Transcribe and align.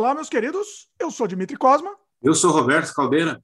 Olá, 0.00 0.14
meus 0.14 0.30
queridos. 0.30 0.88
Eu 0.98 1.10
sou 1.10 1.26
Dimitri 1.26 1.58
Cosma. 1.58 1.94
Eu 2.22 2.32
sou 2.34 2.50
Roberto 2.50 2.90
Caldeira. 2.94 3.38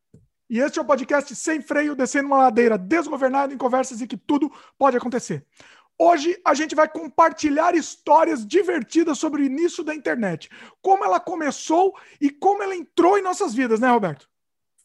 E 0.48 0.58
este 0.58 0.78
é 0.78 0.82
o 0.82 0.86
podcast 0.86 1.36
Sem 1.36 1.60
Freio, 1.60 1.94
descendo 1.94 2.28
uma 2.28 2.38
ladeira 2.38 2.78
desgovernada 2.78 3.52
em 3.52 3.58
conversas 3.58 4.00
em 4.00 4.06
que 4.06 4.16
tudo 4.16 4.50
pode 4.78 4.96
acontecer. 4.96 5.44
Hoje 5.98 6.40
a 6.42 6.54
gente 6.54 6.74
vai 6.74 6.88
compartilhar 6.88 7.74
histórias 7.74 8.46
divertidas 8.46 9.18
sobre 9.18 9.42
o 9.42 9.44
início 9.44 9.84
da 9.84 9.94
internet, 9.94 10.48
como 10.80 11.04
ela 11.04 11.20
começou 11.20 11.94
e 12.18 12.30
como 12.30 12.62
ela 12.62 12.74
entrou 12.74 13.18
em 13.18 13.22
nossas 13.22 13.52
vidas, 13.52 13.78
né, 13.78 13.90
Roberto? 13.90 14.26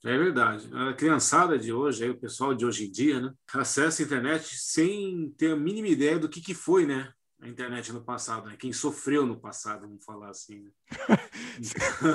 É 0.04 0.18
verdade. 0.18 0.70
A 0.74 0.92
criançada 0.92 1.58
de 1.58 1.72
hoje, 1.72 2.04
aí, 2.04 2.10
o 2.10 2.20
pessoal 2.20 2.54
de 2.54 2.66
hoje 2.66 2.88
em 2.88 2.92
dia, 2.92 3.22
né, 3.22 3.34
acessa 3.54 4.04
a 4.04 4.06
internet 4.06 4.58
sem 4.58 5.34
ter 5.38 5.54
a 5.54 5.56
mínima 5.56 5.88
ideia 5.88 6.20
do 6.20 6.28
que, 6.28 6.42
que 6.42 6.54
foi, 6.54 6.86
né? 6.86 7.14
A 7.42 7.48
internet 7.48 7.92
no 7.92 8.02
passado, 8.02 8.48
né? 8.48 8.56
Quem 8.58 8.72
sofreu 8.72 9.26
no 9.26 9.36
passado, 9.36 9.82
vamos 9.82 10.06
falar 10.06 10.30
assim. 10.30 10.64
Né? 10.64 10.72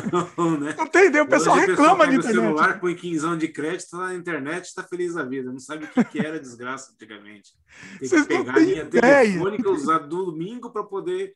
Então, 0.07 0.59
né? 0.59 0.75
Não 0.77 0.87
tem 0.87 1.07
ideia, 1.07 1.25
o 1.25 1.29
pessoal 1.29 1.57
Hoje, 1.57 1.67
reclama 1.67 2.07
de 2.07 2.17
internet. 2.17 2.35
Celular 2.35 2.81
põe 2.81 2.95
quinzão 2.95 3.37
de 3.37 3.49
crédito 3.49 3.91
tá 3.91 3.99
na 3.99 4.15
internet, 4.15 4.65
está 4.65 4.83
feliz 4.83 5.15
da 5.15 5.25
vida. 5.25 5.51
Não 5.51 5.59
sabe 5.59 5.85
o 5.85 5.89
que, 5.89 6.05
que 6.05 6.19
era 6.19 6.39
desgraça 6.41 6.93
antigamente. 6.93 7.53
Tem 7.99 8.09
que 8.09 8.25
pegar 8.25 8.55
a 8.55 8.59
linha 8.59 8.87
telefônica, 8.87 9.71
usar 9.71 9.99
domingo 9.99 10.71
para 10.71 10.85
poder 10.85 11.35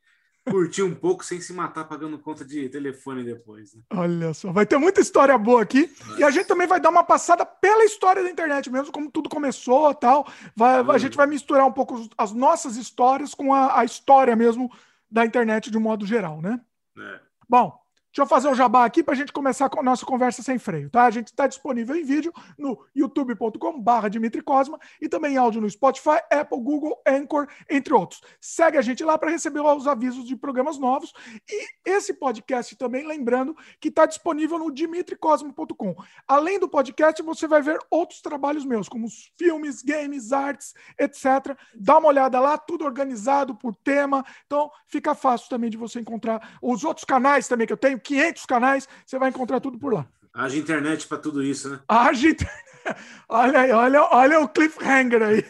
curtir 0.49 0.83
um 0.83 0.95
pouco 0.95 1.25
sem 1.25 1.41
se 1.41 1.53
matar 1.53 1.85
pagando 1.85 2.19
conta 2.19 2.45
de 2.45 2.69
telefone 2.69 3.25
depois. 3.25 3.75
Né? 3.75 3.83
Olha 3.93 4.33
só, 4.33 4.53
vai 4.53 4.67
ter 4.67 4.79
muita 4.79 5.01
história 5.01 5.37
boa 5.37 5.63
aqui. 5.63 5.91
E 6.19 6.25
a 6.25 6.31
gente 6.31 6.47
também 6.47 6.67
vai 6.67 6.81
dar 6.81 6.91
uma 6.91 7.05
passada 7.05 7.45
pela 7.45 7.85
história 7.85 8.23
da 8.23 8.31
internet 8.31 8.71
mesmo, 8.71 8.93
como 8.93 9.11
tudo 9.11 9.29
começou 9.29 9.95
tal. 9.95 10.27
Vai, 10.57 10.81
A 10.81 10.99
gente 10.99 11.17
vai 11.17 11.27
misturar 11.27 11.67
um 11.67 11.73
pouco 11.73 12.09
as 12.17 12.33
nossas 12.33 12.77
histórias 12.77 13.35
com 13.35 13.53
a, 13.53 13.81
a 13.81 13.85
história 13.85 14.35
mesmo 14.35 14.71
da 15.11 15.25
internet 15.25 15.71
de 15.71 15.77
um 15.77 15.83
modo 15.83 16.07
geral, 16.07 16.41
né? 16.41 16.61
É. 16.97 17.21
Bom, 17.49 17.81
Deixa 18.11 18.23
eu 18.23 18.27
fazer 18.27 18.49
o 18.49 18.51
um 18.51 18.55
jabá 18.57 18.85
aqui 18.85 19.05
para 19.05 19.15
a 19.15 19.17
gente 19.17 19.33
começar 19.33 19.69
com 19.69 19.79
a 19.79 19.83
nossa 19.85 20.05
conversa 20.05 20.43
sem 20.43 20.59
freio, 20.59 20.91
tá? 20.91 21.05
A 21.05 21.11
gente 21.13 21.29
está 21.29 21.47
disponível 21.47 21.95
em 21.95 22.03
vídeo 22.03 22.33
no 22.59 22.85
youtube.com/barra 22.95 24.09
Dimitri 24.09 24.43
Cosma 24.43 24.81
e 25.01 25.09
também 25.09 25.35
em 25.35 25.37
áudio 25.37 25.61
no 25.61 25.71
Spotify, 25.71 26.19
Apple, 26.29 26.59
Google, 26.61 27.01
Anchor, 27.07 27.47
entre 27.71 27.95
outros. 27.95 28.21
Segue 28.41 28.77
a 28.77 28.83
gente 28.83 29.05
lá 29.05 29.17
para 29.17 29.31
receber 29.31 29.61
os 29.61 29.87
avisos 29.87 30.25
de 30.25 30.35
programas 30.35 30.77
novos 30.77 31.13
e 31.49 31.69
esse 31.85 32.13
podcast 32.13 32.75
também, 32.75 33.07
lembrando 33.07 33.57
que 33.81 33.89
está 33.89 34.07
disponível 34.07 34.59
no 34.59 34.73
dimitricosmo.com. 34.73 35.95
Além 36.27 36.59
do 36.59 36.69
podcast, 36.69 37.23
você 37.23 37.47
vai 37.47 37.63
ver 37.63 37.79
outros 37.89 38.21
trabalhos 38.21 38.65
meus, 38.65 38.89
como 38.89 39.07
filmes, 39.39 39.83
games, 39.83 40.33
artes, 40.33 40.75
etc. 40.99 41.57
Dá 41.77 41.99
uma 41.99 42.09
olhada 42.09 42.41
lá, 42.41 42.59
tudo 42.59 42.85
organizado 42.85 43.55
por 43.55 43.73
tema. 43.77 44.25
Então, 44.47 44.69
fica 44.89 45.15
fácil 45.15 45.49
também 45.49 45.71
de 45.71 45.77
você 45.77 46.01
encontrar 46.01 46.59
os 46.61 46.83
outros 46.83 47.05
canais 47.05 47.47
também 47.47 47.69
que 47.69 47.73
eu 47.73 47.77
tenho 47.77 48.00
500 48.01 48.47
canais, 48.47 48.89
você 49.07 49.19
vai 49.19 49.29
encontrar 49.29 49.61
tudo 49.61 49.79
por 49.79 49.93
lá. 49.93 50.07
Haja 50.33 50.59
internet 50.59 51.07
para 51.07 51.19
tudo 51.19 51.43
isso, 51.43 51.69
né? 51.71 51.81
Haja 51.89 52.29
internet. 52.29 52.71
Olha 53.29 53.61
aí, 53.61 53.73
olha, 53.73 54.03
olha 54.11 54.41
o 54.41 54.49
cliffhanger 54.49 55.23
aí. 55.23 55.45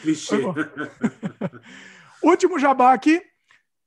Clichê. 0.00 0.36
Último 2.22 2.58
jabá 2.58 2.94
aqui. 2.94 3.22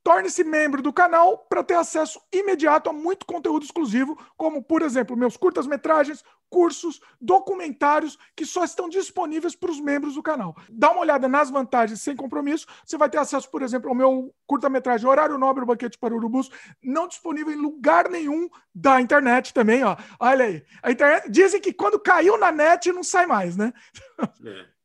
Torne-se 0.06 0.44
membro 0.44 0.84
do 0.84 0.94
canal 0.94 1.40
para 1.50 1.64
ter 1.64 1.74
acesso 1.74 2.22
imediato 2.32 2.92
a 2.92 2.94
muito 2.94 3.26
conteúdo 3.26 3.66
exclusivo, 3.66 4.16
como, 4.38 4.62
por 4.62 4.84
exemplo, 4.84 5.18
meus 5.18 5.36
curtas-metragens, 5.36 6.24
cursos, 6.48 7.02
documentários 7.20 8.16
que 8.36 8.46
só 8.46 8.64
estão 8.64 8.88
disponíveis 8.88 9.56
para 9.56 9.72
os 9.72 9.82
membros 9.82 10.14
do 10.14 10.22
canal. 10.22 10.56
Dá 10.70 10.92
uma 10.92 11.02
olhada 11.02 11.28
nas 11.28 11.50
vantagens 11.50 12.04
sem 12.04 12.16
compromisso. 12.16 12.68
Você 12.86 13.00
vai 13.00 13.10
ter 13.10 13.18
acesso, 13.18 13.50
por 13.50 13.64
exemplo, 13.64 13.90
ao 13.90 13.96
meu 13.96 14.32
curta-metragem 14.46 15.10
Horário 15.10 15.40
Nobre 15.40 15.64
o 15.64 15.66
Banquete 15.66 15.98
para 15.98 16.14
Urubus, 16.14 16.52
não 16.84 17.08
disponível 17.08 17.52
em 17.52 17.58
lugar 17.60 18.08
nenhum 18.08 18.48
da 18.76 19.02
internet 19.02 19.56
também. 19.56 19.84
Ó. 19.84 19.98
Olha 20.20 20.46
aí. 20.46 20.64
A 20.84 20.92
internet, 20.92 21.32
dizem 21.32 21.60
que 21.60 21.74
quando 21.74 22.00
caiu 22.00 22.38
na 22.38 22.52
net 22.52 22.92
não 22.92 23.04
sai 23.04 23.26
mais, 23.26 23.58
né? 23.58 23.74
É. 24.46 24.66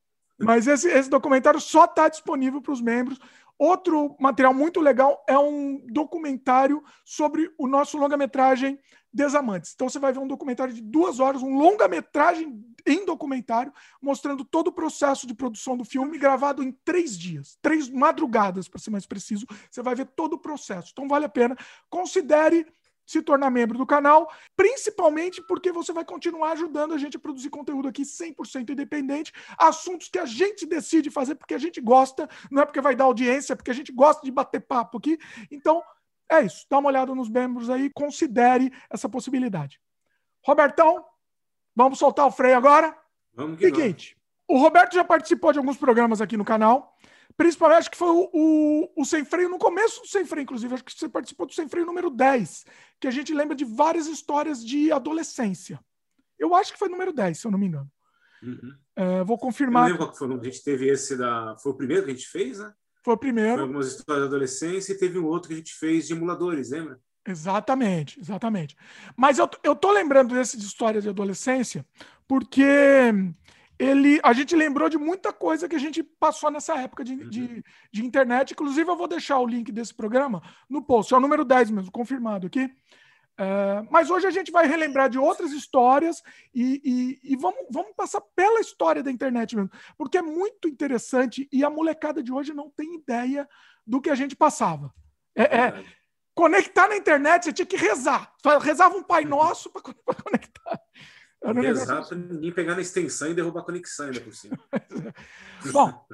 Mas 0.42 0.66
esse, 0.66 0.88
esse 0.88 1.10
documentário 1.10 1.60
só 1.60 1.84
está 1.84 2.08
disponível 2.08 2.62
para 2.62 2.72
os 2.72 2.80
membros. 2.80 3.18
Outro 3.60 4.16
material 4.18 4.54
muito 4.54 4.80
legal 4.80 5.22
é 5.28 5.38
um 5.38 5.84
documentário 5.92 6.82
sobre 7.04 7.52
o 7.58 7.66
nosso 7.68 7.98
longa-metragem 7.98 8.80
Desamantes. 9.12 9.72
Então 9.74 9.86
você 9.86 9.98
vai 9.98 10.14
ver 10.14 10.18
um 10.18 10.26
documentário 10.26 10.72
de 10.72 10.80
duas 10.80 11.20
horas, 11.20 11.42
um 11.42 11.58
longa-metragem 11.58 12.64
em 12.86 13.04
documentário, 13.04 13.70
mostrando 14.00 14.46
todo 14.46 14.68
o 14.68 14.72
processo 14.72 15.26
de 15.26 15.34
produção 15.34 15.76
do 15.76 15.84
filme, 15.84 16.16
gravado 16.16 16.62
em 16.62 16.72
três 16.72 17.18
dias, 17.18 17.58
três 17.60 17.90
madrugadas, 17.90 18.66
para 18.66 18.80
ser 18.80 18.88
mais 18.88 19.04
preciso. 19.04 19.44
Você 19.70 19.82
vai 19.82 19.94
ver 19.94 20.06
todo 20.06 20.34
o 20.34 20.38
processo. 20.38 20.90
Então 20.92 21.06
vale 21.06 21.26
a 21.26 21.28
pena. 21.28 21.54
Considere 21.90 22.66
se 23.10 23.20
tornar 23.20 23.50
membro 23.50 23.76
do 23.76 23.84
canal, 23.84 24.30
principalmente 24.54 25.42
porque 25.42 25.72
você 25.72 25.92
vai 25.92 26.04
continuar 26.04 26.52
ajudando 26.52 26.94
a 26.94 26.98
gente 26.98 27.16
a 27.16 27.20
produzir 27.20 27.50
conteúdo 27.50 27.88
aqui 27.88 28.02
100% 28.02 28.70
independente, 28.70 29.32
assuntos 29.58 30.08
que 30.08 30.18
a 30.18 30.24
gente 30.24 30.64
decide 30.64 31.10
fazer 31.10 31.34
porque 31.34 31.54
a 31.54 31.58
gente 31.58 31.80
gosta, 31.80 32.28
não 32.52 32.62
é 32.62 32.64
porque 32.64 32.80
vai 32.80 32.94
dar 32.94 33.04
audiência, 33.04 33.52
é 33.52 33.56
porque 33.56 33.72
a 33.72 33.74
gente 33.74 33.90
gosta 33.90 34.24
de 34.24 34.30
bater 34.30 34.60
papo 34.60 34.98
aqui. 34.98 35.18
Então, 35.50 35.82
é 36.30 36.42
isso. 36.42 36.64
Dá 36.70 36.78
uma 36.78 36.88
olhada 36.88 37.12
nos 37.12 37.28
membros 37.28 37.68
aí, 37.68 37.90
considere 37.92 38.72
essa 38.88 39.08
possibilidade. 39.08 39.80
Robertão, 40.46 41.04
vamos 41.74 41.98
soltar 41.98 42.28
o 42.28 42.30
freio 42.30 42.56
agora? 42.56 42.96
Vamos 43.34 43.58
que 43.58 43.64
Seguinte, 43.64 44.16
vamos. 44.48 44.62
o 44.62 44.64
Roberto 44.64 44.94
já 44.94 45.02
participou 45.02 45.52
de 45.52 45.58
alguns 45.58 45.76
programas 45.76 46.20
aqui 46.20 46.36
no 46.36 46.44
canal. 46.44 46.89
Principalmente, 47.40 47.78
acho 47.78 47.90
que 47.90 47.96
foi 47.96 48.10
o, 48.10 48.30
o, 48.34 48.92
o, 48.98 49.02
Sem 49.02 49.24
Freio, 49.24 49.48
no 49.48 49.56
começo 49.56 50.02
do 50.02 50.06
Sem 50.06 50.26
Freio, 50.26 50.42
inclusive, 50.42 50.74
acho 50.74 50.84
que 50.84 50.92
você 50.92 51.08
participou 51.08 51.46
do 51.46 51.54
Sem 51.54 51.66
Freio 51.66 51.86
número 51.86 52.10
10, 52.10 52.66
que 53.00 53.08
a 53.08 53.10
gente 53.10 53.32
lembra 53.32 53.56
de 53.56 53.64
várias 53.64 54.06
histórias 54.08 54.62
de 54.62 54.92
adolescência. 54.92 55.80
Eu 56.38 56.54
acho 56.54 56.70
que 56.70 56.78
foi 56.78 56.90
número 56.90 57.14
10, 57.14 57.38
se 57.38 57.46
eu 57.46 57.50
não 57.50 57.58
me 57.58 57.68
engano. 57.68 57.90
Uhum. 58.42 58.74
É, 58.94 59.24
vou 59.24 59.38
confirmar. 59.38 59.84
Eu 59.84 59.92
lembro 59.92 60.08
qual 60.08 60.14
foi. 60.14 60.38
A 60.38 60.44
gente 60.44 60.62
teve 60.62 60.86
esse 60.86 61.16
da. 61.16 61.56
Foi 61.62 61.72
o 61.72 61.74
primeiro 61.74 62.04
que 62.04 62.10
a 62.10 62.14
gente 62.14 62.28
fez, 62.28 62.58
né? 62.58 62.74
Foi 63.02 63.14
o 63.14 63.16
primeiro. 63.16 63.54
Foi 63.54 63.62
algumas 63.62 63.86
histórias 63.86 64.24
de 64.24 64.28
adolescência 64.28 64.92
e 64.92 64.98
teve 64.98 65.18
um 65.18 65.24
outro 65.24 65.48
que 65.48 65.54
a 65.54 65.56
gente 65.58 65.72
fez 65.72 66.06
de 66.06 66.12
emuladores, 66.12 66.72
lembra? 66.72 67.00
Exatamente, 67.26 68.20
exatamente. 68.20 68.76
Mas 69.16 69.38
eu, 69.38 69.48
eu 69.64 69.74
tô 69.74 69.90
lembrando 69.92 70.34
dessas 70.34 70.62
histórias 70.62 71.04
de 71.04 71.08
adolescência 71.08 71.86
porque 72.28 73.14
ele, 73.80 74.20
a 74.22 74.34
gente 74.34 74.54
lembrou 74.54 74.90
de 74.90 74.98
muita 74.98 75.32
coisa 75.32 75.66
que 75.66 75.74
a 75.74 75.78
gente 75.78 76.02
passou 76.02 76.50
nessa 76.50 76.78
época 76.78 77.02
de, 77.02 77.14
uhum. 77.14 77.30
de, 77.30 77.64
de, 77.90 78.04
internet. 78.04 78.52
Inclusive, 78.52 78.90
eu 78.90 78.96
vou 78.96 79.08
deixar 79.08 79.38
o 79.38 79.46
link 79.46 79.72
desse 79.72 79.94
programa 79.94 80.42
no 80.68 80.82
post. 80.82 81.14
É 81.14 81.16
o 81.16 81.20
número 81.20 81.46
10 81.46 81.70
mesmo, 81.70 81.90
confirmado 81.90 82.46
aqui. 82.46 82.70
É, 83.38 83.82
mas 83.90 84.10
hoje 84.10 84.26
a 84.26 84.30
gente 84.30 84.52
vai 84.52 84.66
relembrar 84.66 85.08
de 85.08 85.18
outras 85.18 85.50
histórias 85.52 86.22
e, 86.54 87.18
e, 87.24 87.32
e, 87.32 87.36
vamos, 87.36 87.60
vamos 87.70 87.92
passar 87.96 88.20
pela 88.36 88.60
história 88.60 89.02
da 89.02 89.10
internet 89.10 89.56
mesmo, 89.56 89.70
porque 89.96 90.18
é 90.18 90.22
muito 90.22 90.68
interessante 90.68 91.48
e 91.50 91.64
a 91.64 91.70
molecada 91.70 92.22
de 92.22 92.30
hoje 92.30 92.52
não 92.52 92.68
tem 92.68 92.96
ideia 92.96 93.48
do 93.86 93.98
que 93.98 94.10
a 94.10 94.14
gente 94.14 94.36
passava. 94.36 94.92
É, 95.34 95.44
é 95.44 95.84
conectar 96.34 96.86
na 96.86 96.96
internet, 96.98 97.44
você 97.44 97.52
tinha 97.54 97.64
que 97.64 97.78
rezar. 97.78 98.30
Rezava 98.60 98.94
um 98.94 99.02
Pai 99.02 99.24
Nosso 99.26 99.70
para 99.70 99.80
conectar. 100.22 100.78
Rezar 101.42 102.06
para 102.06 102.16
ninguém 102.16 102.52
pegar 102.52 102.74
na 102.74 102.82
extensão 102.82 103.30
e 103.30 103.34
derrubar 103.34 103.60
a 103.60 103.64
conexão 103.64 104.06
ainda 104.06 104.20
por 104.20 104.34
cima. 104.34 104.58
Bom, 105.72 106.06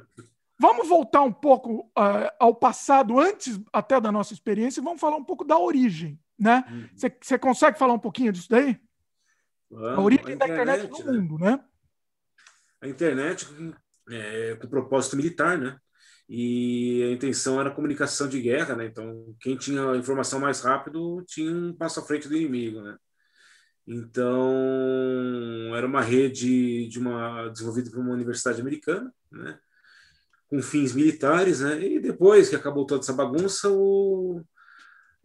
vamos 0.57 0.87
voltar 0.87 1.21
um 1.21 1.33
pouco 1.33 1.81
uh, 1.97 2.31
ao 2.39 2.55
passado, 2.55 3.19
antes 3.19 3.59
até 3.73 3.99
da 3.99 4.11
nossa 4.11 4.33
experiência, 4.33 4.79
e 4.79 4.83
vamos 4.83 5.01
falar 5.01 5.17
um 5.17 5.23
pouco 5.23 5.43
da 5.43 5.57
origem. 5.57 6.19
Né? 6.39 6.63
Você 6.95 7.33
uhum. 7.33 7.39
consegue 7.39 7.77
falar 7.77 7.93
um 7.93 7.99
pouquinho 7.99 8.31
disso 8.31 8.49
daí? 8.49 8.79
Vamos, 9.69 9.99
a 9.99 10.01
origem 10.01 10.25
a 10.27 10.31
internet, 10.31 10.65
da 10.65 10.85
internet 10.85 11.05
no 11.05 11.11
né? 11.11 11.19
mundo, 11.19 11.43
né? 11.43 11.59
A 12.81 12.87
internet 12.87 13.47
é, 14.09 14.55
com 14.55 14.67
propósito 14.67 15.17
militar, 15.17 15.57
né? 15.57 15.77
E 16.29 17.03
a 17.03 17.11
intenção 17.11 17.59
era 17.59 17.71
comunicação 17.71 18.27
de 18.27 18.41
guerra, 18.41 18.75
né? 18.75 18.85
Então, 18.85 19.35
quem 19.39 19.57
tinha 19.57 19.91
a 19.91 19.97
informação 19.97 20.39
mais 20.39 20.61
rápido 20.61 21.23
tinha 21.25 21.51
um 21.51 21.73
passo 21.73 21.99
à 21.99 22.03
frente 22.03 22.27
do 22.27 22.35
inimigo, 22.35 22.81
né? 22.81 22.97
Então, 23.87 25.73
era 25.75 25.87
uma 25.87 26.01
rede 26.01 26.87
de 26.87 26.99
uma 26.99 27.47
desenvolvida 27.47 27.89
por 27.89 27.99
uma 27.99 28.13
universidade 28.13 28.59
americana, 28.59 29.13
né? 29.31 29.57
com 30.49 30.61
fins 30.61 30.93
militares, 30.93 31.61
né? 31.61 31.81
E 31.81 31.99
depois 31.99 32.49
que 32.49 32.55
acabou 32.55 32.85
toda 32.85 33.01
essa 33.01 33.13
bagunça, 33.13 33.69
o, 33.69 34.41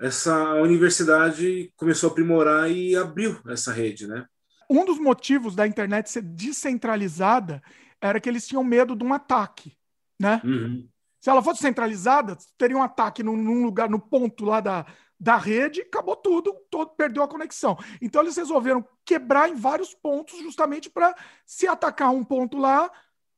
essa 0.00 0.54
universidade 0.54 1.72
começou 1.76 2.08
a 2.08 2.12
aprimorar 2.12 2.70
e 2.70 2.96
abriu 2.96 3.40
essa 3.48 3.72
rede, 3.72 4.06
né? 4.06 4.26
Um 4.68 4.84
dos 4.84 4.98
motivos 4.98 5.54
da 5.54 5.66
internet 5.66 6.10
ser 6.10 6.22
descentralizada 6.22 7.62
era 8.00 8.20
que 8.20 8.28
eles 8.28 8.46
tinham 8.46 8.64
medo 8.64 8.96
de 8.96 9.04
um 9.04 9.12
ataque, 9.12 9.76
né? 10.18 10.40
Uhum. 10.44 10.88
Se 11.20 11.30
ela 11.30 11.42
fosse 11.42 11.60
centralizada, 11.60 12.36
teria 12.58 12.76
um 12.76 12.82
ataque 12.82 13.22
num, 13.22 13.36
num 13.36 13.62
lugar, 13.64 13.88
no 13.88 14.00
ponto 14.00 14.44
lá 14.44 14.60
da, 14.60 14.84
da 15.22 15.36
rede, 15.36 15.82
acabou 15.82 16.16
tudo, 16.16 16.52
todo, 16.68 16.90
perdeu 16.96 17.22
a 17.22 17.28
conexão. 17.28 17.78
Então 18.00 18.22
eles 18.22 18.36
resolveram 18.36 18.84
quebrar 19.04 19.48
em 19.48 19.54
vários 19.54 19.94
pontos, 19.94 20.38
justamente 20.40 20.90
para 20.90 21.14
se 21.46 21.66
atacar 21.66 22.10
um 22.10 22.24
ponto 22.24 22.58
lá, 22.58 22.90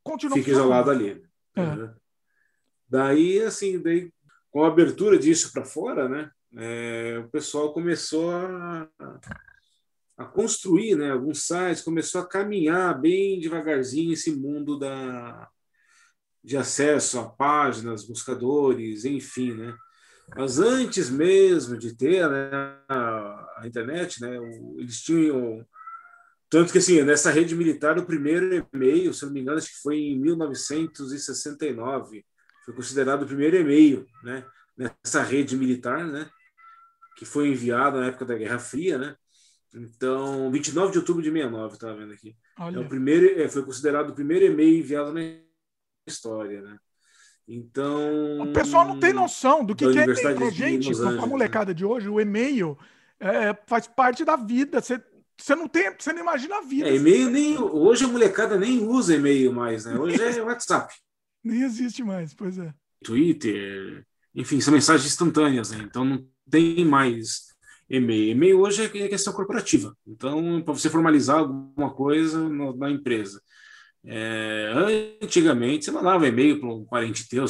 continuar. 0.02 0.36
Fica 0.36 0.50
isolado 0.50 0.90
ali. 0.90 1.22
É. 1.54 1.60
Uhum. 1.60 1.94
Daí, 2.88 3.40
assim, 3.42 3.78
daí, 3.80 4.10
com 4.50 4.64
a 4.64 4.68
abertura 4.68 5.18
disso 5.18 5.52
para 5.52 5.64
fora, 5.64 6.08
né? 6.08 6.30
é, 6.56 7.18
o 7.18 7.28
pessoal 7.28 7.72
começou 7.72 8.30
a, 8.30 8.88
a 10.16 10.24
construir 10.24 10.96
né, 10.96 11.10
alguns 11.10 11.46
sites, 11.46 11.82
começou 11.82 12.20
a 12.20 12.26
caminhar 12.26 12.98
bem 13.00 13.40
devagarzinho 13.40 14.12
esse 14.12 14.30
mundo 14.30 14.78
da, 14.78 15.48
de 16.42 16.56
acesso 16.56 17.18
a 17.18 17.28
páginas, 17.28 18.06
buscadores, 18.06 19.04
enfim, 19.04 19.52
né? 19.52 19.76
Mas 20.36 20.58
antes 20.58 21.10
mesmo 21.10 21.78
de 21.78 21.94
ter 21.94 22.28
né, 22.28 22.78
a, 22.88 23.58
a, 23.58 23.66
internet, 23.66 24.20
né, 24.20 24.38
o, 24.38 24.76
eles 24.78 25.00
tinham 25.00 25.64
tanto 26.48 26.72
que 26.72 26.78
assim 26.78 27.02
nessa 27.02 27.30
rede 27.30 27.54
militar 27.54 27.98
o 27.98 28.06
primeiro 28.06 28.66
e-mail, 28.72 29.12
se 29.12 29.24
não 29.24 29.32
me 29.32 29.40
engano, 29.40 29.58
acho 29.58 29.72
que 29.72 29.82
foi 29.82 29.96
em 29.96 30.20
1969, 30.20 32.24
foi 32.64 32.74
considerado 32.74 33.22
o 33.22 33.26
primeiro 33.26 33.56
e-mail, 33.56 34.06
né, 34.22 34.44
nessa 34.76 35.22
rede 35.22 35.56
militar, 35.56 36.06
né, 36.06 36.28
que 37.16 37.24
foi 37.24 37.48
enviado 37.48 38.00
na 38.00 38.06
época 38.06 38.24
da 38.24 38.36
Guerra 38.36 38.58
Fria, 38.58 38.98
né? 38.98 39.16
Então, 39.74 40.50
29 40.52 40.92
de 40.92 40.98
outubro 40.98 41.22
de 41.22 41.30
69, 41.30 41.74
estava 41.74 41.96
vendo 41.96 42.12
aqui. 42.12 42.36
Olha. 42.58 42.76
É 42.76 42.80
o 42.80 42.88
primeiro, 42.88 43.40
é, 43.40 43.48
foi 43.48 43.64
considerado 43.64 44.10
o 44.10 44.14
primeiro 44.14 44.44
e-mail 44.44 44.78
enviado 44.78 45.12
na 45.12 45.20
história, 46.06 46.62
né? 46.62 46.78
Então. 47.46 48.40
O 48.42 48.52
pessoal 48.52 48.86
não 48.86 48.98
tem 48.98 49.12
noção 49.12 49.64
do 49.64 49.74
que, 49.74 49.90
que 49.90 49.98
é 49.98 50.04
para 50.04 50.50
gente, 50.50 50.96
para 50.96 51.22
a 51.22 51.26
molecada 51.26 51.72
né? 51.72 51.74
de 51.74 51.84
hoje, 51.84 52.08
o 52.08 52.20
e-mail 52.20 52.78
é, 53.20 53.56
faz 53.66 53.86
parte 53.86 54.24
da 54.24 54.36
vida. 54.36 54.80
Você, 54.80 55.00
você 55.36 55.54
não 55.54 55.68
tem, 55.68 55.94
você 55.98 56.12
não 56.12 56.20
imagina 56.20 56.58
a 56.58 56.62
vida. 56.62 56.88
É, 56.88 56.96
e-mail 56.96 57.30
nem 57.30 57.58
hoje 57.58 58.04
a 58.04 58.08
molecada 58.08 58.58
nem 58.58 58.82
usa 58.86 59.14
e-mail 59.14 59.52
mais, 59.52 59.84
né? 59.84 59.98
Hoje 59.98 60.22
é 60.22 60.40
WhatsApp. 60.42 60.94
nem 61.42 61.62
existe 61.62 62.02
mais, 62.02 62.32
pois 62.32 62.58
é. 62.58 62.72
Twitter, 63.02 64.06
enfim, 64.34 64.60
são 64.60 64.72
mensagens 64.72 65.06
instantâneas, 65.06 65.70
né? 65.70 65.84
Então 65.84 66.04
não 66.04 66.26
tem 66.50 66.84
mais 66.84 67.54
e-mail. 67.88 68.30
E-mail 68.30 68.60
hoje 68.60 68.84
é 68.84 69.08
questão 69.08 69.32
corporativa. 69.32 69.94
Então, 70.06 70.62
para 70.62 70.72
você 70.72 70.88
formalizar 70.88 71.38
alguma 71.38 71.92
coisa 71.92 72.48
no, 72.48 72.74
na 72.74 72.90
empresa. 72.90 73.40
É, 74.06 74.70
antigamente, 75.22 75.86
você 75.86 75.90
mandava 75.90 76.28
e-mail 76.28 76.60
para 76.60 76.68
um 76.68 76.84
parente 76.84 77.28
teu, 77.28 77.46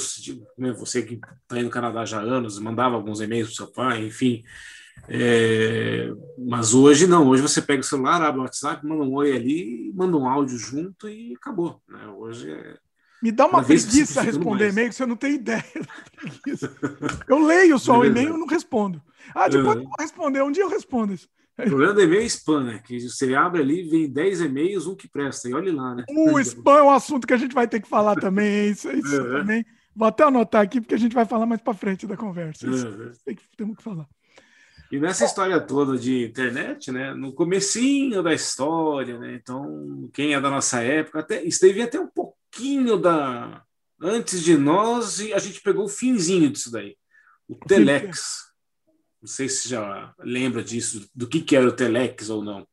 né, 0.56 0.72
você 0.72 1.02
que 1.02 1.14
está 1.14 1.56
aí 1.56 1.62
no 1.62 1.70
Canadá 1.70 2.04
já 2.04 2.18
há 2.18 2.22
anos, 2.22 2.58
mandava 2.58 2.94
alguns 2.94 3.20
e-mails 3.20 3.48
para 3.48 3.56
seu 3.56 3.72
pai, 3.72 4.04
enfim. 4.06 4.42
É, 5.08 6.10
mas 6.38 6.72
hoje 6.72 7.06
não, 7.06 7.26
hoje 7.28 7.42
você 7.42 7.60
pega 7.60 7.80
o 7.80 7.84
celular, 7.84 8.22
abre 8.22 8.40
o 8.40 8.44
WhatsApp, 8.44 8.86
manda 8.86 9.02
um 9.02 9.12
oi 9.14 9.32
ali, 9.32 9.92
manda 9.94 10.16
um 10.16 10.28
áudio 10.28 10.56
junto 10.56 11.08
e 11.08 11.34
acabou. 11.34 11.82
Né? 11.88 12.06
Hoje 12.06 12.50
é, 12.50 12.76
me 13.24 13.32
dá 13.32 13.46
uma 13.46 13.64
preguiça 13.64 14.20
responder 14.20 14.68
e-mail 14.68 14.90
que 14.90 14.94
você 14.94 15.06
não 15.06 15.16
tem 15.16 15.34
ideia 15.40 15.64
da 15.74 16.20
preguiça. 16.20 16.76
Eu 17.26 17.38
leio 17.44 17.78
só 17.78 17.98
o 17.98 18.04
e-mail 18.04 18.34
e 18.34 18.38
não 18.38 18.46
respondo. 18.46 19.02
Ah, 19.34 19.48
depois 19.48 19.76
uhum. 19.76 19.82
eu 19.82 19.88
vou 19.88 19.96
responder, 19.98 20.42
um 20.42 20.52
dia 20.52 20.62
eu 20.62 20.68
respondo 20.68 21.14
isso. 21.14 21.26
O 21.58 21.62
problema 21.62 21.92
do 21.92 22.02
e-mail 22.02 22.22
é 22.22 22.26
spam, 22.26 22.64
né? 22.64 22.82
Que 22.84 22.98
você 22.98 23.34
abre 23.34 23.62
ali, 23.62 23.88
vem 23.88 24.10
10 24.10 24.40
e-mails, 24.40 24.86
um 24.86 24.96
que 24.96 25.08
presta, 25.08 25.48
e 25.48 25.54
olhe 25.54 25.70
lá, 25.70 25.94
né? 25.94 26.04
O 26.08 26.38
spam 26.40 26.78
é 26.78 26.82
um 26.82 26.90
assunto 26.90 27.26
que 27.26 27.34
a 27.34 27.36
gente 27.36 27.54
vai 27.54 27.68
ter 27.68 27.80
que 27.80 27.88
falar 27.88 28.16
também, 28.16 28.70
isso, 28.70 28.90
isso 28.90 29.22
uhum. 29.22 29.38
também. 29.38 29.64
Vou 29.94 30.08
até 30.08 30.24
anotar 30.24 30.62
aqui, 30.62 30.80
porque 30.80 30.96
a 30.96 30.98
gente 30.98 31.14
vai 31.14 31.24
falar 31.24 31.46
mais 31.46 31.60
para 31.60 31.74
frente 31.74 32.06
da 32.06 32.16
conversa. 32.16 32.68
Isso 32.68 32.88
uhum. 32.88 33.12
tem 33.24 33.36
que, 33.36 33.44
temos 33.56 33.76
que 33.76 33.84
falar. 33.84 34.08
E 34.90 34.98
nessa 34.98 35.24
história 35.24 35.60
toda 35.60 35.96
de 35.96 36.26
internet, 36.26 36.92
né, 36.92 37.14
no 37.14 37.32
comecinho 37.32 38.22
da 38.22 38.34
história, 38.34 39.18
né, 39.18 39.34
então 39.34 40.08
quem 40.12 40.34
é 40.34 40.40
da 40.40 40.50
nossa 40.50 40.82
época, 40.82 41.20
até 41.20 41.42
esteve 41.44 41.82
até 41.82 41.98
um 41.98 42.08
pouquinho 42.08 42.96
da 42.96 43.62
antes 44.00 44.42
de 44.42 44.56
nós 44.56 45.20
e 45.20 45.32
a 45.32 45.38
gente 45.38 45.60
pegou 45.62 45.86
o 45.86 45.88
finzinho 45.88 46.50
disso 46.50 46.70
daí, 46.70 46.96
o 47.48 47.54
Telex. 47.56 48.43
Não 49.24 49.28
sei 49.28 49.48
se 49.48 49.70
já 49.70 50.12
lembra 50.18 50.62
disso, 50.62 51.08
do 51.14 51.26
que, 51.26 51.40
que 51.40 51.56
era 51.56 51.66
o 51.66 51.72
Telex 51.72 52.28
ou 52.28 52.44
não. 52.44 52.68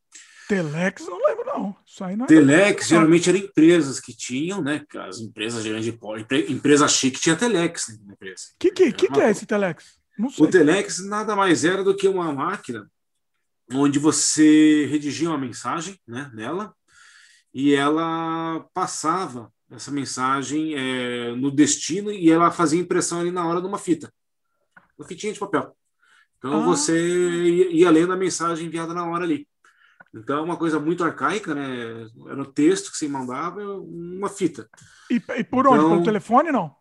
Telex 0.49 1.07
não 1.07 1.17
lembro 1.25 1.45
não. 1.45 1.77
Isso 1.87 2.03
aí 2.03 2.13
não 2.17 2.25
é 2.25 2.27
Telex 2.27 2.89
geralmente 2.89 3.29
eram 3.29 3.39
empresas 3.39 4.01
que 4.01 4.13
tinham, 4.13 4.61
né? 4.61 4.85
As 4.97 5.19
empresas 5.19 5.63
grandes 5.63 5.85
de 5.85 6.51
empresa 6.51 6.89
chique 6.89 7.21
tinha 7.21 7.37
Telex 7.37 7.97
na 8.05 8.11
empresa. 8.11 8.41
O 8.55 8.59
que, 8.59 8.71
que, 8.71 8.91
que, 8.91 9.07
que 9.07 9.21
é 9.21 9.31
esse 9.31 9.45
Telex? 9.45 9.97
O 10.37 10.45
Telex 10.45 10.99
nada 11.05 11.37
mais 11.37 11.63
era 11.63 11.85
do 11.85 11.95
que 11.95 12.05
uma 12.05 12.33
máquina 12.33 12.85
onde 13.71 13.97
você 13.97 14.87
redigia 14.87 15.29
uma 15.29 15.37
mensagem 15.37 15.97
né, 16.05 16.29
nela 16.33 16.75
e 17.53 17.73
ela 17.73 18.67
passava 18.73 19.49
essa 19.69 19.89
mensagem 19.89 20.75
é, 20.75 21.33
no 21.33 21.49
destino 21.49 22.11
e 22.11 22.29
ela 22.29 22.51
fazia 22.51 22.81
impressão 22.81 23.21
ali 23.21 23.31
na 23.31 23.47
hora 23.47 23.61
numa 23.61 23.77
fita, 23.77 24.13
uma 24.97 25.07
fitinha 25.07 25.31
de 25.31 25.39
papel. 25.39 25.73
Então 26.41 26.63
ah. 26.63 26.65
você 26.65 27.69
ia 27.69 27.91
lendo 27.91 28.13
a 28.13 28.17
mensagem 28.17 28.65
enviada 28.65 28.95
na 28.95 29.05
hora 29.05 29.23
ali. 29.23 29.47
Então 30.13 30.39
é 30.39 30.41
uma 30.41 30.57
coisa 30.57 30.79
muito 30.79 31.03
arcaica, 31.03 31.53
né? 31.53 32.07
Era 32.27 32.41
o 32.41 32.51
texto 32.51 32.91
que 32.91 32.97
você 32.97 33.07
mandava, 33.07 33.61
uma 33.79 34.27
fita. 34.27 34.67
E, 35.09 35.21
e 35.37 35.43
por 35.43 35.67
onde? 35.67 35.77
Então, 35.77 35.89
Pelo 35.91 36.03
telefone, 36.03 36.51
não? 36.51 36.75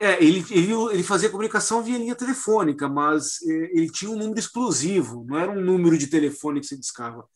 É, 0.00 0.22
ele, 0.22 0.44
ele, 0.50 0.72
ele 0.92 1.02
fazia 1.02 1.30
comunicação 1.30 1.82
via 1.82 1.98
linha 1.98 2.16
telefônica, 2.16 2.88
mas 2.88 3.40
é, 3.42 3.52
ele 3.72 3.90
tinha 3.90 4.10
um 4.10 4.16
número 4.16 4.38
exclusivo, 4.38 5.24
não 5.28 5.38
era 5.38 5.52
um 5.52 5.60
número 5.60 5.96
de 5.96 6.08
telefone 6.08 6.60
que 6.60 6.66
se 6.66 6.78
discava. 6.78 7.28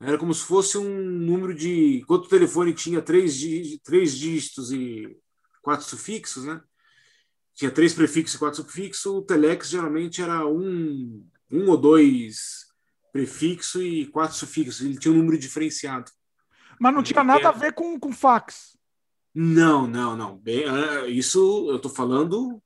Era 0.00 0.18
como 0.18 0.32
se 0.32 0.44
fosse 0.44 0.78
um 0.78 0.88
número 0.88 1.54
de. 1.54 2.00
Enquanto 2.00 2.26
o 2.26 2.28
telefone 2.28 2.72
tinha 2.72 3.00
três, 3.00 3.40
três 3.82 4.16
dígitos 4.16 4.70
e 4.72 5.16
quatro 5.62 5.86
sufixos, 5.86 6.44
né? 6.44 6.60
Tinha 7.62 7.70
três 7.70 7.94
prefixos 7.94 8.34
e 8.34 8.38
quatro 8.40 8.60
sufixos, 8.60 9.06
o 9.06 9.22
telex 9.22 9.68
geralmente 9.68 10.20
era 10.20 10.44
um, 10.44 11.24
um 11.48 11.70
ou 11.70 11.76
dois 11.76 12.66
prefixos 13.12 13.80
e 13.80 14.06
quatro 14.06 14.36
sufixos. 14.36 14.80
Ele 14.80 14.98
tinha 14.98 15.14
um 15.14 15.18
número 15.18 15.38
diferenciado. 15.38 16.10
Mas 16.80 16.92
não 16.92 17.04
tinha 17.04 17.22
nada 17.22 17.50
a 17.50 17.52
ver 17.52 17.72
com, 17.72 18.00
com 18.00 18.12
fax. 18.12 18.76
Não, 19.32 19.86
não, 19.86 20.16
não. 20.16 20.38
Bem, 20.38 20.64
ah, 20.68 21.06
isso 21.06 21.68
eu 21.70 21.76
estou 21.76 21.88
falando 21.88 22.60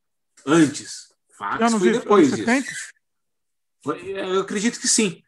antes. 0.46 1.12
Fax 1.36 1.74
foi 1.74 1.92
depois 1.92 2.34
disso. 2.34 2.50
É, 2.50 4.34
eu 4.34 4.40
acredito 4.40 4.80
que 4.80 4.88
sim. 4.88 5.22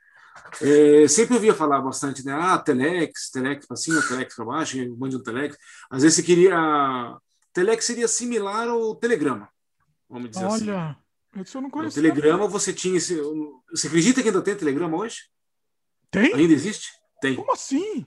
É, 0.63 1.07
sempre 1.09 1.35
ouvia 1.35 1.53
falar 1.53 1.83
bastante, 1.83 2.25
né? 2.25 2.33
Ah, 2.33 2.57
Telex, 2.57 3.31
Telex 3.31 3.67
para 3.67 3.77
cima, 3.77 4.01
Telex 4.01 4.35
para 4.35 4.47
baixo, 4.47 4.97
mande 4.97 5.15
um 5.15 5.23
Telex. 5.23 5.59
Às 5.91 6.05
vezes 6.05 6.17
você 6.17 6.23
queria. 6.23 7.19
Telex 7.53 7.85
seria 7.85 8.09
similar 8.09 8.67
ao 8.69 8.95
Telegrama, 8.95 9.51
vamos 10.09 10.31
dizer 10.31 10.45
assim. 10.45 10.71
Olha, 10.71 10.97
assim. 11.33 11.43
isso 11.43 11.59
eu 11.59 11.63
não 11.63 11.71
conheço. 11.71 11.99
O 11.99 12.03
Telegrama 12.03 12.47
você 12.49 12.73
tinha. 12.73 12.97
Esse... 12.97 13.21
Você 13.71 13.87
acredita 13.87 14.23
que 14.23 14.29
ainda 14.29 14.43
tem 14.43 14.57
Telegrama 14.57 14.97
hoje? 14.97 15.17
Tem? 16.11 16.35
Ainda 16.35 16.53
existe? 16.53 16.91
Tem. 17.21 17.35
Como 17.35 17.53
assim? 17.53 18.07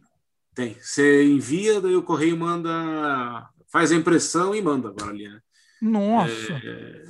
Tem. 0.56 0.76
Você 0.82 1.24
envia, 1.24 1.80
daí 1.80 1.96
o 1.96 2.04
correio 2.04 2.38
manda, 2.38 3.50
faz 3.72 3.92
a 3.92 3.96
impressão 3.96 4.54
e 4.54 4.62
manda 4.62 4.90
agora 4.90 5.12
ali, 5.12 5.28
né? 5.28 5.40
Nossa. 5.82 6.54
É, 6.54 7.04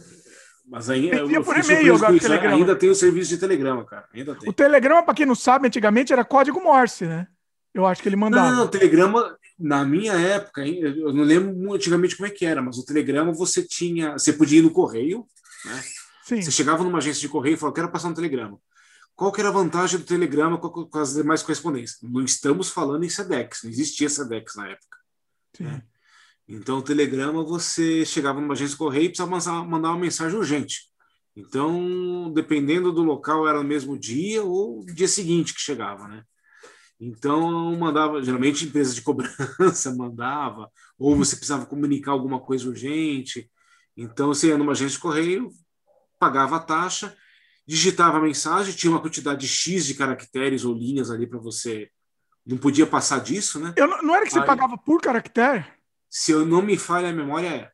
mas 0.71 0.89
ainda, 0.89 1.17
eu 1.17 1.43
por 1.43 1.57
e-mail 1.57 1.95
agora, 1.95 2.15
isso, 2.15 2.31
ainda 2.31 2.75
tem 2.75 2.89
o 2.89 2.95
serviço 2.95 3.29
de 3.29 3.37
telegrama, 3.37 3.83
cara. 3.83 4.07
Ainda 4.13 4.35
tem. 4.35 4.49
O 4.49 4.53
telegrama, 4.53 5.03
para 5.03 5.13
quem 5.13 5.25
não 5.25 5.35
sabe, 5.35 5.67
antigamente 5.67 6.13
era 6.13 6.23
código 6.23 6.61
Morse, 6.61 7.05
né? 7.05 7.27
Eu 7.73 7.85
acho 7.85 8.01
que 8.01 8.07
ele 8.07 8.15
mandava. 8.15 8.49
Não, 8.49 8.57
não, 8.57 8.67
telegrama, 8.67 9.37
na 9.61 9.85
minha 9.85 10.13
época, 10.13 10.65
eu 10.67 11.13
não 11.13 11.23
lembro 11.23 11.73
antigamente 11.73 12.15
como 12.15 12.27
é 12.27 12.31
que 12.31 12.45
era, 12.45 12.61
mas 12.61 12.77
o 12.77 12.85
telegrama 12.85 13.33
você 13.33 13.63
tinha, 13.63 14.13
você 14.13 14.33
podia 14.33 14.59
ir 14.59 14.63
no 14.63 14.71
correio, 14.71 15.25
né? 15.65 15.83
Sim. 16.23 16.41
Você 16.41 16.51
chegava 16.51 16.83
numa 16.83 16.99
agência 16.99 17.21
de 17.21 17.29
correio 17.29 17.55
e 17.55 17.57
falava, 17.57 17.75
quero 17.75 17.91
passar 17.91 18.07
um 18.07 18.13
telegrama. 18.13 18.59
Qual 19.15 19.31
que 19.31 19.39
era 19.39 19.49
a 19.49 19.53
vantagem 19.53 19.99
do 19.99 20.05
Telegrama 20.05 20.57
com, 20.57 20.69
com 20.69 20.97
as 20.97 21.13
demais 21.13 21.43
correspondências? 21.43 22.01
Não 22.01 22.23
estamos 22.23 22.69
falando 22.69 23.03
em 23.03 23.09
SEDEX, 23.09 23.63
não 23.63 23.69
existia 23.69 24.09
SEDEX 24.09 24.55
na 24.55 24.69
época. 24.69 24.97
Né? 25.59 25.83
Então, 26.47 26.79
o 26.79 26.81
Telegrama, 26.81 27.43
você 27.43 28.05
chegava 28.05 28.41
numa 28.41 28.53
agência 28.53 28.73
de 28.73 28.77
correio 28.77 29.05
e 29.05 29.09
precisava 29.09 29.63
mandar 29.63 29.89
uma 29.89 29.99
mensagem 29.99 30.37
urgente. 30.37 30.89
Então, 31.35 32.31
dependendo 32.33 32.91
do 32.91 33.03
local, 33.03 33.47
era 33.47 33.59
no 33.59 33.67
mesmo 33.67 33.97
dia 33.97 34.43
ou 34.43 34.83
dia 34.85 35.07
seguinte 35.07 35.53
que 35.53 35.61
chegava, 35.61 36.07
né? 36.07 36.23
Então, 37.01 37.75
mandava, 37.75 38.21
geralmente, 38.21 38.65
empresa 38.65 38.93
de 38.93 39.01
cobrança 39.01 39.91
mandava, 39.97 40.71
ou 40.97 41.15
você 41.15 41.35
precisava 41.35 41.65
comunicar 41.65 42.11
alguma 42.11 42.39
coisa 42.39 42.69
urgente. 42.69 43.49
Então, 43.97 44.27
você 44.27 44.49
ia 44.49 44.57
numa 44.57 44.73
agência 44.73 44.95
de 44.95 45.01
correio, 45.01 45.51
pagava 46.19 46.57
a 46.57 46.59
taxa 46.59 47.17
digitava 47.71 48.17
a 48.17 48.21
mensagem, 48.21 48.73
tinha 48.73 48.91
uma 48.91 49.01
quantidade 49.01 49.47
X 49.47 49.85
de 49.85 49.93
caracteres 49.93 50.65
ou 50.65 50.73
linhas 50.73 51.09
ali 51.09 51.25
para 51.25 51.39
você. 51.39 51.89
Não 52.45 52.57
podia 52.57 52.87
passar 52.87 53.19
disso, 53.19 53.59
né? 53.59 53.73
Eu, 53.77 53.87
não 53.87 54.15
era 54.15 54.25
que 54.25 54.31
você 54.31 54.39
Aí, 54.39 54.45
pagava 54.45 54.77
por 54.77 54.99
caractere? 54.99 55.65
Se 56.09 56.31
eu 56.31 56.45
não 56.45 56.61
me 56.61 56.77
falha 56.77 57.09
a 57.09 57.13
memória, 57.13 57.70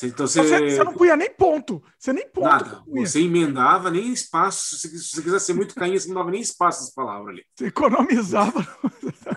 é. 0.00 0.06
Então 0.06 0.26
você, 0.26 0.42
você, 0.42 0.70
você 0.70 0.84
não 0.84 0.94
punha 0.94 1.16
nem 1.16 1.30
ponto. 1.30 1.82
Você 1.98 2.12
nem 2.12 2.28
ponto. 2.28 2.48
Nada. 2.48 2.82
Você 2.86 3.20
emendava 3.20 3.90
nem 3.90 4.12
espaço. 4.12 4.76
Se, 4.76 4.88
se 4.88 5.10
você 5.10 5.22
quisesse 5.22 5.46
ser 5.46 5.54
muito 5.54 5.74
cainha, 5.74 5.98
você 5.98 6.08
não 6.08 6.14
dava 6.14 6.30
nem 6.30 6.40
espaço 6.40 6.80
nas 6.80 6.94
palavras 6.94 7.28
ali. 7.28 7.44
Você 7.54 7.66
economizava. 7.66 8.66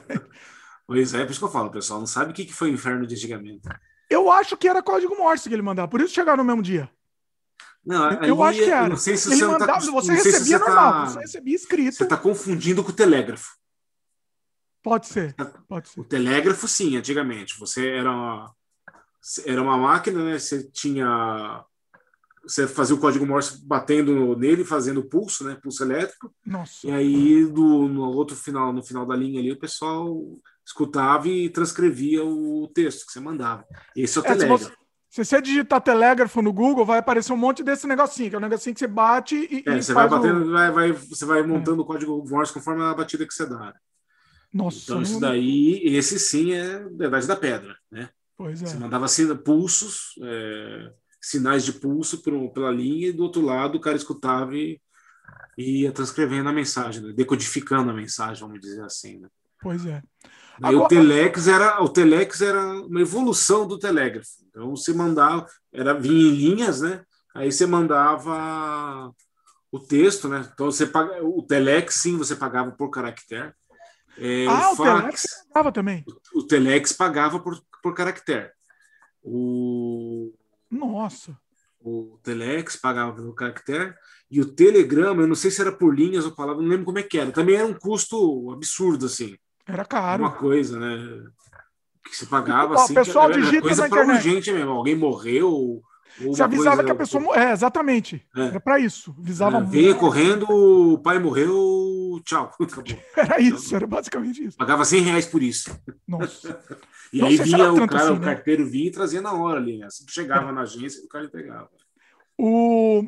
pois 0.88 1.14
é, 1.14 1.22
é 1.22 1.26
por 1.26 1.32
isso 1.32 1.40
que 1.40 1.46
eu 1.46 1.52
falo, 1.52 1.72
pessoal. 1.72 2.00
Não 2.00 2.08
sabe 2.08 2.32
o 2.32 2.34
que 2.34 2.52
foi 2.54 2.72
o 2.72 2.74
inferno 2.74 3.06
de 3.06 3.16
antigamente. 3.16 3.68
Eu 4.10 4.32
acho 4.32 4.56
que 4.56 4.68
era 4.68 4.84
código 4.84 5.16
Morse 5.18 5.50
que 5.50 5.56
ele 5.56 5.62
mandava. 5.62 5.88
Por 5.88 6.00
isso 6.02 6.14
chegaram 6.14 6.38
no 6.38 6.44
mesmo 6.44 6.62
dia. 6.62 6.90
Não, 7.86 8.12
eu 8.24 8.42
acho 8.42 8.60
que 8.60 8.72
era. 8.72 8.90
Não 8.90 8.98
sei 8.98 9.16
se 9.16 9.30
ele 9.30 9.36
você 9.36 9.46
mandava, 9.46 9.74
tá, 9.74 9.80
você 9.80 10.18
se 10.18 10.30
recebia 10.30 10.58
você 10.58 10.66
normal, 10.66 10.92
tá- 10.92 11.06
você 11.06 11.20
recebia 11.20 11.56
escrito. 11.56 11.96
Você 11.96 12.04
está 12.04 12.18
confundindo 12.18 12.84
com 12.84 12.90
o 12.90 12.96
telégrafo. 12.96 13.56
Pode 14.82 15.08
ser, 15.08 15.36
pode 15.68 15.90
ser. 15.90 16.00
O 16.00 16.04
telégrafo, 16.04 16.68
sim, 16.68 16.98
antigamente. 16.98 17.58
Você 17.60 17.88
era 17.90 18.12
uma, 18.12 18.56
era 19.46 19.62
uma 19.62 19.78
máquina, 19.78 20.24
né? 20.24 20.40
Você 20.40 20.70
tinha. 20.72 21.64
Você 22.48 22.68
fazia 22.68 22.96
o 22.96 23.00
código 23.00 23.26
Morse 23.26 23.66
batendo 23.66 24.36
nele, 24.38 24.64
fazendo 24.64 25.04
pulso, 25.04 25.44
né? 25.44 25.58
Pulso 25.62 25.84
elétrico. 25.84 26.34
Nossa. 26.46 26.88
E 26.88 26.92
aí, 26.92 27.46
do, 27.46 27.88
no 27.88 28.04
outro 28.12 28.36
final, 28.36 28.72
no 28.72 28.84
final 28.84 29.06
da 29.06 29.16
linha 29.16 29.40
ali, 29.40 29.52
o 29.52 29.60
pessoal 29.60 30.16
escutava 30.66 31.28
e 31.28 31.50
transcrevia 31.50 32.24
o 32.24 32.68
texto 32.74 33.06
que 33.06 33.12
você 33.14 33.20
mandava. 33.20 33.66
Esse 33.96 34.18
é 34.18 34.22
o 34.22 34.24
É, 34.24 34.28
se, 34.30 34.38
telégrafo. 34.38 34.66
você, 34.66 34.76
se 35.10 35.26
você 35.26 35.42
digitar 35.42 35.82
telégrafo 35.82 36.42
no 36.42 36.54
Google, 36.54 36.86
vai 36.86 37.00
aparecer 37.00 37.34
um 37.34 37.38
monte 37.38 37.64
desse 37.64 37.88
negocinho, 37.88 38.30
que 38.30 38.36
é 38.36 38.40
um 38.40 38.42
negocinho 38.42 38.74
que 38.76 38.80
você 38.80 38.88
bate 38.88 39.36
e, 39.36 39.64
É, 39.68 39.78
e 39.78 39.84
você 39.84 39.94
vai 39.94 40.08
faz 40.08 40.12
o- 40.12 40.16
batendo, 40.20 40.52
vai, 40.52 40.72
vai, 40.72 40.92
você 40.92 41.26
vai 41.26 41.42
montando 41.42 41.82
o 41.82 41.86
código 41.86 42.24
Morse 42.30 42.54
conforme 42.54 42.84
a 42.84 42.94
batida 42.94 43.26
que 43.26 43.34
você 43.34 43.48
dá. 43.48 43.74
Nossa, 44.54 44.84
Então, 44.84 45.02
isso 45.02 45.20
daí, 45.20 45.82
esse 45.84 46.20
sim 46.20 46.54
é 46.54 46.80
verdade 46.90 47.28
da 47.28 47.36
pedra, 47.36 47.76
né? 47.92 48.10
Pois 48.38 48.62
é. 48.62 48.66
Você 48.66 48.78
mandava 48.78 49.08
sina- 49.08 49.36
pulsos, 49.36 50.12
é, 50.22 50.92
sinais 51.22 51.64
de 51.64 51.74
pulso 51.74 52.22
pro- 52.22 52.52
pela 52.52 52.72
linha, 52.72 53.08
e 53.10 53.14
do 53.14 53.24
outro 53.24 53.42
lado 53.42 53.78
o 53.78 53.82
cara 53.82 53.96
escutava 53.98 54.56
e 54.56 54.80
e 55.58 55.84
ia 55.84 55.92
transcrevendo 55.94 56.50
a 56.50 56.54
mensagem, 56.54 57.02
né? 57.02 57.14
decodificando 57.14 57.90
a 57.90 57.94
mensagem, 57.94 58.42
vamos 58.46 58.60
dizer 58.60 58.84
assim. 58.84 59.20
Né? 59.22 59.30
Pois 59.62 59.86
é. 59.86 60.04
Aí 60.62 60.76
Agora- 60.76 60.84
o 60.84 60.88
telex 60.90 61.48
era 61.48 61.82
o 61.82 61.88
telex 61.88 62.42
era 62.42 62.62
uma 62.86 63.00
evolução 63.00 63.66
do 63.66 63.80
telégrafo. 63.80 64.28
Então 64.50 64.76
você 64.76 64.94
mandava, 64.94 65.46
era 65.74 65.94
vinha 65.94 66.28
em 66.30 66.36
linhas, 66.36 66.82
né? 66.82 67.04
Aí 67.34 67.50
você 67.54 67.66
mandava 67.66 69.14
o 69.72 69.80
texto, 69.80 70.28
né? 70.28 70.48
Então 70.54 70.66
você 70.70 70.86
paga 70.86 71.24
o 71.26 71.42
telex 71.42 71.96
sim 71.96 72.18
você 72.18 72.36
pagava 72.36 72.72
por 72.72 72.90
caractere. 72.90 73.54
É, 74.18 74.46
ah, 74.48 74.70
o 74.70 74.74
o 74.74 74.76
fax, 74.76 75.00
telex 75.02 75.26
pagava 75.54 75.72
também. 75.72 76.04
o 76.34 76.44
telex 76.44 76.92
pagava 76.94 77.40
por, 77.40 77.62
por 77.86 77.94
caractere. 77.94 78.50
O, 79.22 80.34
Nossa. 80.72 81.38
o 81.80 82.18
telex 82.24 82.76
pagava 82.76 83.14
pelo 83.14 83.32
caractere 83.36 83.94
e 84.30 84.42
o 84.42 84.46
telegrama, 84.46 85.22
eu 85.22 85.28
não 85.28 85.36
sei 85.36 85.52
se 85.52 85.62
era 85.62 85.72
por 85.72 85.94
linhas 85.94 86.26
ou 86.26 86.32
palavras, 86.32 86.64
não 86.64 86.70
lembro 86.72 86.86
como 86.86 86.98
é 86.98 87.04
que 87.04 87.20
era. 87.20 87.32
Também 87.32 87.56
era 87.58 87.68
um 87.68 87.76
custo 87.76 88.52
absurdo 88.52 89.06
assim. 89.06 89.38
Era 89.68 89.86
caro. 89.86 90.24
Uma 90.24 90.32
coisa, 90.32 90.80
né? 90.80 91.26
Que 92.04 92.18
se 92.18 92.26
pagava 92.26 92.74
Ó, 92.74 92.76
assim. 92.76 92.94
o 92.94 92.96
pessoal 92.96 93.30
que 93.30 93.40
digita 93.40 93.62
coisa 93.62 93.84
na 93.84 93.90
para 93.90 94.02
internet. 94.04 94.28
urgente 94.28 94.52
mesmo. 94.52 94.72
Alguém 94.72 94.96
morreu. 94.96 95.82
Uma 96.22 96.46
avisava 96.46 96.84
que 96.84 96.92
a 96.92 96.96
pessoa. 96.96 97.36
É, 97.36 97.52
exatamente. 97.52 98.26
É. 98.36 98.42
Era 98.48 98.60
pra 98.60 98.80
isso. 98.80 99.16
Avisava 99.20 99.58
É, 99.78 99.94
correndo, 99.94 100.48
o 100.50 100.98
pai 101.00 101.20
morreu, 101.20 101.54
tchau. 102.22 102.52
Acabou. 102.62 102.98
Era 103.16 103.40
isso, 103.42 103.76
era 103.76 103.86
basicamente 103.88 104.44
isso. 104.46 104.58
Pagava 104.58 104.84
100 104.86 105.02
reais 105.02 105.26
por 105.26 105.42
isso. 105.44 105.70
Nossa. 106.08 106.60
E 107.14 107.20
Não 107.20 107.28
aí 107.28 107.38
vinha 107.38 107.72
o 107.72 107.88
cara, 107.88 108.04
assim, 108.04 108.12
o 108.14 108.20
né? 108.20 108.26
carteiro 108.26 108.66
vinha 108.70 108.88
e 108.88 108.92
trazia 108.92 109.22
na 109.22 109.32
hora 109.32 109.58
ali, 109.60 109.78
né? 109.78 109.86
Assim 109.86 110.06
que 110.06 110.12
chegava 110.12 110.52
na 110.52 110.62
agência, 110.62 111.02
o 111.06 111.08
cara 111.08 111.24
entregava. 111.24 111.70
O, 112.38 113.06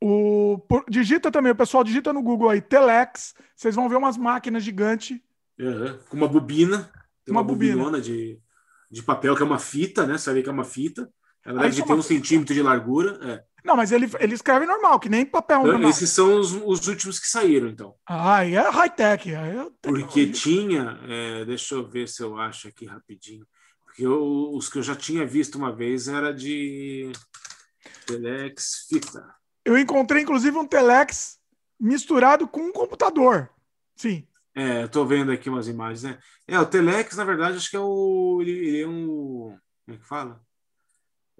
o, 0.00 0.58
por- 0.68 0.84
digita 0.88 1.30
também, 1.30 1.50
o 1.50 1.56
pessoal 1.56 1.82
digita 1.82 2.12
no 2.12 2.22
Google 2.22 2.50
aí, 2.50 2.60
Telex, 2.60 3.34
vocês 3.56 3.74
vão 3.74 3.88
ver 3.88 3.96
umas 3.96 4.16
máquinas 4.16 4.62
gigantes. 4.62 5.18
Aham. 5.60 5.98
Com 6.08 6.16
uma 6.18 6.28
bobina, 6.28 6.90
tem 7.24 7.32
uma, 7.34 7.40
Uma 7.40 7.46
bobinona 7.48 8.00
de, 8.00 8.38
de 8.90 9.02
papel, 9.02 9.34
que 9.34 9.42
é 9.42 9.46
uma 9.46 9.58
fita, 9.58 10.06
né? 10.06 10.16
Ver 10.18 10.42
que 10.42 10.48
é 10.48 10.52
uma 10.52 10.64
fita. 10.64 11.10
Ela 11.44 11.60
Ah, 11.60 11.62
deve 11.64 11.80
é 11.80 11.84
ter 11.84 11.92
uma 11.92 11.98
um 11.98 12.02
centímetro 12.02 12.54
de 12.54 12.62
largura. 12.62 13.18
É. 13.22 13.44
Não, 13.64 13.76
mas 13.76 13.92
ele, 13.92 14.10
ele 14.18 14.34
escreve 14.34 14.66
normal, 14.66 14.98
que 14.98 15.08
nem 15.08 15.24
papel 15.24 15.60
Então, 15.60 15.72
normal. 15.72 15.90
esses 15.90 16.10
são 16.10 16.38
os, 16.40 16.52
os 16.52 16.86
últimos 16.88 17.18
que 17.18 17.26
saíram, 17.28 17.68
então. 17.68 17.94
Ah, 18.06 18.38
aí 18.38 18.54
é 18.54 18.68
high-tech. 18.68 19.32
é 19.32 19.66
Porque 19.80 20.26
tinha, 20.30 20.98
é, 21.08 21.44
deixa 21.44 21.74
eu 21.76 21.88
ver 21.88 22.08
se 22.08 22.22
eu 22.22 22.36
acho 22.38 22.68
aqui 22.68 22.86
rapidinho. 22.86 23.46
Porque 23.84 24.04
eu- 24.04 24.50
os 24.54 24.68
que 24.68 24.78
eu 24.78 24.82
já 24.82 24.96
tinha 24.96 25.24
visto 25.26 25.56
uma 25.56 25.70
vez 25.74 26.08
era 26.08 26.32
de 26.32 27.12
Telex 28.06 28.86
fita. 28.88 29.34
Eu 29.64 29.78
encontrei, 29.78 30.22
inclusive, 30.22 30.56
um 30.56 30.66
Telex 30.66 31.38
misturado 31.78 32.48
com 32.48 32.60
um 32.60 32.72
computador. 32.72 33.48
Sim. 33.96 34.26
É, 34.54 34.82
eu 34.82 34.88
tô 34.88 35.04
vendo 35.04 35.30
aqui 35.32 35.48
umas 35.48 35.68
imagens, 35.68 36.02
né? 36.02 36.18
É, 36.46 36.58
o 36.58 36.66
Telex, 36.66 37.16
na 37.16 37.24
verdade, 37.24 37.56
acho 37.56 37.70
que 37.70 37.76
é 37.76 37.80
o. 37.80 38.38
Ele, 38.42 38.50
ele 38.50 38.80
é 38.82 38.88
um. 38.88 39.56
Como 39.84 39.96
é 39.96 39.96
que 39.96 40.06
fala? 40.06 40.40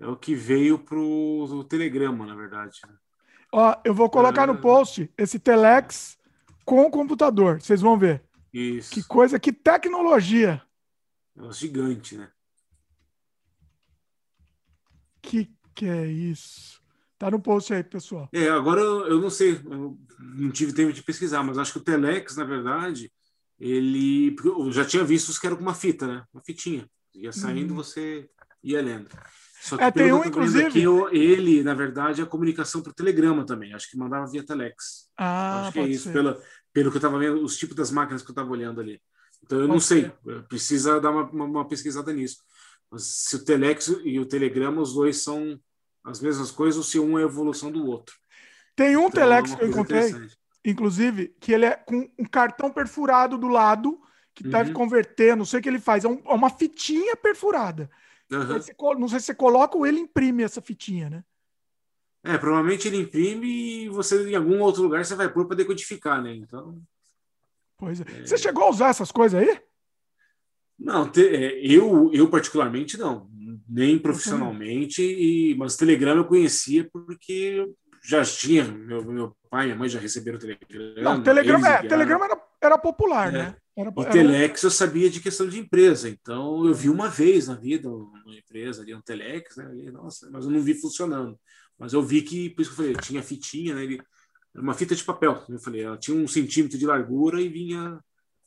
É 0.03 0.07
o 0.09 0.17
que 0.17 0.35
veio 0.35 0.79
pro 0.79 1.47
do 1.49 1.63
Telegrama, 1.63 2.27
na 2.27 2.35
verdade. 2.35 2.81
Ó, 3.53 3.77
eu 3.85 3.95
vou 3.95 4.11
colocar 4.11 4.47
no 4.47 4.55
Ah. 4.55 4.61
post 4.61 5.09
esse 5.17 5.39
Telex 5.39 6.19
com 6.65 6.91
computador. 6.91 7.61
Vocês 7.61 7.81
vão 7.81 7.97
ver. 7.99 8.23
Isso. 8.53 8.91
Que 8.93 9.03
coisa, 9.05 9.39
que 9.39 9.53
tecnologia. 9.53 10.61
É 11.37 11.43
um 11.43 11.53
gigante, 11.53 12.17
né? 12.19 12.29
Que 15.23 15.49
que 15.75 15.87
é 15.87 16.07
isso? 16.07 16.83
Tá 17.19 17.31
no 17.31 17.41
post 17.41 17.73
aí, 17.73 17.83
pessoal. 17.85 18.29
É, 18.33 18.49
agora 18.49 18.81
eu, 18.81 19.21
não 19.21 19.31
sei, 19.31 19.53
eu 19.65 19.97
não 20.19 20.51
tive 20.51 20.73
tempo 20.73 20.93
de 20.93 21.03
pesquisar, 21.03 21.43
mas 21.43 21.57
acho 21.57 21.73
que 21.73 21.79
o 21.79 21.83
Telex, 21.85 22.37
na 22.37 22.45
verdade, 22.45 23.11
ele. 23.59 24.33
porque 24.33 24.49
Eu 24.49 24.73
já 24.73 24.85
tinha 24.85 25.05
visto 25.05 25.29
os 25.29 25.39
que 25.39 25.47
eram 25.47 25.57
com 25.57 25.63
uma 25.63 25.75
fita, 25.75 26.07
né? 26.07 26.25
Uma 26.33 26.43
fitinha. 26.43 26.91
Ia 27.15 27.33
saindo, 27.33 27.73
Hum. 27.73 27.77
você 27.77 28.29
ia 28.63 28.83
lendo. 28.83 29.09
Só 29.65 29.77
É, 29.77 29.93
tem 29.93 30.13
um, 30.13 30.23
que 30.23 30.29
inclusive- 30.29 30.65
aqui, 30.67 30.83
ele, 31.17 31.63
na 31.63 31.73
verdade, 31.73 32.21
é 32.21 32.25
a 32.25 32.27
comunicação 32.27 32.83
por 32.83 32.93
telegrama 32.93 33.47
também. 33.47 33.73
Acho 33.73 33.89
que 33.89 33.97
mandava 33.97 34.27
via 34.27 34.45
Telex. 34.45 35.09
Ah, 35.17 35.61
acho 35.63 35.73
que 35.73 35.79
é 35.79 35.87
isso, 35.89 36.05
ser. 36.05 36.13
pela, 36.13 36.43
pelo 36.73 36.91
que 36.91 36.97
eu 36.97 36.99
estava 36.99 37.17
vendo, 37.17 37.45
os 37.45 37.57
tipos 37.57 37.77
das 37.77 37.93
máquinas 37.93 38.23
que 38.23 38.29
eu 38.29 38.33
estava 38.33 38.51
olhando 38.51 38.81
ali. 38.81 39.01
Então 39.45 39.59
eu 39.61 39.69
não 39.69 39.77
Pode 39.77 39.85
sei, 39.85 40.03
ser. 40.25 40.43
precisa 40.49 41.01
dar 41.01 41.11
uma, 41.13 41.23
uma, 41.31 41.45
uma 41.45 41.69
pesquisada 41.69 42.13
nisso. 42.13 42.39
Mas 42.91 43.05
se 43.05 43.37
o 43.37 43.45
Telex 43.45 43.87
e 44.05 44.19
o 44.19 44.27
Telegrama, 44.27 44.83
os 44.83 44.95
dois 44.95 45.19
são 45.19 45.57
as 46.05 46.21
mesmas 46.21 46.51
coisas, 46.51 46.77
ou 46.77 46.83
se 46.83 46.99
um 46.99 47.17
é 47.17 47.23
evolução 47.23 47.71
do 47.71 47.87
outro. 47.87 48.17
Tem 48.75 48.97
um 48.97 49.03
Então, 49.07 49.11
Telex 49.13 49.53
é 49.53 49.57
que 49.57 49.63
eu 49.63 49.69
encontrei, 49.69 50.11
inclusive, 50.65 51.35
que 51.41 51.53
ele 51.53 51.67
é 51.67 51.77
com 51.77 52.11
um 52.19 52.25
cartão 52.25 52.71
perfurado 52.71 53.39
do 53.39 53.47
lado, 53.49 54.01
que 54.35 54.43
deve 54.43 54.71
Uhum. 54.71 54.75
converter, 54.75 55.37
não 55.37 55.45
sei 55.45 55.61
o 55.61 55.63
que 55.63 55.69
ele 55.69 55.79
faz, 55.79 56.05
é, 56.05 56.09
um- 56.09 56.23
é 56.25 56.33
uma 56.35 56.51
fitinha 56.51 57.15
perfurada. 57.17 57.89
Aí 58.41 58.63
você 58.63 58.75
não 58.99 59.09
sei 59.09 59.21
se 59.21 59.27
você 59.27 59.35
coloca 59.35 59.77
ou 59.77 59.87
ele 59.87 60.01
imprime 60.01 60.43
essa 60.43 60.61
fitinha, 60.61 61.11
né? 61.11 61.25
É, 62.25 62.39
provavelmente 62.39 62.87
ele 62.87 62.99
imprime 62.99 63.85
e 63.85 63.89
você, 63.89 64.31
em 64.31 64.37
algum 64.37 64.61
outro 64.61 64.83
lugar, 64.83 65.05
você 65.05 65.15
vai 65.15 65.33
pôr 65.33 65.47
para 65.47 65.57
decodificar, 65.57 66.23
né? 66.23 66.35
Então, 66.35 66.81
Pois 67.77 68.01
é. 68.01 68.05
Você 68.25 68.39
chegou 68.39 68.65
a 68.65 68.71
usar 68.71 68.89
essas 68.91 69.11
coisas 69.11 69.41
aí? 69.41 69.61
não, 70.79 71.09
te- 71.11 71.27
é, 71.27 71.59
eu, 71.65 72.11
eu 72.13 72.29
particularmente 72.29 72.97
não, 72.97 73.29
nem 73.69 73.99
profissionalmente, 73.99 75.03
e, 75.03 75.55
mas 75.57 75.77
Telegram 75.77 76.17
eu 76.17 76.25
conhecia 76.25 76.89
porque 76.93 77.69
já 78.03 78.25
tinha, 78.25 78.65
meu, 78.65 79.05
meu 79.05 79.37
pai 79.51 79.65
e 79.65 79.67
minha 79.67 79.77
mãe 79.79 79.89
já 79.89 79.99
receberam 80.01 80.39
Telegram. 80.39 81.03
Não, 81.03 81.23
Telegram, 81.23 81.65
é. 81.67 81.87
Telegram 81.87 82.25
era, 82.25 82.43
era 82.61 82.79
popular, 82.79 83.29
É. 83.29 83.33
né? 83.39 83.57
Era, 83.77 83.89
E 83.97 84.01
era- 84.03 84.11
Telex 84.11 84.63
eu 84.65 84.71
sabia 84.71 85.09
de 85.09 85.21
questão 85.21 85.49
de 85.49 85.59
empresa, 85.59 86.09
então 86.09 86.67
eu 86.67 86.75
vi 86.75 86.91
uma 86.91 87.09
vez 87.09 87.49
na 87.49 87.55
vida 87.55 87.89
uma 87.89 88.37
empresa 88.37 88.83
ali, 88.83 88.95
um 88.95 89.01
Telex, 89.01 89.57
né? 89.57 89.71
E, 89.77 89.91
nossa, 89.91 90.29
mas 90.31 90.45
eu 90.45 90.51
não 90.51 90.61
vi 90.61 90.75
funcionando. 90.75 91.39
Mas 91.79 91.93
eu 91.95 92.03
vi 92.03 92.21
que, 92.23 92.51
por 92.51 92.63
isso 92.63 92.75
que 92.75 92.81
eu 92.81 92.85
falei, 92.85 93.01
tinha 93.01 93.23
fitinha, 93.23 93.75
né? 93.75 93.83
Ele, 93.85 94.01
era 94.55 94.63
uma 94.63 94.75
fita 94.75 94.95
de 94.95 95.03
papel. 95.03 95.43
Eu 95.49 95.59
falei, 95.59 95.83
ela 95.83 95.97
tinha 95.97 96.15
um 96.17 96.29
centímetro 96.29 96.77
de 96.79 96.85
largura 96.87 97.41
e 97.41 97.49
vinha 97.49 97.99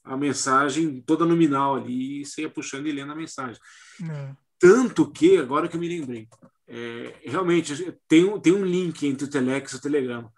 a 0.04 0.16
mensagem 0.16 1.02
toda 1.02 1.26
nominal 1.26 1.76
ali, 1.78 2.22
e 2.22 2.26
você 2.26 2.42
ia 2.44 2.50
puxando 2.50 2.86
e 2.86 2.92
lendo 2.92 3.12
a 3.12 3.16
mensagem. 3.16 3.60
é. 4.08 4.36
Tanto 4.60 5.12
que, 5.12 5.38
agora 5.38 5.68
que 5.68 5.76
eu 5.76 5.80
me 5.80 5.88
lembrei, 5.90 6.28
é, 6.68 7.20
realmente 7.26 7.92
tem, 8.08 8.24
um- 8.26 8.40
tem 8.40 8.54
um 8.54 8.66
link 8.66 9.06
entre 9.06 9.26
o 9.26 9.30
Telex 9.30 9.72
e 9.74 9.76
o 9.76 9.82
Telegrama, 9.82 10.32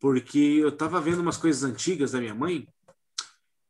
porque 0.00 0.38
eu 0.38 0.68
estava 0.68 1.00
vendo 1.00 1.20
umas 1.20 1.36
coisas 1.36 1.62
antigas 1.62 2.12
da 2.12 2.20
minha 2.20 2.34
mãe. 2.34 2.66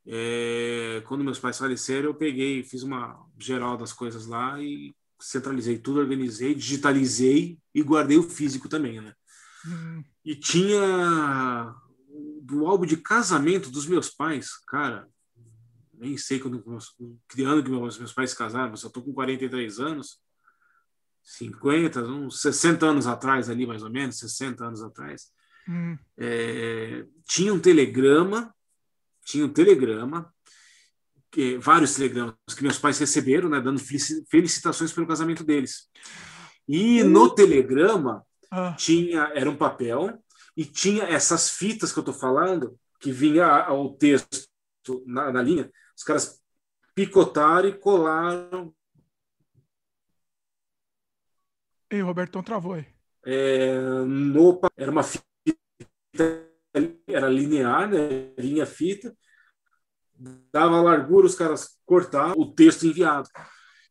é, 0.07 1.03
quando 1.07 1.23
meus 1.23 1.39
pais 1.39 1.57
faleceram, 1.59 2.09
eu 2.09 2.15
peguei, 2.15 2.65
fiz 2.65 2.83
uma 2.83 3.25
geral 3.39 3.77
das 3.77 3.93
coisas 3.93 4.27
lá 4.27 4.61
e 4.61 4.93
centralizei 5.21 5.79
tudo, 5.79 6.01
organizei, 6.01 6.55
digitalizei 6.57 7.57
e 7.73 7.83
guardei 7.83 8.19
o 8.19 8.23
físico 8.25 8.69
também, 8.69 9.01
né? 9.01 9.15
Hum, 9.65 10.03
E 10.25 10.35
tinha 10.35 11.73
do 12.43 12.67
álbum 12.67 12.85
de 12.85 12.97
casamento 12.97 13.71
dos 13.71 13.87
meus 13.87 14.11
pais, 14.11 14.57
cara, 14.67 15.09
nem 15.95 16.17
sei 16.19 16.41
quando 16.41 16.61
que 17.29 17.43
ano 17.45 17.63
que 17.63 17.71
meus, 17.71 17.97
meus 17.97 18.13
pais 18.13 18.31
se 18.31 18.37
casaram, 18.37 18.71
mas 18.71 18.83
eu 18.83 18.91
tô 18.91 19.01
com 19.01 19.13
43 19.13 19.79
anos, 19.79 20.19
50, 21.23 22.03
uns 22.03 22.41
60 22.43 22.87
anos 22.87 23.07
atrás 23.07 23.49
ali, 23.49 23.67
mais 23.67 23.83
ou 23.83 23.91
menos, 23.91 24.19
60 24.19 24.65
anos 24.65 24.83
atrás, 24.83 25.31
hum. 25.69 25.97
é, 26.19 27.05
tinha 27.27 27.53
um 27.53 27.59
telegrama, 27.59 28.55
tinha 29.25 29.45
um 29.45 29.49
telegrama, 29.49 30.33
que, 31.31 31.57
vários 31.59 31.95
telegramas 31.95 32.35
que 32.55 32.63
meus 32.63 32.79
pais 32.79 32.99
receberam, 32.99 33.49
né, 33.49 33.61
dando 33.61 33.81
felici- 33.81 34.25
felicitações 34.31 34.93
pelo 34.93 35.07
casamento 35.07 35.43
deles. 35.43 35.89
E 36.69 37.03
no 37.03 37.35
telegrama 37.35 38.25
ah. 38.51 38.75
tinha 38.79 39.33
era 39.35 39.51
um 39.51 39.57
papel 39.57 40.23
e 40.57 40.65
tinha 40.65 41.05
essas 41.05 41.51
fitas 41.51 41.93
que 41.93 41.99
eu 41.99 42.03
estou 42.03 42.15
falando, 42.15 42.79
que 43.01 43.11
vinha 43.11 43.73
o 43.73 43.91
texto 43.95 44.47
na, 45.07 45.33
na 45.33 45.43
linha, 45.43 45.71
os 45.97 46.05
caras 46.05 46.41
picotaram 46.95 47.69
e 47.69 47.73
colaram. 47.73 48.75
Ei, 51.93 52.01
Robertão 52.01 52.43
travou 52.43 52.73
aí. 52.73 52.87
É, 53.23 53.79
no, 54.07 54.59
era 54.75 54.91
uma 54.91 55.03
fita, 55.03 55.29
era 57.07 57.29
linear, 57.29 57.87
né? 57.87 58.33
linha 58.39 58.65
fita, 58.65 59.15
dava 60.51 60.81
largura, 60.81 61.27
os 61.27 61.35
caras 61.35 61.79
cortavam 61.85 62.35
o 62.39 62.55
texto 62.55 62.87
enviado. 62.87 63.29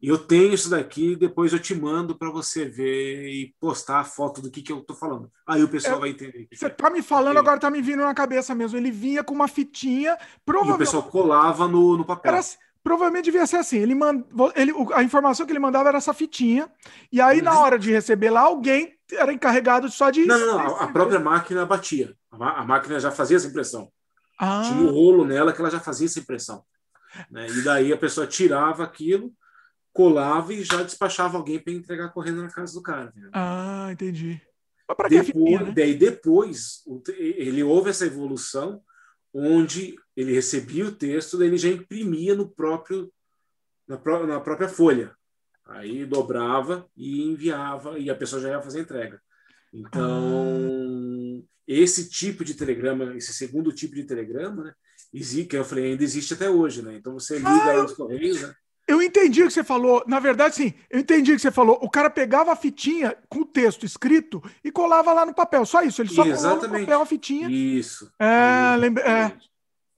E 0.01 0.07
eu 0.07 0.17
tenho 0.17 0.51
isso 0.51 0.67
daqui, 0.67 1.15
depois 1.15 1.53
eu 1.53 1.59
te 1.59 1.75
mando 1.75 2.17
para 2.17 2.31
você 2.31 2.65
ver 2.65 3.27
e 3.29 3.53
postar 3.59 3.99
a 3.99 4.03
foto 4.03 4.41
do 4.41 4.49
que, 4.49 4.63
que 4.63 4.71
eu 4.71 4.81
tô 4.81 4.95
falando. 4.95 5.31
Aí 5.45 5.63
o 5.63 5.69
pessoal 5.69 5.97
é, 5.97 5.99
vai 5.99 6.09
entender. 6.09 6.47
Você 6.51 6.71
tá 6.71 6.89
me 6.89 7.03
falando, 7.03 7.37
agora 7.37 7.59
tá 7.59 7.69
me 7.69 7.83
vindo 7.83 8.01
na 8.01 8.15
cabeça 8.15 8.55
mesmo. 8.55 8.79
Ele 8.79 8.89
vinha 8.89 9.23
com 9.23 9.35
uma 9.35 9.47
fitinha, 9.47 10.17
provavelmente. 10.43 10.79
E 10.79 10.81
o 10.81 10.85
pessoal 10.87 11.03
colava 11.03 11.67
no, 11.67 11.97
no 11.97 12.03
papel. 12.03 12.33
Era, 12.33 12.41
provavelmente 12.83 13.25
devia 13.25 13.45
ser 13.45 13.57
assim. 13.57 13.77
Ele 13.77 13.95
mand... 13.95 14.23
ele, 14.55 14.73
a 14.93 15.03
informação 15.03 15.45
que 15.45 15.51
ele 15.51 15.59
mandava 15.59 15.89
era 15.89 15.97
essa 15.97 16.13
fitinha, 16.13 16.69
e 17.11 17.19
aí, 17.21 17.39
uhum. 17.39 17.45
na 17.45 17.59
hora 17.59 17.77
de 17.77 17.91
receber 17.91 18.29
lá, 18.29 18.41
alguém 18.41 18.93
era 19.11 19.33
encarregado 19.33 19.89
só 19.89 20.09
de. 20.09 20.25
Não, 20.25 20.39
não, 20.39 20.57
não. 20.57 20.75
A, 20.77 20.87
própria 20.87 21.19
máquina 21.19 21.65
batia. 21.65 22.15
A, 22.31 22.61
a, 22.61 22.65
máquina 22.65 22.99
já 22.99 23.11
fazia 23.11 23.37
essa 23.37 23.47
impressão. 23.47 23.91
Ah. 24.39 24.63
Tinha 24.65 24.81
um 24.81 24.91
rolo 24.91 25.25
nela 25.25 25.53
que 25.53 25.61
ela 25.61 25.69
já 25.69 25.79
fazia 25.79 26.07
essa 26.07 26.19
impressão. 26.19 26.63
Né? 27.29 27.47
E 27.49 27.61
daí 27.61 27.91
a 27.91 27.97
pessoa 27.97 28.25
tirava 28.25 28.83
aquilo 28.83 29.33
colava 29.93 30.53
e 30.53 30.63
já 30.63 30.81
despachava 30.83 31.37
alguém 31.37 31.59
para 31.59 31.73
entregar 31.73 32.09
correndo 32.09 32.41
na 32.41 32.49
casa 32.49 32.73
do 32.73 32.81
cara. 32.81 33.11
Né? 33.15 33.29
Ah, 33.33 33.89
entendi. 33.91 34.41
Mas 34.87 34.97
para 34.97 35.09
que 35.09 35.21
depois, 35.21 35.61
né? 35.61 35.73
Daí 35.75 35.95
depois 35.95 36.83
ele 37.17 37.63
houve 37.63 37.89
essa 37.89 38.05
evolução 38.05 38.81
onde 39.33 39.95
ele 40.15 40.33
recebia 40.33 40.85
o 40.85 40.91
texto, 40.91 41.37
daí 41.37 41.47
ele 41.47 41.57
já 41.57 41.69
imprimia 41.69 42.35
no 42.35 42.49
próprio 42.49 43.11
na, 43.87 43.97
pró 43.97 44.25
na 44.25 44.39
própria 44.39 44.69
folha. 44.69 45.15
Aí 45.65 46.05
dobrava 46.05 46.85
e 46.95 47.23
enviava 47.23 47.97
e 47.97 48.09
a 48.09 48.15
pessoa 48.15 48.41
já 48.41 48.49
ia 48.49 48.61
fazer 48.61 48.79
a 48.79 48.81
entrega. 48.81 49.21
Então, 49.73 51.41
ah. 51.41 51.47
esse 51.67 52.09
tipo 52.09 52.43
de 52.43 52.53
telegrama, 52.55 53.15
esse 53.15 53.33
segundo 53.33 53.71
tipo 53.71 53.95
de 53.95 54.03
telegrama, 54.03 54.65
né, 54.65 54.73
existe, 55.13 55.47
que 55.47 55.57
eu 55.57 55.63
falei, 55.63 55.91
ainda 55.91 56.03
existe 56.03 56.33
até 56.33 56.49
hoje, 56.49 56.81
né? 56.81 56.95
Então 56.95 57.13
você 57.13 57.37
liga 57.37 57.49
ah, 57.49 57.75
eu... 57.75 57.85
os 57.85 57.93
correios, 57.93 58.41
né? 58.41 58.53
Eu 58.87 59.01
entendi 59.01 59.43
o 59.43 59.47
que 59.47 59.53
você 59.53 59.63
falou. 59.63 60.03
Na 60.07 60.19
verdade, 60.19 60.55
sim, 60.55 60.73
eu 60.89 60.99
entendi 60.99 61.31
o 61.31 61.35
que 61.35 61.41
você 61.41 61.51
falou. 61.51 61.79
O 61.81 61.89
cara 61.89 62.09
pegava 62.09 62.51
a 62.51 62.55
fitinha 62.55 63.15
com 63.29 63.39
o 63.39 63.45
texto 63.45 63.85
escrito 63.85 64.41
e 64.63 64.71
colava 64.71 65.13
lá 65.13 65.25
no 65.25 65.33
papel. 65.33 65.65
Só 65.65 65.81
isso. 65.81 66.01
Ele 66.01 66.09
só 66.09 66.25
Exatamente. 66.25 66.41
colava 66.41 66.67
no 66.67 66.79
papel 66.79 67.01
a 67.01 67.05
fitinha. 67.05 67.49
Isso. 67.49 68.11
É, 68.19 68.75
lembre... 68.77 69.03
é, 69.03 69.33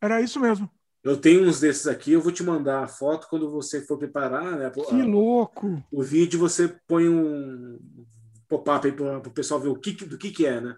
era 0.02 0.22
isso 0.22 0.40
mesmo. 0.40 0.70
Eu 1.04 1.18
tenho 1.18 1.44
uns 1.44 1.60
desses 1.60 1.86
aqui, 1.86 2.14
eu 2.14 2.22
vou 2.22 2.32
te 2.32 2.44
mandar 2.44 2.84
a 2.84 2.88
foto 2.88 3.28
quando 3.30 3.52
você 3.52 3.82
for 3.82 3.98
preparar, 3.98 4.58
né? 4.58 4.70
Que 4.70 5.02
louco! 5.02 5.84
O 5.92 6.02
vídeo 6.02 6.40
você 6.40 6.78
põe 6.88 7.10
um 7.10 7.78
pop-up 8.48 8.88
aí 8.88 8.94
para 8.94 9.18
o 9.18 9.34
pessoal 9.34 9.60
ver 9.60 9.68
o 9.68 9.76
que, 9.76 9.92
do 9.92 10.18
que, 10.18 10.32
que 10.32 10.46
é, 10.46 10.62
né? 10.62 10.76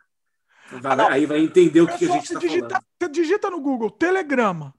Vai, 0.82 1.00
ah, 1.00 1.12
aí 1.12 1.28
vai 1.28 1.40
entender 1.40 1.82
o 1.82 1.88
que, 1.88 2.00
que 2.00 2.06
a 2.06 2.12
gente 2.14 2.24
está 2.24 2.42
falando. 2.42 2.84
Você 3.00 3.10
digita 3.10 3.52
no 3.52 3.62
Google 3.62 3.92
Telegrama. 3.92 4.74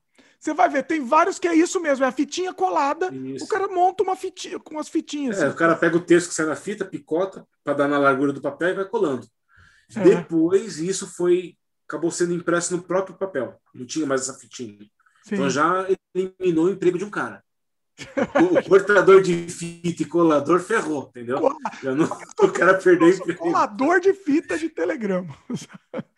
Você 0.47 0.55
vai 0.55 0.69
ver, 0.69 0.85
tem 0.85 1.05
vários 1.05 1.41
que 1.41 1.49
é 1.49 1.55
isso 1.57 1.81
mesmo, 1.81 2.05
é 2.05 2.09
a 2.09 2.13
fitinha 2.13 2.55
colada. 2.55 3.13
Isso. 3.13 3.45
O 3.45 3.49
cara 3.49 3.67
monta 3.67 4.05
uma 4.05 4.15
fitinha 4.15 4.61
com 4.61 4.79
as 4.79 4.89
fitinhas. 4.89 5.39
É, 5.39 5.47
assim. 5.47 5.55
o 5.55 5.57
cara 5.57 5.75
pega 5.75 5.97
o 5.97 6.01
texto 6.01 6.29
que 6.29 6.35
sai 6.37 6.47
na 6.47 6.55
fita, 6.55 6.85
picota 6.85 7.45
para 7.65 7.75
dar 7.75 7.89
na 7.89 7.99
largura 7.99 8.33
do 8.33 8.41
papel 8.41 8.69
e 8.69 8.75
vai 8.75 8.85
colando. 8.85 9.27
É. 9.97 10.05
Depois 10.05 10.79
isso 10.79 11.09
foi 11.09 11.57
acabou 11.89 12.13
sendo 12.13 12.33
impresso 12.33 12.77
no 12.77 12.83
próprio 12.83 13.17
papel. 13.17 13.61
Não 13.75 13.85
tinha 13.85 14.07
mais 14.07 14.21
essa 14.21 14.35
fitinha. 14.39 14.79
Sim. 15.25 15.35
Então 15.35 15.51
já 15.51 15.85
eliminou 16.15 16.67
o 16.67 16.71
emprego 16.71 16.97
de 16.97 17.05
um 17.05 17.11
cara. 17.11 17.43
O, 18.35 18.69
cortador 18.69 19.23
de 19.23 19.49
fita 19.49 20.03
e 20.03 20.05
colador 20.05 20.61
ferrou, 20.61 21.09
entendeu? 21.09 21.41
Não, 21.83 22.05
o 22.47 22.53
cara 22.53 22.75
perdeu 22.75 23.09
emprego. 23.09 23.39
Colador 23.39 24.01
de 24.01 24.13
fita 24.13 24.59
de 24.59 24.69
telegrama. 24.69 25.35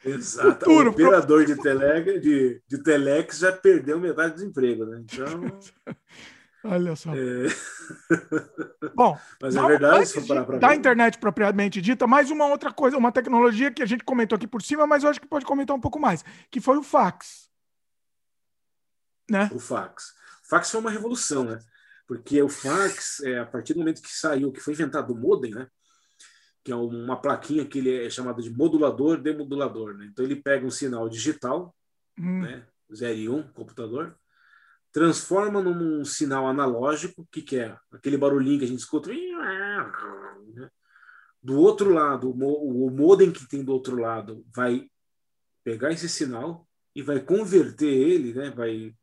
Exato. 0.05 0.64
Futuro, 0.64 0.88
o 0.88 0.93
operador 0.93 1.45
de, 1.45 1.55
telega, 1.55 2.19
de, 2.19 2.61
de 2.67 2.83
telex 2.83 3.38
já 3.38 3.53
perdeu 3.53 4.01
metade 4.01 4.37
do 4.37 4.45
emprego, 4.45 4.85
né? 4.87 5.05
Então. 5.05 5.59
Olha 6.64 6.97
só. 6.97 7.12
É... 7.14 7.47
Bom, 8.93 9.17
mas 9.41 9.55
é 9.55 9.62
verdade, 9.62 10.07
se 10.07 10.27
parar 10.27 10.59
Da 10.59 10.75
internet 10.75 11.17
propriamente 11.19 11.81
dita, 11.81 12.09
mais 12.09 12.29
uma 12.33 12.47
outra 12.47 12.73
coisa, 12.73 12.99
uma 12.99 13.12
tecnologia 13.12 13.71
que 13.71 13.83
a 13.85 13.87
gente 13.87 14.03
comentou 14.03 14.35
aqui 14.35 14.49
por 14.49 14.62
cima, 14.62 14.85
mas 14.85 15.05
eu 15.05 15.11
acho 15.11 15.21
que 15.21 15.29
pode 15.29 15.47
comentar 15.47 15.77
um 15.77 15.81
pouco 15.81 16.01
mais, 16.01 16.25
que 16.51 16.61
foi 16.61 16.77
o 16.77 16.83
fax. 16.83 17.49
Né? 19.31 19.49
O 19.55 19.61
fax 19.61 20.19
fax 20.48 20.70
foi 20.70 20.80
uma 20.80 20.90
revolução, 20.90 21.44
né? 21.44 21.58
Porque 22.06 22.40
o 22.42 22.48
fax, 22.48 23.20
é, 23.20 23.38
a 23.38 23.46
partir 23.46 23.74
do 23.74 23.80
momento 23.80 24.02
que 24.02 24.11
saiu, 24.11 24.50
que 24.50 24.61
foi 24.61 24.72
inventado 24.72 25.12
o 25.12 25.16
modem, 25.16 25.52
né? 25.52 25.68
Que 26.64 26.72
é 26.72 26.76
uma 26.76 27.20
plaquinha 27.20 27.66
que 27.66 27.78
ele 27.78 28.06
é 28.06 28.11
chamado 28.11 28.42
de 28.42 28.50
modulador 28.50 29.20
demodulador, 29.20 29.94
né? 29.94 30.06
Então 30.11 30.24
ele 30.24 30.37
pega 30.37 30.66
um 30.66 30.70
sinal 30.70 31.08
digital, 31.08 31.74
hum. 32.18 32.42
né? 32.42 32.66
0 32.94 33.18
e 33.18 33.28
1, 33.28 33.37
um, 33.37 33.42
computador, 33.52 34.16
transforma 34.92 35.61
num 35.62 36.04
sinal 36.04 36.46
analógico, 36.46 37.26
que, 37.30 37.42
que 37.42 37.58
é 37.58 37.76
aquele 37.92 38.16
barulhinho 38.16 38.58
que 38.58 38.64
a 38.64 38.68
gente 38.68 38.80
escuta. 38.80 39.11
Né? 39.11 40.70
Do 41.42 41.58
outro 41.58 41.92
lado, 41.92 42.30
o 42.30 42.90
modem 42.90 43.30
que 43.30 43.46
tem 43.46 43.62
do 43.62 43.72
outro 43.72 43.96
lado 43.96 44.44
vai 44.54 44.88
pegar 45.62 45.92
esse 45.92 46.08
sinal 46.08 46.66
e 46.94 47.02
vai 47.02 47.20
converter 47.20 47.87
ele, 47.87 48.32
né? 48.32 48.50
vai 48.50 48.94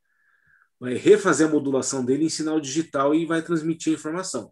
vai 0.80 0.96
refazer 0.96 1.48
a 1.48 1.52
modulação 1.52 2.04
dele 2.04 2.26
em 2.26 2.30
sinal 2.30 2.60
digital 2.60 3.14
e 3.16 3.26
vai 3.26 3.42
transmitir 3.42 3.94
a 3.94 3.96
informação. 3.96 4.52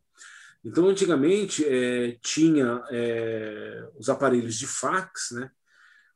Então, 0.63 0.87
antigamente, 0.87 1.65
é, 1.65 2.17
tinha 2.21 2.81
é, 2.89 3.89
os 3.97 4.07
aparelhos 4.07 4.55
de 4.55 4.65
fax, 4.65 5.31
né, 5.31 5.49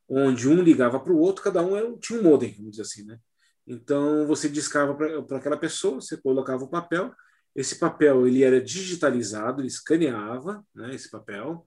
onde 0.08 0.48
um 0.48 0.62
ligava 0.62 0.98
para 0.98 1.12
o 1.12 1.18
outro, 1.18 1.44
cada 1.44 1.62
um 1.62 1.76
era, 1.76 1.94
tinha 1.98 2.18
um 2.18 2.22
modem, 2.22 2.54
vamos 2.56 2.70
dizer 2.70 2.82
assim. 2.82 3.04
Né? 3.04 3.18
Então, 3.66 4.26
você 4.26 4.48
discava 4.48 4.94
para 4.94 5.36
aquela 5.36 5.58
pessoa, 5.58 6.00
você 6.00 6.16
colocava 6.16 6.64
o 6.64 6.70
papel, 6.70 7.12
esse 7.54 7.78
papel 7.78 8.26
ele 8.26 8.42
era 8.42 8.60
digitalizado, 8.60 9.60
ele 9.60 9.68
escaneava 9.68 10.64
né, 10.74 10.94
esse 10.94 11.10
papel, 11.10 11.66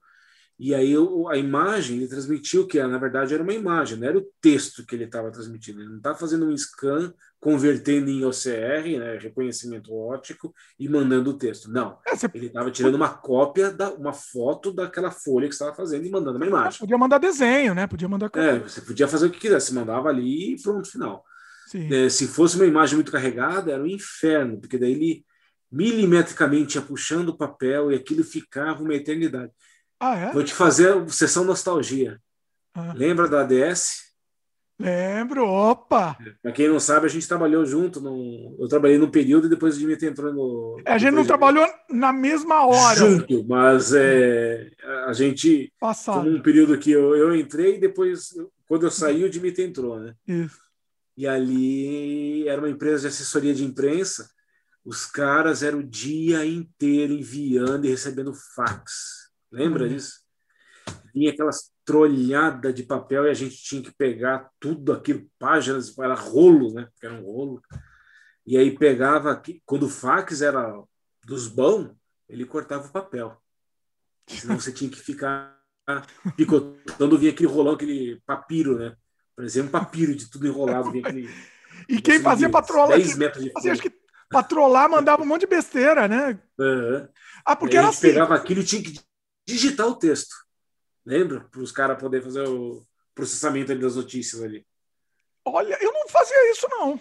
e 0.58 0.74
aí 0.74 0.94
a 1.30 1.36
imagem 1.36 1.96
ele 1.96 2.06
transmitiu 2.06 2.66
que 2.66 2.82
na 2.82 2.98
verdade 2.98 3.34
era 3.34 3.42
uma 3.42 3.52
imagem, 3.52 3.98
não 3.98 4.06
era 4.06 4.18
o 4.18 4.26
texto 4.40 4.86
que 4.86 4.94
ele 4.94 5.04
estava 5.04 5.30
transmitindo. 5.30 5.80
Ele 5.80 5.88
não 5.88 5.96
estava 5.96 6.16
fazendo 6.16 6.46
um 6.46 6.56
scan, 6.56 7.12
convertendo 7.40 8.10
em 8.10 8.24
OCR, 8.24 8.98
né, 8.98 9.18
reconhecimento 9.18 9.92
óptico, 9.92 10.54
e 10.78 10.88
mandando 10.88 11.30
o 11.30 11.36
texto. 11.36 11.70
Não. 11.70 11.98
É. 12.06 12.12
Ele 12.34 12.46
estava 12.46 12.70
tirando 12.70 12.94
uma 12.94 13.08
cópia, 13.08 13.72
da, 13.72 13.92
uma 13.92 14.12
foto 14.12 14.72
daquela 14.72 15.10
folha 15.10 15.48
que 15.48 15.54
estava 15.54 15.74
fazendo 15.74 16.06
e 16.06 16.10
mandando 16.10 16.36
uma 16.36 16.46
imagem. 16.46 16.78
Podia 16.78 16.98
mandar 16.98 17.18
desenho, 17.18 17.74
né? 17.74 17.86
Podia 17.86 18.08
mandar. 18.08 18.30
É, 18.34 18.60
você 18.60 18.80
podia 18.80 19.08
fazer 19.08 19.26
o 19.26 19.30
que 19.30 19.40
quisesse, 19.40 19.74
mandava 19.74 20.08
ali 20.08 20.54
e 20.54 20.62
pronto, 20.62 20.88
final. 20.88 21.24
É, 21.74 22.08
se 22.08 22.26
fosse 22.26 22.56
uma 22.56 22.66
imagem 22.66 22.96
muito 22.96 23.10
carregada, 23.10 23.72
era 23.72 23.82
um 23.82 23.86
inferno, 23.86 24.60
porque 24.60 24.78
daí 24.78 24.92
ele 24.92 25.24
milimetricamente 25.70 26.76
ia 26.76 26.82
puxando 26.82 27.30
o 27.30 27.36
papel 27.36 27.90
e 27.90 27.94
aquilo 27.94 28.22
ficava 28.22 28.82
uma 28.82 28.94
eternidade. 28.94 29.50
Ah, 30.02 30.16
é? 30.16 30.32
Vou 30.32 30.42
te 30.42 30.52
fazer 30.52 31.08
sessão 31.10 31.44
nostalgia. 31.44 32.20
Ah. 32.74 32.92
Lembra 32.92 33.28
da 33.28 33.42
ADS? 33.42 34.10
Lembro, 34.76 35.46
opa! 35.46 36.18
Para 36.42 36.50
quem 36.50 36.68
não 36.68 36.80
sabe, 36.80 37.06
a 37.06 37.08
gente 37.08 37.28
trabalhou 37.28 37.64
junto. 37.64 38.00
No... 38.00 38.56
Eu 38.58 38.66
trabalhei 38.66 38.98
no 38.98 39.12
período 39.12 39.46
e 39.46 39.50
depois 39.50 39.76
o 39.76 39.78
Dimitri 39.78 40.08
entrou 40.08 40.32
no. 40.32 40.82
É, 40.84 40.94
a 40.94 40.98
gente 40.98 41.14
não 41.14 41.24
trabalhou 41.24 41.64
na 41.88 42.12
mesma 42.12 42.66
hora. 42.66 42.96
Junto, 42.96 43.44
mas 43.46 43.92
é, 43.92 44.72
a 45.06 45.12
gente. 45.12 45.72
Passado. 45.78 46.28
Num 46.28 46.42
período 46.42 46.76
que 46.78 46.90
eu, 46.90 47.14
eu 47.14 47.36
entrei 47.36 47.76
e 47.76 47.80
depois, 47.80 48.30
quando 48.66 48.86
eu 48.86 48.90
saí, 48.90 49.22
o 49.22 49.30
Dimitri 49.30 49.62
entrou, 49.62 50.00
né? 50.00 50.14
Isso. 50.26 50.58
E 51.16 51.28
ali 51.28 52.48
era 52.48 52.60
uma 52.60 52.70
empresa 52.70 53.02
de 53.02 53.06
assessoria 53.06 53.54
de 53.54 53.64
imprensa. 53.64 54.28
Os 54.84 55.06
caras 55.06 55.62
eram 55.62 55.78
o 55.78 55.84
dia 55.88 56.44
inteiro 56.44 57.12
enviando 57.12 57.84
e 57.84 57.90
recebendo 57.90 58.34
fax 58.34 59.21
Lembra 59.52 59.84
uhum. 59.84 59.90
disso? 59.90 60.22
Vinha 61.14 61.30
aquelas 61.30 61.70
trolhadas 61.84 62.74
de 62.74 62.84
papel 62.84 63.26
e 63.26 63.30
a 63.30 63.34
gente 63.34 63.56
tinha 63.56 63.82
que 63.82 63.92
pegar 63.92 64.50
tudo 64.58 64.92
aquilo, 64.92 65.28
páginas, 65.38 65.96
era 65.98 66.14
rolo, 66.14 66.72
né? 66.72 66.88
Era 67.02 67.14
um 67.14 67.24
rolo. 67.24 67.60
E 68.46 68.56
aí 68.56 68.76
pegava, 68.76 69.30
aqui, 69.30 69.62
quando 69.66 69.84
o 69.84 69.90
fax 69.90 70.40
era 70.40 70.72
dos 71.24 71.48
bons, 71.48 71.94
ele 72.28 72.44
cortava 72.44 72.86
o 72.86 72.92
papel. 72.92 73.36
Senão 74.26 74.58
você 74.58 74.72
tinha 74.72 74.90
que 74.90 74.98
ficar 74.98 75.60
picotando, 76.36 77.18
vinha 77.18 77.32
aquele 77.32 77.48
rolão, 77.48 77.74
aquele 77.74 78.20
papiro, 78.24 78.78
né? 78.78 78.96
Por 79.36 79.44
exemplo, 79.44 79.70
papiro 79.70 80.14
de 80.14 80.30
tudo 80.30 80.46
enrolado. 80.46 80.90
Vinha 80.90 81.06
aquele, 81.06 81.28
e 81.88 82.00
quem 82.00 82.20
fazia 82.20 82.48
patrolar? 82.48 82.96
10 82.96 83.16
metros 83.16 83.44
de 83.44 83.52
fazia, 83.52 83.72
acho 83.72 83.82
que 83.82 83.92
patrolar 84.30 84.88
mandava 84.88 85.22
um 85.22 85.26
monte 85.26 85.42
de 85.42 85.46
besteira, 85.46 86.08
né? 86.08 86.38
Uhum. 86.58 87.08
Ah, 87.44 87.56
porque 87.56 87.76
era 87.76 87.88
a 87.88 87.90
gente 87.90 87.98
assim. 87.98 88.08
pegava 88.08 88.34
aquilo 88.34 88.60
e 88.60 88.64
tinha 88.64 88.82
que 88.82 88.98
digitar 89.46 89.86
o 89.86 89.96
texto. 89.96 90.34
Lembra? 91.04 91.40
Para 91.50 91.60
os 91.60 91.72
caras 91.72 92.00
poderem 92.00 92.24
fazer 92.24 92.46
o 92.48 92.86
processamento 93.14 93.74
das 93.76 93.96
notícias 93.96 94.42
ali. 94.42 94.66
Olha, 95.44 95.76
eu 95.80 95.92
não 95.92 96.08
fazia 96.08 96.50
isso, 96.52 96.68
não. 96.70 96.98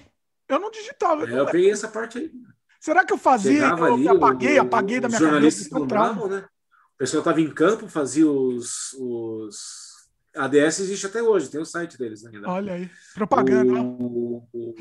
Eu 0.50 0.60
não 0.60 0.72
digitava. 0.72 1.30
É, 1.30 1.40
eu 1.40 1.46
peguei 1.46 1.72
essa 1.72 1.88
parte 1.88 2.18
aí. 2.18 2.32
Será 2.80 3.06
que 3.06 3.14
eu 3.14 3.18
fazia? 3.18 3.68
Eu 3.68 3.94
ali, 3.94 4.08
apaguei, 4.08 4.58
o, 4.58 4.62
apaguei 4.64 5.00
da 5.00 5.08
minha 5.08 5.20
cabeça. 5.20 5.32
Jornalistas 5.32 6.30
né? 6.30 6.48
O 6.96 6.98
pessoal 6.98 7.22
estava 7.22 7.42
em 7.42 7.54
campo, 7.54 7.88
fazia 7.88 8.30
os, 8.30 8.94
os... 8.94 10.10
ADS 10.36 10.80
existe 10.80 11.06
até 11.06 11.22
hoje, 11.22 11.50
tem 11.50 11.62
o 11.62 11.66
site 11.66 11.98
deles 11.98 12.26
ainda. 12.26 12.50
Olha 12.50 12.74
aí, 12.74 12.90
propaganda. 13.14 13.80
O, 13.82 14.48
o... 14.52 14.76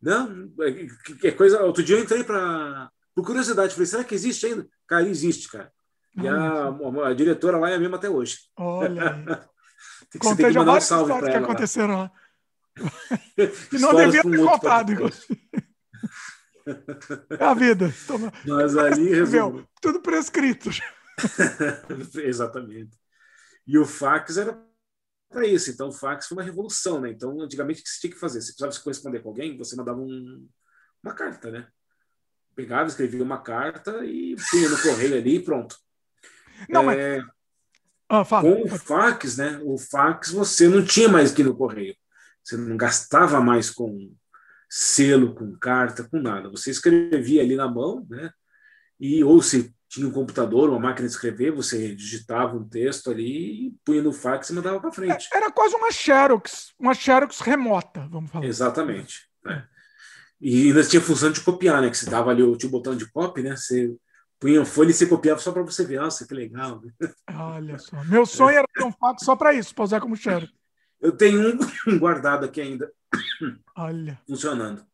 Não, 0.00 0.52
é, 0.60 1.28
é 1.28 1.30
coisa. 1.32 1.62
Outro 1.62 1.82
dia 1.82 1.96
eu 1.96 2.02
entrei 2.02 2.22
para. 2.22 2.90
Por 3.14 3.24
curiosidade, 3.24 3.72
falei, 3.72 3.86
será 3.86 4.04
que 4.04 4.14
existe 4.14 4.46
ainda? 4.46 4.68
Cara, 4.86 5.08
existe, 5.08 5.48
cara. 5.48 5.72
E 6.16 6.28
a, 6.28 6.68
a, 6.68 7.08
a, 7.08 7.14
diretora 7.14 7.58
lá 7.58 7.70
é 7.70 7.74
a 7.74 7.78
mesma 7.78 7.96
até 7.96 8.08
hoje. 8.08 8.38
Olha. 8.56 9.14
tem 10.10 10.20
que, 10.20 10.26
Contei 10.26 10.52
já 10.52 10.62
várias 10.62 10.90
um 10.90 11.02
histórias 11.02 11.30
que 11.30 11.36
aconteceram 11.36 11.96
lá. 11.96 12.12
que 13.70 13.78
não 13.78 13.94
devia 13.94 14.22
ter 14.22 14.38
contado, 14.38 14.92
É 17.38 17.44
a 17.44 17.54
vida. 17.54 17.92
Toma. 18.06 18.32
Mas 18.46 18.76
ali 18.76 19.10
resolveu. 19.10 19.66
Tudo 19.80 20.00
prescrito. 20.00 20.70
Exatamente. 22.14 22.96
E 23.66 23.78
o 23.78 23.84
fax 23.84 24.36
era 24.36 24.56
para 25.28 25.46
isso. 25.46 25.70
Então, 25.70 25.88
o 25.88 25.92
fax 25.92 26.28
foi 26.28 26.38
uma 26.38 26.44
revolução, 26.44 27.00
né? 27.00 27.10
Então, 27.10 27.40
antigamente, 27.40 27.80
o 27.80 27.82
que 27.82 27.90
você 27.90 28.00
tinha 28.00 28.12
que 28.12 28.18
fazer? 28.18 28.40
Você 28.40 28.48
precisava 28.48 28.72
se 28.72 28.82
corresponder 28.82 29.20
com 29.20 29.30
alguém, 29.30 29.58
você 29.58 29.74
mandava 29.74 30.00
um, 30.00 30.48
uma 31.02 31.12
carta, 31.12 31.50
né? 31.50 31.66
Pegava, 32.54 32.88
escrevia 32.88 33.22
uma 33.22 33.42
carta 33.42 34.04
e 34.04 34.36
punha 34.50 34.68
no 34.68 34.80
correio 34.80 35.16
ali 35.16 35.36
e 35.36 35.42
pronto. 35.42 35.76
Não, 36.68 36.90
é, 36.90 37.18
mas... 37.18 37.26
ah, 38.08 38.24
com 38.24 38.62
o 38.62 38.68
fax, 38.68 39.36
né? 39.36 39.60
O 39.62 39.78
fax 39.78 40.30
você 40.30 40.68
não 40.68 40.84
tinha 40.84 41.08
mais 41.08 41.32
que 41.32 41.42
no 41.42 41.56
correio. 41.56 41.94
Você 42.42 42.56
não 42.56 42.76
gastava 42.76 43.40
mais 43.40 43.70
com 43.70 44.12
selo, 44.68 45.34
com 45.34 45.56
carta, 45.56 46.04
com 46.04 46.18
nada. 46.20 46.50
Você 46.50 46.70
escrevia 46.70 47.42
ali 47.42 47.56
na 47.56 47.68
mão, 47.68 48.06
né? 48.08 48.30
E 49.00 49.22
ou 49.24 49.40
se 49.42 49.74
tinha 49.88 50.08
um 50.08 50.10
computador, 50.10 50.68
uma 50.68 50.80
máquina 50.80 51.06
de 51.06 51.14
escrever, 51.14 51.52
você 51.52 51.94
digitava 51.94 52.56
um 52.56 52.68
texto 52.68 53.10
ali, 53.10 53.72
punha 53.84 54.02
no 54.02 54.12
fax 54.12 54.50
e 54.50 54.52
mandava 54.52 54.80
para 54.80 54.90
frente. 54.90 55.28
Era 55.32 55.52
quase 55.52 55.76
uma 55.76 55.92
Xerox, 55.92 56.74
uma 56.78 56.94
Xerox 56.94 57.38
remota, 57.40 58.08
vamos 58.10 58.30
falar. 58.30 58.44
Exatamente. 58.44 59.28
Né? 59.44 59.64
E 60.40 60.68
ainda 60.68 60.82
tinha 60.82 61.00
função 61.00 61.30
de 61.30 61.40
copiar, 61.40 61.80
né? 61.80 61.90
Que 61.90 61.96
você 61.96 62.10
dava 62.10 62.30
ali 62.30 62.42
o, 62.42 62.56
tinha 62.56 62.68
o 62.68 62.72
botão 62.72 62.96
de 62.96 63.10
copy, 63.10 63.42
né? 63.42 63.56
Você 63.56 63.94
punha 64.38 64.62
a 64.62 64.64
folha 64.64 64.90
e 64.90 64.94
você 64.94 65.06
copiava 65.06 65.40
só 65.40 65.52
para 65.52 65.62
você 65.62 65.84
ver. 65.84 66.00
Nossa, 66.00 66.26
que 66.26 66.34
legal. 66.34 66.82
Olha 67.34 67.78
só. 67.78 68.02
Meu 68.04 68.26
sonho 68.26 68.58
era 68.58 68.68
ter 68.72 68.84
um 68.84 68.92
fax 68.92 69.24
só 69.24 69.34
para 69.34 69.54
isso, 69.54 69.74
para 69.74 69.84
usar 69.84 70.00
como 70.00 70.16
Xerox. 70.16 70.52
Eu 71.00 71.12
tenho 71.12 71.58
um 71.86 71.98
guardado 71.98 72.44
aqui 72.44 72.60
ainda. 72.60 72.90
Olha. 73.76 74.18
Funcionando. 74.26 74.84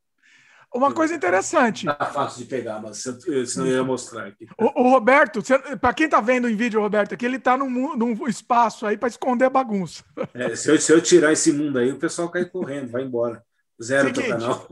Uma 0.72 0.92
coisa 0.92 1.14
interessante. 1.14 1.84
Tá 1.84 2.06
fácil 2.06 2.44
de 2.44 2.48
pegar, 2.48 2.80
mas 2.80 2.98
senão 2.98 3.66
eu 3.66 3.72
ia 3.74 3.82
mostrar 3.84 4.28
aqui. 4.28 4.46
O, 4.56 4.82
o 4.82 4.90
Roberto, 4.90 5.42
para 5.80 5.92
quem 5.92 6.08
tá 6.08 6.20
vendo 6.20 6.48
em 6.48 6.54
vídeo, 6.54 6.80
Roberto, 6.80 7.14
aqui 7.14 7.26
ele 7.26 7.40
tá 7.40 7.56
num, 7.56 7.96
num 7.96 8.28
espaço 8.28 8.86
aí 8.86 8.96
para 8.96 9.08
esconder 9.08 9.50
bagunça. 9.50 10.04
É, 10.32 10.54
se, 10.54 10.70
eu, 10.70 10.80
se 10.80 10.92
eu 10.92 11.00
tirar 11.00 11.32
esse 11.32 11.52
mundo 11.52 11.78
aí, 11.78 11.90
o 11.90 11.98
pessoal 11.98 12.30
cai 12.30 12.44
correndo, 12.44 12.92
vai 12.92 13.02
embora. 13.02 13.44
Zero 13.82 14.08
Seguinte, 14.08 14.28
canal. 14.28 14.68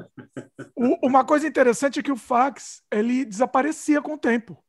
O, 0.77 1.07
uma 1.07 1.25
coisa 1.25 1.47
interessante 1.47 1.99
é 1.99 2.03
que 2.03 2.13
o 2.13 2.17
fax 2.17 2.83
ele 2.91 3.25
desaparecia 3.25 4.03
com 4.03 4.15
o 4.15 4.19
tempo. 4.19 4.63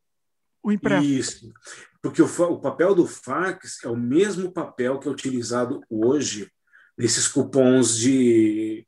O 0.63 0.71
impresso. 0.71 1.05
Isso. 1.05 1.53
Porque 2.01 2.21
o, 2.21 2.25
o 2.25 2.59
papel 2.59 2.95
do 2.95 3.05
fax 3.05 3.83
é 3.83 3.87
o 3.89 3.97
mesmo 3.97 4.51
papel 4.51 4.99
que 4.99 5.07
é 5.07 5.11
utilizado 5.11 5.81
hoje 5.89 6.49
nesses 6.97 7.27
cupons 7.27 7.97
de 7.97 8.85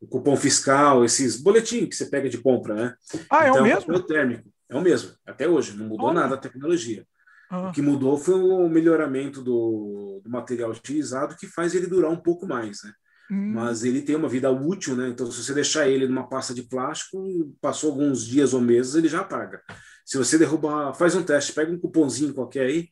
o 0.00 0.06
cupom 0.06 0.36
fiscal, 0.36 1.04
esses 1.04 1.40
boletins 1.40 1.88
que 1.88 1.94
você 1.94 2.06
pega 2.06 2.28
de 2.28 2.38
compra, 2.38 2.74
né? 2.74 2.94
Ah, 3.30 3.46
é 3.46 3.50
então, 3.50 3.62
o 3.62 3.64
mesmo? 3.64 3.92
É 3.92 3.96
o 3.96 4.02
térmico. 4.02 4.52
É 4.68 4.76
o 4.76 4.80
mesmo, 4.80 5.14
até 5.24 5.48
hoje, 5.48 5.76
não 5.76 5.86
mudou 5.86 6.12
nada 6.12 6.34
a 6.34 6.38
tecnologia. 6.38 7.06
Ah. 7.48 7.68
O 7.68 7.72
que 7.72 7.82
mudou 7.82 8.16
foi 8.16 8.34
o 8.34 8.68
melhoramento 8.68 9.42
do, 9.42 10.20
do, 10.24 10.30
material 10.30 10.70
utilizado, 10.70 11.36
que 11.36 11.46
faz 11.46 11.74
ele 11.74 11.86
durar 11.86 12.10
um 12.10 12.16
pouco 12.16 12.46
mais, 12.46 12.82
né? 12.82 12.92
Hum. 13.32 13.52
Mas 13.54 13.82
ele 13.82 14.02
tem 14.02 14.14
uma 14.14 14.28
vida 14.28 14.50
útil, 14.50 14.94
né? 14.94 15.08
Então, 15.08 15.30
se 15.32 15.42
você 15.42 15.54
deixar 15.54 15.88
ele 15.88 16.06
numa 16.06 16.28
pasta 16.28 16.52
de 16.52 16.62
plástico, 16.62 17.18
passou 17.62 17.90
alguns 17.90 18.26
dias 18.26 18.52
ou 18.52 18.60
meses, 18.60 18.94
ele 18.94 19.08
já 19.08 19.20
apaga. 19.20 19.62
Se 20.04 20.18
você 20.18 20.36
derrubar, 20.36 20.92
faz 20.92 21.14
um 21.14 21.22
teste, 21.22 21.54
pega 21.54 21.72
um 21.72 21.78
cupomzinho 21.78 22.34
qualquer 22.34 22.66
aí, 22.66 22.90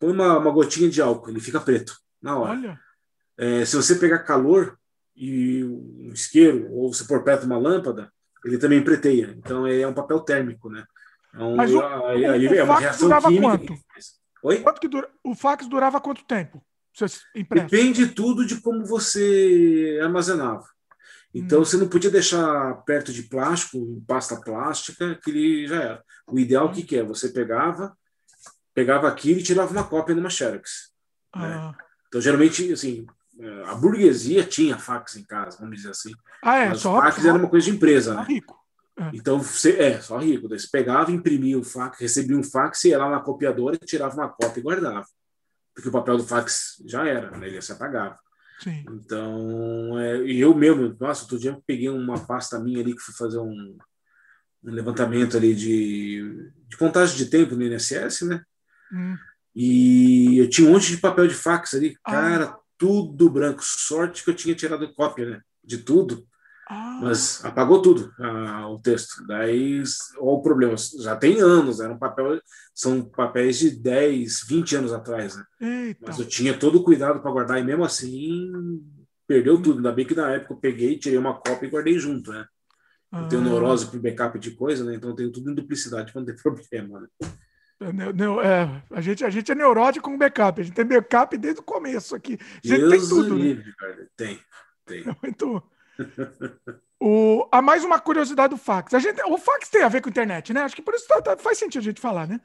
põe 0.00 0.10
uma, 0.10 0.38
uma 0.38 0.50
gotinha 0.50 0.88
de 0.88 1.02
álcool, 1.02 1.28
ele 1.28 1.40
fica 1.40 1.60
preto 1.60 1.94
na 2.22 2.38
hora. 2.38 2.52
Olha. 2.52 2.80
É, 3.36 3.64
se 3.66 3.76
você 3.76 3.96
pegar 3.96 4.20
calor, 4.20 4.78
e 5.14 5.62
um 5.62 6.10
isqueiro, 6.12 6.72
ou 6.72 6.90
se 6.94 7.06
por 7.06 7.22
perto 7.22 7.44
uma 7.44 7.58
lâmpada, 7.58 8.10
ele 8.46 8.56
também 8.56 8.82
preteia. 8.82 9.34
Então 9.36 9.66
é 9.66 9.86
um 9.86 9.92
papel 9.92 10.20
térmico, 10.20 10.70
né? 10.70 10.84
Então, 11.34 11.54
Mas 11.54 11.70
o, 11.70 11.78
o, 11.78 11.80
o 11.80 12.54
é 12.54 12.62
uma 12.62 12.80
fax 12.80 12.98
durava 12.98 13.28
química. 13.28 13.58
quanto? 13.58 13.74
Oi? 14.42 14.60
Quanto 14.60 14.80
que 14.80 14.88
dura... 14.88 15.08
O 15.22 15.34
fax 15.34 15.68
durava 15.68 16.00
quanto 16.00 16.24
tempo? 16.24 16.62
Depende 17.50 18.08
tudo 18.08 18.46
de 18.46 18.60
como 18.60 18.84
você 18.84 19.98
armazenava. 20.02 20.66
Então 21.34 21.60
hum. 21.60 21.64
você 21.64 21.76
não 21.76 21.88
podia 21.88 22.10
deixar 22.10 22.74
perto 22.84 23.12
de 23.12 23.22
plástico, 23.22 24.02
pasta 24.06 24.36
plástica, 24.40 25.18
que 25.22 25.30
ele 25.30 25.66
já 25.66 25.82
era. 25.82 26.04
O 26.30 26.38
ideal 26.38 26.68
hum. 26.68 26.72
que, 26.72 26.82
que 26.82 26.96
é? 26.96 27.02
Você 27.02 27.30
pegava, 27.30 27.96
pegava 28.74 29.08
aquilo 29.08 29.40
e 29.40 29.42
tirava 29.42 29.72
uma 29.72 29.84
cópia 29.84 30.14
numa 30.14 30.30
Xerox. 30.30 30.92
Né? 31.34 31.42
Ah. 31.42 31.68
Né? 31.70 31.74
Então 32.08 32.20
geralmente 32.20 32.72
assim, 32.72 33.06
é, 33.40 33.62
a 33.64 33.74
burguesia 33.74 34.44
tinha 34.44 34.78
fax 34.78 35.16
em 35.16 35.24
casa, 35.24 35.56
vamos 35.58 35.76
dizer 35.76 35.90
assim. 35.90 36.12
Ah, 36.42 36.58
é, 36.58 36.68
Mas 36.68 36.80
só 36.80 37.00
fax 37.00 37.24
era 37.24 37.38
uma 37.38 37.48
coisa 37.48 37.70
de 37.70 37.76
empresa, 37.76 38.14
né? 38.14 38.24
rico. 38.28 38.62
É. 38.98 39.10
Então, 39.14 39.40
você, 39.40 39.78
é, 39.80 40.00
só 40.00 40.18
rico. 40.18 40.48
Daí 40.48 40.58
você 40.58 40.68
pegava, 40.70 41.10
imprimia 41.10 41.58
o 41.58 41.64
fax, 41.64 41.98
recebia 41.98 42.36
um 42.36 42.42
fax, 42.42 42.84
ia 42.84 42.98
lá 42.98 43.08
na 43.08 43.20
copiadora, 43.20 43.78
tirava 43.78 44.14
uma 44.14 44.28
cópia 44.28 44.60
e 44.60 44.62
guardava. 44.62 45.06
Porque 45.74 45.88
o 45.88 45.92
papel 45.92 46.18
do 46.18 46.24
fax 46.24 46.82
já 46.86 47.06
era, 47.06 47.30
né? 47.30 47.46
ele 47.46 47.62
se 47.62 47.72
apagava. 47.72 48.18
Sim. 48.62 48.84
Então, 48.90 49.98
é, 49.98 50.22
e 50.24 50.40
eu 50.40 50.54
mesmo, 50.54 50.96
nossa, 51.00 51.22
outro 51.22 51.38
dia 51.38 51.50
eu 51.50 51.62
peguei 51.66 51.88
uma 51.88 52.18
pasta 52.26 52.60
minha 52.60 52.80
ali 52.80 52.94
que 52.94 53.00
fui 53.00 53.14
fazer 53.14 53.38
um, 53.38 53.76
um 54.62 54.70
levantamento 54.70 55.36
ali 55.36 55.54
de, 55.54 56.50
de 56.68 56.76
contagem 56.76 57.16
de 57.16 57.26
tempo 57.26 57.56
no 57.56 57.62
INSS, 57.64 58.22
né? 58.22 58.42
Hum. 58.92 59.16
E 59.54 60.38
eu 60.38 60.48
tinha 60.48 60.68
um 60.68 60.72
monte 60.72 60.90
de 60.90 60.98
papel 60.98 61.26
de 61.26 61.34
fax 61.34 61.74
ali. 61.74 61.96
Ah. 62.04 62.12
Cara, 62.12 62.58
tudo 62.78 63.30
branco. 63.30 63.62
Sorte 63.62 64.22
que 64.24 64.30
eu 64.30 64.34
tinha 64.34 64.54
tirado 64.54 64.92
cópia 64.94 65.28
né, 65.28 65.40
de 65.62 65.78
tudo, 65.78 66.26
ah. 66.72 67.00
mas 67.02 67.44
apagou 67.44 67.82
tudo 67.82 68.10
ah, 68.18 68.68
o 68.70 68.80
texto. 68.80 69.26
Daí, 69.26 69.82
olha 70.18 70.32
o 70.32 70.42
problema, 70.42 70.74
já 71.00 71.14
tem 71.14 71.38
anos, 71.40 71.80
era 71.80 71.92
um 71.92 71.98
papel, 71.98 72.40
são 72.74 73.02
papéis 73.02 73.58
de 73.58 73.70
10, 73.70 74.44
20 74.48 74.76
anos 74.76 74.92
atrás. 74.92 75.36
Né? 75.36 75.94
Mas 76.00 76.18
eu 76.18 76.26
tinha 76.26 76.58
todo 76.58 76.78
o 76.78 76.82
cuidado 76.82 77.20
para 77.20 77.30
guardar 77.30 77.60
e 77.60 77.64
mesmo 77.64 77.84
assim 77.84 78.50
perdeu 79.26 79.60
tudo. 79.60 79.76
Ainda 79.76 79.92
bem 79.92 80.06
que 80.06 80.14
na 80.14 80.30
época 80.30 80.54
eu 80.54 80.58
peguei, 80.58 80.98
tirei 80.98 81.18
uma 81.18 81.34
cópia 81.34 81.66
e 81.66 81.70
guardei 81.70 81.98
junto. 81.98 82.32
Né? 82.32 82.46
Eu 83.12 83.28
tenho 83.28 83.42
ah. 83.42 83.44
neurose 83.44 83.86
para 83.86 84.00
backup 84.00 84.38
de 84.38 84.52
coisa, 84.52 84.82
né? 84.82 84.94
então 84.94 85.10
eu 85.10 85.16
tenho 85.16 85.30
tudo 85.30 85.50
em 85.50 85.54
duplicidade 85.54 86.10
para 86.10 86.22
não 86.22 86.26
ter 86.26 86.36
problema. 86.42 87.00
Né? 87.00 87.08
É, 87.82 88.48
é, 88.48 88.82
a, 88.96 89.00
gente, 89.02 89.24
a 89.24 89.30
gente 89.30 89.52
é 89.52 89.54
neurótico 89.54 90.08
com 90.08 90.16
backup, 90.16 90.60
a 90.60 90.64
gente 90.64 90.74
tem 90.74 90.86
backup 90.86 91.36
desde 91.36 91.60
o 91.60 91.64
começo 91.64 92.14
aqui. 92.14 92.38
A 92.64 92.66
gente 92.66 92.80
Deus 92.80 92.90
tem 92.90 93.08
tudo. 93.08 93.36
Né? 93.36 93.42
Livre, 93.42 93.74
né? 93.80 94.06
Tem, 94.16 94.40
tem. 94.86 95.02
É 95.02 95.16
muito... 95.22 95.62
o, 97.00 97.48
há 97.50 97.60
mais 97.60 97.84
uma 97.84 98.00
curiosidade 98.00 98.50
do 98.50 98.58
fax. 98.58 98.94
A 98.94 98.98
gente, 98.98 99.22
o 99.22 99.38
fax 99.38 99.68
tem 99.68 99.82
a 99.82 99.88
ver 99.88 100.00
com 100.00 100.08
a 100.08 100.10
internet, 100.10 100.52
né? 100.52 100.62
Acho 100.62 100.76
que 100.76 100.82
por 100.82 100.94
isso 100.94 101.06
tá, 101.06 101.20
tá, 101.20 101.36
faz 101.36 101.58
sentido 101.58 101.80
a 101.80 101.84
gente 101.84 102.00
falar, 102.00 102.26
né? 102.26 102.40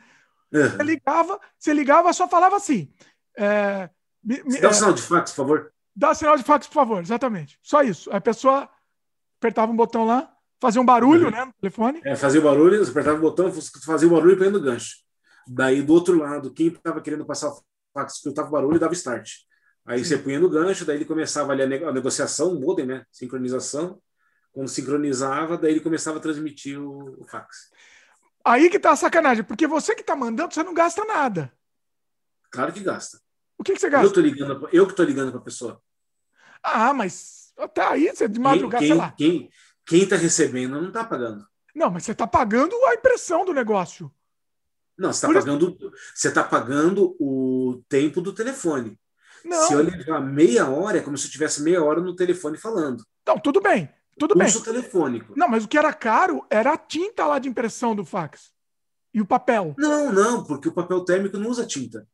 Uhum. 0.52 0.70
Você 0.70 0.84
ligava, 0.84 1.40
você 1.58 1.74
ligava, 1.74 2.14
só 2.14 2.28
falava 2.28 2.56
assim. 2.56 2.92
É, 3.38 3.90
me, 4.24 4.38
dá 4.60 4.68
um 4.68 4.72
é, 4.72 4.74
sinal 4.74 4.94
de 4.94 5.02
fax, 5.02 5.32
por 5.32 5.38
favor. 5.38 5.74
Dá 5.96 6.12
um 6.12 6.16
sinal 6.16 6.38
de 6.38 6.44
fax, 6.44 6.68
por 6.68 6.74
favor, 6.74 7.02
exatamente. 7.02 7.60
Só 7.62 7.82
isso. 7.82 8.10
A 8.12 8.20
pessoa 8.22 8.70
apertava 9.40 9.72
um 9.72 9.76
botão 9.76 10.06
lá, 10.06 10.32
fazia 10.60 10.82
um 10.82 10.86
barulho, 10.86 11.26
uhum. 11.26 11.32
né? 11.32 11.46
No 11.46 11.54
telefone. 11.54 12.02
É, 12.04 12.16
fazia 12.16 12.40
o 12.40 12.44
barulho, 12.44 12.84
você 12.84 12.92
apertava 12.92 13.18
o 13.18 13.22
botão, 13.22 13.52
fazia 13.86 14.08
o 14.08 14.12
barulho 14.12 14.34
e 14.34 14.38
põe 14.38 14.62
gancho. 14.62 14.96
Daí, 15.48 15.82
do 15.82 15.94
outro 15.94 16.18
lado, 16.18 16.52
quem 16.52 16.68
estava 16.68 17.02
querendo 17.02 17.26
passar 17.26 17.50
o 17.50 17.62
fax 17.94 18.16
escutava 18.16 18.50
o 18.50 18.52
barulho 18.52 18.76
e 18.76 18.80
dava 18.80 18.94
start. 18.94 19.30
Aí 19.88 20.04
você 20.04 20.18
punha 20.18 20.38
no 20.38 20.50
gancho, 20.50 20.84
daí 20.84 20.98
ele 20.98 21.06
começava 21.06 21.54
ali 21.54 21.64
a, 21.64 21.66
ne 21.66 21.84
a 21.86 21.94
negociação, 21.94 22.52
o 22.52 22.60
modem, 22.60 22.86
né? 22.86 23.06
Sincronização. 23.10 24.02
Quando 24.52 24.68
sincronizava, 24.68 25.58
daí 25.58 25.72
ele 25.72 25.80
começava 25.80 26.18
a 26.18 26.22
transmitir 26.22 26.78
o, 26.78 27.22
o 27.22 27.26
fax. 27.26 27.72
Aí 28.44 28.70
que 28.70 28.80
tá 28.80 28.92
a 28.92 28.96
sacanagem, 28.98 29.46
porque 29.46 29.66
você 29.66 29.96
que 29.96 30.04
tá 30.04 30.14
mandando, 30.14 30.54
você 30.54 30.62
não 30.62 30.74
gasta 30.74 31.06
nada. 31.06 31.54
Claro 32.52 32.74
que 32.74 32.82
gasta. 32.82 33.20
O 33.58 33.64
que, 33.64 33.74
que 33.74 33.80
você 33.80 33.90
gasta? 33.90 34.08
Eu, 34.08 34.14
tô 34.14 34.20
ligando, 34.20 34.70
eu 34.74 34.88
que 34.88 34.94
tô 34.94 35.04
ligando 35.04 35.32
para 35.32 35.40
a 35.40 35.44
pessoa. 35.44 35.82
Ah, 36.62 36.94
mas 36.94 37.54
até 37.58 37.82
aí, 37.82 38.10
você 38.10 38.28
de 38.28 38.40
madrugada, 38.40 38.80
quem, 38.80 38.88
sei 38.88 38.98
lá. 38.98 39.12
Quem, 39.12 39.50
quem 39.86 40.08
tá 40.08 40.18
recebendo 40.18 40.82
não 40.82 40.92
tá 40.92 41.06
pagando. 41.06 41.48
Não, 41.74 41.90
mas 41.90 42.04
você 42.04 42.14
tá 42.14 42.28
pagando 42.28 42.76
a 42.88 42.94
impressão 42.94 43.46
do 43.46 43.54
negócio. 43.54 44.12
Não, 44.98 45.14
você 45.14 45.28
está 45.28 45.40
pagando, 45.40 45.78
você 46.14 46.32
tá 46.32 46.44
pagando 46.44 47.16
o 47.20 47.84
tempo 47.88 48.20
do 48.20 48.34
telefone. 48.34 49.00
Não. 49.48 49.68
Se 49.68 49.74
eu 49.74 49.82
levar 49.84 50.20
meia 50.22 50.68
hora, 50.70 50.98
é 50.98 51.02
como 51.02 51.18
se 51.18 51.28
eu 51.28 51.32
tivesse 51.32 51.62
meia 51.62 51.84
hora 51.84 52.02
no 52.02 52.16
telefone 52.16 52.58
falando. 52.58 53.04
Não, 53.26 53.40
tudo 53.40 53.62
bem. 53.62 53.90
Tudo 54.20 54.36
bem. 54.36 54.48
Uso 54.48 54.64
telefônico. 54.64 55.34
Não, 55.38 55.48
mas 55.48 55.64
o 55.64 55.68
que 55.68 55.78
era 55.78 55.94
caro 55.94 56.46
era 56.50 56.74
a 56.74 56.78
tinta 56.78 57.26
lá 57.26 57.38
de 57.40 57.48
impressão 57.48 57.96
do 57.96 58.04
fax. 58.04 58.52
E 59.14 59.22
o 59.22 59.26
papel. 59.26 59.76
Não, 59.78 60.12
não, 60.12 60.44
porque 60.44 60.68
o 60.68 60.74
papel 60.74 61.04
térmico 61.06 61.38
não 61.38 61.50
usa 61.50 61.66
tinta. 61.66 62.08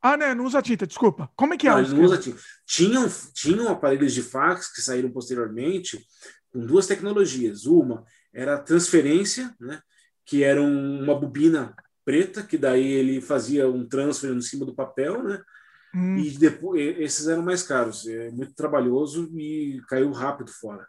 Ah, 0.00 0.16
né? 0.16 0.34
Não 0.34 0.44
usa 0.44 0.60
tinta, 0.60 0.86
desculpa. 0.86 1.30
Como 1.36 1.54
é 1.54 1.56
que 1.56 1.68
é? 1.68 1.70
Não, 1.70 2.00
usa 2.02 2.18
tinta. 2.18 2.38
Tinham, 2.66 3.06
tinham 3.32 3.68
aparelhos 3.70 4.12
de 4.12 4.22
fax 4.22 4.72
que 4.72 4.80
saíram 4.82 5.10
posteriormente 5.10 6.04
com 6.52 6.66
duas 6.66 6.86
tecnologias. 6.86 7.66
Uma 7.66 8.04
era 8.32 8.54
a 8.56 8.58
transferência, 8.58 9.54
né? 9.60 9.80
que 10.24 10.42
era 10.42 10.60
um- 10.62 11.02
uma 11.02 11.14
bobina 11.18 11.74
preta, 12.04 12.42
que 12.42 12.56
daí 12.56 12.84
ele 12.86 13.20
fazia 13.20 13.68
um 13.68 13.86
transfer 13.86 14.32
em 14.32 14.40
cima 14.40 14.64
do 14.64 14.74
papel, 14.74 15.22
né? 15.22 15.40
Hum, 15.94 16.18
E 16.18 16.30
depois 16.30 16.98
esses 16.98 17.28
eram 17.28 17.42
mais 17.42 17.62
caros, 17.62 18.06
é 18.06 18.30
muito 18.30 18.54
trabalhoso 18.54 19.30
e 19.38 19.80
caiu 19.88 20.10
rápido 20.12 20.50
fora. 20.50 20.86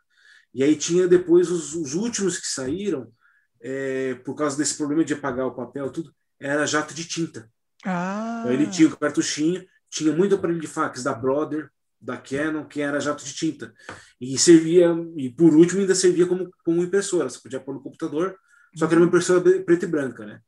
E 0.54 0.64
aí 0.64 0.76
tinha 0.76 1.08
depois 1.08 1.50
os, 1.50 1.76
os 1.76 1.94
últimos 1.96 2.38
que 2.38 2.48
saíram, 2.48 3.12
é, 3.62 4.16
por 4.26 4.36
causa 4.36 4.58
desse 4.58 4.78
problema 4.78 5.04
de 5.04 5.14
apagar 5.14 5.48
o 5.48 5.56
papel, 5.56 5.90
tudo, 5.92 6.14
era 6.40 6.66
jato 6.66 6.94
de 6.94 7.06
tinta. 7.06 7.50
Ah. 7.86 8.40
Então 8.42 8.54
ele 8.54 8.68
tinha 8.68 8.88
o 8.88 8.98
cartuchinho, 8.98 9.66
tinha 9.90 10.14
muito 10.14 10.36
aparelho 10.36 10.60
de 10.60 10.68
fax 10.68 11.04
da 11.04 11.14
Brother, 11.14 11.70
da 12.00 12.18
Canon, 12.18 12.66
que 12.66 12.82
era 12.82 13.00
jato 13.00 13.24
de 13.24 13.34
tinta. 13.34 13.74
E 14.20 14.38
servia, 14.38 14.94
e 15.18 15.30
por 15.30 15.54
último 15.56 15.82
ainda 15.82 15.96
servia 15.96 16.26
como, 16.28 16.52
como 16.64 16.84
impressora, 16.84 17.30
você 17.30 17.40
podia 17.40 17.60
pôr 17.60 17.74
no 17.74 17.82
computador, 17.82 18.38
só 18.76 18.88
que 18.88 18.94
era 18.94 19.02
uma 19.02 19.08
impressora 19.08 19.42
preta 19.64 19.86
e 19.86 19.88
branca, 19.88 20.26
né? 20.26 20.40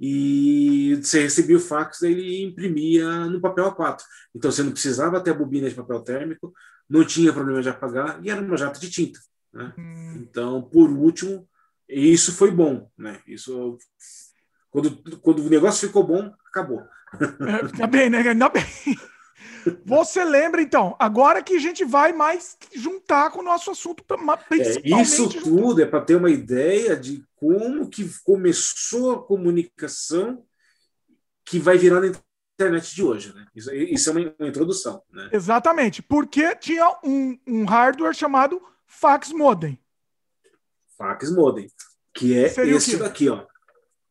E 0.00 0.96
você 1.02 1.20
recebia 1.22 1.56
o 1.58 1.60
fax, 1.60 2.02
ele 2.02 2.42
imprimia 2.42 3.26
no 3.26 3.40
papel 3.40 3.70
A4. 3.70 3.98
Então 4.34 4.50
você 4.50 4.62
não 4.62 4.72
precisava 4.72 5.20
ter 5.20 5.32
a 5.32 5.34
bobina 5.34 5.68
de 5.68 5.74
papel 5.74 6.00
térmico, 6.00 6.52
não 6.88 7.04
tinha 7.04 7.32
problema 7.32 7.60
de 7.62 7.68
apagar, 7.68 8.18
e 8.24 8.30
era 8.30 8.40
uma 8.40 8.56
jato 8.56 8.80
de 8.80 8.90
tinta. 8.90 9.20
Né? 9.52 9.72
Hum, 9.78 10.14
Então, 10.22 10.62
por 10.62 10.88
último, 10.90 11.46
isso 11.88 12.32
foi 12.32 12.50
bom. 12.50 12.88
Né? 12.96 13.20
Isso, 13.26 13.76
quando, 14.70 14.96
quando 15.20 15.44
o 15.44 15.50
negócio 15.50 15.86
ficou 15.86 16.02
bom, 16.04 16.32
acabou. 16.48 16.80
é, 17.20 17.66
ainda 17.66 17.86
bem, 17.86 18.08
né? 18.08 18.18
Ainda 18.18 18.48
bem. 18.48 18.64
Você 19.84 20.24
lembra, 20.24 20.62
então, 20.62 20.96
agora 20.98 21.42
que 21.42 21.54
a 21.56 21.58
gente 21.58 21.84
vai 21.84 22.12
mais 22.12 22.56
juntar 22.74 23.30
com 23.30 23.40
o 23.40 23.44
nosso 23.44 23.70
assunto, 23.70 24.04
ma- 24.18 24.38
É, 24.50 25.00
isso 25.00 25.30
juntar- 25.30 25.42
tudo 25.42 25.82
é 25.82 25.86
para 25.86 26.00
ter 26.00 26.14
uma 26.16 26.30
ideia 26.30 26.96
de 26.96 27.24
como 27.36 27.88
que 27.88 28.08
começou 28.24 29.12
a 29.12 29.22
comunicação 29.22 30.44
que 31.44 31.58
vai 31.58 31.76
virar 31.78 32.00
na 32.00 32.12
internet 32.54 32.94
de 32.94 33.02
hoje. 33.02 33.34
Né? 33.34 33.46
Isso, 33.54 33.74
isso 33.74 34.08
é 34.10 34.12
uma, 34.12 34.34
uma 34.38 34.48
introdução. 34.48 35.02
Né? 35.10 35.30
Exatamente, 35.32 36.02
porque 36.02 36.54
tinha 36.56 36.88
um, 37.04 37.38
um 37.46 37.64
hardware 37.64 38.14
chamado 38.14 38.60
fax 38.86 39.30
modem. 39.32 39.78
Fax 40.96 41.30
modem, 41.30 41.66
que 42.12 42.36
é 42.38 42.48
Seria 42.48 42.76
esse 42.76 42.96
daqui. 42.96 43.28
Ó. 43.28 43.46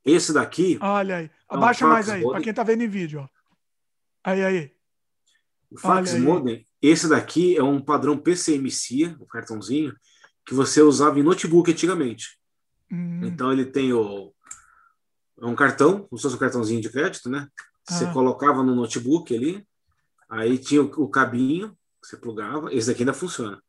Esse 0.04 0.34
daqui, 0.34 0.80
Olha 0.82 1.18
aí. 1.18 1.32
Não, 1.52 1.58
Abaixa 1.58 1.86
mais 1.86 2.10
aí, 2.10 2.24
para 2.24 2.42
quem 2.42 2.54
tá 2.54 2.64
vendo 2.64 2.84
em 2.84 2.88
vídeo. 2.88 3.22
Ó. 3.22 3.28
Aí, 4.24 4.44
aí. 4.44 4.72
O 5.72 5.78
fax 5.78 6.14
modem, 6.24 6.66
esse 6.82 7.08
daqui 7.08 7.56
é 7.58 7.64
um 7.64 7.82
padrão 7.82 8.18
PCMC, 8.18 9.16
o 9.20 9.26
cartãozinho, 9.26 9.96
que 10.46 10.54
você 10.54 10.82
usava 10.82 11.20
em 11.20 11.24
notebook 11.24 11.70
antigamente. 11.72 12.40
Hum, 12.92 13.22
Então 13.24 13.52
ele 13.52 13.66
tem 13.66 13.94
o 13.94 14.34
é 15.42 15.46
um 15.46 15.56
cartão, 15.56 16.02
como 16.04 16.18
se 16.18 16.24
fosse 16.24 16.36
um 16.36 16.40
cartãozinho 16.40 16.82
de 16.82 16.90
crédito, 16.90 17.30
né? 17.30 17.48
Você 17.88 18.04
Ah. 18.06 18.12
colocava 18.12 18.62
no 18.62 18.76
notebook 18.76 19.34
ali, 19.34 19.66
aí 20.28 20.58
tinha 20.58 20.82
o, 20.84 20.86
o 21.04 21.08
cabinho 21.10 21.78
você 22.04 22.18
plugava, 22.18 22.74
esse 22.74 22.88
daqui 22.88 23.04
ainda 23.04 23.14
funciona. 23.14 23.62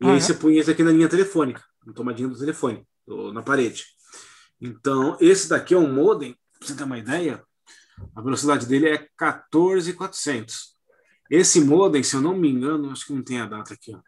E 0.00 0.06
Ah, 0.06 0.10
aí 0.12 0.16
é? 0.16 0.20
você 0.20 0.34
punha 0.34 0.60
esse 0.60 0.70
aqui 0.70 0.82
na 0.82 0.90
linha 0.92 1.08
telefônica, 1.08 1.62
na 1.84 1.92
tomadinha 1.92 2.28
do 2.28 2.38
telefone, 2.38 2.86
ou 3.06 3.32
na 3.32 3.42
parede. 3.42 3.84
Então, 4.60 5.16
esse 5.20 5.48
daqui 5.48 5.74
é 5.74 5.78
um 5.78 5.92
modem, 5.92 6.36
pra 6.58 6.66
você 6.68 6.74
ter 6.74 6.84
uma 6.84 6.98
ideia, 6.98 7.44
a 8.14 8.20
velocidade 8.22 8.66
dele 8.66 8.88
é 8.88 9.08
14,400. 9.16 10.75
Esse 11.30 11.60
modem, 11.60 12.02
se 12.02 12.14
eu 12.16 12.20
não 12.20 12.36
me 12.36 12.48
engano, 12.50 12.90
acho 12.90 13.06
que 13.06 13.12
não 13.12 13.22
tem 13.22 13.40
a 13.40 13.46
data 13.46 13.74
aqui, 13.74 13.94
ó. 13.94 13.98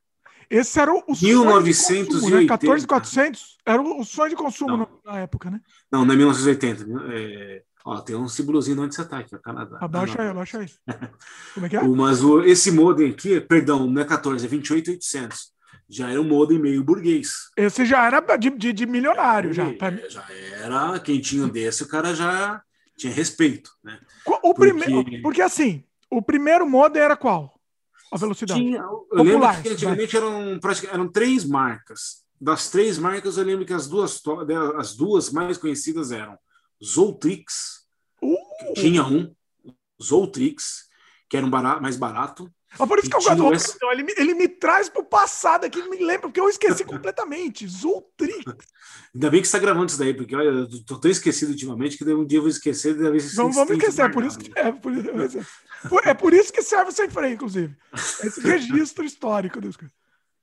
Esse 0.51 0.81
era 0.81 0.91
o, 0.93 1.03
o 1.07 1.15
sonho 1.15 1.17
de 1.17 1.27
1980. 1.27 2.09
consumo, 2.11 2.37
né? 2.41 2.47
14,400 2.47 3.59
era 3.67 3.83
o, 3.83 4.05
sonho 4.05 4.31
de 4.31 4.37
consumo 4.37 4.77
Não. 4.79 4.89
na 5.05 5.19
época, 5.19 5.51
né? 5.51 5.61
Não, 5.93 6.05
não 6.07 6.15
é 6.15 6.17
1980. 6.17 6.87
É... 7.13 7.63
Ó, 7.85 8.01
tem 8.01 8.17
um 8.17 8.29
símbolozinho 8.29 8.81
onde 8.83 8.95
você 8.95 9.03
está 9.03 9.19
aqui, 9.19 9.35
ó, 9.35 9.39
Canadá. 9.39 9.79
Abaixa 9.81 10.15
Ah, 10.19 10.23
aí, 10.23 10.29
abaixa 10.29 10.59
aí. 10.61 10.69
Como 11.55 11.67
é 11.67 11.69
que 11.69 11.77
é? 11.77 11.81
O- 11.83 11.95
Mas 11.95 12.23
o, 12.25 12.43
esse 12.43 12.71
modem 12.71 13.11
aqui, 13.11 13.41
perdão, 13.41 13.87
não 13.87 14.01
é 14.01 14.05
14, 14.07 14.45
é 14.45 14.49
28,800. 14.49 15.53
Já 15.91 16.11
era 16.11 16.21
um 16.21 16.25
modem 16.25 16.59
meio 16.59 16.83
burguês. 16.83 17.51
Esse 17.57 17.85
já 17.85 18.07
era 18.07 18.21
de, 18.37 18.51
de, 18.51 18.73
de 18.73 18.87
milionário, 18.87 19.53
já. 19.55 19.65
É, 19.69 20.09
já 20.11 20.25
era, 20.63 20.99
quem 21.01 21.21
tinha 21.21 21.45
um 21.45 21.49
desse, 21.49 21.83
o 21.83 21.89
cara 21.89 22.15
já 22.15 22.63
tinha 22.97 23.13
respeito. 23.13 23.71
Né? 23.83 23.99
O 24.27 24.55
Porque- 24.55 24.73
primeiro, 24.75 25.23
porque 25.23 25.41
assim, 25.43 25.85
o 26.11 26.23
primeiro 26.23 26.69
modem 26.69 27.03
era 27.03 27.17
qual? 27.17 27.59
A 28.11 28.17
velocidade. 28.17 28.61
Tinha, 28.61 28.79
eu 28.79 29.07
lembro 29.13 29.33
Popular, 29.33 29.63
que 29.63 29.69
antigamente 29.69 30.17
eram, 30.17 30.59
praticamente- 30.61 30.95
eram 31.01 31.13
três 31.13 31.45
marcas. 31.45 32.25
Das 32.41 32.71
três 32.71 32.99
marcas, 32.99 33.37
eu 33.37 33.45
lembro 33.45 33.67
que 33.67 33.73
as 33.73 33.87
duas, 33.89 34.21
to- 34.21 34.47
as 34.77 34.95
duas 34.95 35.31
mais 35.31 35.59
conhecidas 35.59 36.11
eram 36.13 36.39
Zoltrix, 36.83 37.87
Uh, 38.23 38.37
tinha 38.75 39.05
um, 39.05 39.33
Zoltrix, 40.03 40.89
que 41.29 41.37
era 41.37 41.45
um 41.47 41.51
bara- 41.51 41.81
mais 41.81 41.97
barato, 41.97 42.51
é 42.73 42.87
por 42.87 42.99
isso 42.99 43.09
que 43.09 43.17
eu 43.17 43.21
gosto 43.21 43.37
do 43.37 43.43
Zoltrix. 43.43 43.79
Ele, 43.93 44.03
me- 44.03 44.15
ele 44.17 44.35
me 44.35 44.49
traz 44.49 44.89
pro 44.89 45.05
passado 45.05 45.65
aqui, 45.65 45.83
me 45.89 45.99
lembra, 45.99 46.23
porque 46.29 46.41
eu 46.41 46.49
esqueci 46.49 46.85
completamente. 46.85 47.67
Zoltrix. 47.67 48.45
Ainda 49.15 49.31
bem 49.31 49.41
que 49.41 49.47
você 49.49 49.57
está 49.57 49.59
gravando 49.59 49.87
isso 49.87 49.99
daí, 49.99 50.13
porque 50.15 50.35
olha, 50.37 50.49
eu 50.49 50.85
tô 50.85 50.99
tão 50.99 51.11
esquecido 51.11 51.51
ultimamente 51.51 51.97
que 51.97 52.05
um 52.05 52.27
dia 52.27 52.39
eu 52.39 52.43
vou 52.43 52.51
esquecer 52.51 52.95
e 52.97 53.03
talvez 53.03 53.35
Não 53.35 53.51
vamos 53.51 53.71
esquecer, 53.73 54.03
é 54.03 54.09
por 54.09 54.25
isso 54.25 54.39
que 54.39 54.53
é 54.59 54.73
por, 54.73 54.93
por- 55.89 56.07
é 56.07 56.15
por 56.15 56.35
isso 56.35 56.53
que 56.53 56.63
serve 56.63 56.91
o 56.91 56.93
sem 56.93 57.09
freio, 57.09 57.35
inclusive. 57.35 57.77
Esse 57.93 58.41
registro 58.41 59.05
histórico 59.05 59.61
das 59.61 59.77
coisas. 59.77 59.97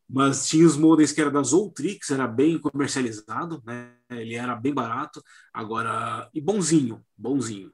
Mas 0.07 0.47
tinha 0.47 0.65
os 0.65 0.77
modems 0.77 1.11
que 1.11 1.19
era 1.19 1.31
da 1.31 1.41
Zoltrix, 1.41 2.11
era 2.11 2.27
bem 2.27 2.59
comercializado, 2.59 3.61
né? 3.65 3.91
Ele 4.09 4.35
era 4.35 4.55
bem 4.55 4.71
barato, 4.73 5.23
agora 5.51 6.29
e 6.33 6.39
bonzinho, 6.39 7.03
bonzinho. 7.17 7.71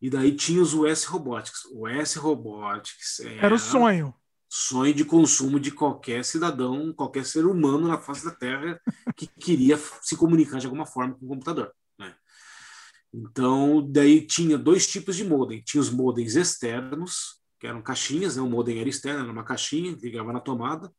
E 0.00 0.08
daí 0.08 0.34
tinha 0.34 0.62
os 0.62 0.72
US 0.74 1.04
Robotics. 1.04 1.64
O 1.72 1.86
US 1.86 2.14
Robotics 2.14 3.20
era, 3.20 3.46
Era 3.46 3.54
o 3.54 3.58
sonho. 3.58 4.14
sonho 4.48 4.94
de 4.94 5.04
consumo 5.04 5.60
de 5.60 5.70
qualquer 5.70 6.24
cidadão, 6.24 6.92
qualquer 6.92 7.24
ser 7.24 7.44
humano 7.46 7.86
na 7.86 7.98
face 7.98 8.24
da 8.24 8.30
Terra 8.30 8.80
que 9.16 9.26
queria 9.26 9.78
se 10.00 10.16
comunicar 10.16 10.58
de 10.58 10.66
alguma 10.66 10.86
forma 10.86 11.14
com 11.14 11.26
o 11.26 11.28
computador. 11.28 11.70
Né? 11.98 12.14
Então, 13.12 13.86
daí 13.90 14.26
tinha 14.26 14.56
dois 14.56 14.86
tipos 14.86 15.16
de 15.16 15.24
modem. 15.24 15.60
Tinha 15.62 15.80
os 15.80 15.90
modems 15.90 16.36
externos, 16.36 17.40
que 17.58 17.66
eram 17.66 17.82
caixinhas, 17.82 18.36
né? 18.36 18.42
o 18.42 18.48
modem 18.48 18.78
era 18.80 18.88
externo, 18.88 19.22
era 19.24 19.32
uma 19.32 19.44
caixinha, 19.44 19.96
ligava 20.00 20.32
na 20.32 20.40
tomada, 20.40 20.90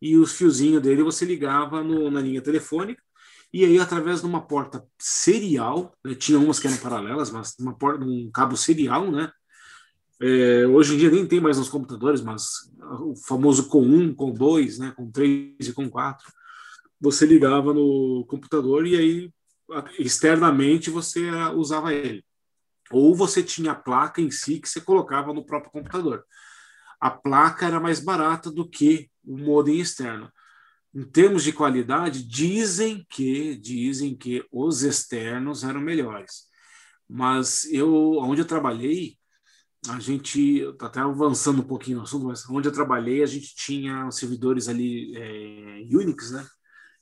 e 0.00 0.16
os 0.16 0.32
fiozinhos 0.32 0.82
dele 0.82 1.02
você 1.02 1.24
ligava 1.24 1.82
no- 1.82 2.10
na 2.10 2.20
linha 2.20 2.42
telefônica, 2.42 3.02
e 3.54 3.64
aí 3.64 3.78
através 3.78 4.20
de 4.20 4.26
uma 4.26 4.44
porta 4.44 4.84
serial, 4.98 5.96
né? 6.04 6.12
tinha 6.16 6.40
umas 6.40 6.58
que 6.58 6.66
eram 6.66 6.76
paralelas, 6.78 7.30
mas 7.30 7.54
uma 7.60 7.72
porta, 7.72 8.04
um 8.04 8.28
cabo 8.32 8.56
serial, 8.56 9.12
né? 9.12 9.30
É, 10.20 10.66
hoje 10.66 10.94
em 10.94 10.98
dia 10.98 11.08
nem 11.08 11.24
tem 11.24 11.40
mais 11.40 11.56
nos 11.56 11.68
computadores, 11.68 12.20
mas 12.20 12.68
o 12.80 13.14
famoso 13.14 13.68
com 13.68 13.80
1, 13.80 14.12
com 14.16 14.32
2, 14.32 14.80
né, 14.80 14.92
com 14.96 15.08
3 15.08 15.68
e 15.68 15.72
com 15.72 15.88
4, 15.88 16.32
você 17.00 17.24
ligava 17.24 17.72
no 17.72 18.26
computador 18.28 18.88
e 18.88 18.96
aí 18.96 19.30
externamente 20.00 20.90
você 20.90 21.28
ah, 21.28 21.52
usava 21.52 21.94
ele. 21.94 22.24
Ou 22.90 23.14
você 23.14 23.40
tinha 23.40 23.70
a 23.70 23.76
placa 23.76 24.20
em 24.20 24.32
si 24.32 24.58
que 24.58 24.68
você 24.68 24.80
colocava 24.80 25.32
no 25.32 25.46
próprio 25.46 25.70
computador. 25.70 26.24
A 27.00 27.08
placa 27.08 27.66
era 27.66 27.78
mais 27.78 28.00
barata 28.00 28.50
do 28.50 28.68
que 28.68 29.08
o 29.24 29.38
modem 29.38 29.78
externo. 29.78 30.28
Em 30.94 31.04
termos 31.04 31.42
de 31.42 31.52
qualidade, 31.52 32.22
dizem 32.22 33.04
que 33.10 33.56
dizem 33.56 34.16
que 34.16 34.46
os 34.52 34.82
externos 34.82 35.64
eram 35.64 35.80
melhores. 35.80 36.44
Mas 37.08 37.64
eu, 37.72 38.18
onde 38.18 38.40
eu 38.42 38.46
trabalhei, 38.46 39.18
a 39.88 39.98
gente 39.98 40.60
está 40.60 40.86
até 40.86 41.00
avançando 41.00 41.60
um 41.60 41.66
pouquinho 41.66 41.98
no 41.98 42.04
assunto, 42.04 42.26
mas 42.26 42.48
onde 42.48 42.68
eu 42.68 42.72
trabalhei, 42.72 43.22
a 43.22 43.26
gente 43.26 43.54
tinha 43.54 44.10
servidores 44.10 44.68
ali 44.68 45.14
é, 45.16 45.96
Unix, 45.96 46.30
né? 46.30 46.46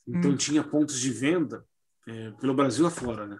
Então 0.07 0.31
Hum. 0.31 0.37
tinha 0.37 0.63
pontos 0.63 0.99
de 0.99 1.11
venda 1.11 1.63
é, 2.07 2.31
pelo 2.31 2.53
Brasil 2.53 2.85
afora, 2.85 3.27
né? 3.27 3.37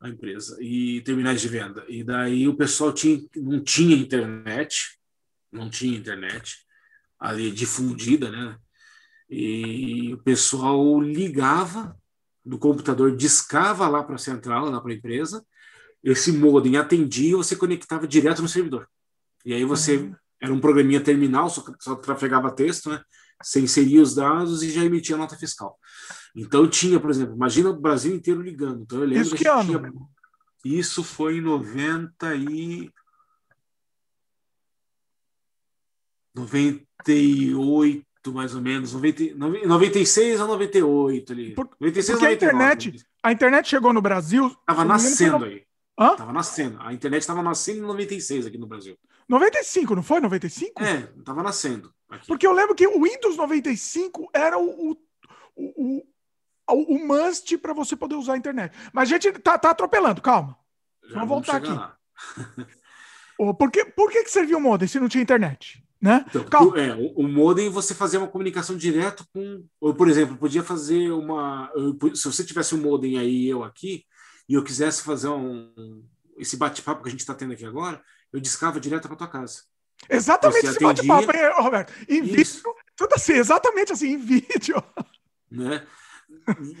A 0.00 0.08
empresa 0.08 0.56
e 0.60 1.00
terminais 1.02 1.40
de 1.40 1.48
venda. 1.48 1.84
E 1.88 2.02
daí 2.02 2.48
o 2.48 2.56
pessoal 2.56 2.92
tinha, 2.92 3.20
não 3.36 3.62
tinha 3.62 3.96
internet, 3.96 4.98
não 5.50 5.68
tinha 5.68 5.96
internet 5.96 6.56
ali 7.18 7.50
difundida, 7.50 8.30
né? 8.30 8.58
E 9.34 10.12
o 10.12 10.18
pessoal 10.18 11.00
ligava 11.00 11.98
do 12.44 12.58
computador 12.58 13.16
discava 13.16 13.88
lá 13.88 14.02
para 14.02 14.16
a 14.16 14.18
central, 14.18 14.68
lá 14.68 14.78
para 14.78 14.92
a 14.92 14.94
empresa, 14.94 15.42
esse 16.04 16.30
modem 16.30 16.76
atendia, 16.76 17.34
você 17.34 17.56
conectava 17.56 18.06
direto 18.06 18.42
no 18.42 18.48
servidor. 18.48 18.86
E 19.42 19.54
aí 19.54 19.64
você 19.64 19.96
uhum. 19.96 20.14
era 20.38 20.52
um 20.52 20.60
programinha 20.60 21.00
terminal, 21.00 21.48
só, 21.48 21.64
só 21.80 21.94
trafegava 21.94 22.54
texto, 22.54 22.90
né? 22.90 23.02
Você 23.42 23.58
inseria 23.58 24.02
os 24.02 24.14
dados 24.14 24.62
e 24.62 24.70
já 24.70 24.84
emitia 24.84 25.16
nota 25.16 25.34
fiscal. 25.34 25.78
Então 26.36 26.68
tinha, 26.68 27.00
por 27.00 27.08
exemplo, 27.08 27.34
imagina 27.34 27.70
o 27.70 27.80
Brasil 27.80 28.14
inteiro 28.14 28.42
ligando. 28.42 28.82
Então 28.82 28.98
eu 28.98 29.06
lembro 29.06 29.22
Isso 29.22 29.34
que, 29.34 29.44
que 29.44 29.48
ano? 29.48 29.64
Tinha... 29.64 30.78
Isso 30.78 31.02
foi 31.02 31.38
em 31.38 31.40
90 31.40 32.34
e 32.34 32.92
98 36.34 38.11
mais 38.30 38.54
ou 38.54 38.60
menos, 38.60 38.92
90, 38.92 39.34
96 39.66 40.40
a 40.40 40.46
98 40.46 41.32
ali. 41.32 41.54
Por, 41.54 41.68
96 41.80 42.18
porque 42.18 42.34
99, 42.34 42.34
a 42.34 42.34
internet, 42.34 43.06
a 43.22 43.32
internet 43.32 43.68
chegou 43.68 43.92
no 43.92 44.02
Brasil. 44.02 44.46
Estava 44.46 44.84
nascendo 44.84 45.44
aí. 45.44 45.64
Hã? 45.98 46.16
Tava 46.16 46.32
nascendo. 46.32 46.78
A 46.80 46.92
internet 46.92 47.22
estava 47.22 47.42
nascendo 47.42 47.78
em 47.78 47.86
96 47.86 48.46
aqui 48.46 48.58
no 48.58 48.66
Brasil. 48.66 48.98
95, 49.28 49.94
não 49.94 50.02
foi? 50.02 50.20
95? 50.20 50.82
É, 50.82 51.08
tava 51.24 51.42
nascendo. 51.42 51.92
Aqui. 52.08 52.26
Porque 52.26 52.46
eu 52.46 52.52
lembro 52.52 52.74
que 52.74 52.86
o 52.86 53.02
Windows 53.02 53.36
95 53.36 54.30
era 54.32 54.58
o, 54.58 54.90
o, 54.90 54.96
o, 55.56 56.02
o, 56.68 56.96
o 56.96 57.06
must 57.06 57.56
para 57.58 57.72
você 57.72 57.96
poder 57.96 58.14
usar 58.14 58.34
a 58.34 58.36
internet. 58.38 58.76
Mas 58.92 59.10
a 59.10 59.18
gente 59.18 59.32
tá, 59.38 59.58
tá 59.58 59.70
atropelando, 59.70 60.20
calma. 60.20 60.56
Já 61.04 61.24
vamos 61.24 61.28
voltar 61.28 61.56
aqui. 61.56 61.70
por 63.58 63.70
que, 63.70 63.84
por 63.86 64.10
que, 64.10 64.24
que 64.24 64.30
servia 64.30 64.56
o 64.56 64.60
modem 64.60 64.88
se 64.88 65.00
não 65.00 65.08
tinha 65.08 65.22
internet? 65.22 65.81
Né? 66.02 66.24
Então, 66.34 66.76
é, 66.76 66.92
o, 66.96 67.20
o, 67.20 67.28
modem 67.28 67.70
você 67.70 67.94
fazia 67.94 68.18
uma 68.18 68.26
comunicação 68.26 68.76
direto 68.76 69.24
com. 69.32 69.64
Ou, 69.80 69.94
por 69.94 70.08
exemplo, 70.08 70.36
podia 70.36 70.62
fazer 70.62 71.12
uma. 71.12 71.70
Se 72.12 72.24
você 72.24 72.42
tivesse 72.42 72.74
um 72.74 72.78
modem 72.78 73.18
aí 73.18 73.48
eu 73.48 73.62
aqui, 73.62 74.04
e 74.48 74.54
eu 74.54 74.64
quisesse 74.64 75.04
fazer 75.04 75.28
um, 75.28 76.04
esse 76.36 76.56
bate-papo 76.56 77.02
que 77.02 77.08
a 77.08 77.10
gente 77.12 77.20
está 77.20 77.34
tendo 77.34 77.52
aqui 77.52 77.64
agora, 77.64 78.02
eu 78.32 78.40
discava 78.40 78.80
direto 78.80 79.06
para 79.06 79.16
tua 79.16 79.28
casa. 79.28 79.62
Exatamente 80.10 80.66
esse 80.66 80.80
bate-papo, 80.80 81.30
Roberto? 81.62 81.92
Em 82.08 82.24
Isso. 82.24 82.56
vídeo, 82.56 82.74
tudo 82.96 83.14
assim, 83.14 83.34
exatamente 83.34 83.92
assim, 83.92 84.14
em 84.14 84.18
vídeo. 84.18 84.82
Né? 85.48 85.86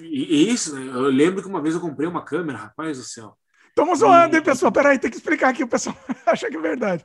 E, 0.02 0.50
isso, 0.50 0.76
eu 0.76 1.02
lembro 1.02 1.42
que 1.42 1.48
uma 1.48 1.62
vez 1.62 1.76
eu 1.76 1.80
comprei 1.80 2.08
uma 2.08 2.24
câmera, 2.24 2.58
rapaz 2.58 2.98
do 2.98 3.04
céu. 3.04 3.36
Estamos 3.68 4.00
zoando, 4.00 4.34
e... 4.34 4.38
hein, 4.38 4.42
pessoal? 4.44 4.72
Peraí, 4.72 4.98
tem 4.98 5.10
que 5.10 5.16
explicar 5.16 5.50
aqui, 5.50 5.62
o 5.62 5.68
pessoal 5.68 5.96
acha 6.26 6.50
que 6.50 6.56
é 6.56 6.60
verdade. 6.60 7.04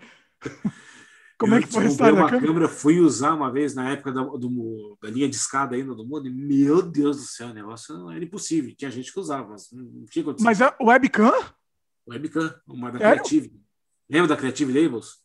Como 1.38 1.54
eu 1.54 1.60
é 1.60 1.62
que 1.62 1.68
foi 1.68 1.84
a 1.84 1.88
história 1.88 2.16
da 2.16 2.26
câmera? 2.26 2.48
câmera? 2.48 2.68
Fui 2.68 3.00
usar 3.00 3.34
uma 3.34 3.52
vez 3.52 3.76
na 3.76 3.92
época 3.92 4.12
da, 4.12 4.24
do, 4.24 4.98
da 5.02 5.10
linha 5.10 5.30
de 5.30 5.36
escada 5.36 5.76
ainda 5.76 5.94
do 5.94 6.06
mundo, 6.06 6.28
e, 6.28 6.32
meu 6.32 6.82
Deus 6.82 7.18
do 7.18 7.24
céu, 7.24 7.50
o 7.50 7.54
negócio 7.54 8.10
era 8.10 8.24
impossível. 8.24 8.74
Tinha 8.76 8.90
gente 8.90 9.14
que 9.14 9.20
usava, 9.20 9.50
mas 9.50 9.72
não 9.72 10.06
tinha 10.06 10.26
condição. 10.26 10.46
Mas 10.46 10.62
a 10.62 10.76
webcam? 10.82 11.32
Webcam, 12.10 12.56
uma 12.68 12.92
da? 12.92 12.98
Creative. 12.98 13.54
Lembra 14.10 14.30
da 14.30 14.38
Creative 14.38 14.82
Labels? 14.82 15.22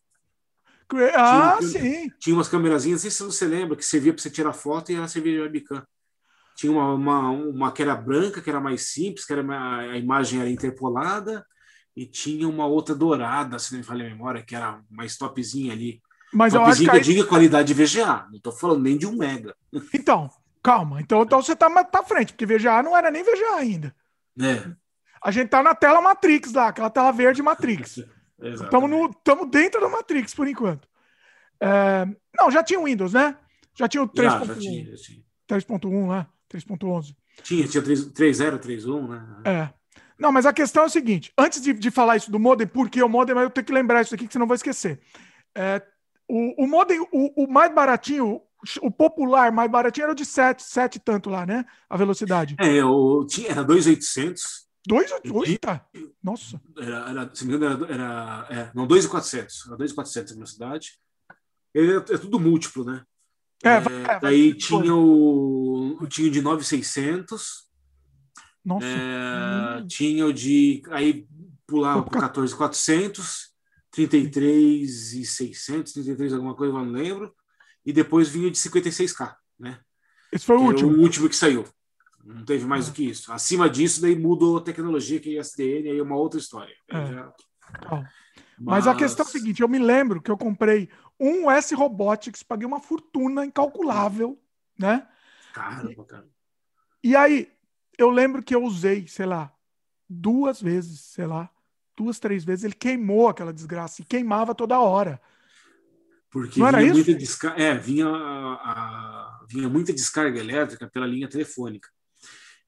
Ah, 1.15 1.57
tinha, 1.57 1.69
sim. 1.71 2.11
Tinha 2.19 2.35
umas 2.35 2.49
câmerazinhas, 2.49 3.03
não 3.03 3.09
sei 3.09 3.11
se 3.11 3.23
você 3.23 3.47
lembra, 3.47 3.75
que 3.75 3.85
servia 3.85 4.13
para 4.13 4.21
você 4.21 4.29
tirar 4.29 4.53
foto 4.53 4.91
e 4.91 4.95
ela 4.95 5.07
servia 5.07 5.33
de 5.33 5.41
webcam. 5.41 5.83
Tinha 6.55 6.71
uma, 6.71 6.93
uma, 6.93 7.31
uma 7.31 7.71
que 7.71 7.81
era 7.81 7.95
branca, 7.95 8.41
que 8.41 8.49
era 8.49 8.59
mais 8.59 8.89
simples, 8.91 9.25
que 9.25 9.33
era 9.33 9.41
a 9.91 9.97
imagem 9.97 10.39
era 10.39 10.49
interpolada, 10.49 11.43
e 11.95 12.05
tinha 12.05 12.47
uma 12.47 12.65
outra 12.65 12.95
dourada, 12.95 13.59
se 13.59 13.71
não 13.71 13.79
me 13.79 13.85
falha 13.85 14.05
a 14.05 14.09
memória, 14.09 14.43
que 14.43 14.55
era 14.55 14.81
mais 14.89 15.15
topzinha 15.15 15.73
ali. 15.73 16.01
Mas 16.33 16.53
topzinha 16.53 16.67
eu 16.67 16.71
acho 16.71 16.83
que, 16.83 16.89
aí... 16.89 16.97
eu 16.97 17.03
digo 17.03 17.29
qualidade 17.29 17.73
VGA, 17.73 18.27
não 18.29 18.37
estou 18.37 18.51
falando 18.51 18.81
nem 18.81 18.97
de 18.97 19.05
um 19.05 19.15
mega. 19.15 19.55
Então, 19.93 20.29
calma. 20.61 21.01
Então, 21.01 21.21
então 21.21 21.41
você 21.41 21.53
está 21.53 21.69
para 21.83 22.03
frente, 22.03 22.33
porque 22.33 22.45
VGA 22.45 22.81
não 22.81 22.97
era 22.97 23.11
nem 23.11 23.23
VGA 23.23 23.55
ainda. 23.55 23.95
É. 24.39 24.71
A 25.21 25.31
gente 25.31 25.49
tá 25.49 25.61
na 25.61 25.75
tela 25.75 26.01
Matrix 26.01 26.51
lá, 26.51 26.69
aquela 26.69 26.89
tela 26.89 27.11
verde 27.11 27.41
Matrix. 27.41 28.03
Estamos 28.41 29.49
dentro 29.49 29.79
da 29.79 29.87
Matrix 29.87 30.33
por 30.33 30.47
enquanto. 30.47 30.87
É... 31.59 32.05
Não, 32.35 32.51
já 32.51 32.63
tinha 32.63 32.79
o 32.79 32.85
Windows, 32.85 33.13
né? 33.13 33.37
Já 33.75 33.87
tinha 33.87 34.03
o 34.03 34.09
3.1. 34.09 35.23
3.1 35.47 36.07
lá, 36.07 36.27
3.11. 36.51 37.15
Tinha, 37.41 37.67
tinha 37.67 37.81
3.0, 37.81 38.59
3.1, 38.59 39.07
né? 39.07 39.41
É. 39.45 39.82
Não, 40.23 40.31
mas 40.31 40.45
a 40.45 40.53
questão 40.53 40.83
é 40.83 40.85
o 40.85 40.89
seguinte: 40.89 41.33
antes 41.37 41.61
de, 41.61 41.73
de 41.73 41.91
falar 41.91 42.15
isso 42.15 42.31
do 42.31 42.39
modem, 42.39 42.65
porque 42.65 43.03
o 43.03 43.09
modem, 43.09 43.35
mas 43.35 43.43
eu 43.43 43.49
tenho 43.49 43.67
que 43.67 43.73
lembrar 43.73 44.01
isso 44.01 44.15
aqui, 44.15 44.25
que 44.25 44.31
senão 44.31 44.45
eu 44.45 44.47
vou 44.47 44.55
esquecer. 44.55 45.01
É, 45.53 45.81
o, 46.29 46.63
o 46.63 46.65
modem, 46.65 46.97
o, 47.11 47.43
o, 47.43 47.45
mais 47.45 47.75
baratinho, 47.75 48.39
o 48.81 48.89
popular 48.89 49.51
mais 49.51 49.69
baratinho 49.69 50.05
era 50.05 50.13
o 50.13 50.15
de 50.15 50.25
7, 50.25 50.63
7 50.63 50.97
tanto 51.01 51.29
lá, 51.29 51.45
né? 51.45 51.65
A 51.89 51.97
velocidade. 51.97 52.55
É, 52.57 52.85
o, 52.85 53.25
tinha, 53.25 53.49
era 53.49 53.65
2,800. 53.65 54.65
2,800? 54.87 55.81
Nossa. 56.23 56.61
Era, 56.77 57.09
era, 57.09 57.35
se 57.35 57.43
não 57.43 57.51
me 57.51 57.57
engano, 57.57 57.83
era, 57.83 57.93
era 57.93 58.47
é, 58.49 58.71
não, 58.73 58.87
2,400. 58.87 59.67
Era 59.67 59.75
2,400 59.75 60.31
a 60.31 60.35
velocidade. 60.35 60.91
É, 61.75 61.95
é, 61.95 62.17
tudo 62.17 62.39
múltiplo, 62.39 62.85
né? 62.85 63.03
É, 63.61 63.75
é, 63.75 64.19
daí 64.21 64.53
tinha 64.53 64.95
o, 64.95 65.97
tinha 66.07 66.29
o 66.29 66.31
de 66.31 66.41
9,600 66.41 67.72
nossa. 68.63 68.85
É, 68.85 69.85
tinha 69.87 70.25
o 70.25 70.33
de. 70.33 70.81
Aí 70.89 71.27
pulava 71.67 72.03
para 72.03 72.21
14,400, 72.21 73.53
33 73.91 75.13
e 75.13 75.25
600, 75.25 75.93
33 75.93 76.33
alguma 76.33 76.55
coisa, 76.55 76.73
não 76.73 76.83
lembro. 76.83 77.33
E 77.85 77.91
depois 77.91 78.29
vinha 78.29 78.49
de 78.49 78.57
56K, 78.57 79.35
né? 79.59 79.79
Esse 80.31 80.45
foi 80.45 80.57
o 80.57 80.61
último. 80.61 80.91
O 80.91 81.01
último 81.01 81.29
que 81.29 81.35
saiu. 81.35 81.65
Não 82.23 82.45
teve 82.45 82.65
mais 82.65 82.87
é. 82.87 82.89
do 82.89 82.95
que 82.95 83.03
isso. 83.03 83.31
Acima 83.33 83.69
disso, 83.69 84.01
daí 84.01 84.17
mudou 84.17 84.57
a 84.57 84.61
tecnologia, 84.61 85.19
que 85.19 85.37
é 85.37 85.41
SDN, 85.41 85.89
aí 85.89 85.97
é 85.99 86.03
uma 86.03 86.15
outra 86.15 86.39
história. 86.39 86.73
É. 86.89 87.05
Já... 87.05 87.33
Mas... 87.89 88.07
Mas... 88.57 88.87
a 88.87 88.95
questão 88.95 89.25
é 89.25 89.27
a 89.27 89.31
seguinte: 89.31 89.61
eu 89.61 89.67
me 89.67 89.79
lembro 89.79 90.21
que 90.21 90.31
eu 90.31 90.37
comprei 90.37 90.89
um 91.19 91.51
S 91.51 91.75
Robotics, 91.75 92.43
paguei 92.43 92.65
uma 92.65 92.79
fortuna 92.79 93.45
incalculável, 93.45 94.39
né? 94.79 95.07
Caramba, 95.53 96.05
cara. 96.05 96.27
E 97.03 97.15
aí, 97.15 97.51
eu 97.97 98.09
lembro 98.09 98.43
que 98.43 98.55
eu 98.55 98.63
usei, 98.63 99.07
sei 99.07 99.25
lá, 99.25 99.53
duas 100.09 100.61
vezes, 100.61 100.99
sei 100.99 101.25
lá, 101.25 101.49
duas, 101.95 102.19
três 102.19 102.43
vezes. 102.43 102.63
Ele 102.63 102.73
queimou 102.73 103.27
aquela 103.27 103.53
desgraça 103.53 104.01
e 104.01 104.05
queimava 104.05 104.55
toda 104.55 104.79
hora. 104.79 105.21
Porque 106.29 106.59
Não 106.59 106.71
vinha, 106.71 106.93
muita 106.93 107.13
descarga, 107.13 107.61
é, 107.61 107.77
vinha, 107.77 108.07
a, 108.07 108.53
a, 108.71 109.45
vinha 109.47 109.69
muita 109.69 109.93
descarga 109.93 110.39
elétrica 110.39 110.87
pela 110.87 111.05
linha 111.05 111.29
telefônica. 111.29 111.87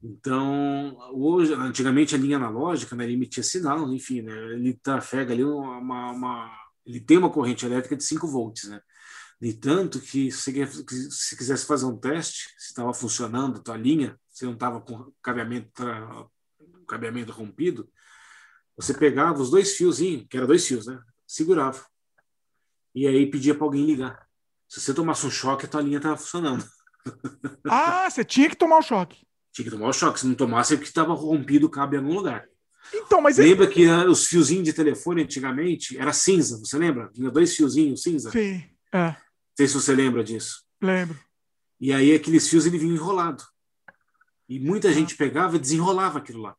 Então, 0.03 0.95
hoje, 1.13 1.51
antigamente 1.53 2.13
a 2.13 2.17
linha 2.17 2.37
analógica, 2.37 2.95
né, 2.95 3.05
ele 3.05 3.13
emitia 3.13 3.41
sinal, 3.41 3.91
enfim, 3.91 4.21
né, 4.21 4.33
ele 4.53 4.75
trafega 4.75 5.33
ali 5.33 5.43
uma, 5.43 6.11
uma, 6.11 6.51
ele 6.85 6.99
tem 6.99 7.17
uma 7.17 7.31
corrente 7.31 7.65
elétrica 7.65 7.95
de 7.95 8.03
5 8.03 8.27
volts, 8.27 8.69
né? 8.69 8.79
De 9.41 9.53
tanto 9.53 9.99
que 9.99 10.31
se, 10.31 10.53
se 11.09 11.35
quisesse 11.35 11.65
fazer 11.65 11.85
um 11.85 11.97
teste, 11.97 12.53
se 12.57 12.67
estava 12.67 12.93
funcionando 12.93 13.57
a 13.57 13.61
tua 13.61 13.77
linha, 13.77 14.17
se 14.35 14.43
não 14.43 14.53
estava 14.53 14.81
com 14.81 15.11
cabeamento, 15.21 15.71
cabeamento 16.87 17.31
rompido, 17.31 17.89
você 18.75 18.93
pegava 18.93 19.41
os 19.41 19.49
dois 19.49 19.77
fiozinhos, 19.77 20.27
que 20.29 20.35
eram 20.35 20.47
dois 20.47 20.67
fios, 20.67 20.85
né? 20.85 20.99
Segurava. 21.25 21.85
E 22.93 23.07
aí 23.07 23.25
pedia 23.29 23.55
para 23.55 23.63
alguém 23.63 23.85
ligar. 23.85 24.27
Se 24.67 24.81
você 24.81 24.93
tomasse 24.93 25.25
um 25.25 25.31
choque, 25.31 25.65
a 25.65 25.69
tua 25.69 25.81
linha 25.81 25.97
estava 25.97 26.17
funcionando. 26.17 26.65
Ah, 27.69 28.09
você 28.09 28.25
tinha 28.25 28.49
que 28.49 28.55
tomar 28.55 28.79
o 28.79 28.81
choque. 28.81 29.25
Tinha 29.53 29.65
que 29.65 29.71
tomar 29.71 29.87
o 29.87 29.93
choque. 29.93 30.19
Se 30.19 30.27
não 30.27 30.35
tomasse, 30.35 30.73
é 30.73 30.77
porque 30.77 30.89
estava 30.89 31.13
rompido 31.13 31.67
o 31.67 31.69
cabo 31.69 31.95
em 31.95 31.99
algum 31.99 32.13
lugar. 32.13 32.45
Então, 32.93 33.21
mas 33.21 33.37
lembra 33.37 33.67
que 33.67 33.87
os 33.87 34.27
fiozinhos 34.27 34.65
de 34.65 34.73
telefone 34.73 35.23
antigamente 35.23 35.97
era 35.97 36.11
cinza, 36.11 36.59
você 36.59 36.77
lembra? 36.77 37.09
Tinha 37.13 37.31
dois 37.31 37.55
fiozinhos 37.55 38.03
cinza. 38.03 38.31
Sim. 38.31 38.63
É 38.91 39.15
sei 39.55 39.67
se 39.67 39.73
você 39.73 39.95
lembra 39.95 40.23
disso. 40.23 40.63
Lembro. 40.81 41.17
E 41.79 41.93
aí 41.93 42.13
aqueles 42.13 42.47
fios 42.47 42.65
ele 42.65 42.77
vinha 42.77 42.93
enrolado. 42.93 43.43
E 44.47 44.59
muita 44.59 44.89
ah. 44.89 44.91
gente 44.91 45.15
pegava 45.15 45.55
e 45.55 45.59
desenrolava 45.59 46.19
aquilo 46.19 46.41
lá. 46.41 46.55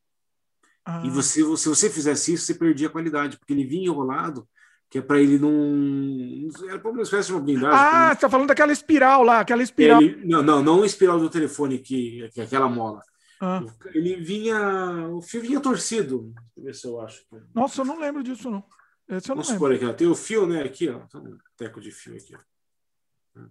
Ah. 0.85 1.03
E 1.05 1.11
você, 1.11 1.43
se 1.57 1.69
você 1.69 1.91
fizesse 1.91 2.33
isso, 2.33 2.47
você 2.47 2.55
perdia 2.55 2.89
a 2.89 2.91
qualidade, 2.91 3.39
porque 3.39 3.53
ele 3.53 3.65
vinha 3.65 3.89
enrolado, 3.89 4.49
que 4.89 4.99
é 4.99 5.03
para 5.03 5.21
ele 5.21 5.39
não. 5.39 6.49
Era 6.69 6.89
uma 6.89 7.03
espécie 7.03 7.29
de 7.29 7.35
uma 7.35 7.43
blindagem. 7.43 7.79
Ah, 7.79 8.09
você 8.09 8.15
está 8.15 8.31
falando 8.31 8.49
daquela 8.49 8.73
espiral 8.73 9.23
lá, 9.23 9.41
aquela 9.41 9.63
espiral. 9.63 10.01
Ele, 10.01 10.25
não, 10.25 10.43
não, 10.43 10.63
não 10.63 10.83
a 10.83 10.87
espiral 10.87 11.19
do 11.19 11.29
telefone, 11.31 11.79
que, 11.79 12.29
que 12.33 12.41
é 12.41 12.45
aquela 12.45 12.69
mola. 12.69 13.01
Ah. 13.41 13.63
Ele 13.93 14.17
vinha. 14.17 15.09
O 15.09 15.21
fio 15.21 15.43
vinha 15.43 15.61
torcido. 15.61 16.33
Deixa 16.33 16.57
eu 16.57 16.65
ver 16.65 16.75
se 16.75 16.87
eu 16.87 17.01
acho. 17.01 17.25
Nossa, 17.55 17.81
eu 17.81 17.85
não 17.85 17.99
lembro 17.99 18.23
disso, 18.23 18.51
não. 18.51 18.65
Esse 19.09 19.31
eu 19.31 19.37
Vamos 19.37 19.49
supor 19.49 19.73
aqui, 19.73 19.85
ó, 19.85 19.93
tem 19.93 20.09
o 20.09 20.15
fio, 20.15 20.47
né? 20.47 20.63
Aqui, 20.63 20.89
ó. 20.89 21.01
Tem 21.01 21.21
um 21.21 21.39
teco 21.57 21.81
de 21.81 21.91
fio 21.91 22.17
aqui, 22.17 22.35
ó. 22.35 23.43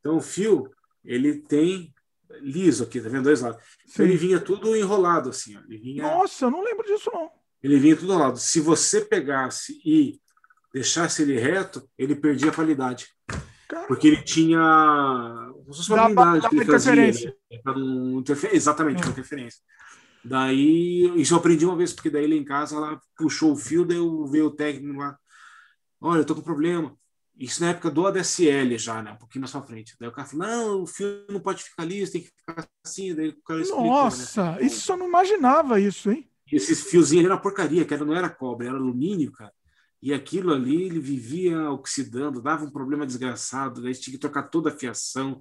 Então 0.00 0.16
o 0.16 0.20
fio 0.20 0.70
ele 1.04 1.40
tem 1.40 1.94
liso 2.40 2.84
aqui, 2.84 3.00
tá 3.00 3.08
vendo 3.08 3.24
dois 3.24 3.40
lados. 3.40 3.62
Então, 3.88 4.04
ele 4.04 4.16
vinha 4.16 4.40
tudo 4.40 4.76
enrolado 4.76 5.30
assim. 5.30 5.56
Ó. 5.56 5.60
Ele 5.68 5.78
vinha... 5.78 6.02
Nossa, 6.02 6.46
eu 6.46 6.50
não 6.50 6.62
lembro 6.62 6.86
disso 6.86 7.10
não. 7.12 7.30
Ele 7.62 7.78
vinha 7.78 7.96
tudo 7.96 8.12
enrolado. 8.12 8.38
Se 8.38 8.60
você 8.60 9.00
pegasse 9.00 9.80
e 9.84 10.20
deixasse 10.72 11.22
ele 11.22 11.38
reto, 11.38 11.88
ele 11.96 12.14
perdia 12.14 12.50
a 12.50 12.54
qualidade. 12.54 13.08
Caramba. 13.66 13.88
Porque 13.88 14.08
ele 14.08 14.22
tinha 14.22 14.60
uma 14.60 16.06
blindagem 16.06 16.48
que 16.48 16.56
ele 16.56 16.64
fazia. 16.64 16.94
Né? 16.94 17.12
Exatamente, 18.52 19.04
é. 19.04 19.08
interferência. 19.08 19.60
Daí, 20.24 21.12
isso 21.16 21.34
eu 21.34 21.38
aprendi 21.38 21.64
uma 21.64 21.76
vez, 21.76 21.92
porque 21.92 22.10
daí 22.10 22.26
lá 22.26 22.34
em 22.34 22.44
casa 22.44 22.76
ela 22.76 23.00
puxou 23.16 23.52
o 23.52 23.56
fio, 23.56 23.84
daí 23.84 23.96
eu 23.98 24.26
veio 24.26 24.46
o 24.46 24.50
técnico 24.50 24.98
lá. 24.98 25.18
Olha, 26.00 26.20
eu 26.20 26.24
tô 26.24 26.34
com 26.34 26.42
problema. 26.42 26.96
Isso 27.38 27.62
na 27.62 27.70
época 27.70 27.88
do 27.88 28.04
ADSL 28.04 28.76
já, 28.76 29.00
né? 29.00 29.12
Um 29.12 29.16
pouquinho 29.16 29.42
mais 29.42 29.52
pra 29.52 29.62
frente. 29.62 29.94
Daí 30.00 30.08
o 30.08 30.12
cara 30.12 30.26
falou, 30.26 30.46
não, 30.46 30.82
o 30.82 30.86
fio 30.86 31.24
não 31.30 31.38
pode 31.38 31.62
ficar 31.62 31.84
liso, 31.84 32.10
tem 32.10 32.22
que 32.22 32.32
ficar 32.36 32.66
assim. 32.84 33.14
Daí 33.14 33.28
o 33.28 33.42
cara 33.42 33.60
explicou, 33.60 33.86
Nossa, 33.86 34.52
né? 34.52 34.62
isso 34.62 34.90
eu 34.90 34.96
não 34.96 35.06
imaginava 35.06 35.80
isso, 35.80 36.10
hein? 36.10 36.28
E 36.50 36.56
esses 36.56 36.82
fiozinhos 36.82 37.24
ali 37.24 37.32
era 37.32 37.40
porcaria, 37.40 37.84
que 37.84 37.94
era, 37.94 38.04
não 38.04 38.14
era 38.14 38.28
cobre, 38.28 38.66
era 38.66 38.76
alumínio, 38.76 39.30
cara. 39.30 39.52
E 40.02 40.12
aquilo 40.12 40.52
ali, 40.52 40.86
ele 40.86 40.98
vivia 40.98 41.70
oxidando, 41.70 42.42
dava 42.42 42.64
um 42.64 42.70
problema 42.70 43.06
desgraçado, 43.06 43.82
daí 43.82 43.94
tinha 43.94 44.14
que 44.14 44.20
trocar 44.20 44.44
toda 44.44 44.70
a 44.70 44.76
fiação. 44.76 45.40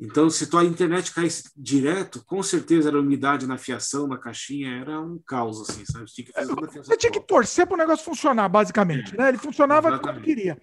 Então, 0.00 0.30
se 0.30 0.46
tua 0.46 0.64
internet 0.64 1.12
caísse 1.12 1.50
direto, 1.56 2.24
com 2.24 2.42
certeza 2.42 2.88
era 2.88 3.00
umidade 3.00 3.46
na 3.46 3.58
fiação, 3.58 4.06
na 4.06 4.16
caixinha, 4.16 4.78
era 4.80 5.00
um 5.00 5.20
caos, 5.26 5.60
assim, 5.68 5.84
sabe? 5.84 6.08
Você 6.08 6.22
tinha 6.22 6.26
que, 6.26 6.32
fiação 6.32 6.84
Você 6.84 6.96
tinha 6.96 7.12
que 7.12 7.20
torcer 7.20 7.66
para 7.66 7.74
o 7.74 7.78
negócio 7.78 8.04
funcionar, 8.04 8.48
basicamente, 8.48 9.14
é, 9.14 9.18
né? 9.18 9.28
Ele 9.30 9.38
funcionava 9.38 9.98
como 9.98 10.20
queria. 10.20 10.56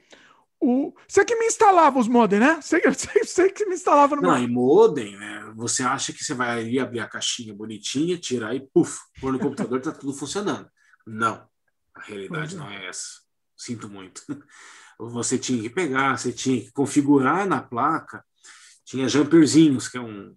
O... 0.61 0.93
Você 1.07 1.23
que 1.23 1.35
me 1.35 1.45
instalava 1.45 1.99
os 1.99 2.07
modem, 2.07 2.39
né? 2.39 2.59
Você, 2.61 2.79
você, 2.89 3.23
você 3.23 3.51
que 3.51 3.65
me 3.65 3.75
instalava 3.75 4.15
no 4.15 4.21
Não, 4.21 4.37
e 4.37 4.47
modem, 4.47 5.17
né? 5.17 5.53
Você 5.55 5.83
acha 5.83 6.11
que 6.11 6.23
você 6.23 6.33
vai 6.33 6.59
ali 6.59 6.79
abrir 6.79 6.99
a 6.99 7.07
caixinha 7.07 7.53
bonitinha, 7.53 8.17
tirar 8.17 8.55
e 8.55 8.59
puf, 8.73 8.99
pôr 9.19 9.31
no 9.33 9.39
computador, 9.39 9.81
tá 9.81 9.91
tudo 9.91 10.13
funcionando. 10.13 10.69
Não. 11.05 11.47
A 11.93 12.01
realidade 12.01 12.55
não 12.55 12.69
é 12.69 12.87
essa. 12.87 13.21
Sinto 13.55 13.87
muito. 13.89 14.21
Você 14.97 15.37
tinha 15.37 15.61
que 15.61 15.69
pegar, 15.69 16.17
você 16.17 16.31
tinha 16.31 16.61
que 16.61 16.71
configurar 16.71 17.45
na 17.45 17.61
placa 17.61 18.23
tinha 18.85 19.09
jumperzinhos, 19.09 19.89
que 19.89 19.97
é 19.97 20.01
um. 20.01 20.35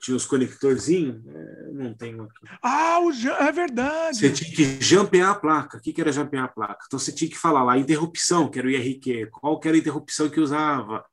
Tinha 0.00 0.16
os 0.16 0.26
conectorzinhos, 0.26 1.26
é, 1.26 1.70
não 1.72 1.94
tenho 1.94 2.24
aqui. 2.24 2.46
Ah, 2.62 2.98
o, 3.00 3.10
é 3.10 3.52
verdade. 3.52 4.18
Você 4.18 4.32
tinha 4.32 4.54
que 4.54 4.84
jumpear 4.84 5.30
a 5.30 5.34
placa. 5.34 5.78
O 5.78 5.80
que, 5.80 5.92
que 5.92 6.00
era 6.00 6.12
jumpear 6.12 6.44
a 6.44 6.48
placa? 6.48 6.84
Então 6.86 6.98
você 6.98 7.12
tinha 7.12 7.30
que 7.30 7.38
falar 7.38 7.62
lá, 7.62 7.78
interrupção, 7.78 8.50
que 8.50 8.58
era 8.58 8.68
o 8.68 8.70
IRQ, 8.70 9.30
qual 9.30 9.58
que 9.58 9.68
era 9.68 9.76
a 9.76 9.80
interrupção 9.80 10.28
que 10.28 10.40
usava, 10.40 11.04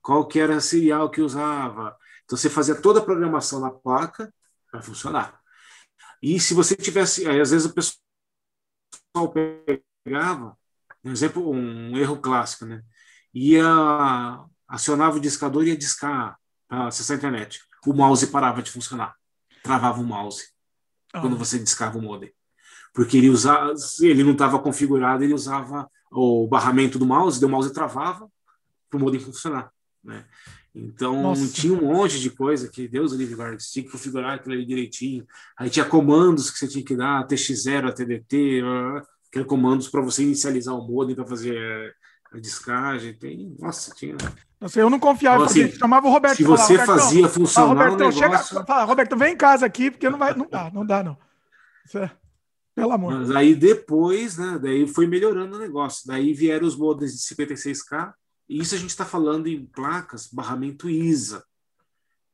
qual 0.00 0.26
que 0.26 0.38
era 0.38 0.56
a 0.56 0.60
serial 0.60 1.10
que 1.10 1.20
usava. 1.20 1.96
Então 2.24 2.36
você 2.36 2.48
fazia 2.50 2.74
toda 2.74 3.00
a 3.00 3.04
programação 3.04 3.60
na 3.60 3.70
placa 3.70 4.32
para 4.70 4.82
funcionar. 4.82 5.38
E 6.22 6.40
se 6.40 6.54
você 6.54 6.74
tivesse, 6.76 7.26
aí, 7.28 7.40
às 7.40 7.50
vezes 7.50 7.66
o 7.66 7.74
pessoal 7.74 9.32
pegava, 10.04 10.56
por 11.02 11.12
exemplo, 11.12 11.50
um 11.50 11.96
erro 11.96 12.18
clássico, 12.18 12.64
né? 12.64 12.82
Ia 13.34 14.44
acionava 14.68 15.16
o 15.16 15.20
discador 15.20 15.64
e 15.64 15.68
ia 15.68 15.76
discar 15.76 16.38
para 16.68 16.88
acessar 16.88 17.14
a 17.14 17.18
internet. 17.18 17.60
O 17.84 17.92
mouse 17.92 18.26
parava 18.28 18.62
de 18.62 18.70
funcionar. 18.70 19.14
Travava 19.62 20.00
o 20.00 20.04
mouse 20.04 20.48
oh. 21.14 21.20
quando 21.20 21.36
você 21.36 21.58
discava 21.58 21.98
o 21.98 22.02
modem. 22.02 22.32
Porque 22.94 23.16
ele, 23.16 23.28
usava, 23.28 23.74
ele 24.00 24.24
não 24.24 24.32
estava 24.32 24.58
configurado, 24.58 25.22
ele 25.22 25.34
usava 25.34 25.90
o 26.10 26.46
barramento 26.46 26.98
do 26.98 27.04
mouse, 27.04 27.44
o 27.44 27.48
mouse 27.48 27.72
travava 27.72 28.28
para 28.88 28.96
o 28.96 29.00
modem 29.00 29.20
funcionar. 29.20 29.70
Né? 30.02 30.24
Então, 30.74 31.22
Nossa. 31.22 31.48
tinha 31.52 31.72
um 31.72 31.86
monte 31.86 32.20
de 32.20 32.30
coisa 32.30 32.68
que 32.68 32.86
Deus 32.86 33.12
livre 33.12 33.34
guarda, 33.34 33.58
você 33.58 33.72
tinha 33.72 33.84
que 33.84 33.90
configurar 33.90 34.34
aquilo 34.34 34.54
ali 34.54 34.64
direitinho. 34.64 35.26
Aí 35.58 35.70
tinha 35.70 35.84
comandos 35.84 36.50
que 36.50 36.58
você 36.58 36.68
tinha 36.68 36.84
que 36.84 36.94
dar, 36.94 37.26
TX0, 37.26 37.94
TDT, 37.94 38.62
que 39.32 39.38
eram 39.38 39.46
comandos 39.46 39.88
para 39.88 40.02
você 40.02 40.22
inicializar 40.22 40.74
o 40.74 40.86
modem 40.86 41.14
para 41.14 41.26
fazer 41.26 41.94
a 42.36 42.40
descagem. 42.40 43.14
Tem, 43.14 43.56
nossa, 43.58 43.94
tinha 43.94 44.16
Assim, 44.58 44.80
eu 44.80 44.88
não 44.88 44.98
confiava, 44.98 45.44
então, 45.44 45.46
assim, 45.46 45.70
chamava 45.72 46.08
o 46.08 46.10
Roberto. 46.10 46.36
Se 46.36 46.42
você 46.42 46.78
fazia 46.78 47.28
funcionar 47.28 47.68
fala, 47.68 47.90
Roberto, 47.90 47.98
negócio... 47.98 48.18
chega, 48.18 48.64
fala, 48.64 48.84
Roberto, 48.84 49.16
vem 49.16 49.34
em 49.34 49.36
casa 49.36 49.66
aqui, 49.66 49.90
porque 49.90 50.08
não 50.08 50.18
vai, 50.18 50.34
não 50.34 50.48
dá, 50.48 50.70
não 50.70 50.86
dá, 50.86 51.02
não. 51.04 51.18
É, 51.94 52.10
pelo 52.74 52.92
amor. 52.92 53.14
Mas 53.14 53.30
aí 53.30 53.54
depois, 53.54 54.38
né, 54.38 54.58
daí 54.60 54.88
foi 54.88 55.06
melhorando 55.06 55.56
o 55.56 55.58
negócio. 55.58 56.06
Daí 56.06 56.32
vieram 56.32 56.66
os 56.66 56.74
modems 56.74 57.12
de 57.12 57.34
56K, 57.34 58.14
e 58.48 58.58
isso 58.58 58.74
a 58.74 58.78
gente 58.78 58.90
está 58.90 59.04
falando 59.04 59.46
em 59.46 59.66
placas, 59.66 60.26
barramento 60.26 60.88
ISA. 60.88 61.44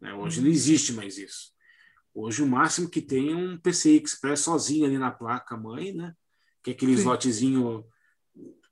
Né? 0.01 0.15
Hoje 0.15 0.41
não 0.41 0.49
existe 0.49 0.93
mais 0.93 1.19
isso. 1.19 1.51
Hoje 2.15 2.43
o 2.43 2.47
máximo 2.47 2.89
que 2.89 3.01
tem 3.01 3.33
é 3.33 3.37
um 3.37 3.59
PCI 3.59 4.01
Express 4.05 4.41
sozinho 4.41 4.85
ali 4.85 4.99
na 4.99 5.11
placa 5.11 5.57
mãe, 5.57 5.93
né? 5.93 6.15
Que 6.63 6.71
é 6.71 6.75
aquele 6.75 6.95
Sim. 6.95 7.03
slotzinho 7.03 7.85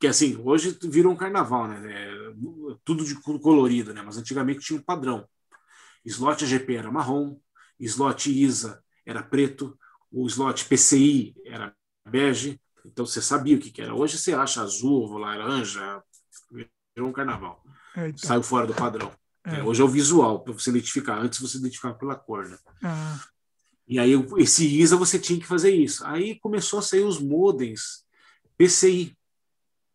que 0.00 0.06
assim, 0.06 0.40
hoje 0.42 0.76
virou 0.84 1.12
um 1.12 1.16
carnaval, 1.16 1.68
né? 1.68 1.92
É, 1.92 2.10
tudo 2.82 3.04
de 3.04 3.14
colorido, 3.16 3.92
né? 3.92 4.00
Mas 4.02 4.16
antigamente 4.16 4.60
tinha 4.60 4.78
um 4.78 4.82
padrão. 4.82 5.28
Slot 6.06 6.42
AGP 6.42 6.74
era 6.74 6.90
marrom, 6.90 7.38
slot 7.78 8.30
ISA 8.30 8.82
era 9.04 9.22
preto, 9.22 9.78
o 10.10 10.26
slot 10.26 10.64
PCI 10.64 11.34
era 11.44 11.74
bege, 12.08 12.58
então 12.84 13.04
você 13.04 13.20
sabia 13.20 13.56
o 13.56 13.60
que, 13.60 13.70
que 13.70 13.82
era. 13.82 13.94
Hoje 13.94 14.16
você 14.16 14.32
acha 14.32 14.62
azul, 14.62 15.18
laranja, 15.18 16.02
virou 16.96 17.10
um 17.10 17.12
carnaval. 17.12 17.62
Então. 17.94 18.16
Saiu 18.16 18.42
fora 18.42 18.66
do 18.66 18.74
padrão. 18.74 19.12
É. 19.44 19.56
é 19.56 19.62
hoje 19.62 19.82
é 19.82 19.84
o 19.84 19.88
visual, 19.88 20.40
para 20.40 20.54
você 20.54 20.70
identificar. 20.70 21.18
Antes 21.18 21.40
você 21.40 21.58
identificava 21.58 21.94
pela 21.94 22.16
cor, 22.16 22.48
né? 22.48 22.58
Ah. 22.82 23.20
E 23.86 23.98
aí, 23.98 24.12
esse 24.38 24.66
ISA 24.66 24.96
você 24.96 25.18
tinha 25.18 25.38
que 25.38 25.46
fazer 25.46 25.72
isso. 25.72 26.06
Aí 26.06 26.38
começou 26.40 26.78
a 26.78 26.82
sair 26.82 27.02
os 27.02 27.20
modems 27.20 28.04
PCI, 28.56 29.14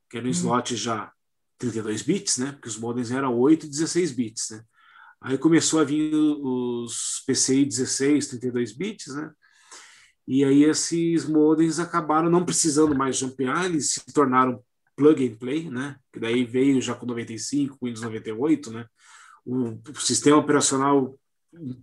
que 0.10 0.18
era 0.18 0.26
um 0.26 0.30
hum. 0.30 0.32
slot 0.32 0.76
já 0.76 1.12
32 1.58 2.02
bits, 2.02 2.38
né? 2.38 2.52
Porque 2.52 2.68
os 2.68 2.78
modems 2.78 3.12
eram 3.12 3.38
8 3.38 3.66
e 3.66 3.70
16 3.70 4.12
bits, 4.12 4.50
né? 4.52 4.64
Aí 5.22 5.38
começou 5.38 5.80
a 5.80 5.84
vir 5.84 6.14
os 6.14 7.24
PCI 7.26 7.66
16, 7.66 8.28
32 8.28 8.74
bits, 8.74 9.16
né? 9.16 9.32
E 10.28 10.44
aí 10.44 10.64
esses 10.64 11.26
modems 11.26 11.80
acabaram 11.80 12.30
não 12.30 12.46
precisando 12.46 12.96
mais 12.96 13.18
jumpear, 13.18 13.66
eles 13.66 13.94
se 13.94 14.14
tornaram 14.14 14.64
plug 14.96 15.28
and 15.28 15.36
play, 15.38 15.70
né? 15.70 15.98
Que 16.12 16.20
daí 16.20 16.44
veio 16.44 16.82
já 16.82 16.96
com 16.96 17.06
95, 17.06 17.78
com 17.78 17.86
Windows 17.86 18.04
98, 18.04 18.72
né? 18.72 18.86
O, 19.46 19.80
sistema 20.00 20.38
operacional 20.38 21.18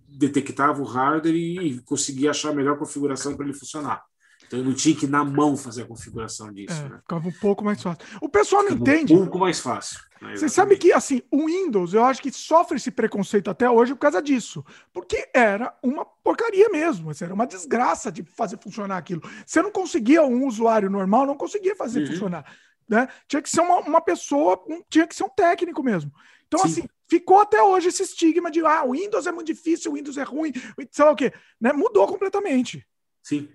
detectava 0.07 0.81
o 0.81 0.85
hardware 0.85 1.35
e 1.35 1.79
conseguia 1.81 2.31
achar 2.31 2.49
a 2.51 2.55
melhor 2.55 2.77
configuração 2.77 3.35
para 3.35 3.45
ele 3.45 3.57
funcionar. 3.57 4.03
Então 4.47 4.59
eu 4.59 4.65
não 4.65 4.73
tinha 4.73 4.95
que 4.95 5.07
na 5.07 5.23
mão 5.23 5.57
fazer 5.57 5.83
a 5.83 5.85
configuração 5.85 6.51
disso. 6.51 6.73
É, 6.73 6.89
né? 6.89 6.99
Ficava 6.99 7.27
um 7.27 7.31
pouco 7.31 7.63
mais 7.63 7.81
fácil. 7.81 8.05
O 8.21 8.29
pessoal 8.29 8.63
não 8.63 8.71
ficava 8.71 8.91
entende. 8.91 9.13
Um 9.13 9.19
pouco 9.19 9.39
mais 9.39 9.59
fácil. 9.59 9.99
Né? 10.21 10.35
Você 10.35 10.47
sabe 10.47 10.77
que 10.77 10.91
assim, 10.93 11.21
o 11.31 11.45
Windows, 11.45 11.93
eu 11.93 12.03
acho 12.03 12.21
que 12.21 12.31
sofre 12.31 12.77
esse 12.77 12.91
preconceito 12.91 13.49
até 13.49 13.69
hoje 13.69 13.93
por 13.93 13.99
causa 13.99 14.21
disso. 14.21 14.63
Porque 14.91 15.29
era 15.33 15.75
uma 15.83 16.05
porcaria 16.05 16.69
mesmo. 16.69 17.11
Era 17.19 17.33
uma 17.33 17.47
desgraça 17.47 18.11
de 18.11 18.23
fazer 18.23 18.57
funcionar 18.57 18.97
aquilo. 18.97 19.21
Você 19.45 19.61
não 19.61 19.71
conseguia, 19.71 20.23
um 20.23 20.47
usuário 20.47 20.89
normal, 20.89 21.25
não 21.25 21.35
conseguia 21.35 21.75
fazer 21.75 22.01
uhum. 22.01 22.07
funcionar. 22.07 22.45
Né? 22.87 23.07
Tinha 23.27 23.41
que 23.41 23.49
ser 23.49 23.61
uma, 23.61 23.79
uma 23.79 24.01
pessoa, 24.01 24.63
tinha 24.89 25.07
que 25.07 25.15
ser 25.15 25.23
um 25.23 25.29
técnico 25.29 25.81
mesmo. 25.83 26.11
Então, 26.47 26.59
Sim. 26.61 26.67
assim, 26.67 26.89
ficou 27.07 27.39
até 27.39 27.61
hoje 27.61 27.87
esse 27.87 28.03
estigma 28.03 28.51
de 28.51 28.63
ah, 28.65 28.83
o 28.83 28.91
Windows 28.91 29.25
é 29.25 29.31
muito 29.31 29.47
difícil, 29.47 29.91
o 29.91 29.95
Windows 29.95 30.17
é 30.17 30.23
ruim, 30.23 30.51
sei 30.91 31.05
lá 31.05 31.11
o 31.11 31.15
quê. 31.15 31.33
Né? 31.59 31.73
Mudou 31.73 32.07
completamente. 32.07 32.85
Sim. 33.23 33.49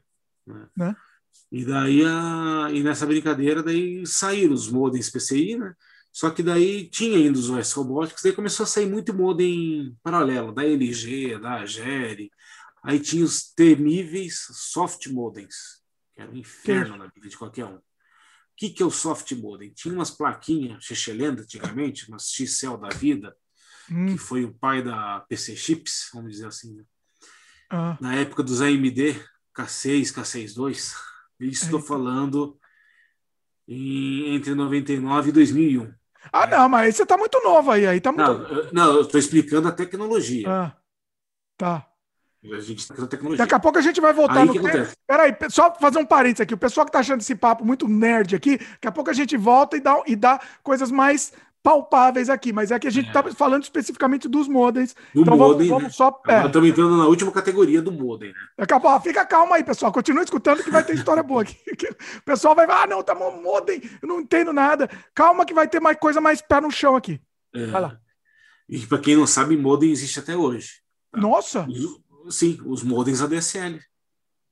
Né? 0.55 0.69
né? 0.77 0.97
E 1.51 1.65
daí 1.65 2.05
a, 2.05 2.69
e 2.73 2.83
nessa 2.83 3.07
brincadeira 3.07 3.63
daí 3.63 4.07
saíram 4.07 4.55
os 4.55 4.71
modems 4.71 5.11
PCI, 5.11 5.57
né? 5.57 5.75
Só 6.13 6.31
que 6.31 6.43
daí 6.43 6.89
tinha 6.89 7.17
ainda 7.17 7.39
os 7.39 7.49
OS 7.49 7.73
Robotics, 7.73 8.23
daí 8.23 8.33
começou 8.33 8.65
a 8.65 8.67
sair 8.67 8.87
muito 8.87 9.15
modem 9.15 9.97
paralelo, 10.03 10.53
da 10.53 10.65
LG, 10.65 11.39
da 11.39 11.61
Agere. 11.61 12.31
Aí 12.83 12.99
tinha 12.99 13.25
os 13.25 13.53
temíveis 13.53 14.47
soft 14.53 15.07
modems, 15.09 15.81
que 16.15 16.23
era 16.23 16.31
um 16.31 16.37
inferno 16.37 16.97
na 16.97 17.07
vida 17.07 17.29
de 17.29 17.37
qualquer 17.37 17.67
um. 17.67 17.77
O 17.77 17.83
que, 18.57 18.71
que 18.71 18.83
é 18.83 18.87
o 18.87 18.91
soft 18.91 19.31
modem? 19.33 19.71
Tinha 19.71 19.95
umas 19.95 20.11
plaquinhas, 20.11 20.85
Xexelenda 20.85 21.43
antigamente, 21.43 22.09
umas 22.09 22.29
X-Cell 22.33 22.77
da 22.77 22.89
vida, 22.89 23.37
hum. 23.91 24.07
que 24.07 24.19
foi 24.19 24.45
o 24.45 24.53
pai 24.53 24.83
da 24.83 25.21
PC 25.29 25.55
Chips, 25.55 26.11
vamos 26.13 26.33
dizer 26.33 26.49
assim. 26.49 26.75
Né? 26.75 26.85
Ah. 27.71 27.97
Na 28.01 28.17
época 28.17 28.43
dos 28.43 28.61
AMD, 28.61 29.15
K6, 29.59 30.13
K62. 30.13 30.95
Isso 31.41 31.65
estou 31.65 31.81
é. 31.81 31.83
falando 31.83 32.59
em, 33.67 34.35
entre 34.35 34.55
99 34.55 35.29
e 35.29 35.33
2001. 35.33 35.93
Ah, 36.33 36.47
não, 36.47 36.69
mas 36.69 36.97
você 36.97 37.03
está 37.03 37.17
muito 37.17 37.41
novo 37.43 37.71
aí. 37.71 37.87
aí 37.87 38.01
tá 38.01 38.13
muito... 38.13 38.27
Não, 38.27 38.49
eu, 38.49 38.73
não, 38.73 38.95
eu 38.95 39.03
estou 39.03 39.19
explicando 39.19 39.69
a 39.69 39.73
tecnologia. 39.73 40.49
Ah, 40.49 40.77
tá. 41.57 41.87
A 42.45 42.61
gente 42.61 42.87
tá 42.87 43.07
tecnologia. 43.07 43.45
Daqui 43.45 43.55
a 43.55 43.59
pouco 43.59 43.79
a 43.79 43.83
gente 43.83 44.01
vai 44.01 44.13
voltar 44.13 44.41
aí 44.41 44.47
no 44.47 44.55
tempo. 44.55 44.93
Peraí, 45.07 45.37
só 45.51 45.75
fazer 45.75 45.99
um 45.99 46.07
parênteses 46.07 46.43
aqui. 46.43 46.55
O 46.55 46.59
pessoal 46.59 46.85
que 46.87 46.91
está 46.91 47.01
achando 47.01 47.21
esse 47.21 47.35
papo 47.35 47.65
muito 47.65 47.89
nerd 47.89 48.37
aqui, 48.37 48.59
daqui 48.59 48.87
a 48.87 48.93
pouco 48.93 49.11
a 49.11 49.13
gente 49.13 49.37
volta 49.37 49.77
e 49.77 49.81
dá, 49.81 50.03
e 50.07 50.15
dá 50.15 50.41
coisas 50.63 50.91
mais 50.91 51.33
palpáveis 51.69 52.31
aqui, 52.31 52.51
mas 52.51 52.71
é 52.71 52.79
que 52.79 52.87
a 52.87 52.91
gente 52.91 53.09
está 53.09 53.21
é. 53.21 53.31
falando 53.31 53.63
especificamente 53.63 54.27
dos 54.27 54.49
modems. 54.49 54.97
Do 55.13 55.21
então 55.21 55.37
modem, 55.37 55.69
vamos, 55.69 55.69
vamos 55.69 55.83
né? 55.83 55.91
só. 55.91 56.23
É. 56.27 56.47
Estamos 56.47 56.67
entrando 56.71 56.97
na 56.97 57.07
última 57.07 57.31
categoria 57.31 57.83
do 57.83 57.93
modem. 57.93 58.31
Né? 58.31 58.39
Acabou, 58.57 58.99
fica 59.03 59.27
calma 59.27 59.57
aí, 59.57 59.63
pessoal. 59.63 59.93
Continue 59.93 60.25
escutando 60.25 60.65
que 60.65 60.71
vai 60.71 60.83
ter 60.83 60.95
história 60.95 61.23
boa 61.23 61.43
aqui. 61.43 61.57
O 62.19 62.23
pessoal 62.23 62.55
vai 62.55 62.67
falar, 62.67 62.85
ah, 62.85 62.87
não, 62.87 63.03
tá 63.03 63.15
modem, 63.15 63.83
eu 64.01 64.09
não 64.09 64.21
entendo 64.21 64.53
nada. 64.53 64.89
Calma 65.15 65.45
que 65.45 65.53
vai 65.53 65.69
ter 65.69 65.81
mais 65.81 65.99
coisa 65.99 66.21
mais 66.21 66.41
pé 66.41 66.61
no 66.61 66.71
chão 66.71 66.97
aqui. 66.97 67.21
É. 67.55 67.67
Vai 67.67 67.81
lá. 67.81 67.99
E 68.69 68.79
para 68.87 68.99
quem 68.99 69.17
não 69.17 69.27
sabe, 69.27 69.57
modem 69.57 69.91
existe 69.91 70.19
até 70.19 70.37
hoje. 70.37 70.81
Tá? 71.13 71.21
Nossa! 71.21 71.67
Sim, 72.31 72.61
os 72.65 72.83
modems 72.83 73.21
ADSL. 73.21 73.81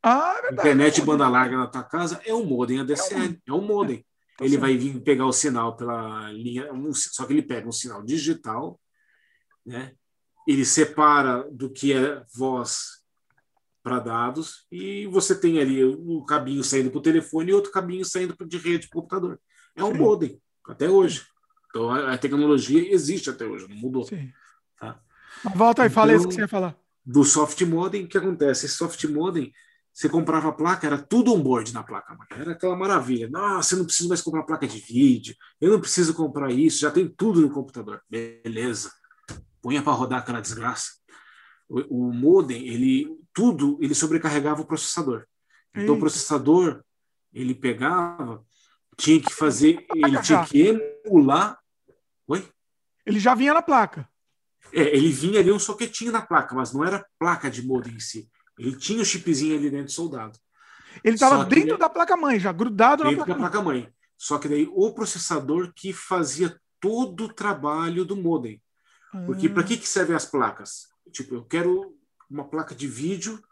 Ah, 0.02 0.34
é 0.38 0.42
verdade. 0.42 0.68
Internet 0.68 1.02
banda 1.02 1.28
larga 1.28 1.56
na 1.56 1.66
tua 1.66 1.82
casa 1.82 2.20
é 2.24 2.34
um 2.34 2.44
modem 2.44 2.80
ADSL, 2.80 3.38
é 3.46 3.52
um 3.52 3.62
modem. 3.62 4.04
Tá 4.36 4.44
ele 4.44 4.58
vai 4.58 4.76
vir 4.76 5.00
pegar 5.00 5.26
o 5.26 5.32
sinal 5.32 5.76
pela 5.76 6.30
linha, 6.32 6.68
só 6.92 7.24
que 7.24 7.32
ele 7.32 7.42
pega 7.42 7.68
um 7.68 7.72
sinal 7.72 8.02
digital, 8.02 8.78
né? 9.64 9.94
Ele 10.46 10.64
separa 10.64 11.48
do 11.50 11.70
que 11.70 11.92
é 11.92 12.22
voz 12.34 13.02
para 13.82 13.98
dados 13.98 14.66
e 14.70 15.06
você 15.06 15.34
tem 15.34 15.58
ali 15.60 15.84
o 15.84 16.24
cabinho 16.24 16.62
saindo 16.62 16.90
para 16.90 16.98
o 16.98 17.02
telefone 17.02 17.50
e 17.50 17.54
outro 17.54 17.72
cabinho 17.72 18.04
saindo 18.04 18.36
de 18.46 18.58
rede 18.58 18.88
para 18.88 18.98
o 18.98 19.02
computador. 19.02 19.40
É 19.74 19.82
um 19.82 19.92
Sim. 19.92 19.98
modem, 19.98 20.42
até 20.68 20.88
hoje. 20.88 21.24
Então 21.70 21.90
a 21.90 22.16
tecnologia 22.18 22.92
existe 22.92 23.30
até 23.30 23.44
hoje, 23.44 23.68
não 23.68 23.76
mudou. 23.76 24.06
Tá? 24.78 25.00
Volta 25.54 25.82
aí, 25.82 25.88
então, 25.88 25.94
fala 25.94 26.14
isso 26.14 26.28
que 26.28 26.34
você 26.34 26.40
ia 26.42 26.48
falar. 26.48 26.76
Do 27.04 27.24
soft 27.24 27.60
modem, 27.62 28.04
o 28.04 28.08
que 28.08 28.18
acontece? 28.18 28.66
Esse 28.66 28.76
soft 28.76 29.04
modem, 29.04 29.52
você 29.96 30.10
comprava 30.10 30.50
a 30.50 30.52
placa, 30.52 30.86
era 30.86 30.98
tudo 30.98 31.32
on-board 31.32 31.72
na 31.72 31.82
placa. 31.82 32.14
Era 32.32 32.52
aquela 32.52 32.76
maravilha. 32.76 33.30
Nossa, 33.30 33.72
eu 33.72 33.78
não 33.78 33.86
preciso 33.86 34.10
mais 34.10 34.20
comprar 34.20 34.42
placa 34.42 34.66
de 34.68 34.78
vídeo, 34.78 35.34
eu 35.58 35.72
não 35.72 35.80
preciso 35.80 36.12
comprar 36.12 36.52
isso, 36.52 36.80
já 36.80 36.90
tem 36.90 37.08
tudo 37.08 37.40
no 37.40 37.48
computador. 37.48 38.02
Beleza. 38.06 38.92
Punha 39.62 39.82
para 39.82 39.94
rodar 39.94 40.18
aquela 40.18 40.42
desgraça. 40.42 40.90
O, 41.66 42.08
o 42.08 42.12
modem, 42.12 42.68
ele 42.68 43.08
tudo 43.32 43.78
ele 43.80 43.94
sobrecarregava 43.94 44.60
o 44.60 44.66
processador. 44.66 45.24
Então 45.74 45.94
o 45.94 45.98
processador 45.98 46.84
ele 47.32 47.54
pegava, 47.54 48.44
tinha 48.98 49.18
que 49.18 49.32
fazer, 49.32 49.86
ele 49.94 50.20
tinha 50.20 50.44
que 50.44 50.78
emular. 51.06 51.58
Oi? 52.28 52.46
Ele 53.06 53.18
já 53.18 53.34
vinha 53.34 53.54
na 53.54 53.62
placa. 53.62 54.06
É, 54.74 54.94
ele 54.94 55.08
vinha 55.08 55.40
ali 55.40 55.50
um 55.50 55.58
soquetinho 55.58 56.12
na 56.12 56.20
placa, 56.20 56.54
mas 56.54 56.74
não 56.74 56.84
era 56.84 57.06
placa 57.18 57.50
de 57.50 57.66
modem 57.66 57.94
em 57.94 58.00
si. 58.00 58.28
Ele 58.58 58.74
tinha 58.76 59.02
o 59.02 59.04
chipzinho 59.04 59.56
ali 59.56 59.70
dentro 59.70 59.92
soldado. 59.92 60.38
Ele 61.04 61.14
estava 61.14 61.44
dentro 61.44 61.70
ele... 61.70 61.78
da 61.78 61.88
placa 61.88 62.16
mãe, 62.16 62.38
já 62.38 62.52
grudado 62.52 63.02
dentro 63.02 63.18
na 63.18 63.24
placa, 63.24 63.42
da 63.42 63.50
placa 63.50 63.62
mãe. 63.62 63.88
Só 64.16 64.38
que 64.38 64.48
daí 64.48 64.68
o 64.72 64.92
processador 64.92 65.72
que 65.74 65.92
fazia 65.92 66.58
todo 66.80 67.24
o 67.24 67.32
trabalho 67.32 68.04
do 68.04 68.16
modem. 68.16 68.62
Porque 69.24 69.46
ah. 69.46 69.50
para 69.50 69.62
que, 69.62 69.76
que 69.76 69.88
servem 69.88 70.16
as 70.16 70.26
placas? 70.26 70.88
Tipo, 71.10 71.34
eu 71.34 71.44
quero 71.44 71.94
uma 72.28 72.44
placa 72.44 72.74
de 72.74 72.86
vídeo 72.86 73.42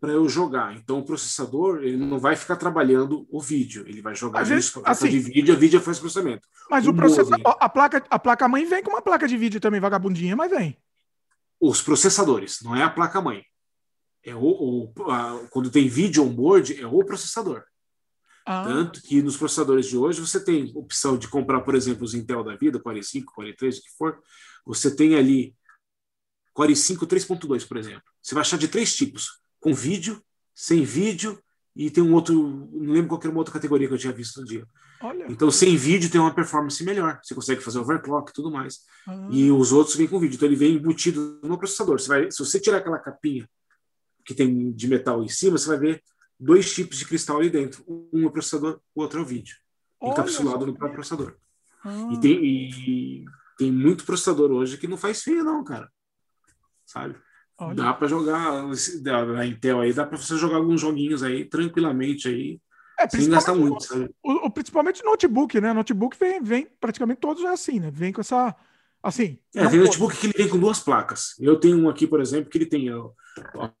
para 0.00 0.12
eu 0.12 0.28
jogar. 0.28 0.76
Então 0.76 0.98
o 0.98 1.04
processador 1.04 1.78
ele 1.82 1.96
não 1.96 2.18
vai 2.18 2.36
ficar 2.36 2.56
trabalhando 2.56 3.26
o 3.30 3.40
vídeo, 3.40 3.84
ele 3.86 4.02
vai 4.02 4.14
jogar 4.14 4.40
Às 4.40 4.48
isso 4.50 4.74
placa 4.74 4.90
assim, 4.90 5.08
de 5.08 5.20
vídeo, 5.20 5.54
a 5.54 5.58
vídeo 5.58 5.80
faz 5.80 5.98
processamento. 5.98 6.46
Mas 6.70 6.86
o, 6.86 6.90
o 6.90 6.94
processador, 6.94 7.56
a 7.58 7.68
placa, 7.68 8.04
a 8.08 8.18
placa 8.18 8.48
mãe 8.48 8.64
vem 8.64 8.82
com 8.82 8.90
uma 8.90 9.02
placa 9.02 9.26
de 9.26 9.36
vídeo 9.36 9.60
também 9.60 9.80
vagabundinha, 9.80 10.36
mas 10.36 10.50
vem. 10.50 10.76
Os 11.60 11.80
processadores, 11.80 12.60
não 12.62 12.76
é 12.76 12.82
a 12.82 12.90
placa 12.90 13.20
mãe. 13.20 13.42
É 14.26 14.34
o, 14.34 14.40
o 14.96 15.10
a, 15.10 15.46
quando 15.50 15.70
tem 15.70 15.88
vídeo 15.88 16.24
on 16.24 16.32
board 16.32 16.80
é 16.80 16.86
o 16.86 17.04
processador. 17.04 17.62
Ah. 18.44 18.64
Tanto 18.64 19.00
que 19.00 19.22
nos 19.22 19.36
processadores 19.36 19.86
de 19.86 19.96
hoje 19.96 20.20
você 20.20 20.42
tem 20.42 20.72
opção 20.74 21.16
de 21.16 21.28
comprar, 21.28 21.60
por 21.60 21.76
exemplo, 21.76 22.04
os 22.04 22.12
Intel 22.12 22.42
da 22.42 22.56
vida, 22.56 22.80
45, 22.80 23.32
43, 23.32 23.78
o 23.78 23.82
que 23.82 23.90
for. 23.96 24.20
Você 24.66 24.94
tem 24.94 25.14
ali 25.14 25.54
Core 26.52 26.74
5 26.74 27.06
3.2, 27.06 27.68
por 27.68 27.76
exemplo. 27.76 28.02
Você 28.20 28.34
vai 28.34 28.40
achar 28.40 28.58
de 28.58 28.66
três 28.66 28.96
tipos: 28.96 29.40
com 29.60 29.72
vídeo, 29.72 30.20
sem 30.52 30.82
vídeo 30.82 31.40
e 31.76 31.90
tem 31.90 32.02
um 32.02 32.14
outro, 32.14 32.68
não 32.72 32.94
lembro 32.94 33.10
qual 33.10 33.20
era 33.20 33.30
uma 33.30 33.38
outra 33.38 33.52
categoria 33.52 33.86
que 33.86 33.94
eu 33.94 33.98
tinha 33.98 34.12
visto 34.12 34.40
no 34.40 34.46
dia. 34.46 34.66
Olha. 35.02 35.26
Então, 35.28 35.50
sem 35.50 35.76
vídeo 35.76 36.10
tem 36.10 36.20
uma 36.20 36.34
performance 36.34 36.82
melhor. 36.82 37.20
Você 37.22 37.34
consegue 37.34 37.60
fazer 37.60 37.78
overclock 37.78 38.30
e 38.30 38.34
tudo 38.34 38.50
mais. 38.50 38.80
Ah. 39.06 39.28
E 39.30 39.52
os 39.52 39.70
outros 39.70 39.94
vêm 39.94 40.08
com 40.08 40.18
vídeo. 40.18 40.36
Então, 40.36 40.48
ele 40.48 40.56
vem 40.56 40.74
embutido 40.74 41.38
no 41.44 41.58
processador. 41.58 42.00
Você 42.00 42.08
vai, 42.08 42.30
se 42.30 42.38
você 42.38 42.58
tirar 42.58 42.78
aquela 42.78 42.98
capinha 42.98 43.46
que 44.26 44.34
tem 44.34 44.72
de 44.72 44.88
metal 44.88 45.22
em 45.22 45.28
cima, 45.28 45.56
você 45.56 45.68
vai 45.68 45.78
ver 45.78 46.02
dois 46.38 46.74
tipos 46.74 46.98
de 46.98 47.06
cristal 47.06 47.38
ali 47.38 47.48
dentro. 47.48 47.84
Um 48.12 48.24
é 48.24 48.26
o 48.26 48.30
processador, 48.30 48.80
o 48.94 49.00
outro 49.00 49.20
é 49.20 49.22
o 49.22 49.26
vídeo. 49.26 49.56
Olha 50.00 50.12
encapsulado 50.12 50.66
no 50.66 50.74
próprio 50.74 50.96
processador. 50.96 51.36
Ah. 51.84 52.10
E, 52.12 52.20
tem, 52.20 52.44
e 52.44 53.24
tem 53.56 53.72
muito 53.72 54.04
processador 54.04 54.50
hoje 54.50 54.76
que 54.76 54.88
não 54.88 54.96
faz 54.96 55.22
feio, 55.22 55.44
não, 55.44 55.62
cara 55.64 55.90
sabe? 56.86 57.16
Olha. 57.58 57.74
Dá 57.74 57.92
para 57.92 58.06
jogar 58.06 58.64
na 59.26 59.46
Intel 59.46 59.80
aí, 59.80 59.92
dá 59.92 60.06
para 60.06 60.16
você 60.16 60.36
jogar 60.36 60.56
alguns 60.56 60.80
joguinhos 60.80 61.22
aí 61.22 61.44
tranquilamente 61.44 62.28
aí. 62.28 62.60
É, 62.98 63.08
sem 63.08 63.28
gastar 63.28 63.54
muito, 63.54 63.82
sabe? 63.82 64.10
O, 64.22 64.46
o, 64.46 64.50
principalmente 64.50 65.04
notebook, 65.04 65.60
né? 65.60 65.72
Notebook 65.72 66.16
vem, 66.18 66.42
vem 66.42 66.66
praticamente 66.80 67.20
todos 67.20 67.44
é 67.44 67.48
assim, 67.48 67.80
né? 67.80 67.90
Vem 67.90 68.12
com 68.12 68.20
essa. 68.20 68.54
Assim. 69.06 69.38
É, 69.54 69.68
tem 69.68 69.78
notebook 69.78 70.16
que 70.16 70.26
ele 70.26 70.34
vem 70.36 70.48
com 70.48 70.58
duas 70.58 70.80
placas. 70.80 71.36
Eu 71.38 71.60
tenho 71.60 71.78
um 71.78 71.88
aqui, 71.88 72.08
por 72.08 72.20
exemplo, 72.20 72.50
que 72.50 72.58
ele 72.58 72.66
tem 72.66 72.88
a, 72.88 72.96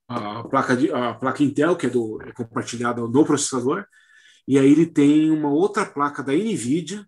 a, 0.08 0.38
a 0.38 0.44
placa, 0.44 0.76
de, 0.76 0.92
a 0.92 1.14
placa 1.14 1.42
Intel, 1.42 1.74
que 1.74 1.86
é, 1.86 1.90
do, 1.90 2.22
é 2.22 2.30
compartilhada 2.30 3.00
no 3.00 3.24
processador, 3.24 3.84
e 4.46 4.56
aí 4.56 4.70
ele 4.70 4.86
tem 4.86 5.28
uma 5.32 5.50
outra 5.50 5.84
placa 5.84 6.22
da 6.22 6.32
NVIDIA, 6.32 7.04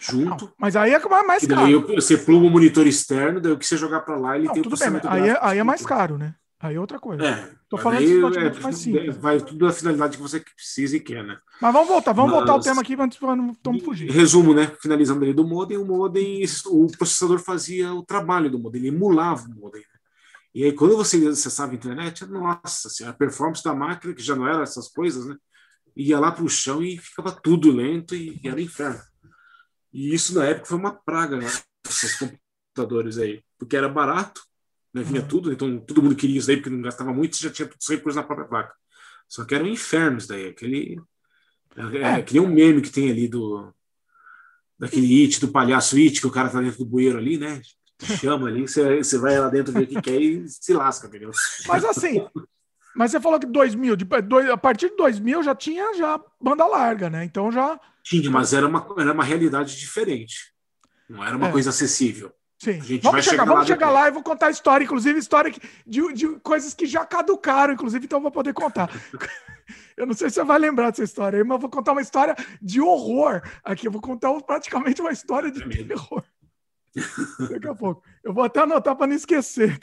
junto. 0.00 0.46
Não, 0.46 0.52
mas 0.58 0.76
aí 0.76 0.94
é 0.94 0.98
mais 0.98 1.46
caro. 1.46 1.86
Daí 1.86 1.94
você 1.96 2.16
pluga 2.16 2.46
o 2.46 2.50
monitor 2.50 2.86
externo, 2.86 3.38
daí 3.38 3.52
o 3.52 3.58
que 3.58 3.66
você 3.66 3.76
jogar 3.76 4.00
para 4.00 4.16
lá, 4.16 4.36
ele 4.36 4.46
não, 4.46 4.54
tem 4.54 4.62
o 4.62 4.70
bem, 4.70 5.00
aí 5.04 5.28
é, 5.28 5.38
aí 5.42 5.58
é 5.58 5.64
mais 5.64 5.84
caro, 5.84 6.16
né? 6.16 6.34
Aí 6.60 6.74
é 6.74 6.80
outra 6.80 6.98
coisa. 6.98 7.24
É, 7.24 7.54
Tô 7.68 7.78
falando 7.78 8.00
de 8.00 8.38
é, 8.38 8.60
mais 8.60 8.76
simples. 8.78 9.16
Vai 9.16 9.38
tudo 9.40 9.64
da 9.64 9.72
finalidade 9.72 10.16
que 10.16 10.22
você 10.22 10.40
precisa 10.40 10.96
e 10.96 11.00
quer, 11.00 11.22
né? 11.22 11.38
Mas 11.60 11.72
vamos 11.72 11.88
voltar, 11.88 12.12
vamos 12.12 12.32
Mas, 12.32 12.38
voltar 12.40 12.52
ao 12.52 12.60
tema 12.60 12.80
aqui 12.80 12.96
para 12.96 13.36
não 13.36 13.52
estamos 13.52 13.84
fugir. 13.84 14.10
Resumo, 14.10 14.52
né? 14.52 14.72
Finalizando 14.82 15.22
ali 15.24 15.32
do 15.32 15.46
modem, 15.46 15.78
o 15.78 15.84
modem, 15.84 16.42
o 16.66 16.86
processador 16.96 17.38
fazia 17.38 17.94
o 17.94 18.02
trabalho 18.02 18.50
do 18.50 18.58
modem, 18.58 18.80
ele 18.80 18.88
emulava 18.88 19.46
o 19.46 19.54
modem. 19.54 19.82
Né? 19.82 19.98
E 20.52 20.64
aí, 20.64 20.72
quando 20.72 20.96
você 20.96 21.16
acessava 21.28 21.70
a 21.70 21.74
internet, 21.76 22.26
nossa, 22.26 22.88
assim, 22.88 23.04
a 23.04 23.12
performance 23.12 23.62
da 23.62 23.72
máquina, 23.72 24.12
que 24.12 24.22
já 24.22 24.34
não 24.34 24.48
era 24.48 24.62
essas 24.62 24.88
coisas, 24.88 25.26
né? 25.26 25.36
Ia 25.94 26.18
lá 26.18 26.32
para 26.32 26.44
o 26.44 26.48
chão 26.48 26.82
e 26.82 26.98
ficava 26.98 27.30
tudo 27.30 27.70
lento 27.70 28.16
e, 28.16 28.40
e 28.42 28.48
era 28.48 28.60
inferno. 28.60 29.00
E 29.92 30.12
isso 30.12 30.34
na 30.34 30.44
época 30.44 30.66
foi 30.66 30.78
uma 30.78 30.92
praga, 30.92 31.36
né? 31.36 31.46
Esses 31.88 32.18
computadores 32.18 33.18
aí, 33.18 33.44
porque 33.58 33.76
era 33.76 33.88
barato, 33.88 34.47
né? 34.98 35.04
vinha 35.04 35.22
uhum. 35.22 35.28
tudo, 35.28 35.52
então 35.52 35.78
todo 35.78 36.02
mundo 36.02 36.16
queria 36.16 36.38
isso 36.38 36.46
daí 36.46 36.56
porque 36.56 36.70
não 36.70 36.82
gastava 36.82 37.12
muito, 37.12 37.36
já 37.36 37.50
tinha 37.50 37.66
tudo 37.66 37.80
os 37.80 37.88
recursos 37.88 38.16
na 38.16 38.22
própria 38.22 38.46
placa. 38.48 38.74
Só 39.28 39.44
que 39.44 39.54
era 39.54 39.64
um 39.64 39.68
inferno 39.68 40.18
isso 40.18 40.28
daí, 40.28 40.48
aquele. 40.48 41.00
É, 41.76 42.18
é, 42.18 42.22
que 42.22 42.34
nem 42.34 42.42
um 42.42 42.52
meme 42.52 42.80
que 42.80 42.90
tem 42.90 43.10
ali 43.10 43.28
do. 43.28 43.72
Daquele 44.78 45.22
it, 45.22 45.40
do 45.40 45.48
palhaço 45.48 45.96
it, 45.96 46.20
que 46.20 46.26
o 46.26 46.30
cara 46.30 46.48
tá 46.48 46.60
dentro 46.60 46.78
do 46.78 46.86
bueiro 46.86 47.18
ali, 47.18 47.36
né? 47.36 47.60
Chama 48.20 48.46
ali, 48.46 48.62
você, 48.62 48.98
você 48.98 49.18
vai 49.18 49.38
lá 49.38 49.48
dentro 49.48 49.72
ver 49.72 49.82
o 49.82 49.86
que 49.86 50.00
quer 50.00 50.20
e 50.20 50.48
se 50.48 50.72
lasca, 50.72 51.08
entendeu? 51.08 51.32
Mas 51.66 51.84
assim, 51.84 52.24
mas 52.98 53.12
você 53.12 53.20
falou 53.20 53.38
que 53.38 53.46
2000, 53.46 53.94
de, 53.94 54.06
a 54.52 54.56
partir 54.56 54.90
de 54.90 54.96
2000 54.96 55.42
já 55.44 55.54
tinha 55.54 55.94
já 55.94 56.20
banda 56.40 56.66
larga, 56.66 57.08
né? 57.08 57.24
Então 57.24 57.50
já. 57.52 57.78
Tinha, 58.02 58.28
mas 58.28 58.52
era 58.52 58.66
uma, 58.66 58.86
era 58.98 59.12
uma 59.12 59.22
realidade 59.22 59.78
diferente. 59.78 60.52
Não 61.08 61.24
era 61.24 61.36
uma 61.36 61.48
é. 61.48 61.52
coisa 61.52 61.70
acessível. 61.70 62.32
Sim. 62.58 62.78
vamos 62.78 63.00
chegar, 63.00 63.22
chegar 63.22 63.44
vamos 63.44 63.60
lá 63.60 63.66
chegar 63.66 63.90
lá 63.90 64.08
e 64.08 64.10
vou 64.10 64.22
contar 64.22 64.48
a 64.48 64.50
história, 64.50 64.84
inclusive 64.84 65.18
história 65.18 65.52
de, 65.86 66.12
de 66.12 66.28
coisas 66.40 66.74
que 66.74 66.86
já 66.86 67.06
caducaram, 67.06 67.72
inclusive, 67.72 68.04
então 68.04 68.20
vou 68.20 68.32
poder 68.32 68.52
contar. 68.52 68.90
eu 69.96 70.06
não 70.06 70.12
sei 70.12 70.28
se 70.28 70.34
você 70.34 70.44
vai 70.44 70.58
lembrar 70.58 70.90
dessa 70.90 71.04
história 71.04 71.44
mas 71.44 71.54
eu 71.54 71.60
vou 71.60 71.70
contar 71.70 71.92
uma 71.92 72.02
história 72.02 72.34
de 72.60 72.80
horror 72.80 73.42
aqui. 73.62 73.86
Eu 73.86 73.92
vou 73.92 74.00
contar 74.00 74.32
praticamente 74.42 75.00
uma 75.00 75.12
história 75.12 75.52
de 75.52 75.62
é 75.62 75.84
terror. 75.84 76.24
Daqui 77.48 77.68
a 77.68 77.74
pouco. 77.74 78.02
Eu 78.24 78.32
vou 78.32 78.42
até 78.42 78.60
anotar 78.60 78.96
para 78.96 79.06
não 79.06 79.14
esquecer. 79.14 79.78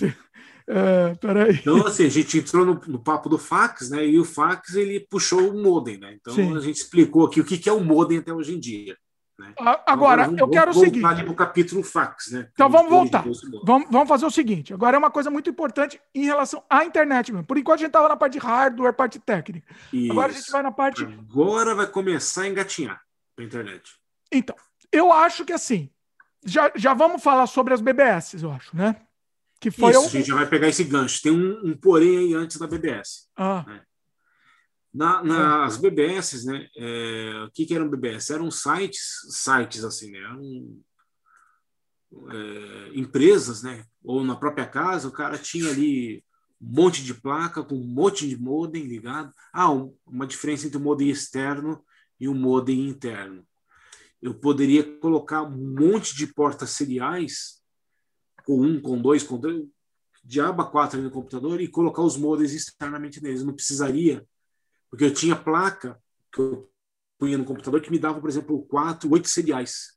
É, 0.68 1.14
peraí. 1.16 1.60
Então, 1.60 1.86
assim, 1.86 2.06
a 2.06 2.10
gente 2.10 2.40
entrou 2.40 2.66
no, 2.66 2.82
no, 2.88 3.00
papo 3.00 3.30
do 3.30 3.38
fax, 3.38 3.90
né? 3.90 4.06
E 4.06 4.20
o 4.20 4.26
fax 4.26 4.74
ele 4.74 5.00
puxou 5.00 5.50
o 5.50 5.62
modem, 5.62 6.00
né? 6.00 6.18
Então 6.20 6.34
Sim. 6.34 6.58
a 6.58 6.60
gente 6.60 6.78
explicou 6.78 7.26
aqui 7.26 7.40
o 7.40 7.46
que, 7.46 7.58
que 7.58 7.70
é 7.70 7.74
o 7.74 7.84
modem 7.84 8.18
até 8.18 8.34
hoje 8.34 8.56
em 8.56 8.60
dia. 8.60 8.98
Né? 9.38 9.54
Agora, 9.86 10.24
então, 10.24 10.36
vamos, 10.38 10.40
eu 10.40 10.50
quero 10.50 10.72
o 10.72 10.74
seguinte. 10.74 11.02
Vamos 11.02 11.22
para 11.22 11.32
o 11.32 11.36
capítulo 11.36 11.84
fax, 11.84 12.32
né? 12.32 12.50
Então 12.54 12.70
vamos 12.70 12.90
voltar. 12.90 13.24
Vamos, 13.64 13.88
vamos 13.92 14.08
fazer 14.08 14.26
o 14.26 14.32
seguinte. 14.32 14.74
Agora 14.74 14.96
é 14.96 15.00
uma 15.00 15.12
coisa 15.12 15.30
muito 15.30 15.50
importante 15.50 16.00
em 16.14 16.24
relação 16.24 16.64
à 16.70 16.86
internet. 16.86 17.34
Mesmo. 17.34 17.46
Por 17.46 17.58
enquanto 17.58 17.80
a 17.80 17.82
gente 17.82 17.88
estava 17.88 18.08
na 18.08 18.16
parte 18.16 18.34
de 18.34 18.40
hardware, 18.40 18.94
parte 18.94 19.20
técnica. 19.20 19.68
Isso. 19.92 20.12
Agora 20.12 20.32
a 20.32 20.36
gente 20.36 20.52
vai 20.52 20.64
na 20.64 20.72
parte. 20.72 21.04
Agora 21.04 21.76
vai 21.76 21.88
começar 21.88 22.44
a 22.44 22.48
engatinhar 22.48 23.02
a 23.38 23.44
internet. 23.44 23.92
Então, 24.32 24.56
eu 24.92 25.12
acho 25.12 25.44
que 25.44 25.54
assim. 25.54 25.90
Já, 26.48 26.72
já 26.76 26.94
vamos 26.94 27.24
falar 27.24 27.48
sobre 27.48 27.74
as 27.74 27.82
BBS, 27.82 28.36
eu 28.36 28.52
acho, 28.52 28.76
né? 28.76 28.96
Que 29.60 29.72
foi 29.72 29.90
Isso, 29.92 30.06
a 30.06 30.10
gente 30.10 30.28
já 30.28 30.36
vai 30.36 30.46
pegar 30.46 30.68
esse 30.68 30.84
gancho. 30.84 31.22
Tem 31.22 31.32
um, 31.32 31.72
um 31.72 31.76
porém 31.76 32.20
aí 32.20 32.34
antes 32.36 32.58
da 32.58 32.68
BBS. 32.68 33.28
Ah. 33.36 33.66
Né? 33.68 33.82
Na, 34.96 35.22
nas 35.22 35.76
BBS, 35.76 36.46
né? 36.46 36.70
É, 36.78 37.44
o 37.46 37.52
que, 37.52 37.66
que 37.66 37.76
eram 37.76 37.90
BBS? 37.90 38.32
Eram 38.32 38.50
sites, 38.50 39.26
sites 39.30 39.84
assim, 39.84 40.10
né? 40.10 40.20
Eram 40.20 40.80
é, 42.32 42.98
empresas, 42.98 43.62
né? 43.62 43.86
Ou 44.02 44.24
na 44.24 44.38
própria 44.38 44.66
casa, 44.66 45.10
o 45.10 45.12
cara 45.12 45.38
tinha 45.38 45.70
ali 45.70 46.24
um 46.62 46.82
monte 46.82 47.04
de 47.04 47.14
placa 47.14 47.62
com 47.62 47.76
um 47.76 47.84
monte 47.84 48.26
de 48.26 48.38
modem 48.38 48.86
ligado. 48.86 49.34
Ah, 49.52 49.70
um, 49.70 49.94
uma 50.08 50.26
diferença 50.26 50.66
entre 50.66 50.78
o 50.78 50.82
modem 50.82 51.10
externo 51.10 51.84
e 52.18 52.30
o 52.30 52.34
modem 52.34 52.88
interno. 52.88 53.46
Eu 54.22 54.34
poderia 54.34 54.98
colocar 55.00 55.44
um 55.44 55.76
monte 55.78 56.16
de 56.16 56.26
portas 56.26 56.70
seriais 56.70 57.62
com 58.46 58.62
um, 58.62 58.80
com 58.80 59.02
dois, 59.02 59.24
com 59.24 59.38
dois, 59.38 59.62
de 60.24 60.40
aba 60.40 60.66
4 60.66 61.02
no 61.02 61.12
computador 61.12 61.60
e 61.60 61.68
colocar 61.68 62.02
os 62.02 62.16
modems 62.16 62.54
externamente 62.54 63.22
neles. 63.22 63.44
Não 63.44 63.54
precisaria 63.54 64.26
Porque 64.96 65.04
eu 65.04 65.14
tinha 65.14 65.36
placa 65.36 66.00
que 66.32 66.40
eu 66.40 66.70
punha 67.20 67.38
no 67.38 67.44
computador 67.44 67.82
que 67.82 67.92
me 67.92 68.00
dava, 68.00 68.22
por 68.22 68.30
exemplo, 68.30 68.66
quatro, 68.66 69.12
oito 69.12 69.28
seriais. 69.28 69.88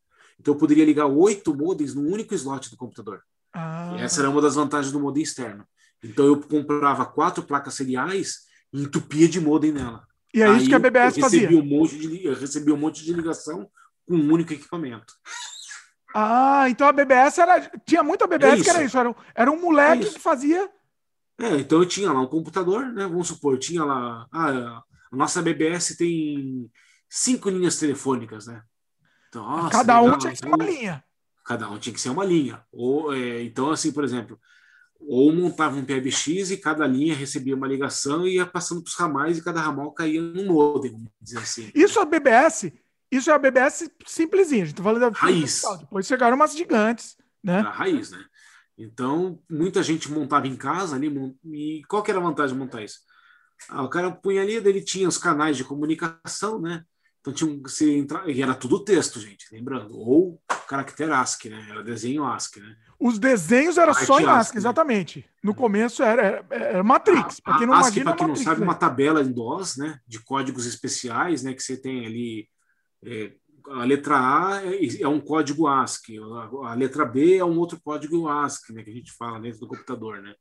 Então 0.41 0.55
eu 0.55 0.59
poderia 0.59 0.85
ligar 0.85 1.07
oito 1.07 1.55
modems 1.55 1.95
num 1.95 2.13
único 2.13 2.35
slot 2.35 2.69
do 2.69 2.77
computador. 2.77 3.23
Ah. 3.55 3.97
essa 3.99 4.21
era 4.21 4.29
uma 4.29 4.43
das 4.43 4.57
vantagens 4.57 4.93
do 4.93 4.99
modem 4.99 5.23
externo. 5.23 5.65
Então 6.03 6.27
eu 6.27 6.41
comprava 6.41 7.07
quatro 7.07 7.45
placas 7.45 7.75
seriais 7.75 8.41
e 8.73 8.83
entupia 8.83 9.29
de 9.29 9.41
modem 9.41 9.71
nela. 9.71 10.05
E 10.35 10.43
é 10.43 10.51
isso 10.57 10.69
que 10.69 10.75
a 10.75 10.81
BBS 10.81 11.17
eu 11.17 11.23
fazia. 11.23 11.49
Um 11.49 11.65
monte 11.65 11.97
de, 11.97 12.27
eu 12.27 12.35
recebi 12.35 12.73
um 12.73 12.77
monte 12.77 13.05
de 13.05 13.13
ligação 13.13 13.71
com 14.05 14.17
um 14.17 14.33
único 14.33 14.53
equipamento. 14.53 15.15
Ah, 16.13 16.69
então 16.69 16.89
a 16.89 16.93
BBS 16.93 17.39
era. 17.39 17.71
Tinha 17.87 18.03
muita 18.03 18.27
BBS 18.27 18.61
é 18.61 18.65
que 18.65 18.71
era 18.71 18.83
isso. 18.83 18.99
Era, 18.99 19.15
era 19.33 19.51
um 19.53 19.61
moleque 19.61 20.09
é 20.09 20.11
que 20.11 20.19
fazia. 20.19 20.69
É, 21.41 21.55
então 21.55 21.79
eu 21.79 21.87
tinha 21.87 22.13
lá 22.13 22.21
um 22.21 22.27
computador, 22.27 22.87
né? 22.93 23.07
Vamos 23.07 23.29
supor, 23.29 23.59
tinha 23.59 23.85
lá. 23.85 24.27
Ah, 24.33 24.83
a 25.11 25.17
nossa 25.17 25.43
BBS 25.43 25.97
tem 25.97 26.71
cinco 27.09 27.49
linhas 27.49 27.79
telefônicas, 27.79 28.47
né? 28.47 28.63
Então, 29.29 29.43
nossa, 29.45 29.71
cada 29.71 30.01
legal, 30.01 30.15
um 30.15 30.19
tinha 30.19 30.33
que 30.33 30.39
ser 30.39 30.47
uma 30.47 30.65
linha. 30.65 31.05
Cada 31.45 31.71
um 31.71 31.79
tinha 31.79 31.95
que 31.95 32.01
ser 32.01 32.11
uma 32.11 32.25
linha. 32.25 32.63
Ou, 32.73 33.15
é, 33.15 33.43
então, 33.43 33.71
assim, 33.71 33.93
por 33.93 34.05
exemplo, 34.05 34.39
ou 35.01 35.33
montava 35.33 35.77
um 35.77 35.85
PBX 35.85 36.51
e 36.51 36.57
cada 36.57 36.87
linha 36.87 37.15
recebia 37.15 37.55
uma 37.55 37.69
ligação 37.69 38.27
e 38.27 38.35
ia 38.35 38.47
passando 38.47 38.83
para 38.83 38.89
os 38.89 38.97
ramais 38.97 39.39
e 39.39 39.45
cada 39.45 39.61
ramal 39.61 39.93
caía 39.93 40.21
num 40.21 40.47
modem, 40.47 40.93
vamos 40.93 41.09
dizer 41.21 41.39
assim. 41.39 41.71
Isso 41.75 42.01
é 42.01 42.05
BBS, 42.05 42.73
isso 43.11 43.31
é 43.31 43.35
a 43.35 43.39
BBS 43.39 43.91
simplesinha, 44.07 44.65
a 44.65 44.67
gente 44.67 44.75
está 44.75 44.83
falando 44.83 45.01
da 45.01 45.19
raiz. 45.19 45.63
Depois 45.81 46.07
chegaram 46.07 46.37
umas 46.37 46.57
gigantes, 46.57 47.17
né? 47.43 47.61
A 47.61 47.71
raiz, 47.71 48.11
né? 48.11 48.25
Então, 48.77 49.41
muita 49.49 49.83
gente 49.83 50.11
montava 50.11 50.47
em 50.47 50.57
casa 50.57 50.97
ali, 50.97 51.11
e 51.45 51.83
qual 51.89 52.03
que 52.03 52.11
era 52.11 52.21
a 52.21 52.23
vantagem 52.23 52.55
de 52.55 52.63
montar 52.63 52.83
isso? 52.83 53.01
Ah, 53.69 53.83
o 53.83 53.89
cara 53.89 54.11
punha 54.11 54.43
ali, 54.43 54.55
ele 54.55 54.81
tinha 54.81 55.09
os 55.09 55.19
canais 55.19 55.57
de 55.57 55.65
comunicação, 55.65 56.61
né? 56.61 56.85
Então 57.21 57.33
tinha 57.33 57.51
um, 57.51 57.61
você 57.61 57.97
entra, 57.97 58.31
e 58.31 58.41
era 58.41 58.55
tudo 58.55 58.85
texto, 58.85 59.21
gente, 59.21 59.47
lembrando, 59.53 59.99
ou 59.99 60.41
caractere 60.69 61.13
ASCII, 61.13 61.51
né? 61.51 61.67
Era 61.69 61.83
desenho 61.83 62.25
ASCII, 62.25 62.63
né? 62.63 62.77
Os 62.99 63.19
desenhos 63.19 63.77
eram 63.77 63.93
só 63.95 64.19
em 64.21 64.25
ASCII, 64.25 64.29
ASCII 64.29 64.55
né? 64.55 64.61
exatamente. 64.61 65.25
No 65.43 65.55
começo 65.55 66.03
era, 66.03 66.23
era, 66.23 66.47
era 66.51 66.83
Matrix. 66.83 67.41
Para 67.41 67.59
quem 67.59 67.67
não 67.67 67.75
ASCII, 67.75 68.05
para 68.05 68.17
quem 68.17 68.29
não 68.29 68.37
sabe, 68.37 68.61
né? 68.61 68.67
uma 68.67 68.75
tabela 68.75 69.23
em 69.23 69.33
DOS, 69.33 69.77
né? 69.77 70.01
De 70.07 70.21
códigos 70.21 70.67
especiais, 70.67 71.43
né? 71.43 71.53
Que 71.53 71.63
você 71.63 71.77
tem 71.77 72.07
ali. 72.07 72.49
É, 73.05 73.33
a 73.71 73.85
letra 73.85 74.17
A 74.17 74.63
é, 74.65 75.03
é, 75.03 75.09
um 75.09 75.21
código 75.21 75.67
ASCII, 75.67 76.19
a, 76.19 76.71
a, 76.71 76.75
letra 76.75 77.05
B 77.05 77.37
é 77.37 77.45
um 77.45 77.59
outro 77.59 77.79
código 77.83 78.29
ASCII, 78.29 78.75
né? 78.75 78.83
Que 78.83 78.91
a 78.91 78.95
gente 78.95 79.13
fala 79.13 79.41
dentro 79.41 79.61
do 79.61 79.69
computador, 79.69 80.23
né? 80.23 80.35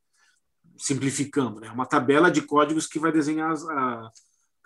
Simplificando, 0.78 1.60
né? 1.60 1.70
Uma 1.70 1.86
tabela 1.86 2.30
de 2.30 2.42
códigos 2.42 2.88
que 2.88 3.00
vai 3.00 3.12
desenhar 3.12 3.52
as, 3.52 3.68
a, 3.68 4.12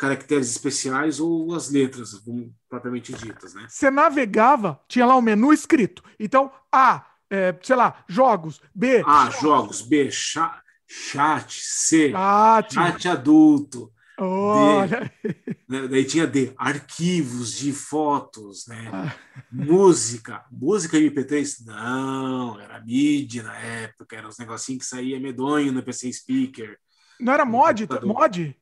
caracteres 0.01 0.49
especiais 0.49 1.19
ou 1.19 1.53
as 1.53 1.69
letras, 1.69 2.19
propriamente 2.67 3.13
ditas, 3.13 3.53
né? 3.53 3.67
Você 3.69 3.91
navegava, 3.91 4.81
tinha 4.87 5.05
lá 5.05 5.15
o 5.15 5.19
um 5.19 5.21
menu 5.21 5.53
escrito. 5.53 6.03
Então, 6.19 6.51
A, 6.71 7.05
é, 7.29 7.55
sei 7.61 7.75
lá, 7.75 8.03
jogos, 8.07 8.59
B. 8.73 9.03
A, 9.05 9.29
jogos, 9.29 9.81
B, 9.83 10.09
chat, 10.09 10.59
chat 10.87 11.61
C, 11.63 12.11
chat, 12.11 12.73
chat 12.73 13.07
adulto. 13.07 13.91
Olha. 14.23 15.11
D, 15.23 15.31
né? 15.67 15.87
Daí 15.87 16.05
tinha 16.05 16.27
D, 16.27 16.53
arquivos 16.55 17.53
de 17.53 17.73
fotos, 17.73 18.67
né? 18.67 18.89
Ah. 18.93 19.15
Música. 19.51 20.45
Música 20.51 20.97
MP3? 20.97 21.65
Não, 21.65 22.59
era 22.59 22.79
MIDI 22.81 23.41
na 23.41 23.57
época, 23.57 24.15
era 24.15 24.27
uns 24.27 24.37
negocinhos 24.37 24.83
que 24.83 24.89
saía 24.89 25.19
medonho 25.19 25.71
no 25.71 25.81
PC 25.81 26.13
Speaker. 26.13 26.77
Não 27.19 27.33
era 27.33 27.45
mod? 27.45 27.87
Mod? 28.03 28.55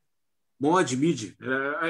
mod, 0.60 0.98
MIDI. 0.98 1.38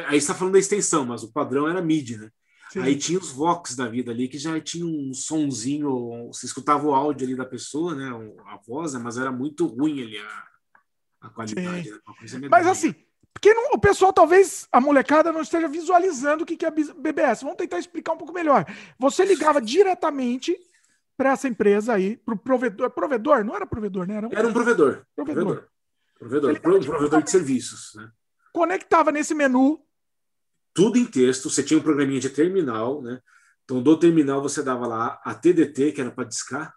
aí 0.07 0.17
está 0.17 0.33
falando 0.33 0.53
da 0.53 0.59
extensão, 0.59 1.05
mas 1.05 1.23
o 1.23 1.31
padrão 1.31 1.67
era 1.67 1.81
MIDI, 1.81 2.17
né? 2.17 2.31
Sim. 2.71 2.81
Aí 2.81 2.95
tinha 2.95 3.17
os 3.17 3.31
Vox 3.31 3.75
da 3.75 3.87
vida 3.87 4.11
ali, 4.11 4.27
que 4.27 4.37
já 4.37 4.59
tinha 4.59 4.85
um 4.85 5.11
sonzinho, 5.11 6.27
você 6.27 6.45
escutava 6.45 6.85
o 6.85 6.93
áudio 6.93 7.25
ali 7.25 7.35
da 7.35 7.45
pessoa, 7.45 7.95
né? 7.95 8.09
A 8.45 8.57
voz, 8.57 8.93
né? 8.93 8.99
mas 9.03 9.17
era 9.17 9.31
muito 9.31 9.65
ruim 9.65 10.03
ali 10.03 10.19
a, 10.19 10.43
a 11.21 11.29
qualidade. 11.29 11.89
Né? 11.89 12.47
Mas 12.49 12.67
assim, 12.67 12.93
porque 13.33 13.53
não, 13.53 13.71
o 13.73 13.79
pessoal, 13.79 14.11
talvez 14.11 14.67
a 14.71 14.81
molecada 14.81 15.31
não 15.31 15.41
esteja 15.41 15.67
visualizando 15.67 16.43
o 16.43 16.45
que, 16.45 16.57
que 16.57 16.65
é 16.65 16.71
BBS. 16.71 17.41
Vamos 17.43 17.57
tentar 17.57 17.79
explicar 17.79 18.13
um 18.13 18.17
pouco 18.17 18.33
melhor. 18.33 18.65
Você 18.97 19.23
ligava 19.23 19.61
diretamente 19.61 20.57
para 21.15 21.31
essa 21.31 21.47
empresa 21.47 21.93
aí, 21.93 22.17
para 22.17 22.33
o 22.33 22.37
provedor. 22.37 22.89
Provedor? 22.89 23.45
Não 23.45 23.55
era 23.55 23.65
provedor, 23.65 24.07
né? 24.07 24.15
Era 24.15 24.27
um, 24.27 24.31
era 24.33 24.47
um 24.47 24.53
provedor. 24.53 25.05
Provedor. 25.15 25.43
Provedor, 25.45 25.69
provedor, 26.19 26.61
provedor, 26.61 26.97
provedor 26.97 27.23
de 27.23 27.31
serviços. 27.31 27.93
Né? 27.95 28.11
conectava 28.51 29.11
nesse 29.11 29.33
menu. 29.33 29.81
Tudo 30.73 30.97
em 30.97 31.05
texto, 31.05 31.49
você 31.49 31.63
tinha 31.63 31.79
um 31.79 31.83
programinha 31.83 32.19
de 32.19 32.29
terminal, 32.29 33.01
né? 33.01 33.21
Então, 33.63 33.81
do 33.81 33.97
terminal 33.97 34.41
você 34.41 34.63
dava 34.63 34.87
lá 34.87 35.21
a 35.23 35.33
TDT, 35.33 35.91
que 35.91 36.01
era 36.01 36.11
para 36.11 36.27
discar, 36.27 36.73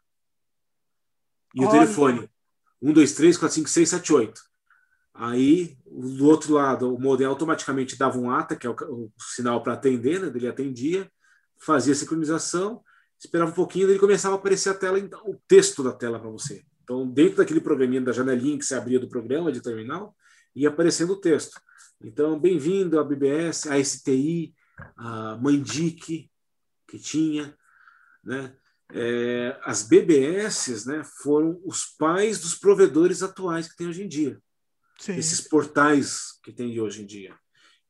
e 1.54 1.60
Olha. 1.60 1.68
o 1.68 1.72
telefone. 1.72 2.30
1, 2.80 2.92
2, 2.92 3.12
3, 3.14 3.38
4, 3.38 3.54
5, 3.54 3.68
6, 3.68 3.88
7, 3.88 4.12
8. 4.12 4.42
Aí, 5.14 5.76
do 5.86 6.26
outro 6.26 6.54
lado, 6.54 6.94
o 6.94 6.98
modem 6.98 7.26
automaticamente 7.26 7.98
dava 7.98 8.18
um 8.18 8.30
ATA, 8.30 8.56
que 8.56 8.66
é 8.66 8.70
o, 8.70 8.74
o 8.74 9.12
sinal 9.18 9.62
para 9.62 9.74
atender, 9.74 10.20
né? 10.20 10.32
Ele 10.34 10.48
atendia, 10.48 11.10
fazia 11.60 11.92
a 11.92 11.96
sincronização, 11.96 12.82
esperava 13.18 13.50
um 13.50 13.54
pouquinho, 13.54 13.88
ele 13.88 13.98
começava 13.98 14.34
a 14.34 14.38
aparecer 14.38 14.70
a 14.70 14.74
tela, 14.74 14.98
o 15.24 15.36
texto 15.46 15.82
da 15.82 15.92
tela 15.92 16.18
para 16.18 16.30
você. 16.30 16.64
Então, 16.82 17.06
dentro 17.06 17.36
daquele 17.36 17.60
programinha 17.60 18.00
da 18.00 18.12
janelinha 18.12 18.58
que 18.58 18.64
você 18.64 18.74
abria 18.74 18.98
do 18.98 19.08
programa 19.08 19.52
de 19.52 19.60
terminal, 19.60 20.16
ia 20.54 20.68
aparecendo 20.68 21.12
o 21.12 21.20
texto. 21.20 21.60
Então, 22.00 22.38
bem-vindo 22.38 22.98
à 22.98 23.04
BBS, 23.04 23.68
à 23.68 23.82
STI, 23.82 24.54
a 24.96 25.36
Mandic, 25.36 26.30
que 26.88 26.98
tinha, 26.98 27.56
né? 28.24 28.56
É, 28.94 29.58
as 29.62 29.82
BBS 29.82 30.84
né, 30.84 31.02
foram 31.22 31.58
os 31.64 31.86
pais 31.86 32.40
dos 32.40 32.54
provedores 32.54 33.22
atuais 33.22 33.66
que 33.66 33.76
tem 33.76 33.88
hoje 33.88 34.02
em 34.02 34.08
dia. 34.08 34.38
Sim. 35.02 35.16
Esses 35.16 35.40
portais 35.40 36.38
que 36.44 36.52
tem 36.52 36.78
hoje 36.80 37.02
em 37.02 37.06
dia. 37.06 37.34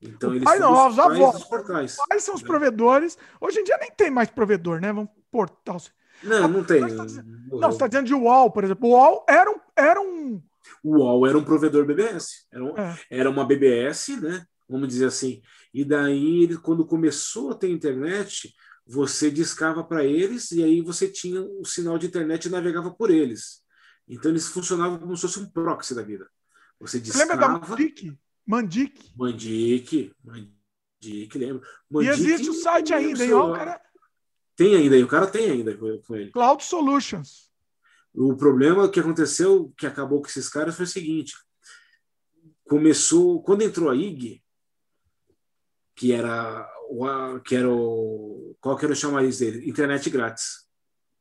Então, 0.00 0.30
o 0.30 0.34
eles 0.34 0.44
pai 0.44 0.58
não, 0.58 0.88
os 0.88 0.98
avós. 0.98 1.34
Dos 1.34 1.44
portais. 1.44 1.92
Os 1.98 2.06
pais 2.06 2.22
são 2.22 2.34
os 2.34 2.40
né? 2.40 2.46
provedores. 2.46 3.18
Hoje 3.38 3.60
em 3.60 3.64
dia 3.64 3.76
nem 3.78 3.90
tem 3.90 4.10
mais 4.10 4.30
provedor, 4.30 4.80
né? 4.80 4.90
Vamos 4.90 5.10
portal. 5.30 5.76
Não, 6.22 6.48
não 6.48 6.64
tem. 6.64 6.80
Não, 6.80 6.88
você 6.88 7.68
está 7.68 7.86
dizendo 7.86 8.06
de 8.06 8.14
UOL, 8.14 8.50
por 8.50 8.64
exemplo. 8.64 8.88
O 8.88 8.92
UOL 8.92 9.26
era 9.28 9.50
um, 9.50 9.60
era 9.76 10.00
um 10.00 10.42
o 10.82 10.96
UOL 10.96 11.26
era 11.26 11.36
um 11.36 11.44
provedor 11.44 11.84
BBS, 11.84 12.46
era, 12.50 12.64
um, 12.64 12.78
é. 12.78 12.98
era 13.10 13.30
uma 13.30 13.44
BBS, 13.44 14.16
né? 14.20 14.46
Vamos 14.66 14.88
dizer 14.88 15.06
assim. 15.06 15.42
E 15.74 15.84
daí, 15.84 16.44
ele, 16.44 16.56
quando 16.56 16.86
começou 16.86 17.50
a 17.50 17.54
ter 17.54 17.68
internet, 17.68 18.54
você 18.86 19.30
discava 19.30 19.84
para 19.84 20.02
eles 20.02 20.50
e 20.50 20.64
aí 20.64 20.80
você 20.80 21.08
tinha 21.08 21.42
o 21.42 21.64
sinal 21.66 21.98
de 21.98 22.06
internet 22.06 22.46
e 22.46 22.50
navegava 22.50 22.90
por 22.90 23.10
eles. 23.10 23.62
Então 24.08 24.30
eles 24.30 24.48
funcionavam 24.48 24.98
como 24.98 25.14
se 25.14 25.22
fosse 25.22 25.40
um 25.40 25.50
proxy 25.50 25.94
da 25.94 26.02
vida. 26.02 26.26
Você 26.82 26.98
discava. 26.98 27.24
Lembra 27.24 27.36
da 27.36 27.48
Mandic? 27.48 28.18
Mandic. 28.44 29.12
Mandic. 29.16 30.12
Mandic, 30.24 31.38
lembro. 31.38 31.62
Mandic, 31.88 32.10
e 32.10 32.12
existe 32.12 32.50
o 32.50 32.54
site 32.54 32.92
ainda, 32.92 33.24
hein? 33.24 33.32
O 33.32 33.52
cara... 33.54 33.80
Tem 34.56 34.74
ainda, 34.74 34.96
o 34.98 35.08
cara 35.08 35.26
tem 35.28 35.50
ainda 35.50 35.76
com 35.76 36.16
ele. 36.16 36.30
Cloud 36.32 36.62
Solutions. 36.62 37.50
O 38.12 38.36
problema 38.36 38.88
que 38.90 39.00
aconteceu, 39.00 39.72
que 39.78 39.86
acabou 39.86 40.20
com 40.20 40.26
esses 40.26 40.48
caras, 40.48 40.74
foi 40.74 40.84
o 40.84 40.88
seguinte: 40.88 41.34
começou, 42.68 43.42
quando 43.42 43.62
entrou 43.62 43.88
a 43.88 43.96
IG, 43.96 44.42
que 45.94 46.12
era 46.12 46.68
o, 46.90 47.40
que 47.40 47.56
era 47.56 47.70
o, 47.70 48.54
qual 48.60 48.76
que 48.76 48.84
era 48.84 48.92
o 48.92 48.96
chamariz 48.96 49.38
dele? 49.38 49.68
Internet 49.68 50.10
grátis. 50.10 50.66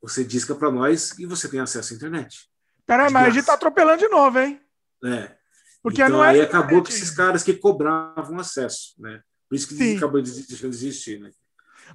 Você 0.01 0.23
disca 0.25 0.55
para 0.55 0.71
nós 0.71 1.17
e 1.17 1.25
você 1.25 1.47
tem 1.47 1.59
acesso 1.59 1.93
à 1.93 1.95
internet. 1.95 2.49
Peraí, 2.85 3.11
mas 3.11 3.27
a 3.27 3.29
gente 3.29 3.45
tá 3.45 3.53
atropelando 3.53 3.99
de 3.99 4.09
novo, 4.09 4.39
hein? 4.39 4.59
É. 5.05 5.40
Porque 5.81 6.01
então, 6.01 6.23
é 6.23 6.29
aí 6.29 6.41
acabou 6.41 6.83
com 6.83 6.89
esses 6.89 7.09
caras 7.09 7.43
que 7.43 7.53
cobravam 7.53 8.39
acesso, 8.39 8.93
né? 8.99 9.21
Por 9.49 9.55
isso 9.55 9.67
que 9.67 9.75
Sim. 9.75 9.97
acabou 9.97 10.21
de 10.21 10.29
existir, 10.29 11.19
né? 11.19 11.31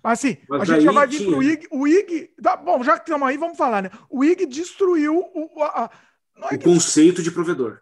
Mas 0.02 0.18
assim, 0.18 0.36
Mas 0.48 0.62
a 0.62 0.74
gente 0.74 0.84
já 0.84 0.92
vai 0.92 1.06
vir 1.06 1.24
para 1.24 1.38
o 1.38 1.42
IG. 1.42 1.68
O 1.70 1.86
IG. 1.86 2.34
Tá, 2.42 2.56
bom, 2.56 2.82
já 2.82 2.98
que 2.98 3.08
estamos 3.08 3.26
aí, 3.26 3.36
vamos 3.36 3.56
falar, 3.56 3.82
né? 3.82 3.90
O 4.10 4.24
IG 4.24 4.46
destruiu 4.46 5.18
o. 5.18 5.62
A, 5.62 5.84
a, 5.84 5.90
é 6.52 6.56
o 6.56 6.60
conceito 6.60 7.22
de 7.22 7.30
provedor. 7.30 7.80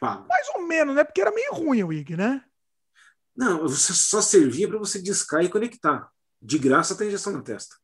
Mais 0.00 0.48
ou 0.54 0.66
menos, 0.66 0.94
né? 0.94 1.04
Porque 1.04 1.20
era 1.20 1.30
meio 1.30 1.52
ruim 1.52 1.82
o 1.82 1.92
IG, 1.92 2.16
né? 2.16 2.42
Não, 3.36 3.60
você 3.60 3.92
só 3.92 4.20
servia 4.20 4.68
para 4.68 4.78
você 4.78 5.00
discar 5.00 5.44
e 5.44 5.48
conectar. 5.48 6.08
De 6.40 6.58
graça 6.58 6.96
tem 6.96 7.08
injeção 7.08 7.32
na 7.32 7.42
testa. 7.42 7.76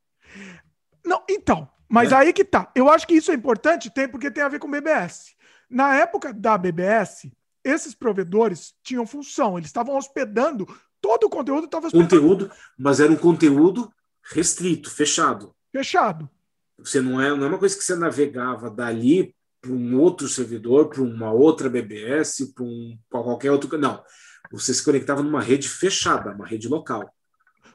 Não, 1.05 1.23
então, 1.29 1.69
mas 1.89 2.13
é. 2.13 2.17
aí 2.17 2.33
que 2.33 2.45
tá. 2.45 2.71
Eu 2.75 2.89
acho 2.89 3.07
que 3.07 3.15
isso 3.15 3.31
é 3.31 3.35
importante, 3.35 3.91
tem 3.91 4.09
porque 4.09 4.31
tem 4.31 4.43
a 4.43 4.49
ver 4.49 4.59
com 4.59 4.71
BBS. 4.71 5.34
Na 5.75 5.97
época 5.97 6.33
da 6.33 6.57
BBS, 6.57 7.33
esses 7.65 7.95
provedores 7.95 8.75
tinham 8.83 9.07
função, 9.07 9.59
eles 9.59 9.69
estavam 9.69 9.97
hospedando 9.97 10.67
Todo 11.05 11.25
o 11.25 11.29
conteúdo 11.29 11.67
estava 11.67 11.91
Conteúdo, 11.91 12.51
mas 12.79 12.99
era 12.99 13.13
um 13.13 13.17
conteúdo 13.17 13.93
restrito, 14.23 14.91
fechado. 14.91 15.55
Fechado. 15.71 16.31
Você 16.79 16.99
não 17.03 17.21
é, 17.21 17.29
não 17.37 17.45
é 17.45 17.49
uma 17.49 17.59
coisa 17.59 17.77
que 17.77 17.85
você 17.85 17.95
navegava 17.95 18.71
dali 18.71 19.37
para 19.61 19.71
um 19.71 20.01
outro 20.01 20.27
servidor, 20.27 20.89
para 20.89 21.03
uma 21.03 21.31
outra 21.31 21.69
BBS, 21.69 22.55
para 22.55 22.65
um, 22.65 22.99
qualquer 23.11 23.51
outro. 23.51 23.77
Não. 23.77 24.03
você 24.51 24.73
se 24.73 24.83
conectava 24.83 25.23
numa 25.23 25.43
rede 25.43 25.69
fechada, 25.69 26.33
uma 26.33 26.47
rede 26.47 26.69
local. 26.69 27.13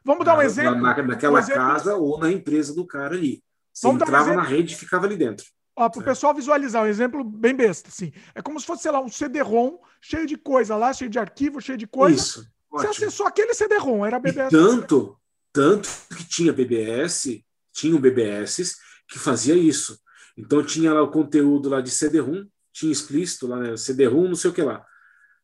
Vamos 0.03 0.25
dar 0.25 0.35
um 0.35 0.41
exemplo. 0.41 0.81
Na, 0.81 1.03
naquela 1.03 1.35
um 1.35 1.37
exemplo. 1.37 1.61
casa 1.61 1.95
ou 1.97 2.17
na 2.17 2.31
empresa 2.31 2.73
do 2.73 2.87
cara 2.87 3.13
ali. 3.13 3.43
Você 3.71 3.85
Vamos 3.85 3.99
dar 3.99 4.05
um 4.05 4.09
entrava 4.09 4.33
na 4.33 4.41
rede 4.41 4.73
e 4.73 4.77
ficava 4.77 5.05
ali 5.05 5.15
dentro. 5.15 5.45
Ó, 5.79 5.89
para 5.89 6.01
o 6.01 6.03
pessoal 6.03 6.35
visualizar, 6.35 6.83
um 6.83 6.87
exemplo 6.87 7.23
bem 7.23 7.55
besta, 7.55 7.87
assim. 7.87 8.11
É 8.35 8.41
como 8.41 8.59
se 8.59 8.65
fosse, 8.65 8.81
sei 8.83 8.91
lá, 8.91 8.99
um 8.99 9.07
CD-ROM 9.07 9.77
cheio 10.01 10.27
de 10.27 10.35
coisa 10.35 10.75
lá, 10.75 10.91
cheio 10.91 11.09
de 11.09 11.17
arquivo, 11.17 11.61
cheio 11.61 11.77
de 11.77 11.87
coisa. 11.87 12.17
Isso. 12.19 12.41
Você 12.69 12.87
Ótimo. 12.87 13.05
acessou 13.05 13.25
aquele 13.25 13.53
CD-ROM, 13.53 14.05
era 14.05 14.17
E 14.17 14.19
BBS. 14.19 14.49
tanto, 14.49 15.17
tanto 15.53 15.87
que 16.17 16.27
tinha 16.27 16.51
BBS, 16.51 17.41
tinham 17.71 17.97
BBS 17.97 18.75
que 19.07 19.17
fazia 19.17 19.55
isso. 19.55 19.97
Então 20.37 20.61
tinha 20.61 20.93
lá 20.93 21.01
o 21.01 21.11
conteúdo 21.11 21.69
lá 21.69 21.79
de 21.79 21.91
CD-ROM, 21.91 22.45
tinha 22.73 22.91
explícito 22.91 23.47
lá, 23.47 23.57
né, 23.57 23.77
CD-ROM, 23.77 24.27
não 24.27 24.35
sei 24.35 24.51
o 24.51 24.53
que 24.53 24.61
lá. 24.61 24.85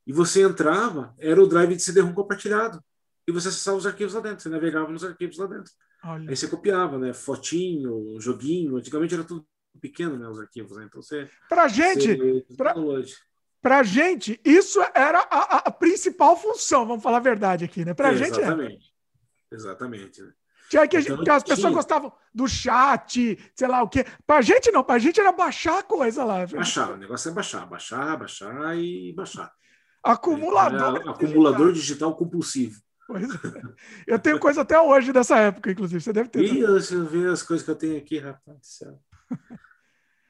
E 0.05 0.11
você 0.11 0.41
entrava, 0.41 1.15
era 1.17 1.41
o 1.41 1.47
drive 1.47 1.77
de 1.77 1.81
CD-ROM 1.81 2.13
compartilhado. 2.13 2.83
E 3.25 3.31
você 3.31 3.47
acessava 3.47 3.77
os 3.77 3.87
arquivos 3.87 4.13
lá 4.13 4.19
dentro, 4.19 4.43
você 4.43 4.49
navegava 4.49 4.91
nos 4.91 5.05
arquivos 5.05 5.37
lá 5.37 5.47
dentro. 5.47 5.71
Olha. 6.03 6.29
Aí 6.29 6.35
você 6.35 6.45
copiava, 6.49 6.99
né? 6.99 7.13
Fotinho, 7.13 8.19
joguinho. 8.19 8.75
Antigamente 8.75 9.13
era 9.13 9.23
tudo 9.23 9.47
pequeno, 9.79 10.17
né? 10.17 10.27
Os 10.27 10.39
arquivos, 10.39 10.77
né? 10.77 10.85
Então 10.85 11.01
você. 11.01 11.29
Pra 11.49 11.67
gente, 11.67 12.15
você 12.15 12.55
pra- 12.57 12.75
pra 13.61 13.83
gente, 13.83 14.39
isso 14.43 14.79
era 14.93 15.19
a, 15.29 15.57
a- 15.67 15.71
principal 15.71 16.35
função, 16.37 16.85
vamos 16.85 17.03
falar 17.03 17.17
a 17.17 17.21
verdade 17.21 17.65
aqui, 17.65 17.83
né? 17.85 17.93
Pra 17.93 18.13
gente 18.13 18.39
é. 18.39 18.43
Exatamente. 18.43 18.93
Exatamente. 19.51 20.21
né? 20.21 20.31
Tinha 20.69 20.87
que, 20.87 20.97
Então, 20.97 21.17
gente- 21.17 21.29
as 21.29 21.43
pessoas 21.43 21.59
tinha. 21.59 21.71
gostavam 21.71 22.11
do 22.33 22.47
chat, 22.47 23.37
sei 23.55 23.67
lá 23.67 23.83
o 23.83 23.87
quê. 23.89 24.03
Pra 24.25 24.41
gente 24.41 24.71
não, 24.71 24.83
pra 24.83 24.97
gente 24.97 25.19
era 25.19 25.31
baixar 25.31 25.79
a 25.79 25.83
coisa 25.83 26.23
lá. 26.25 26.45
Baixar, 26.47 26.91
o 26.91 26.97
negócio 26.97 27.29
é 27.29 27.33
baixar, 27.33 27.65
baixar, 27.67 28.17
baixar 28.17 28.75
e 28.75 29.13
baixar. 29.15 29.51
Acumulador. 30.03 31.07
Acumulador 31.09 31.71
digital 31.71 32.15
compulsivo. 32.15 32.79
Pois 33.07 33.23
é. 33.29 33.37
Eu 34.07 34.17
tenho 34.17 34.39
coisa 34.39 34.61
até 34.61 34.79
hoje 34.81 35.13
dessa 35.13 35.37
época, 35.37 35.69
inclusive. 35.71 36.01
Você 36.01 36.11
deve 36.11 36.29
ter. 36.29 36.43
E 36.43 36.65
você 36.65 36.99
vê 37.01 37.27
as 37.27 37.43
coisas 37.43 37.63
que 37.63 37.69
eu 37.71 37.75
tenho 37.75 37.97
aqui, 37.97 38.17
rapaz 38.17 38.57
do 38.57 38.65
céu. 38.65 38.99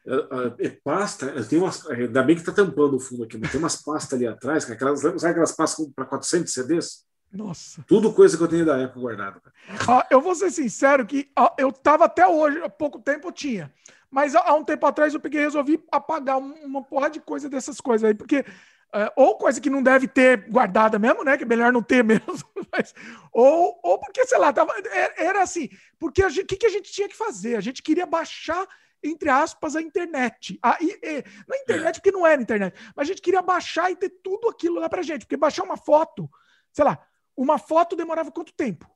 É, 0.07 0.67
é 0.67 0.69
pasta, 0.83 1.25
eu 1.27 1.47
tenho 1.47 1.63
umas, 1.63 1.85
ainda 1.89 2.21
bem 2.23 2.35
que 2.35 2.43
tá 2.43 2.51
tampando 2.51 2.95
o 2.95 2.99
fundo 2.99 3.23
aqui, 3.23 3.37
mas 3.37 3.51
tem 3.51 3.59
umas 3.59 3.75
pastas 3.81 4.13
ali 4.13 4.27
atrás, 4.27 4.63
que 4.63 4.71
é 4.71 4.75
aquelas, 4.75 4.99
sabe 5.01 5.15
aquelas 5.31 5.51
pastas 5.51 5.87
para 5.95 6.05
400 6.05 6.53
CDs? 6.53 7.05
Nossa. 7.31 7.83
Tudo 7.87 8.13
coisa 8.13 8.37
que 8.37 8.43
eu 8.43 8.47
tenho 8.47 8.65
da 8.65 8.77
época 8.77 8.99
guardada. 8.99 9.41
Ó, 9.87 10.03
eu 10.11 10.21
vou 10.21 10.35
ser 10.35 10.51
sincero 10.51 11.05
que 11.05 11.29
ó, 11.37 11.49
eu 11.57 11.71
tava 11.71 12.05
até 12.05 12.25
hoje, 12.27 12.61
há 12.63 12.69
pouco 12.69 12.99
tempo 12.99 13.27
eu 13.27 13.31
tinha. 13.31 13.73
Mas 14.11 14.35
há, 14.35 14.41
há 14.47 14.53
um 14.55 14.63
tempo 14.63 14.85
atrás 14.85 15.13
eu 15.13 15.19
peguei 15.19 15.41
resolvi 15.41 15.83
apagar 15.91 16.37
um- 16.37 16.53
uma 16.63 16.81
porra 16.83 17.09
de 17.09 17.19
coisa 17.19 17.49
dessas 17.49 17.81
coisas 17.81 18.07
aí, 18.07 18.13
porque. 18.13 18.45
é, 18.93 19.11
ou 19.17 19.37
coisa 19.37 19.59
que 19.59 19.69
não 19.69 19.83
deve 19.83 20.07
ter 20.07 20.47
guardada 20.49 20.97
mesmo, 20.97 21.23
né? 21.25 21.35
Que 21.35 21.43
é 21.43 21.47
melhor 21.47 21.73
não 21.73 21.81
ter 21.83 22.01
mesmo. 22.05 22.23
mas- 22.71 22.93
ou, 23.33 23.77
ou 23.83 23.99
porque, 23.99 24.23
sei 24.25 24.37
lá, 24.37 24.53
tava, 24.53 24.71
era, 24.89 25.13
era 25.17 25.41
assim. 25.41 25.67
Porque 25.99 26.23
o 26.23 26.29
que, 26.45 26.55
que 26.55 26.67
a 26.67 26.69
gente 26.69 26.89
tinha 26.93 27.09
que 27.09 27.17
fazer? 27.17 27.57
A 27.57 27.61
gente 27.61 27.81
queria 27.83 28.05
baixar, 28.05 28.65
entre 29.07 29.29
aspas, 29.29 29.75
a 29.75 29.81
internet. 29.81 30.57
A, 30.61 30.77
e- 30.81 30.99
e- 31.01 31.23
não 31.47 31.55
a 31.57 31.61
internet, 31.61 31.95
porque 31.95 32.11
não 32.11 32.25
era 32.25 32.41
internet. 32.41 32.75
Mas 32.95 33.07
a 33.07 33.11
gente 33.11 33.21
queria 33.21 33.41
baixar 33.41 33.91
e 33.91 33.95
ter 33.95 34.09
tudo 34.23 34.47
aquilo 34.49 34.79
lá 34.79 34.89
pra 34.89 35.01
gente. 35.01 35.21
Porque 35.25 35.37
baixar 35.37 35.63
uma 35.63 35.77
foto, 35.77 36.29
sei 36.73 36.83
lá, 36.85 37.05
uma 37.35 37.57
foto 37.57 37.95
demorava 37.95 38.31
quanto 38.31 38.53
tempo? 38.53 38.89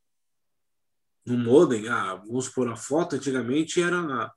No 1.25 1.37
modem, 1.37 1.87
ah, 1.89 2.15
vamos 2.15 2.45
supor, 2.45 2.69
a 2.69 2.75
foto 2.75 3.15
antigamente 3.15 3.81
era, 3.81 4.31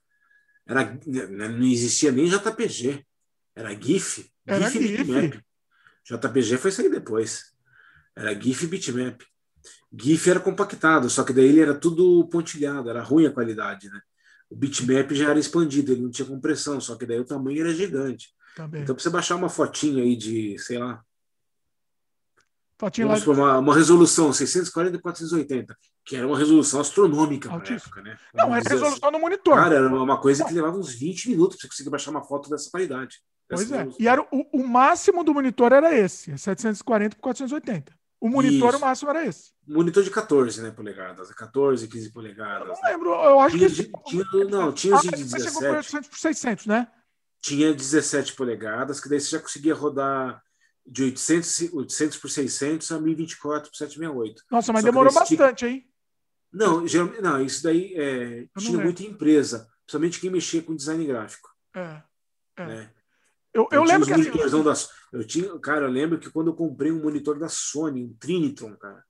era 0.67 0.85
né, 1.07 1.49
não 1.49 1.65
existia 1.67 2.13
nem 2.13 2.27
JPG, 2.27 3.07
era 3.55 3.71
GIF, 3.81 4.31
Era 4.47 4.69
GIF 4.69 4.79
e 4.85 4.89
GIF. 4.89 5.05
bitmap. 5.05 5.45
JPG 6.05 6.59
foi 6.59 6.71
sair 6.73 6.91
depois. 6.91 7.53
Era 8.17 8.35
GIF 8.39 8.65
e 8.65 8.67
bitmap. 8.67 9.23
GIF 9.95 10.29
era 10.29 10.41
compactado, 10.41 11.09
só 11.09 11.23
que 11.23 11.33
daí 11.33 11.47
ele 11.47 11.61
era 11.61 11.75
tudo 11.75 12.27
pontilhado, 12.29 12.91
era 12.91 13.03
ruim 13.03 13.27
a 13.27 13.33
qualidade, 13.33 13.89
né? 13.89 14.01
O 14.53 14.57
bitmap 14.57 15.11
já 15.13 15.31
era 15.31 15.39
expandido, 15.39 15.93
ele 15.93 16.03
não 16.03 16.11
tinha 16.11 16.29
compressão, 16.29 16.81
só 16.81 16.95
que 16.95 17.07
daí 17.07 17.19
o 17.19 17.25
tamanho 17.25 17.61
era 17.61 17.75
gigante. 17.75 18.29
Então, 18.53 18.95
para 18.95 19.03
você 19.03 19.09
baixar 19.09 19.37
uma 19.37 19.49
fotinha 19.49 20.03
aí 20.03 20.15
de, 20.15 20.59
sei 20.59 20.79
lá, 20.79 21.03
Fotinho 22.83 23.07
lá. 23.07 23.15
vamos 23.15 23.25
supor, 23.25 23.39
uma, 23.39 23.59
uma 23.59 23.75
resolução 23.77 24.33
640 24.33 24.99
por 24.99 25.03
480, 25.05 25.77
que 26.05 26.17
era 26.17 26.27
uma 26.27 26.37
resolução 26.37 26.81
astronômica 26.81 27.49
na 27.49 27.57
época, 27.57 28.03
né? 28.03 28.19
Não, 28.35 28.47
era 28.47 28.61
dizer 28.61 28.75
assim. 28.75 28.83
resolução 28.83 29.11
no 29.13 29.21
monitor. 29.21 29.55
Cara, 29.55 29.77
era 29.77 29.89
uma 29.89 30.21
coisa 30.21 30.45
que 30.45 30.53
levava 30.53 30.77
uns 30.77 30.93
20 30.93 31.31
minutos 31.31 31.57
para 31.57 31.63
você 31.63 31.69
conseguir 31.69 31.91
baixar 31.91 32.11
uma 32.11 32.25
foto 32.25 32.51
dessa 32.51 32.69
qualidade. 32.69 33.23
Pois 33.49 33.71
é. 33.71 33.77
resolução. 33.77 33.97
E 34.01 34.09
era 34.09 34.21
o, 34.21 34.47
o 34.53 34.67
máximo 34.67 35.23
do 35.23 35.33
monitor 35.33 35.73
era 35.73 35.97
esse, 35.97 36.37
740 36.37 37.15
por 37.15 37.23
480. 37.23 38.02
O 38.23 38.29
monitor, 38.29 38.69
Isso. 38.69 38.79
o 38.79 38.81
máximo 38.81 39.11
era 39.11 39.27
esse. 39.27 39.51
Monitor 39.67 40.05
de 40.05 40.11
14 40.11 40.63
né, 40.63 40.71
polegadas, 40.71 41.29
14, 41.33 41.89
15 41.89 42.07
Eu 42.07 42.13
polegadas. 42.13 42.69
não 42.69 42.75
né? 42.75 42.81
lembro, 42.93 43.11
eu 43.11 43.41
acho 43.41 43.59
Tinha, 43.59 43.69
que. 43.69 43.93
tinha- 44.07 44.25
não, 44.49 44.73
tinha 44.73 44.95
os 44.95 45.01
Ah, 45.01 45.11
de 45.17 45.25
mas 45.25 45.43
chegou 45.43 45.61
por 45.61 45.71
17, 45.73 45.77
800 45.77 46.09
por 46.09 46.19
600, 46.19 46.67
né? 46.67 46.89
tinha 47.41 47.75
17 47.75 48.35
polegadas, 48.35 49.01
que 49.01 49.09
daí 49.09 49.21
você 49.21 49.31
já 49.31 49.41
conseguia 49.41 49.75
rodar 49.75 50.41
de 50.87 51.03
800, 51.03 51.61
e- 51.63 51.71
800 51.75 52.17
por 52.19 52.31
600 52.31 52.93
a 52.93 53.01
1024 53.01 53.71
por 53.71 53.77
768. 53.77 54.45
Nossa, 54.49 54.73
mas 54.73 54.83
Só 54.83 54.87
demorou 54.87 55.13
bastante, 55.13 55.67
hein? 55.67 55.85
Não, 56.53 56.87
geralmente, 56.87 57.21
não 57.23 57.41
isso 57.43 57.61
daí 57.65 57.93
é, 57.97 58.47
tinha 58.57 58.79
muita 58.79 59.03
empresa, 59.03 59.69
principalmente 59.85 60.21
quem 60.21 60.31
mexia 60.31 60.63
com 60.63 60.77
design 60.77 61.05
gráfico. 61.05 61.49
É. 61.75 62.03
É. 62.59 62.67
Né? 62.67 62.91
Eu, 63.55 63.69
eu 63.71 63.85
tinha 63.85 63.99
lembro 63.99 64.07
que 64.07 64.13
assim, 64.15 64.25
da- 64.63 64.75
eu 65.13 65.25
tinha, 65.27 65.59
cara, 65.61 65.85
eu 65.87 65.91
lembro 65.91 66.19
que 66.19 66.31
quando 66.31 66.49
eu 66.49 66.55
comprei 66.55 66.91
um 66.91 67.03
monitor 67.03 67.39
da 67.39 67.49
Sony, 67.49 68.03
um 68.05 68.15
Trinitron, 68.15 68.75
cara, 68.77 69.05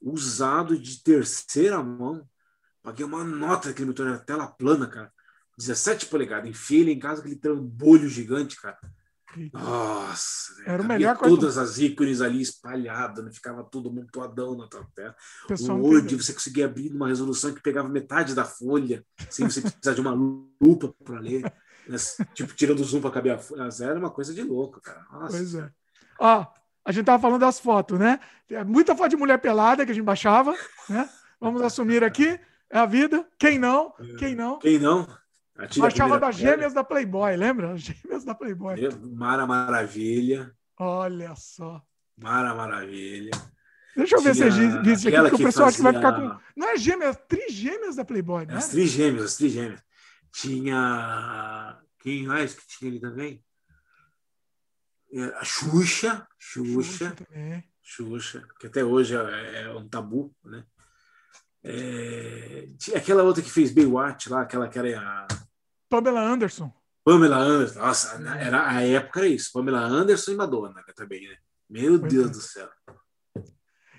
usado 0.00 0.78
de 0.78 1.02
terceira 1.02 1.82
mão, 1.82 2.26
paguei 2.82 3.04
uma 3.04 3.22
nota 3.24 3.68
daquele 3.68 3.86
monitor, 3.86 4.06
era 4.06 4.18
tela 4.18 4.46
plana, 4.46 4.86
cara, 4.86 5.12
17 5.58 6.06
polegadas, 6.06 6.48
enfiei 6.48 6.80
ele 6.82 6.92
em 6.92 6.98
casa 6.98 7.20
aquele 7.20 7.36
trambolho 7.36 8.08
gigante, 8.08 8.60
cara. 8.60 8.78
Nossa, 9.52 10.54
velho, 10.54 10.68
Era 10.70 10.82
o 10.82 10.86
melhor 10.86 11.18
todas 11.18 11.58
as 11.58 11.78
ícones 11.78 12.22
ali 12.22 12.40
espalhadas, 12.40 13.22
não 13.22 13.32
ficava 13.32 13.62
tudo 13.64 13.90
amontoadão 13.90 14.56
na 14.56 14.66
tua 14.66 14.86
tela. 14.94 15.14
o 15.44 15.48
pessoal 15.48 15.78
O 15.78 15.82
não 15.82 15.84
Word 15.88 16.06
entendeu. 16.06 16.24
você 16.24 16.32
conseguia 16.32 16.64
abrir 16.64 16.90
numa 16.90 17.08
resolução 17.08 17.52
que 17.52 17.60
pegava 17.60 17.88
metade 17.88 18.34
da 18.34 18.44
folha, 18.44 19.04
sem 19.30 19.48
você 19.48 19.60
precisar 19.60 19.92
de 19.94 20.00
uma 20.00 20.12
lupa 20.62 20.94
para 21.04 21.20
ler. 21.20 21.42
Tipo, 22.34 22.54
tirando 22.54 22.80
o 22.80 22.84
zoom 22.84 23.00
para 23.00 23.10
caber 23.10 23.32
a 23.34 23.38
folha. 23.38 23.68
Era 23.82 23.98
uma 23.98 24.10
coisa 24.10 24.34
de 24.34 24.42
louco, 24.42 24.80
cara. 24.80 25.04
Nossa. 25.12 25.36
Pois 25.36 25.54
é. 25.54 25.70
Ó, 26.18 26.46
a 26.84 26.92
gente 26.92 27.04
tava 27.04 27.20
falando 27.22 27.40
das 27.40 27.58
fotos, 27.60 27.98
né? 27.98 28.18
Tem 28.48 28.62
Muita 28.64 28.94
foto 28.96 29.10
de 29.10 29.16
mulher 29.16 29.38
pelada 29.38 29.84
que 29.84 29.92
a 29.92 29.94
gente 29.94 30.04
baixava, 30.04 30.54
né? 30.88 31.08
Vamos 31.40 31.62
assumir 31.62 32.02
aqui. 32.04 32.38
É 32.70 32.78
a 32.78 32.86
vida. 32.86 33.26
Quem 33.38 33.58
não? 33.58 33.92
Quem 34.18 34.34
não? 34.34 34.58
Quem 34.58 34.78
não? 34.78 35.06
Baixava 35.78 36.18
das 36.18 36.36
gêmeas 36.36 36.74
da 36.74 36.84
Playboy, 36.84 37.36
lembra? 37.36 37.72
As 37.72 37.80
Gêmeas 37.82 38.24
da 38.24 38.34
Playboy. 38.34 38.74
Mara 39.14 39.46
Maravilha. 39.46 40.52
Olha 40.78 41.34
só. 41.36 41.80
Mara 42.16 42.54
Maravilha. 42.54 43.30
Deixa 43.96 44.16
eu 44.16 44.20
ver 44.20 44.34
se 44.34 44.42
é 44.44 44.48
isso 44.48 45.08
aqui, 45.08 45.16
porque 45.22 45.34
o 45.42 45.46
pessoal 45.46 45.68
acha 45.68 45.76
que 45.78 45.82
vai 45.82 45.92
fazia- 45.94 46.12
ficar 46.12 46.20
com. 46.20 46.40
Não 46.54 46.68
é 46.68 46.76
gêmeas, 46.76 47.16
trigêmeas 47.26 47.96
da 47.96 48.04
Playboy, 48.04 48.44
né? 48.44 48.54
As 48.56 48.68
trigêmeas, 48.68 49.24
as 49.24 49.36
trigêmeas. 49.36 49.80
Tinha. 50.40 51.80
Quem 51.98 52.26
mais 52.26 52.54
que 52.54 52.66
tinha 52.66 52.90
ali 52.90 53.00
também? 53.00 53.44
É, 55.12 55.24
A 55.38 55.44
Xuxa. 55.44 56.26
Xuxa. 56.38 57.16
Xuxa, 57.82 58.46
que 58.60 58.66
até 58.66 58.84
hoje 58.84 59.16
é, 59.16 59.62
é 59.62 59.72
um 59.74 59.88
tabu, 59.88 60.34
né? 60.44 60.64
É, 61.64 62.66
tinha 62.78 62.98
aquela 62.98 63.22
outra 63.22 63.42
que 63.42 63.50
fez 63.50 63.72
Baywatch 63.72 64.28
lá, 64.28 64.42
aquela 64.42 64.68
que 64.68 64.78
era 64.78 65.00
a 65.00 65.26
Pamela 65.88 66.20
Anderson. 66.20 66.72
Pamela 67.04 67.36
Anderson. 67.38 67.78
Nossa, 67.80 68.18
na- 68.18 68.38
era, 68.38 68.68
a 68.68 68.82
época 68.82 69.20
era 69.20 69.28
isso. 69.28 69.50
Pamela 69.52 69.80
Anderson 69.80 70.32
e 70.32 70.36
Madonna 70.36 70.82
também, 70.94 71.28
né? 71.28 71.36
Meu 71.70 71.98
Deus 71.98 72.26
é. 72.26 72.30
do 72.30 72.40
céu. 72.40 72.70
A 72.86 73.40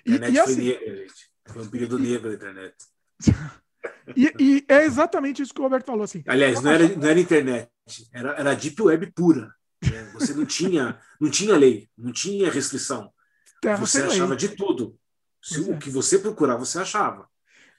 E, 0.06 0.12
internet 0.14 0.32
e 0.34 0.34
foi 0.36 0.52
assim, 0.52 0.64
negra, 0.64 0.96
gente. 0.96 1.30
Foi 1.48 1.62
um 1.62 1.70
período 1.70 1.98
negro 1.98 2.28
da 2.30 2.34
internet. 2.36 2.76
e, 4.16 4.32
e 4.38 4.64
é 4.68 4.84
exatamente 4.84 5.42
isso 5.42 5.52
que 5.52 5.60
o 5.60 5.64
Roberto 5.64 5.86
falou 5.86 6.04
assim. 6.04 6.22
Aliás, 6.26 6.60
não 6.62 6.70
era, 6.70 6.88
não 6.96 7.08
era 7.08 7.20
internet, 7.20 7.68
era, 8.12 8.30
era 8.32 8.54
deep 8.54 8.80
web 8.80 9.12
pura. 9.12 9.52
né? 9.82 10.10
Você 10.14 10.34
não 10.34 10.44
tinha, 10.44 10.98
não 11.20 11.30
tinha 11.30 11.56
lei, 11.56 11.88
não 11.96 12.12
tinha 12.12 12.50
restrição. 12.50 13.12
Terra 13.60 13.76
Você 13.76 14.00
sem 14.00 14.08
lei. 14.08 14.16
achava 14.16 14.36
de 14.36 14.48
tudo. 14.48 14.98
Se 15.42 15.60
o 15.60 15.74
é. 15.74 15.76
que 15.76 15.90
você 15.90 16.18
procurar, 16.18 16.56
você 16.56 16.78
achava. 16.78 17.28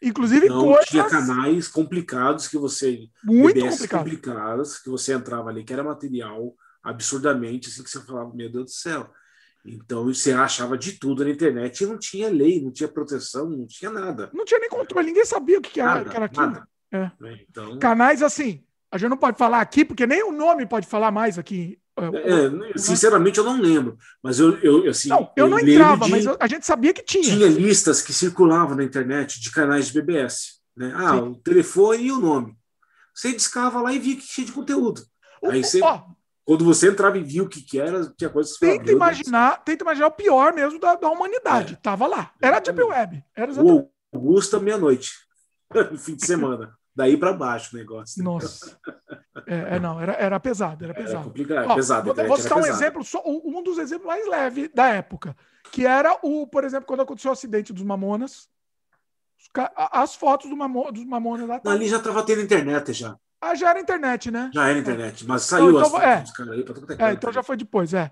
Inclusive 0.01 0.47
Não 0.47 0.65
coisas 0.65 0.85
tinha 0.85 1.03
canais 1.03 1.67
complicados 1.67 2.47
que 2.47 2.57
você 2.57 3.09
muito 3.23 3.53
BBS 3.55 3.79
complicadas. 3.79 3.89
complicadas 3.89 4.79
que 4.79 4.89
você 4.89 5.13
entrava 5.13 5.49
ali 5.49 5.63
que 5.63 5.73
era 5.73 5.83
material 5.83 6.55
absurdamente 6.81 7.67
assim 7.67 7.83
que 7.83 7.89
você 7.89 7.99
falava 8.01 8.33
meu 8.33 8.49
Deus 8.49 8.65
do 8.65 8.71
céu. 8.71 9.11
Então 9.65 10.05
você 10.05 10.31
achava 10.31 10.77
de 10.77 10.93
tudo 10.93 11.23
na 11.23 11.29
internet 11.29 11.81
e 11.81 11.87
não 11.87 11.97
tinha 11.97 12.29
lei, 12.29 12.61
não 12.61 12.71
tinha 12.71 12.87
proteção, 12.87 13.49
não 13.49 13.67
tinha 13.67 13.91
nada. 13.91 14.29
Não 14.33 14.45
tinha 14.45 14.59
nem 14.59 14.69
controle, 14.69 15.07
ninguém 15.07 15.25
sabia 15.25 15.59
o 15.59 15.61
que, 15.61 15.71
que 15.71 15.81
era, 15.81 15.95
Nada, 15.95 16.09
que 16.09 16.15
era 16.15 16.25
aquilo. 16.25 16.45
nada. 16.45 16.67
É. 16.91 17.11
Né? 17.19 17.39
Então, 17.49 17.77
Canais 17.77 18.23
assim, 18.23 18.63
a 18.91 18.97
gente 18.97 19.09
não 19.09 19.17
pode 19.17 19.37
falar 19.37 19.61
aqui, 19.61 19.85
porque 19.85 20.07
nem 20.07 20.23
o 20.23 20.31
nome 20.31 20.65
pode 20.65 20.87
falar 20.87 21.11
mais 21.11 21.37
aqui 21.37 21.79
É, 21.97 22.77
sinceramente, 22.77 23.37
eu 23.37 23.43
não 23.43 23.59
lembro. 23.59 23.97
Mas 24.23 24.39
eu, 24.39 24.57
eu 24.59 24.89
assim. 24.89 25.09
Não, 25.09 25.31
eu, 25.35 25.45
eu 25.45 25.49
não 25.49 25.59
entrava, 25.59 26.05
de, 26.05 26.11
mas 26.11 26.25
a 26.39 26.47
gente 26.47 26.65
sabia 26.65 26.93
que 26.93 27.03
tinha. 27.03 27.23
Tinha 27.23 27.47
listas 27.47 28.01
que 28.01 28.13
circulavam 28.13 28.75
na 28.75 28.83
internet 28.83 29.39
de 29.39 29.51
canais 29.51 29.87
de 29.87 29.93
BBS. 29.93 30.59
Né? 30.75 30.93
Ah, 30.95 31.15
Sim. 31.15 31.19
o 31.19 31.35
telefone 31.35 32.03
e 32.03 32.11
o 32.11 32.19
nome. 32.19 32.55
Você 33.13 33.33
discava 33.33 33.81
lá 33.81 33.91
e 33.91 33.99
via 33.99 34.15
que 34.15 34.25
tinha 34.25 34.47
de 34.47 34.53
conteúdo. 34.53 35.01
Aí 35.43 35.63
você. 35.63 35.81
Quando 36.49 36.65
você 36.65 36.89
entrava 36.89 37.15
e 37.15 37.21
via 37.21 37.43
o 37.43 37.47
que, 37.47 37.61
que 37.61 37.79
era, 37.79 38.11
tinha 38.17 38.27
coisas 38.27 38.57
que 38.57 38.65
tenta 38.65 38.91
imaginar, 38.91 39.63
tenta 39.63 39.83
imaginar 39.83 40.07
o 40.07 40.11
pior 40.11 40.51
mesmo 40.51 40.79
da, 40.79 40.95
da 40.95 41.07
humanidade. 41.07 41.75
É. 41.75 41.77
Tava 41.77 42.07
lá. 42.07 42.31
Era 42.41 42.57
a 42.57 42.59
Deep 42.59 42.81
Web. 42.81 43.23
Era 43.35 43.51
exatamente. 43.51 43.87
O 44.11 44.17
Augusta, 44.17 44.59
meia-noite. 44.59 45.11
no 45.91 45.93
fim 45.99 46.15
de 46.15 46.25
semana. 46.25 46.75
Daí 46.95 47.15
para 47.15 47.33
baixo 47.33 47.75
o 47.75 47.77
negócio. 47.77 48.23
Nossa. 48.23 48.79
É, 49.45 49.75
é, 49.75 49.79
não, 49.79 50.01
era, 50.01 50.13
era 50.13 50.39
pesado, 50.39 50.83
era 50.83 50.93
pesado. 50.95 51.17
Era 51.17 51.23
complicado, 51.23 51.69
Ó, 51.69 51.75
pesado. 51.75 52.15
Vou, 52.15 52.25
vou 52.25 52.37
citar 52.37 52.57
um 52.57 52.65
exemplo, 52.65 53.03
só, 53.03 53.21
um 53.23 53.61
dos 53.61 53.77
exemplos 53.77 54.07
mais 54.07 54.27
leves 54.27 54.71
da 54.73 54.87
época, 54.87 55.37
que 55.71 55.85
era 55.85 56.17
o, 56.23 56.47
por 56.47 56.63
exemplo, 56.63 56.87
quando 56.87 57.01
aconteceu 57.01 57.29
o 57.29 57.33
acidente 57.33 57.71
dos 57.71 57.83
Mamonas, 57.83 58.49
as 59.75 60.15
fotos 60.15 60.49
do 60.49 60.57
Mamo, 60.57 60.91
dos 60.91 61.05
Mamonas 61.05 61.47
lá. 61.47 61.61
ali 61.63 61.87
já 61.87 61.97
estava 61.97 62.23
tendo 62.23 62.41
internet 62.41 62.91
já. 62.91 63.15
Ah, 63.41 63.55
já 63.55 63.69
era 63.69 63.79
internet, 63.79 64.29
né? 64.29 64.51
Já 64.53 64.67
era 64.67 64.79
internet, 64.79 65.25
mas 65.25 65.43
saiu 65.43 65.69
então, 65.69 65.81
as 65.81 65.89
fotos 65.89 66.07
é, 66.07 66.21
dos 66.21 66.31
caras 66.31 66.53
aí 66.53 66.63
pra 66.63 66.73
tudo 66.73 66.93
é, 66.93 67.13
Então 67.13 67.31
já 67.31 67.41
foi 67.41 67.55
depois, 67.55 67.93
é. 67.93 68.11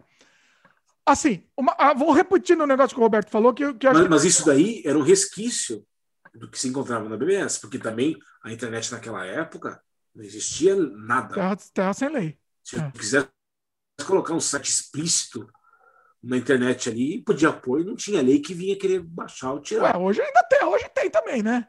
Assim, 1.05 1.43
uma, 1.55 1.75
ah, 1.77 1.93
vou 1.93 2.11
repetindo 2.11 2.61
o 2.61 2.63
um 2.63 2.67
negócio 2.67 2.93
que 2.95 2.99
o 2.99 3.03
Roberto 3.03 3.29
falou. 3.29 3.53
Que, 3.53 3.73
que 3.73 3.87
mas, 3.87 4.01
que... 4.01 4.09
mas 4.09 4.23
isso 4.25 4.45
daí 4.45 4.81
era 4.85 4.97
um 4.97 5.01
resquício 5.01 5.85
do 6.33 6.49
que 6.49 6.59
se 6.59 6.67
encontrava 6.67 7.07
na 7.07 7.17
BBS, 7.17 7.59
porque 7.59 7.79
também 7.79 8.17
a 8.43 8.51
internet 8.51 8.91
naquela 8.91 9.25
época 9.25 9.81
não 10.13 10.23
existia 10.23 10.75
nada. 10.75 11.33
Terra, 11.33 11.57
terra 11.73 11.93
sem 11.93 12.09
lei. 12.09 12.37
Se 12.63 12.77
é. 12.77 12.91
quisesse 12.91 13.27
colocar 14.05 14.33
um 14.33 14.39
site 14.39 14.69
explícito 14.69 15.47
na 16.21 16.37
internet 16.37 16.89
ali, 16.89 17.21
podia 17.21 17.53
pôr, 17.53 17.83
não 17.85 17.95
tinha 17.95 18.21
lei 18.21 18.39
que 18.39 18.53
vinha 18.53 18.77
querer 18.77 18.99
baixar 18.99 19.53
ou 19.53 19.61
tirar. 19.61 19.95
Ué, 19.95 19.97
hoje 19.97 20.21
ainda 20.21 20.43
tem, 20.43 20.63
hoje 20.65 20.89
tem 20.93 21.09
também, 21.09 21.41
né? 21.41 21.67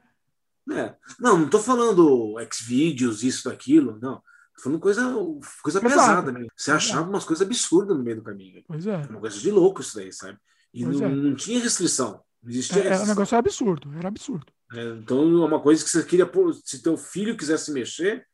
É. 0.70 0.94
Não, 1.18 1.38
não 1.38 1.44
estou 1.46 1.60
falando 1.60 2.36
Xvideos, 2.52 3.22
isso, 3.22 3.48
daquilo, 3.48 3.98
não. 4.00 4.22
Tô 4.56 4.62
falando 4.64 4.80
coisa, 4.80 5.14
coisa 5.62 5.80
pesada 5.80 6.32
mesmo. 6.32 6.50
Você 6.56 6.70
achava 6.70 7.08
umas 7.08 7.24
coisas 7.24 7.46
absurdas 7.46 7.96
no 7.96 8.02
meio 8.02 8.16
do 8.16 8.22
caminho. 8.22 8.62
Pois 8.66 8.86
é. 8.86 8.96
Uma 9.08 9.20
coisa 9.20 9.38
de 9.38 9.50
louco 9.50 9.80
isso 9.80 9.96
daí, 9.96 10.12
sabe? 10.12 10.38
E 10.74 10.84
não, 10.84 11.04
é. 11.04 11.08
não 11.08 11.34
tinha 11.34 11.60
restrição. 11.60 12.20
Não 12.42 12.50
existia 12.50 12.82
é, 12.82 12.92
é, 12.94 12.98
o 12.98 13.06
negócio 13.06 13.34
era 13.34 13.40
absurdo, 13.40 13.92
era 13.96 14.08
absurdo. 14.08 14.46
É, 14.72 14.84
então, 14.90 15.22
é 15.42 15.46
uma 15.46 15.60
coisa 15.60 15.82
que 15.82 15.90
você 15.90 16.02
queria 16.04 16.26
pôr, 16.26 16.54
se 16.64 16.82
teu 16.82 16.96
filho 16.96 17.36
quisesse 17.36 17.72
mexer, 17.72 18.26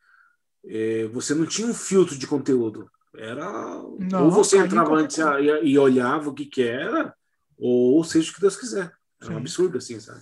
é, 0.67 1.07
você 1.09 1.35
não 1.35 1.47
tinha 1.47 1.69
um 1.69 1.75
filtro 1.75 2.17
de 2.17 2.27
conteúdo. 2.27 2.91
Era 3.17 3.47
não, 3.99 4.25
ou 4.25 4.31
você 4.31 4.59
entrava 4.59 4.95
antes 4.97 5.19
e, 5.19 5.69
e, 5.69 5.79
olhava 5.79 6.31
o 6.31 6.35
que, 6.35 6.47
que 6.47 6.63
era, 6.63 7.15
ou 7.57 8.03
seja 8.03 8.31
o 8.31 8.35
que 8.35 8.41
Deus 8.41 8.57
quiser. 8.57 8.93
Era 9.21 9.31
Sim. 9.31 9.35
um 9.35 9.37
absurdo 9.39 9.79
assim, 9.79 10.01
sabe? 10.01 10.21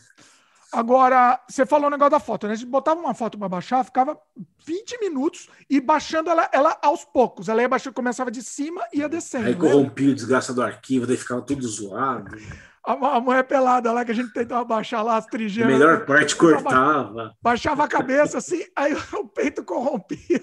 Agora, 0.73 1.41
você 1.49 1.66
falou 1.66 1.89
o 1.89 1.91
negócio 1.91 2.11
da 2.11 2.20
foto, 2.20 2.47
né? 2.47 2.55
A 2.55 2.57
gente 2.57 2.68
botava 2.68 2.99
uma 2.99 3.14
foto 3.14 3.39
para 3.39 3.49
baixar, 3.49 3.85
ficava 3.85 4.18
20 4.64 5.01
minutos 5.01 5.49
e 5.68 5.81
baixando 5.81 6.31
ela, 6.31 6.49
ela 6.53 6.79
aos 6.83 7.05
poucos. 7.05 7.49
Ela 7.49 7.62
ia 7.62 7.68
baixando, 7.68 7.95
começava 7.95 8.31
de 8.31 8.43
cima 8.43 8.83
e 8.93 8.99
ia 8.99 9.09
descendo. 9.09 9.47
Aí 9.47 9.55
né? 9.55 9.61
corrompia 9.61 10.11
o 10.11 10.14
desgraça 10.14 10.55
do 10.55 10.62
arquivo, 10.62 11.07
daí 11.07 11.16
ficava 11.16 11.43
tudo 11.43 11.66
zoado 11.68 12.37
a, 12.85 13.16
a 13.16 13.20
mulher 13.20 13.45
pelada 13.45 13.93
lá 13.93 14.05
que 14.05 14.11
a 14.11 14.14
gente 14.14 14.33
tentava 14.33 14.64
baixar 14.64 15.03
lá 15.03 15.16
as 15.16 15.27
trigemas. 15.27 15.75
A 15.75 15.79
melhor 15.79 16.05
parte 16.05 16.35
cortava. 16.37 17.35
Baixava 17.41 17.85
a 17.85 17.89
cabeça 17.89 18.39
assim, 18.39 18.64
aí 18.77 18.95
o 19.14 19.27
peito 19.27 19.64
corrompia. 19.64 20.43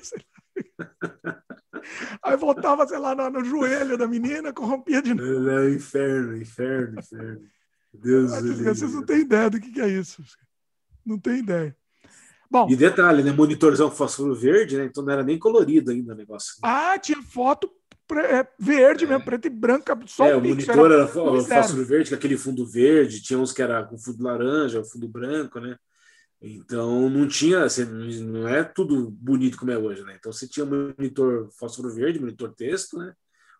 Aí 2.24 2.36
voltava, 2.36 2.88
sei 2.88 2.98
lá, 2.98 3.16
no, 3.16 3.30
no, 3.30 3.44
joelho 3.44 3.98
da 3.98 4.08
menina, 4.08 4.54
corrompia 4.54 5.02
de 5.02 5.14
novo. 5.14 5.50
É, 5.50 5.70
inferno, 5.72 6.38
inferno, 6.38 7.00
inferno. 7.00 7.42
Deus 7.94 8.32
Vocês 8.32 8.94
não 8.94 9.06
têm 9.06 9.22
ideia 9.22 9.50
do 9.50 9.60
que, 9.60 9.80
é 9.82 9.88
isso. 9.88 10.24
Não 11.06 11.18
tem 11.18 11.40
ideia. 11.40 11.76
Bom, 12.52 12.68
e 12.70 12.76
detalhe, 12.76 13.22
né? 13.22 13.32
Monitorzão 13.32 13.92
fósforo 13.92 14.34
verde, 14.34 14.78
né? 14.78 14.86
Então 14.86 15.04
não 15.04 15.14
era 15.14 15.24
nem 15.24 15.38
colorido 15.38 15.92
ainda 15.92 16.14
o 16.14 16.18
negócio. 16.18 16.56
Ah, 16.64 16.98
tinha 16.98 17.22
foto 17.22 17.72
é, 18.18 18.48
verde 18.58 19.06
mesmo, 19.06 19.24
preto 19.24 19.46
e 19.46 19.50
branco, 19.52 19.86
só 20.08 20.26
é, 20.26 20.36
o 20.36 20.42
monitor 20.42 20.92
era, 20.92 21.04
era 21.04 21.08
fósforo 21.08 21.86
verde, 21.86 22.10
com 22.10 22.16
aquele 22.16 22.38
fundo 22.38 22.66
verde, 22.66 23.22
tinha 23.22 23.38
uns 23.38 23.52
que 23.52 23.62
era 23.62 23.84
com 23.84 24.00
fundo 24.00 24.24
laranja, 24.24 24.84
fundo 24.84 25.08
branco, 25.08 25.60
né? 25.60 25.78
Então 26.42 27.08
não 27.10 27.28
tinha, 27.28 27.66
assim, 27.66 27.86
não 28.24 28.48
é 28.48 28.64
tudo 28.64 29.12
bonito 29.12 29.58
como 29.58 29.72
é 29.72 29.78
hoje, 29.78 30.04
né? 30.04 30.16
Então 30.18 30.32
você 30.32 30.48
tinha 30.48 30.66
monitor 30.66 31.50
fósforo 31.52 31.94
verde, 31.94 32.20
monitor 32.20 32.52
texto, 32.56 32.98
né? 32.98 33.14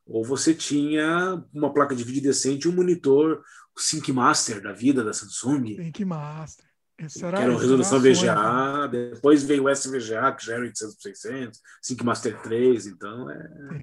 Ou 0.10 0.26
você 0.26 0.54
tinha 0.54 1.44
uma 1.54 1.72
placa 1.72 1.96
de 1.96 2.04
vídeo 2.04 2.24
decente, 2.24 2.68
um 2.68 2.76
monitor 2.76 3.44
Sync 3.78 4.12
Master 4.12 4.62
da 4.62 4.74
vida 4.74 5.04
da 5.04 5.14
Samsung. 5.14 5.76
Sync 5.76 6.06
Master. 6.06 6.66
Esse 6.98 7.24
era, 7.24 7.38
que 7.38 7.44
era 7.44 7.52
uma 7.52 7.62
resolução 7.62 8.00
VGA, 8.00 8.88
depois 8.92 9.44
veio 9.44 9.66
o 9.66 9.70
SVGA, 9.70 10.34
que 10.34 10.46
já 10.46 10.56
era 10.56 10.64
800 10.64 10.96
por 10.96 11.02
600, 11.02 11.62
Sync 11.82 12.04
Master 12.04 12.42
3, 12.42 12.88
então 12.88 13.30
é. 13.30 13.82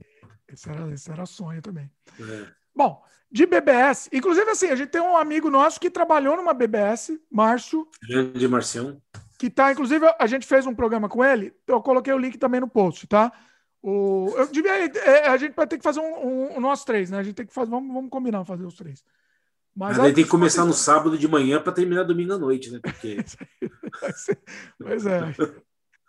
Esse 0.52 0.68
era, 0.68 0.92
esse 0.92 1.10
era 1.10 1.24
sonho 1.24 1.62
também. 1.62 1.90
É. 2.20 2.46
Bom, 2.74 3.02
de 3.32 3.46
BBS, 3.46 4.10
inclusive 4.12 4.50
assim, 4.50 4.66
a 4.66 4.76
gente 4.76 4.90
tem 4.90 5.00
um 5.00 5.16
amigo 5.16 5.48
nosso 5.48 5.80
que 5.80 5.90
trabalhou 5.90 6.36
numa 6.36 6.52
BBS, 6.52 7.18
Márcio. 7.30 7.88
Grande 8.06 8.46
Marcião. 8.46 9.00
Que 9.38 9.48
tá, 9.48 9.72
inclusive, 9.72 10.06
a 10.18 10.26
gente 10.26 10.46
fez 10.46 10.66
um 10.66 10.74
programa 10.74 11.08
com 11.08 11.24
ele, 11.24 11.54
eu 11.66 11.80
coloquei 11.80 12.12
o 12.12 12.18
link 12.18 12.36
também 12.36 12.60
no 12.60 12.68
post, 12.68 13.06
tá? 13.06 13.32
O, 13.88 14.34
eu 14.36 14.48
devia, 14.48 14.72
é, 14.72 15.28
a 15.28 15.36
gente 15.36 15.54
vai 15.54 15.64
ter 15.64 15.78
que 15.78 15.84
fazer 15.84 16.00
um, 16.00 16.56
um, 16.56 16.60
nós 16.60 16.84
três, 16.84 17.08
né? 17.08 17.18
A 17.18 17.22
gente 17.22 17.36
tem 17.36 17.46
que 17.46 17.54
fazer, 17.54 17.70
vamos, 17.70 17.94
vamos 17.94 18.10
combinar 18.10 18.44
fazer 18.44 18.64
os 18.64 18.74
três. 18.74 19.04
Mas 19.76 19.96
aí 19.96 20.12
tem 20.12 20.24
que 20.24 20.30
começar 20.30 20.64
no 20.64 20.72
sábado 20.72 21.16
de 21.16 21.28
manhã 21.28 21.62
para 21.62 21.72
terminar 21.72 22.02
domingo 22.02 22.32
à 22.32 22.38
noite, 22.38 22.68
né? 22.72 22.80
Porque... 22.82 23.18
pois 24.82 25.06
é. 25.06 25.32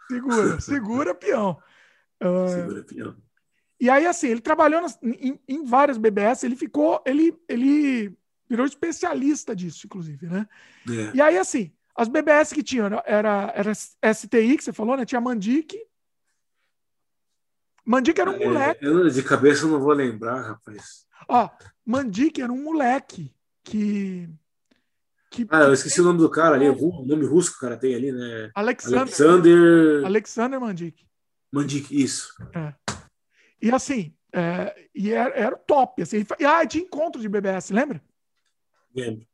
Segura, 0.07 0.57
segura, 0.59 1.13
peão. 1.13 1.61
Segura, 2.47 2.84
peão. 2.84 3.15
E 3.80 3.91
aí, 3.91 4.07
assim, 4.07 4.30
ele 4.30 4.41
trabalhou 4.41 4.82
nas, 4.82 4.97
em, 5.03 5.39
em, 5.47 5.63
várias 5.63 5.99
BBS, 5.99 6.45
ele 6.45 6.55
ficou, 6.55 6.99
ele, 7.05 7.39
ele 7.47 8.17
virou 8.49 8.65
especialista 8.65 9.55
disso, 9.55 9.86
inclusive, 9.86 10.25
né? 10.25 10.47
É. 10.89 11.15
E 11.15 11.21
aí, 11.21 11.38
assim, 11.38 11.71
as 11.95 12.07
BBS 12.07 12.53
que 12.53 12.63
tinham 12.63 12.88
era, 13.05 13.53
era 13.55 13.71
STI, 13.75 14.57
que 14.57 14.63
você 14.63 14.73
falou, 14.73 14.97
né? 14.97 15.05
Tinha 15.05 15.21
Mandic. 15.21 15.78
Mandic 17.88 18.19
era 18.19 18.29
um 18.29 18.35
é, 18.35 18.45
moleque. 18.45 18.85
Eu, 18.85 19.09
de 19.09 19.23
cabeça 19.23 19.63
eu 19.63 19.69
não 19.69 19.79
vou 19.79 19.93
lembrar, 19.93 20.41
rapaz. 20.41 21.05
Ó, 21.29 21.49
Mandic 21.85 22.41
era 22.41 22.51
um 22.51 22.61
moleque 22.61 23.33
que. 23.63 24.29
que 25.31 25.47
ah, 25.49 25.61
eu 25.61 25.73
esqueci 25.73 26.01
o 26.01 26.03
nome 26.03 26.19
do 26.19 26.29
cara 26.29 26.55
ali, 26.55 26.67
o 26.67 27.05
nome 27.05 27.25
russo 27.25 27.51
que 27.51 27.57
o 27.57 27.61
cara 27.61 27.77
tem 27.77 27.95
ali, 27.95 28.11
né? 28.11 28.51
Alexander. 28.53 28.99
Alexander, 28.99 30.05
Alexander 30.05 30.59
Mandic. 30.59 31.07
Mandic, 31.49 31.89
isso. 31.91 32.33
É. 32.53 32.73
E 33.61 33.71
assim, 33.71 34.13
é, 34.33 34.89
e 34.93 35.11
era, 35.11 35.33
era 35.33 35.55
top. 35.55 36.01
Assim, 36.01 36.25
e, 36.39 36.45
ah, 36.45 36.65
tinha 36.67 36.83
encontro 36.83 37.21
de 37.21 37.29
BBS, 37.29 37.71
lembra? 37.71 38.01
Lembro. 38.93 39.26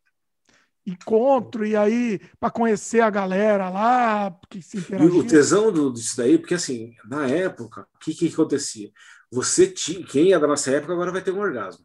Encontro, 0.86 1.66
e 1.66 1.76
aí, 1.78 2.20
para 2.40 2.52
conhecer 2.52 3.00
a 3.00 3.10
galera 3.10 3.70
lá, 3.70 4.38
que 4.50 4.62
se 4.62 4.78
interagia. 4.78 5.16
E 5.16 5.20
o 5.20 5.26
tesão 5.26 5.72
do, 5.72 5.94
disso 5.94 6.18
daí, 6.18 6.38
porque 6.38 6.56
assim, 6.56 6.94
na 7.06 7.26
época, 7.28 7.88
o 7.96 8.00
que, 8.00 8.14
que 8.14 8.28
acontecia? 8.28 8.92
Você 9.32 9.66
tinha, 9.68 10.06
quem 10.06 10.34
é 10.34 10.40
da 10.40 10.46
nossa 10.46 10.72
época 10.72 10.92
agora 10.94 11.12
vai 11.12 11.22
ter 11.22 11.32
um 11.32 11.40
orgasmo. 11.40 11.84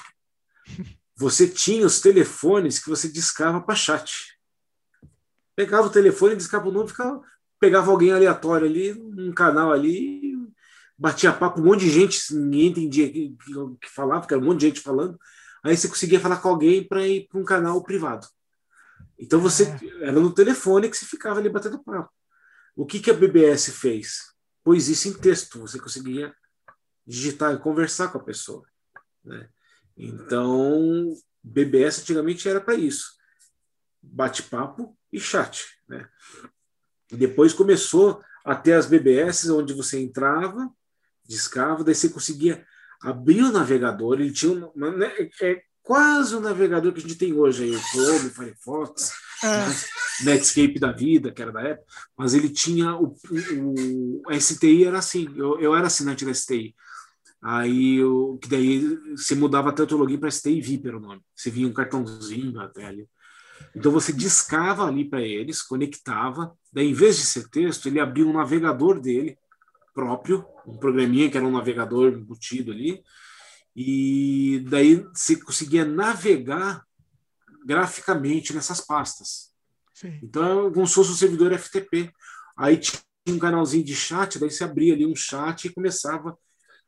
Você 1.17 1.49
tinha 1.49 1.85
os 1.85 2.01
telefones 2.01 2.79
que 2.79 2.89
você 2.89 3.09
discava 3.09 3.61
para 3.61 3.75
chat. 3.75 4.39
Pegava 5.57 5.89
o 5.89 5.91
telefone, 5.91 6.37
discava 6.37 6.69
o 6.69 6.71
número, 6.71 6.87
ficava, 6.87 7.21
pegava 7.59 7.91
alguém 7.91 8.13
aleatório 8.13 8.69
ali, 8.69 8.93
um 8.93 9.33
canal 9.33 9.73
ali, 9.73 10.39
batia 10.97 11.33
papo, 11.33 11.61
um 11.61 11.65
monte 11.65 11.81
de 11.81 11.91
gente, 11.91 12.33
ninguém 12.33 12.69
entendia 12.69 13.07
o 13.09 13.11
que, 13.11 13.37
que 13.81 13.91
falava, 13.91 14.21
porque 14.21 14.35
era 14.35 14.41
um 14.41 14.47
monte 14.47 14.61
de 14.61 14.67
gente 14.67 14.81
falando. 14.81 15.19
Aí 15.65 15.77
você 15.77 15.89
conseguia 15.89 16.21
falar 16.21 16.37
com 16.37 16.51
alguém 16.51 16.87
para 16.87 17.05
ir 17.05 17.27
para 17.27 17.41
um 17.41 17.45
canal 17.45 17.83
privado. 17.83 18.29
Então 19.19 19.41
você 19.41 19.65
é. 19.65 20.09
era 20.09 20.21
no 20.21 20.33
telefone 20.33 20.89
que 20.89 20.97
você 20.97 21.07
ficava 21.07 21.41
ali 21.41 21.49
batendo 21.49 21.83
papo. 21.83 22.13
O 22.77 22.87
que, 22.87 23.01
que 23.01 23.11
a 23.11 23.15
BBS 23.15 23.73
fez? 23.73 24.33
Pôs 24.63 24.89
isso 24.89 25.09
em 25.09 25.13
texto, 25.13 25.59
você 25.61 25.81
conseguia 25.81 26.33
digitar 27.07 27.55
e 27.55 27.59
conversar 27.59 28.09
com 28.09 28.19
a 28.19 28.25
pessoa. 28.25 28.65
Né? 29.25 29.49
Então, 29.97 31.13
BBS 31.43 32.01
antigamente 32.01 32.49
era 32.49 32.61
para 32.61 32.75
isso: 32.75 33.15
bate-papo 34.01 34.97
e 35.13 35.19
chat. 35.19 35.67
Né? 35.89 36.09
Depois 37.11 37.53
começou 37.53 38.23
a 38.45 38.55
ter 38.55 38.75
as 38.75 38.87
BBS 38.87 39.49
onde 39.51 39.73
você 39.73 39.99
entrava, 39.99 40.71
discava, 41.27 41.83
daí 41.83 41.95
você 41.95 42.09
conseguia 42.09 42.65
abrir 43.01 43.43
o 43.43 43.53
navegador, 43.53 44.21
ele 44.21 44.33
tinha 44.33 44.53
uma, 44.53 44.91
né, 44.91 45.13
é 45.41 45.63
quase 45.89 46.37
o 46.37 46.41
navegador 46.41 46.93
que 46.93 46.99
a 46.99 47.03
gente 47.03 47.17
tem 47.17 47.33
hoje 47.33 47.65
aí, 47.65 47.71
o 47.75 47.81
Chrome, 47.81 48.27
o 48.29 48.31
Firefox, 48.31 49.11
é. 49.43 50.25
Netscape 50.27 50.79
da 50.79 50.93
vida, 50.93 51.33
que 51.33 51.41
era 51.41 51.51
da 51.51 51.63
época, 51.63 51.87
mas 52.15 52.35
ele 52.35 52.51
tinha 52.51 52.95
o, 52.95 53.17
o, 53.57 54.23
o 54.27 54.39
STI 54.39 54.85
era 54.85 54.99
assim, 54.99 55.27
eu, 55.35 55.59
eu 55.59 55.75
era 55.75 55.87
assinante 55.87 56.27
da 56.27 56.35
STI. 56.35 56.77
Aí 57.43 58.05
o 58.05 58.37
que 58.37 58.51
daí 58.51 58.99
você 59.17 59.35
mudava 59.35 59.73
tanto 59.73 59.95
o 59.95 59.99
login 59.99 60.19
para 60.19 60.31
STI 60.31 60.61
VIP 60.61 60.89
era 60.89 60.99
o 60.99 61.01
nome. 61.01 61.23
Você 61.35 61.51
vinha 61.51 61.67
um 61.67 61.73
cartãozinho 61.73 62.61
até 62.61 62.85
ali. 62.85 63.09
Então 63.75 63.91
você 63.91 64.13
discava 64.13 64.87
ali 64.87 65.09
para 65.09 65.23
eles, 65.23 65.63
conectava, 65.63 66.53
daí 66.71 66.91
em 66.91 66.95
vez 66.95 67.17
de 67.17 67.23
ser 67.23 67.49
texto, 67.49 67.87
ele 67.87 67.99
abria 67.99 68.27
um 68.27 68.35
navegador 68.35 69.01
dele 69.01 69.39
próprio, 69.95 70.45
um 70.67 70.77
programinha 70.77 71.31
que 71.31 71.39
era 71.39 71.47
um 71.47 71.53
navegador 71.53 72.13
embutido 72.13 72.73
ali, 72.73 73.03
e 73.81 74.59
daí 74.69 75.07
você 75.15 75.37
conseguia 75.37 75.85
navegar 75.85 76.85
graficamente 77.65 78.53
nessas 78.53 78.81
pastas. 78.81 79.53
Sim. 79.95 80.19
Então 80.21 80.67
é 80.67 80.73
como 80.73 80.85
se 80.85 80.95
fosse 80.95 81.13
um 81.13 81.15
servidor 81.15 81.57
FTP. 81.57 82.13
Aí 82.57 82.77
tinha 82.77 83.01
um 83.29 83.39
canalzinho 83.39 83.85
de 83.85 83.95
chat, 83.95 84.37
daí 84.41 84.51
você 84.51 84.65
abria 84.65 84.95
ali 84.95 85.07
um 85.07 85.15
chat 85.15 85.67
e 85.67 85.73
começava 85.73 86.37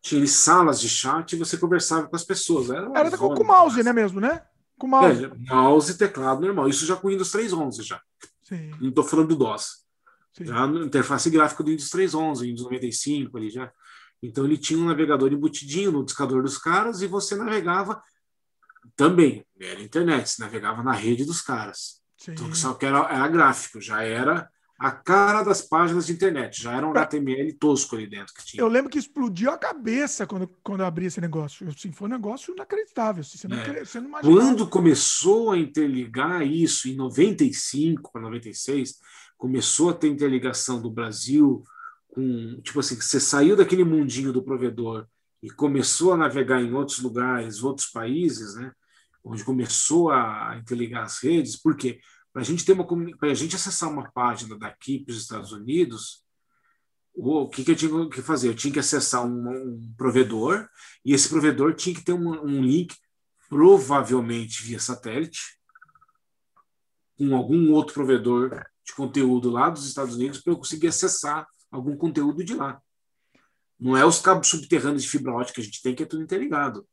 tinha 0.03 0.27
salas 0.27 0.81
de 0.81 0.89
chat 0.89 1.33
e 1.33 1.39
você 1.39 1.57
conversava 1.57 2.09
com 2.09 2.17
as 2.17 2.25
pessoas. 2.25 2.71
Era, 2.71 2.91
Era 2.93 3.17
com, 3.17 3.35
o 3.35 3.47
mouse, 3.47 3.81
né, 3.85 3.93
mesmo, 3.93 4.19
né? 4.19 4.43
Com 4.77 4.89
mouse. 4.89 5.27
É, 5.27 5.31
mouse 5.49 5.93
e 5.93 5.95
teclado 5.97 6.41
normal. 6.41 6.69
Isso 6.69 6.87
já 6.87 6.97
com 6.97 7.07
o 7.07 7.11
Windows 7.11 7.31
3.11 7.31 7.83
já. 7.83 8.01
Sim. 8.43 8.71
Não 8.81 8.89
estou 8.89 9.05
falando 9.05 9.29
do 9.29 9.37
DOS. 9.37 9.85
Sim. 10.33 10.47
Já 10.47 10.67
na 10.67 10.87
interface 10.87 11.31
gráfica 11.31 11.63
do 11.63 11.71
Windows 11.71 11.91
3.11, 11.91 12.41
Windows 12.41 12.65
95 12.65 13.37
ali 13.37 13.51
já. 13.51 13.71
Então 14.23 14.45
ele 14.45 14.59
tinha 14.59 14.79
um 14.79 14.87
navegador 14.87 15.33
embutidinho 15.33 15.93
no 15.93 16.05
discador 16.05 16.43
dos 16.43 16.59
caras 16.59 17.01
e 17.03 17.07
você 17.07 17.35
navegava 17.35 18.03
também, 18.97 19.45
era 19.59 19.81
internet, 19.81 20.29
você 20.29 20.43
navegava 20.43 20.83
na 20.83 20.93
rede 20.93 21.25
dos 21.25 21.41
caras. 21.41 22.01
Sim. 22.17 22.33
Então 22.33 22.55
só 22.55 22.75
que 22.75 22.85
era, 22.85 22.99
era 23.11 23.29
gráfico, 23.29 23.81
já 23.81 24.03
era 24.03 24.49
a 24.81 24.91
cara 24.91 25.43
das 25.43 25.61
páginas 25.61 26.07
de 26.07 26.15
internet. 26.15 26.63
Já 26.63 26.73
era 26.73 26.87
um 26.87 26.91
HTML 26.91 27.53
tosco 27.53 27.97
ali 27.97 28.07
dentro 28.07 28.33
que 28.33 28.45
tinha. 28.45 28.63
Eu 28.63 28.67
lembro 28.67 28.91
que 28.91 28.99
explodiu 28.99 29.51
a 29.51 29.59
cabeça 29.59 30.27
quando, 30.27 30.49
quando 30.63 30.81
eu 30.81 30.87
abri 30.87 31.05
esse 31.05 31.21
negócio. 31.21 31.69
Assim, 31.69 31.93
foi 31.93 32.09
um 32.09 32.13
negócio 32.13 32.55
inacreditável. 32.55 33.21
Assim, 33.21 33.37
você, 33.37 33.47
não, 33.47 33.59
é. 33.59 33.85
você 33.85 34.01
não 34.01 34.11
Quando 34.23 34.67
começou 34.67 35.53
a 35.53 35.59
interligar 35.59 36.43
isso, 36.47 36.89
em 36.89 36.97
95 36.97 38.11
para 38.11 38.23
96, 38.23 38.95
começou 39.37 39.91
a 39.91 39.93
ter 39.93 40.09
interligação 40.09 40.81
do 40.81 40.91
Brasil 40.91 41.63
com. 42.11 42.61
Tipo 42.63 42.81
assim, 42.81 42.97
você 43.01 43.21
saiu 43.21 43.57
daquele 43.57 43.85
mundinho 43.85 44.33
do 44.33 44.43
provedor 44.43 45.07
e 45.43 45.51
começou 45.51 46.13
a 46.13 46.17
navegar 46.17 46.61
em 46.63 46.73
outros 46.73 47.01
lugares, 47.01 47.63
outros 47.63 47.89
países, 47.89 48.55
né? 48.57 48.73
Onde 49.25 49.45
começou 49.45 50.11
a 50.11 50.57
interligar 50.59 51.05
as 51.05 51.23
redes. 51.23 51.57
Por 51.57 51.77
quê? 51.77 52.01
Para 52.33 52.43
a 52.43 52.45
gente 52.45 52.65
ter 52.65 52.73
uma 52.73 52.87
para 53.17 53.31
a 53.31 53.35
gente 53.35 53.57
acessar 53.57 53.91
uma 53.91 54.11
página 54.11 54.59
daqui 54.59 55.05
para 55.05 55.13
os 55.13 55.21
Estados 55.21 55.53
Unidos, 55.53 56.25
o 57.15 57.49
que, 57.49 57.65
que 57.65 57.73
eu 57.73 57.77
tinha 57.77 58.09
que 58.09 58.23
fazer? 58.23 58.49
Eu 58.49 58.55
tinha 58.55 58.73
que 58.73 58.79
acessar 58.79 59.25
um, 59.27 59.51
um 59.51 59.95
provedor 59.97 60.69
e 61.05 61.13
esse 61.13 61.29
provedor 61.29 61.75
tinha 61.75 61.95
que 61.95 62.05
ter 62.05 62.13
um, 62.13 62.31
um 62.45 62.63
link, 62.63 62.95
provavelmente 63.49 64.63
via 64.63 64.79
satélite, 64.79 65.59
com 67.19 67.35
algum 67.35 67.73
outro 67.73 67.95
provedor 67.95 68.65
de 68.85 68.95
conteúdo 68.95 69.51
lá 69.51 69.69
dos 69.69 69.87
Estados 69.87 70.15
Unidos 70.15 70.41
para 70.41 70.53
eu 70.53 70.57
conseguir 70.57 70.87
acessar 70.87 71.47
algum 71.71 71.97
conteúdo 71.97 72.45
de 72.45 72.55
lá. 72.55 72.81
Não 73.79 73.97
é 73.97 74.05
os 74.05 74.21
cabos 74.21 74.49
subterrâneos 74.49 75.03
de 75.03 75.09
fibra 75.09 75.33
ótica 75.33 75.55
que 75.55 75.61
a 75.61 75.65
gente 75.65 75.83
tem, 75.83 75.95
que 75.95 76.03
é 76.03 76.07
tudo 76.07 76.23
interligado. 76.23 76.87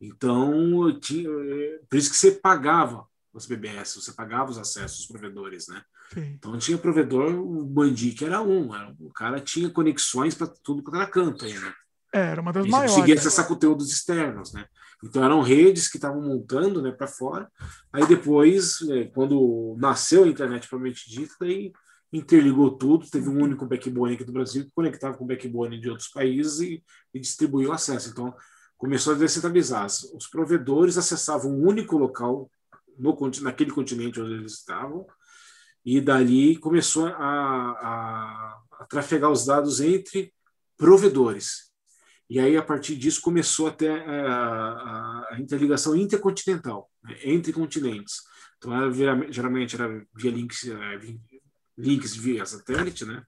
Então, 0.00 0.98
tinha, 1.00 1.28
é, 1.28 1.80
por 1.88 1.96
isso 1.96 2.10
que 2.10 2.16
você 2.16 2.32
pagava 2.32 3.06
os 3.32 3.46
BBS, 3.46 3.94
você 3.94 4.12
pagava 4.12 4.50
os 4.50 4.58
acessos, 4.58 5.00
os 5.00 5.06
provedores, 5.06 5.68
né? 5.68 5.82
Sim. 6.12 6.32
Então 6.36 6.58
tinha 6.58 6.76
provedor, 6.76 7.32
o 7.32 7.64
Bandi 7.64 8.12
que 8.12 8.24
era 8.24 8.42
um, 8.42 8.74
era, 8.74 8.94
o 8.98 9.12
cara 9.12 9.40
tinha 9.40 9.70
conexões 9.70 10.34
para 10.34 10.48
tudo 10.48 10.82
quanto 10.82 10.96
era 10.96 11.06
canto 11.06 11.44
né? 11.44 11.74
É, 12.12 12.20
era 12.22 12.40
uma 12.40 12.52
das 12.52 12.66
e 12.66 12.68
maiores. 12.68 12.92
Conseguia 12.92 13.14
acessar 13.14 13.46
conteúdos 13.46 13.92
externos, 13.92 14.52
né? 14.52 14.66
Então 15.02 15.24
eram 15.24 15.40
redes 15.40 15.88
que 15.88 15.96
estavam 15.96 16.20
montando, 16.20 16.82
né, 16.82 16.90
para 16.90 17.06
fora. 17.06 17.48
Aí 17.92 18.04
depois, 18.06 18.80
né, 18.82 19.04
quando 19.14 19.76
nasceu 19.78 20.24
a 20.24 20.28
internet 20.28 20.68
propriamente 20.68 21.08
dita, 21.08 21.44
aí 21.44 21.72
interligou 22.12 22.76
tudo, 22.76 23.08
teve 23.08 23.28
um 23.28 23.42
único 23.42 23.66
backbone 23.66 24.14
aqui 24.14 24.24
do 24.24 24.32
Brasil 24.32 24.64
que 24.64 24.72
conectava 24.72 25.16
com 25.16 25.24
o 25.24 25.26
backbone 25.26 25.80
de 25.80 25.88
outros 25.88 26.08
países 26.08 26.60
e, 26.60 26.82
e 27.14 27.20
distribuiu 27.20 27.72
acesso. 27.72 28.10
Então 28.10 28.34
começou 28.76 29.14
a 29.14 29.18
descentralizar. 29.18 29.86
Os 29.86 30.26
provedores 30.30 30.96
acessavam 30.96 31.52
um 31.52 31.66
único 31.66 31.96
local 31.96 32.50
no, 32.98 33.16
naquele 33.42 33.70
continente 33.70 34.20
onde 34.20 34.34
eles 34.34 34.54
estavam, 34.54 35.06
e 35.84 36.00
dali 36.00 36.56
começou 36.56 37.06
a, 37.06 37.12
a, 37.14 38.60
a 38.80 38.84
trafegar 38.84 39.30
os 39.30 39.46
dados 39.46 39.80
entre 39.80 40.32
provedores. 40.76 41.70
E 42.28 42.38
aí, 42.38 42.56
a 42.56 42.62
partir 42.62 42.96
disso, 42.96 43.20
começou 43.20 43.66
até 43.66 43.90
a, 44.06 45.26
a, 45.30 45.36
interligação 45.40 45.96
intercontinental, 45.96 46.88
né, 47.02 47.16
entre 47.24 47.52
continentes. 47.52 48.18
Então, 48.56 48.72
era, 48.72 49.32
geralmente 49.32 49.74
era 49.74 49.88
via 50.14 50.30
links, 50.30 50.64
links 51.80 52.14
via 52.14 52.44
satélite, 52.46 53.04
né? 53.04 53.22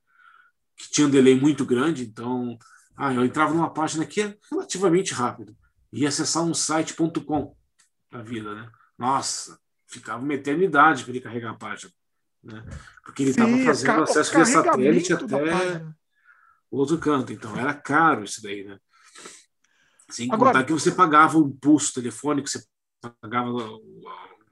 que 0.76 0.90
tinha 0.90 1.06
um 1.06 1.10
delay 1.10 1.38
muito 1.38 1.64
grande. 1.64 2.04
Então, 2.04 2.58
ah, 2.96 3.12
eu 3.12 3.24
entrava 3.24 3.54
numa 3.54 3.72
página 3.72 4.04
que 4.04 4.20
é 4.20 4.36
relativamente 4.50 5.14
rápido, 5.14 5.56
ia 5.92 6.08
acessar 6.08 6.42
um 6.42 6.54
site.com 6.54 7.56
da 8.10 8.22
vida, 8.22 8.54
né? 8.54 8.70
Nossa, 8.98 9.58
ficava 9.86 10.22
uma 10.22 10.34
eternidade 10.34 11.02
para 11.02 11.12
ele 11.12 11.20
carregar 11.20 11.50
a 11.50 11.56
página. 11.56 11.92
Né? 12.42 12.64
Porque 13.04 13.22
ele 13.22 13.30
estava 13.30 13.56
fazendo 13.64 14.02
acesso 14.02 14.34
via 14.34 14.44
satélite 14.44 15.12
até 15.12 15.84
o 16.70 16.78
outro 16.78 16.98
canto. 16.98 17.32
Então 17.32 17.56
era 17.56 17.74
caro 17.74 18.24
isso 18.24 18.42
daí, 18.42 18.64
né? 18.64 18.78
Sem 20.10 20.30
Agora, 20.30 20.52
contar 20.52 20.64
que 20.64 20.72
você 20.72 20.90
pagava 20.90 21.38
o 21.38 21.50
pulso 21.54 21.94
telefônico, 21.94 22.48
você 22.48 22.62
pagava 23.20 23.50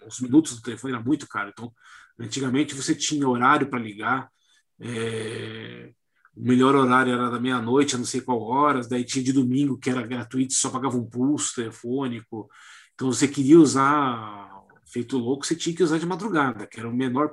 os 0.06 0.20
minutos 0.20 0.56
do 0.56 0.62
telefone, 0.62 0.94
era 0.94 1.02
muito 1.02 1.28
caro. 1.28 1.50
Então, 1.50 1.72
antigamente 2.18 2.74
você 2.74 2.94
tinha 2.94 3.28
horário 3.28 3.68
para 3.68 3.78
ligar. 3.78 4.28
É... 4.80 5.92
O 6.36 6.42
melhor 6.46 6.74
horário 6.74 7.12
era 7.12 7.28
da 7.28 7.40
meia-noite, 7.40 7.94
a 7.94 7.98
não 7.98 8.04
sei 8.04 8.20
qual 8.20 8.40
horas, 8.40 8.88
daí 8.88 9.04
tinha 9.04 9.22
de 9.22 9.32
domingo 9.32 9.76
que 9.76 9.90
era 9.90 10.06
gratuito, 10.06 10.54
só 10.54 10.70
pagava 10.70 10.96
um 10.96 11.04
pulso 11.04 11.56
telefônico. 11.56 12.48
Então 12.94 13.12
você 13.12 13.26
queria 13.26 13.58
usar 13.58 14.48
feito 14.86 15.18
louco, 15.18 15.44
você 15.44 15.54
tinha 15.54 15.74
que 15.74 15.82
usar 15.82 15.98
de 15.98 16.06
madrugada, 16.06 16.66
que 16.66 16.78
era 16.78 16.88
a 16.88 16.92
menor 16.92 17.32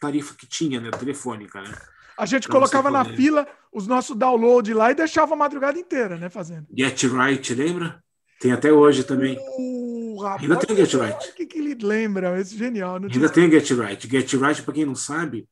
tarifa 0.00 0.34
que 0.34 0.46
tinha, 0.46 0.80
né, 0.80 0.90
telefônica, 0.90 1.60
né? 1.60 1.74
A 2.16 2.24
gente 2.24 2.48
colocava 2.48 2.90
na 2.90 3.04
fila 3.04 3.46
os 3.72 3.86
nossos 3.86 4.16
downloads 4.16 4.74
lá 4.74 4.90
e 4.90 4.94
deixava 4.94 5.34
a 5.34 5.36
madrugada 5.36 5.78
inteira, 5.78 6.16
né, 6.16 6.30
fazendo. 6.30 6.66
Get 6.76 7.02
Right, 7.04 7.54
lembra? 7.54 8.02
Tem 8.40 8.52
até 8.52 8.72
hoje 8.72 9.04
também. 9.04 9.36
Uh, 9.38 9.95
rapaz, 10.16 10.42
Ainda 10.42 10.56
tem 10.56 10.76
Get 10.76 10.94
Right. 10.94 11.30
O 11.30 11.34
que, 11.34 11.46
que 11.46 11.58
ele 11.58 11.74
lembra? 11.74 12.40
Esse 12.40 12.56
genial. 12.56 12.96
ainda 12.96 13.28
tem 13.28 13.50
Get 13.50 13.70
Right. 13.70 14.08
Get 14.08 14.32
Right, 14.32 14.62
para 14.62 14.74
quem 14.74 14.84
não 14.84 14.94
sabe, 14.94 15.48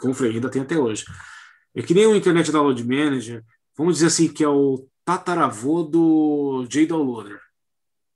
como 0.00 0.14
falei, 0.14 0.34
ainda 0.34 0.50
tem 0.50 0.62
até 0.62 0.76
hoje. 0.76 1.04
É 1.74 1.82
que 1.82 1.94
nem 1.94 2.06
o 2.06 2.16
Internet 2.16 2.50
Download 2.50 2.84
Manager, 2.86 3.44
vamos 3.76 3.94
dizer 3.94 4.06
assim, 4.06 4.28
que 4.28 4.42
é 4.42 4.48
o 4.48 4.88
tataravô 5.04 5.82
do 5.82 6.66
JDownloader. 6.68 7.40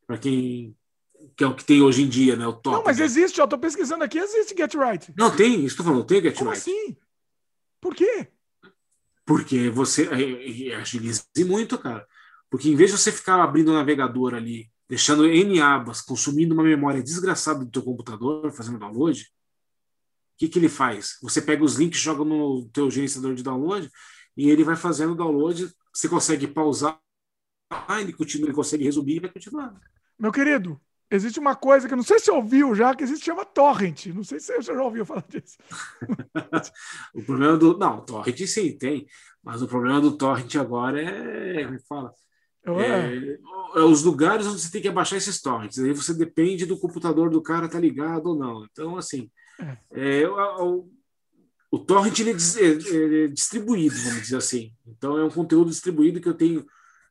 Para 0.06 0.18
quem 0.18 0.74
que 1.36 1.44
é 1.44 1.46
o 1.46 1.54
que 1.54 1.64
tem 1.64 1.80
hoje 1.80 2.02
em 2.02 2.08
dia, 2.08 2.36
né? 2.36 2.46
O 2.46 2.52
top. 2.52 2.76
Não, 2.76 2.84
mas 2.84 2.98
né? 2.98 3.04
existe, 3.04 3.40
eu 3.40 3.48
tô 3.48 3.58
pesquisando 3.58 4.04
aqui, 4.04 4.18
existe 4.18 4.54
Get 4.56 4.74
Right. 4.74 5.12
Não, 5.16 5.34
tem, 5.34 5.64
estou 5.64 5.84
falando, 5.84 6.04
tem 6.04 6.20
Get 6.20 6.36
Como 6.36 6.50
Right. 6.50 6.60
Assim? 6.60 6.96
Por 7.80 7.94
quê? 7.94 8.28
Porque 9.24 9.70
você 9.70 10.08
é, 10.08 10.72
é, 10.72 10.76
agiliza 10.76 11.24
muito, 11.46 11.78
cara. 11.78 12.06
Porque 12.50 12.68
em 12.68 12.76
vez 12.76 12.90
de 12.90 12.98
você 12.98 13.10
ficar 13.10 13.42
abrindo 13.42 13.70
o 13.70 13.74
navegador 13.74 14.34
ali, 14.34 14.70
deixando 14.92 15.26
N 15.26 15.58
abas, 15.58 16.02
consumindo 16.02 16.52
uma 16.52 16.62
memória 16.62 17.02
desgraçada 17.02 17.64
do 17.64 17.70
teu 17.70 17.82
computador, 17.82 18.52
fazendo 18.52 18.78
download, 18.78 19.22
o 19.22 19.26
que, 20.36 20.46
que 20.46 20.58
ele 20.58 20.68
faz? 20.68 21.16
Você 21.22 21.40
pega 21.40 21.64
os 21.64 21.76
links, 21.76 21.98
joga 21.98 22.22
no 22.22 22.68
teu 22.68 22.90
gerenciador 22.90 23.34
de 23.34 23.42
download 23.42 23.90
e 24.36 24.50
ele 24.50 24.62
vai 24.62 24.76
fazendo 24.76 25.12
o 25.12 25.16
download. 25.16 25.72
Você 25.94 26.10
consegue 26.10 26.46
pausar, 26.46 27.00
ele 27.98 28.12
continua, 28.12 28.48
ele 28.48 28.54
consegue 28.54 28.84
resumir 28.84 29.16
e 29.16 29.20
vai 29.20 29.32
continuar. 29.32 29.80
Meu 30.18 30.30
querido, 30.30 30.78
Existe 31.10 31.38
uma 31.38 31.54
coisa 31.54 31.86
que 31.86 31.94
não 31.94 32.02
sei 32.02 32.18
se 32.18 32.24
você 32.24 32.30
ouviu 32.30 32.74
já, 32.74 32.94
que 32.94 33.04
existe 33.04 33.26
chama 33.26 33.44
torrent. 33.44 34.06
Não 34.06 34.24
sei 34.24 34.40
se 34.40 34.46
você 34.46 34.74
já 34.74 34.82
ouviu 34.82 35.04
falar 35.04 35.24
disso. 35.28 35.58
o 37.14 37.22
problema 37.22 37.58
do. 37.58 37.76
Não, 37.76 38.00
torrent 38.00 38.38
sim, 38.46 38.78
tem. 38.78 39.06
Mas 39.42 39.60
o 39.60 39.68
problema 39.68 40.00
do 40.00 40.16
torrent 40.16 40.54
agora 40.54 41.02
é. 41.02 41.64
É 41.64 41.78
fala? 41.80 42.14
É, 42.64 43.38
é, 43.74 43.80
os 43.80 44.02
lugares 44.02 44.46
onde 44.46 44.60
você 44.60 44.70
tem 44.70 44.80
que 44.80 44.88
abaixar 44.88 45.18
esses 45.18 45.40
torrents. 45.40 45.78
Aí 45.78 45.92
você 45.92 46.14
depende 46.14 46.64
do 46.64 46.78
computador 46.78 47.28
do 47.28 47.42
cara 47.42 47.68
tá 47.68 47.78
ligado 47.78 48.26
ou 48.26 48.36
não. 48.36 48.64
Então, 48.70 48.96
assim, 48.96 49.28
é. 49.90 50.22
é 50.22 50.28
o, 50.28 50.88
o, 51.70 51.78
torrent 51.78 52.18
ele 52.20 52.30
é, 52.30 53.24
é, 53.24 53.26
distribuído, 53.28 53.96
vamos 53.96 54.22
dizer 54.22 54.36
assim. 54.36 54.72
Então, 54.86 55.18
é 55.18 55.24
um 55.24 55.30
conteúdo 55.30 55.70
distribuído 55.70 56.20
que 56.20 56.28
eu 56.28 56.34
tenho. 56.34 56.64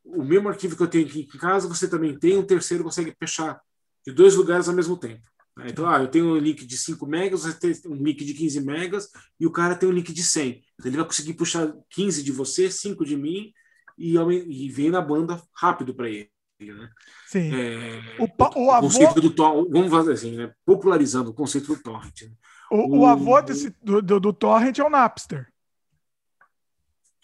O 0.03 0.23
mesmo 0.23 0.47
arquivo 0.49 0.75
que 0.75 0.81
eu 0.81 0.87
tenho 0.87 1.05
aqui 1.05 1.27
em 1.33 1.37
casa, 1.37 1.67
você 1.67 1.87
também 1.87 2.17
tem, 2.17 2.37
um 2.37 2.45
terceiro 2.45 2.83
consegue 2.83 3.13
fechar 3.19 3.59
de 4.05 4.13
dois 4.13 4.35
lugares 4.35 4.67
ao 4.67 4.75
mesmo 4.75 4.97
tempo. 4.97 5.21
Né? 5.57 5.67
Então, 5.69 5.87
ah, 5.87 6.01
eu 6.01 6.07
tenho 6.07 6.25
um 6.25 6.37
link 6.37 6.65
de 6.65 6.77
5 6.77 7.05
megas, 7.05 7.41
você 7.41 7.53
tem 7.53 7.91
um 7.91 7.95
link 7.95 8.23
de 8.23 8.33
15 8.33 8.61
megas, 8.61 9.09
e 9.39 9.45
o 9.45 9.51
cara 9.51 9.75
tem 9.75 9.87
um 9.87 9.91
link 9.91 10.11
de 10.11 10.23
100. 10.23 10.63
Então, 10.73 10.89
ele 10.89 10.97
vai 10.97 11.05
conseguir 11.05 11.33
puxar 11.33 11.71
15 11.91 12.23
de 12.23 12.31
você, 12.31 12.71
5 12.71 13.05
de 13.05 13.15
mim, 13.15 13.53
e, 13.97 14.15
e 14.15 14.69
veio 14.69 14.91
na 14.91 15.01
banda 15.01 15.41
rápido 15.53 15.93
para 15.93 16.09
ele. 16.09 16.29
Né? 16.59 16.89
Sim. 17.25 17.51
É, 17.55 18.17
o, 18.19 18.25
o, 18.25 18.65
o, 18.65 18.71
avô... 18.71 18.87
conceito 18.87 19.21
do 19.21 19.69
vamos 19.69 19.89
fazer 19.89 20.13
assim, 20.13 20.37
né? 20.37 20.53
popularizando 20.63 21.31
o 21.31 21.33
conceito 21.33 21.73
do 21.73 21.81
torrent. 21.81 22.21
Né? 22.21 22.31
O, 22.69 22.99
o, 22.99 23.05
avô 23.05 23.41
desse, 23.41 23.75
do, 23.81 24.01
do, 24.01 24.19
do, 24.19 24.33
torrent 24.33 24.77
é 24.77 24.83
o 24.83 24.89
Napster. 24.89 25.51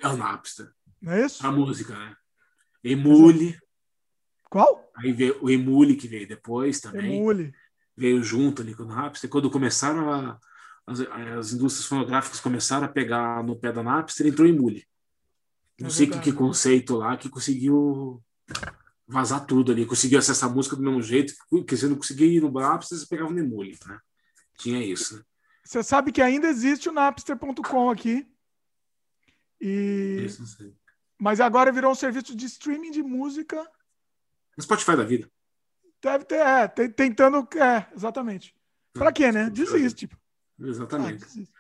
É 0.02 0.08
o 0.08 0.18
Napster. 0.18 0.72
Não 1.02 1.14
é 1.14 1.26
isso? 1.26 1.46
A 1.46 1.52
música, 1.52 1.94
né? 1.94 2.16
Emule. 2.84 3.58
Qual? 4.50 4.92
Aí 4.96 5.12
veio 5.14 5.38
o 5.42 5.50
Emule 5.50 5.96
que 5.96 6.08
veio 6.08 6.28
depois 6.28 6.80
também. 6.80 7.18
Emule. 7.18 7.54
Veio 7.96 8.24
junto 8.24 8.62
ali 8.62 8.74
com 8.74 8.84
o 8.84 8.88
Napster. 8.88 9.30
Quando 9.30 9.50
começaram 9.50 10.12
a, 10.12 10.40
as, 10.86 11.02
as 11.02 11.54
indústrias 11.54 11.88
fonográficas 11.88 12.40
começaram 12.40 12.86
a 12.86 12.90
pegar 12.90 13.44
no 13.44 13.56
pé 13.56 13.72
da 13.72 13.84
Napster, 13.84 14.28
entrou 14.28 14.48
Emule. 14.48 14.88
Não 15.80 15.88
é 15.88 15.92
sei 15.92 16.08
que, 16.08 16.20
que 16.20 16.34
conceito 16.34 16.96
lá 16.96 17.16
que 17.18 17.30
conseguiu 17.30 18.22
vazar 19.08 19.46
tudo 19.46 19.72
ali, 19.72 19.86
conseguiu 19.86 20.20
acessar 20.20 20.50
a 20.50 20.54
música 20.54 20.76
do 20.76 20.82
mesmo 20.82 21.02
jeito, 21.02 21.34
que 21.66 21.78
você 21.78 21.88
não 21.88 21.96
conseguia 21.96 22.28
ir 22.28 22.42
no 22.42 22.52
Napster, 22.52 22.98
você 22.98 23.06
pegava 23.06 23.32
no 23.32 23.40
Emule, 23.40 23.78
né? 23.88 24.00
Tinha 24.58 24.84
isso, 24.84 25.18
né? 25.18 25.24
Você 25.64 25.84
sabe 25.84 26.12
que 26.12 26.22
ainda 26.22 26.48
existe 26.48 26.90
o 26.90 26.92
Napster.com 26.92 27.90
aqui. 27.90 28.28
E... 29.62 30.24
Isso, 30.26 30.42
não 30.42 30.48
sei. 30.48 30.74
Mas 31.20 31.40
agora 31.40 31.72
virou 31.72 31.92
um 31.92 31.96
serviço 31.96 32.36
de 32.36 32.46
streaming 32.46 32.92
de 32.92 33.02
música. 33.02 33.58
No 34.56 34.64
Spotify 34.64 34.96
da 34.96 35.04
vida. 35.04 35.30
Deve 36.02 36.26
ter, 36.26 36.36
é, 36.36 36.68
tentando. 36.68 37.48
É, 37.56 37.88
exatamente. 37.96 38.56
Pra 38.94 39.12
quê, 39.12 39.32
né? 39.32 39.50
Desiste. 39.50 40.10
Exatamente. 40.60 41.24
Ah, 41.24 41.26
desiste. 41.26 41.54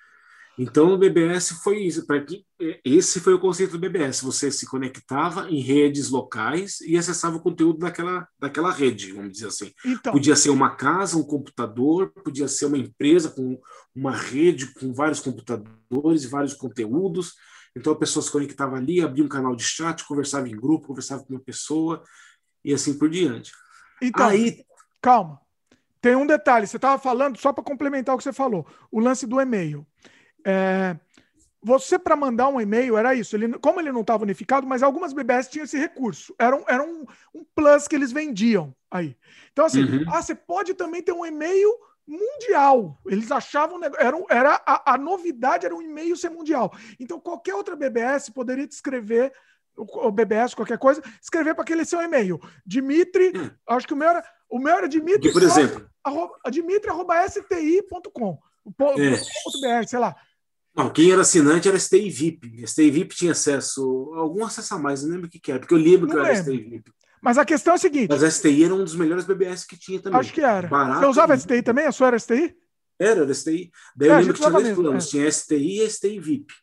Então, 0.58 0.94
o 0.94 0.98
BBS 0.98 1.52
foi 1.64 1.84
isso. 1.84 2.06
Que, 2.26 2.44
é, 2.60 2.80
esse 2.84 3.20
foi 3.20 3.34
o 3.34 3.40
conceito 3.40 3.74
do 3.74 3.80
BBS. 3.80 4.24
Você 4.24 4.50
se 4.50 4.66
conectava 4.66 5.50
em 5.52 5.60
redes 5.60 6.10
locais 6.10 6.82
e 6.82 6.98
acessava 6.98 7.38
o 7.38 7.42
conteúdo 7.42 7.78
daquela, 7.80 8.28
daquela 8.40 8.72
rede, 8.72 9.14
vamos 9.14 9.34
dizer 9.34 9.48
assim. 9.48 9.72
Então, 9.86 10.12
podia 10.12 10.36
ser 10.36 10.50
uma 10.50 10.76
casa, 10.76 11.16
um 11.16 11.24
computador, 11.24 12.12
podia 12.24 12.48
ser 12.48 12.66
uma 12.66 12.78
empresa 12.78 13.30
com 13.30 13.60
uma 13.96 14.16
rede 14.16 14.74
com 14.74 14.92
vários 14.94 15.20
computadores 15.20 16.24
e 16.24 16.28
vários 16.28 16.56
conteúdos. 16.56 17.36
Então, 17.76 17.94
a 17.94 17.98
pessoa 17.98 18.24
se 18.24 18.32
conectava 18.32 18.78
ali, 18.78 19.00
abria 19.00 19.24
um 19.24 19.30
canal 19.30 19.56
de 19.56 19.64
chat, 19.64 20.04
conversava 20.06 20.50
em 20.50 20.56
grupo, 20.56 20.88
conversava 20.88 21.24
com 21.24 21.36
uma 21.36 21.40
pessoa 21.40 22.04
e 22.66 22.74
assim 22.74 22.98
por 22.98 23.10
diante. 23.10 23.52
Então, 24.02 24.28
Aí, 24.28 24.66
calma. 25.00 25.40
Tem 26.02 26.16
um 26.16 26.26
detalhe. 26.26 26.66
Você 26.66 26.78
estava 26.78 27.00
falando, 27.00 27.38
só 27.38 27.54
para 27.54 27.64
complementar 27.64 28.16
o 28.16 28.18
que 28.18 28.24
você 28.24 28.34
falou, 28.34 28.66
o 28.92 29.00
lance 29.00 29.28
do 29.28 29.40
e-mail. 29.40 29.86
É, 30.48 30.96
você, 31.62 32.00
para 32.00 32.16
mandar 32.16 32.48
um 32.48 32.62
e-mail, 32.62 32.98
era 32.98 33.14
isso. 33.14 33.36
Ele, 33.36 33.60
como 33.60 33.82
ele 33.82 33.92
não 33.92 34.02
estava 34.02 34.24
unificado, 34.24 34.66
mas 34.66 34.82
algumas 34.82 35.12
BBS 35.12 35.50
tinham 35.50 35.66
esse 35.66 35.78
recurso. 35.78 36.34
Era 36.40 36.56
um, 36.56 36.64
era 36.68 36.82
um, 36.82 37.06
um 37.36 37.44
plus 37.54 37.88
que 37.88 37.96
eles 37.96 38.14
vendiam 38.14 38.74
aí. 38.90 39.18
Então, 39.52 39.66
assim, 39.66 39.84
uhum. 39.84 40.06
ah, 40.08 40.22
você 40.22 40.34
pode 40.34 40.74
também 40.74 41.04
ter 41.04 41.12
um 41.12 41.26
e-mail 41.26 41.70
mundial. 42.08 42.98
Eles 43.06 43.30
achavam. 43.30 43.84
Era, 43.84 44.18
era 44.30 44.62
a, 44.66 44.94
a 44.94 44.98
novidade 44.98 45.66
era 45.66 45.76
um 45.76 45.82
e-mail 45.82 46.16
ser 46.16 46.30
mundial. 46.30 46.74
Então, 46.98 47.20
qualquer 47.20 47.56
outra 47.56 47.76
BBS 47.76 48.30
poderia 48.30 48.66
te 48.66 48.72
escrever 48.72 49.34
o 49.76 50.10
BBS, 50.10 50.56
qualquer 50.56 50.80
coisa, 50.80 51.04
escrever 51.22 51.54
para 51.54 51.62
aquele 51.62 51.86
seu 51.86 52.02
e-mail. 52.02 52.40
Dimitri, 52.66 53.32
hum. 53.36 53.52
acho 53.68 53.86
que 53.86 53.94
o 53.94 53.98
meu 53.98 54.10
era, 54.10 54.24
o 54.50 54.58
meu 54.58 54.76
era 54.76 54.90
Dimitri. 54.90 55.32
por 55.32 55.44
exemplo, 55.44 55.88
arroba, 56.04 56.34
dimitri.sti.com. 56.50 58.40
É. 58.98 59.84
sei 59.86 60.00
lá. 60.00 60.16
Não, 60.78 60.92
quem 60.92 61.12
era 61.12 61.22
assinante 61.22 61.68
era 61.68 61.80
STI 61.80 62.10
VIP. 62.10 62.68
STI 62.68 62.92
VIP 62.92 63.16
tinha 63.16 63.32
acesso, 63.32 64.14
algum 64.14 64.46
acesso 64.46 64.76
a 64.76 64.78
mais, 64.78 65.04
não 65.04 65.10
lembro 65.10 65.28
o 65.28 65.30
que, 65.30 65.40
que 65.40 65.52
era, 65.52 65.60
porque 65.60 65.74
eu 65.74 65.80
lembro 65.80 66.08
não 66.08 66.14
que 66.14 66.22
eu 66.22 66.26
era 66.26 66.36
STI 66.36 66.58
VIP. 66.58 66.92
Mas 67.20 67.40
a 67.40 67.44
questão 67.44 67.74
é 67.74 67.76
a 67.76 67.80
seguinte. 67.80 68.10
Mas 68.10 68.24
a 68.24 68.30
STI 68.30 68.64
era 68.64 68.76
um 68.76 68.84
dos 68.84 68.96
melhores 68.96 69.26
BBS 69.26 69.66
que 69.66 69.76
tinha 69.76 70.00
também. 70.00 70.20
Acho 70.20 70.32
que 70.32 70.42
era. 70.42 70.68
Barato, 70.68 71.00
Você 71.00 71.06
usava 71.08 71.34
e... 71.34 71.40
STI 71.40 71.64
também? 71.64 71.88
A 71.88 71.92
sua 71.92 72.08
era 72.08 72.20
STI? 72.20 72.56
Era, 73.00 73.22
era 73.22 73.34
STI. 73.34 73.72
Daí 73.96 74.10
é, 74.10 74.12
eu 74.12 74.18
lembro 74.18 74.34
que 74.36 74.40
tinha 74.40 74.52
dois 74.52 74.76
planos. 74.76 75.06
É. 75.06 75.10
Tinha 75.10 75.32
STI 75.32 75.82
e 75.82 75.90
STI 75.90 76.20
VIP. 76.20 76.54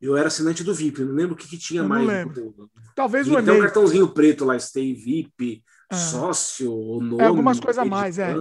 Eu 0.00 0.14
era 0.14 0.26
assinante 0.28 0.62
do 0.62 0.74
VIP, 0.74 1.02
não 1.02 1.14
lembro 1.14 1.34
o 1.34 1.36
que, 1.36 1.48
que 1.48 1.56
tinha 1.56 1.80
eu 1.80 1.88
mais. 1.88 2.06
Talvez 2.94 3.26
o 3.26 3.30
e-mail. 3.30 3.44
Tem 3.46 3.54
um 3.54 3.60
cartãozinho 3.60 4.08
preto 4.08 4.44
lá, 4.44 4.58
STI 4.58 4.92
VIP, 4.92 5.64
ah. 5.88 5.96
sócio, 5.96 6.70
o 6.70 7.00
nome. 7.00 7.22
É, 7.22 7.26
algumas 7.26 7.58
coisas 7.58 7.78
a 7.78 7.86
mais, 7.86 8.18
é. 8.18 8.34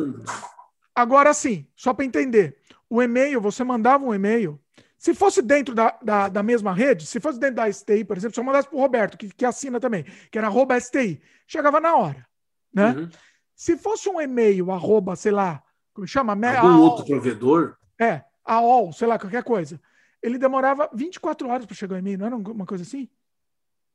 Agora 0.93 1.34
sim, 1.34 1.65
só 1.76 1.93
para 1.93 2.03
entender. 2.03 2.57
O 2.89 3.01
e-mail, 3.01 3.39
você 3.39 3.63
mandava 3.63 4.03
um 4.03 4.13
e-mail 4.13 4.59
se 5.04 5.14
fosse 5.14 5.41
dentro 5.41 5.76
da, 5.76 5.99
da, 6.01 6.30
da, 6.30 6.41
mesma 6.41 6.74
rede, 6.74 7.06
se 7.06 7.20
fosse 7.20 7.38
dentro 7.38 7.58
da 7.58 7.70
STI, 7.70 8.06
por 8.06 8.16
exemplo, 8.16 8.34
se 8.34 8.39
eu 8.39 8.43
mandasse 8.45 8.70
para 8.70 8.78
o 8.78 8.80
Roberto, 8.80 9.18
que, 9.18 9.28
que 9.28 9.43
assina 9.43 9.78
também, 9.78 10.06
que 10.32 10.38
era 10.38 10.47
arroba 10.47 10.80
STI, 10.80 11.22
chegava 11.45 11.82
na 11.82 11.93
hora. 11.93 12.26
Né? 12.74 12.91
Uhum. 12.91 13.10
Se 13.54 13.78
fosse 13.78 14.08
um 14.08 14.22
e-mail, 14.22 14.72
arroba, 14.72 15.18
sei 15.18 15.34
lá, 15.34 15.62
como 15.93 16.08
chama? 16.08 16.32
Algum 16.32 16.70
AOL, 16.70 16.80
outro 16.80 17.06
provedor? 17.06 17.76
É, 17.99 18.24
AOL, 18.45 18.93
sei 18.93 19.06
lá, 19.06 19.20
qualquer 19.20 19.43
coisa. 19.43 19.78
Ele 20.22 20.38
demorava 20.38 20.89
24 20.93 21.49
horas 21.49 21.66
para 21.66 21.76
chegar 21.76 21.95
o 21.95 21.99
e-mail, 21.99 22.20
não 22.20 22.26
era 22.28 22.36
uma 22.38 22.66
coisa 22.66 22.86
assim? 22.86 23.10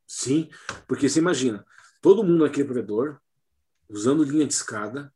Sim, 0.07 0.51
porque 0.87 1.09
você 1.09 1.21
imagina, 1.21 1.65
todo 2.03 2.23
mundo 2.23 2.45
naquele 2.45 2.67
provedor, 2.67 3.19
usando 3.89 4.25
linha 4.25 4.47
de 4.47 4.53
escada, 4.53 5.11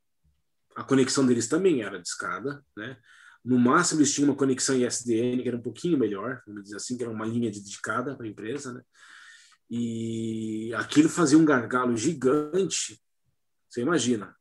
a 0.74 0.82
conexão 0.82 1.26
deles 1.26 1.48
também 1.48 1.82
era 1.82 2.00
de 2.00 2.08
escada, 2.08 2.64
né? 2.74 2.96
No 3.44 3.58
máximo, 3.58 4.00
eles 4.00 4.12
tinham 4.12 4.30
uma 4.30 4.36
conexão 4.36 4.76
ISDN 4.76 5.42
que 5.42 5.48
era 5.48 5.56
um 5.56 5.62
pouquinho 5.62 5.98
melhor, 5.98 6.42
vamos 6.46 6.62
dizer 6.64 6.76
assim, 6.76 6.96
que 6.96 7.02
era 7.02 7.12
uma 7.12 7.26
linha 7.26 7.50
dedicada 7.50 8.14
para 8.14 8.24
a 8.24 8.28
empresa, 8.28 8.72
né? 8.72 8.82
E 9.68 10.72
aquilo 10.74 11.08
fazia 11.08 11.38
um 11.38 11.44
gargalo 11.44 11.96
gigante. 11.96 13.02
Você 13.68 13.80
imagina, 13.80 14.36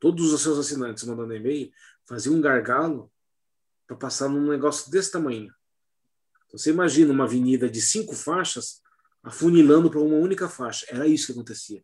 todos 0.00 0.32
os 0.32 0.42
seus 0.42 0.58
assinantes 0.58 1.04
mandando 1.04 1.34
e-mail, 1.34 1.70
fazia 2.06 2.32
um 2.32 2.40
gargalo 2.40 3.10
para 3.86 3.96
passar 3.96 4.28
num 4.28 4.48
negócio 4.48 4.90
desse 4.90 5.12
tamanho. 5.12 5.54
Então, 6.46 6.58
você 6.58 6.70
imagina 6.70 7.12
uma 7.12 7.24
avenida 7.24 7.70
de 7.70 7.80
cinco 7.80 8.14
faixas 8.14 8.82
afunilando 9.22 9.88
para 9.88 10.00
uma 10.00 10.16
única 10.16 10.48
faixa. 10.48 10.84
Era 10.90 11.06
isso 11.06 11.26
que 11.26 11.32
acontecia. 11.32 11.82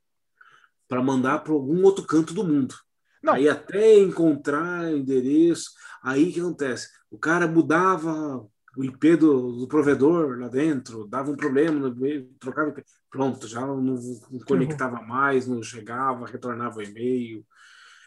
Para 0.89 1.03
mandar 1.03 1.39
para 1.39 1.53
algum 1.53 1.83
outro 1.85 2.05
canto 2.05 2.35
do 2.35 2.45
mundo. 2.45 2.75
Não. 3.23 3.35
Aí 3.35 3.49
até 3.49 3.99
encontrar 3.99 4.93
endereço, 4.93 5.73
aí 6.03 6.33
que 6.33 6.41
acontece? 6.41 6.89
O 7.11 7.19
cara 7.19 7.47
mudava 7.47 8.47
o 8.77 8.85
IP 8.85 9.16
do, 9.16 9.53
do 9.53 9.69
provedor 9.69 10.39
lá 10.39 10.49
dentro, 10.49 11.07
dava 11.09 11.31
um 11.31 11.37
problema, 11.37 11.95
trocava 12.39 12.71
IP, 12.71 12.85
pronto, 13.11 13.49
já 13.49 13.61
não, 13.61 13.81
não 13.81 14.39
conectava 14.47 15.01
mais, 15.03 15.47
não 15.47 15.62
chegava, 15.62 16.27
retornava 16.27 16.78
o 16.78 16.82
e-mail. 16.82 17.45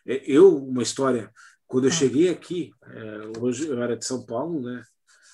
É, 0.06 0.24
eu, 0.26 0.58
uma 0.58 0.84
história, 0.84 1.32
quando 1.68 1.86
eu 1.86 1.92
ah. 1.92 1.94
cheguei 1.94 2.30
aqui, 2.30 2.72
é, 2.86 3.40
hoje 3.40 3.68
eu 3.68 3.82
era 3.82 3.98
de 3.98 4.06
São 4.06 4.26
Paulo, 4.26 4.62
né? 4.62 4.84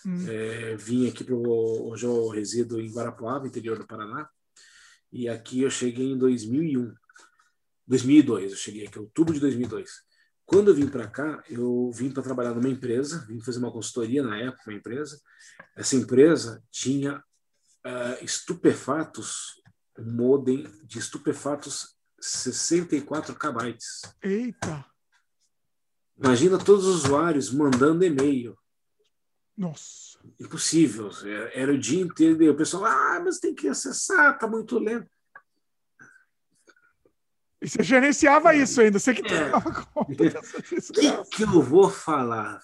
Hum. 0.05 0.25
É, 0.27 0.75
vim 0.75 1.07
aqui 1.07 1.23
para 1.23 1.35
hoje 1.35 2.05
eu 2.05 2.29
resido 2.29 2.79
em 2.79 2.91
Guarapuava, 2.91 3.47
interior 3.47 3.77
do 3.77 3.85
Paraná, 3.87 4.29
e 5.11 5.27
aqui 5.27 5.61
eu 5.61 5.69
cheguei 5.69 6.11
em 6.11 6.17
2001. 6.17 6.93
2002, 7.87 8.51
eu 8.51 8.57
cheguei 8.57 8.85
aqui, 8.85 8.99
outubro 8.99 9.33
de 9.33 9.39
2002. 9.39 9.89
Quando 10.45 10.69
eu 10.69 10.75
vim 10.75 10.87
para 10.87 11.07
cá, 11.07 11.43
eu 11.49 11.91
vim 11.91 12.09
para 12.09 12.23
trabalhar 12.23 12.53
numa 12.53 12.69
empresa, 12.69 13.25
vim 13.27 13.41
fazer 13.41 13.59
uma 13.59 13.71
consultoria 13.71 14.23
na 14.23 14.37
época, 14.37 14.63
uma 14.67 14.77
empresa. 14.77 15.19
Essa 15.75 15.95
empresa 15.95 16.63
tinha 16.71 17.17
uh, 17.17 18.23
estupefatos, 18.23 19.61
um 19.97 20.11
modem 20.11 20.63
de 20.85 20.99
estupefatos 20.99 21.97
64 22.19 23.35
KB. 23.35 23.77
Eita! 24.21 24.85
Imagina 26.17 26.57
todos 26.57 26.85
os 26.85 27.05
usuários 27.05 27.51
mandando 27.51 28.03
e-mail. 28.03 28.57
Nossa. 29.55 30.17
Impossível. 30.39 31.09
Era 31.53 31.73
o 31.73 31.79
dia 31.79 32.01
inteiro. 32.01 32.51
O 32.51 32.57
pessoal, 32.57 32.85
ah, 32.85 33.21
mas 33.23 33.39
tem 33.39 33.53
que 33.53 33.67
acessar, 33.67 34.37
tá 34.37 34.47
muito 34.47 34.79
lento. 34.79 35.09
E 37.67 37.69
você 37.69 37.83
gerenciava 37.83 38.53
é. 38.53 38.59
isso 38.59 38.79
ainda, 38.79 38.97
você 38.97 39.13
que 39.13 39.21
é. 39.27 39.49
conta 39.49 39.85
O 40.01 41.25
que, 41.25 41.35
que 41.35 41.43
eu 41.43 41.61
vou 41.61 41.89
falar? 41.89 42.61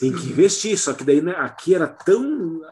Tem 0.00 0.10
que 0.10 0.30
investir, 0.30 0.78
só 0.78 0.94
que 0.94 1.04
daí 1.04 1.20
né, 1.20 1.32
aqui 1.36 1.74
era 1.74 1.86
tão 1.86 2.62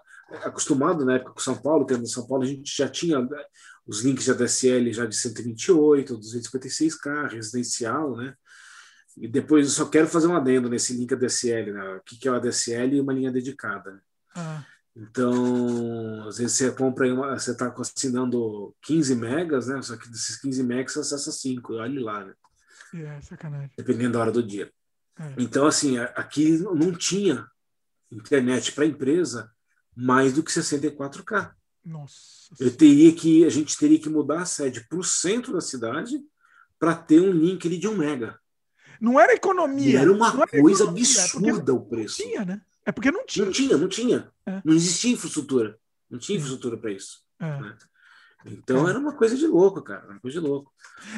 acostumado 0.42 1.04
na 1.04 1.16
época 1.16 1.32
com 1.34 1.40
São 1.40 1.56
Paulo, 1.56 1.84
tendo 1.84 2.06
São 2.06 2.26
Paulo, 2.26 2.44
a 2.44 2.46
gente 2.46 2.74
já 2.74 2.88
tinha 2.88 3.20
né, 3.20 3.44
os 3.86 4.02
links 4.02 4.24
de 4.24 4.30
ADSL 4.30 4.90
já 4.90 5.04
de 5.04 5.16
128, 5.16 6.18
256K, 6.18 7.30
residencial, 7.30 8.16
né? 8.16 8.34
E 9.14 9.28
depois 9.28 9.66
eu 9.66 9.72
só 9.72 9.84
quero 9.86 10.06
fazer 10.06 10.28
um 10.28 10.36
adendo 10.36 10.70
nesse 10.70 10.94
link 10.94 11.12
ADSL, 11.12 11.72
né? 11.72 11.96
O 11.96 12.00
que 12.00 12.26
é 12.26 12.30
o 12.30 12.34
ADSL 12.34 12.94
e 12.94 13.00
uma 13.00 13.12
linha 13.12 13.32
dedicada. 13.32 13.90
Né? 13.90 14.00
Ah. 14.34 14.64
Então, 15.00 16.26
às 16.26 16.38
vezes 16.38 16.56
você 16.56 16.72
compra, 16.72 17.12
uma, 17.14 17.38
você 17.38 17.52
está 17.52 17.72
assinando 17.78 18.74
15 18.82 19.14
megas, 19.14 19.68
né? 19.68 19.80
Só 19.80 19.96
que 19.96 20.08
desses 20.08 20.40
15 20.40 20.64
megas 20.64 20.92
você 20.92 21.14
acessa 21.14 21.30
5, 21.30 21.74
olhe 21.74 22.00
lá, 22.00 22.24
né? 22.24 22.34
É, 22.94 23.20
sacanagem. 23.20 23.70
Dependendo 23.76 24.14
da 24.14 24.20
hora 24.20 24.32
do 24.32 24.42
dia. 24.42 24.72
É. 25.16 25.34
Então, 25.38 25.66
assim, 25.66 25.98
aqui 25.98 26.58
não 26.58 26.92
tinha 26.92 27.46
internet 28.10 28.72
para 28.72 28.86
empresa 28.86 29.48
mais 29.94 30.32
do 30.32 30.42
que 30.42 30.50
64K. 30.50 31.52
Nossa. 31.84 32.48
Eu 32.58 32.76
teria 32.76 33.14
que, 33.14 33.44
a 33.44 33.50
gente 33.50 33.76
teria 33.78 34.00
que 34.00 34.08
mudar 34.08 34.42
a 34.42 34.46
sede 34.46 34.84
para 34.88 34.98
o 34.98 35.04
centro 35.04 35.52
da 35.52 35.60
cidade 35.60 36.20
para 36.76 36.94
ter 36.94 37.20
um 37.20 37.30
link 37.30 37.64
ali 37.66 37.78
de 37.78 37.86
um 37.86 37.96
mega. 37.96 38.36
Não 39.00 39.18
era 39.18 39.32
economia. 39.32 39.92
E 39.92 39.96
era 39.96 40.10
uma 40.10 40.28
era 40.28 40.46
coisa 40.60 40.82
economia, 40.82 41.04
absurda 41.04 41.72
o 41.72 41.78
Não 41.78 41.84
preço. 41.84 42.16
tinha, 42.16 42.44
né? 42.44 42.60
É 42.88 42.92
porque 42.92 43.10
não 43.10 43.26
tinha. 43.26 43.44
Não 43.44 43.52
tinha, 43.52 43.76
não 43.76 43.88
tinha. 43.88 44.30
É. 44.46 44.62
Não 44.64 44.72
existia 44.74 45.12
infraestrutura. 45.12 45.76
Não 46.10 46.18
tinha 46.18 46.38
infraestrutura 46.38 46.78
para 46.78 46.90
isso. 46.90 47.18
É. 47.38 47.60
né? 47.60 47.76
Então 48.46 48.86
É. 48.86 48.90
era 48.90 48.98
uma 48.98 49.12
coisa 49.12 49.36
de 49.36 49.46
louco, 49.46 49.82
cara. 49.82 50.06
Uma 50.08 50.18
coisa 50.20 50.40
de 50.40 50.46
louco. 50.46 50.72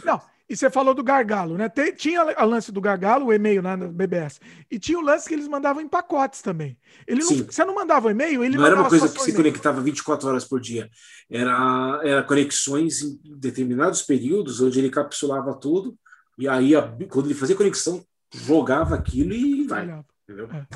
Não, 0.05 0.21
e 0.49 0.57
você 0.57 0.69
falou 0.69 0.93
do 0.95 1.05
gargalo, 1.05 1.57
né? 1.57 1.69
Tem- 1.69 1.95
tinha 1.95 2.23
a 2.23 2.45
lance 2.45 2.73
do 2.73 2.81
gargalo, 2.81 3.27
o 3.27 3.33
e-mail 3.33 3.63
né, 3.63 3.77
no 3.77 3.89
BBS. 3.93 4.41
E 4.69 4.81
tinha 4.81 4.99
o 4.99 5.03
lance 5.03 5.29
que 5.29 5.35
eles 5.35 5.47
mandavam 5.47 5.81
em 5.81 5.89
pacotes 5.89 6.43
também. 6.43 6.77
Ele 7.07 7.23
não, 7.23 7.29
você 7.47 7.65
não 7.65 7.75
mandava 7.75 8.09
o 8.09 8.11
e-mail, 8.11 8.43
ele 8.43 8.57
não 8.57 8.67
era 8.67 8.75
uma 8.75 8.89
coisa 8.89 9.09
que 9.09 9.21
se 9.23 9.33
conectava 9.33 9.81
24 9.81 10.29
horas 10.29 10.45
por 10.45 10.61
dia. 10.61 10.91
Era, 11.31 12.01
era 12.03 12.23
conexões 12.25 13.01
em 13.03 13.21
determinados 13.37 14.03
períodos, 14.03 14.61
onde 14.61 14.81
ele 14.81 14.91
capsulava 14.91 15.55
tudo. 15.55 15.97
E 16.37 16.49
aí, 16.49 16.75
a- 16.75 16.91
quando 17.09 17.27
ele 17.27 17.35
fazia 17.35 17.55
conexão, 17.55 18.05
jogava 18.35 18.97
aquilo 18.97 19.33
e 19.33 19.65
vai. 19.69 19.85
Entendeu? 20.25 20.49
É. 20.53 20.67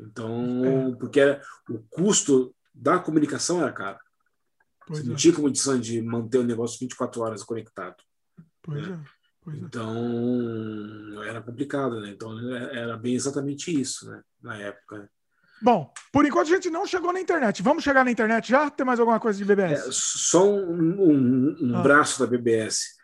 Então, 0.00 0.96
porque 0.98 1.20
era, 1.20 1.40
o 1.68 1.78
custo 1.90 2.54
da 2.74 2.98
comunicação 2.98 3.60
era 3.62 3.72
caro. 3.72 3.98
Pois 4.86 4.98
Você 5.00 5.06
não 5.06 5.14
é, 5.14 5.16
tinha 5.16 5.34
condição 5.34 5.78
de 5.80 6.02
manter 6.02 6.38
o 6.38 6.44
negócio 6.44 6.78
24 6.80 7.20
horas 7.22 7.42
conectado. 7.42 7.96
pois 8.62 8.86
é, 8.88 8.98
pois 9.42 9.56
é. 9.56 9.60
Então, 9.60 11.22
era 11.24 11.40
complicado, 11.40 12.00
né? 12.00 12.10
Então, 12.10 12.38
era 12.54 12.96
bem 12.96 13.14
exatamente 13.14 13.70
isso, 13.78 14.10
né? 14.10 14.20
Na 14.42 14.56
época. 14.58 14.98
né? 14.98 15.08
Bom, 15.62 15.90
por 16.12 16.26
enquanto 16.26 16.48
a 16.48 16.50
gente 16.50 16.68
não 16.68 16.86
chegou 16.86 17.12
na 17.12 17.20
internet. 17.20 17.62
Vamos 17.62 17.84
chegar 17.84 18.04
na 18.04 18.10
internet 18.10 18.48
já? 18.50 18.68
Tem 18.68 18.84
mais 18.84 19.00
alguma 19.00 19.18
coisa 19.20 19.38
de 19.38 19.44
É, 19.44 19.46
BBS? 19.46 19.88
só 19.92 20.44
um, 20.46 21.00
um- 21.00 21.56
um 21.60 21.76
Ah. 21.78 21.82
braço 21.82 22.18
da 22.20 22.26
BBS. 22.26 22.96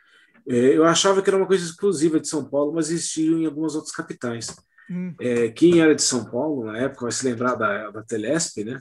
É, 0.47 0.77
eu 0.77 0.85
achava 0.85 1.23
que 1.23 1.31
era 1.31 1.37
uma 1.37 1.47
coisa 1.47 1.65
exclusiva 1.65 2.19
de 2.21 2.29
São 2.29 2.45
Paulo, 2.45 2.75
mas 2.75 2.91
existia 2.91 3.31
em 3.31 3.47
algumas 3.47 3.75
outras 3.75 3.95
capitais. 3.95 4.55
Hum, 4.91 5.15
É, 5.21 5.49
quem 5.51 5.81
era 5.81 5.95
de 5.95 6.03
São 6.03 6.25
Paulo, 6.31 6.65
na 6.65 6.79
época, 6.79 7.03
vai 7.03 7.13
se 7.13 7.25
lembrar 7.25 7.55
da, 7.55 7.91
da 7.91 8.03
Telesp, 8.03 8.65
né? 8.65 8.81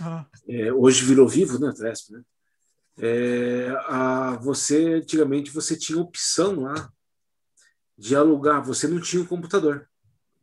ah, 0.00 0.26
É, 0.48 0.72
hoje 0.72 1.04
virou 1.04 1.28
vivo, 1.28 1.58
né, 1.58 1.72
Telesp, 1.76 2.12
né? 2.12 2.22
É, 2.98 3.68
a, 3.86 4.36
você, 4.40 4.94
antigamente, 4.94 5.50
você 5.50 5.76
tinha 5.76 6.00
opção 6.00 6.60
lá 6.60 6.90
de 7.98 8.14
alugar. 8.14 8.62
Você 8.64 8.86
não 8.86 9.00
tinha 9.00 9.22
um 9.22 9.26
computador. 9.26 9.88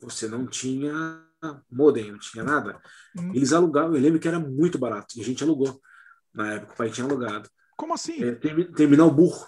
Você 0.01 0.27
não 0.27 0.45
tinha 0.47 1.25
modem, 1.71 2.11
não 2.11 2.19
tinha 2.19 2.43
nada. 2.43 2.79
hum. 3.17 3.31
Eles 3.33 3.53
alugavam. 3.53 3.95
Eu 3.95 4.01
lembro 4.01 4.19
que 4.19 4.27
era 4.27 4.39
muito 4.39 4.77
barato. 4.77 5.17
E 5.17 5.21
a 5.21 5.23
gente 5.23 5.43
alugou. 5.43 5.81
Na 6.33 6.53
época, 6.53 6.73
o 6.73 6.77
pai 6.77 6.89
tinha 6.89 7.05
alugado. 7.05 7.49
Como 7.77 7.93
assim? 7.93 8.23
É, 8.23 8.35
termi- 8.35 8.71
terminal 8.73 9.09
burro. 9.11 9.47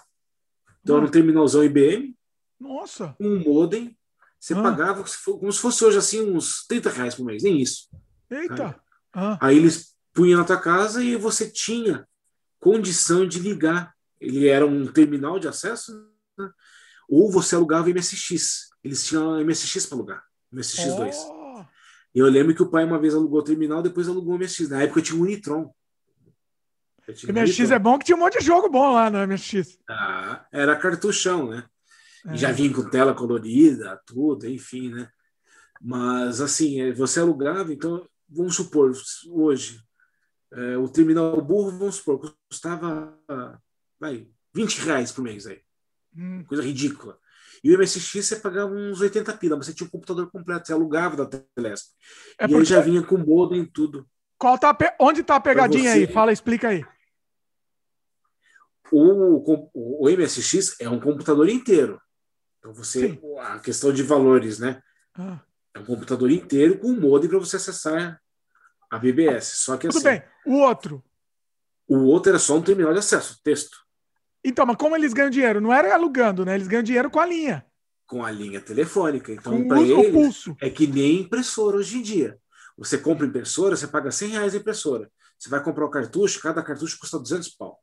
Então, 0.82 0.96
era 0.96 1.06
um 1.06 1.10
terminalzão 1.10 1.64
IBM, 1.64 2.14
Nossa, 2.60 3.16
um 3.18 3.38
modem. 3.40 3.96
Você 4.44 4.52
Ah. 4.52 4.60
pagava 4.62 5.02
como 5.24 5.50
se 5.50 5.58
fosse 5.58 5.82
hoje 5.86 5.96
assim 5.96 6.20
uns 6.20 6.66
30 6.66 6.90
reais 6.90 7.14
por 7.14 7.24
mês, 7.24 7.42
nem 7.42 7.62
isso. 7.62 7.88
eita. 8.30 8.78
Ah, 9.10 9.38
Aí 9.40 9.56
eles 9.56 9.94
punham 10.12 10.38
na 10.38 10.44
tua 10.44 10.58
casa 10.60 11.02
e 11.02 11.16
você 11.16 11.50
tinha 11.50 12.06
condição 12.60 13.26
de 13.26 13.38
ligar. 13.38 13.94
Ele 14.20 14.46
era 14.46 14.66
um 14.66 14.86
terminal 14.86 15.38
de 15.38 15.48
acesso, 15.48 15.92
né? 16.38 16.50
ou 17.08 17.32
você 17.32 17.54
alugava 17.54 17.88
MSX. 17.88 18.68
Eles 18.82 19.06
tinham 19.06 19.40
MSX 19.40 19.86
para 19.86 19.96
alugar, 19.96 20.22
MSX2. 20.52 21.14
oh, 21.26 21.64
E 22.14 22.18
eu 22.18 22.26
lembro 22.26 22.54
que 22.54 22.62
o 22.62 22.68
pai 22.70 22.84
uma 22.84 22.98
vez 22.98 23.14
alugou 23.14 23.40
o 23.40 23.44
terminal, 23.44 23.80
depois 23.82 24.08
alugou 24.08 24.34
o 24.34 24.38
MSX. 24.38 24.68
Na 24.68 24.82
época 24.82 25.00
eu 25.00 25.04
tinha 25.04 25.18
um 25.18 25.22
Unitron. 25.22 25.74
Eu 27.08 27.14
tinha 27.14 27.32
MSX 27.32 27.58
Unitron. 27.60 27.74
é 27.76 27.78
bom 27.78 27.98
que 27.98 28.04
tinha 28.04 28.16
um 28.16 28.20
monte 28.20 28.38
de 28.40 28.44
jogo 28.44 28.68
bom 28.68 28.92
lá 28.92 29.08
no 29.08 29.18
MSX. 29.26 29.78
Ah, 29.88 30.44
era 30.52 30.76
cartuchão, 30.76 31.48
né? 31.48 31.64
É. 32.26 32.36
Já 32.36 32.50
vinha 32.52 32.72
com 32.72 32.88
tela 32.88 33.14
colorida, 33.14 34.00
tudo, 34.06 34.46
enfim, 34.48 34.90
né? 34.90 35.08
Mas, 35.80 36.40
assim, 36.40 36.80
eh, 36.80 36.92
você 36.92 37.20
alugava, 37.20 37.72
então, 37.72 38.06
vamos 38.28 38.54
supor, 38.56 38.92
hoje, 39.28 39.80
eh, 40.52 40.76
o 40.78 40.88
terminal 40.88 41.40
burro, 41.42 41.76
vamos 41.78 41.96
supor, 41.96 42.34
custava, 42.50 43.18
vai, 44.00 44.26
20 44.54 44.78
reais 44.80 45.12
por 45.12 45.22
mês 45.22 45.46
aí, 45.46 45.60
Hum, 46.16 46.44
coisa 46.44 46.62
ridícula. 46.62 47.18
E 47.62 47.70
o 47.70 47.78
MSX 47.78 48.26
você 48.26 48.36
pagava 48.36 48.72
uns 48.72 49.00
80 49.00 49.32
pila, 49.36 49.56
mas 49.56 49.66
você 49.66 49.74
tinha 49.74 49.86
um 49.86 49.90
computador 49.90 50.30
completo, 50.30 50.66
você 50.66 50.72
alugava 50.72 51.16
da 51.16 51.26
Telesp. 51.54 51.92
É 52.38 52.46
e 52.46 52.54
aí 52.54 52.64
já 52.64 52.80
vinha 52.80 53.02
com 53.02 53.16
modem 53.18 53.62
e 53.62 53.66
tudo. 53.66 54.06
qual 54.38 54.58
tá 54.58 54.76
onde 55.00 55.22
tá 55.22 55.36
a 55.36 55.40
pegadinha 55.40 55.92
aí? 55.92 56.06
Fala, 56.06 56.32
explica 56.32 56.68
aí. 56.68 56.84
O, 58.92 59.40
com- 59.40 59.70
o 59.74 60.08
MSX 60.08 60.76
é 60.80 60.88
um 60.88 61.00
computador 61.00 61.48
inteiro. 61.48 62.00
Então 62.64 62.72
você, 62.72 63.10
Sim. 63.10 63.20
a 63.40 63.58
questão 63.58 63.92
de 63.92 64.02
valores, 64.02 64.58
né? 64.58 64.80
Ah, 65.14 65.38
É 65.74 65.80
um 65.80 65.84
computador 65.84 66.30
inteiro 66.30 66.78
com 66.78 66.88
um 66.88 66.98
modem 66.98 67.28
para 67.28 67.38
você 67.38 67.56
acessar 67.56 68.18
a 68.90 68.98
BBS. 68.98 69.58
Só 69.58 69.76
que 69.76 69.86
tudo 69.86 69.98
assim, 69.98 70.08
bem. 70.18 70.22
O 70.46 70.60
outro. 70.60 71.04
o 71.86 71.98
outro 72.04 72.30
era 72.30 72.38
só 72.38 72.56
um 72.56 72.62
terminal 72.62 72.94
de 72.94 73.00
acesso, 73.00 73.38
texto, 73.44 73.76
Então, 74.42 74.64
mas 74.64 74.76
como 74.76 74.96
eles 74.96 75.12
ganham 75.12 75.28
dinheiro? 75.28 75.60
Não 75.60 75.70
era 75.74 75.94
alugando, 75.94 76.42
né? 76.42 76.54
Eles 76.54 76.66
ganham 76.66 76.82
dinheiro 76.82 77.10
com 77.10 77.20
a 77.20 77.26
linha. 77.26 77.66
com 78.06 78.24
a 78.24 78.30
linha 78.30 78.62
telefônica. 78.62 79.30
Então, 79.30 79.68
para 79.68 79.82
eles, 79.82 80.12
pulso. 80.12 80.56
é 80.58 80.70
que 80.70 80.86
nem 80.86 81.20
impressora 81.20 81.76
hoje 81.76 81.98
em 81.98 82.02
dia. 82.02 82.38
Você 82.78 82.96
compra 82.96 83.26
impressora, 83.26 83.76
você 83.76 83.86
paga 83.86 84.10
100 84.10 84.28
reais 84.30 84.54
a 84.54 84.58
impressora. 84.58 85.10
Você 85.38 85.50
vai 85.50 85.62
comprar 85.62 85.84
o 85.84 85.90
cartucho, 85.90 86.40
cada 86.40 86.62
cartucho 86.62 86.98
custa 86.98 87.18
200 87.18 87.50
pau. 87.50 87.78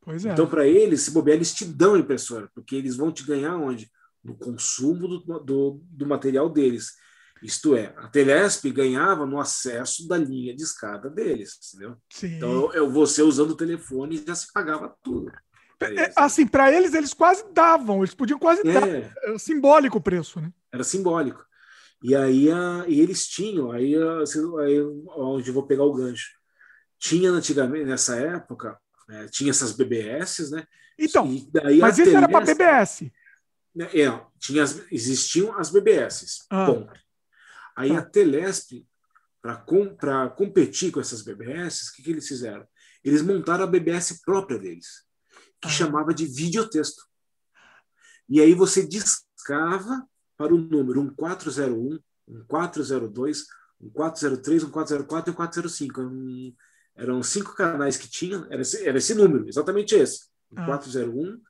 Pois 0.00 0.24
é. 0.24 0.32
Então, 0.32 0.46
para 0.46 0.66
eles, 0.66 1.02
se 1.02 1.10
bobear, 1.10 1.36
eles 1.36 1.52
te 1.52 1.64
dão 1.66 1.94
a 1.94 1.98
impressora, 1.98 2.48
porque 2.54 2.74
eles 2.76 2.96
vão 2.96 3.12
te 3.12 3.24
ganhar 3.24 3.56
onde? 3.56 3.90
No 4.24 4.34
consumo 4.36 5.08
do, 5.08 5.40
do, 5.40 5.80
do 5.84 6.06
material 6.06 6.48
deles. 6.48 6.92
Isto 7.42 7.74
é, 7.74 7.92
a 7.96 8.06
Telesp 8.08 8.70
ganhava 8.70 9.26
no 9.26 9.40
acesso 9.40 10.06
da 10.06 10.16
linha 10.16 10.54
de 10.54 10.62
escada 10.62 11.10
deles, 11.10 11.58
entendeu? 11.74 11.96
Sim. 12.08 12.36
Então, 12.36 12.72
eu, 12.72 12.88
você 12.88 13.20
usando 13.20 13.50
o 13.50 13.56
telefone 13.56 14.22
já 14.24 14.34
se 14.34 14.52
pagava 14.52 14.94
tudo. 15.02 15.32
É, 15.80 15.86
eles. 15.86 16.12
assim, 16.16 16.46
para 16.46 16.72
eles, 16.72 16.94
eles 16.94 17.12
quase 17.12 17.44
davam. 17.52 17.98
Eles 17.98 18.14
podiam 18.14 18.38
quase 18.38 18.62
dar. 18.62 18.86
É, 18.88 19.12
É 19.24 19.38
simbólico 19.38 19.98
o 19.98 20.00
preço, 20.00 20.40
né? 20.40 20.52
era 20.72 20.84
simbólico. 20.84 21.44
E 22.00 22.14
aí 22.14 22.50
a, 22.50 22.84
e 22.88 23.00
eles 23.00 23.26
tinham, 23.26 23.72
aí, 23.72 23.94
a- 23.96 24.22
aí 24.64 24.80
onde 25.16 25.48
eu 25.48 25.54
vou 25.54 25.66
pegar 25.66 25.84
o 25.84 25.92
gancho. 25.92 26.30
Tinha 26.98 27.30
antigamente, 27.30 27.84
nessa 27.84 28.16
época, 28.16 28.78
né, 29.08 29.26
tinha 29.30 29.50
essas 29.50 29.72
BBS, 29.72 30.50
né? 30.50 30.64
Então, 30.98 31.28
daí 31.50 31.78
mas 31.78 31.98
isso 31.98 32.16
era 32.16 32.28
para 32.28 32.44
BBS. 32.44 33.10
Né, 33.74 33.88
É, 33.98 34.26
tinha 34.38 34.62
as- 34.62 34.82
existiam 34.90 35.56
as 35.58 35.70
BBS. 35.70 36.44
Ah. 36.50 36.66
Ponto. 36.66 36.92
Aí 37.76 37.90
Tá. 37.90 37.98
a 37.98 38.02
Telesp, 38.04 38.86
para 39.40 39.56
com, 39.56 39.96
competir 40.36 40.92
com 40.92 41.00
essas 41.00 41.22
BBS, 41.22 41.88
o 41.90 41.94
que, 41.96 42.02
que 42.02 42.10
eles 42.10 42.28
fizeram? 42.28 42.66
Eles 43.02 43.22
montaram 43.22 43.64
a 43.64 43.66
BBS 43.66 44.20
própria 44.24 44.58
deles, 44.58 45.04
que 45.60 45.68
Ah. 45.68 45.70
chamava 45.70 46.12
de 46.14 46.26
videotexto. 46.26 47.02
E 48.28 48.40
aí 48.40 48.54
você 48.54 48.86
discava 48.86 50.06
para 50.36 50.54
o 50.54 50.58
número 50.58 51.02
1401, 51.02 51.98
1402, 52.28 53.46
1403, 53.80 54.62
1404 54.62 55.32
e 55.32 55.36
405. 55.36 56.00
Um, 56.02 56.54
eram 56.94 57.22
cinco 57.22 57.54
canais 57.54 57.96
que 57.96 58.08
tinham, 58.08 58.46
era 58.50 58.62
esse, 58.62 58.86
era 58.86 58.98
esse 58.98 59.14
número, 59.14 59.48
exatamente 59.48 59.94
esse. 59.94 60.26
Ah. 60.54 60.64
401, 60.66 61.40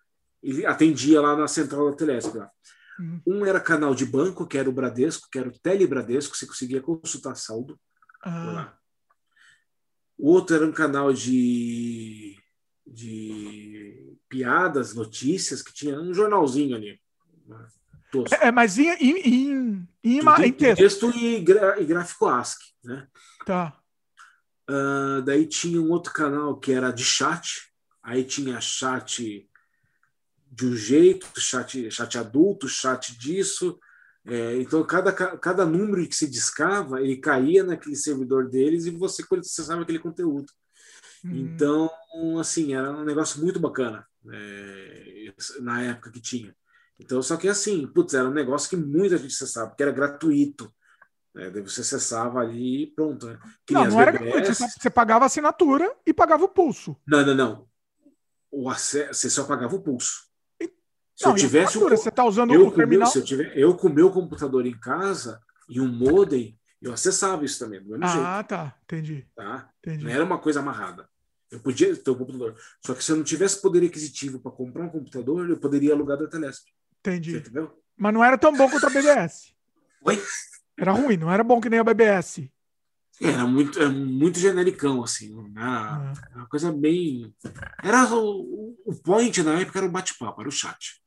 ele 0.42 0.66
atendia 0.66 1.20
lá 1.20 1.36
na 1.36 1.46
central 1.46 1.90
da 1.90 1.96
Telesp. 1.96 2.36
Lá. 2.36 2.50
Hum. 3.00 3.20
Um 3.26 3.46
era 3.46 3.60
canal 3.60 3.94
de 3.94 4.04
banco, 4.04 4.46
que 4.46 4.58
era 4.58 4.68
o 4.68 4.72
Bradesco, 4.72 5.28
que 5.30 5.38
era 5.38 5.48
o 5.48 5.58
Telebradesco, 5.58 6.36
você 6.36 6.46
conseguia 6.46 6.80
consultar 6.80 7.34
saldo 7.36 7.78
Ah, 8.22 8.52
lá. 8.52 8.78
O 10.18 10.30
outro 10.30 10.54
era 10.56 10.66
um 10.66 10.72
canal 10.72 11.12
de, 11.12 12.36
de 12.86 14.16
piadas, 14.28 14.94
notícias, 14.94 15.62
que 15.62 15.72
tinha 15.72 15.98
um 15.98 16.12
jornalzinho 16.14 16.76
ali. 16.76 17.00
né, 17.46 17.66
tosco. 18.12 18.34
é, 18.40 18.52
mas 18.52 18.78
em, 18.78 18.88
em, 19.00 19.88
em, 20.04 20.18
em, 20.20 20.52
texto. 20.52 21.10
e, 21.16 21.40
gra- 21.40 21.80
e 21.80 21.84
gráfico 21.84 22.26
ASCII. 22.26 22.66
Né? 22.84 23.08
Tá. 23.46 23.76
Ah, 24.68 25.22
daí 25.24 25.46
tinha 25.46 25.80
um 25.80 25.90
outro 25.90 26.12
canal 26.12 26.56
que 26.58 26.72
era 26.72 26.90
de 26.92 27.02
chat, 27.04 27.72
aí 28.02 28.22
tinha 28.22 28.60
chat 28.60 29.48
de 30.52 30.66
um 30.66 30.76
jeito, 30.76 31.26
chat, 31.40 31.90
chat 31.90 32.18
adulto, 32.18 32.68
chat 32.68 33.18
disso. 33.18 33.78
É, 34.26 34.58
então, 34.58 34.84
cada, 34.84 35.10
ca- 35.10 35.36
cada 35.38 35.64
número 35.64 36.06
que 36.06 36.14
se 36.14 36.28
discava, 36.28 37.00
ele 37.00 37.16
caía 37.16 37.64
naquele 37.64 37.96
servidor 37.96 38.50
deles 38.50 38.84
e 38.84 38.90
você 38.90 39.24
acessava 39.40 39.80
aquele 39.80 39.98
conteúdo. 39.98 40.52
Hum. 41.24 41.30
Então, 41.32 41.90
assim, 42.38 42.74
era 42.74 42.90
um 42.92 43.02
negócio 43.02 43.40
muito 43.40 43.58
bacana 43.58 44.06
é, 44.30 45.32
na 45.60 45.82
época 45.82 46.10
que 46.10 46.20
tinha. 46.20 46.54
Então, 47.00 47.22
só 47.22 47.36
que 47.38 47.48
assim, 47.48 47.86
putz, 47.86 48.12
era 48.12 48.28
um 48.28 48.34
negócio 48.34 48.68
que 48.68 48.76
muita 48.76 49.16
gente 49.16 49.34
acessava, 49.34 49.70
porque 49.70 49.82
era 49.82 49.90
gratuito. 49.90 50.72
Né? 51.34 51.50
Daí 51.50 51.62
você 51.62 51.80
acessava 51.80 52.40
ali 52.40 52.82
e 52.82 52.86
pronto. 52.88 53.26
Né? 53.26 53.38
Não, 53.70 53.86
não 53.86 54.00
era 54.00 54.12
gratuito. 54.12 54.54
Você, 54.54 54.68
você 54.68 54.90
pagava 54.90 55.24
a 55.24 55.26
assinatura 55.26 55.90
e 56.06 56.12
pagava 56.12 56.44
o 56.44 56.48
pulso. 56.48 56.94
Não, 57.06 57.24
não, 57.24 57.34
não. 57.34 57.68
O 58.50 58.68
acesso, 58.68 59.14
você 59.14 59.30
só 59.30 59.44
pagava 59.44 59.74
o 59.74 59.80
pulso. 59.80 60.30
Se 61.22 61.28
não, 61.28 61.36
eu 61.36 61.38
tivesse 61.38 61.78
um, 61.78 61.88
você 61.88 62.08
está 62.08 62.24
usando 62.24 62.52
eu 62.52 62.66
o 62.66 62.72
terminal. 62.72 63.08
Meu, 63.08 63.22
eu, 63.22 63.24
tiver, 63.24 63.56
eu 63.56 63.76
com 63.76 63.86
o 63.86 63.92
meu 63.92 64.10
computador 64.10 64.66
em 64.66 64.76
casa 64.76 65.40
e 65.68 65.80
um 65.80 65.86
modem, 65.86 66.58
eu 66.80 66.92
acessava 66.92 67.44
isso 67.44 67.60
também, 67.60 67.80
do 67.80 67.90
mesmo 67.90 68.04
ah, 68.04 68.08
jeito. 68.08 68.26
Ah, 68.26 68.42
tá. 68.42 68.76
Entendi. 68.82 69.24
Tá? 69.36 69.70
Entendi. 69.78 70.04
Não 70.04 70.10
era 70.10 70.24
uma 70.24 70.38
coisa 70.38 70.58
amarrada. 70.58 71.08
Eu 71.48 71.60
podia 71.60 71.94
ter 71.94 72.10
um 72.10 72.16
computador. 72.16 72.56
Só 72.84 72.92
que 72.92 73.04
se 73.04 73.12
eu 73.12 73.16
não 73.16 73.22
tivesse 73.22 73.62
poder 73.62 73.86
aquisitivo 73.86 74.40
para 74.40 74.50
comprar 74.50 74.82
um 74.82 74.88
computador, 74.88 75.48
eu 75.48 75.56
poderia 75.58 75.92
alugar 75.92 76.18
da 76.18 76.26
Telesp. 76.26 76.66
Entendi. 76.98 77.32
Você 77.32 77.38
entendeu? 77.38 77.80
Mas 77.96 78.12
não 78.12 78.24
era 78.24 78.36
tão 78.36 78.52
bom 78.56 78.68
quanto 78.68 78.86
a 78.86 78.90
BBS. 78.90 79.54
Oi? 80.04 80.20
Era 80.76 80.90
ruim, 80.90 81.16
não 81.16 81.30
era 81.30 81.44
bom 81.44 81.60
que 81.60 81.70
nem 81.70 81.78
a 81.78 81.84
BBS. 81.84 82.50
Era 83.20 83.46
muito, 83.46 83.78
era 83.78 83.90
muito 83.90 84.40
genericão, 84.40 85.04
assim. 85.04 85.32
Era, 85.56 86.14
é. 86.32 86.36
uma 86.36 86.48
coisa 86.48 86.72
bem. 86.72 87.32
Era 87.80 88.12
o, 88.12 88.76
o 88.84 88.94
point 89.04 89.40
na 89.44 89.60
época 89.60 89.78
era 89.78 89.86
o 89.86 89.90
bate-papo, 89.90 90.40
era 90.40 90.48
o 90.48 90.52
chat. 90.52 91.01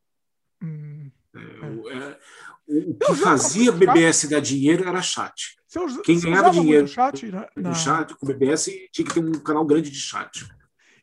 Hum, 0.66 1.12
é, 1.36 1.66
o, 1.66 1.90
é, 1.90 2.20
o, 2.68 2.96
que 2.96 3.16
fazia 3.16 3.72
BBS 3.72 4.22
chat? 4.22 4.30
dar 4.30 4.40
dinheiro 4.40 4.88
era 4.88 5.02
chat. 5.02 5.56
Você, 5.68 6.02
Quem 6.02 6.20
ganhava 6.20 6.52
dinheiro 6.52 6.88
chat, 6.88 7.26
né? 7.32 7.48
no 7.56 7.76
chat 7.76 8.16
com 8.16 8.26
BBS 8.26 8.66
tinha 8.92 9.06
que 9.06 9.14
ter 9.14 9.20
um 9.20 9.34
canal 9.34 9.66
grande 9.66 9.92
de 9.92 10.00
chat. 10.00 10.48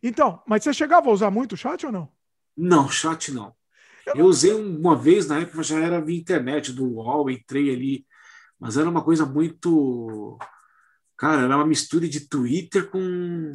Então, 0.02 0.43
mas 0.47 0.64
você 0.64 0.72
chegava 0.72 1.09
a 1.09 1.12
usar 1.12 1.30
muito 1.30 1.56
chat 1.56 1.84
ou 1.86 1.93
não? 1.93 2.09
Não, 2.56 2.89
chat 2.89 3.30
não. 3.30 3.55
Eu, 4.06 4.16
eu 4.16 4.26
usei 4.26 4.52
uma 4.52 4.97
vez, 4.97 5.28
na 5.28 5.40
época 5.40 5.62
já 5.62 5.78
era 5.78 6.01
via 6.01 6.18
internet 6.18 6.72
do 6.72 6.84
UOL, 6.84 7.30
entrei 7.30 7.72
ali, 7.72 8.06
mas 8.59 8.76
era 8.76 8.89
uma 8.89 9.02
coisa 9.02 9.24
muito. 9.24 10.39
Cara, 11.16 11.43
era 11.43 11.56
uma 11.56 11.66
mistura 11.66 12.09
de 12.09 12.28
Twitter 12.28 12.90
com 12.90 13.52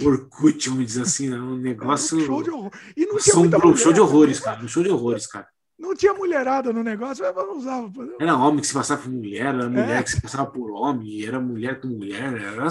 Orkut, 0.00 0.68
vamos 0.68 0.86
dizer 0.86 1.02
assim, 1.02 1.28
né? 1.28 1.36
um 1.36 1.56
negócio. 1.56 2.18
Um 2.18 2.26
show 2.26 2.42
de 2.42 2.50
horror. 2.50 2.72
E 2.96 3.06
não 3.06 3.18
tinha 3.18 3.36
muita 3.36 3.58
mulher, 3.58 3.76
show 3.76 3.92
de 3.92 4.00
horrores, 4.00 4.40
cara. 4.40 4.62
Um 4.62 4.68
show 4.68 4.82
de 4.82 4.90
horrores, 4.90 5.26
cara. 5.26 5.46
Não 5.78 5.96
tinha 5.96 6.14
mulherada 6.14 6.72
no 6.72 6.82
negócio, 6.82 7.24
mas 7.24 7.34
não 7.34 7.58
usava. 7.58 7.90
Era 8.20 8.36
homem 8.36 8.60
que 8.60 8.66
se 8.68 8.72
passava 8.72 9.02
por 9.02 9.10
mulher, 9.10 9.46
era 9.46 9.68
mulher 9.68 9.98
é. 9.98 10.02
que 10.02 10.10
se 10.12 10.20
passava 10.20 10.48
por 10.48 10.70
homem, 10.70 11.26
era 11.26 11.40
mulher 11.40 11.80
com 11.80 11.88
mulher. 11.88 12.34
Era... 12.34 12.68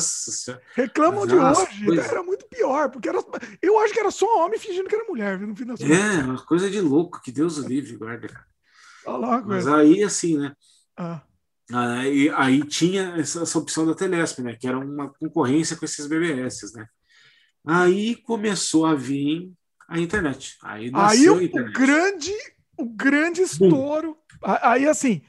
Reclamam 0.73 1.27
de 1.27 1.35
hoje, 1.35 1.85
coisas... 1.85 2.09
era 2.09 2.23
muito 2.23 2.45
pior, 2.47 2.89
porque 2.89 3.09
era... 3.09 3.19
eu 3.61 3.77
acho 3.79 3.93
que 3.93 3.99
era 3.99 4.11
só 4.11 4.45
homem 4.45 4.57
fingindo 4.57 4.87
que 4.87 4.95
era 4.95 5.03
mulher, 5.03 5.37
no 5.39 5.55
fim 5.55 5.65
das 5.65 5.81
É, 5.81 6.23
uma 6.23 6.41
coisa 6.45 6.69
de 6.69 6.79
louco, 6.79 7.21
que 7.21 7.33
Deus 7.33 7.57
o 7.57 7.67
livre, 7.67 7.97
guarda, 7.97 8.29
cara. 8.29 8.45
Lá, 9.05 9.41
mas 9.41 9.67
aí, 9.67 10.03
assim, 10.03 10.37
né? 10.37 10.53
Ah. 10.95 11.21
Aí, 11.73 12.29
aí 12.29 12.63
tinha 12.63 13.15
essa, 13.17 13.43
essa, 13.43 13.57
opção 13.57 13.85
da 13.85 13.95
Telesp, 13.95 14.39
né? 14.39 14.55
Que 14.55 14.67
era 14.67 14.77
uma 14.77 15.09
concorrência 15.09 15.75
com 15.75 15.85
esses 15.85 16.05
BBS, 16.07 16.73
né? 16.73 16.85
Aí 17.65 18.15
começou 18.15 18.85
a 18.85 18.95
vir 18.95 19.51
a 19.87 19.99
internet. 19.99 20.57
Aí, 20.63 20.91
aí 20.93 21.29
o, 21.29 21.41
internet. 21.41 21.73
grande, 21.73 22.33
o 22.77 22.85
grande 22.85 23.41
estouro. 23.41 24.17
Bum. 24.41 24.57
Aí, 24.61 24.87
assim, 24.87 25.21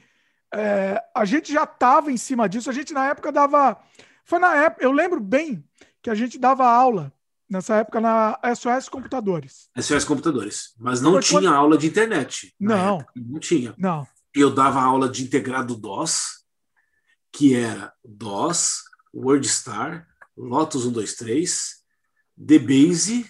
é, 0.53 1.01
a 1.15 1.25
gente 1.25 1.51
já 1.51 1.63
estava 1.63 2.11
em 2.11 2.17
cima 2.17 2.47
disso. 2.47 2.69
A 2.69 2.73
gente, 2.73 2.93
na 2.93 3.07
época, 3.07 3.31
dava. 3.31 3.77
Foi 4.25 4.39
na 4.39 4.55
época, 4.55 4.83
eu 4.83 4.91
lembro 4.91 5.19
bem 5.19 5.63
que 6.01 6.09
a 6.09 6.15
gente 6.15 6.37
dava 6.39 6.65
aula 6.65 7.13
nessa 7.49 7.75
época 7.75 7.99
na 8.01 8.39
SOS 8.55 8.89
Computadores. 8.89 9.69
SOS 9.79 10.05
Computadores. 10.05 10.73
Mas 10.79 11.01
não 11.01 11.13
Foi 11.13 11.21
tinha 11.21 11.41
quando... 11.41 11.53
aula 11.53 11.77
de 11.77 11.87
internet. 11.87 12.53
Não. 12.59 12.99
Época. 12.99 13.13
Não 13.15 13.39
tinha. 13.39 13.73
Não. 13.77 14.07
Eu 14.33 14.53
dava 14.53 14.81
aula 14.81 15.07
de 15.07 15.23
integrado 15.23 15.75
DOS, 15.75 16.43
que 17.31 17.55
era 17.55 17.93
DOS, 18.03 18.81
WordStar, 19.13 20.07
Lotus 20.35 20.83
123, 20.83 21.82
DBase. 22.35 23.25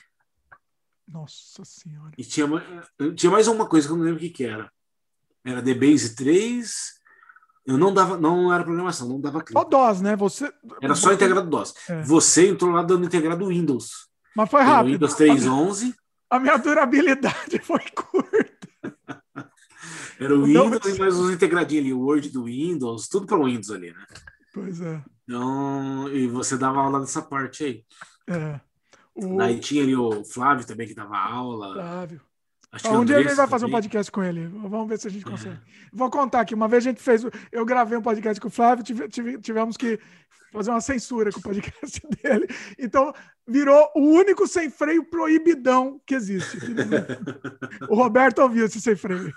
Nossa 1.07 1.63
Senhora. 1.63 2.11
E 2.17 2.23
tinha, 2.23 2.47
tinha 3.15 3.31
mais 3.31 3.47
uma 3.47 3.67
coisa 3.67 3.87
que 3.87 3.93
eu 3.93 3.97
não 3.97 4.05
lembro 4.05 4.17
o 4.17 4.21
que, 4.21 4.29
que 4.29 4.45
era. 4.45 4.71
Era 5.45 5.61
DBase 5.61 6.15
3. 6.15 7.01
Eu 7.65 7.77
não 7.77 7.93
dava, 7.93 8.17
não 8.17 8.53
era 8.53 8.63
programação, 8.63 9.07
não 9.07 9.21
dava 9.21 9.41
clique. 9.41 9.53
Só 9.53 9.63
DOS, 9.63 10.01
né? 10.01 10.15
Você 10.15 10.51
Era 10.81 10.95
só 10.95 11.13
integrado 11.13 11.49
DOS. 11.49 11.73
É. 11.89 12.01
Você 12.03 12.49
entrou 12.49 12.71
lá 12.71 12.83
dando 12.83 13.05
integrado 13.05 13.47
Windows. 13.47 14.09
Mas 14.35 14.49
foi 14.49 14.61
rápido. 14.61 14.93
Windows 14.93 15.15
3.11. 15.15 15.93
A 16.29 16.39
minha 16.39 16.57
durabilidade 16.57 17.59
foi 17.63 17.83
curta. 17.95 18.53
Era 20.19 20.35
o 20.35 20.45
Windows 20.45 20.85
e 20.85 20.99
mais 20.99 21.17
uns 21.17 21.31
integradinhos 21.31 21.83
ali, 21.85 21.93
o 21.93 21.99
Word 21.99 22.29
do 22.29 22.45
Windows, 22.45 23.07
tudo 23.07 23.25
para 23.25 23.37
o 23.37 23.45
Windows 23.45 23.71
ali, 23.71 23.91
né? 23.91 24.05
Pois 24.53 24.81
é. 24.81 25.03
Então, 25.23 26.09
e 26.09 26.27
você 26.27 26.57
dava 26.57 26.79
aula 26.79 26.99
dessa 26.99 27.21
parte 27.21 27.63
aí. 27.63 27.85
É. 28.27 28.59
O... 29.15 29.37
Daí 29.37 29.59
tinha 29.59 29.83
ali 29.83 29.95
o 29.95 30.23
Flávio 30.23 30.65
também 30.65 30.87
que 30.87 30.95
dava 30.95 31.17
aula. 31.17 31.73
Flávio. 31.73 32.21
Acho 32.71 32.91
um 32.91 33.05
dia 33.05 33.17
a 33.17 33.21
gente 33.21 33.35
vai 33.35 33.47
fazer 33.47 33.67
um 33.67 33.69
podcast 33.69 34.11
com 34.11 34.23
ele. 34.23 34.47
Vamos 34.47 34.89
ver 34.89 34.97
se 34.97 35.07
a 35.07 35.11
gente 35.11 35.23
consegue. 35.23 35.55
É. 35.55 35.59
Vou 35.93 36.09
contar 36.09 36.41
aqui. 36.41 36.55
Uma 36.55 36.67
vez 36.67 36.83
a 36.83 36.89
gente 36.89 37.01
fez. 37.01 37.23
Eu 37.51 37.65
gravei 37.65 37.95
um 37.95 38.01
podcast 38.01 38.41
com 38.41 38.47
o 38.47 38.51
Flávio, 38.51 38.83
tivemos 39.39 39.77
que 39.77 39.99
fazer 40.53 40.71
uma 40.71 40.81
censura 40.81 41.31
com 41.31 41.39
o 41.39 41.43
podcast 41.43 42.01
dele. 42.21 42.47
Então, 42.77 43.13
virou 43.47 43.89
o 43.95 43.99
único 43.99 44.47
sem 44.47 44.69
freio 44.69 45.03
proibidão 45.03 45.99
que 46.05 46.15
existe. 46.15 46.57
o 47.89 47.95
Roberto 47.95 48.39
ouviu 48.39 48.65
esse 48.65 48.79
sem 48.79 48.95
freio. 48.95 49.33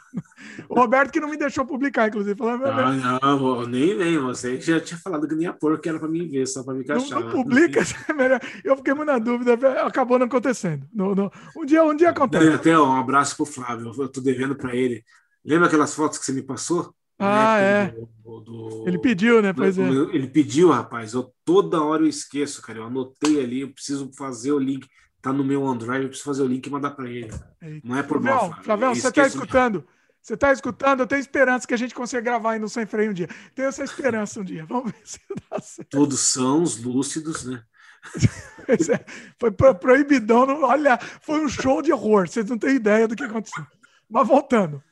O 0.69 0.75
Roberto 0.75 1.11
que 1.11 1.21
não 1.21 1.29
me 1.29 1.37
deixou 1.37 1.65
publicar, 1.67 2.09
inclusive. 2.09 2.37
Falou, 2.37 2.61
ah, 2.65 3.21
não, 3.21 3.67
nem 3.67 3.97
vem. 3.97 4.19
Você 4.19 4.61
já 4.61 4.81
tinha 4.81 4.99
falado 4.99 5.27
que 5.27 5.35
nem 5.35 5.47
a 5.47 5.53
pôr 5.53 5.81
que 5.81 5.89
era 5.89 5.99
para 5.99 6.09
mim 6.09 6.29
ver, 6.29 6.47
só 6.47 6.63
para 6.63 6.75
me 6.75 6.83
encaixar. 6.83 7.19
Não, 7.19 7.27
não 7.27 7.33
publica, 7.33 7.81
eu 8.63 8.77
fiquei 8.77 8.95
muito 8.95 9.11
na 9.11 9.19
dúvida, 9.19 9.55
acabou 9.85 10.19
não 10.19 10.27
acontecendo. 10.27 10.87
Não, 10.93 11.15
não. 11.15 11.31
Um 11.57 11.65
dia, 11.65 11.83
um 11.83 11.97
dia 11.97 12.11
acontece. 12.11 12.49
Até 12.49 12.79
um 12.79 12.97
abraço 12.97 13.37
para 13.37 13.43
o 13.43 13.47
Flávio, 13.47 13.93
eu 13.99 14.09
tô 14.09 14.21
devendo 14.21 14.55
para 14.55 14.75
ele. 14.75 15.03
Lembra 15.45 15.69
aquelas 15.69 15.95
fotos 15.95 16.19
que 16.19 16.25
você 16.25 16.33
me 16.33 16.43
passou? 16.43 16.93
Ah, 17.19 17.59
né? 17.59 17.83
é. 17.85 17.95
Do, 18.23 18.41
do, 18.41 18.85
ele 18.87 18.99
pediu, 18.99 19.41
né? 19.41 19.53
Pois 19.53 19.77
do, 19.77 19.83
é. 19.83 20.15
Ele 20.15 20.29
pediu, 20.29 20.71
rapaz. 20.71 21.15
Eu 21.15 21.33
toda 21.45 21.83
hora 21.83 22.03
eu 22.03 22.09
esqueço, 22.09 22.61
cara. 22.61 22.81
Eu 22.81 22.85
anotei 22.85 23.43
ali, 23.43 23.61
eu 23.61 23.71
preciso 23.71 24.11
fazer 24.17 24.53
o 24.53 24.59
link. 24.59 24.87
Tá 25.23 25.33
no 25.33 25.43
meu 25.43 25.63
OneDrive, 25.63 26.03
eu 26.03 26.09
preciso 26.09 26.29
fazer 26.29 26.43
o 26.43 26.47
link 26.47 26.67
e 26.67 26.71
mandar 26.71 26.91
para 26.91 27.09
ele. 27.09 27.33
Eita. 27.61 27.83
Não 27.83 27.97
é 27.97 28.03
por 28.03 28.21
mal, 28.21 28.63
Flavião, 28.63 28.95
você 28.95 29.11
tá 29.11 29.27
escutando? 29.27 29.85
Você 30.27 30.35
está 30.35 30.53
escutando? 30.53 31.01
Eu 31.01 31.07
tenho 31.07 31.21
esperança 31.21 31.67
que 31.67 31.75
a 31.75 31.77
gente 31.77 31.95
consiga 31.95 32.21
gravar 32.21 32.53
aí 32.53 32.59
no 32.59 32.69
Sem 32.69 32.85
Freio 32.85 33.13
um 33.13 33.15
dia. 33.15 33.29
Tenho 33.55 33.69
essa 33.69 33.85
esperança 33.85 34.41
um 34.41 34.45
dia. 34.45 34.67
Vamos 34.69 34.91
ver 34.91 35.01
se 35.05 35.21
dá 35.49 35.61
certo. 35.61 35.89
Todos 35.89 36.19
são 36.19 36.63
os 36.65 36.83
lúcidos, 36.83 37.45
né? 37.45 37.63
é, 38.69 39.05
foi 39.39 39.53
proibidão. 39.53 40.65
Olha, 40.65 40.99
foi 41.23 41.45
um 41.45 41.49
show 41.49 41.81
de 41.81 41.93
horror. 41.93 42.29
Vocês 42.29 42.49
não 42.51 42.59
têm 42.59 42.75
ideia 42.75 43.07
do 43.07 43.15
que 43.15 43.23
aconteceu. 43.23 43.65
Mas 44.11 44.27
voltando. 44.27 44.83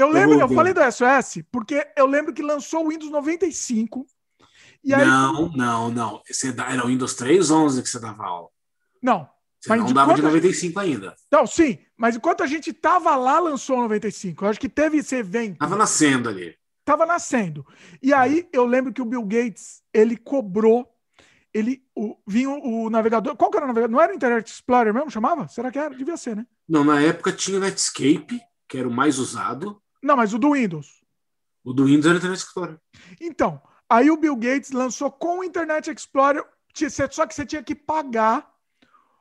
Eu 0.00 0.08
lembro, 0.08 0.40
eu 0.40 0.48
falei 0.48 0.72
do 0.72 0.80
SOS 0.80 1.42
porque 1.50 1.86
eu 1.96 2.06
lembro 2.06 2.32
que 2.32 2.42
lançou 2.42 2.84
o 2.84 2.88
Windows 2.88 3.10
95. 3.10 4.06
E 4.82 4.94
aí... 4.94 5.04
Não, 5.04 5.50
não, 5.50 5.90
não. 5.90 6.22
Você 6.26 6.48
era 6.48 6.84
o 6.84 6.88
Windows 6.88 7.14
3.11 7.14 7.82
que 7.82 7.88
você 7.88 8.00
dava 8.00 8.24
aula. 8.24 8.48
Não. 9.02 9.28
Você 9.60 9.68
mas 9.68 9.80
não 9.80 9.92
dava 9.92 10.14
de 10.14 10.22
95 10.22 10.80
ainda. 10.80 11.14
Não, 11.30 11.46
sim. 11.46 11.78
Mas 11.96 12.16
enquanto 12.16 12.42
a 12.42 12.46
gente 12.46 12.72
tava 12.72 13.14
lá, 13.14 13.38
lançou 13.38 13.76
o 13.76 13.82
95. 13.82 14.44
Eu 14.44 14.48
acho 14.48 14.60
que 14.60 14.70
teve 14.70 14.98
esse 14.98 15.14
evento. 15.14 15.58
Tava 15.58 15.76
nascendo 15.76 16.30
ali. 16.30 16.56
Tava 16.82 17.04
nascendo. 17.04 17.66
E 18.02 18.14
aí 18.14 18.48
eu 18.52 18.64
lembro 18.64 18.92
que 18.92 19.02
o 19.02 19.04
Bill 19.04 19.22
Gates, 19.22 19.82
ele 19.92 20.16
cobrou 20.16 20.88
ele 21.52 21.82
o, 21.94 22.16
vinha 22.26 22.48
o, 22.48 22.84
o, 22.84 22.90
navegador. 22.90 23.36
Qual 23.36 23.50
que 23.50 23.56
era 23.56 23.66
o 23.66 23.68
navegador? 23.68 23.92
Não 23.92 24.00
era 24.00 24.12
o 24.12 24.16
Internet 24.16 24.46
Explorer 24.46 24.94
mesmo? 24.94 25.10
Chamava? 25.10 25.48
Será 25.48 25.70
que 25.70 25.78
era? 25.78 25.94
Devia 25.94 26.16
ser, 26.16 26.36
né? 26.36 26.46
Não, 26.68 26.84
na 26.84 27.00
época 27.02 27.32
tinha 27.32 27.58
o 27.58 27.60
Netscape, 27.60 28.40
que 28.68 28.78
era 28.78 28.88
o 28.88 28.92
mais 28.92 29.18
usado. 29.18 29.82
Não, 30.02 30.16
mas 30.16 30.32
o 30.34 30.38
do 30.38 30.52
Windows. 30.52 31.00
O 31.64 31.72
do 31.72 31.84
Windows 31.84 32.06
era 32.06 32.14
o 32.14 32.18
Internet 32.18 32.38
Explorer. 32.40 32.78
Então, 33.20 33.60
aí 33.88 34.10
o 34.10 34.16
Bill 34.16 34.36
Gates 34.36 34.70
lançou 34.70 35.10
com 35.10 35.40
o 35.40 35.44
Internet 35.44 35.90
Explorer, 35.90 36.44
só 37.10 37.26
que 37.26 37.34
você 37.34 37.44
tinha 37.44 37.62
que 37.62 37.74
pagar. 37.74 38.50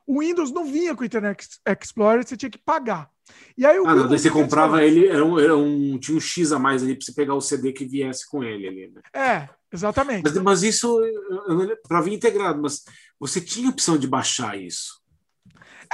O 0.08 0.20
Windows 0.22 0.52
não 0.52 0.66
vinha 0.66 0.96
com 0.96 1.04
o 1.04 1.06
Internet 1.06 1.48
Explorer, 1.68 2.26
você 2.26 2.38
tinha 2.38 2.50
que 2.50 2.58
pagar. 2.58 3.12
E 3.58 3.66
aí 3.66 3.80
o 3.80 3.86
ah, 3.86 3.94
não, 3.94 4.08
daí 4.08 4.18
você 4.18 4.30
comprava 4.30 4.84
ele, 4.84 5.08
era 5.08 5.24
um, 5.24 5.40
era 5.40 5.56
um, 5.56 5.98
tinha 6.00 6.18
um 6.18 6.22
X 6.22 6.52
a 6.52 6.58
mais 6.58 6.82
ali 6.82 6.96
para 6.96 7.06
você 7.06 7.14
pegar 7.14 7.36
o 7.36 7.42
CD 7.42 7.72
que 7.72 7.86
viesse 7.86 8.28
com 8.28 8.44
ele 8.44 8.68
ali. 8.68 8.88
Né? 8.88 9.02
É, 9.14 9.50
exatamente. 9.72 10.24
Mas, 10.24 10.38
mas 10.38 10.64
isso 10.64 11.00
para 11.88 12.02
vir 12.02 12.14
integrado, 12.14 12.62
mas 12.62 12.84
você 13.20 13.40
tinha 13.40 13.70
opção 13.70 13.98
de 13.98 14.08
baixar 14.08 14.58
isso. 14.58 14.99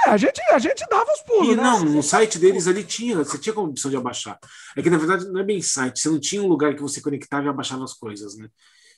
É, 0.04 0.10
a 0.10 0.16
gente, 0.16 0.40
a 0.50 0.58
gente 0.58 0.84
dava 0.90 1.10
os 1.10 1.20
pulos. 1.22 1.48
E, 1.48 1.56
né? 1.56 1.62
Não, 1.62 1.84
no 1.84 2.02
site 2.02 2.38
deles 2.38 2.66
ali 2.66 2.84
tinha, 2.84 3.16
você 3.16 3.38
tinha 3.38 3.54
como 3.54 3.70
opção 3.70 3.90
de 3.90 3.96
abaixar. 3.96 4.38
É 4.76 4.82
que 4.82 4.90
na 4.90 4.98
verdade 4.98 5.26
não 5.26 5.40
é 5.40 5.44
bem 5.44 5.62
site, 5.62 6.00
você 6.00 6.08
não 6.08 6.20
tinha 6.20 6.42
um 6.42 6.48
lugar 6.48 6.74
que 6.74 6.82
você 6.82 7.00
conectava 7.00 7.46
e 7.46 7.48
abaixava 7.48 7.84
as 7.84 7.94
coisas, 7.94 8.36
né? 8.36 8.48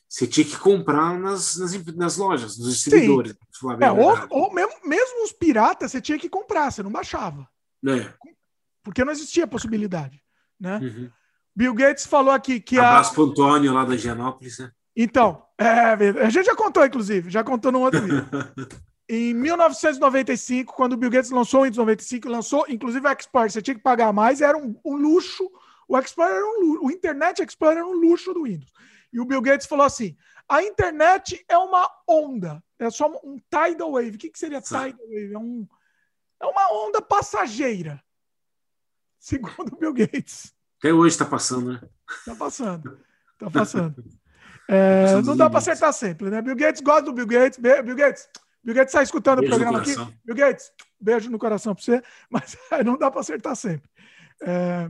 Você 0.09 0.27
tinha 0.27 0.45
que 0.45 0.57
comprar 0.57 1.19
nas, 1.19 1.57
nas, 1.57 1.85
nas 1.95 2.17
lojas, 2.17 2.59
nos 2.59 2.73
distribuidores. 2.73 3.37
É, 3.81 3.93
ou, 3.93 4.17
ou 4.31 4.55
mesmo, 4.55 4.73
mesmo 4.85 5.23
os 5.23 5.33
piratas 5.33 5.93
você 5.93 6.01
tinha 6.01 6.19
que 6.19 6.31
comprar, 6.31 6.71
você 6.71 6.83
não 6.83 6.91
baixava. 6.91 7.47
É. 7.87 8.13
Porque 8.83 9.05
não 9.05 9.13
existia 9.13 9.47
possibilidade. 9.47 10.23
Né? 10.59 10.79
Uhum. 10.79 11.11
Bill 11.55 11.75
Gates 11.75 12.07
falou 12.07 12.33
aqui 12.33 12.59
que. 12.59 12.79
Abraço 12.79 13.13
a... 13.13 13.15
para 13.15 13.25
Antônio 13.25 13.75
lá 13.75 13.85
da 13.85 13.97
Gianópolis, 13.97 14.59
né? 14.59 14.71
Então, 14.97 15.45
é, 15.59 15.69
a 16.23 16.31
gente 16.31 16.47
já 16.47 16.57
contou, 16.57 16.85
inclusive, 16.85 17.31
já 17.31 17.45
contou 17.45 17.71
num 17.71 17.83
outro 17.83 18.01
vídeo. 18.01 18.27
Em 19.09 19.33
1995, 19.33 20.75
quando 20.75 20.93
o 20.93 20.97
Bill 20.97 21.09
Gates 21.09 21.31
lançou 21.31 21.61
o 21.61 21.65
Windows 21.65 21.79
95, 21.79 22.29
lançou 22.29 22.67
inclusive 22.69 23.07
o 23.07 23.11
Explorer, 23.11 23.51
você 23.51 23.63
tinha 23.63 23.75
que 23.75 23.83
pagar 23.83 24.13
mais, 24.13 24.43
era 24.43 24.59
um, 24.59 24.79
um 24.85 24.97
luxo. 24.97 25.51
O 25.89 25.99
Explorer 25.99 26.35
era 26.35 26.45
um 26.45 26.61
luxo, 26.61 26.85
o 26.85 26.91
Internet 26.91 27.43
Explorer 27.43 27.79
era 27.79 27.87
um 27.87 27.95
luxo 27.95 28.35
do 28.35 28.43
Windows. 28.43 28.71
E 29.11 29.19
o 29.19 29.25
Bill 29.25 29.41
Gates 29.41 29.67
falou 29.67 29.87
assim: 29.87 30.15
a 30.49 30.63
internet 30.63 31.43
é 31.49 31.57
uma 31.57 31.91
onda, 32.07 32.63
é 32.79 32.91
só 32.91 33.11
um 33.25 33.39
tidal 33.39 33.93
wave. 33.93 34.17
O 34.17 34.19
que, 34.19 34.31
que 34.31 34.39
seria 34.39 34.61
tidal 34.61 34.83
wave? 34.83 35.33
É, 35.33 35.39
um, 35.39 35.67
é 36.41 36.47
uma 36.47 36.87
onda 36.87 37.01
passageira, 37.01 38.03
segundo 39.19 39.73
o 39.75 39.79
Bill 39.79 39.95
Gates. 39.95 40.55
Até 40.79 40.93
hoje 40.93 41.15
está 41.15 41.25
passando, 41.25 41.73
né? 41.73 41.81
Está 42.11 42.35
passando, 42.35 42.99
está 43.33 43.51
passando. 43.51 44.05
É, 44.69 45.21
não 45.23 45.35
dá 45.35 45.49
para 45.49 45.61
acertar 45.61 45.93
sempre, 45.95 46.29
né? 46.29 46.43
Bill 46.43 46.57
Gates 46.57 46.83
gosta 46.83 47.03
do 47.03 47.13
Bill 47.13 47.27
Gates. 47.27 47.59
Bill 47.59 47.97
Gates, 47.97 48.29
Bill 48.63 48.75
Gates 48.75 48.93
está 48.93 49.03
escutando 49.03 49.41
beijo 49.41 49.55
o 49.55 49.57
programa 49.57 49.81
aqui. 49.81 49.95
Bill 50.25 50.37
Gates, 50.37 50.73
beijo 51.01 51.31
no 51.31 51.39
coração 51.39 51.75
para 51.75 51.85
você, 51.85 52.03
mas 52.31 52.57
não 52.85 52.99
dá 52.99 53.11
para 53.11 53.21
acertar 53.21 53.57
sempre. 53.57 53.89
É, 54.43 54.89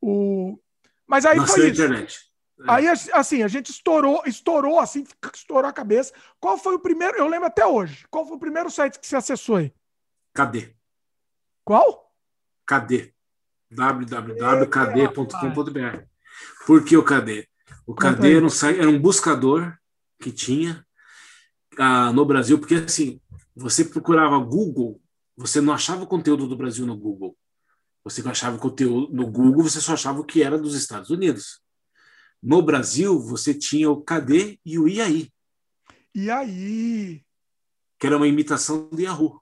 o... 0.00 0.58
Mas 1.06 1.24
aí 1.26 1.36
Nasceu 1.36 1.54
foi 1.56 1.70
isso. 1.70 1.82
internet. 1.82 2.32
Aí, 2.68 2.86
assim, 2.86 3.42
a 3.42 3.48
gente 3.48 3.70
estourou, 3.70 4.22
estourou, 4.24 4.78
assim, 4.78 5.04
estourou 5.34 5.68
a 5.68 5.72
cabeça. 5.72 6.12
Qual 6.38 6.56
foi 6.56 6.76
o 6.76 6.78
primeiro? 6.78 7.18
Eu 7.18 7.26
lembro 7.26 7.48
até 7.48 7.66
hoje. 7.66 8.06
Qual 8.08 8.24
foi 8.24 8.36
o 8.36 8.40
primeiro 8.40 8.70
site 8.70 9.00
que 9.00 9.06
você 9.06 9.16
acessou 9.16 9.56
aí? 9.56 9.74
Cadê? 10.32 10.72
Qual? 11.64 12.14
Cadê? 12.64 13.12
www.kd.com.br. 13.70 14.62
Por 16.66 16.84
que 16.84 16.96
o 16.96 17.04
KD? 17.04 17.48
O 17.86 17.94
KD 17.94 18.36
era 18.36 18.46
um, 18.46 18.50
era 18.78 18.88
um 18.88 18.98
buscador 18.98 19.76
que 20.20 20.30
tinha 20.30 20.86
ah, 21.78 22.12
no 22.12 22.24
Brasil, 22.24 22.58
porque 22.58 22.74
assim, 22.74 23.20
você 23.54 23.84
procurava 23.84 24.38
Google, 24.38 25.00
você 25.36 25.60
não 25.60 25.72
achava 25.72 26.04
o 26.04 26.06
conteúdo 26.06 26.46
do 26.46 26.56
Brasil 26.56 26.86
no 26.86 26.96
Google. 26.96 27.36
Você 28.04 28.26
achava 28.28 28.56
o 28.56 28.60
conteúdo 28.60 29.12
no 29.12 29.30
Google, 29.30 29.62
você 29.62 29.80
só 29.80 29.94
achava 29.94 30.20
o 30.20 30.24
que 30.24 30.42
era 30.42 30.58
dos 30.58 30.74
Estados 30.74 31.10
Unidos. 31.10 31.60
No 32.42 32.60
Brasil, 32.60 33.18
você 33.20 33.54
tinha 33.54 33.88
o 33.88 34.02
KD 34.02 34.58
e 34.64 34.78
o 34.78 34.88
IAI. 34.88 35.32
E 36.14 36.30
aí? 36.30 37.22
Que 37.98 38.06
era 38.06 38.16
uma 38.16 38.26
imitação 38.26 38.88
do 38.88 39.00
Yahoo. 39.00 39.40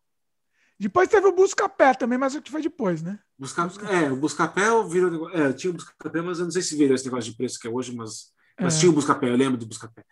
Depois 0.79 1.09
teve 1.09 1.27
o 1.27 1.33
Buscapé 1.33 1.95
também, 1.95 2.19
mas 2.19 2.35
o 2.35 2.43
que 2.43 2.51
foi 2.51 2.63
depois, 2.63 3.03
né? 3.03 3.19
Busca, 3.39 3.63
é, 3.91 4.11
o 4.11 4.17
Buscapé 4.17 4.63
virou. 4.89 5.31
É, 5.31 5.53
tinha 5.53 5.71
o 5.71 5.75
Buscapé, 5.75 6.23
mas 6.23 6.39
eu 6.39 6.45
não 6.45 6.51
sei 6.51 6.63
se 6.63 6.77
virou 6.77 6.95
esse 6.95 7.05
negócio 7.05 7.31
de 7.31 7.37
preço 7.37 7.59
que 7.59 7.69
é 7.69 7.71
hoje, 7.71 7.95
mas, 7.95 8.33
mas 8.59 8.77
é. 8.77 8.81
tinha 8.81 8.91
o 8.91 8.95
Buscapé, 8.95 9.29
eu 9.29 9.37
lembro 9.37 9.59
do 9.59 9.67
Buscapé. 9.67 10.05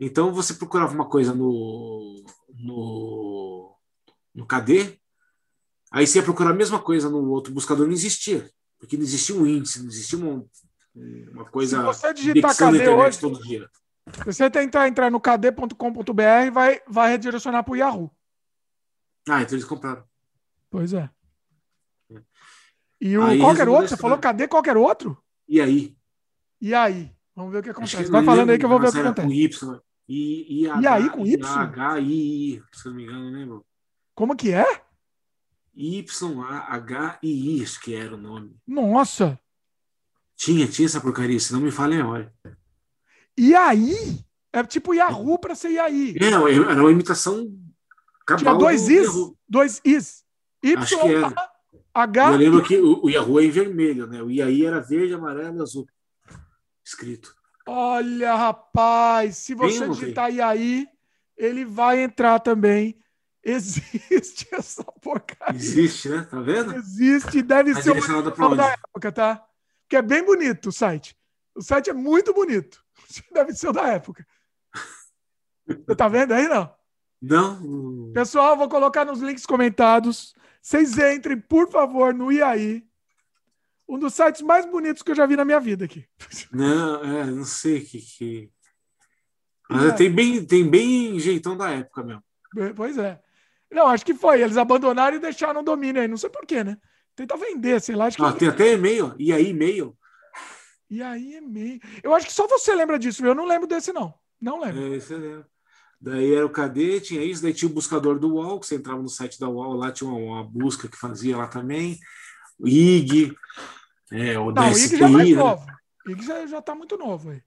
Então 0.00 0.32
você 0.32 0.54
procurava 0.54 0.94
uma 0.94 1.04
coisa 1.04 1.34
no, 1.34 2.24
no, 2.54 3.76
no 4.34 4.46
KD, 4.46 4.98
aí 5.92 6.06
você 6.06 6.20
ia 6.20 6.24
procurar 6.24 6.52
a 6.52 6.54
mesma 6.54 6.80
coisa 6.80 7.10
no 7.10 7.28
outro 7.28 7.52
buscador, 7.52 7.86
não 7.86 7.92
existia, 7.92 8.50
porque 8.78 8.96
não 8.96 9.04
existia 9.04 9.36
um 9.36 9.46
índice, 9.46 9.82
não 9.82 9.88
existia 9.88 10.18
uma, 10.18 10.42
uma 11.32 11.44
coisa. 11.44 11.92
Se 11.92 12.00
você 12.00 12.14
digitar 12.14 12.56
KD 12.56 12.88
hoje, 12.88 13.20
todo 13.20 13.42
dia. 13.42 13.68
Se 14.14 14.24
você 14.24 14.50
tentar 14.50 14.88
entrar 14.88 15.10
no 15.10 15.20
kd.com.br, 15.20 16.50
vai, 16.50 16.80
vai 16.88 17.10
redirecionar 17.10 17.62
para 17.62 17.72
o 17.72 17.76
Yahoo. 17.76 18.10
Ah, 19.28 19.42
então 19.42 19.54
eles 19.54 19.66
compraram. 19.66 20.02
Pois 20.70 20.94
é. 20.94 21.10
E 22.98 23.18
o 23.18 23.22
aí, 23.22 23.38
qualquer 23.38 23.68
outro? 23.68 23.88
Você 23.88 23.96
falou 23.98 24.16
cadê 24.18 24.48
qualquer 24.48 24.78
outro? 24.78 25.22
E 25.46 25.60
aí? 25.60 25.94
E 26.58 26.74
aí? 26.74 27.14
Vamos 27.36 27.52
ver 27.52 27.58
o 27.58 27.62
que 27.62 27.70
acontece. 27.70 28.10
Vai 28.10 28.24
falando 28.24 28.50
aí 28.50 28.58
que 28.58 28.64
eu 28.64 28.68
vou 28.68 28.80
ver 28.80 28.88
o 28.88 28.92
que 28.92 28.98
acontece. 28.98 29.26
Com 29.26 29.32
y, 29.32 29.80
e, 30.12 30.64
e, 30.64 30.86
aí 30.88 31.08
com 31.08 31.24
Y? 31.24 31.38
H, 31.40 32.00
I, 32.00 32.54
I, 32.54 32.62
se 32.72 32.86
não 32.86 32.94
me 32.94 33.04
engano, 33.04 33.30
lembro. 33.30 33.66
Como 34.12 34.34
que 34.34 34.52
é? 34.52 34.66
Y, 35.72 36.42
A, 36.42 36.74
H, 36.74 37.20
I, 37.22 37.58
I, 37.58 37.62
acho 37.62 37.80
que 37.80 37.94
era 37.94 38.16
o 38.16 38.18
nome. 38.18 38.56
Nossa! 38.66 39.38
Tinha, 40.34 40.66
tinha 40.66 40.86
essa 40.86 41.00
porcaria, 41.00 41.38
se 41.38 41.52
não 41.52 41.60
me 41.60 41.70
falha 41.70 41.94
a 41.94 41.98
memória. 41.98 42.34
E 43.38 43.54
aí? 43.54 44.18
É 44.52 44.64
tipo 44.64 44.92
Yahoo 44.92 45.38
para 45.38 45.54
ser 45.54 45.78
aí. 45.78 46.16
É, 46.20 46.26
era 46.26 46.80
uma 46.80 46.90
imitação 46.90 47.56
Tinha 48.36 48.54
dois 48.54 48.88
Is, 48.88 49.08
dois 49.48 49.80
Is. 49.84 50.24
Y, 50.60 50.76
Acho 50.76 51.00
que 51.00 51.08
era. 51.08 51.32
H. 51.94 52.32
Eu 52.32 52.36
lembro 52.36 52.62
que 52.64 52.76
o, 52.78 53.04
o 53.04 53.10
Yahoo 53.10 53.38
é 53.38 53.44
em 53.44 53.50
vermelho, 53.50 54.08
né? 54.08 54.20
O 54.20 54.30
IAI 54.30 54.66
era 54.66 54.80
verde, 54.80 55.14
amarelo 55.14 55.58
e 55.58 55.62
azul. 55.62 55.86
Escrito. 56.84 57.32
Olha, 57.72 58.34
rapaz, 58.34 59.36
se 59.36 59.54
você 59.54 59.86
Bem, 59.86 59.90
digitar 59.90 60.28
aí, 60.40 60.88
ele 61.36 61.64
vai 61.64 62.00
entrar 62.02 62.40
também. 62.40 62.98
Existe 63.44 64.48
essa 64.52 64.82
porcaria. 65.00 65.56
Existe, 65.56 66.08
né? 66.08 66.26
Tá 66.28 66.40
vendo? 66.40 66.74
Existe, 66.74 67.40
deve 67.42 67.72
Mas 67.72 67.84
ser 67.84 67.92
o 67.92 68.56
da 68.56 68.72
época, 68.72 69.12
tá? 69.12 69.46
Que 69.88 69.94
é 69.94 70.02
bem 70.02 70.24
bonito 70.24 70.70
o 70.70 70.72
site. 70.72 71.16
O 71.54 71.62
site 71.62 71.90
é 71.90 71.92
muito 71.92 72.34
bonito. 72.34 72.84
Deve 73.32 73.52
ser 73.52 73.68
o 73.68 73.72
da 73.72 73.86
época. 73.86 74.26
Você 75.66 75.94
tá 75.94 76.08
vendo 76.08 76.32
aí, 76.32 76.48
não? 76.48 76.74
Não. 77.22 78.12
Pessoal, 78.12 78.56
vou 78.56 78.68
colocar 78.68 79.04
nos 79.04 79.20
links 79.20 79.46
comentados. 79.46 80.34
Vocês 80.60 80.98
entrem, 80.98 81.40
por 81.40 81.70
favor, 81.70 82.12
no 82.12 82.32
IAI 82.32 82.84
um 83.90 83.98
dos 83.98 84.14
sites 84.14 84.40
mais 84.40 84.64
bonitos 84.64 85.02
que 85.02 85.10
eu 85.10 85.16
já 85.16 85.26
vi 85.26 85.36
na 85.36 85.44
minha 85.44 85.58
vida 85.58 85.84
aqui. 85.84 86.06
Não, 86.52 87.04
é, 87.04 87.26
não 87.26 87.44
sei 87.44 87.80
que. 87.80 87.98
que... 87.98 88.50
Mas 89.68 89.84
é. 89.84 89.92
tem, 89.92 90.10
bem, 90.10 90.44
tem 90.44 90.68
bem 90.68 91.18
jeitão 91.18 91.56
da 91.56 91.70
época 91.70 92.02
mesmo. 92.02 92.22
Pois 92.74 92.96
é. 92.98 93.20
Não, 93.70 93.86
acho 93.86 94.04
que 94.04 94.14
foi. 94.14 94.40
Eles 94.42 94.56
abandonaram 94.56 95.16
e 95.16 95.20
deixaram 95.20 95.60
o 95.60 95.64
domínio 95.64 96.02
aí. 96.02 96.08
Não 96.08 96.16
sei 96.16 96.28
porquê, 96.28 96.64
né? 96.64 96.76
Tentar 97.14 97.36
vender, 97.36 97.80
sei 97.80 97.94
lá. 97.94 98.06
Acho 98.06 98.16
que... 98.16 98.24
ah, 98.24 98.32
tem 98.32 98.48
até 98.48 98.72
e-mail. 98.72 99.14
E 99.18 99.32
aí, 99.32 99.50
e-mail. 99.50 99.96
E 100.88 101.02
aí, 101.02 101.36
e-mail. 101.36 101.80
Eu 102.02 102.12
acho 102.14 102.26
que 102.26 102.32
só 102.32 102.48
você 102.48 102.74
lembra 102.74 102.98
disso. 102.98 103.24
Eu 103.24 103.34
não 103.34 103.46
lembro 103.46 103.68
desse, 103.68 103.92
não. 103.92 104.12
Não 104.40 104.60
lembro. 104.60 104.92
É, 104.92 104.96
esse 104.96 105.12
eu 105.12 105.44
Daí 106.00 106.34
era 106.34 106.46
o 106.46 106.50
KD, 106.50 107.00
tinha 107.00 107.22
isso. 107.22 107.42
Daí 107.42 107.52
tinha 107.52 107.70
o 107.70 107.74
buscador 107.74 108.18
do 108.18 108.34
UOL, 108.34 108.58
que 108.58 108.66
você 108.66 108.76
entrava 108.76 109.02
no 109.02 109.08
site 109.08 109.38
da 109.38 109.48
UOL, 109.48 109.74
lá 109.74 109.92
tinha 109.92 110.08
uma, 110.08 110.18
uma 110.18 110.44
busca 110.44 110.88
que 110.88 110.96
fazia 110.96 111.36
lá 111.36 111.46
também. 111.46 111.98
O 112.58 112.66
IG. 112.66 113.36
É, 114.12 114.38
o 114.38 114.50
Não, 114.50 114.64
o 114.64 114.70
IG 114.70 114.96
já 114.96 115.06
é 115.06 115.08
mais 115.08 115.30
né? 115.30 115.36
novo. 115.36 115.66
O 116.06 116.10
IG 116.10 116.22
já, 116.24 116.46
já 116.46 116.62
tá 116.62 116.74
muito 116.74 116.96
novo 116.96 117.30
aí. 117.30 117.42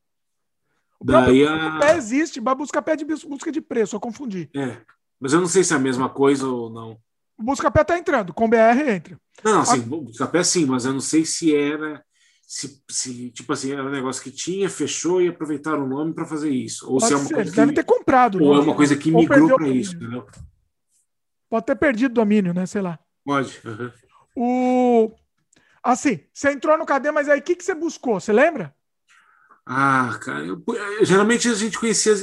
O 0.99 1.05
Daí 1.05 1.45
a... 1.45 1.79
pé 1.79 1.97
existe, 1.97 2.39
busca 2.39 2.81
pé 2.81 2.95
de 2.95 3.03
busca 3.03 3.51
de 3.51 3.61
preço, 3.61 3.95
eu 3.95 3.99
confundi. 3.99 4.49
É, 4.55 4.77
mas 5.19 5.33
eu 5.33 5.41
não 5.41 5.47
sei 5.47 5.63
se 5.63 5.73
é 5.73 5.75
a 5.75 5.79
mesma 5.79 6.09
coisa 6.09 6.47
ou 6.47 6.69
não. 6.69 6.97
O 7.37 7.43
busca 7.43 7.69
pé 7.69 7.83
tá 7.83 7.97
entrando, 7.97 8.33
com 8.33 8.49
BR 8.49 8.79
entra. 8.87 9.17
Não, 9.43 9.61
assim, 9.61 9.81
a... 9.81 9.85
busca 9.85 10.27
pé 10.27 10.43
sim, 10.43 10.65
mas 10.65 10.85
eu 10.85 10.93
não 10.93 11.01
sei 11.01 11.25
se 11.25 11.53
era 11.53 12.03
se, 12.45 12.83
se, 12.87 13.31
tipo 13.31 13.51
assim, 13.51 13.71
era 13.71 13.83
um 13.83 13.89
negócio 13.89 14.21
que 14.21 14.29
tinha, 14.29 14.69
fechou 14.69 15.21
e 15.21 15.27
aproveitaram 15.27 15.85
o 15.85 15.87
nome 15.87 16.13
para 16.13 16.25
fazer 16.25 16.51
isso. 16.51 16.85
Ou 16.85 16.99
Pode 16.99 17.07
se 17.07 17.13
é 17.13 17.15
uma 17.17 17.25
ser, 17.25 17.33
coisa 17.33 17.49
que, 17.49 17.55
deve 17.55 17.73
ter 17.73 17.83
comprado. 17.83 18.43
Ou 18.43 18.55
é 18.55 18.59
uma 18.59 18.75
coisa 18.75 18.95
que 18.95 19.11
migrou 19.11 19.55
para 19.55 19.67
isso, 19.69 19.95
entendeu? 19.95 20.27
Pode 21.49 21.65
ter 21.65 21.75
perdido 21.75 22.11
o 22.11 22.15
domínio, 22.15 22.53
né? 22.53 22.65
Sei 22.65 22.81
lá. 22.81 22.99
Pode. 23.25 23.59
Uhum. 23.65 23.91
O... 24.35 25.11
Assim, 25.83 26.21
você 26.33 26.51
entrou 26.51 26.77
no 26.77 26.85
KD, 26.85 27.11
mas 27.11 27.27
aí 27.27 27.39
o 27.39 27.43
que, 27.43 27.55
que 27.55 27.63
você 27.63 27.75
buscou? 27.75 28.19
Você 28.19 28.31
lembra? 28.31 28.73
Ah, 29.65 30.17
cara, 30.21 30.45
eu, 30.45 30.63
geralmente 31.01 31.47
a 31.49 31.53
gente 31.53 31.79
conhecia, 31.79 32.13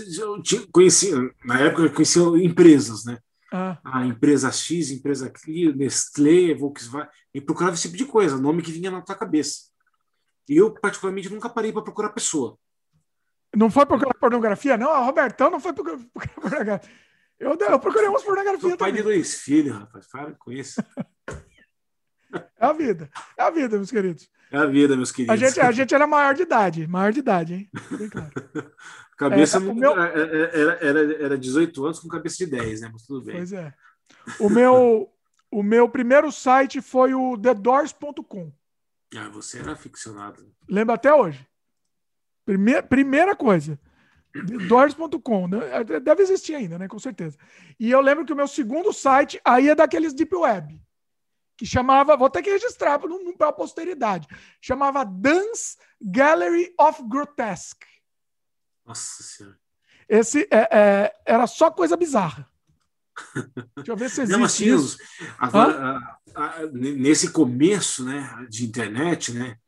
conhecia, 0.73 1.17
na 1.45 1.61
época 1.61 1.83
eu 1.83 1.93
conhecia 1.93 2.23
empresas, 2.43 3.05
né? 3.05 3.19
Ah. 3.53 3.79
A 3.85 4.07
empresa 4.07 4.51
X, 4.53 4.91
empresa 4.91 5.33
Y, 5.47 5.75
Nestlé, 5.75 6.55
Volkswagen, 6.55 7.09
e 7.35 7.41
procurava 7.41 7.75
esse 7.75 7.83
tipo 7.83 7.97
de 7.97 8.05
coisa, 8.05 8.39
nome 8.39 8.63
que 8.63 8.73
vinha 8.73 8.91
na 8.91 9.03
tua 9.03 9.15
cabeça. 9.15 9.71
E 10.49 10.57
eu, 10.57 10.73
particularmente, 10.73 11.29
nunca 11.31 11.49
parei 11.49 11.73
para 11.73 11.83
procurar 11.83 12.11
pessoa. 12.11 12.59
Não 13.55 13.71
foi 13.71 13.85
procurar 13.85 14.15
pornografia, 14.15 14.77
não? 14.77 14.91
A 14.91 15.05
Robertão 15.05 15.51
não 15.51 15.61
foi 15.61 15.73
procurar 15.73 15.99
pornografia. 16.41 16.91
Eu, 17.39 17.57
eu 17.59 17.81
procurei 17.81 18.09
umas 18.09 18.23
pornografias. 18.23 18.61
Sou 18.61 18.77
pai 18.77 18.91
também. 18.91 19.03
de 19.03 19.03
dois 19.03 19.35
filhos, 19.41 19.77
rapaz. 19.77 20.07
Para 20.09 20.33
com 20.33 20.53
isso. 20.53 20.83
É 22.61 22.67
a 22.67 22.73
vida. 22.75 23.11
É 23.39 23.43
a 23.43 23.51
vida, 23.51 23.77
meus 23.77 23.91
queridos. 23.91 24.29
É 24.53 24.59
a 24.59 24.67
vida, 24.67 24.95
meus 24.95 25.11
queridos. 25.11 25.33
A 25.33 25.37
gente, 25.37 25.61
a 25.61 25.73
gente 25.73 25.95
era 25.95 26.07
maior 26.07 26.35
de 26.35 26.43
idade. 26.43 26.87
Maior 26.87 27.11
de 27.11 27.21
idade, 27.21 27.55
hein? 27.55 27.71
Claro. 28.11 28.31
cabeça 29.17 29.57
é, 29.57 29.61
meu... 29.61 29.99
era, 29.99 30.79
era, 30.81 31.25
era 31.25 31.39
18 31.39 31.85
anos 31.85 32.01
com 32.01 32.09
cabeça 32.09 32.37
de 32.45 32.47
10, 32.47 32.83
né? 32.83 32.91
Mas 32.93 33.07
tudo 33.07 33.25
bem. 33.25 33.37
Pois 33.37 33.53
é. 33.53 33.73
O 34.39 34.51
meu, 34.51 35.11
o 35.51 35.63
meu 35.63 35.89
primeiro 35.89 36.31
site 36.31 36.83
foi 36.83 37.15
o 37.15 37.39
TheDoors.com. 37.39 38.53
Ah, 39.17 39.29
você 39.31 39.59
era 39.59 39.73
aficionado. 39.73 40.47
Lembra 40.69 40.97
até 40.97 41.15
hoje. 41.15 41.47
Primeira, 42.45 42.83
primeira 42.83 43.35
coisa. 43.35 43.81
Doors.com. 44.69 45.49
Né? 45.49 45.59
Deve 46.03 46.23
existir 46.23 46.55
ainda, 46.55 46.79
né? 46.79 46.87
Com 46.87 46.99
certeza. 46.99 47.39
E 47.79 47.91
eu 47.91 48.01
lembro 48.03 48.25
que 48.25 48.33
o 48.33 48.37
meu 48.37 48.47
segundo 48.47 48.93
site 48.93 49.41
aí 49.45 49.71
é 49.71 49.75
daqueles 49.75 50.13
Deep 50.13 50.35
Web 50.35 50.81
que 51.61 51.67
chamava, 51.67 52.17
vou 52.17 52.31
ter 52.31 52.41
que 52.43 52.49
registrar 52.49 52.99
para 53.37 53.49
a 53.49 53.53
posteridade, 53.53 54.27
chamava 54.63 55.05
Dance 55.05 55.77
Gallery 56.01 56.75
of 56.81 57.03
Grotesque. 57.07 57.87
Nossa 58.83 59.23
Senhora. 59.23 59.59
Esse 60.09 60.49
é, 60.51 60.69
é, 60.73 61.15
era 61.27 61.47
só 61.47 61.71
coisa 61.71 61.99
bizarra. 61.99 62.51
Deixa 63.77 63.93
eu 63.93 63.97
ver 63.97 64.09
se 64.09 64.23
existe 64.23 64.39
Não, 64.39 64.47
assim, 64.47 64.75
isso. 64.75 64.97
Agora, 65.39 65.99
a, 66.35 66.45
a, 66.45 66.67
nesse 66.69 67.31
começo 67.31 68.07
né, 68.07 68.47
de 68.49 68.65
internet, 68.65 69.35
né, 69.35 69.59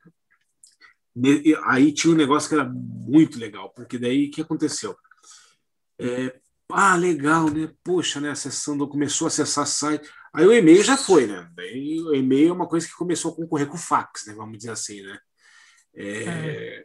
aí 1.66 1.92
tinha 1.92 2.14
um 2.14 2.16
negócio 2.16 2.48
que 2.48 2.54
era 2.54 2.64
muito 2.64 3.38
legal, 3.38 3.68
porque 3.74 3.98
daí 3.98 4.28
o 4.28 4.30
que 4.30 4.40
aconteceu? 4.40 4.96
É, 5.98 6.40
ah, 6.70 6.96
legal, 6.96 7.50
né? 7.50 7.70
Poxa, 7.84 8.18
né? 8.18 8.30
Acessando, 8.30 8.88
começou 8.88 9.26
a 9.26 9.28
acessar 9.28 9.66
site. 9.66 10.08
Aí 10.32 10.46
o 10.46 10.52
e-mail 10.52 10.82
já 10.82 10.96
foi, 10.96 11.26
né? 11.26 11.50
Daí 11.54 12.00
o 12.00 12.14
e-mail 12.14 12.50
é 12.50 12.52
uma 12.52 12.68
coisa 12.68 12.86
que 12.86 12.94
começou 12.94 13.32
a 13.32 13.36
concorrer 13.36 13.66
com 13.66 13.76
o 13.76 13.78
fax, 13.78 14.26
né? 14.26 14.34
Vamos 14.34 14.58
dizer 14.58 14.70
assim, 14.70 15.02
né? 15.02 15.18
É, 15.94 16.24
é. 16.24 16.84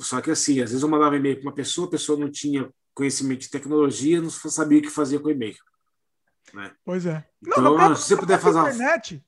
Só 0.00 0.20
que 0.20 0.30
assim, 0.30 0.60
às 0.60 0.70
vezes 0.70 0.82
eu 0.82 0.88
mandava 0.88 1.16
e-mail 1.16 1.36
para 1.36 1.48
uma 1.48 1.54
pessoa, 1.54 1.88
a 1.88 1.90
pessoa 1.90 2.18
não 2.18 2.30
tinha 2.30 2.70
conhecimento 2.94 3.40
de 3.40 3.50
tecnologia, 3.50 4.20
não 4.20 4.30
sabia 4.30 4.78
o 4.78 4.82
que 4.82 4.90
fazer 4.90 5.18
com 5.18 5.28
o 5.28 5.32
e-mail. 5.32 5.56
Né? 6.52 6.72
Pois 6.84 7.04
é. 7.04 7.26
Não, 7.42 7.58
então, 7.58 7.74
própria, 7.74 7.96
se 7.96 8.08
você 8.08 8.16
puder 8.16 8.38
fazer 8.38 8.60
internet, 8.60 9.24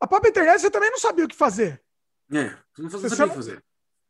a 0.00 0.06
própria 0.06 0.30
internet 0.30 0.60
você 0.60 0.70
também 0.70 0.90
não 0.90 0.98
sabia 0.98 1.24
o 1.24 1.28
que 1.28 1.36
fazer. 1.36 1.80
É, 2.32 2.56
você 2.74 2.82
não 2.82 2.90
sabia 2.90 3.26
o 3.26 3.28
que 3.28 3.34
fazer. 3.36 3.64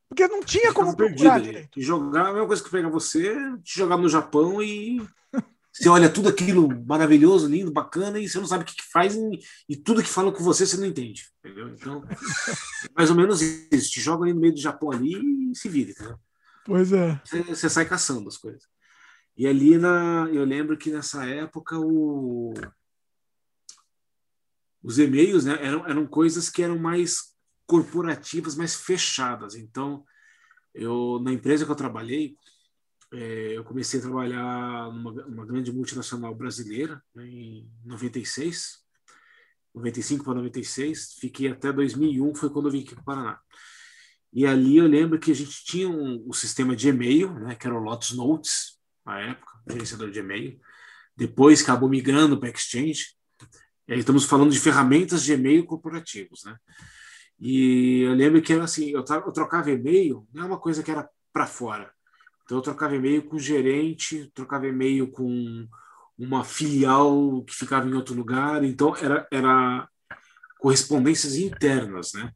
Porque 0.08 0.26
não 0.26 0.42
tinha 0.42 0.72
como 0.72 0.96
procurar 0.96 1.38
direito. 1.38 1.80
Jogar 1.80 2.28
a 2.28 2.32
mesma 2.32 2.46
coisa 2.46 2.64
que 2.64 2.70
pegar 2.70 2.88
você, 2.88 3.34
te 3.62 3.76
jogar 3.76 3.98
no 3.98 4.08
Japão 4.08 4.62
e 4.62 5.06
você 5.78 5.88
olha 5.88 6.10
tudo 6.10 6.28
aquilo 6.28 6.68
maravilhoso, 6.84 7.46
lindo, 7.46 7.70
bacana, 7.70 8.18
e 8.18 8.28
você 8.28 8.38
não 8.38 8.46
sabe 8.46 8.64
o 8.64 8.66
que, 8.66 8.74
que 8.74 8.90
faz, 8.90 9.14
e, 9.14 9.38
e, 9.68 9.76
tudo 9.76 10.02
que 10.02 10.08
falam 10.08 10.32
com 10.32 10.42
você 10.42 10.66
você 10.66 10.76
não 10.76 10.86
entende. 10.86 11.28
Entendeu? 11.38 11.68
Então, 11.68 12.04
mais 12.96 13.10
ou 13.10 13.16
menos 13.16 13.40
isso. 13.40 13.90
Te 13.90 14.00
joga 14.00 14.24
ali 14.24 14.34
no 14.34 14.40
meio 14.40 14.54
do 14.54 14.60
Japão 14.60 14.90
ali 14.90 15.14
e 15.52 15.54
se 15.54 15.68
vira. 15.68 15.92
Entendeu? 15.92 16.18
Pois 16.64 16.92
é. 16.92 17.20
Você, 17.24 17.42
você, 17.42 17.70
sai 17.70 17.86
caçando 17.86 18.28
as 18.28 18.36
coisas. 18.36 18.64
E 19.36 19.46
ali 19.46 19.78
na, 19.78 20.28
eu 20.32 20.44
lembro 20.44 20.76
que 20.76 20.90
nessa 20.90 21.24
época 21.24 21.78
o, 21.78 22.52
os 24.82 24.98
e-mails 24.98 25.44
né, 25.44 25.56
eram, 25.62 25.86
eram 25.86 26.06
coisas 26.08 26.50
que 26.50 26.62
eram 26.62 26.76
mais 26.76 27.36
corporativas, 27.66 28.56
mais 28.56 28.74
fechadas. 28.74 29.54
Então, 29.54 30.04
eu 30.74 31.20
na 31.22 31.32
empresa 31.32 31.64
que 31.64 31.70
eu 31.70 31.76
trabalhei, 31.76 32.36
é, 33.12 33.56
eu 33.56 33.64
comecei 33.64 34.00
a 34.00 34.02
trabalhar 34.02 34.92
numa, 34.92 35.12
numa 35.12 35.46
grande 35.46 35.72
multinacional 35.72 36.34
brasileira 36.34 37.02
né, 37.14 37.26
em 37.26 37.70
96, 37.84 38.84
95 39.74 40.24
para 40.24 40.34
96, 40.34 41.14
fiquei 41.20 41.48
até 41.48 41.72
2001, 41.72 42.34
foi 42.34 42.50
quando 42.50 42.66
eu 42.66 42.72
vim 42.72 42.82
aqui 42.82 42.94
para 42.94 43.02
o 43.02 43.04
Paraná. 43.04 43.40
E 44.32 44.46
ali 44.46 44.76
eu 44.76 44.86
lembro 44.86 45.18
que 45.18 45.30
a 45.30 45.34
gente 45.34 45.64
tinha 45.64 45.88
um, 45.88 46.26
um 46.28 46.32
sistema 46.32 46.76
de 46.76 46.88
e-mail, 46.88 47.32
né, 47.34 47.54
que 47.54 47.66
era 47.66 47.76
o 47.76 47.82
Lotus 47.82 48.12
Notes, 48.12 48.78
na 49.06 49.20
época, 49.20 49.52
gerenciador 49.68 50.10
de 50.10 50.18
e-mail. 50.18 50.60
Depois 51.16 51.62
acabou 51.62 51.88
migrando 51.88 52.38
para 52.38 52.50
Exchange. 52.50 53.16
E 53.88 53.94
aí 53.94 54.00
estamos 54.00 54.24
falando 54.24 54.52
de 54.52 54.60
ferramentas 54.60 55.24
de 55.24 55.32
e-mail 55.32 55.64
corporativos, 55.64 56.44
né? 56.44 56.56
E 57.40 58.02
eu 58.02 58.12
lembro 58.12 58.42
que 58.42 58.52
era 58.52 58.64
assim, 58.64 58.90
eu, 58.90 59.02
eu 59.08 59.32
trocava 59.32 59.70
e-mail, 59.70 60.28
não 60.32 60.42
é 60.42 60.46
uma 60.46 60.58
coisa 60.58 60.82
que 60.82 60.90
era 60.90 61.08
para 61.32 61.46
fora. 61.46 61.90
Então 62.48 62.56
eu 62.56 62.62
trocava 62.62 62.96
e-mail 62.96 63.22
com 63.24 63.36
o 63.36 63.38
gerente, 63.38 64.32
trocava 64.32 64.66
e-mail 64.66 65.10
com 65.10 65.68
uma 66.18 66.42
filial 66.42 67.44
que 67.44 67.54
ficava 67.54 67.86
em 67.86 67.92
outro 67.92 68.14
lugar, 68.14 68.64
então 68.64 68.96
era, 68.96 69.28
era 69.30 69.86
correspondências 70.58 71.36
internas, 71.36 72.14
né? 72.14 72.32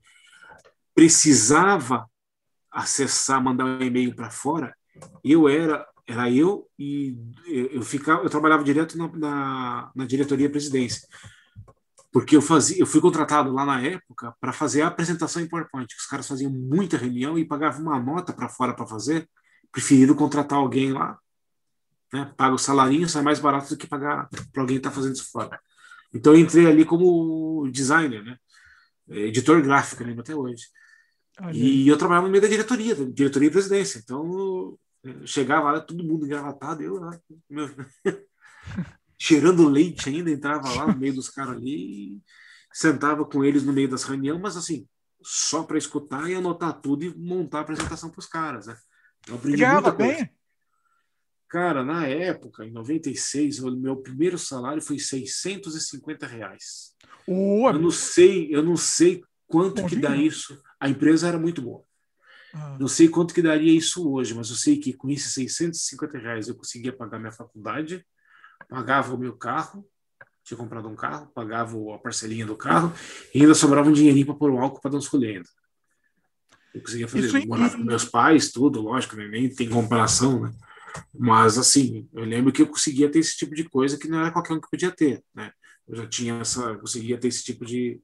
Precisava 0.95 2.07
acessar, 2.71 3.43
mandar 3.43 3.65
um 3.65 3.81
e-mail 3.81 4.15
para 4.15 4.31
fora, 4.31 4.77
eu 5.25 5.49
era 5.49 5.89
era 6.07 6.31
eu 6.31 6.69
e 6.79 7.17
eu 7.47 7.81
ficava, 7.81 8.23
eu 8.23 8.29
trabalhava 8.29 8.63
direto 8.63 8.99
na, 8.99 9.09
na, 9.17 9.93
na 9.97 10.05
diretoria 10.05 10.51
presidência, 10.51 11.09
porque 12.13 12.37
eu 12.37 12.43
fazia, 12.43 12.79
eu 12.79 12.87
fui 12.87 13.01
contratado 13.01 13.51
lá 13.51 13.65
na 13.65 13.81
época 13.81 14.35
para 14.39 14.53
fazer 14.53 14.83
a 14.83 14.89
apresentação 14.89 15.41
em 15.41 15.49
PowerPoint. 15.49 15.89
Os 15.97 16.05
caras 16.05 16.29
faziam 16.29 16.53
muita 16.53 16.99
reunião 16.99 17.39
e 17.39 17.47
pagavam 17.47 17.81
uma 17.81 17.99
nota 17.99 18.31
para 18.35 18.51
fora 18.51 18.75
para 18.75 18.87
fazer 18.87 19.27
preferiram 19.73 20.15
contratar 20.15 20.59
alguém 20.59 20.93
lá, 20.93 21.19
né? 22.13 22.33
paga 22.37 22.55
o 22.55 22.59
salarinho, 22.59 23.09
sai 23.09 23.23
mais 23.23 23.41
barato 23.41 23.71
do 23.71 23.77
que 23.77 23.87
pagar 23.87 24.29
para 24.53 24.63
alguém 24.63 24.77
estar 24.77 24.91
tá 24.91 24.95
fazendo 24.95 25.15
isso 25.15 25.31
fora. 25.31 25.59
Então 26.15 26.35
eu 26.35 26.41
entrei 26.41 26.67
ali 26.67 26.85
como 26.85 27.69
designer, 27.71 28.23
né? 28.23 28.37
editor 29.09 29.63
gráfico, 29.63 30.05
lembro 30.05 30.21
até 30.21 30.35
hoje. 30.35 30.67
E 31.53 31.89
eu 31.89 31.97
trabalhava 31.97 32.27
no 32.27 32.31
meio 32.31 32.43
da 32.43 32.49
diretoria, 32.49 32.95
da 32.95 33.05
diretoria 33.05 33.49
e 33.49 33.53
presidência. 33.53 33.99
Então 33.99 34.79
chegava 35.25 35.73
lá, 35.73 35.81
todo 35.81 36.05
mundo 36.05 36.27
engravatado, 36.27 36.83
eu 36.83 36.95
lá, 36.95 37.19
meu, 37.49 37.69
cheirando 39.19 39.69
leite 39.69 40.09
ainda, 40.09 40.31
entrava 40.31 40.69
lá 40.75 40.87
no 40.87 40.99
meio 40.99 41.15
dos 41.15 41.29
caras 41.29 41.57
ali, 41.57 42.23
sentava 42.73 43.25
com 43.25 43.45
eles 43.45 43.65
no 43.65 43.73
meio 43.73 43.89
das 43.89 44.05
reuniões, 44.05 44.41
mas 44.41 44.57
assim, 44.57 44.87
só 45.23 45.63
para 45.63 45.79
escutar 45.79 46.31
e 46.31 46.35
anotar 46.35 46.81
tudo 46.81 47.05
e 47.05 47.17
montar 47.17 47.59
a 47.59 47.61
apresentação 47.63 48.11
para 48.11 48.21
os 48.21 48.27
caras, 48.27 48.67
né? 48.67 48.77
Eu 49.29 49.37
aprendi 49.37 49.59
ganhava 49.59 49.91
bem? 49.93 50.31
Cara, 51.49 51.85
na 51.85 52.07
época, 52.07 52.65
em 52.65 52.71
96, 52.71 53.59
o 53.61 53.77
meu 53.77 53.97
primeiro 53.97 54.39
salário 54.39 54.81
foi 54.81 54.99
650 54.99 56.27
reais. 56.27 56.95
Uh, 57.29 57.69
eu 57.69 57.79
não 57.79 57.91
sei, 57.91 58.49
eu 58.55 58.63
não 58.63 58.77
sei 58.77 59.23
quanto 59.47 59.85
que 59.87 59.97
dá 59.97 60.17
isso. 60.17 60.59
A 60.81 60.89
empresa 60.89 61.29
era 61.29 61.39
muito 61.39 61.61
boa. 61.61 61.85
Ah. 62.55 62.77
Não 62.81 62.89
sei 62.89 63.09
quanto 63.09 63.35
que 63.35 63.43
daria 63.43 63.71
isso 63.71 64.11
hoje, 64.11 64.35
mas 64.35 64.49
eu 64.49 64.57
sei 64.57 64.79
que 64.79 64.93
com 64.93 65.11
esses 65.11 65.33
650 65.35 66.19
reais 66.19 66.49
eu 66.49 66.55
conseguia 66.55 66.93
pagar 66.93 67.19
minha 67.19 67.33
faculdade, 67.33 68.05
pagava 68.69 69.15
o 69.15 69.19
meu 69.19 69.37
carro, 69.37 69.87
tinha 70.45 70.57
comprado 70.57 70.89
um 70.89 70.97
carro, 70.97 71.31
pagava 71.35 71.77
a 71.95 71.99
parcelinha 71.99 72.47
do 72.47 72.57
carro 72.57 72.93
e 73.35 73.41
ainda 73.41 73.55
sobrava 73.55 73.89
um 73.89 73.93
dinheirinho 73.93 74.27
para 74.27 74.35
pôr 74.35 74.51
o 74.51 74.59
álcool 74.59 74.81
para 74.81 74.91
dar 74.91 74.99
uns 74.99 75.09
colhendo. 75.09 75.49
Eu 76.75 76.81
conseguia 76.81 77.09
fazer, 77.09 77.27
Isso 77.27 77.49
morar 77.49 77.71
com 77.71 77.79
meus 77.79 78.05
pais, 78.05 78.51
tudo, 78.51 78.81
lógico, 78.81 79.17
né? 79.17 79.29
nem 79.29 79.49
tem 79.49 79.69
comparação, 79.69 80.41
né? 80.41 80.53
Mas, 81.15 81.59
assim, 81.59 82.09
eu 82.13 82.25
lembro 82.25 82.53
que 82.53 82.63
eu 82.63 82.67
conseguia 82.67 83.11
ter 83.11 83.19
esse 83.19 83.37
tipo 83.37 83.55
de 83.55 83.65
coisa 83.65 83.99
que 83.99 84.09
não 84.09 84.21
era 84.21 84.31
qualquer 84.31 84.55
um 84.55 84.61
que 84.61 84.71
podia 84.71 84.91
ter, 84.91 85.23
né? 85.35 85.53
Eu 85.89 85.97
já 85.97 86.07
tinha 86.07 86.35
essa, 86.35 86.75
conseguia 86.77 87.19
ter 87.19 87.29
esse 87.29 87.43
tipo 87.43 87.65
de, 87.65 88.01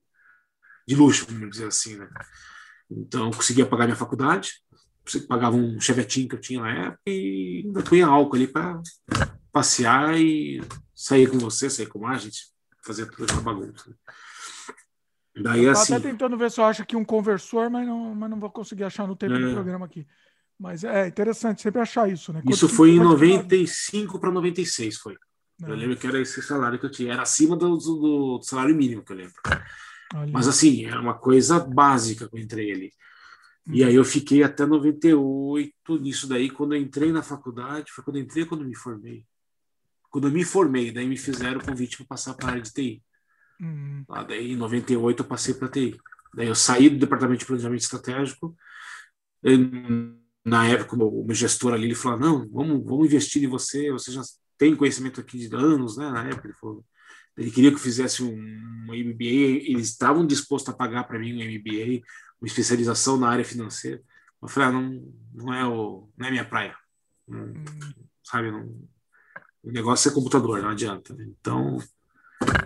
de 0.87 0.95
luxo, 0.95 1.27
vamos 1.27 1.51
dizer 1.51 1.67
assim, 1.67 1.97
né? 1.97 2.09
Então, 2.91 3.27
eu 3.27 3.31
conseguia 3.31 3.67
pagar 3.67 3.85
minha 3.85 3.97
faculdade, 3.97 4.53
pagava 5.27 5.57
um 5.57 5.81
chevetinho 5.81 6.29
que 6.29 6.35
eu 6.35 6.41
tinha 6.41 6.61
na 6.61 6.71
época 6.71 7.01
e 7.07 7.63
ainda 7.65 7.83
punha 7.83 8.07
álcool 8.07 8.37
ali 8.37 8.47
para 8.47 8.81
passear 9.53 10.19
e 10.19 10.63
sair 10.95 11.31
com 11.31 11.39
você, 11.39 11.71
sair 11.71 11.87
com 11.87 12.07
a 12.07 12.17
gente, 12.17 12.49
fazer 12.85 13.07
toda 13.11 13.33
essa 13.33 13.41
bagunça. 13.41 13.95
Daí, 15.43 15.65
eu 15.65 15.73
assim, 15.73 15.95
até 15.95 16.09
tentando 16.09 16.37
ver 16.37 16.51
se 16.51 16.61
eu 16.61 16.65
acho 16.65 16.83
aqui 16.83 16.97
um 16.97 17.05
conversor, 17.05 17.71
mas 17.71 17.87
não, 17.87 18.15
mas 18.15 18.31
não 18.31 18.41
vou 18.41 18.51
conseguir 18.51 18.85
achar 18.85 19.07
no 19.07 19.17
tempo 19.17 19.35
é. 19.35 19.39
do 19.39 19.53
programa 19.53 19.87
aqui. 19.87 20.07
Mas 20.59 20.83
é 20.83 21.07
interessante 21.07 21.63
sempre 21.63 21.81
achar 21.81 22.11
isso, 22.11 22.33
né? 22.33 22.43
isso 22.49 22.69
foi 22.69 22.91
em 22.91 22.99
95 22.99 24.19
para 24.19 24.33
96, 24.33 24.97
foi. 24.97 25.15
É. 25.63 25.71
Eu 25.71 25.75
lembro 25.75 25.97
que 25.97 26.07
era 26.07 26.21
esse 26.21 26.43
salário 26.43 26.79
que 26.79 26.87
eu 26.87 26.91
tinha. 26.91 27.13
Era 27.13 27.23
acima 27.23 27.57
do, 27.57 27.77
do, 27.77 28.39
do 28.39 28.43
salário 28.43 28.75
mínimo 28.75 29.03
que 29.03 29.13
eu 29.13 29.17
lembro. 29.17 29.35
Olha. 30.15 30.33
Mas 30.33 30.49
assim, 30.49 30.85
era 30.87 31.01
uma 31.01 31.15
coisa 31.15 31.61
básica 31.61 32.29
que 32.29 32.35
eu 32.35 32.41
entrei 32.41 32.73
ali. 32.73 32.93
Hum. 33.67 33.75
E 33.75 33.85
aí 33.85 33.95
eu 33.95 34.05
fiquei 34.05 34.43
até 34.43 34.67
98 34.67 35.99
nisso 36.01 36.27
daí. 36.27 36.51
Quando 36.51 36.75
eu 36.75 36.81
entrei 36.81 37.13
na 37.13 37.23
faculdade, 37.23 37.93
foi 37.93 38.03
quando 38.03 38.17
eu 38.17 38.23
entrei 38.23 38.45
quando 38.45 38.63
eu 38.63 38.69
me 38.69 38.75
formei. 38.75 39.25
Quando 40.11 40.29
eu 40.29 40.33
me 40.33 40.45
formei, 40.45 40.91
daí 40.91 41.07
me 41.07 41.17
fizeram 41.17 41.61
o 41.61 41.65
convite 41.65 41.99
para 41.99 42.07
passar 42.07 42.35
para 42.35 42.49
a 42.49 42.51
área 42.53 42.63
de 42.63 42.73
TI. 42.73 43.03
Uhum. 43.61 44.05
Lá 44.09 44.23
daí, 44.23 44.53
em 44.53 44.57
98, 44.57 45.23
eu 45.23 45.27
passei 45.27 45.55
para 45.55 45.69
TI. 45.69 45.99
Daí 46.35 46.47
eu 46.49 46.55
saí 46.55 46.89
do 46.89 46.99
departamento 46.99 47.41
de 47.41 47.47
planejamento 47.47 47.81
estratégico. 47.81 48.57
na 50.45 50.67
época, 50.67 50.97
o 50.97 51.25
meu 51.25 51.35
gestor 51.35 51.75
ali 51.75 51.85
ele 51.85 51.95
falou: 51.95 52.19
não, 52.19 52.49
vamos, 52.51 52.85
vamos 52.85 53.07
investir 53.07 53.43
em 53.43 53.49
você. 53.49 53.91
Você 53.93 54.13
já 54.13 54.23
tem 54.57 54.77
conhecimento 54.77 55.21
aqui 55.21 55.39
de 55.39 55.55
anos, 55.55 55.97
né? 55.97 56.11
Na 56.11 56.25
época 56.29 56.49
ele 56.49 56.55
falou. 56.55 56.85
Ele 57.37 57.51
queria 57.51 57.71
que 57.71 57.77
eu 57.77 57.81
fizesse 57.81 58.23
um, 58.23 58.33
um 58.33 58.93
MBA. 58.93 59.65
Eles 59.71 59.89
estavam 59.91 60.27
dispostos 60.27 60.75
a 60.75 60.77
pagar 60.77 61.05
para 61.05 61.19
mim 61.19 61.35
um 61.35 61.59
MBA, 61.59 62.03
uma 62.41 62.47
especialização 62.47 63.17
na 63.17 63.29
área 63.29 63.45
financeira. 63.45 64.03
Eu 64.43 64.49
falei: 64.49 64.69
ah, 64.69 64.73
não, 64.73 65.13
não 65.35 65.55
é 65.55 65.67
o, 65.67 66.09
não 66.17 66.27
é 66.27 66.31
minha 66.31 66.45
praia. 66.45 66.77
Não, 67.27 67.41
uhum. 67.41 67.65
Sabe? 68.23 68.51
Não, 68.51 68.67
o 69.63 69.71
negócio 69.71 70.11
é 70.11 70.15
computador, 70.15 70.63
não 70.63 70.71
adianta. 70.71 71.17
Então 71.21 71.79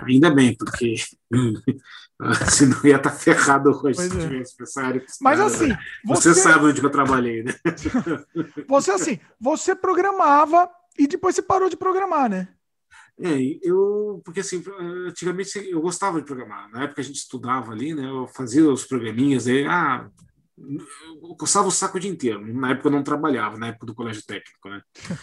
Ainda 0.07 0.31
bem, 0.31 0.57
porque 0.57 0.95
senão 2.51 2.81
ia 2.85 2.97
estar 2.97 3.11
tá 3.11 3.17
ferrado 3.17 3.71
hoje 3.71 3.99
se 3.99 4.19
é. 4.19 4.21
tivesse. 4.21 4.57
Mas 5.21 5.41
assim, 5.41 5.69
você... 6.05 6.33
você 6.33 6.41
sabe 6.41 6.67
onde 6.67 6.83
eu 6.83 6.91
trabalhei, 6.91 7.43
né? 7.43 7.55
Você 8.69 8.91
assim, 8.91 9.19
você 9.41 9.75
programava 9.75 10.69
e 10.99 11.07
depois 11.07 11.35
você 11.35 11.43
parou 11.43 11.69
de 11.69 11.77
programar, 11.77 12.29
né? 12.29 12.49
É, 13.21 13.37
eu, 13.63 14.21
porque 14.25 14.41
assim, 14.41 14.63
antigamente 15.07 15.59
eu 15.69 15.81
gostava 15.81 16.21
de 16.21 16.27
programar. 16.27 16.71
Na 16.71 16.85
época 16.85 17.01
a 17.01 17.05
gente 17.05 17.17
estudava 17.17 17.73
ali, 17.73 17.95
né? 17.95 18.09
Eu 18.09 18.27
fazia 18.27 18.69
os 18.69 18.85
programinhas 18.85 19.47
aí, 19.47 19.67
ah, 19.67 20.09
eu 20.59 21.37
coçava 21.37 21.69
o 21.69 21.71
saco 21.71 21.97
o 21.97 22.01
dia 22.01 22.11
inteiro. 22.11 22.41
Na 22.55 22.71
época 22.71 22.89
eu 22.89 22.93
não 22.93 23.03
trabalhava, 23.03 23.59
na 23.59 23.69
época 23.69 23.87
do 23.87 23.95
colégio 23.95 24.25
técnico, 24.25 24.69
né? 24.69 24.83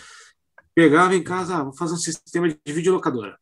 Pegava 0.76 1.16
em 1.16 1.24
casa, 1.24 1.58
ah, 1.58 1.64
vou 1.64 1.76
fazer 1.76 1.94
um 1.94 1.98
sistema 1.98 2.48
de 2.48 2.74
videolocadora. 2.74 3.38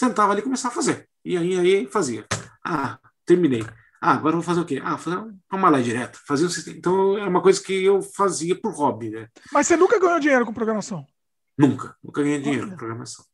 Sentava 0.00 0.32
ali 0.32 0.40
e 0.40 0.44
começava 0.44 0.72
a 0.72 0.76
fazer. 0.76 1.06
E 1.22 1.36
aí, 1.36 1.58
aí 1.58 1.86
fazia. 1.86 2.24
Ah, 2.64 2.98
terminei. 3.26 3.62
Ah, 4.00 4.14
agora 4.14 4.34
vou 4.34 4.42
fazer 4.42 4.60
o 4.60 4.64
quê? 4.64 4.80
Ah, 4.82 4.96
fazer 4.96 5.22
uma 5.52 5.68
lá 5.68 5.78
direto. 5.78 6.18
Fazer 6.26 6.46
um 6.46 6.48
sistema. 6.48 6.78
Então 6.78 7.18
é 7.18 7.28
uma 7.28 7.42
coisa 7.42 7.62
que 7.62 7.84
eu 7.84 8.00
fazia 8.00 8.58
por 8.58 8.72
hobby, 8.72 9.10
né? 9.10 9.28
Mas 9.52 9.66
você 9.66 9.76
nunca 9.76 10.00
ganhou 10.00 10.18
dinheiro 10.18 10.46
com 10.46 10.54
programação? 10.54 11.04
Nunca. 11.58 11.94
Nunca 12.02 12.22
ganhei 12.22 12.40
dinheiro 12.40 12.62
Olha. 12.62 12.70
com 12.70 12.78
programação. 12.78 13.26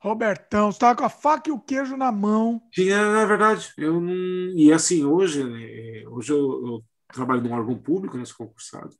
Robertão, 0.00 0.72
você 0.72 0.76
estava 0.76 0.96
com 0.96 1.04
a 1.04 1.10
faca 1.10 1.50
e 1.50 1.52
o 1.52 1.60
queijo 1.60 1.94
na 1.94 2.10
mão. 2.10 2.62
Sim, 2.74 2.88
é, 2.88 2.94
é 2.94 3.26
verdade. 3.26 3.70
Eu 3.76 4.00
não... 4.00 4.14
E 4.56 4.72
assim, 4.72 5.04
hoje, 5.04 5.44
né, 5.44 6.08
hoje 6.08 6.32
eu, 6.32 6.38
eu, 6.38 6.84
trabalho 7.12 7.42
num 7.42 7.52
órgão 7.52 7.76
público, 7.76 8.16
né, 8.16 8.24
sou 8.24 8.46
concursado. 8.46 8.96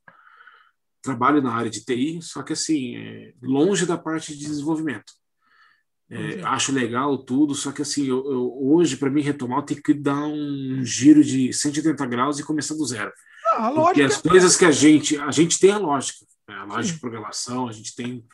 Trabalho 1.01 1.41
na 1.41 1.55
área 1.55 1.71
de 1.71 1.83
TI, 1.83 2.21
só 2.21 2.43
que 2.43 2.53
assim, 2.53 2.97
é 2.97 3.33
longe 3.41 3.87
da 3.87 3.97
parte 3.97 4.37
de 4.37 4.45
desenvolvimento. 4.45 5.18
É, 6.11 6.41
acho 6.41 6.71
legal 6.71 7.19
tudo, 7.19 7.53
só 7.53 7.71
que 7.71 7.83
assim, 7.83 8.07
eu, 8.07 8.17
eu, 8.31 8.57
hoje, 8.61 8.97
para 8.97 9.11
mim 9.11 9.21
retomar, 9.21 9.59
eu 9.59 9.63
tenho 9.63 9.81
que 9.81 9.93
dar 9.93 10.25
um 10.25 10.83
giro 10.83 11.23
de 11.23 11.53
180 11.53 12.03
graus 12.07 12.39
e 12.39 12.43
começar 12.43 12.73
do 12.73 12.85
zero. 12.85 13.13
Ah, 13.53 13.71
Porque 13.71 14.01
as 14.01 14.17
é 14.17 14.29
coisas 14.29 14.57
que 14.57 14.65
a 14.65 14.71
gente. 14.71 15.17
A 15.19 15.31
gente 15.31 15.59
tem 15.59 15.71
a 15.71 15.77
lógica, 15.77 16.25
né? 16.47 16.55
a 16.55 16.63
lógica 16.63 16.83
Sim. 16.83 16.93
de 16.93 16.99
programação, 16.99 17.67
a 17.67 17.71
gente 17.71 17.95
tem 17.95 18.25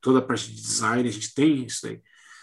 toda 0.00 0.20
a 0.20 0.22
parte 0.22 0.52
de 0.52 0.60
design, 0.60 1.08
a 1.08 1.12
gente 1.12 1.34
tem 1.34 1.64
isso 1.64 1.86
aí. 1.88 2.00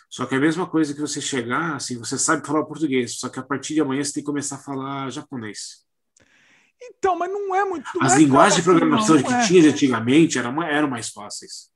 Só 0.10 0.26
que 0.26 0.35
é 0.35 0.38
a 0.38 0.41
mesma 0.41 0.68
coisa 0.68 0.93
que 0.93 1.01
você 1.01 1.22
chegar, 1.22 1.76
assim, 1.76 1.97
você 1.97 2.18
sabe 2.18 2.45
falar 2.45 2.65
português, 2.65 3.18
só 3.18 3.30
que 3.30 3.39
a 3.39 3.43
partir 3.43 3.73
de 3.73 3.81
amanhã 3.81 4.03
você 4.03 4.14
tem 4.14 4.23
que 4.23 4.27
começar 4.27 4.57
a 4.57 4.60
falar 4.60 5.10
japonês. 5.10 5.84
Então, 6.81 7.18
mas 7.18 7.31
não 7.31 7.55
é 7.55 7.64
muito. 7.64 7.89
As 8.01 8.14
é 8.14 8.18
linguagens 8.18 8.57
de 8.57 8.64
programação 8.64 9.15
não, 9.15 9.22
não 9.22 9.30
que 9.30 9.34
é. 9.34 9.47
tinha 9.47 9.69
antigamente 9.69 10.38
eram, 10.38 10.61
eram 10.61 10.89
mais 10.89 11.10
fáceis. 11.10 11.73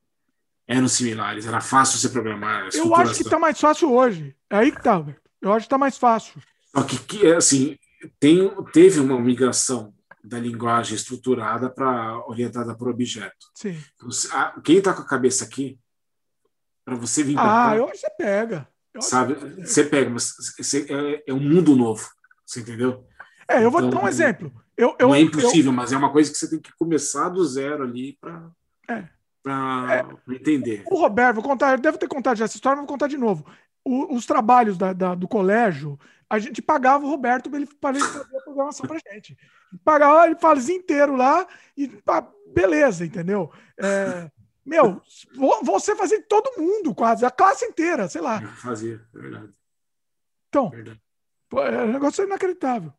Eram 0.67 0.87
similares, 0.87 1.45
era 1.45 1.61
fácil 1.61 1.97
você 1.97 2.09
programar. 2.09 2.69
Eu 2.73 2.93
acho 2.93 3.15
que 3.15 3.21
está 3.21 3.39
mais 3.39 3.59
fácil 3.59 3.93
hoje. 3.93 4.35
É 4.49 4.57
aí 4.57 4.71
que 4.71 4.83
tá, 4.83 5.03
Eu 5.41 5.53
acho 5.53 5.61
que 5.61 5.67
está 5.67 5.77
mais 5.77 5.97
fácil. 5.97 6.41
Só 6.75 6.83
que, 6.83 7.25
assim, 7.31 7.77
tem, 8.19 8.51
teve 8.73 8.99
uma 8.99 9.19
migração 9.19 9.93
da 10.21 10.37
linguagem 10.37 10.95
estruturada 10.95 11.69
para 11.69 12.17
orientada 12.27 12.75
para 12.75 12.87
o 12.87 12.91
objeto. 12.91 13.47
Sim. 13.55 13.81
Então, 13.95 14.61
quem 14.61 14.77
está 14.77 14.93
com 14.93 15.01
a 15.01 15.07
cabeça 15.07 15.45
aqui, 15.45 15.79
para 16.83 16.95
você 16.95 17.23
vir 17.23 17.35
para 17.35 17.69
Ah, 17.69 17.75
eu 17.77 17.85
acho 17.85 17.93
que 17.93 17.99
você 17.99 18.09
pega. 18.17 18.67
sabe? 18.99 19.35
Você, 19.35 19.65
você 19.65 19.83
pega, 19.85 20.09
mas 20.09 20.33
você, 20.57 20.85
é, 20.89 21.23
é, 21.27 21.33
um 21.33 21.39
mundo 21.39 21.75
novo. 21.77 22.05
Você 22.45 22.59
entendeu? 22.59 23.07
É, 23.47 23.63
eu 23.63 23.71
vou 23.71 23.79
então, 23.79 24.01
dar 24.01 24.05
um 24.05 24.07
exemplo. 24.07 24.51
Eu, 24.75 24.95
eu, 24.99 25.07
não 25.07 25.15
é 25.15 25.21
impossível, 25.21 25.71
eu, 25.71 25.75
mas 25.75 25.93
é 25.93 25.97
uma 25.97 26.11
coisa 26.11 26.29
que 26.29 26.37
você 26.37 26.49
tem 26.49 26.59
que 26.59 26.71
começar 26.77 27.29
do 27.29 27.43
zero 27.45 27.83
ali 27.83 28.17
para 28.19 28.51
é. 28.89 29.07
É, 29.49 30.33
entender. 30.33 30.83
O 30.85 30.99
Roberto, 30.99 31.35
vou 31.35 31.43
contar, 31.43 31.73
eu 31.73 31.81
devo 31.81 31.97
ter 31.97 32.07
contado 32.07 32.37
já 32.37 32.45
essa 32.45 32.55
história, 32.55 32.77
mas 32.77 32.85
vou 32.85 32.93
contar 32.93 33.07
de 33.07 33.17
novo. 33.17 33.45
O, 33.83 34.15
os 34.15 34.25
trabalhos 34.25 34.77
da, 34.77 34.93
da, 34.93 35.15
do 35.15 35.27
colégio, 35.27 35.99
a 36.29 36.39
gente 36.39 36.61
pagava 36.61 37.05
o 37.05 37.09
Roberto 37.09 37.49
para 37.49 37.59
ele, 37.59 37.67
ele 37.67 38.05
fazer 38.05 38.37
a 38.37 38.41
programação 38.41 38.87
para 38.87 39.13
gente. 39.13 39.37
Pagava 39.83 40.25
ele 40.25 40.35
fazia 40.35 40.75
inteiro 40.75 41.15
lá 41.15 41.47
e 41.75 41.91
beleza, 42.53 43.05
entendeu? 43.05 43.51
É, 43.77 44.29
meu, 44.65 45.01
você 45.63 45.95
fazia 45.95 46.21
todo 46.23 46.61
mundo 46.61 46.93
quase, 46.93 47.25
a 47.25 47.31
classe 47.31 47.65
inteira, 47.65 48.09
sei 48.09 48.21
lá. 48.21 48.41
Fazia, 48.57 49.01
é 49.15 49.17
verdade. 49.17 49.53
Então, 50.49 50.69
verdade. 50.69 51.01
é 51.53 51.83
um 51.83 51.91
negócio 51.93 52.25
inacreditável. 52.25 52.93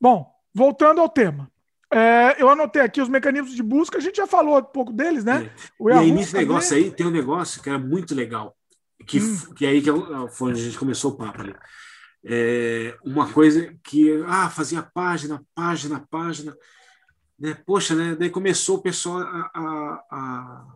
Bom, 0.00 0.32
voltando 0.52 1.00
ao 1.00 1.08
tema. 1.08 1.50
É, 1.90 2.42
eu 2.42 2.50
anotei 2.50 2.82
aqui 2.82 3.00
os 3.00 3.08
mecanismos 3.08 3.54
de 3.54 3.62
busca, 3.62 3.98
a 3.98 4.00
gente 4.00 4.16
já 4.16 4.26
falou 4.26 4.58
um 4.58 4.62
pouco 4.62 4.92
deles, 4.92 5.24
né? 5.24 5.50
É. 5.80 5.84
E 5.84 5.92
aí, 5.92 6.12
nesse 6.12 6.34
negócio 6.34 6.76
aí, 6.76 6.90
tem 6.90 7.06
um 7.06 7.10
negócio 7.10 7.62
que 7.62 7.68
era 7.68 7.78
muito 7.78 8.14
legal, 8.14 8.56
que, 9.06 9.18
hum. 9.20 9.54
que 9.54 9.64
aí 9.64 9.80
que 9.80 9.90
foi 10.32 10.50
onde 10.50 10.60
a 10.60 10.64
gente 10.64 10.78
começou 10.78 11.12
o 11.12 11.16
papo 11.16 11.40
ali. 11.40 11.54
É, 12.24 12.96
uma 13.04 13.32
coisa 13.32 13.74
que, 13.82 14.22
ah, 14.26 14.50
fazia 14.50 14.82
página, 14.82 15.42
página, 15.54 16.04
página 16.10 16.54
né? 17.38 17.54
Poxa, 17.64 17.94
né? 17.94 18.16
Daí 18.16 18.30
começou 18.30 18.78
o 18.78 18.82
pessoal 18.82 19.20
a, 19.20 19.50
a, 19.54 20.04
a, 20.10 20.66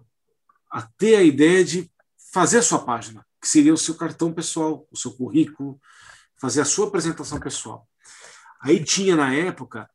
a 0.71 0.83
ter 0.97 1.17
a 1.17 1.23
ideia 1.23 1.65
de 1.65 1.91
fazer 2.33 2.59
a 2.59 2.63
sua 2.63 2.85
página, 2.85 3.27
que 3.41 3.49
seria 3.49 3.75
o 3.75 3.79
seu 3.79 3.97
cartão 3.97 4.33
pessoal, 4.33 4.87
o 4.91 4.97
seu 4.97 5.13
currículo, 5.13 5.81
fazer 6.41 6.61
a 6.61 6.65
sua 6.65 6.87
apresentação 6.87 7.41
pessoal. 7.41 7.87
Aí 8.61 8.83
tinha 8.83 9.17
na 9.17 9.35
época 9.35 9.91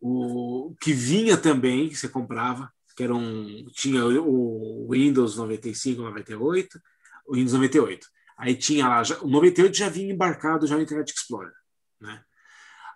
o 0.00 0.74
que 0.80 0.92
vinha 0.92 1.36
também, 1.36 1.88
que 1.88 1.96
você 1.96 2.08
comprava, 2.08 2.72
que 2.96 3.02
era 3.02 3.14
um, 3.14 3.66
tinha 3.72 4.04
o 4.04 4.88
Windows 4.90 5.36
95, 5.36 6.02
98, 6.02 6.80
o 7.26 7.34
Windows 7.34 7.52
98. 7.52 8.06
Aí 8.38 8.54
tinha 8.54 8.88
lá, 8.88 9.02
já, 9.02 9.18
o 9.20 9.28
98 9.28 9.76
já 9.76 9.88
vinha 9.88 10.12
embarcado 10.12 10.66
já 10.66 10.76
no 10.76 10.82
Internet 10.82 11.12
Explorer, 11.12 11.52
né? 12.00 12.22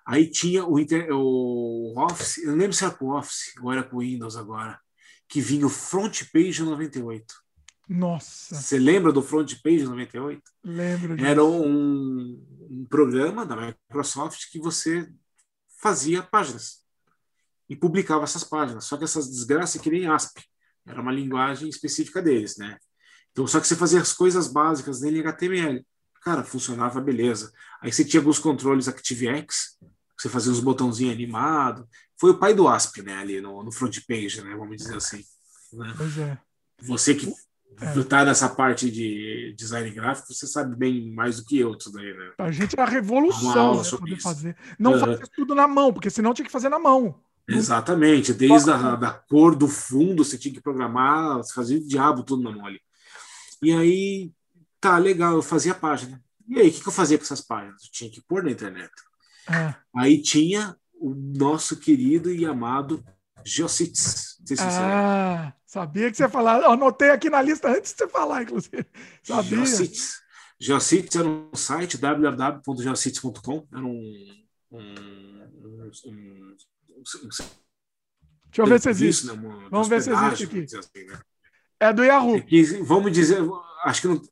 Aí 0.07 0.29
tinha 0.29 0.65
o, 0.65 0.75
o 0.75 1.95
Office, 2.05 2.39
eu 2.39 2.51
não 2.51 2.59
lembro 2.59 2.73
se 2.73 2.85
era 2.85 2.95
com 2.95 3.07
o 3.07 3.17
Office 3.17 3.55
ou 3.63 3.73
era 3.73 3.83
com 3.83 3.97
o 3.97 4.01
Windows 4.01 4.37
agora, 4.37 4.79
que 5.29 5.41
vinha 5.41 5.67
o 5.67 5.71
Front 5.71 6.25
Page 6.33 6.63
98. 6.63 7.35
Nossa! 7.89 8.55
Você 8.55 8.79
lembra 8.79 9.13
do 9.13 9.23
Front 9.23 9.61
Page 9.63 9.85
98? 9.85 10.43
Lembro. 10.65 11.17
Disso. 11.17 11.29
Era 11.29 11.45
um, 11.45 12.41
um 12.71 12.87
programa 12.89 13.45
da 13.45 13.57
Microsoft 13.57 14.51
que 14.51 14.59
você 14.59 15.13
fazia 15.81 16.23
páginas 16.23 16.81
e 17.71 17.77
publicava 17.77 18.25
essas 18.25 18.43
páginas. 18.43 18.85
Só 18.85 18.97
que 18.97 19.05
essas 19.05 19.31
desgraças 19.31 19.81
que 19.81 19.89
nem 19.89 20.09
ASP. 20.09 20.43
Era 20.85 21.01
uma 21.01 21.13
linguagem 21.13 21.69
específica 21.69 22.21
deles, 22.21 22.57
né? 22.57 22.77
Então, 23.31 23.47
só 23.47 23.61
que 23.61 23.69
você 23.69 23.77
fazia 23.77 24.01
as 24.01 24.13
coisas 24.13 24.49
básicas 24.49 25.03
nele 25.03 25.19
em 25.19 25.21
HTML. 25.21 25.87
Cara, 26.23 26.43
funcionava 26.43 27.01
beleza. 27.01 27.53
Aí 27.81 27.93
você 27.93 28.05
tinha 28.05 28.21
alguns 28.21 28.41
controles 28.41 28.89
ActiveX, 28.89 29.79
você 30.19 30.29
fazia 30.29 30.51
uns 30.51 30.59
botãozinhos 30.59 31.15
animados. 31.15 31.87
Foi 32.19 32.33
o 32.33 32.39
pai 32.39 32.53
do 32.55 32.67
ASP, 32.67 33.03
né, 33.03 33.19
ali 33.19 33.41
no, 33.41 33.63
no 33.63 33.71
front 33.71 33.97
page, 34.07 34.43
né, 34.43 34.55
vamos 34.57 34.77
dizer 34.77 34.97
assim. 34.97 35.25
Né? 35.73 35.95
Pois 35.97 36.19
é. 36.19 36.39
Você 36.83 37.15
que 37.15 37.33
está 37.97 38.21
é. 38.21 38.25
nessa 38.25 38.49
parte 38.49 38.91
de 38.91 39.55
design 39.57 39.91
gráfico, 39.91 40.35
você 40.35 40.47
sabe 40.47 40.77
bem 40.77 41.13
mais 41.13 41.37
do 41.37 41.45
que 41.45 41.59
eu 41.59 41.75
disso 41.77 41.93
daí, 41.93 42.13
né? 42.13 42.33
A 42.39 42.51
gente 42.51 42.75
era 42.75 42.83
a 42.83 42.91
revolução 42.91 43.77
né, 43.77 43.91
poder 43.91 44.21
fazer. 44.21 44.57
Não 44.79 44.93
uhum. 44.93 45.01
fazer 45.01 45.29
tudo 45.37 45.55
na 45.55 45.69
mão, 45.69 45.93
porque 45.93 46.11
senão 46.11 46.35
tinha 46.35 46.45
que 46.45 46.53
fazer 46.53 46.69
na 46.69 46.79
mão. 46.79 47.23
Exatamente, 47.57 48.33
desde 48.33 48.71
a 48.71 48.97
da 48.97 49.11
cor 49.11 49.55
do 49.55 49.69
fundo 49.69 50.25
você 50.25 50.39
tinha 50.39 50.55
que 50.55 50.61
programar, 50.61 51.39
você 51.39 51.53
fazia 51.53 51.79
o 51.79 51.87
diabo 51.87 52.23
tudo 52.23 52.43
na 52.43 52.53
mão 52.53 52.67
ali. 52.67 52.81
E 53.63 53.73
aí, 53.73 54.33
tá, 54.81 54.97
legal, 54.99 55.35
eu 55.35 55.43
fazia 55.43 55.73
a 55.73 55.75
página. 55.75 56.23
E 56.49 56.59
aí, 56.59 56.69
o 56.69 56.73
que, 56.73 56.81
que 56.81 56.89
eu 56.89 56.93
fazia 56.93 57.19
com 57.19 57.25
essas 57.25 57.41
páginas? 57.41 57.85
Eu 57.85 57.91
tinha 57.93 58.11
que 58.11 58.21
pôr 58.23 58.43
na 58.43 58.51
internet. 58.51 58.91
É. 59.49 59.75
Aí 59.95 60.21
tinha 60.23 60.77
o 60.95 61.15
nosso 61.15 61.77
querido 61.77 62.33
e 62.33 62.45
amado 62.45 63.05
Geocities. 63.45 64.39
Se 64.45 64.55
ah, 64.59 65.53
sabia 65.65 66.11
que 66.11 66.17
você 66.17 66.25
ia 66.25 66.29
falar. 66.29 66.61
Eu 66.61 66.73
anotei 66.73 67.11
aqui 67.11 67.31
na 67.31 67.41
lista 67.41 67.69
antes 67.69 67.93
de 67.93 67.99
você 67.99 68.09
falar, 68.09 68.43
inclusive. 68.43 68.87
Sabia. 69.23 69.65
Geocities. 69.65 70.21
Geocities 70.59 71.17
era 71.17 71.29
um 71.29 71.55
site, 71.55 71.97
www.geocities.com. 71.97 73.67
Era 73.73 73.85
um, 73.85 74.45
um, 74.73 74.81
um 76.07 76.57
Deixa 77.03 78.63
eu 78.63 78.67
ver 78.67 78.81
se 78.81 78.91
existe. 78.91 79.27
Né, 79.27 79.33
uma, 79.33 79.69
vamos 79.71 79.89
ver 79.89 80.03
se 80.03 80.11
existe 80.11 80.45
aqui. 80.45 80.77
Assim, 80.77 81.05
né? 81.07 81.21
É 81.79 81.93
do 81.93 82.05
Yahoo. 82.05 82.37
É 82.37 82.41
que, 82.41 82.63
vamos 82.83 83.13
dizer, 83.13 83.39
acho 83.85 84.03
que 84.03 84.09
não. 84.09 84.23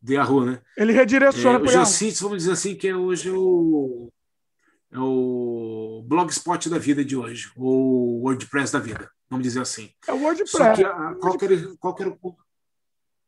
De 0.00 0.14
Yahoo, 0.14 0.44
né? 0.44 0.62
Ele 0.76 0.92
redireciona 0.92 1.58
é, 1.58 1.60
para 1.60 1.68
o 1.68 1.72
Geocities, 1.72 2.20
vamos 2.20 2.38
dizer 2.38 2.52
assim, 2.52 2.76
que 2.76 2.86
é 2.86 2.94
hoje 2.94 3.30
o 3.30 4.12
é 4.90 4.98
o 4.98 6.02
blogspot 6.06 6.70
da 6.70 6.78
vida 6.78 7.04
de 7.04 7.14
hoje, 7.14 7.50
ou 7.56 8.22
WordPress 8.22 8.72
da 8.72 8.78
vida, 8.78 9.10
vamos 9.28 9.44
dizer 9.44 9.60
assim. 9.60 9.90
É 10.06 10.12
o 10.12 10.22
WordPress. 10.22 10.50
Só 10.50 10.72
que 10.72 10.84
a, 10.84 11.14
qualquer, 11.16 11.76
qualquer 11.78 12.16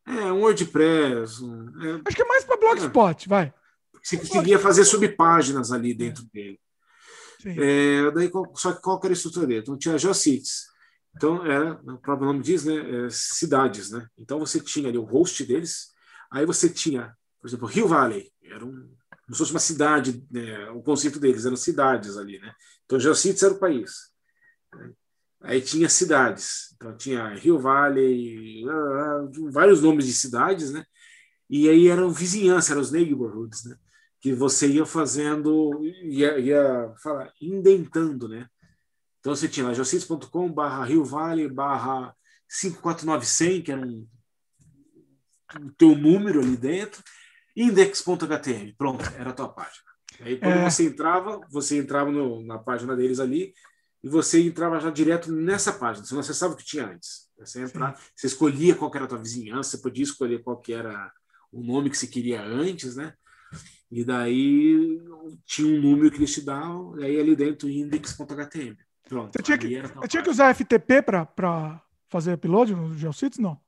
é 0.07 0.33
um 0.33 0.41
WordPress. 0.41 1.43
É, 1.43 2.01
Acho 2.07 2.17
que 2.17 2.23
é 2.23 2.27
mais 2.27 2.45
para 2.45 2.57
blogspot, 2.57 3.27
é, 3.27 3.29
vai. 3.29 3.55
Você 4.03 4.17
conseguia 4.17 4.59
fazer 4.59 4.85
subpáginas 4.85 5.73
ali 5.73 5.93
dentro 5.93 6.25
dele. 6.33 6.59
É, 7.47 8.11
daí, 8.11 8.31
só 8.55 8.73
que 8.73 8.81
qual 8.81 9.01
era 9.03 9.13
a 9.13 9.13
estrutura 9.13 9.47
dele? 9.47 9.61
Então 9.61 9.79
tinha 9.79 9.99
GeoCities. 9.99 10.69
Então, 11.17 11.45
era, 11.45 11.73
o 11.83 11.99
próprio 11.99 12.27
nome 12.27 12.43
diz, 12.43 12.65
né, 12.65 13.07
é, 13.07 13.11
cidades, 13.11 13.91
né? 13.91 14.07
Então 14.17 14.39
você 14.39 14.61
tinha 14.61 14.89
ali 14.89 14.99
o 14.99 15.05
host 15.05 15.45
deles, 15.45 15.89
aí 16.31 16.47
você 16.47 16.69
tinha, 16.69 17.13
por 17.41 17.49
exemplo, 17.49 17.67
Rio 17.67 17.89
Valley, 17.89 18.31
era 18.45 18.65
um 18.65 18.89
como 19.31 19.37
se 19.37 19.39
fosse 19.39 19.53
uma 19.53 19.61
cidade, 19.61 20.27
né? 20.29 20.71
o 20.71 20.83
conceito 20.83 21.21
deles 21.21 21.47
eram 21.47 21.55
cidades 21.55 22.17
ali, 22.17 22.41
né? 22.41 22.53
Então, 22.85 22.99
Geocities 22.99 23.45
era 23.45 23.55
o 23.55 23.61
país. 23.61 24.11
Né? 24.75 24.91
Aí 25.43 25.63
tinha 25.63 25.89
cidades, 25.89 26.75
então 26.75 26.97
tinha 26.97 27.29
Rio 27.35 27.57
Valley, 27.57 28.65
vários 29.53 29.81
nomes 29.83 30.07
de 30.07 30.13
cidades, 30.13 30.73
né? 30.73 30.85
E 31.49 31.69
aí 31.69 31.87
eram 31.87 32.11
vizinhança, 32.11 32.73
eram 32.73 32.83
os 32.83 32.91
neighborhoods, 32.91 33.65
né? 33.65 33.77
Que 34.21 34.35
você 34.35 34.69
ia 34.69 34.85
fazendo, 34.85 35.81
ia, 36.03 36.39
ia 36.39 36.93
falar, 37.03 37.33
indentando, 37.41 38.29
né? 38.29 38.47
Então 39.19 39.35
você 39.35 39.49
tinha 39.49 39.67
lá 39.67 39.75
geocities.com 39.75 40.53
barra 40.53 40.85
Rio 40.85 41.05
Vale 41.05 41.49
barra 41.49 42.15
54900, 42.49 43.65
que 43.65 43.73
era 43.73 43.81
um, 43.81 44.07
o 45.59 45.73
teu 45.73 45.95
número 45.97 46.41
ali 46.41 46.57
dentro, 46.57 47.03
index.htm, 47.57 48.75
pronto, 48.77 49.05
era 49.19 49.31
a 49.31 49.33
tua 49.33 49.49
página. 49.49 49.91
Aí 50.21 50.37
quando 50.39 50.59
é. 50.59 50.71
você 50.71 50.85
entrava, 50.85 51.41
você 51.51 51.79
entrava 51.79 52.11
no, 52.11 52.45
na 52.45 52.59
página 52.59 52.95
deles 52.95 53.21
ali 53.21 53.55
e 54.03 54.09
você 54.09 54.43
entrava 54.43 54.81
já 54.81 54.91
direto 54.91 55.33
nessa 55.33 55.73
página, 55.73 56.05
você 56.05 56.15
não 56.15 56.21
acessava 56.21 56.55
o 56.55 56.57
que 56.57 56.65
tinha 56.65 56.87
antes. 56.87 57.31
Você, 57.39 57.63
entrar, 57.63 57.99
você 58.15 58.27
escolhia 58.27 58.75
qual 58.75 58.91
era 58.95 59.05
a 59.05 59.09
tua 59.09 59.19
vizinhança, 59.19 59.71
você 59.71 59.79
podia 59.79 60.05
escolher 60.05 60.43
qual 60.43 60.63
era 60.69 61.11
o 61.51 61.63
nome 61.63 61.89
que 61.89 61.97
você 61.97 62.07
queria 62.07 62.43
antes, 62.43 62.97
né? 62.97 63.15
E 63.91 64.05
daí 64.05 65.01
tinha 65.45 65.67
um 65.67 65.81
número 65.81 66.11
que 66.11 66.19
eles 66.19 66.33
te 66.33 66.43
davam, 66.43 66.99
e 66.99 67.05
aí 67.05 67.19
ali 67.19 67.35
dentro 67.35 67.69
index.htm. 67.69 68.77
Pronto. 69.09 69.33
Você 69.33 69.43
tinha 69.43 69.59
que, 69.59 69.83
você 69.83 70.09
tinha 70.09 70.23
que 70.23 70.31
usar 70.31 70.55
FTP 70.55 71.03
para 71.03 71.83
fazer 72.09 72.35
upload 72.35 72.75
no 72.75 72.95
GeoCities? 72.97 73.39
Não. 73.39 73.61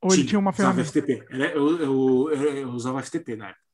Ou 0.00 0.14
ele 0.14 0.24
tinha 0.24 0.38
uma 0.38 0.52
ferramenta? 0.52 0.82
Usava 0.82 1.00
FTP. 1.00 1.26
Eu, 1.30 1.78
eu, 1.78 2.32
eu, 2.32 2.56
eu 2.56 2.68
usava 2.70 3.02
FTP 3.02 3.36
na 3.36 3.48
época. 3.48 3.69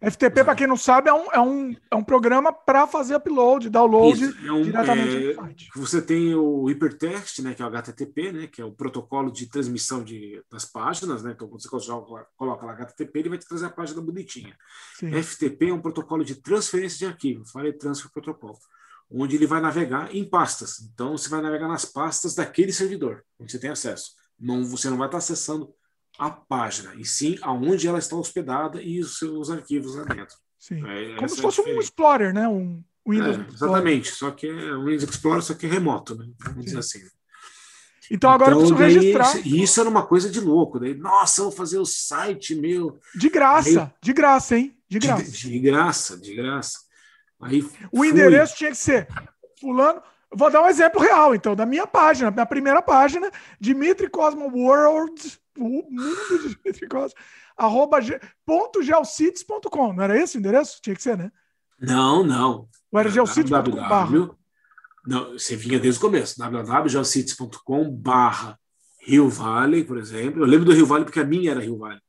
FTP, 0.00 0.44
para 0.44 0.54
quem 0.54 0.66
não 0.66 0.76
sabe, 0.76 1.08
é 1.08 1.14
um, 1.14 1.32
é 1.32 1.40
um, 1.40 1.76
é 1.90 1.96
um 1.96 2.04
programa 2.04 2.52
para 2.52 2.86
fazer 2.86 3.16
upload, 3.16 3.70
download 3.70 4.22
Isso, 4.22 4.46
é 4.46 4.52
um, 4.52 4.62
diretamente 4.62 5.16
é, 5.16 5.20
no 5.20 5.34
site. 5.34 5.68
Você 5.74 6.02
tem 6.02 6.34
o 6.34 6.66
hypertext, 6.66 7.40
né, 7.40 7.54
que 7.54 7.62
é 7.62 7.64
o 7.64 7.68
HTTP, 7.68 8.32
né, 8.32 8.46
que 8.46 8.60
é 8.60 8.64
o 8.64 8.72
protocolo 8.72 9.30
de 9.30 9.46
transmissão 9.46 10.04
de, 10.04 10.42
das 10.50 10.64
páginas. 10.64 11.22
Né, 11.22 11.32
então, 11.34 11.48
quando 11.48 11.62
você 11.62 11.68
coloca, 11.68 12.26
coloca 12.36 12.66
lá 12.66 12.72
HTTP, 12.72 13.18
ele 13.18 13.28
vai 13.30 13.38
te 13.38 13.48
trazer 13.48 13.66
a 13.66 13.70
página 13.70 14.00
bonitinha. 14.00 14.56
Sim. 14.98 15.10
FTP 15.22 15.68
é 15.70 15.74
um 15.74 15.80
protocolo 15.80 16.24
de 16.24 16.34
transferência 16.36 16.98
de 16.98 17.06
arquivo, 17.06 17.44
File 17.46 17.72
Transfer 17.72 18.10
Protocol, 18.10 18.58
onde 19.10 19.36
ele 19.36 19.46
vai 19.46 19.60
navegar 19.60 20.14
em 20.14 20.28
pastas. 20.28 20.80
Então, 20.80 21.16
você 21.16 21.28
vai 21.28 21.40
navegar 21.40 21.68
nas 21.68 21.84
pastas 21.84 22.34
daquele 22.34 22.72
servidor, 22.72 23.24
onde 23.38 23.52
você 23.52 23.58
tem 23.58 23.70
acesso. 23.70 24.12
Não, 24.38 24.64
você 24.64 24.90
não 24.90 24.98
vai 24.98 25.08
estar 25.08 25.18
acessando 25.18 25.72
a 26.18 26.30
página, 26.30 26.94
e 26.96 27.04
sim 27.04 27.38
aonde 27.42 27.86
ela 27.86 27.98
está 27.98 28.16
hospedada 28.16 28.80
e 28.82 29.00
os 29.00 29.18
seus 29.18 29.50
arquivos 29.50 29.94
lá 29.94 30.04
dentro. 30.04 30.36
Sim. 30.58 30.82
É, 30.86 31.16
Como 31.16 31.28
se 31.28 31.38
é 31.38 31.42
fosse 31.42 31.60
um 31.60 31.80
Explorer, 31.80 32.32
né? 32.32 32.48
Um 32.48 32.82
Windows. 33.06 33.38
É, 33.38 33.52
exatamente, 33.52 34.10
só 34.10 34.30
que 34.30 34.46
é 34.46 34.74
um 34.74 34.84
Windows 34.84 35.04
Explorer, 35.04 35.42
só 35.42 35.54
que 35.54 35.66
é 35.66 35.68
remoto, 35.68 36.16
né? 36.16 36.26
Vamos 36.40 36.64
dizer 36.64 36.78
assim. 36.78 37.00
Então 38.10 38.30
agora 38.30 38.52
então, 38.52 38.68
eu 38.68 38.76
preciso 38.76 39.00
daí, 39.00 39.12
registrar. 39.12 39.46
E 39.46 39.62
isso 39.62 39.80
era 39.80 39.88
uma 39.88 40.06
coisa 40.06 40.30
de 40.30 40.40
louco. 40.40 40.78
Daí, 40.78 40.94
nossa, 40.94 41.42
vou 41.42 41.52
fazer 41.52 41.78
o 41.78 41.84
site 41.84 42.54
meu. 42.54 42.98
De 43.14 43.28
graça, 43.28 43.82
aí, 43.82 43.92
de 44.00 44.12
graça, 44.12 44.56
hein? 44.56 44.76
De 44.88 44.98
graça. 44.98 45.24
De, 45.24 45.50
de 45.50 45.58
graça, 45.58 46.16
de 46.16 46.34
graça. 46.34 46.78
Aí 47.40 47.62
o 47.92 47.98
fui. 47.98 48.08
endereço 48.08 48.56
tinha 48.56 48.70
que 48.70 48.76
ser 48.76 49.08
fulano. 49.60 50.00
Vou 50.32 50.50
dar 50.50 50.62
um 50.62 50.68
exemplo 50.68 51.00
real, 51.00 51.34
então, 51.34 51.54
da 51.54 51.64
minha 51.64 51.86
página, 51.86 52.30
minha 52.30 52.46
primeira 52.46 52.82
página, 52.82 53.30
Dimitri 53.60 54.08
Cosmo 54.08 54.50
World 54.52 55.38
o 55.58 55.90
mundo 55.90 56.38
de 56.42 56.54
Dimitri 56.56 56.88
Costa, 56.88 57.18
arroba 57.56 57.98
ponto 58.44 58.82
geocities.com. 58.82 59.92
Não 59.92 60.02
era 60.02 60.18
esse 60.20 60.36
o 60.36 60.40
endereço? 60.40 60.80
Tinha 60.82 60.94
que 60.96 61.02
ser, 61.02 61.16
né? 61.16 61.30
Não, 61.80 62.24
não. 62.24 62.68
Ou 62.90 63.00
era 63.00 63.08
geocities.com 63.08 64.36
Não, 65.06 65.32
você 65.32 65.56
vinha 65.56 65.78
desde 65.78 65.98
o 65.98 66.02
começo. 66.02 66.38
www.geocities.com 66.38 67.90
barra 67.90 68.58
Rio 69.00 69.28
Valley, 69.28 69.84
por 69.84 69.98
exemplo. 69.98 70.42
Eu 70.42 70.46
lembro 70.46 70.64
do 70.66 70.72
Rio 70.72 70.86
Valley 70.86 71.04
porque 71.04 71.20
a 71.20 71.24
minha 71.24 71.52
era 71.52 71.60
Rio 71.60 71.78
Valley. 71.78 72.00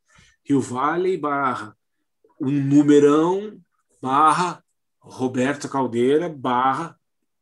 Rio 0.43 0.61
Valley 0.61 1.17
barra 1.17 1.75
um 2.39 2.51
numerão 2.51 3.59
barra 4.01 4.63
Roberto 4.99 5.67
Caldeira 5.67 6.29
barra 6.29 6.95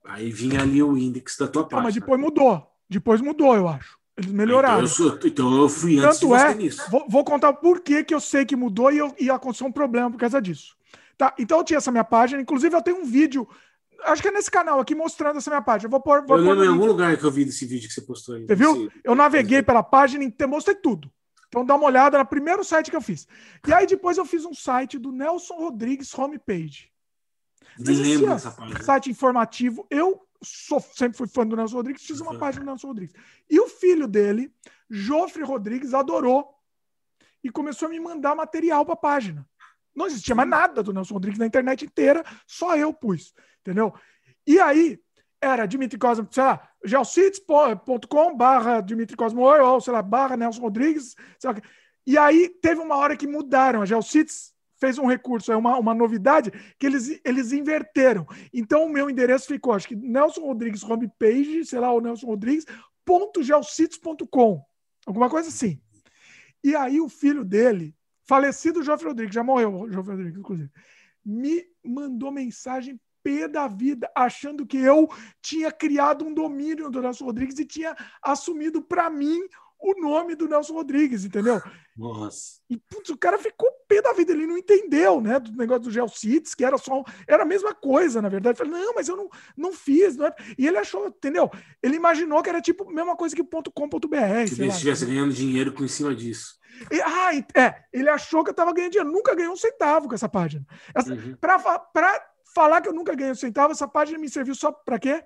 aí 0.05 0.31
vinha 0.31 0.61
ali 0.61 0.81
o 0.81 0.97
índice 0.97 1.39
da 1.39 1.47
tua 1.47 1.63
página. 1.63 1.83
mas 1.83 1.93
depois 1.95 2.19
mudou. 2.19 2.65
Depois 2.89 3.21
mudou, 3.21 3.55
eu 3.55 3.67
acho. 3.67 3.97
Eles 4.17 4.31
melhoraram. 4.31 4.75
Então 4.75 4.81
eu, 4.83 4.87
sou, 4.87 5.19
então 5.25 5.57
eu 5.57 5.69
fui 5.69 5.99
antes 5.99 6.19
Tanto 6.19 6.35
é, 6.35 6.55
nisso. 6.55 6.89
Vou, 6.89 7.05
vou, 7.09 7.23
contar 7.23 7.53
por 7.53 7.81
que, 7.81 8.03
que 8.03 8.13
eu 8.13 8.19
sei 8.21 8.45
que 8.45 8.55
mudou 8.55 8.91
e, 8.91 8.97
eu, 8.97 9.13
e 9.19 9.29
aconteceu 9.29 9.67
um 9.67 9.71
problema 9.71 10.09
por 10.09 10.17
causa 10.17 10.41
disso. 10.41 10.75
Tá, 11.17 11.33
então 11.37 11.57
eu 11.59 11.63
tinha 11.63 11.77
essa 11.77 11.91
minha 11.91 12.03
página, 12.03 12.41
inclusive 12.41 12.75
eu 12.75 12.81
tenho 12.81 12.97
um 13.01 13.05
vídeo, 13.05 13.47
acho 14.03 14.21
que 14.21 14.27
é 14.27 14.31
nesse 14.31 14.49
canal 14.49 14.79
aqui, 14.79 14.95
mostrando 14.95 15.37
essa 15.37 15.49
minha 15.49 15.61
página. 15.61 15.87
Eu 15.87 15.91
vou 15.91 16.01
pôr. 16.01 16.25
Vou 16.25 16.37
eu 16.37 16.43
lembro 16.43 16.65
em 16.65 16.69
algum 16.69 16.85
lugar 16.85 17.17
que 17.17 17.23
eu 17.23 17.31
vi 17.31 17.45
desse 17.45 17.65
vídeo 17.65 17.87
que 17.87 17.93
você 17.93 18.01
postou 18.01 18.35
aí. 18.35 18.45
Você 18.45 18.55
viu? 18.55 18.89
Eu 19.03 19.15
naveguei 19.15 19.61
pela 19.61 19.83
página 19.83 20.23
e 20.23 20.47
mostrei 20.47 20.75
tudo. 20.75 21.11
Então 21.47 21.65
dá 21.65 21.75
uma 21.75 21.85
olhada 21.85 22.17
no 22.17 22.25
primeiro 22.25 22.63
site 22.63 22.89
que 22.89 22.95
eu 22.95 23.01
fiz. 23.01 23.27
E 23.67 23.73
aí 23.73 23.85
depois 23.85 24.17
eu 24.17 24.25
fiz 24.25 24.45
um 24.45 24.53
site 24.53 24.97
do 24.97 25.11
Nelson 25.11 25.55
Rodrigues 25.55 26.17
Homepage. 26.17 26.89
Me 27.77 27.93
lembro 27.93 28.27
dessa 28.27 28.51
página. 28.51 28.81
Site 28.81 29.09
informativo. 29.09 29.85
Eu 29.89 30.24
sou, 30.45 30.79
sempre 30.79 31.17
fui 31.17 31.27
fã 31.27 31.45
do 31.45 31.55
Nelson 31.55 31.77
Rodrigues, 31.77 32.05
fiz 32.05 32.21
uma 32.21 32.37
página 32.37 32.63
do 32.63 32.67
Nelson 32.67 32.87
Rodrigues. 32.87 33.15
E 33.49 33.59
o 33.59 33.67
filho 33.67 34.07
dele, 34.07 34.53
Jofre 34.89 35.43
Rodrigues, 35.43 35.93
adorou 35.93 36.55
e 37.43 37.49
começou 37.49 37.87
a 37.87 37.89
me 37.89 37.99
mandar 37.99 38.35
material 38.35 38.85
para 38.85 38.93
a 38.93 38.97
página. 38.97 39.47
Não 39.95 40.07
existia 40.07 40.35
mais 40.35 40.49
nada 40.49 40.81
do 40.81 40.93
Nelson 40.93 41.13
Rodrigues 41.13 41.39
na 41.39 41.45
internet 41.45 41.85
inteira, 41.85 42.23
só 42.47 42.75
eu 42.75 42.93
pus, 42.93 43.33
entendeu? 43.61 43.93
E 44.47 44.59
aí, 44.59 44.99
era 45.41 45.65
Dimitri 45.65 45.99
Cosmo, 45.99 46.27
sei 46.31 46.43
lá, 46.43 46.69
geocities.com 46.83 48.35
barra 48.35 48.81
Dimitri 48.81 49.15
Cosmo 49.15 49.41
ou 49.41 49.81
sei 49.81 49.93
lá, 49.93 50.01
barra 50.01 50.37
Nelson 50.37 50.61
Rodrigues, 50.61 51.15
sei 51.39 51.51
lá. 51.51 51.61
E 52.07 52.17
aí 52.17 52.49
teve 52.61 52.81
uma 52.81 52.95
hora 52.95 53.17
que 53.17 53.27
mudaram, 53.27 53.81
a 53.81 53.85
Geocities 53.85 54.54
fez 54.79 54.97
um 54.97 55.05
recurso, 55.05 55.51
é 55.51 55.55
uma, 55.55 55.77
uma 55.77 55.93
novidade 55.93 56.51
que 56.77 56.85
eles, 56.85 57.19
eles 57.23 57.51
inverteram. 57.51 58.25
Então 58.53 58.85
o 58.85 58.89
meu 58.89 59.09
endereço 59.09 59.47
ficou, 59.47 59.73
acho 59.73 59.87
que 59.87 59.95
Nelson 59.95 60.41
Rodrigues 60.41 60.83
homepage, 60.83 61.65
sei 61.65 61.79
lá, 61.79 61.91
o 61.91 62.01
Nelson 62.01 62.27
Rodrigues, 62.27 62.65
ponto 63.05 63.41
alguma 65.05 65.29
coisa 65.29 65.49
assim. 65.49 65.79
E 66.63 66.75
aí 66.75 66.99
o 66.99 67.07
filho 67.07 67.45
dele, 67.45 67.95
falecido 68.27 68.83
Joffre 68.83 69.07
Rodrigues, 69.07 69.35
já 69.35 69.43
morreu 69.43 69.73
o 69.73 69.91
Joffre 69.91 70.11
Rodrigues, 70.11 70.39
inclusive, 70.39 70.71
me 71.23 71.63
mandou 71.83 72.31
mensagem 72.31 72.99
pé 73.23 73.47
da 73.47 73.67
vida, 73.67 74.09
achando 74.15 74.67
que 74.67 74.77
eu 74.77 75.09
tinha 75.41 75.71
criado 75.71 76.23
um 76.23 76.33
domínio 76.33 76.91
do 76.91 77.01
Nelson 77.01 77.25
Rodrigues 77.25 77.57
e 77.57 77.65
tinha 77.65 77.95
assumido 78.21 78.83
para 78.83 79.09
mim 79.09 79.39
o 79.79 79.99
nome 79.99 80.35
do 80.35 80.47
Nelson 80.47 80.73
Rodrigues, 80.73 81.25
entendeu? 81.25 81.59
Nossa. 81.95 82.59
E 82.69 82.77
putz, 82.77 83.09
o 83.09 83.17
cara 83.17 83.37
ficou 83.37 83.69
pé 83.87 84.01
da 84.01 84.11
vida, 84.11 84.33
ele 84.33 84.45
não 84.45 84.57
entendeu, 84.57 85.21
né? 85.21 85.39
Do 85.39 85.51
negócio 85.53 85.83
do 85.83 85.91
Geocities, 85.91 86.53
que 86.53 86.65
era 86.65 86.77
só. 86.77 87.03
Era 87.25 87.43
a 87.43 87.45
mesma 87.45 87.73
coisa, 87.73 88.21
na 88.21 88.27
verdade. 88.27 88.59
Eu 88.59 88.65
falei, 88.65 88.81
não, 88.81 88.93
mas 88.93 89.07
eu 89.07 89.15
não, 89.15 89.29
não 89.55 89.71
fiz. 89.71 90.17
Não 90.17 90.25
é... 90.25 90.35
E 90.57 90.67
ele 90.67 90.77
achou, 90.77 91.07
entendeu? 91.07 91.49
Ele 91.81 91.95
imaginou 91.95 92.43
que 92.43 92.49
era 92.49 92.61
tipo 92.61 92.89
a 92.89 92.93
mesma 92.93 93.15
coisa 93.15 93.33
que 93.33 93.43
.com.br. 93.43 94.47
Se 94.47 94.61
ele 94.61 94.67
estivesse 94.67 95.05
ganhando 95.05 95.33
dinheiro 95.33 95.71
com 95.73 95.85
em 95.85 95.87
cima 95.87 96.13
disso. 96.13 96.59
E, 96.91 97.01
ah, 97.01 97.31
é. 97.57 97.83
Ele 97.93 98.09
achou 98.09 98.43
que 98.43 98.49
eu 98.49 98.53
estava 98.53 98.73
ganhando 98.73 98.91
dinheiro. 98.91 99.11
Nunca 99.11 99.33
ganhei 99.33 99.51
um 99.51 99.55
centavo 99.55 100.09
com 100.09 100.15
essa 100.15 100.27
página. 100.27 100.65
Essa, 100.93 101.13
uhum. 101.13 101.37
Para 101.37 101.59
falar 102.53 102.81
que 102.81 102.89
eu 102.89 102.93
nunca 102.93 103.15
ganhei 103.15 103.31
um 103.31 103.35
centavo, 103.35 103.71
essa 103.71 103.87
página 103.87 104.17
me 104.17 104.29
serviu 104.29 104.53
só 104.53 104.71
para 104.71 104.99
quê? 104.99 105.23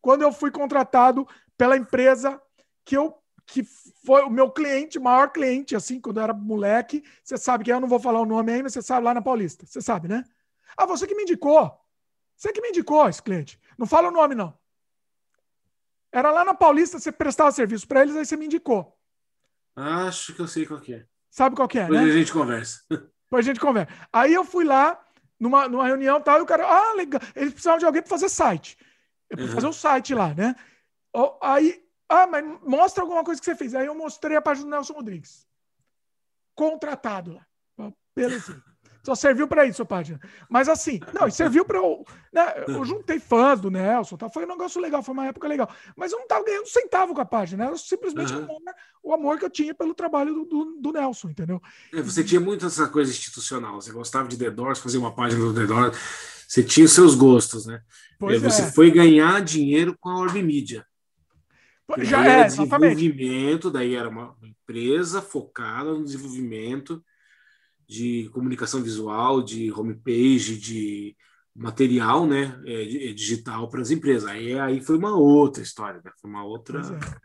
Quando 0.00 0.22
eu 0.22 0.32
fui 0.32 0.50
contratado 0.50 1.26
pela 1.56 1.76
empresa 1.76 2.40
que 2.84 2.96
eu 2.96 3.14
que 3.46 3.62
foi 4.04 4.22
o 4.22 4.30
meu 4.30 4.50
cliente, 4.50 4.98
maior 4.98 5.30
cliente, 5.30 5.76
assim, 5.76 6.00
quando 6.00 6.18
eu 6.18 6.24
era 6.24 6.32
moleque. 6.32 7.04
Você 7.22 7.36
sabe 7.36 7.64
que 7.64 7.72
eu 7.72 7.80
não 7.80 7.88
vou 7.88 8.00
falar 8.00 8.20
o 8.20 8.26
nome 8.26 8.52
aí, 8.52 8.62
mas 8.62 8.72
você 8.72 8.82
sabe 8.82 9.04
lá 9.04 9.14
na 9.14 9.22
Paulista. 9.22 9.66
Você 9.66 9.80
sabe, 9.80 10.08
né? 10.08 10.24
Ah, 10.76 10.86
você 10.86 11.06
que 11.06 11.14
me 11.14 11.22
indicou. 11.22 11.72
Você 12.36 12.52
que 12.52 12.60
me 12.60 12.70
indicou 12.70 13.08
esse 13.08 13.22
cliente. 13.22 13.60
Não 13.78 13.86
fala 13.86 14.08
o 14.08 14.12
nome, 14.12 14.34
não. 14.34 14.56
Era 16.10 16.30
lá 16.30 16.44
na 16.44 16.54
Paulista, 16.54 16.98
você 16.98 17.10
prestava 17.10 17.50
serviço 17.52 17.86
para 17.88 18.02
eles, 18.02 18.14
aí 18.16 18.24
você 18.24 18.36
me 18.36 18.46
indicou. 18.46 18.96
Acho 19.74 20.32
que 20.32 20.40
eu 20.40 20.48
sei 20.48 20.64
qual 20.64 20.80
que 20.80 20.94
é. 20.94 21.06
Sabe 21.28 21.56
qual 21.56 21.66
que 21.66 21.78
é, 21.78 21.82
Depois 21.82 22.02
né? 22.02 22.12
a 22.12 22.16
gente 22.16 22.32
conversa. 22.32 22.84
Depois 22.90 23.44
a 23.44 23.48
gente 23.48 23.60
conversa. 23.60 23.92
Aí 24.12 24.32
eu 24.32 24.44
fui 24.44 24.64
lá, 24.64 25.04
numa, 25.38 25.68
numa 25.68 25.86
reunião 25.86 26.18
e 26.18 26.22
tal, 26.22 26.38
e 26.38 26.42
o 26.42 26.46
cara, 26.46 26.64
ah, 26.66 26.94
legal. 26.94 27.20
Eles 27.34 27.52
precisavam 27.52 27.78
de 27.78 27.84
alguém 27.84 28.00
para 28.00 28.10
fazer 28.10 28.28
site. 28.28 28.78
Uhum. 29.36 29.48
fazer 29.48 29.66
um 29.66 29.72
site 29.72 30.14
lá, 30.14 30.32
né? 30.32 30.54
Aí 31.42 31.83
ah, 32.22 32.26
mas 32.26 32.44
mostra 32.62 33.02
alguma 33.02 33.24
coisa 33.24 33.40
que 33.40 33.44
você 33.44 33.56
fez. 33.56 33.74
Aí 33.74 33.86
eu 33.86 33.94
mostrei 33.94 34.36
a 34.36 34.42
página 34.42 34.66
do 34.66 34.70
Nelson 34.70 34.92
Rodrigues. 34.92 35.46
Contratado 36.54 37.34
lá. 37.34 37.46
Beleza. 38.14 38.62
Só 39.04 39.14
serviu 39.14 39.46
para 39.46 39.66
isso 39.66 39.82
a 39.82 39.84
página. 39.84 40.18
Mas 40.48 40.66
assim, 40.66 40.98
não, 41.12 41.30
serviu 41.30 41.62
para 41.64 41.76
eu. 41.76 42.06
Né, 42.32 42.64
eu 42.66 42.82
juntei 42.86 43.20
fãs 43.20 43.60
do 43.60 43.70
Nelson, 43.70 44.16
tá? 44.16 44.30
foi 44.30 44.44
um 44.44 44.48
negócio 44.48 44.80
legal, 44.80 45.02
foi 45.02 45.12
uma 45.12 45.26
época 45.26 45.46
legal. 45.46 45.70
Mas 45.94 46.10
eu 46.10 46.16
não 46.16 46.24
estava 46.24 46.42
ganhando 46.42 46.66
centavo 46.66 47.14
com 47.14 47.20
a 47.20 47.24
página, 47.24 47.66
era 47.66 47.76
simplesmente 47.76 48.32
uhum. 48.32 48.40
o, 48.40 48.44
amor, 48.44 48.74
o, 49.02 49.12
amor, 49.12 49.38
que 49.38 49.44
eu 49.44 49.50
tinha 49.50 49.74
pelo 49.74 49.94
trabalho 49.94 50.32
do, 50.32 50.44
do, 50.46 50.76
do 50.80 50.92
Nelson, 50.92 51.28
entendeu? 51.28 51.60
É, 51.92 52.00
você 52.00 52.24
tinha 52.24 52.40
muito 52.40 52.64
essa 52.64 52.88
coisa 52.88 53.10
institucional, 53.10 53.78
você 53.78 53.92
gostava 53.92 54.26
de 54.26 54.38
The 54.38 54.50
Doors, 54.50 54.78
fazer 54.78 54.96
uma 54.96 55.14
página 55.14 55.44
do 55.44 55.54
The 55.54 55.66
Doors, 55.66 55.98
você 56.48 56.62
tinha 56.62 56.86
os 56.86 56.92
seus 56.92 57.14
gostos, 57.14 57.66
né? 57.66 57.82
Pois 58.18 58.40
você 58.40 58.62
é. 58.62 58.72
foi 58.72 58.90
ganhar 58.90 59.42
dinheiro 59.42 59.94
com 60.00 60.08
a 60.08 60.18
Orb 60.18 60.42
Media. 60.42 60.86
Já 61.98 62.24
é, 62.24 62.44
desenvolvimento, 62.44 63.70
daí 63.70 63.94
era 63.94 64.08
uma 64.08 64.34
empresa 64.42 65.20
focada 65.20 65.92
no 65.92 66.04
desenvolvimento 66.04 67.04
de 67.86 68.30
comunicação 68.32 68.82
visual, 68.82 69.42
de 69.42 69.70
homepage, 69.70 70.58
de 70.58 71.14
material, 71.54 72.26
né, 72.26 72.58
é, 72.66 73.12
digital 73.12 73.68
para 73.68 73.82
as 73.82 73.90
empresas. 73.90 74.28
Aí, 74.28 74.58
aí 74.58 74.80
foi 74.80 74.96
uma 74.96 75.14
outra 75.16 75.62
história, 75.62 76.00
né? 76.04 76.10
Foi 76.20 76.28
uma 76.28 76.44
outra. 76.44 76.80
É. 76.80 77.24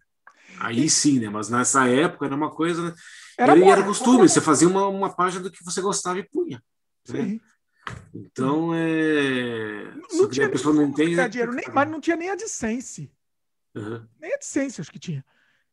Aí 0.59 0.89
sim, 0.89 1.19
né? 1.19 1.29
Mas 1.29 1.49
nessa 1.49 1.87
época 1.87 2.25
era 2.25 2.35
uma 2.35 2.51
coisa. 2.51 2.83
Né? 2.83 2.93
Era, 3.37 3.57
era, 3.57 3.65
era 3.65 3.83
costume, 3.83 4.27
você 4.27 4.41
fazia 4.41 4.67
uma, 4.67 4.87
uma 4.87 5.09
página 5.09 5.43
do 5.43 5.51
que 5.51 5.63
você 5.63 5.81
gostava 5.81 6.19
e 6.19 6.27
punha. 6.27 6.61
Né? 7.07 7.39
Então 8.13 8.71
é. 8.75 9.93
Não 10.11 10.29
tinha 10.29 10.47
a 10.47 10.49
pessoa 10.49 10.75
não 10.75 10.83
entende. 10.83 11.29
Dinheiro, 11.29 11.53
nem, 11.53 11.65
mas 11.73 11.89
não 11.89 12.01
tinha 12.01 12.15
nem 12.15 12.29
a 12.29 12.33
AdSense. 12.33 13.09
Uhum. 13.75 14.07
Nem 14.19 14.31
a 14.31 14.35
AdSense, 14.35 14.81
acho 14.81 14.91
que 14.91 14.99
tinha. 14.99 15.23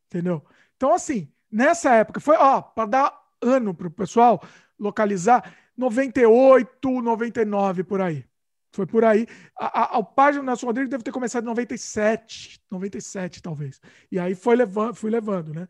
Entendeu? 0.06 0.44
Então, 0.77 0.94
assim, 0.94 1.31
nessa 1.51 1.93
época, 1.94 2.20
foi, 2.20 2.36
ó, 2.36 2.60
para 2.60 2.89
dar 2.89 3.20
ano 3.40 3.74
para 3.74 3.89
o 3.89 3.90
pessoal 3.90 4.43
localizar, 4.78 5.55
98, 5.77 7.02
99 7.02 7.85
por 7.85 8.01
aí. 8.01 8.24
Foi 8.73 8.86
por 8.86 9.05
aí. 9.05 9.27
A, 9.59 9.81
a, 9.81 9.98
a 9.98 10.02
página 10.02 10.43
do 10.43 10.47
Nelson 10.47 10.66
Rodrigues 10.66 10.90
deve 10.90 11.02
ter 11.02 11.12
começado 11.12 11.44
em 11.44 11.47
97, 11.47 12.60
97 12.70 13.43
talvez. 13.43 13.81
E 14.12 14.18
aí 14.18 14.35
foi 14.35 14.55
levando, 14.55 14.94
fui 14.94 15.10
levando, 15.10 15.55
né? 15.55 15.66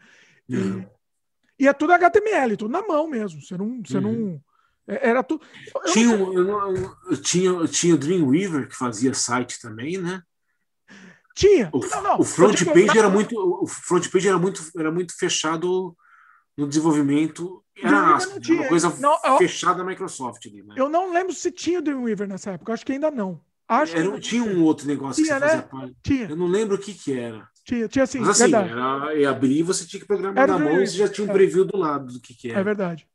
E, 0.49 0.57
uhum. 0.57 0.87
e 1.59 1.69
é 1.69 1.73
tudo 1.73 1.93
HTML, 1.93 2.57
tudo 2.57 2.73
na 2.73 2.83
mão 2.83 3.07
mesmo. 3.09 3.41
Você 3.41 3.57
não. 3.57 3.81
Você 3.85 3.99
uhum. 3.99 4.03
não 4.03 4.45
é, 4.89 5.11
era 5.11 5.23
tudo. 5.23 5.45
Tinha, 5.93 6.17
eu, 6.17 6.33
eu, 6.33 6.97
eu, 7.11 7.23
tinha, 7.23 7.65
tinha 7.67 7.95
o 7.95 7.99
Dreamweaver 7.99 8.69
que 8.69 8.77
fazia 8.77 9.15
site 9.15 9.61
também, 9.61 9.99
né? 9.99 10.23
Tinha. 11.37 11.69
O, 11.71 11.81
não, 11.87 12.03
não, 12.03 12.19
o 12.19 12.25
front 12.25 12.65
page 12.65 12.99
era 12.99 13.11
muito, 13.11 13.37
o 13.37 13.67
front 13.67 14.09
page 14.09 14.27
era 14.27 14.39
muito, 14.39 14.63
era 14.75 14.91
muito 14.91 15.15
fechado 15.15 15.95
no 16.57 16.67
desenvolvimento 16.67 17.63
era 17.77 18.19
uma 18.19 18.69
coisa 18.69 18.97
não, 18.99 19.19
eu, 19.23 19.37
fechada 19.37 19.79
da 19.79 19.85
Microsoft 19.85 20.47
ali, 20.47 20.63
né? 20.63 20.75
Eu 20.79 20.89
não 20.89 21.13
lembro 21.13 21.35
se 21.35 21.53
tinha 21.53 21.79
o 21.79 21.83
Dreamweaver 21.83 22.27
nessa 22.27 22.53
época, 22.53 22.73
acho 22.73 22.87
que 22.87 22.93
ainda 22.93 23.11
não. 23.11 23.39
Acho 23.69 23.97
era, 23.97 24.19
Tinha 24.19 24.45
um 24.45 24.63
outro 24.63 24.87
negócio 24.87 25.23
tinha, 25.23 25.35
que 25.35 25.41
você 25.41 25.47
né? 25.47 25.63
fazia 25.63 25.69
parte. 25.69 25.97
Tinha. 26.03 26.31
Eu 26.31 26.37
não 26.37 26.47
lembro 26.47 26.77
o 26.77 26.79
que 26.79 26.95
que 26.95 27.13
era. 27.13 27.47
Tinha, 27.65 27.87
tinha 27.87 28.07
sim. 28.07 28.21
Mas 28.21 28.41
assim, 28.41 28.55
era, 28.55 29.15
e 29.15 29.27
abrir 29.27 29.63
você 29.63 29.85
tinha 29.85 30.01
que 30.01 30.07
programar 30.07 30.45
era 30.45 30.57
na 30.57 30.65
mão 30.65 30.81
e 30.81 30.87
você 30.87 30.97
já 30.97 31.09
tinha 31.09 31.29
um 31.29 31.33
preview 31.33 31.67
do 31.67 31.77
lado 31.77 32.13
do 32.15 32.21
que 32.21 32.33
que 32.33 32.51
era. 32.51 32.61
É 32.61 32.65
verdade. 32.65 33.07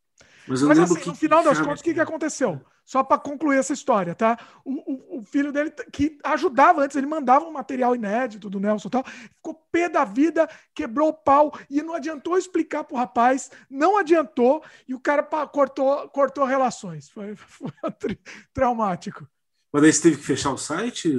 Mas, 0.51 0.61
Mas 0.63 0.79
assim, 0.79 1.09
no 1.09 1.15
final 1.15 1.43
das 1.43 1.59
contas, 1.59 1.79
o 1.79 1.83
que, 1.83 1.93
que 1.93 1.99
aconteceu? 1.99 2.61
Só 2.83 3.03
para 3.03 3.17
concluir 3.17 3.57
essa 3.57 3.71
história, 3.71 4.13
tá? 4.13 4.37
O, 4.65 4.71
o, 4.71 5.19
o, 5.19 5.23
filho 5.23 5.51
dele, 5.51 5.71
que 5.93 6.19
ajudava 6.25 6.81
antes, 6.81 6.97
ele 6.97 7.07
mandava 7.07 7.45
um 7.45 7.51
material 7.51 7.95
inédito 7.95 8.49
do 8.49 8.59
Nelson 8.59 8.89
e 8.89 8.91
tal, 8.91 9.05
ficou 9.05 9.53
pé 9.71 9.87
da 9.87 10.03
vida, 10.03 10.49
quebrou 10.75 11.09
o 11.09 11.13
pau 11.13 11.57
e 11.69 11.81
não 11.81 11.95
adiantou 11.95 12.37
explicar 12.37 12.83
pro 12.83 12.97
rapaz, 12.97 13.49
não 13.69 13.97
adiantou, 13.97 14.61
e 14.85 14.93
o 14.93 14.99
cara 14.99 15.23
cortou, 15.47 16.09
cortou 16.09 16.43
relações. 16.43 17.09
Foi, 17.09 17.33
foi 17.37 17.71
traumático. 18.53 19.25
Mas 19.71 19.83
aí 19.83 19.93
você 19.93 20.01
teve 20.01 20.17
que 20.17 20.23
fechar 20.23 20.51
o 20.51 20.57
site? 20.57 21.09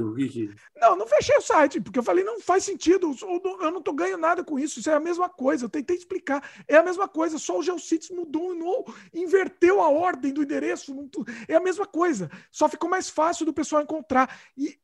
Não, 0.77 0.95
não 0.95 1.07
fechei 1.07 1.37
o 1.37 1.41
site, 1.41 1.81
porque 1.81 1.99
eu 1.99 2.03
falei, 2.03 2.23
não 2.23 2.39
faz 2.39 2.65
sentido, 2.65 3.17
eu 3.23 3.71
não 3.71 3.81
tô 3.81 3.95
ganhando 3.95 4.21
nada 4.21 4.45
com 4.45 4.59
isso, 4.59 4.79
isso 4.79 4.91
é 4.91 4.95
a 4.95 5.01
mesma 5.01 5.29
coisa, 5.29 5.65
eu 5.65 5.71
tentei 5.71 5.97
explicar, 5.97 6.47
é 6.69 6.77
a 6.77 6.83
mesma 6.83 7.09
coisa, 7.09 7.39
só 7.39 7.59
o 7.59 7.63
GeoCities 7.63 8.11
mudou, 8.11 8.55
não, 8.55 8.85
inverteu 9.15 9.81
a 9.81 9.89
ordem 9.89 10.35
do 10.35 10.43
endereço, 10.43 10.95
não, 10.95 11.09
é 11.49 11.55
a 11.55 11.61
mesma 11.61 11.87
coisa, 11.87 12.31
só 12.51 12.69
ficou 12.69 12.91
mais 12.91 13.09
fácil 13.09 13.47
do 13.47 13.55
pessoal 13.55 13.81
encontrar. 13.81 14.39
E 14.57 14.79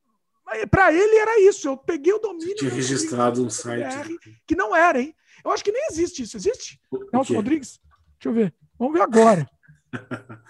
para 0.70 0.90
ele 0.90 1.16
era 1.16 1.40
isso, 1.42 1.68
eu 1.68 1.76
peguei 1.76 2.14
o 2.14 2.18
domínio... 2.18 2.48
Você 2.48 2.54
tinha 2.54 2.70
registrado 2.70 3.44
um 3.44 3.50
site. 3.50 4.18
Que 4.46 4.56
não 4.56 4.74
era, 4.74 4.98
hein? 4.98 5.14
Eu 5.44 5.50
acho 5.50 5.62
que 5.62 5.72
nem 5.72 5.88
existe 5.90 6.22
isso, 6.22 6.38
existe? 6.38 6.80
Nelson 7.12 7.34
Rodrigues? 7.34 7.80
Deixa 8.18 8.28
eu 8.28 8.32
ver, 8.32 8.54
vamos 8.78 8.94
ver 8.94 9.02
agora. 9.02 9.46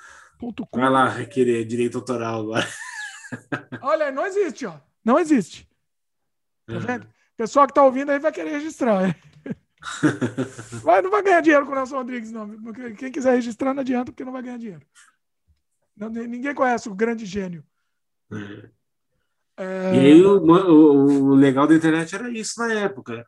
Vai 0.73 0.89
lá 0.89 1.09
requerer 1.09 1.65
direito 1.67 1.99
autoral 1.99 2.43
agora. 2.43 2.69
Olha, 3.83 4.11
não 4.11 4.27
existe, 4.27 4.67
ó. 4.67 4.77
Não 5.05 5.19
existe. 5.19 5.69
Tá 6.67 6.75
uhum. 6.75 6.81
vendo? 6.81 7.05
O 7.05 7.37
pessoal 7.37 7.67
que 7.67 7.75
tá 7.75 7.83
ouvindo 7.83 8.11
aí 8.11 8.19
vai 8.19 8.33
querer 8.33 8.51
registrar. 8.51 9.17
Mas 10.85 11.03
não 11.03 11.11
vai 11.11 11.23
ganhar 11.23 11.41
dinheiro 11.41 11.65
com 11.65 11.73
o 11.73 11.75
Nelson 11.75 11.97
Rodrigues, 11.97 12.33
não. 12.33 12.51
Quem 12.97 13.13
quiser 13.13 13.35
registrar, 13.35 13.73
não 13.73 13.81
adianta, 13.81 14.13
porque 14.13 14.25
não 14.25 14.33
vai 14.33 14.43
ganhar 14.43 14.59
dinheiro. 14.59 14.85
Não, 15.97 16.09
ninguém 16.09 16.55
conhece 16.55 16.89
o 16.89 16.95
grande 16.95 17.25
gênio. 17.25 17.65
É. 18.33 18.71
É... 19.59 19.93
E 19.93 19.99
aí, 19.99 20.25
o, 20.25 20.39
o, 20.39 21.31
o, 21.31 21.35
legal 21.35 21.67
da 21.67 21.75
internet 21.75 22.15
era 22.15 22.31
isso 22.31 22.61
na 22.61 22.73
época. 22.73 23.27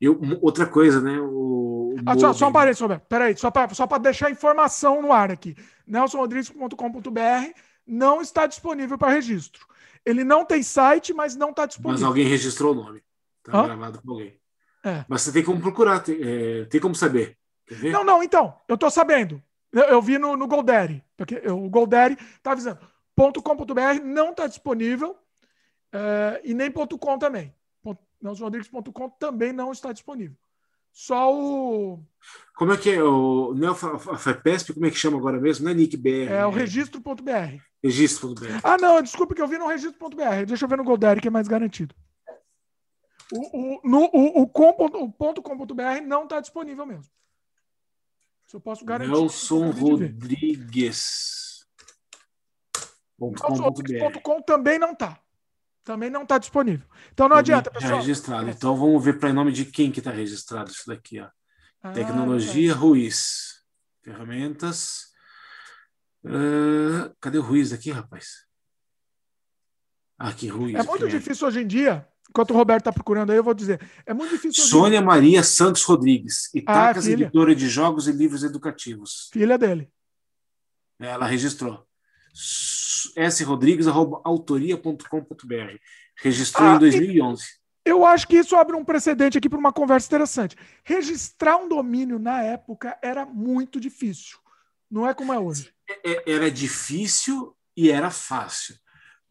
Eu, 0.00 0.18
outra 0.40 0.66
coisa, 0.66 1.00
né? 1.00 1.20
O, 1.20 1.94
ah, 2.04 2.18
só, 2.18 2.32
só 2.32 2.48
um 2.48 2.52
parênteses, 2.52 2.80
Roberto. 2.80 3.06
Peraí, 3.06 3.36
só 3.36 3.48
para 3.50 3.72
só 3.74 3.86
deixar 3.98 4.30
informação 4.30 5.00
no 5.00 5.12
ar 5.12 5.30
aqui. 5.30 5.54
nelsonrodrigues.com.br 5.86 7.20
não 7.88 8.20
está 8.20 8.46
disponível 8.46 8.98
para 8.98 9.12
registro. 9.12 9.66
Ele 10.04 10.22
não 10.24 10.44
tem 10.44 10.62
site, 10.62 11.12
mas 11.12 11.34
não 11.34 11.50
está 11.50 11.66
disponível. 11.66 12.00
Mas 12.00 12.02
alguém 12.02 12.26
registrou 12.26 12.72
o 12.72 12.74
nome. 12.74 13.02
Está 13.44 13.64
gravado 13.64 14.00
com 14.02 14.12
alguém. 14.12 14.38
É. 14.84 15.04
Mas 15.08 15.22
você 15.22 15.32
tem 15.32 15.42
como 15.42 15.60
procurar, 15.60 16.00
tem, 16.00 16.18
é, 16.20 16.64
tem 16.66 16.80
como 16.80 16.94
saber. 16.94 17.36
Não, 17.82 18.04
não, 18.04 18.22
então, 18.22 18.54
eu 18.68 18.74
estou 18.74 18.90
sabendo. 18.90 19.42
Eu, 19.72 19.82
eu, 19.84 20.02
vi 20.02 20.18
no, 20.18 20.36
no 20.36 20.46
Goldaddy, 20.46 21.04
porque 21.16 21.40
eu, 21.42 21.62
o 21.62 21.68
Goldaddy 21.68 22.16
está 22.36 22.52
avisando. 22.52 22.78
.com.br 23.16 24.02
não 24.04 24.30
está 24.30 24.46
disponível 24.46 25.16
é, 25.92 26.40
e 26.44 26.54
nem 26.54 26.70
.com 26.70 27.18
também. 27.18 27.54
NelsonRodrigues.com 28.22 29.10
também 29.10 29.52
não 29.52 29.72
está 29.72 29.92
disponível. 29.92 30.36
Só 30.92 31.32
o. 31.32 32.02
Como 32.56 32.72
é 32.72 32.76
que 32.76 32.90
é? 32.90 33.02
O, 33.02 33.54
não 33.54 33.68
é 33.68 33.70
o 33.70 34.18
FEPESP, 34.18 34.72
como 34.72 34.86
é 34.86 34.90
que 34.90 34.96
chama 34.96 35.18
agora 35.18 35.38
mesmo? 35.38 35.64
Não 35.64 35.72
é 35.72 35.74
NICBR. 35.74 36.32
É 36.32 36.46
o 36.46 36.50
registro.br. 36.50 37.62
Registro.br. 37.82 38.60
Ah, 38.62 38.76
não, 38.76 39.00
desculpa 39.00 39.34
que 39.34 39.42
eu 39.42 39.46
vi 39.46 39.58
no 39.58 39.68
registro.br. 39.68 40.46
Deixa 40.46 40.64
eu 40.64 40.68
ver 40.68 40.78
no 40.78 40.84
Goldari, 40.84 41.20
que 41.20 41.28
é 41.28 41.30
mais 41.30 41.46
garantido. 41.46 41.94
O, 43.30 43.76
o, 43.76 43.80
no, 43.84 44.04
o, 44.12 44.42
o, 44.42 44.48
com, 44.48 44.70
o 44.70 45.12
ponto 45.12 45.42
.com.br 45.42 46.00
não 46.06 46.24
está 46.24 46.40
disponível 46.40 46.86
mesmo. 46.86 47.10
Se 48.46 48.56
eu 48.56 48.60
posso 48.60 48.84
garantir. 48.84 49.12
Nelson 49.12 49.70
Rodrigues. 49.70 51.66
.com 54.22 54.42
também 54.42 54.78
não 54.78 54.92
está. 54.92 55.20
Também 55.84 56.08
não 56.10 56.22
está 56.22 56.38
disponível. 56.38 56.86
Então 57.12 57.28
não 57.28 57.36
também 57.36 57.40
adianta, 57.40 57.70
tá 57.70 57.78
pessoal. 57.78 58.00
registrado. 58.00 58.50
Então 58.50 58.76
vamos 58.76 59.04
ver 59.04 59.18
para 59.18 59.32
nome 59.32 59.52
de 59.52 59.64
quem 59.66 59.90
que 59.90 60.00
está 60.00 60.10
registrado 60.10 60.70
isso 60.70 60.86
daqui. 60.86 61.20
Ó. 61.20 61.28
Ah, 61.82 61.92
Tecnologia 61.92 62.72
tá. 62.72 62.78
Ruiz. 62.78 63.62
Ferramentas. 64.02 65.07
Uh, 66.28 67.14
cadê 67.20 67.38
o 67.38 67.42
Ruiz 67.42 67.72
aqui, 67.72 67.90
rapaz? 67.90 68.46
Aqui, 70.18 70.48
Ruiz. 70.48 70.74
É 70.74 70.78
muito 70.78 70.92
primeiro. 70.92 71.18
difícil 71.18 71.48
hoje 71.48 71.60
em 71.60 71.66
dia. 71.66 72.06
Enquanto 72.28 72.50
o 72.50 72.54
Roberto 72.54 72.82
está 72.82 72.92
procurando 72.92 73.30
aí, 73.30 73.38
eu 73.38 73.44
vou 73.44 73.54
dizer. 73.54 73.80
É 74.04 74.12
muito 74.12 74.32
difícil. 74.32 74.64
Sônia 74.64 75.00
Maria 75.00 75.42
Santos 75.42 75.82
Rodrigues, 75.84 76.54
Itacas, 76.54 77.06
ah, 77.06 77.10
editora 77.10 77.54
de 77.54 77.68
jogos 77.68 78.06
e 78.06 78.12
livros 78.12 78.42
educativos. 78.42 79.30
Filha 79.32 79.56
dele. 79.56 79.90
Ela 81.00 81.26
registrou. 81.26 81.86
S. 83.16 83.42
Rodrigues, 83.44 83.86
autoria.com.br. 83.86 85.76
Registrou 86.16 86.68
ah, 86.68 86.74
em 86.74 86.78
2011. 86.78 87.44
Eu 87.84 88.04
acho 88.04 88.28
que 88.28 88.36
isso 88.36 88.54
abre 88.54 88.76
um 88.76 88.84
precedente 88.84 89.38
aqui 89.38 89.48
para 89.48 89.58
uma 89.58 89.72
conversa 89.72 90.06
interessante. 90.08 90.54
Registrar 90.84 91.56
um 91.56 91.68
domínio 91.68 92.18
na 92.18 92.42
época 92.42 92.98
era 93.00 93.24
muito 93.24 93.80
difícil. 93.80 94.36
Não 94.90 95.06
é 95.06 95.14
como 95.14 95.32
é 95.32 95.38
hoje. 95.38 95.72
É, 95.88 96.12
é, 96.12 96.32
era 96.34 96.50
difícil 96.50 97.56
e 97.76 97.90
era 97.90 98.10
fácil. 98.10 98.74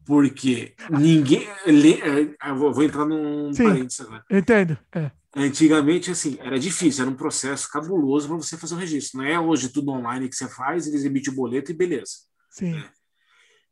Porque 0.04 0.74
ninguém. 0.90 1.46
É, 1.46 2.52
vou 2.54 2.82
entrar 2.82 3.04
num 3.04 3.52
Sim, 3.52 3.64
parênteses 3.64 4.00
agora. 4.00 4.24
Entendo. 4.30 4.78
É. 4.94 5.10
Antigamente, 5.36 6.10
assim, 6.10 6.38
era 6.40 6.58
difícil, 6.58 7.02
era 7.02 7.10
um 7.10 7.16
processo 7.16 7.70
cabuloso 7.70 8.26
para 8.26 8.36
você 8.38 8.56
fazer 8.56 8.74
o 8.74 8.78
registro. 8.78 9.18
Não 9.18 9.26
é 9.26 9.38
hoje 9.38 9.68
tudo 9.68 9.92
online 9.92 10.28
que 10.28 10.34
você 10.34 10.48
faz, 10.48 10.86
eles 10.86 11.04
emitem 11.04 11.32
o 11.32 11.36
boleto 11.36 11.70
e 11.70 11.74
beleza. 11.74 12.12
Sim. 12.50 12.82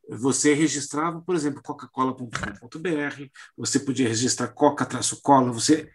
Você 0.08 0.52
registrava, 0.54 1.20
por 1.20 1.34
exemplo, 1.34 1.62
coca-cola.com.br, 1.62 3.24
você 3.56 3.80
podia 3.80 4.06
registrar 4.06 4.48
coca-cola, 4.48 5.50
você 5.50 5.90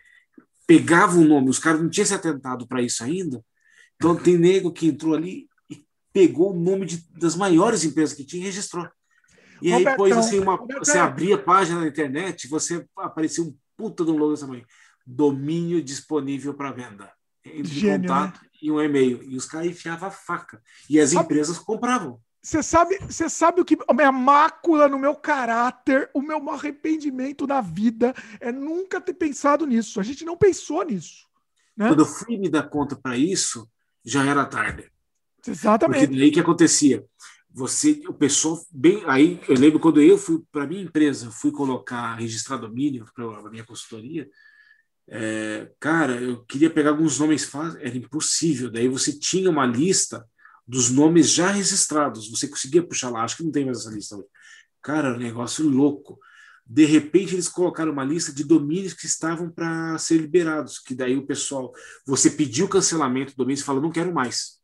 pegava 0.67 1.17
o 1.17 1.23
nome, 1.23 1.49
os 1.49 1.59
caras 1.59 1.81
não 1.81 1.89
tinham 1.89 2.05
se 2.05 2.13
atentado 2.13 2.67
para 2.67 2.81
isso 2.81 3.03
ainda, 3.03 3.43
então 3.95 4.15
tem 4.15 4.37
nego 4.37 4.73
que 4.73 4.87
entrou 4.87 5.13
ali 5.13 5.47
pegou 6.13 6.51
o 6.51 6.59
nome 6.59 6.85
de, 6.85 7.05
das 7.17 7.35
maiores 7.35 7.83
empresas 7.83 8.15
que 8.15 8.25
tinha 8.25 8.43
e 8.43 8.45
registrou. 8.45 8.87
E 9.61 9.71
aí, 9.71 9.83
depois, 9.83 10.17
assim, 10.17 10.39
uma, 10.39 10.57
você 10.79 10.97
abria 10.97 11.35
a 11.35 11.41
página 11.41 11.81
na 11.81 11.87
internet, 11.87 12.47
você 12.47 12.85
aparecia 12.97 13.43
um 13.43 13.55
puta 13.77 14.03
de 14.03 14.11
um 14.11 14.17
logo 14.17 14.35
também. 14.35 14.65
Domínio 15.05 15.81
disponível 15.81 16.53
para 16.53 16.71
venda. 16.71 17.11
Entre 17.45 17.71
Gênio, 17.71 18.01
contato 18.09 18.41
né? 18.41 18.49
e 18.61 18.71
um 18.71 18.81
e-mail. 18.81 19.21
E 19.23 19.35
os 19.35 19.45
caras 19.45 19.67
enfiavam 19.67 20.07
a 20.07 20.11
faca. 20.11 20.61
E 20.89 20.99
as 20.99 21.13
empresas 21.13 21.59
compravam. 21.59 22.19
Você 22.41 22.63
sabe, 22.63 22.97
você 22.97 23.29
sabe 23.29 23.61
o 23.61 23.65
que 23.65 23.77
a 23.87 23.93
minha 23.93 24.11
mácula 24.11 24.89
no 24.89 24.97
meu 24.97 25.13
caráter, 25.13 26.09
o 26.11 26.23
meu 26.23 26.49
arrependimento 26.49 27.45
na 27.45 27.61
vida 27.61 28.15
é 28.39 28.51
nunca 28.51 28.99
ter 28.99 29.13
pensado 29.13 29.67
nisso. 29.67 29.99
A 29.99 30.03
gente 30.03 30.25
não 30.25 30.35
pensou 30.35 30.83
nisso. 30.83 31.27
Né? 31.77 31.87
Quando 31.87 31.99
eu 31.99 32.05
fui 32.05 32.37
me 32.37 32.49
dar 32.49 32.63
conta 32.63 32.95
para 32.95 33.15
isso, 33.15 33.69
já 34.03 34.25
era 34.25 34.43
tarde. 34.45 34.91
Exatamente. 35.47 36.07
Porque 36.07 36.19
daí 36.19 36.31
que 36.31 36.39
acontecia? 36.39 37.05
Você, 37.53 38.01
o 38.07 38.13
pessoal, 38.13 38.59
bem. 38.71 39.03
Aí 39.05 39.39
eu 39.47 39.55
lembro 39.55 39.79
quando 39.79 40.01
eu 40.01 40.17
fui 40.17 40.41
para 40.51 40.67
minha 40.67 40.83
empresa, 40.83 41.31
fui 41.31 41.51
colocar, 41.51 42.15
registrar 42.15 42.57
domínio 42.57 43.05
para 43.13 43.25
a 43.25 43.49
minha 43.49 43.65
consultoria. 43.65 44.29
É, 45.09 45.69
cara, 45.79 46.13
eu 46.21 46.45
queria 46.45 46.69
pegar 46.69 46.91
alguns 46.91 47.19
nomes 47.19 47.43
fáceis, 47.43 47.83
era 47.83 47.97
impossível. 47.97 48.71
Daí 48.71 48.87
você 48.87 49.17
tinha 49.17 49.49
uma 49.49 49.65
lista 49.65 50.25
dos 50.65 50.89
nomes 50.89 51.29
já 51.29 51.51
registrados, 51.51 52.29
você 52.29 52.47
conseguia 52.47 52.81
puxar 52.81 53.09
lá, 53.09 53.23
acho 53.23 53.35
que 53.35 53.43
não 53.43 53.51
tem 53.51 53.65
mais 53.65 53.79
essa 53.79 53.89
lista 53.89 54.15
hoje. 54.15 54.27
Cara, 54.81 55.13
um 55.13 55.19
negócio 55.19 55.67
louco. 55.67 56.17
De 56.65 56.85
repente, 56.85 57.35
eles 57.35 57.49
colocaram 57.49 57.91
uma 57.91 58.05
lista 58.05 58.31
de 58.31 58.45
domínios 58.45 58.93
que 58.93 59.05
estavam 59.05 59.49
para 59.49 59.97
ser 59.97 60.17
liberados, 60.17 60.79
que 60.79 60.95
daí 60.95 61.17
o 61.17 61.25
pessoal, 61.25 61.73
você 62.05 62.29
pediu 62.29 62.65
o 62.65 62.69
cancelamento 62.69 63.33
do 63.33 63.37
domínio 63.37 63.59
e 63.59 63.63
fala, 63.65 63.81
não 63.81 63.91
quero 63.91 64.13
mais. 64.13 64.60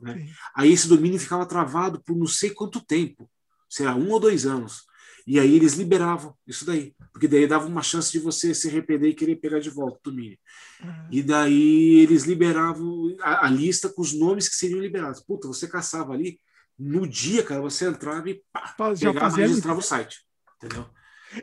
Né? 0.00 0.28
Aí 0.54 0.72
esse 0.72 0.88
domínio 0.88 1.18
ficava 1.18 1.46
travado 1.46 2.02
por 2.02 2.16
não 2.16 2.26
sei 2.26 2.50
quanto 2.50 2.84
tempo, 2.84 3.28
será 3.68 3.94
um 3.94 4.10
ou 4.10 4.20
dois 4.20 4.46
anos. 4.46 4.84
E 5.26 5.38
aí 5.38 5.54
eles 5.54 5.74
liberavam 5.74 6.34
isso 6.46 6.64
daí, 6.64 6.94
porque 7.12 7.28
daí 7.28 7.46
dava 7.46 7.66
uma 7.66 7.82
chance 7.82 8.10
de 8.10 8.18
você 8.18 8.54
se 8.54 8.68
arrepender 8.68 9.10
e 9.10 9.14
querer 9.14 9.36
pegar 9.36 9.60
de 9.60 9.70
volta 9.70 9.98
o 9.98 10.10
domínio. 10.10 10.36
Uhum. 10.82 11.08
E 11.10 11.22
daí 11.22 12.00
eles 12.00 12.24
liberavam 12.24 13.16
a, 13.20 13.46
a, 13.46 13.50
lista 13.50 13.88
com 13.88 14.02
os 14.02 14.12
nomes 14.12 14.48
que 14.48 14.56
seriam 14.56 14.80
liberados. 14.80 15.20
Puta, 15.20 15.46
você 15.46 15.68
caçava 15.68 16.12
ali, 16.12 16.40
no 16.78 17.06
dia, 17.06 17.44
cara, 17.44 17.60
você 17.60 17.86
entrava 17.86 18.28
e 18.30 18.42
pá, 18.52 18.94
Já 18.94 19.12
pegava 19.12 19.38
e 19.38 19.42
registrava 19.42 19.78
o 19.78 19.82
site. 19.82 20.24
Entendeu? 20.56 20.86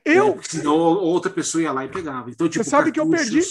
Eu. 0.04 0.40
É, 0.40 0.44
senão 0.44 0.76
outra 0.76 1.32
pessoa 1.32 1.62
ia 1.62 1.72
lá 1.72 1.86
e 1.86 1.90
pegava. 1.90 2.30
Então, 2.30 2.50
tipo, 2.50 2.64
você 2.64 2.70
sabe 2.70 2.92
que 2.92 3.00
eu 3.00 3.10
perdi. 3.10 3.42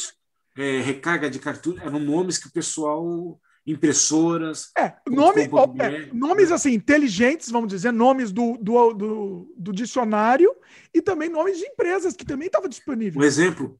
É, 0.57 0.81
recarga 0.81 1.31
de 1.31 1.39
cartucho, 1.39 1.81
eram 1.81 2.01
nomes 2.01 2.37
que 2.37 2.49
o 2.49 2.53
pessoal 2.53 3.41
impressoras. 3.69 4.73
É, 4.77 4.95
nome, 5.07 5.43
é, 5.43 6.13
nomes 6.13 6.51
assim, 6.51 6.73
inteligentes, 6.73 7.51
vamos 7.51 7.69
dizer, 7.69 7.93
nomes 7.93 8.33
do, 8.33 8.57
do, 8.57 8.95
do, 8.95 9.55
do, 9.57 9.73
dicionário 9.73 10.51
e 10.93 11.03
também 11.03 11.29
nomes 11.29 11.59
de 11.59 11.67
empresas 11.67 12.15
que 12.17 12.25
também 12.25 12.47
estavam 12.47 12.69
disponíveis. 12.69 13.17
Um 13.17 13.27
exemplo, 13.27 13.79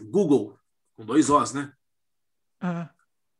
Google, 0.00 0.58
com 0.96 1.04
dois 1.04 1.30
Os, 1.30 1.52
né? 1.52 1.72
Ah. 2.60 2.90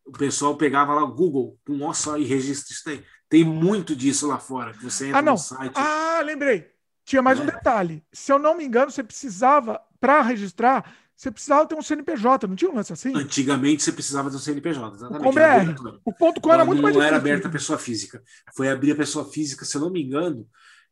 O 0.05 0.13
pessoal 0.13 0.57
pegava 0.57 0.95
lá 0.95 1.05
Google 1.05 1.59
com 1.67 1.73
um 1.75 1.89
O 1.89 1.95
só 1.95 2.17
e 2.17 2.25
registra 2.25 2.73
isso 2.73 2.89
aí. 2.89 3.05
Tem 3.29 3.45
muito 3.45 3.97
disso 3.97 4.27
lá 4.27 4.39
fora. 4.39 4.73
Você 4.83 5.07
entra 5.07 5.19
ah, 5.19 5.23
não. 5.23 5.33
no 5.33 5.39
site. 5.39 5.73
Ah, 5.75 6.21
lembrei. 6.25 6.71
Tinha 7.05 7.23
mais 7.23 7.39
é. 7.39 7.43
um 7.43 7.47
detalhe. 7.47 8.05
Se 8.13 8.33
eu 8.33 8.39
não 8.39 8.57
me 8.57 8.65
engano, 8.65 8.91
você 8.91 9.03
precisava, 9.03 9.81
para 10.01 10.21
registrar, 10.23 10.93
você 11.23 11.31
precisava 11.31 11.65
ter 11.69 11.77
um 11.77 11.83
CNPJ, 11.83 12.49
não 12.49 12.57
tinha 12.57 12.69
um 12.69 12.75
lance 12.75 12.93
assim? 12.93 13.15
Antigamente 13.15 13.85
você 13.85 13.93
precisava 13.93 14.29
ter 14.29 14.35
um 14.35 14.41
CNPJ, 14.41 14.97
exatamente. 14.97 15.29
O, 15.29 15.33
BR. 15.33 16.01
o 16.05 16.13
ponto 16.13 16.41
com 16.41 16.53
era 16.53 16.65
muito 16.65 16.79
não 16.79 16.83
mais 16.83 16.97
Não 16.97 17.03
era 17.03 17.17
aberta 17.17 17.47
a 17.47 17.51
pessoa 17.51 17.79
física. 17.79 18.21
Foi 18.57 18.69
abrir 18.69 18.91
a 18.91 18.97
pessoa 18.97 19.25
física, 19.31 19.65
se 19.65 19.77
eu 19.77 19.83
não 19.83 19.91
me 19.91 20.03
engano, 20.03 20.45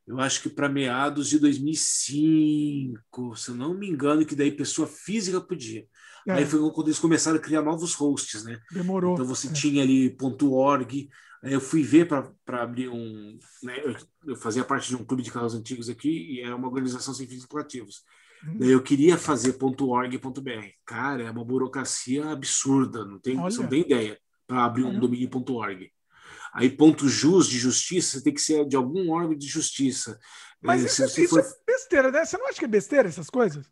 eu 0.07 0.21
acho 0.21 0.41
que 0.41 0.49
para 0.49 0.69
meados 0.69 1.29
de 1.29 1.41
2005, 1.41 3.37
se 3.37 3.51
eu 3.51 3.57
não 3.57 3.75
me 3.75 3.91
engano, 3.91 4.25
que 4.25 4.37
daí 4.37 4.53
pessoa 4.53 4.87
física 4.87 5.41
podia. 5.41 5.85
É. 6.29 6.35
Aí 6.35 6.47
foi 6.47 6.61
quando 6.71 6.87
eles 6.87 7.01
começaram 7.01 7.39
a 7.39 7.43
criar 7.43 7.63
novos 7.63 7.95
hosts, 7.95 8.45
né? 8.45 8.61
Demorou. 8.71 9.15
Então 9.15 9.27
você 9.27 9.49
é. 9.49 9.53
tinha 9.53 9.83
ali 9.83 10.17
.org, 10.43 11.11
aí 11.43 11.53
eu 11.53 11.61
fui 11.61 11.83
ver 11.83 12.07
para 12.07 12.63
abrir 12.63 12.89
um... 12.89 13.37
Né, 13.65 13.83
eu 14.25 14.37
fazia 14.37 14.63
parte 14.63 14.91
de 14.91 14.95
um 14.95 15.05
clube 15.05 15.25
de 15.25 15.33
carros 15.33 15.57
antigos 15.57 15.89
aqui 15.89 16.35
e 16.35 16.41
é 16.41 16.55
uma 16.55 16.69
organização 16.69 17.13
sem 17.13 17.27
fins 17.27 17.43
lucrativos. 17.43 18.05
Eu 18.59 18.83
queria 18.83 19.19
fazer 19.19 19.57
.org.br. 19.61 20.69
Cara, 20.85 21.25
é 21.25 21.31
uma 21.31 21.45
burocracia 21.45 22.31
absurda, 22.31 23.05
não 23.05 23.19
tem, 23.19 23.37
você 23.37 23.61
não 23.61 23.69
tem 23.69 23.83
ideia 23.83 24.19
para 24.47 24.65
abrir 24.65 24.85
um 24.85 24.99
domínio.org. 24.99 25.93
Aí 26.53 26.71
ponto 26.71 27.09
.jus 27.09 27.47
de 27.47 27.59
justiça, 27.59 28.23
tem 28.23 28.35
que 28.35 28.41
ser 28.41 28.67
de 28.67 28.77
algum 28.77 29.11
órgão 29.11 29.37
de 29.37 29.47
justiça. 29.47 30.19
Mas 30.61 30.83
é, 30.83 30.87
isso, 30.87 31.21
isso 31.21 31.29
for... 31.29 31.41
é 31.41 31.53
besteira, 31.67 32.11
né? 32.11 32.25
Você 32.25 32.37
não 32.37 32.49
acha 32.49 32.59
que 32.59 32.65
é 32.65 32.69
besteira 32.69 33.09
essas 33.09 33.31
coisas? 33.31 33.71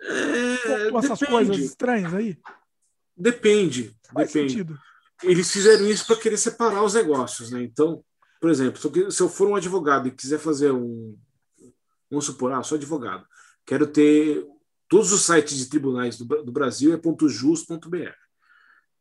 É, 0.00 0.88
essas 0.88 1.18
depende. 1.18 1.30
coisas 1.30 1.58
estranhas 1.58 2.14
aí? 2.14 2.38
Depende. 3.16 3.96
Faz 4.12 4.32
depende. 4.32 4.52
sentido. 4.52 4.78
Eles 5.22 5.50
fizeram 5.50 5.86
isso 5.88 6.06
para 6.06 6.16
querer 6.16 6.36
separar 6.36 6.82
os 6.82 6.94
negócios, 6.94 7.50
né? 7.50 7.62
Então, 7.62 8.04
por 8.40 8.50
exemplo, 8.50 8.80
se 9.10 9.22
eu 9.22 9.28
for 9.28 9.48
um 9.48 9.54
advogado 9.54 10.08
e 10.08 10.10
quiser 10.10 10.38
fazer 10.38 10.72
um. 10.72 11.16
Vamos 12.10 12.26
supor, 12.26 12.52
ah, 12.52 12.62
sou 12.62 12.76
advogado 12.76 13.24
quero 13.66 13.86
ter 13.86 14.46
todos 14.88 15.12
os 15.12 15.22
sites 15.22 15.56
de 15.56 15.68
tribunais 15.68 16.18
do, 16.18 16.24
do 16.44 16.52
Brasil 16.52 16.94
é 16.94 17.28
.jus.br. 17.28 18.12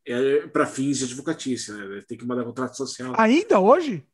é 0.05 0.47
para 0.47 0.65
fins 0.65 0.99
de 0.99 1.05
advocatícia, 1.05 1.73
né? 1.73 2.01
Tem 2.07 2.17
que 2.17 2.25
mandar 2.25 2.45
contrato 2.45 2.77
social. 2.77 3.13
Ainda 3.17 3.59
hoje? 3.59 4.05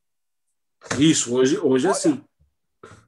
Isso, 0.98 1.36
hoje, 1.36 1.60
hoje 1.60 1.88
é 1.88 1.92
assim. 1.92 2.24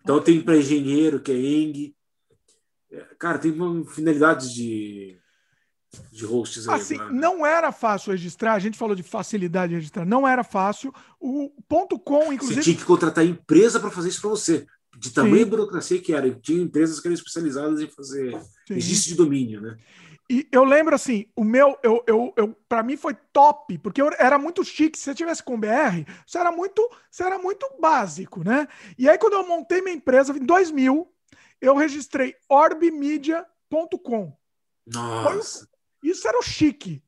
Então 0.01 0.21
tem 0.21 0.41
para 0.41 0.57
engenheiro, 0.57 1.19
que 1.19 1.31
é 1.31 1.35
ENG. 1.35 1.95
É, 2.91 3.05
cara, 3.17 3.39
tem 3.39 3.53
finalidades 3.85 4.53
de, 4.53 5.17
de 6.11 6.25
hosts 6.25 6.69
aí. 6.69 6.79
Assim, 6.79 6.95
agora. 6.95 7.11
não 7.11 7.45
era 7.45 7.71
fácil 7.71 8.11
registrar, 8.11 8.53
a 8.53 8.59
gente 8.59 8.77
falou 8.77 8.95
de 8.95 9.03
facilidade 9.03 9.71
de 9.71 9.75
registrar, 9.75 10.05
não 10.05 10.27
era 10.27 10.43
fácil. 10.43 10.93
O 11.19 11.49
ponto 11.67 11.99
com, 11.99 12.31
inclusive. 12.31 12.61
Você 12.61 12.63
tinha 12.63 12.77
que 12.77 12.85
contratar 12.85 13.25
empresa 13.25 13.79
para 13.79 13.89
fazer 13.89 14.09
isso 14.09 14.21
para 14.21 14.29
você 14.29 14.67
de 14.97 15.11
tamanha 15.11 15.45
burocracia 15.45 16.01
que 16.01 16.13
era. 16.13 16.29
Tinha 16.31 16.61
empresas 16.61 16.99
que 16.99 17.07
eram 17.07 17.15
especializadas 17.15 17.81
em 17.81 17.87
fazer 17.87 18.31
Sim. 18.67 18.73
registro 18.73 19.09
de 19.09 19.15
domínio, 19.15 19.61
né? 19.61 19.77
E 20.29 20.47
eu 20.51 20.63
lembro 20.63 20.95
assim, 20.95 21.27
o 21.35 21.43
meu, 21.43 21.77
eu, 21.83 22.03
eu, 22.07 22.33
eu 22.35 22.55
para 22.67 22.81
mim 22.81 22.97
foi 22.97 23.13
top, 23.31 23.77
porque 23.77 24.01
eu, 24.01 24.09
era 24.17 24.39
muito 24.39 24.63
chique. 24.63 24.97
Se 24.97 25.05
você 25.05 25.15
tivesse 25.15 25.43
com 25.43 25.59
BR, 25.59 26.03
você 26.25 26.39
era 26.39 26.51
muito, 26.51 26.89
você 27.11 27.23
era 27.23 27.37
muito 27.37 27.67
básico, 27.79 28.43
né? 28.43 28.67
E 28.97 29.07
aí 29.07 29.17
quando 29.19 29.33
eu 29.33 29.47
montei 29.47 29.81
minha 29.81 29.95
empresa 29.95 30.35
em 30.35 30.43
2000, 30.43 31.07
eu 31.61 31.75
registrei 31.75 32.35
orbmedia.com. 32.49 34.35
Nossa. 34.87 35.67
Isso 36.01 36.27
era 36.27 36.39
o 36.39 36.43
chique. 36.43 37.03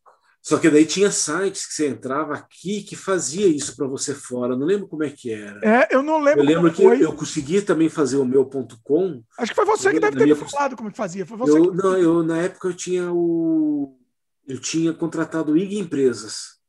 Só 0.48 0.58
que 0.58 0.70
daí 0.70 0.86
tinha 0.86 1.12
sites 1.12 1.66
que 1.66 1.74
você 1.74 1.90
entrava 1.90 2.34
aqui 2.34 2.82
que 2.82 2.96
fazia 2.96 3.46
isso 3.46 3.76
para 3.76 3.86
você 3.86 4.16
fora. 4.16 4.56
Não 4.56 4.66
lembro 4.66 4.88
como 4.88 5.04
é 5.04 5.10
que 5.10 5.30
era. 5.30 5.60
É, 5.62 5.94
eu 5.94 6.02
não 6.02 6.22
lembro. 6.22 6.40
Eu 6.40 6.46
lembro 6.46 6.72
que 6.72 6.84
foi. 6.84 7.04
eu 7.04 7.12
consegui 7.12 7.62
também 7.62 7.90
fazer 7.90 8.16
o 8.16 8.24
meu 8.24 8.46
ponto 8.46 8.80
.com. 8.82 9.22
Acho 9.38 9.52
que 9.52 9.56
foi 9.58 9.66
você 9.66 9.92
que 9.92 10.00
deve 10.00 10.16
ter 10.16 10.26
me 10.26 10.36
falado 10.36 10.78
como 10.78 10.90
que 10.90 10.96
fazia. 10.96 11.26
Foi 11.26 11.36
você 11.38 11.52
eu, 11.52 11.70
que... 11.70 11.78
Não, 11.78 11.98
eu 11.98 12.24
na 12.24 12.38
época 12.38 12.70
eu 12.70 12.74
tinha 12.74 13.12
o 13.12 14.00
eu 14.48 14.58
tinha 14.58 14.94
contratado 14.94 15.52
o 15.52 15.58
IG 15.58 15.80
Empresas. 15.80 16.62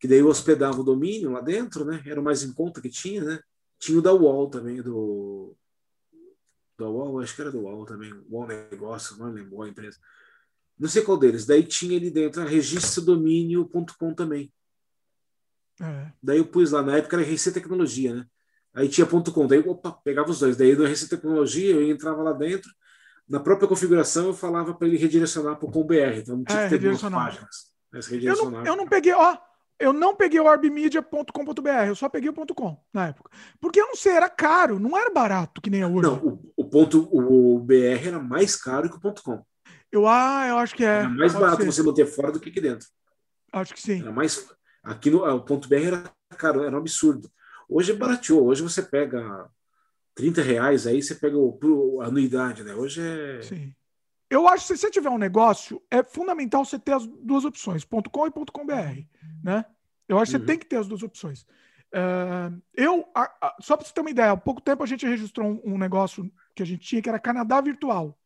Que 0.00 0.08
daí 0.08 0.18
eu 0.18 0.26
hospedava 0.26 0.80
o 0.80 0.84
domínio 0.84 1.30
lá 1.30 1.40
dentro, 1.40 1.84
né? 1.84 2.02
Era 2.04 2.20
o 2.20 2.24
mais 2.24 2.42
em 2.42 2.52
conta 2.52 2.80
que 2.80 2.88
tinha, 2.88 3.22
né? 3.22 3.38
Tinha 3.78 4.00
o 4.00 4.02
da 4.02 4.12
UOL 4.12 4.50
também, 4.50 4.82
do 4.82 5.54
da 6.76 6.88
UOL, 6.88 7.20
acho 7.20 7.36
que 7.36 7.40
era 7.40 7.52
do 7.52 7.60
UOL 7.60 7.86
também, 7.86 8.12
UOL 8.28 8.48
Negócio, 8.48 9.16
não 9.16 9.30
lembro, 9.30 9.58
UOL 9.58 9.68
Empresa. 9.68 9.96
Não 10.78 10.88
sei 10.88 11.02
qual 11.02 11.16
deles. 11.16 11.46
Daí 11.46 11.62
tinha 11.62 11.96
ali 11.96 12.10
dentro 12.10 12.42
a 12.42 12.44
registrodomínio.com 12.44 14.14
também. 14.14 14.52
É. 15.80 16.12
Daí 16.22 16.38
eu 16.38 16.46
pus 16.46 16.70
lá, 16.70 16.82
na 16.82 16.96
época 16.96 17.16
era 17.16 17.24
RC 17.24 17.52
Tecnologia, 17.52 18.14
né? 18.14 18.26
Aí 18.72 18.88
tinha 18.88 19.06
.com, 19.06 19.46
daí 19.46 19.60
opa, 19.60 19.92
pegava 20.04 20.30
os 20.30 20.40
dois. 20.40 20.56
Daí 20.56 20.74
no 20.74 20.84
RC 20.84 21.08
Tecnologia 21.08 21.74
eu 21.74 21.88
entrava 21.88 22.22
lá 22.22 22.32
dentro, 22.32 22.70
na 23.28 23.38
própria 23.38 23.68
configuração 23.68 24.26
eu 24.26 24.34
falava 24.34 24.74
para 24.74 24.88
ele 24.88 24.96
redirecionar 24.96 25.56
para 25.56 25.68
o 25.68 25.70
.com.br, 25.70 25.94
então 26.16 26.36
não 26.36 26.44
tinha 26.44 26.60
é, 26.60 26.68
que 26.68 26.78
ter 26.78 26.80
duas 26.80 27.00
páginas. 27.00 27.72
Eu 28.22 28.50
não, 28.50 28.66
eu 28.66 28.76
não 28.76 28.88
peguei, 28.88 29.12
ó, 29.12 29.36
eu 29.78 29.92
não 29.92 30.16
peguei 30.16 30.40
o 30.40 30.44
orbmedia.com.br, 30.44 31.86
eu 31.86 31.94
só 31.94 32.08
peguei 32.08 32.30
o 32.30 32.34
.com 32.54 32.76
na 32.92 33.08
época. 33.08 33.30
Porque 33.60 33.80
eu 33.80 33.86
não 33.86 33.96
sei, 33.96 34.12
era 34.12 34.28
caro, 34.28 34.80
não 34.80 34.96
era 34.98 35.10
barato 35.10 35.60
que 35.60 35.70
nem 35.70 35.82
é 35.82 35.86
hoje. 35.86 36.02
Não, 36.02 36.16
o, 36.16 36.52
o 36.56 36.64
ponto, 36.64 37.08
o 37.12 37.58
BR 37.60 38.08
era 38.08 38.18
mais 38.18 38.56
caro 38.56 38.90
que 38.90 38.96
o 38.96 39.14
.com. 39.14 39.44
Eu, 39.94 40.08
ah, 40.08 40.46
eu 40.48 40.58
acho 40.58 40.74
que 40.74 40.84
é. 40.84 40.88
Era 40.88 41.08
mais 41.08 41.32
barato 41.32 41.62
ser. 41.62 41.66
você 41.72 41.82
manter 41.82 42.06
fora 42.06 42.32
do 42.32 42.40
que 42.40 42.48
aqui 42.50 42.60
dentro. 42.60 42.88
Acho 43.52 43.72
que 43.72 43.80
sim. 43.80 44.00
Era 44.00 44.10
mais, 44.10 44.44
aqui 44.82 45.08
no 45.10 45.24
o 45.24 45.40
ponto 45.40 45.68
BR 45.68 45.86
era 45.86 46.12
caro, 46.36 46.64
era 46.64 46.74
um 46.74 46.80
absurdo. 46.80 47.30
Hoje 47.68 47.92
é 47.92 47.94
barateou. 47.94 48.44
Hoje 48.46 48.60
você 48.62 48.82
pega 48.82 49.48
30 50.16 50.42
reais, 50.42 50.86
aí 50.86 51.00
você 51.00 51.14
pega 51.14 51.36
o, 51.38 52.00
a 52.02 52.06
anuidade, 52.06 52.64
né? 52.64 52.74
Hoje 52.74 53.00
é. 53.00 53.42
Sim. 53.42 53.72
eu 54.28 54.48
acho 54.48 54.66
que 54.66 54.74
se 54.74 54.80
você 54.80 54.90
tiver 54.90 55.10
um 55.10 55.18
negócio, 55.18 55.80
é 55.90 56.02
fundamental 56.02 56.64
você 56.64 56.78
ter 56.78 56.92
as 56.92 57.06
duas 57.06 57.44
opções, 57.44 57.84
.com 57.84 58.26
e 58.26 58.30
.com.br, 58.32 59.02
né? 59.44 59.64
Eu 60.08 60.18
acho 60.18 60.32
que 60.32 60.36
você 60.38 60.40
Uhum. 60.40 60.46
tem 60.46 60.58
que 60.58 60.66
ter 60.66 60.76
as 60.76 60.88
duas 60.88 61.02
opções. 61.04 61.46
É, 61.92 62.50
eu, 62.74 63.08
a- 63.14 63.32
a- 63.40 63.56
só 63.60 63.76
para 63.76 63.86
você 63.86 63.94
ter 63.94 64.00
uma 64.00 64.10
ideia, 64.10 64.32
há 64.32 64.36
pouco 64.36 64.60
tempo 64.60 64.82
a 64.82 64.86
gente 64.86 65.06
registrou 65.06 65.46
um, 65.64 65.74
um 65.74 65.78
negócio 65.78 66.28
que 66.52 66.62
a 66.64 66.66
gente 66.66 66.84
tinha 66.84 67.00
que 67.00 67.08
era 67.08 67.20
Canadá 67.20 67.60
Virtual, 67.60 68.18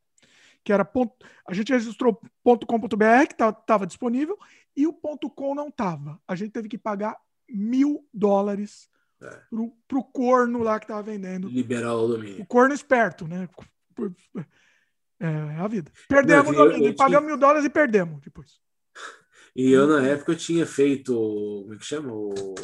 que 0.69 0.73
era 0.75 0.85
ponto, 0.85 1.15
a 1.47 1.55
gente 1.55 1.73
registrou 1.73 2.21
.com.br 2.45 3.27
que 3.27 3.43
estava 3.43 3.87
disponível 3.87 4.37
e 4.77 4.87
o 4.87 4.93
.com 4.93 5.55
não 5.55 5.69
estava. 5.69 6.21
A 6.29 6.35
gente 6.37 6.51
teve 6.51 6.69
que 6.69 6.77
pagar 6.77 7.17
mil 7.49 8.07
dólares 8.13 8.87
É. 9.23 9.41
pro, 9.49 9.73
pro 9.89 10.05
corno 10.05 10.59
lá 10.63 10.79
que 10.79 10.85
estava 10.85 11.03
vendendo. 11.03 11.49
Liberar 11.49 11.95
o 11.95 12.05
O 12.05 12.09
domínio. 12.09 12.45
corno 12.47 12.75
esperto, 12.75 13.27
né? 13.27 13.49
É, 15.19 15.27
é 15.27 15.57
a 15.59 15.67
vida. 15.69 15.91
Perdemos 16.07 16.45
Não, 16.45 16.53
o 16.53 16.55
eu- 16.55 16.59
eu 16.59 16.67
domínio, 16.73 16.95
tinha- 16.95 16.97
pagamos 16.97 17.27
mil 17.27 17.39
dólares 17.39 17.65
e 17.65 17.71
perdemos 17.71 18.21
depois. 18.21 18.61
E 19.57 19.73
eu, 19.73 19.87
na 19.87 20.07
época, 20.07 20.33
eu 20.33 20.37
tinha 20.37 20.67
feito. 20.67 21.15
Como 21.15 21.73
é 21.73 21.79
que 21.79 21.85
chama? 21.87 22.13
O- 22.13 22.55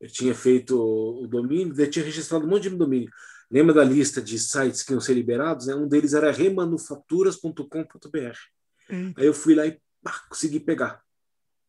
Eu 0.00 0.08
tinha 0.12 0.32
feito 0.34 0.78
o 0.78 1.26
domínio, 1.26 1.74
eu 1.76 1.90
tinha 1.90 2.04
registrado 2.04 2.46
um 2.46 2.48
monte 2.50 2.68
de 2.68 2.76
domínio. 2.76 3.10
Lembra 3.50 3.74
da 3.74 3.84
lista 3.84 4.20
de 4.20 4.38
sites 4.38 4.82
que 4.82 4.92
iam 4.92 5.00
ser 5.00 5.14
liberados? 5.14 5.66
né? 5.66 5.74
Um 5.74 5.88
deles 5.88 6.14
era 6.14 6.30
remanufaturas.com.br. 6.32 8.36
Aí 9.16 9.26
eu 9.26 9.34
fui 9.34 9.54
lá 9.54 9.66
e 9.66 9.80
pá, 10.02 10.12
consegui 10.28 10.60
pegar. 10.60 11.02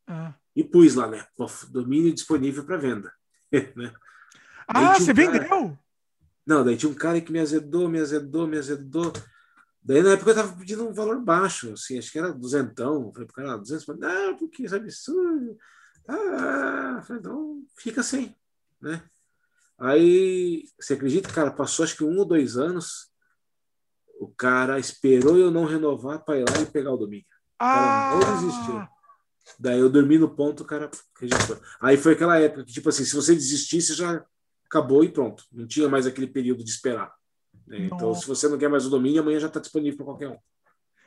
ah. 0.08 0.34
E 0.56 0.64
pus 0.64 0.96
lá, 0.96 1.08
né? 1.08 1.24
Domínio 1.70 2.12
disponível 2.14 2.66
para 2.66 2.78
venda. 2.78 3.14
né? 3.76 3.94
Ah, 4.68 4.92
um 4.92 4.94
você 4.96 5.14
cara- 5.14 5.32
vendeu? 5.32 5.78
Não, 6.46 6.64
daí 6.66 6.76
tinha 6.78 6.90
um 6.92 6.96
cara 6.96 7.22
que 7.22 7.32
me 7.32 7.40
azedou, 7.40 7.88
me 7.88 8.00
azedou, 8.00 8.48
me 8.48 8.58
azedou. 8.58 9.14
Daí 9.84 10.02
na 10.02 10.14
época 10.14 10.32
eu 10.32 10.36
tava 10.36 10.58
pedindo 10.58 10.88
um 10.88 10.94
valor 10.94 11.22
baixo, 11.22 11.74
assim, 11.74 12.00
acho 12.00 12.12
que 12.12 12.18
era 12.18 12.34
duzentão. 12.34 13.12
Falei 13.14 13.28
pro 13.28 13.36
cara, 13.36 13.54
"Ah, 13.54 13.58
200, 13.58 13.86
Falei, 13.86 14.02
não, 14.02 14.36
porque 14.38 14.64
isso 14.64 14.74
é 14.74 14.78
absurdo. 14.80 15.58
Ah, 16.08 17.04
falei, 17.06 17.20
então 17.20 17.64
fica 17.78 18.02
sem, 18.02 18.36
né? 18.82 19.04
Aí, 19.80 20.64
você 20.80 20.94
acredita, 20.94 21.32
cara, 21.32 21.52
passou 21.52 21.84
acho 21.84 21.96
que 21.96 22.04
um 22.04 22.18
ou 22.18 22.26
dois 22.26 22.58
anos, 22.58 23.12
o 24.20 24.28
cara 24.28 24.80
esperou 24.80 25.38
eu 25.38 25.52
não 25.52 25.66
renovar 25.66 26.24
para 26.24 26.40
ir 26.40 26.46
lá 26.50 26.62
e 26.62 26.66
pegar 26.66 26.92
o 26.92 26.98
domínio. 26.98 27.26
Ah, 27.60 28.10
não 28.12 28.36
desistiu. 28.36 28.88
Daí 29.60 29.80
eu 29.80 29.90
dormi 29.90 30.18
no 30.18 30.30
ponto, 30.30 30.64
o 30.64 30.66
cara 30.66 30.90
registrou. 31.20 31.60
Aí 31.80 31.96
foi 31.98 32.14
aquela 32.14 32.40
época 32.40 32.66
que, 32.66 32.74
tipo 32.74 32.90
assim, 32.90 33.06
se 33.06 33.16
você 33.16 33.34
desistisse, 33.34 33.94
já 33.94 34.24
acabou 34.66 35.04
e 35.04 35.10
pronto. 35.10 35.44
Não 35.52 35.68
tinha 35.68 35.88
mais 35.88 36.06
aquele 36.06 36.28
período 36.28 36.64
de 36.64 36.70
esperar. 36.70 37.14
né? 37.66 37.80
Então, 37.86 38.14
se 38.14 38.28
você 38.28 38.48
não 38.48 38.58
quer 38.58 38.70
mais 38.70 38.86
o 38.86 38.90
domínio, 38.90 39.22
amanhã 39.22 39.40
já 39.40 39.48
está 39.48 39.60
disponível 39.60 39.98
para 39.98 40.06
qualquer 40.06 40.30
um. 40.30 40.38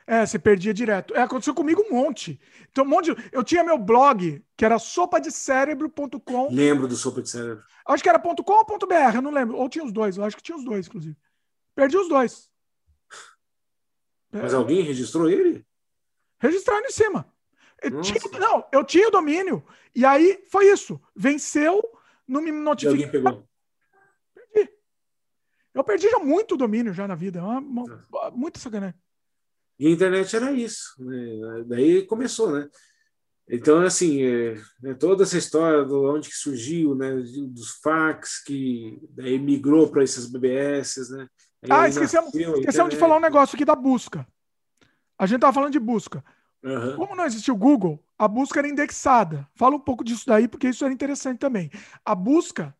É, 0.07 0.25
você 0.25 0.37
perdia 0.39 0.73
direto. 0.73 1.15
É, 1.15 1.21
aconteceu 1.21 1.53
comigo 1.53 1.81
um 1.89 1.91
monte. 1.95 2.39
Então, 2.69 2.83
um 2.83 2.87
monte. 2.87 3.13
de- 3.13 3.29
Eu 3.31 3.43
tinha 3.43 3.63
meu 3.63 3.77
blog, 3.77 4.43
que 4.57 4.65
era 4.65 4.77
sopadecerebro.com. 4.79 6.49
Lembro 6.51 6.87
do 6.87 6.95
sopa 6.95 7.21
de 7.21 7.29
cérebro. 7.29 7.63
Acho 7.85 8.03
que 8.03 8.09
era 8.09 8.19
.com 8.19 8.31
ou 8.53 8.65
.br, 8.87 9.15
eu 9.15 9.21
não 9.21 9.31
lembro. 9.31 9.57
Ou 9.57 9.69
tinha 9.69 9.83
os 9.85 9.91
dois, 9.91 10.17
eu 10.17 10.23
acho 10.23 10.35
que 10.35 10.43
tinha 10.43 10.57
os 10.57 10.63
dois, 10.65 10.87
inclusive. 10.87 11.15
Perdi 11.75 11.97
os 11.97 12.07
dois. 12.09 12.49
Mas 14.31 14.53
É, 14.53 14.55
alguém 14.55 14.81
registrou 14.81 15.29
ele? 15.29 15.65
Registrando 16.39 16.85
em 16.87 16.91
cima. 16.91 17.31
Eu 17.81 18.01
tinha- 18.01 18.39
não, 18.39 18.65
eu 18.71 18.83
tinha 18.83 19.07
o 19.07 19.11
domínio. 19.11 19.63
E 19.93 20.05
aí 20.05 20.43
foi 20.49 20.71
isso. 20.71 21.01
Venceu, 21.15 21.81
não 22.27 22.41
me 22.41 22.47
E 22.49 22.51
alguém 22.51 22.61
notificou. 22.63 23.09
pegou? 23.11 23.47
Eu 25.73 25.83
perdi 25.85 26.09
já 26.09 26.19
muito 26.19 26.57
domínio 26.57 26.93
já 26.93 27.07
na 27.07 27.15
vida. 27.15 27.39
É 27.39 27.41
uma, 27.41 27.59
uma, 28.09 28.31
muita 28.31 28.59
sacanagem. 28.59 28.95
E 29.81 29.87
a 29.87 29.89
internet 29.89 30.35
era 30.35 30.51
isso. 30.51 30.93
Né? 30.99 31.63
Daí 31.65 32.05
começou, 32.05 32.51
né? 32.51 32.69
Então, 33.49 33.81
assim, 33.81 34.21
é, 34.21 34.53
né, 34.79 34.93
toda 34.93 35.23
essa 35.23 35.39
história 35.39 35.83
de 35.83 35.91
onde 35.91 36.29
que 36.29 36.35
surgiu, 36.35 36.93
né, 36.93 37.15
dos 37.15 37.71
fax, 37.81 38.43
que 38.43 38.99
daí 39.09 39.39
migrou 39.39 39.89
para 39.89 40.03
esses 40.03 40.27
BBS, 40.27 41.09
né? 41.09 41.27
Aí 41.63 41.69
Ah, 41.71 41.89
esquecemos, 41.89 42.31
esquecemos 42.33 42.91
de 42.91 42.99
falar 42.99 43.17
um 43.17 43.21
negócio 43.21 43.55
aqui 43.55 43.65
da 43.65 43.75
busca. 43.75 44.25
A 45.17 45.25
gente 45.25 45.41
tava 45.41 45.53
falando 45.53 45.73
de 45.73 45.79
busca. 45.79 46.23
Aham. 46.63 46.95
Como 46.95 47.15
não 47.15 47.25
existia 47.25 47.53
o 47.53 47.57
Google, 47.57 47.99
a 48.19 48.27
busca 48.27 48.59
era 48.59 48.69
indexada. 48.69 49.47
Fala 49.55 49.75
um 49.75 49.79
pouco 49.79 50.03
disso 50.03 50.27
daí, 50.27 50.47
porque 50.47 50.69
isso 50.69 50.85
era 50.85 50.93
interessante 50.93 51.39
também. 51.39 51.71
A 52.05 52.13
busca, 52.13 52.75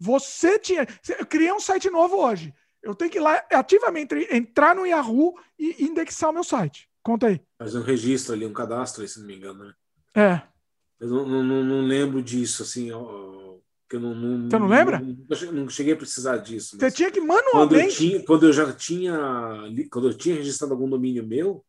você 0.00 0.58
tinha. 0.58 0.84
Eu 1.16 1.26
criei 1.26 1.52
um 1.52 1.60
site 1.60 1.88
novo 1.90 2.16
hoje. 2.16 2.52
Eu 2.84 2.94
tenho 2.94 3.10
que 3.10 3.18
ir 3.18 3.20
lá 3.22 3.42
ativamente 3.50 4.14
entrar 4.30 4.76
no 4.76 4.86
Yahoo 4.86 5.34
e 5.58 5.84
indexar 5.84 6.30
o 6.30 6.32
meu 6.32 6.44
site. 6.44 6.88
Conta 7.02 7.28
aí. 7.28 7.40
Fazer 7.58 7.78
um 7.78 7.82
registro 7.82 8.34
ali, 8.34 8.46
um 8.46 8.52
cadastro, 8.52 9.06
se 9.06 9.18
não 9.20 9.26
me 9.26 9.36
engano, 9.36 9.64
né? 9.64 9.74
É. 10.14 10.42
Eu 11.00 11.08
não, 11.08 11.42
não, 11.42 11.64
não- 11.64 11.80
lembro 11.82 12.22
disso, 12.22 12.62
assim, 12.62 12.86
que 13.88 13.96
eu 13.96 14.00
não, 14.00 14.14
não, 14.14 14.50
Você 14.50 14.58
não 14.58 14.66
lembra? 14.68 15.00
Não, 15.00 15.52
não 15.52 15.68
cheguei 15.68 15.92
a 15.94 15.96
precisar 15.96 16.38
disso. 16.38 16.78
Você 16.78 16.90
tinha 16.90 17.10
que 17.10 17.20
quando, 17.20 17.30
eu 17.30 17.52
manualmente. 17.52 17.96
tinha, 17.96 18.24
quando 18.24 18.46
eu 18.46 18.52
já 18.52 18.72
tinha, 18.72 19.14
quando 19.90 20.08
eu 20.08 20.14
tinha 20.14 20.36
registrado 20.36 20.72
algum 20.72 20.88
domínio 20.88 21.26
meu, 21.26 21.64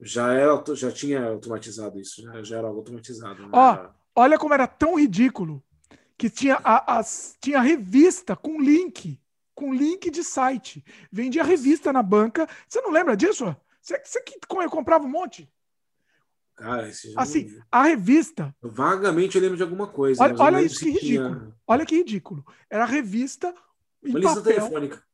já 0.00 0.32
era, 0.32 0.62
já 0.74 0.90
tinha 0.90 1.24
automatizado 1.26 2.00
isso, 2.00 2.22
já, 2.22 2.42
já 2.42 2.58
era 2.58 2.66
automatizado. 2.68 3.42
né? 3.42 3.48
Ó. 3.52 3.88
Olha 4.16 4.38
como 4.38 4.54
era 4.54 4.66
tão 4.66 4.98
ridículo 4.98 5.62
que 6.16 6.30
tinha 6.30 6.56
a, 6.62 6.98
as, 6.98 7.36
tinha 7.40 7.60
revista 7.60 8.36
com 8.36 8.60
link, 8.60 9.20
com 9.54 9.72
link 9.72 10.10
de 10.10 10.22
site. 10.24 10.84
Vendia 11.10 11.44
revista 11.44 11.92
na 11.92 12.02
banca. 12.02 12.48
Você 12.68 12.80
não 12.80 12.90
lembra 12.90 13.16
disso? 13.16 13.54
Você, 13.80 14.00
você 14.04 14.20
que 14.22 14.38
co- 14.48 14.68
comprava 14.70 15.04
um 15.04 15.08
monte? 15.10 15.50
Cara, 16.56 16.88
esse 16.88 17.12
Assim, 17.16 17.48
não- 17.50 17.64
a 17.70 17.82
revista, 17.82 18.54
vagamente 18.62 19.36
eu 19.36 19.42
lembro 19.42 19.56
de 19.56 19.62
alguma 19.62 19.88
coisa. 19.88 20.22
Olha- 20.22 20.34
não 20.34 20.44
olha 20.44 20.62
isso 20.62 20.76
se 20.76 20.84
que 20.92 20.98
tinha 21.00 21.22
ridículo. 21.28 21.54
olha 21.66 21.84
que 21.86 21.96
ridículo. 21.96 22.46
Era 22.70 22.84
a 22.84 22.86
revista 22.86 23.52
em 24.04 24.10
Uma 24.10 24.20
lista 24.20 24.36
papel 24.36 24.54
telefônica. 24.54 25.04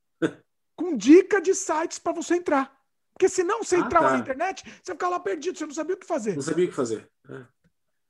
com 0.77 0.97
dica 0.97 1.41
de 1.41 1.55
sites 1.55 1.99
para 1.99 2.13
você 2.13 2.35
entrar. 2.37 2.79
Porque 3.15 3.29
senão 3.29 3.63
você 3.63 3.77
Ah, 3.77 3.81
entrava 3.81 4.07
tá. 4.09 4.13
na 4.15 4.19
internet, 4.19 4.65
você 4.83 4.93
ficava 4.93 5.13
lá 5.13 5.21
perdido, 5.21 5.57
você 5.59 5.67
não 5.67 5.75
sabia 5.75 5.95
o 5.95 5.99
que 5.99 6.07
fazer. 6.07 6.35
Não 6.35 6.43
sabia 6.43 6.65
o 6.65 6.69
que 6.69 6.75
fazer. 6.75 7.09
É. 7.29 7.43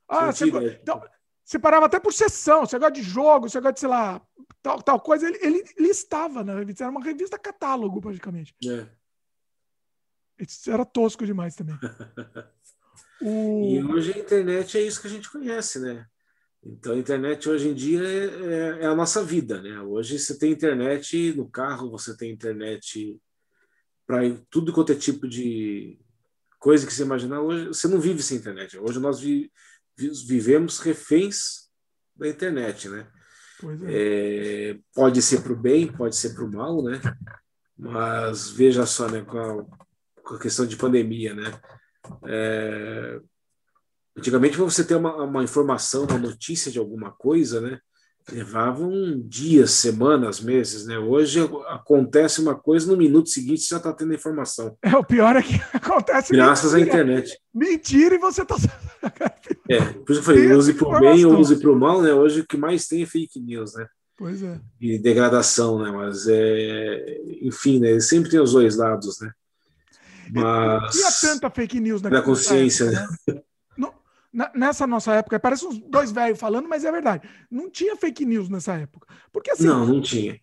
Ah, 0.07 0.25
Não 0.25 0.31
você, 0.33 0.45
tinha 0.49 0.57
ideia. 0.61 0.79
então, 0.81 1.03
você 1.51 1.59
parava 1.59 1.85
até 1.85 1.99
por 1.99 2.13
sessão, 2.13 2.65
você 2.65 2.79
gosta 2.79 2.93
de 2.93 3.03
jogo, 3.03 3.49
você 3.49 3.59
gosta 3.59 3.73
de, 3.73 3.79
sei 3.81 3.89
lá, 3.89 4.21
tal, 4.61 4.81
tal 4.81 4.99
coisa. 5.01 5.27
Ele, 5.27 5.37
ele 5.41 5.63
listava 5.77 6.45
na 6.45 6.55
revista, 6.55 6.85
era 6.85 6.91
uma 6.91 7.03
revista 7.03 7.37
catálogo, 7.37 7.99
praticamente. 7.99 8.55
É. 8.65 8.87
Isso 10.39 10.71
era 10.71 10.85
tosco 10.85 11.25
demais 11.25 11.53
também. 11.55 11.75
O... 13.21 13.65
E 13.69 13.83
hoje 13.83 14.13
a 14.13 14.17
internet 14.17 14.77
é 14.77 14.81
isso 14.81 15.01
que 15.01 15.07
a 15.07 15.09
gente 15.09 15.29
conhece, 15.29 15.79
né? 15.79 16.07
Então 16.63 16.93
a 16.93 16.97
internet 16.97 17.49
hoje 17.49 17.67
em 17.67 17.73
dia 17.73 18.01
é, 18.01 18.25
é- 18.25 18.83
é 18.83 18.85
a 18.85 18.95
nossa 18.95 19.21
vida, 19.23 19.61
né? 19.61 19.81
Hoje 19.81 20.17
você 20.17 20.37
tem 20.39 20.51
internet 20.53 21.33
no 21.33 21.49
carro, 21.49 21.91
você 21.91 22.15
tem 22.15 22.31
internet 22.31 23.19
para 24.07 24.21
tudo 24.49 24.71
quanto 24.71 24.93
é 24.93 24.95
tipo 24.95 25.27
de 25.27 25.99
coisa 26.59 26.87
que 26.87 26.93
você 26.93 27.03
imaginar. 27.03 27.41
Hoje 27.41 27.67
você 27.67 27.87
não 27.87 27.99
vive 27.99 28.23
sem 28.23 28.37
internet. 28.37 28.77
Hoje 28.77 28.99
nós 28.99 29.19
vi- 29.19 29.51
vi- 29.51 29.51
vivemos 30.25 30.79
reféns 30.79 31.69
da 32.15 32.27
internet, 32.27 32.89
né? 32.89 33.07
É. 33.85 34.71
É, 34.71 34.79
pode 34.93 35.21
ser 35.21 35.41
para 35.41 35.53
o 35.53 35.55
bem, 35.55 35.91
pode 35.91 36.15
ser 36.15 36.33
para 36.33 36.43
o 36.43 36.51
mal, 36.51 36.83
né? 36.83 36.99
Mas 37.77 38.49
veja 38.49 38.85
só, 38.85 39.09
né, 39.09 39.21
com 39.21 39.37
a, 39.37 39.65
com 40.23 40.35
a 40.35 40.39
questão 40.39 40.65
de 40.65 40.75
pandemia, 40.75 41.33
né? 41.33 41.59
É, 42.25 43.19
antigamente, 44.17 44.55
para 44.55 44.65
você 44.65 44.83
ter 44.83 44.95
uma, 44.95 45.23
uma 45.23 45.43
informação, 45.43 46.05
uma 46.05 46.17
notícia 46.17 46.71
de 46.71 46.79
alguma 46.79 47.11
coisa, 47.11 47.61
né? 47.61 47.79
Levavam 48.31 49.21
dias, 49.25 49.71
semanas, 49.71 50.39
meses, 50.39 50.85
né? 50.85 50.97
Hoje 50.97 51.39
acontece 51.67 52.41
uma 52.41 52.55
coisa, 52.55 52.91
no 52.91 52.97
minuto 52.97 53.29
seguinte 53.29 53.61
você 53.61 53.69
já 53.69 53.77
está 53.77 53.93
tendo 53.93 54.13
informação. 54.13 54.77
É, 54.81 54.95
o 54.95 55.03
pior 55.03 55.35
é 55.35 55.41
que 55.41 55.55
acontece 55.73 56.33
Graças 56.33 56.73
à 56.73 56.77
mentira. 56.77 57.01
internet. 57.01 57.39
Mentira 57.53 58.15
e 58.15 58.19
você 58.19 58.45
tá. 58.45 58.55
É, 59.69 59.79
por 59.79 59.89
isso 59.89 60.03
que 60.05 60.11
eu 60.11 60.23
falei, 60.23 60.51
use 60.51 60.73
para 60.73 60.87
o 60.87 60.99
bem 60.99 61.25
ou 61.25 61.39
use 61.39 61.55
para 61.55 61.71
o 61.71 61.75
mal, 61.75 62.01
né? 62.01 62.13
Hoje 62.13 62.41
o 62.41 62.45
que 62.45 62.57
mais 62.57 62.87
tem 62.87 63.03
é 63.03 63.05
fake 63.05 63.39
news, 63.39 63.73
né? 63.73 63.87
pois 64.21 64.43
é. 64.43 64.59
e 64.79 64.99
degradação, 64.99 65.81
né? 65.81 65.89
Mas 65.89 66.27
é, 66.27 67.21
enfim, 67.41 67.79
né? 67.79 67.99
Sempre 67.99 68.29
tem 68.29 68.39
os 68.39 68.51
dois 68.51 68.75
lados, 68.75 69.19
né? 69.19 69.31
Mas 70.31 70.93
Tinha 70.93 71.11
tanta 71.19 71.49
fake 71.49 71.79
news 71.79 72.01
da 72.01 72.09
naquela 72.09 72.25
consciência, 72.25 72.85
época, 72.85 73.33
né? 73.33 73.41
Nessa 74.55 74.87
nossa 74.87 75.13
época, 75.13 75.39
parece 75.39 75.65
uns 75.65 75.77
dois 75.79 76.11
velhos 76.11 76.39
falando, 76.39 76.67
mas 76.69 76.85
é 76.85 76.91
verdade. 76.91 77.27
Não 77.49 77.69
tinha 77.69 77.97
fake 77.97 78.23
news 78.25 78.47
nessa 78.49 78.73
época. 78.75 79.07
Porque 79.31 79.51
assim, 79.51 79.67
não, 79.67 79.85
não 79.85 80.01
tinha. 80.01 80.39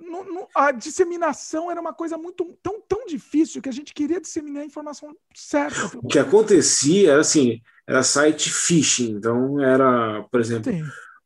não- 0.00 0.24
não- 0.24 0.48
a 0.54 0.70
disseminação 0.70 1.70
era 1.70 1.80
uma 1.80 1.92
coisa 1.92 2.16
muito 2.16 2.44
tão, 2.62 2.80
tão 2.80 3.06
difícil 3.06 3.60
que 3.60 3.68
a 3.68 3.72
gente 3.72 3.92
queria 3.92 4.20
disseminar 4.20 4.62
a 4.62 4.66
informação 4.66 5.14
certa. 5.34 5.98
O 5.98 6.06
que 6.06 6.18
acontecia 6.18 7.10
era 7.12 7.20
assim, 7.20 7.60
era 7.86 8.02
site 8.04 8.50
phishing, 8.50 9.10
então 9.16 9.60
era, 9.60 10.22
por 10.30 10.40
exemplo, 10.40 10.72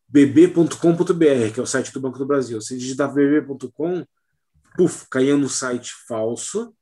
bb.com.br, 0.08 1.52
que 1.52 1.60
é 1.60 1.62
o 1.62 1.66
site 1.66 1.92
do 1.92 2.00
Banco 2.00 2.18
do 2.18 2.26
Brasil. 2.26 2.60
Você 2.60 2.76
digitava 2.76 3.14
bb.com, 3.14 4.04
puf, 4.76 5.06
caía 5.10 5.36
no 5.36 5.48
site 5.48 5.92
falso 6.08 6.74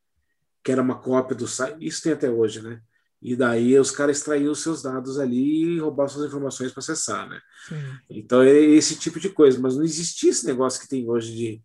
que 0.62 0.70
era 0.70 0.82
uma 0.82 0.98
cópia 0.98 1.34
do 1.34 1.48
site. 1.48 1.76
Isso 1.80 2.02
tem 2.02 2.12
até 2.12 2.30
hoje, 2.30 2.60
né? 2.62 2.80
E 3.22 3.36
daí 3.36 3.78
os 3.78 3.90
caras 3.90 4.16
extraíam 4.16 4.52
os 4.52 4.62
seus 4.62 4.82
dados 4.82 5.18
ali 5.18 5.74
e 5.74 5.78
roubavam 5.78 6.14
suas 6.14 6.26
informações 6.26 6.72
para 6.72 6.80
acessar, 6.80 7.28
né? 7.28 7.40
Sim. 7.68 7.98
Então 8.08 8.42
é 8.42 8.50
esse 8.50 8.96
tipo 8.96 9.20
de 9.20 9.28
coisa, 9.28 9.58
mas 9.60 9.76
não 9.76 9.84
existia 9.84 10.30
esse 10.30 10.46
negócio 10.46 10.80
que 10.80 10.88
tem 10.88 11.08
hoje 11.08 11.34
de 11.34 11.62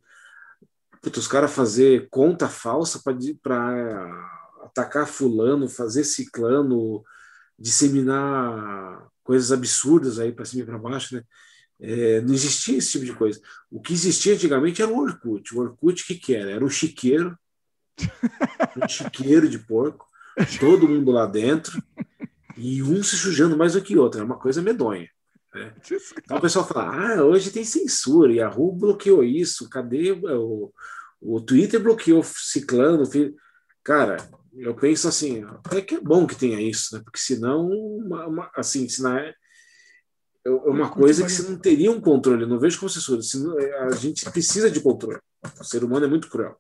putz, 1.02 1.18
os 1.18 1.28
caras 1.28 1.54
fazer 1.54 2.10
conta 2.10 2.50
falsa 2.50 3.02
para 3.42 4.30
atacar 4.64 5.08
fulano, 5.08 5.70
fazer 5.70 6.04
ciclano, 6.04 7.04
disseminar 7.58 9.08
coisas 9.24 9.52
absurdas 9.52 10.20
aí 10.20 10.32
para 10.32 10.46
cima 10.46 10.64
e 10.64 10.66
para 10.66 10.78
baixo, 10.78 11.16
né? 11.16 11.24
É, 11.80 12.22
não 12.22 12.34
existia 12.34 12.78
esse 12.78 12.92
tipo 12.92 13.06
de 13.06 13.14
coisa. 13.14 13.40
O 13.70 13.82
que 13.82 13.94
existia 13.94 14.34
antigamente 14.34 14.82
era 14.82 14.92
o 14.92 14.98
Orkut. 14.98 15.54
O 15.54 15.60
Orkut, 15.60 16.04
o 16.04 16.06
que, 16.06 16.16
que 16.16 16.36
era? 16.36 16.52
Era 16.52 16.64
um 16.66 16.70
chiqueiro, 16.70 17.38
um 18.82 18.88
chiqueiro 18.88 19.50
de 19.50 19.60
porco, 19.60 20.08
todo 20.60 20.88
mundo 20.88 21.12
lá 21.12 21.26
dentro, 21.26 21.82
e 22.58 22.82
um 22.82 23.04
se 23.04 23.18
sujando 23.18 23.58
mais 23.58 23.74
do 23.74 23.82
que 23.82 23.98
o 23.98 24.02
outro. 24.02 24.20
Era 24.20 24.26
uma 24.26 24.40
coisa 24.40 24.62
medonha. 24.62 25.10
Né? 25.54 25.74
Então 26.24 26.38
o 26.38 26.42
pessoal 26.42 26.68
fala: 26.68 27.16
ah, 27.16 27.24
hoje 27.24 27.52
tem 27.52 27.64
censura, 27.64 28.32
e 28.32 28.42
a 28.42 28.48
Ru 28.48 28.72
bloqueou 28.74 29.24
isso, 29.24 29.70
cadê 29.70 30.12
o, 30.12 30.72
o 31.22 31.42
Twitter 31.42 31.82
bloqueou 31.82 32.24
ciclano? 32.24 33.04
Cara, 33.84 34.18
eu 34.54 34.74
penso 34.74 35.08
assim, 35.08 35.44
até 35.44 35.82
que 35.82 35.96
é 35.96 36.00
bom 36.02 36.26
que 36.26 36.36
tenha 36.36 36.62
isso, 36.62 36.96
né? 36.96 37.02
Porque 37.04 37.20
senão, 37.20 37.70
uma, 37.70 38.28
uma, 38.28 38.52
assim, 38.56 38.88
se 38.90 39.02
na, 39.02 39.20
é, 39.20 39.34
é 40.46 40.50
uma 40.50 40.90
coisa 40.90 41.24
que 41.24 41.32
você 41.32 41.50
não 41.50 41.58
teria 41.58 41.92
um 41.92 42.00
controle. 42.00 42.46
Não 42.46 42.60
vejo 42.60 42.80
como 42.80 42.90
censura. 42.90 43.22
A 43.88 43.96
gente 43.96 44.30
precisa 44.30 44.70
de 44.70 44.80
controle. 44.80 45.20
O 45.60 45.64
ser 45.64 45.84
humano 45.84 46.06
é 46.06 46.10
muito 46.10 46.30
cruel. 46.30 46.56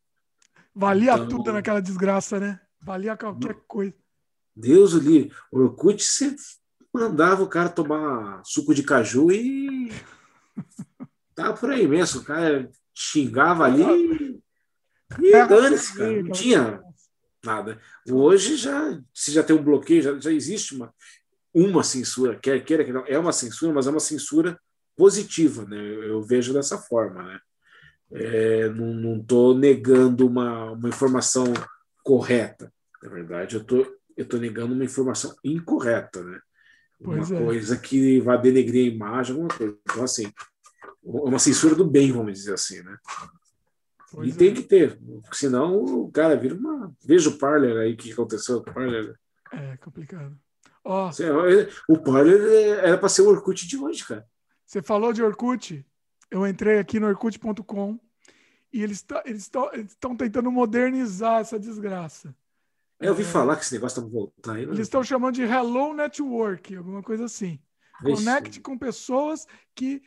Valia 0.73 1.13
então, 1.13 1.27
tudo 1.27 1.53
naquela 1.53 1.81
desgraça, 1.81 2.39
né? 2.39 2.59
Valia 2.85 3.17
qualquer 3.17 3.55
coisa. 3.67 3.95
Deus 4.55 4.93
ali, 4.93 5.31
o 5.51 5.59
Orkut, 5.59 6.03
você 6.03 6.35
mandava 6.93 7.41
o 7.41 7.49
cara 7.49 7.67
tomar 7.67 8.43
suco 8.45 8.75
de 8.75 8.83
caju 8.83 9.31
e 9.31 9.91
tá 11.33 11.51
por 11.51 11.71
aí 11.71 11.87
mesmo. 11.87 12.21
O 12.21 12.23
cara 12.23 12.69
xingava 12.93 13.65
ali 13.65 14.39
e 15.19 15.31
dane-se, 15.47 15.97
cara. 15.97 16.21
Não 16.21 16.31
tinha 16.31 16.83
nada. 17.43 17.81
Hoje 18.07 18.55
já, 18.55 19.01
se 19.11 19.31
já 19.31 19.41
tem 19.41 19.55
um 19.55 19.63
bloqueio, 19.63 20.03
já, 20.03 20.19
já 20.19 20.31
existe 20.31 20.75
uma, 20.75 20.93
uma 21.51 21.83
censura, 21.83 22.37
quer 22.37 22.63
queira 22.63 22.85
que 22.85 22.93
não, 22.93 23.03
é 23.07 23.17
uma 23.17 23.33
censura, 23.33 23.73
mas 23.73 23.87
é 23.87 23.89
uma 23.89 23.99
censura 23.99 24.59
positiva, 24.95 25.65
né? 25.65 25.75
Eu, 25.77 26.03
eu 26.03 26.21
vejo 26.21 26.53
dessa 26.53 26.77
forma, 26.77 27.23
né? 27.23 27.39
É, 28.11 28.69
não 28.69 29.19
estou 29.19 29.57
negando 29.57 30.27
uma, 30.27 30.71
uma 30.71 30.87
informação 30.87 31.51
correta. 32.03 32.71
Na 33.05 33.11
verdade, 33.11 33.55
eu 33.55 33.63
tô, 33.63 33.85
estou 34.17 34.39
negando 34.39 34.73
uma 34.73 34.83
informação 34.83 35.35
incorreta, 35.43 36.23
né? 36.23 36.39
Pois 37.03 37.29
uma 37.29 37.39
é. 37.39 37.45
coisa 37.45 37.77
que 37.77 38.19
vai 38.19 38.41
denegrir 38.41 38.91
a 38.91 38.95
imagem, 38.95 39.33
alguma 39.33 39.55
coisa. 39.55 39.77
Então, 39.83 40.03
assim, 40.03 40.33
uma 41.03 41.37
censura 41.37 41.75
do 41.75 41.85
bem, 41.85 42.11
vamos 42.11 42.33
dizer 42.33 42.53
assim, 42.53 42.81
né? 42.81 42.97
Pois 44.11 44.29
e 44.29 44.31
é. 44.31 44.35
tem 44.35 44.53
que 44.55 44.63
ter, 44.63 44.99
senão 45.31 45.77
o 45.83 46.11
cara 46.11 46.35
vira 46.35 46.55
uma. 46.55 46.91
Veja 47.05 47.29
o 47.29 47.37
Parler 47.37 47.77
aí, 47.77 47.93
o 47.93 47.97
que 47.97 48.11
aconteceu 48.11 48.63
com 48.63 48.71
o 48.71 48.73
Parler. 48.73 49.15
É 49.51 49.77
complicado. 49.77 50.35
Oh, 50.83 51.09
o 51.89 51.99
Parler 51.99 52.41
é, 52.41 52.69
era 52.87 52.97
para 52.97 53.09
ser 53.09 53.21
o 53.21 53.27
Orkut 53.27 53.67
de 53.67 53.77
hoje, 53.77 54.03
cara. 54.05 54.25
Você 54.65 54.81
falou 54.81 55.13
de 55.13 55.21
Orkut, 55.21 55.85
eu 56.31 56.47
entrei 56.47 56.79
aqui 56.79 56.99
no 56.99 57.07
Orkut.com 57.07 57.99
e 58.73 58.81
eles 58.81 59.05
estão 59.25 60.15
tentando 60.17 60.51
modernizar 60.51 61.41
essa 61.41 61.59
desgraça. 61.59 62.35
Eu 62.99 63.11
ouvi 63.11 63.23
é, 63.23 63.25
falar 63.25 63.55
que 63.55 63.63
esse 63.63 63.73
negócio 63.73 63.99
está 63.99 64.09
voltando 64.09 64.55
aí. 64.55 64.63
Eles 64.63 64.79
estão 64.79 65.03
chamando 65.03 65.35
de 65.35 65.43
Hello 65.43 65.93
Network, 65.93 66.75
alguma 66.75 67.03
coisa 67.03 67.25
assim. 67.25 67.59
Vixe. 68.01 68.23
Conecte 68.23 68.59
com 68.59 68.77
pessoas 68.77 69.45
que 69.73 70.01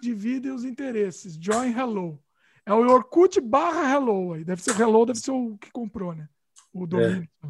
dividem 0.00 0.52
os 0.52 0.64
interesses. 0.64 1.34
Join 1.40 1.72
Hello. 1.72 2.22
É 2.64 2.72
o 2.72 2.88
Orkut 2.88 3.40
barra 3.40 3.92
Hello 3.92 4.34
aí. 4.34 4.44
Deve 4.44 4.62
ser 4.62 4.78
Hello, 4.78 5.04
deve 5.04 5.18
ser 5.18 5.32
o 5.32 5.56
que 5.58 5.70
comprou, 5.70 6.14
né? 6.14 6.28
O 6.72 6.86
domínio. 6.86 7.28
É. 7.44 7.48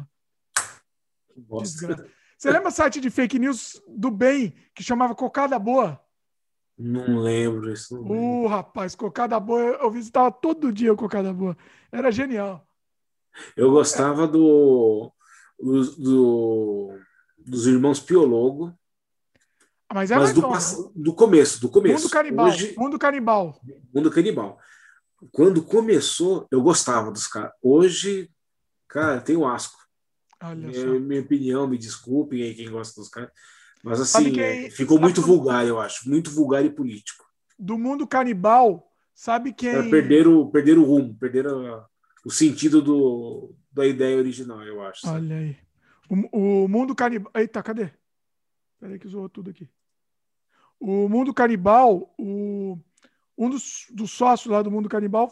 Você 1.57 2.51
lembra 2.51 2.69
o 2.69 2.71
site 2.71 2.99
de 2.99 3.09
fake 3.09 3.39
news 3.39 3.81
do 3.87 4.11
bem 4.11 4.53
que 4.75 4.83
chamava 4.83 5.15
Cocada 5.15 5.57
Boa? 5.57 5.99
Não 6.77 7.19
lembro 7.19 7.71
isso. 7.71 7.95
Uh, 8.01 8.47
rapaz, 8.47 8.95
Cocada 8.95 9.39
Boa, 9.39 9.61
eu 9.61 9.91
visitava 9.91 10.31
todo 10.31 10.71
dia 10.71 10.91
o 10.91 10.97
Cocada 10.97 11.31
Boa. 11.31 11.57
Era 11.91 12.11
genial. 12.11 12.67
Eu 13.55 13.71
gostava 13.71 14.27
do, 14.27 15.11
do, 15.59 15.83
do 15.95 16.99
dos 17.37 17.67
irmãos 17.67 17.99
Piologo. 17.99 18.73
Mas, 19.93 20.09
é 20.09 20.15
mas 20.15 20.33
do, 20.33 20.41
do 20.95 21.13
começo, 21.13 21.61
do 21.61 21.69
começo. 21.69 22.03
Mundo 22.03 22.11
Canibal. 22.11 22.47
Hoje, 22.47 22.73
Mundo 22.77 22.99
Canibal. 22.99 23.61
Mundo 23.93 24.09
Canibal 24.09 24.59
quando 25.31 25.63
começou, 25.63 26.47
eu 26.51 26.61
gostava 26.61 27.11
dos 27.11 27.27
caras. 27.27 27.51
Hoje, 27.61 28.29
cara, 28.87 29.21
tenho 29.21 29.45
asco. 29.45 29.77
Minha, 30.55 30.99
minha, 30.99 31.21
opinião, 31.21 31.67
me 31.67 31.77
desculpem 31.77 32.43
aí 32.43 32.53
quem 32.53 32.69
gosta 32.69 32.99
dos 32.99 33.09
caras. 33.09 33.31
Mas 33.81 34.01
assim, 34.01 34.31
quem... 34.31 34.69
ficou 34.69 34.99
muito 34.99 35.21
vulgar, 35.21 35.65
eu 35.65 35.79
acho. 35.79 36.09
Muito 36.09 36.31
vulgar 36.31 36.65
e 36.65 36.69
político. 36.69 37.23
Do 37.57 37.77
mundo 37.77 38.05
canibal, 38.05 38.91
sabe 39.13 39.53
quem. 39.53 39.89
perderam, 39.89 40.49
perderam 40.49 40.81
o 40.81 40.85
rumo, 40.85 41.15
perderam 41.17 41.85
o 42.25 42.31
sentido 42.31 42.81
do, 42.81 43.55
da 43.71 43.85
ideia 43.85 44.17
original, 44.17 44.61
eu 44.63 44.81
acho. 44.83 45.01
Sabe? 45.01 45.17
Olha 45.17 45.37
aí. 45.37 45.57
O, 46.09 46.63
o 46.63 46.67
mundo 46.67 46.95
canibal. 46.95 47.31
Eita, 47.35 47.63
cadê? 47.63 47.89
Peraí 48.79 48.99
que 48.99 49.07
zoou 49.07 49.29
tudo 49.29 49.49
aqui. 49.49 49.69
O 50.79 51.07
mundo 51.07 51.33
canibal, 51.33 52.13
o 52.17 52.77
um 53.37 53.49
dos, 53.49 53.87
dos 53.91 54.11
sócios 54.11 54.51
lá 54.51 54.61
do 54.61 54.71
Mundo 54.71 54.87
Canibal, 54.89 55.31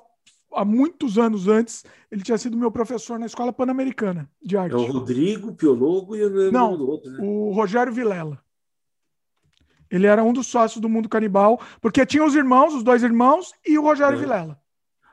há 0.53 0.65
muitos 0.65 1.17
anos 1.17 1.47
antes, 1.47 1.85
ele 2.11 2.23
tinha 2.23 2.37
sido 2.37 2.57
meu 2.57 2.71
professor 2.71 3.17
na 3.17 3.25
Escola 3.25 3.53
Pan-Americana 3.53 4.29
de 4.41 4.57
Arte. 4.57 4.73
É 4.73 4.77
o 4.77 4.91
Rodrigo, 4.91 5.53
Piologo 5.53 6.15
e 6.15 6.23
o 6.23 6.51
Não, 6.51 6.77
do 6.77 6.89
outro, 6.89 7.09
né? 7.09 7.19
o 7.21 7.51
Rogério 7.51 7.93
Vilela. 7.93 8.43
Ele 9.89 10.07
era 10.07 10.23
um 10.23 10.31
dos 10.31 10.47
sócios 10.47 10.81
do 10.81 10.89
Mundo 10.89 11.09
Canibal, 11.09 11.59
porque 11.81 12.05
tinha 12.05 12.23
os 12.23 12.33
irmãos, 12.33 12.73
os 12.73 12.83
dois 12.83 13.03
irmãos, 13.03 13.53
e 13.65 13.77
o 13.77 13.81
Rogério 13.81 14.17
é. 14.17 14.19
Vilela. 14.19 14.61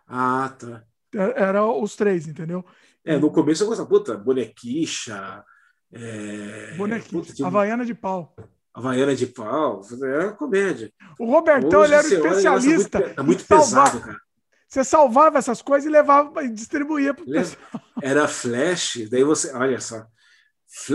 Ah, 0.06 0.54
tá. 0.58 0.84
É, 1.14 1.42
era 1.42 1.66
os 1.66 1.96
três, 1.96 2.26
entendeu? 2.26 2.64
É, 3.04 3.16
no 3.16 3.30
começo 3.30 3.62
eu 3.62 3.68
gostava, 3.68 3.88
puta, 3.88 4.16
bonequicha. 4.16 5.44
É... 5.92 6.74
Bonequicha, 6.76 7.10
puta, 7.10 7.32
tinha... 7.32 7.48
Havaiana 7.48 7.84
de 7.84 7.94
pau. 7.94 8.36
Havaiana 8.74 9.16
de 9.16 9.26
pau, 9.26 9.80
era 10.02 10.32
comédia. 10.32 10.92
O 11.18 11.26
Robertão, 11.26 11.80
Hoje, 11.80 11.94
ele 11.94 11.94
era 11.94 12.06
um 12.06 12.10
especialista. 12.10 12.98
Olha, 12.98 13.04
é 13.04 13.08
muito, 13.08 13.20
é 13.20 13.22
muito 13.22 13.44
pesado, 13.44 14.00
cara. 14.00 14.20
Você 14.68 14.84
salvava 14.84 15.38
essas 15.38 15.62
coisas 15.62 15.88
e 15.88 15.90
levava 15.90 16.44
e 16.44 16.50
distribuía 16.50 17.14
para 17.14 17.24
o 17.24 17.26
pessoal. 17.26 17.82
Era 18.02 18.28
flash, 18.28 19.08
daí 19.10 19.24
você, 19.24 19.50
olha 19.54 19.80
só, 19.80 20.06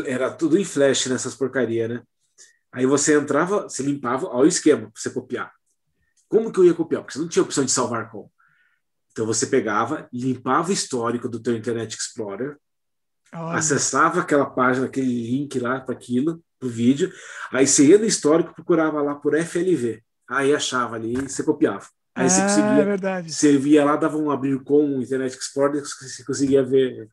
era 0.05 0.31
tudo 0.31 0.59
em 0.59 0.63
flash 0.63 1.07
nessas 1.07 1.33
porcarias, 1.33 1.89
né? 1.89 2.03
Aí 2.71 2.85
você 2.85 3.17
entrava, 3.17 3.63
você 3.63 3.81
limpava, 3.81 4.27
olha 4.27 4.45
o 4.45 4.47
esquema 4.47 4.91
para 4.91 5.01
você 5.01 5.09
copiar. 5.09 5.51
Como 6.27 6.51
que 6.51 6.59
eu 6.59 6.65
ia 6.65 6.73
copiar? 6.73 7.01
Porque 7.01 7.13
você 7.13 7.19
não 7.19 7.27
tinha 7.27 7.43
opção 7.43 7.65
de 7.65 7.71
salvar 7.71 8.11
como. 8.11 8.31
Então 9.13 9.27
você 9.27 9.45
pegava, 9.45 10.09
limpava 10.11 10.69
o 10.69 10.73
histórico 10.73 11.29
do 11.29 11.39
teu 11.39 11.55
Internet 11.55 11.95
Explorer, 11.95 12.57
olha. 13.31 13.57
acessava 13.57 14.19
aquela 14.19 14.47
página, 14.47 14.87
aquele 14.87 15.29
link 15.29 15.59
lá 15.59 15.79
para 15.79 15.93
aquilo, 15.93 16.43
o 16.61 16.67
vídeo, 16.67 17.13
aí 17.51 17.67
você 17.67 17.85
ia 17.85 17.97
no 17.99 18.05
histórico, 18.05 18.55
procurava 18.55 19.01
lá 19.01 19.13
por 19.13 19.37
FLV, 19.39 20.01
aí 20.27 20.55
achava 20.55 20.95
ali 20.95 21.13
e 21.13 21.29
você 21.29 21.43
copiava. 21.43 21.85
Aí 22.15 22.29
você 22.29 22.41
ah, 22.41 22.43
conseguia, 22.43 22.81
é 22.81 22.85
verdade. 22.85 23.33
você 23.33 23.57
via 23.57 23.85
lá, 23.85 23.95
dava 23.95 24.17
um 24.17 24.31
abrir 24.31 24.63
com 24.63 24.97
o 24.97 25.01
Internet 25.01 25.37
Explorer, 25.37 25.83
você 25.83 26.23
conseguia 26.23 26.63
ver 26.63 27.07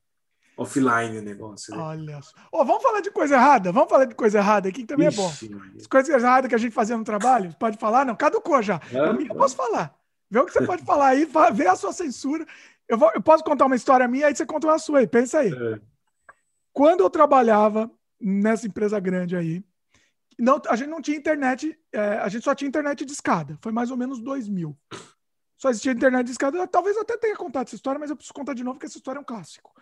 offline 0.56 1.18
o 1.18 1.22
negócio. 1.22 1.74
Né? 1.74 1.82
Olha 1.82 2.22
só. 2.22 2.32
Oh, 2.52 2.64
vamos 2.64 2.82
falar 2.82 3.00
de 3.00 3.10
coisa 3.10 3.34
errada? 3.34 3.72
Vamos 3.72 3.88
falar 3.88 4.04
de 4.04 4.14
coisa 4.14 4.38
errada 4.38 4.68
aqui, 4.68 4.82
que 4.82 4.86
também 4.86 5.08
Ixi, 5.08 5.46
é 5.46 5.48
bom. 5.48 5.60
As 5.76 5.86
coisas 5.86 6.22
erradas 6.22 6.48
que 6.48 6.54
a 6.54 6.58
gente 6.58 6.72
fazia 6.72 6.96
no 6.96 7.04
trabalho, 7.04 7.54
pode 7.58 7.78
falar? 7.78 8.04
Não, 8.04 8.14
caducou 8.14 8.62
já. 8.62 8.76
Ah, 8.76 8.96
eu, 8.96 9.20
eu 9.20 9.34
posso 9.34 9.56
falar. 9.56 9.94
Vê 10.30 10.38
o 10.38 10.46
que 10.46 10.52
você 10.52 10.64
pode 10.64 10.84
falar 10.84 11.08
aí, 11.08 11.28
vê 11.52 11.66
a 11.66 11.74
sua 11.74 11.92
censura. 11.92 12.46
Eu, 12.88 12.96
vou, 12.96 13.10
eu 13.14 13.22
posso 13.22 13.42
contar 13.42 13.66
uma 13.66 13.76
história 13.76 14.06
minha, 14.06 14.26
aí 14.26 14.34
você 14.34 14.46
conta 14.46 14.66
uma 14.66 14.78
sua 14.78 15.00
aí, 15.00 15.06
pensa 15.06 15.40
aí. 15.40 15.52
É. 15.52 15.80
Quando 16.72 17.00
eu 17.00 17.10
trabalhava 17.10 17.90
nessa 18.20 18.66
empresa 18.66 19.00
grande 19.00 19.34
aí. 19.34 19.64
Não, 20.38 20.60
a 20.68 20.76
gente 20.76 20.88
não 20.88 21.02
tinha 21.02 21.16
internet, 21.16 21.78
é, 21.92 22.00
a 22.18 22.28
gente 22.28 22.44
só 22.44 22.54
tinha 22.54 22.68
internet 22.68 23.04
de 23.04 23.12
escada. 23.12 23.58
Foi 23.60 23.72
mais 23.72 23.90
ou 23.90 23.96
menos 23.96 24.20
2000. 24.20 24.76
Só 25.56 25.68
existia 25.68 25.92
internet 25.92 26.26
de 26.26 26.32
escada. 26.32 26.66
Talvez 26.66 26.96
eu 26.96 27.02
até 27.02 27.16
tenha 27.16 27.36
contado 27.36 27.66
essa 27.66 27.74
história, 27.74 27.98
mas 27.98 28.10
eu 28.10 28.16
preciso 28.16 28.34
contar 28.34 28.54
de 28.54 28.64
novo, 28.64 28.76
porque 28.76 28.86
essa 28.86 28.96
história 28.96 29.18
é 29.18 29.20
um 29.20 29.24
clássico. 29.24 29.72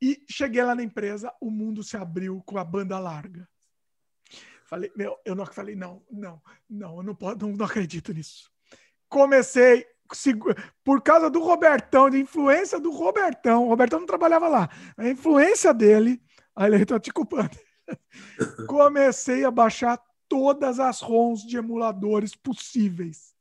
E 0.00 0.24
cheguei 0.30 0.62
lá 0.62 0.74
na 0.74 0.82
empresa, 0.82 1.32
o 1.40 1.50
mundo 1.50 1.82
se 1.82 1.96
abriu 1.96 2.42
com 2.46 2.56
a 2.56 2.64
banda 2.64 2.98
larga. 2.98 3.46
Falei, 4.64 4.90
meu, 4.96 5.18
eu 5.24 5.34
não 5.34 5.44
falei, 5.44 5.74
não, 5.74 6.02
não, 6.10 6.40
não, 6.68 6.96
eu 6.96 7.02
não, 7.02 7.14
posso, 7.14 7.36
não, 7.38 7.52
não 7.52 7.66
acredito 7.66 8.12
nisso. 8.14 8.50
Comecei, 9.10 9.84
por 10.82 11.02
causa 11.02 11.28
do 11.28 11.40
Robertão, 11.40 12.08
de 12.08 12.18
influência 12.18 12.80
do 12.80 12.90
Robertão, 12.90 13.66
o 13.66 13.68
Robertão 13.68 14.00
não 14.00 14.06
trabalhava 14.06 14.48
lá, 14.48 14.70
a 14.96 15.08
influência 15.08 15.74
dele, 15.74 16.22
aí 16.56 16.72
ele 16.72 16.86
tá 16.86 16.98
te 16.98 17.12
culpando. 17.12 17.50
Comecei 18.66 19.44
a 19.44 19.50
baixar 19.50 20.00
todas 20.28 20.78
as 20.78 21.00
ROMs 21.00 21.44
de 21.44 21.56
emuladores 21.56 22.36
possíveis. 22.36 23.34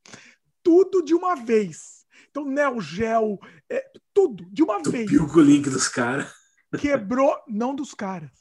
Tudo 0.63 1.03
de 1.03 1.13
uma 1.13 1.35
vez. 1.35 2.05
Então, 2.29 2.43
Neo 2.45 2.81
Geo, 2.81 3.39
é, 3.69 3.85
tudo 4.13 4.45
de 4.51 4.63
uma 4.63 4.81
tu 4.81 4.91
vez. 4.91 5.09
Viu 5.09 5.25
o 5.25 5.41
link 5.41 5.69
dos 5.69 5.87
caras. 5.87 6.31
Quebrou, 6.79 7.37
não 7.47 7.75
dos 7.75 7.93
caras. 7.93 8.31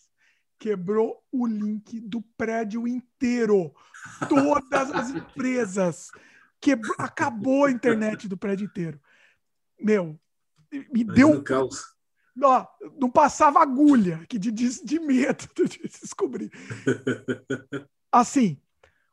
Quebrou 0.59 1.23
o 1.31 1.47
link 1.47 2.01
do 2.01 2.21
prédio 2.37 2.89
inteiro. 2.89 3.73
Todas 4.29 4.91
as 4.93 5.11
empresas. 5.15 6.11
Quebrou, 6.61 6.95
acabou 6.99 7.67
a 7.67 7.71
internet 7.71 8.27
do 8.29 8.37
prédio 8.37 8.67
inteiro. 8.67 9.01
Meu, 9.81 10.19
me 10.73 11.05
Mas 11.05 11.15
deu. 11.15 11.43
Caos. 11.43 11.97
Ó, 12.41 12.67
não 13.01 13.11
passava 13.11 13.61
agulha 13.61 14.25
que 14.29 14.39
de, 14.39 14.53
de, 14.53 14.85
de 14.85 15.01
medo 15.01 15.45
de 15.55 15.89
descobrir. 16.01 16.51
Assim, 18.13 18.61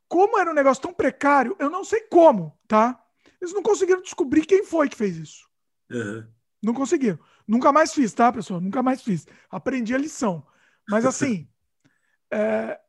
como 0.07 0.38
era 0.38 0.51
um 0.51 0.53
negócio 0.53 0.84
tão 0.84 0.93
precário, 0.93 1.55
eu 1.59 1.69
não 1.69 1.84
sei 1.84 2.01
como, 2.01 2.57
tá? 2.67 3.03
Eles 3.41 3.53
não 3.53 3.63
conseguiram 3.63 4.01
descobrir 4.01 4.45
quem 4.45 4.63
foi 4.63 4.89
que 4.89 4.95
fez 4.95 5.17
isso. 5.17 5.47
Uhum. 5.91 6.27
Não 6.61 6.73
conseguiram. 6.73 7.19
Nunca 7.47 7.72
mais 7.72 7.93
fiz, 7.93 8.13
tá, 8.13 8.31
pessoal? 8.31 8.59
Nunca 8.59 8.81
mais 8.81 9.01
fiz. 9.01 9.27
Aprendi 9.49 9.93
a 9.93 9.99
lição. 9.99 10.45
Mas 10.89 11.05
assim, 11.05 11.47
é, 12.31 12.80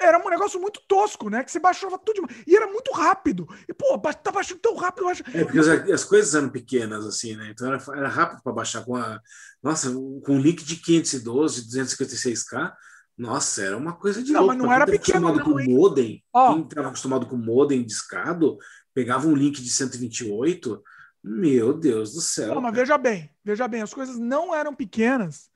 era 0.00 0.18
um 0.18 0.28
negócio 0.28 0.60
muito 0.60 0.80
tosco, 0.88 1.30
né? 1.30 1.44
Que 1.44 1.52
você 1.52 1.60
baixava 1.60 1.98
tudo 1.98 2.16
demais. 2.16 2.42
E 2.46 2.56
era 2.56 2.66
muito 2.66 2.92
rápido. 2.92 3.48
E, 3.68 3.72
pô, 3.72 3.98
tá 3.98 4.30
baixando 4.30 4.60
tão 4.60 4.74
rápido. 4.76 5.04
Baixo... 5.04 5.22
É, 5.32 5.44
porque 5.44 5.58
as, 5.58 5.68
as, 5.68 6.04
coisas 6.04 6.34
eram 6.34 6.48
pequenas, 6.48 7.06
assim, 7.06 7.36
né? 7.36 7.50
Então 7.50 7.68
era, 7.68 7.82
era 7.96 8.08
rápido 8.08 8.42
para 8.42 8.52
baixar. 8.52 8.84
Com 8.84 8.96
a, 8.96 9.20
nossa, 9.62 9.90
com 9.90 10.22
um 10.30 10.40
link 10.40 10.64
de 10.64 10.76
512, 10.76 11.68
256K, 11.68 12.72
nossa, 13.16 13.62
era 13.62 13.76
uma 13.76 13.94
coisa 13.94 14.22
de 14.22 14.32
não, 14.32 14.42
louco. 14.42 14.56
Mas 14.56 14.64
não 14.64 14.72
era 14.72 14.86
pequeno, 14.86 15.28
acostumado 15.28 15.56
não, 15.56 15.66
com 15.66 15.72
modem, 15.72 16.24
oh. 16.32 16.54
quem 16.54 16.62
estava 16.62 16.88
acostumado 16.88 17.26
com 17.26 17.36
modem 17.36 17.84
discado, 17.84 18.58
pegava 18.94 19.26
um 19.26 19.34
link 19.34 19.60
de 19.60 19.70
128, 19.70 20.82
meu 21.22 21.74
Deus 21.74 22.14
do 22.14 22.20
céu. 22.20 22.54
Não, 22.54 22.62
mas 22.62 22.74
veja 22.74 22.96
bem, 22.96 23.28
veja 23.44 23.66
bem, 23.66 23.82
as 23.82 23.92
coisas 23.92 24.16
não 24.16 24.54
eram 24.54 24.72
pequenas 24.72 25.50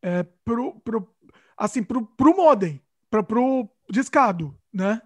é, 0.00 0.24
pro, 0.44 0.80
pro, 0.80 1.12
assim, 1.56 1.82
pro, 1.82 2.06
pro 2.06 2.36
modem, 2.36 2.80
pro, 3.10 3.24
pro 3.24 3.68
discado, 3.90 4.56
né? 4.72 5.00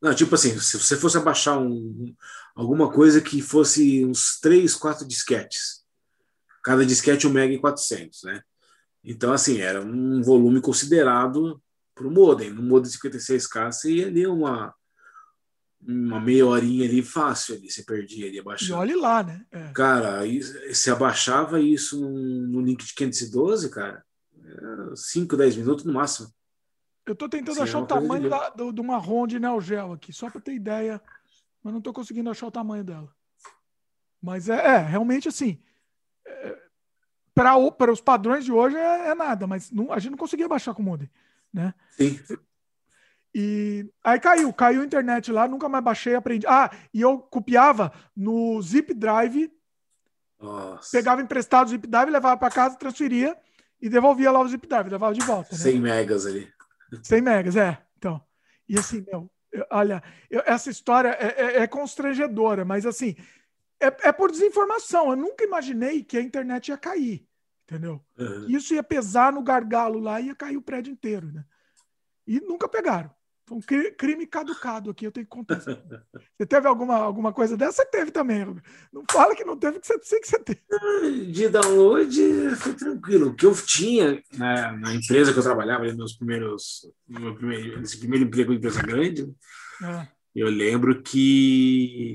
Não, 0.00 0.14
tipo 0.14 0.34
assim, 0.34 0.58
se 0.58 0.78
você 0.78 0.96
fosse 0.96 1.16
abaixar 1.16 1.58
um, 1.60 2.14
alguma 2.56 2.90
coisa 2.90 3.20
que 3.20 3.40
fosse 3.40 4.04
uns 4.04 4.40
3, 4.40 4.74
4 4.74 5.06
disquetes, 5.06 5.84
cada 6.62 6.84
disquete 6.84 7.26
1 7.26 7.30
mega 7.30 7.54
e 7.54 7.58
400, 7.60 8.24
né? 8.24 8.42
Então, 9.04 9.32
assim, 9.32 9.60
era 9.60 9.80
um 9.80 10.22
volume 10.22 10.60
considerado 10.60 11.60
para 11.94 12.06
o 12.06 12.10
modem. 12.10 12.50
No 12.50 12.62
modem 12.62 12.90
56K, 12.90 13.72
você 13.72 13.92
ia 13.92 14.06
ali 14.06 14.26
uma, 14.26 14.74
uma 15.80 16.20
meia 16.20 16.46
horinha 16.46 16.88
ali 16.88 17.02
fácil, 17.02 17.56
ali, 17.56 17.70
você 17.70 17.84
perdia 17.84 18.28
ali 18.28 18.38
abaixando. 18.38 18.72
E 18.72 18.74
olhe 18.74 18.94
lá, 18.94 19.22
né? 19.22 19.44
É. 19.50 19.72
Cara, 19.72 20.22
você 20.68 20.90
abaixava 20.90 21.60
isso 21.60 22.00
no, 22.00 22.10
no 22.48 22.60
link 22.60 22.84
de 22.84 22.94
512, 22.94 23.70
cara, 23.70 24.04
5, 24.94 25.36
10 25.36 25.56
minutos 25.56 25.84
no 25.84 25.92
máximo. 25.92 26.28
Eu 27.04 27.14
estou 27.14 27.28
tentando 27.28 27.56
Sim, 27.56 27.62
achar 27.62 27.78
é 27.78 27.82
o 27.82 27.86
tamanho 27.86 28.22
de, 28.22 28.28
da, 28.28 28.48
do, 28.50 28.72
do 28.72 28.84
marrom 28.84 29.26
de 29.26 29.40
Neo 29.40 29.60
Geo 29.60 29.92
aqui, 29.92 30.12
só 30.12 30.30
para 30.30 30.40
ter 30.40 30.54
ideia, 30.54 31.02
mas 31.62 31.72
não 31.72 31.78
estou 31.78 31.92
conseguindo 31.92 32.30
achar 32.30 32.46
o 32.46 32.52
tamanho 32.52 32.84
dela. 32.84 33.12
Mas 34.20 34.48
é, 34.48 34.54
é 34.54 34.78
realmente 34.78 35.28
assim. 35.28 35.60
É, 36.24 36.62
para 37.34 37.90
os 37.90 38.00
padrões 38.00 38.44
de 38.44 38.52
hoje 38.52 38.76
é, 38.76 39.08
é 39.08 39.14
nada, 39.14 39.46
mas 39.46 39.70
não, 39.70 39.92
a 39.92 39.98
gente 39.98 40.12
não 40.12 40.18
conseguia 40.18 40.48
baixar 40.48 40.74
com 40.74 40.82
o 40.82 40.84
modem, 40.84 41.10
né? 41.52 41.74
Sim. 41.90 42.20
E 43.34 43.90
aí 44.04 44.20
caiu, 44.20 44.52
caiu 44.52 44.82
a 44.82 44.84
internet 44.84 45.32
lá, 45.32 45.48
nunca 45.48 45.68
mais 45.68 45.82
baixei, 45.82 46.14
aprendi. 46.14 46.46
Ah, 46.46 46.70
e 46.92 47.00
eu 47.00 47.18
copiava 47.18 47.90
no 48.14 48.60
Zip 48.60 48.92
Drive, 48.92 49.50
Nossa. 50.38 50.90
pegava 50.92 51.22
emprestado 51.22 51.66
o 51.66 51.70
Zip 51.70 51.86
Drive, 51.86 52.10
levava 52.10 52.36
para 52.36 52.52
casa, 52.52 52.76
transferia 52.76 53.36
e 53.80 53.88
devolvia 53.88 54.30
lá 54.30 54.40
o 54.40 54.48
Zip 54.48 54.66
Drive, 54.66 54.90
levava 54.90 55.14
de 55.14 55.24
volta. 55.24 55.50
Né? 55.52 55.58
100 55.58 55.80
megas 55.80 56.26
ali. 56.26 56.52
100 57.02 57.20
megas, 57.20 57.56
é. 57.56 57.82
Então, 57.96 58.20
e 58.68 58.78
assim, 58.78 59.04
meu, 59.06 59.30
eu, 59.50 59.66
olha, 59.70 60.02
eu, 60.30 60.42
essa 60.46 60.70
história 60.70 61.08
é, 61.10 61.26
é, 61.26 61.62
é 61.62 61.66
constrangedora, 61.66 62.64
mas 62.64 62.86
assim, 62.86 63.14
é, 63.80 64.08
é 64.08 64.12
por 64.12 64.30
desinformação. 64.30 65.10
Eu 65.10 65.16
nunca 65.16 65.44
imaginei 65.44 66.02
que 66.02 66.16
a 66.16 66.22
internet 66.22 66.68
ia 66.68 66.78
cair, 66.78 67.26
entendeu? 67.64 68.04
Uhum. 68.18 68.46
Isso 68.48 68.74
ia 68.74 68.82
pesar 68.82 69.32
no 69.32 69.42
gargalo 69.42 69.98
lá 69.98 70.20
e 70.20 70.26
ia 70.26 70.34
cair 70.34 70.56
o 70.56 70.62
prédio 70.62 70.92
inteiro, 70.92 71.30
né? 71.32 71.44
E 72.26 72.40
nunca 72.40 72.68
pegaram. 72.68 73.10
Foi 73.44 73.58
um 73.58 73.60
crime 73.96 74.26
caducado 74.26 74.90
aqui, 74.90 75.04
eu 75.04 75.12
tenho 75.12 75.26
que 75.26 75.30
contar. 75.30 75.60
Você 75.60 76.46
teve 76.46 76.68
alguma, 76.68 76.96
alguma 76.96 77.32
coisa 77.32 77.56
dessa? 77.56 77.82
Você 77.82 77.86
teve 77.86 78.10
também. 78.10 78.44
Não 78.92 79.04
fala 79.10 79.34
que 79.34 79.44
não 79.44 79.56
teve, 79.56 79.80
que 79.80 79.86
você 79.86 79.98
sei 80.02 80.20
que 80.20 80.28
você 80.28 80.38
teve. 80.38 80.60
De 81.32 81.48
download 81.48 82.50
foi 82.56 82.74
tranquilo. 82.74 83.30
O 83.30 83.34
que 83.34 83.44
eu 83.44 83.54
tinha 83.54 84.22
na, 84.34 84.72
na 84.72 84.94
empresa 84.94 85.32
que 85.32 85.38
eu 85.38 85.42
trabalhava, 85.42 85.84
meus 85.92 86.14
primeiros, 86.14 86.88
meu 87.08 87.34
primeiro, 87.34 87.82
esse 87.82 87.98
primeiro 87.98 88.26
emprego 88.26 88.52
em 88.52 88.56
empresa 88.56 88.80
grande, 88.80 89.34
é. 89.82 90.08
eu 90.34 90.48
lembro 90.48 91.02
que 91.02 92.14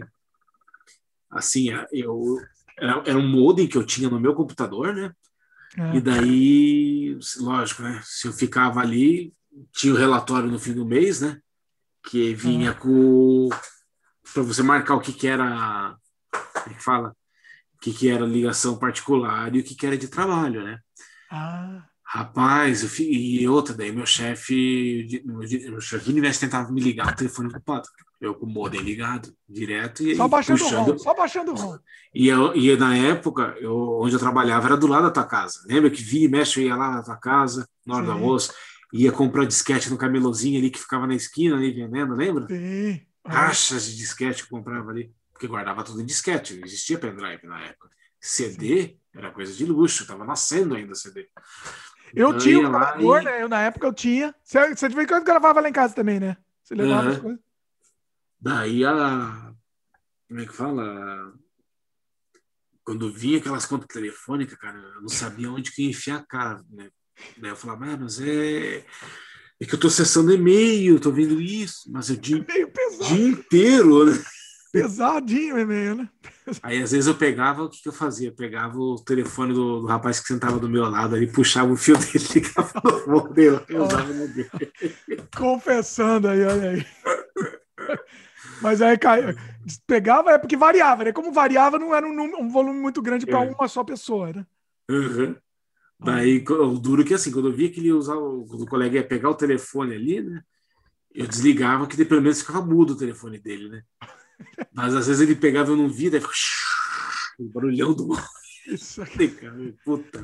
assim, 1.29 1.67
eu 1.91 2.37
era, 2.79 3.03
era 3.05 3.17
um 3.17 3.27
modem 3.27 3.67
que 3.67 3.77
eu 3.77 3.85
tinha 3.85 4.09
no 4.09 4.19
meu 4.19 4.33
computador, 4.33 4.93
né? 4.93 5.11
É. 5.77 5.97
E 5.97 6.01
daí, 6.01 7.19
lógico, 7.39 7.83
né? 7.83 8.01
Se 8.03 8.27
eu 8.27 8.33
ficava 8.33 8.79
ali, 8.79 9.33
tinha 9.71 9.93
o 9.93 9.97
relatório 9.97 10.49
no 10.49 10.59
fim 10.59 10.73
do 10.73 10.85
mês, 10.85 11.21
né? 11.21 11.39
Que 12.03 12.33
vinha 12.33 12.71
é. 12.71 12.73
com 12.73 13.49
para 14.33 14.43
você 14.43 14.61
marcar 14.61 14.95
o 14.95 15.01
que 15.01 15.13
que 15.13 15.27
era, 15.27 15.95
como 16.31 16.65
é 16.67 16.73
que 16.73 16.83
fala, 16.83 17.15
o 17.75 17.79
que 17.79 17.93
que 17.93 18.09
era 18.09 18.25
ligação 18.25 18.77
particular 18.77 19.55
e 19.55 19.59
o 19.59 19.63
que 19.63 19.73
que 19.73 19.85
era 19.85 19.97
de 19.97 20.07
trabalho, 20.07 20.63
né? 20.63 20.79
Ah. 21.31 21.83
Rapaz, 22.03 22.83
eu, 22.83 23.05
e 23.05 23.47
outra, 23.47 23.75
daí 23.75 23.91
meu 23.91 24.05
chefe, 24.05 25.21
meu 25.25 25.81
chefe 25.81 26.13
de 26.13 26.39
tentava 26.39 26.71
me 26.71 26.79
ligar, 26.79 27.11
o 27.11 27.15
telefone 27.15 27.49
ocupado 27.49 27.87
eu 28.19 28.33
com 28.33 28.45
o 28.45 28.49
modem 28.49 28.81
ligado, 28.81 29.31
direto 29.47 30.03
e 30.03 30.15
só 30.15 30.27
baixando 30.27 30.59
puxando. 30.59 30.87
o 30.87 30.91
ROM, 30.91 30.97
só 30.97 31.13
baixando 31.13 31.51
o 31.51 31.55
ROM. 31.55 31.77
E, 32.13 32.27
eu, 32.27 32.55
e 32.55 32.75
na 32.75 32.97
época, 32.97 33.55
eu, 33.59 33.99
onde 34.01 34.15
eu 34.15 34.19
trabalhava, 34.19 34.67
era 34.67 34.77
do 34.77 34.87
lado 34.87 35.03
da 35.03 35.11
tua 35.11 35.23
casa. 35.23 35.63
Lembra 35.67 35.89
que 35.89 36.01
via 36.01 36.25
e 36.25 36.27
mexe, 36.27 36.61
eu 36.61 36.67
ia 36.67 36.75
lá 36.75 36.91
na 36.91 37.03
tua 37.03 37.15
casa, 37.15 37.67
na 37.85 37.95
hora 37.95 38.05
Sim. 38.05 38.11
do 38.11 38.17
almoço, 38.17 38.53
ia 38.93 39.11
comprar 39.11 39.45
disquete 39.45 39.89
no 39.89 39.97
camelozinho 39.97 40.59
ali 40.59 40.69
que 40.69 40.79
ficava 40.79 41.07
na 41.07 41.15
esquina 41.15 41.55
ali 41.55 41.71
vendendo, 41.71 42.15
lembra? 42.15 42.47
Sim. 42.47 43.01
Caixas 43.23 43.85
de 43.87 43.97
disquete 43.97 44.43
que 44.43 44.49
comprava 44.49 44.89
ali, 44.89 45.13
porque 45.33 45.47
guardava 45.47 45.83
tudo 45.83 46.01
em 46.01 46.05
disquete, 46.05 46.55
não 46.55 46.65
existia 46.65 46.97
pendrive 46.97 47.45
na 47.45 47.61
época. 47.61 47.89
CD 48.19 48.83
Sim. 48.83 48.99
era 49.15 49.31
coisa 49.31 49.53
de 49.53 49.65
luxo, 49.65 50.03
estava 50.03 50.25
nascendo 50.25 50.75
ainda 50.75 50.95
CD. 50.95 51.29
Eu 52.13 52.29
então, 52.29 52.39
tinha 52.39 52.59
um 52.59 52.71
gravador, 52.71 53.21
e... 53.21 53.25
né? 53.25 53.43
Eu, 53.43 53.49
na 53.49 53.61
época 53.61 53.85
eu 53.85 53.93
tinha. 53.93 54.33
Você, 54.43 54.75
você 54.75 54.87
de 54.87 54.95
vez 54.95 55.05
em 55.05 55.09
quando 55.09 55.25
gravava 55.25 55.61
lá 55.61 55.69
em 55.69 55.73
casa 55.73 55.93
também, 55.93 56.19
né? 56.19 56.37
Você 56.63 56.75
levava 56.75 57.07
uhum. 57.07 57.13
as 57.13 57.19
coisas. 57.19 57.39
Daí 58.39 58.85
a. 58.85 59.53
Como 60.27 60.39
é 60.39 60.45
que 60.45 60.53
fala? 60.53 61.33
Quando 62.83 63.11
vinha 63.11 63.39
aquelas 63.39 63.65
contas 63.65 63.87
telefônicas, 63.87 64.57
cara, 64.57 64.77
eu 64.77 65.01
não 65.01 65.09
sabia 65.09 65.51
onde 65.51 65.71
que 65.71 65.83
ia 65.83 65.89
enfiar 65.89 66.19
a 66.19 66.25
cara, 66.25 66.63
né? 66.69 66.89
Eu 67.41 67.55
falava, 67.55 67.85
ah, 67.85 67.97
mas 67.97 68.19
é. 68.19 68.83
É 69.59 69.65
que 69.65 69.73
eu 69.73 69.79
tô 69.79 69.87
acessando 69.87 70.31
e-mail, 70.31 70.99
tô 70.99 71.11
vendo 71.11 71.41
isso, 71.41 71.91
mas 71.91 72.11
é 72.11 72.13
o 72.13 72.17
dia, 72.17 72.45
dia 73.07 73.27
inteiro, 73.27 74.05
né? 74.05 74.23
Pesadinho 74.71 75.55
o 75.55 75.59
e-mail, 75.59 75.95
né? 75.95 76.09
Aí 76.61 76.81
às 76.81 76.91
vezes 76.91 77.07
eu 77.07 77.15
pegava, 77.15 77.63
o 77.63 77.69
que, 77.69 77.81
que 77.81 77.89
eu 77.89 77.93
fazia? 77.93 78.29
Eu 78.29 78.35
pegava 78.35 78.77
o 78.77 79.03
telefone 79.03 79.53
do, 79.53 79.81
do, 79.81 79.87
rapaz 79.87 80.19
que 80.19 80.27
sentava 80.27 80.59
do 80.59 80.69
meu 80.69 80.87
lado 80.89 81.15
ali, 81.15 81.25
puxava 81.25 81.71
o 81.71 81.77
fio 81.77 81.97
dele, 81.97 82.25
ligava 82.35 82.81
no 82.83 83.07
modelo, 83.07 83.61
eu 83.67 83.83
usava 83.83 84.11
o 84.11 84.15
modelo. 84.15 84.49
Confessando 85.35 86.27
aí, 86.27 86.43
olha 86.43 86.69
aí. 86.71 86.85
Mas 88.61 88.81
aí 88.81 88.97
cai, 88.97 89.35
pegava, 89.85 90.31
é 90.31 90.37
porque 90.37 90.57
variava, 90.57 91.05
né? 91.05 91.11
Como 91.11 91.31
variava, 91.31 91.79
não 91.79 91.93
era 91.93 92.05
um, 92.05 92.21
um 92.41 92.49
volume 92.49 92.79
muito 92.79 93.01
grande 93.01 93.25
para 93.25 93.45
é. 93.45 93.49
uma 93.49 93.67
só 93.67 93.83
pessoa, 93.83 94.31
né? 94.31 94.45
Uhum. 94.89 95.35
Daí, 95.99 96.43
o 96.47 96.77
duro 96.77 97.03
que 97.03 97.13
assim, 97.13 97.31
quando 97.31 97.47
eu 97.47 97.53
via 97.53 97.71
que 97.71 97.79
ele 97.79 97.91
usava, 97.91 98.21
quando 98.47 98.61
o 98.61 98.67
colega 98.67 98.97
ia 98.97 99.07
pegar 99.07 99.29
o 99.29 99.35
telefone 99.35 99.95
ali, 99.95 100.21
né? 100.21 100.41
Eu 101.13 101.27
desligava, 101.27 101.87
que 101.87 102.05
pelo 102.05 102.21
menos 102.21 102.41
ficava 102.41 102.63
mudo 102.63 102.93
o 102.93 102.97
telefone 102.97 103.39
dele, 103.39 103.69
né? 103.69 103.83
Mas 104.71 104.93
às 104.93 105.07
vezes 105.07 105.21
ele 105.21 105.35
pegava, 105.35 105.71
eu 105.71 105.75
não 105.75 105.89
via, 105.89 106.11
daí 106.11 106.21
ficava 106.21 106.37
o 107.39 107.49
barulhão 107.49 107.93
do. 107.93 108.09
Isso 108.67 109.01
aqui. 109.01 109.35
Puta. 109.83 110.23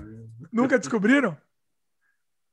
Nunca 0.52 0.78
descobriram? 0.78 1.36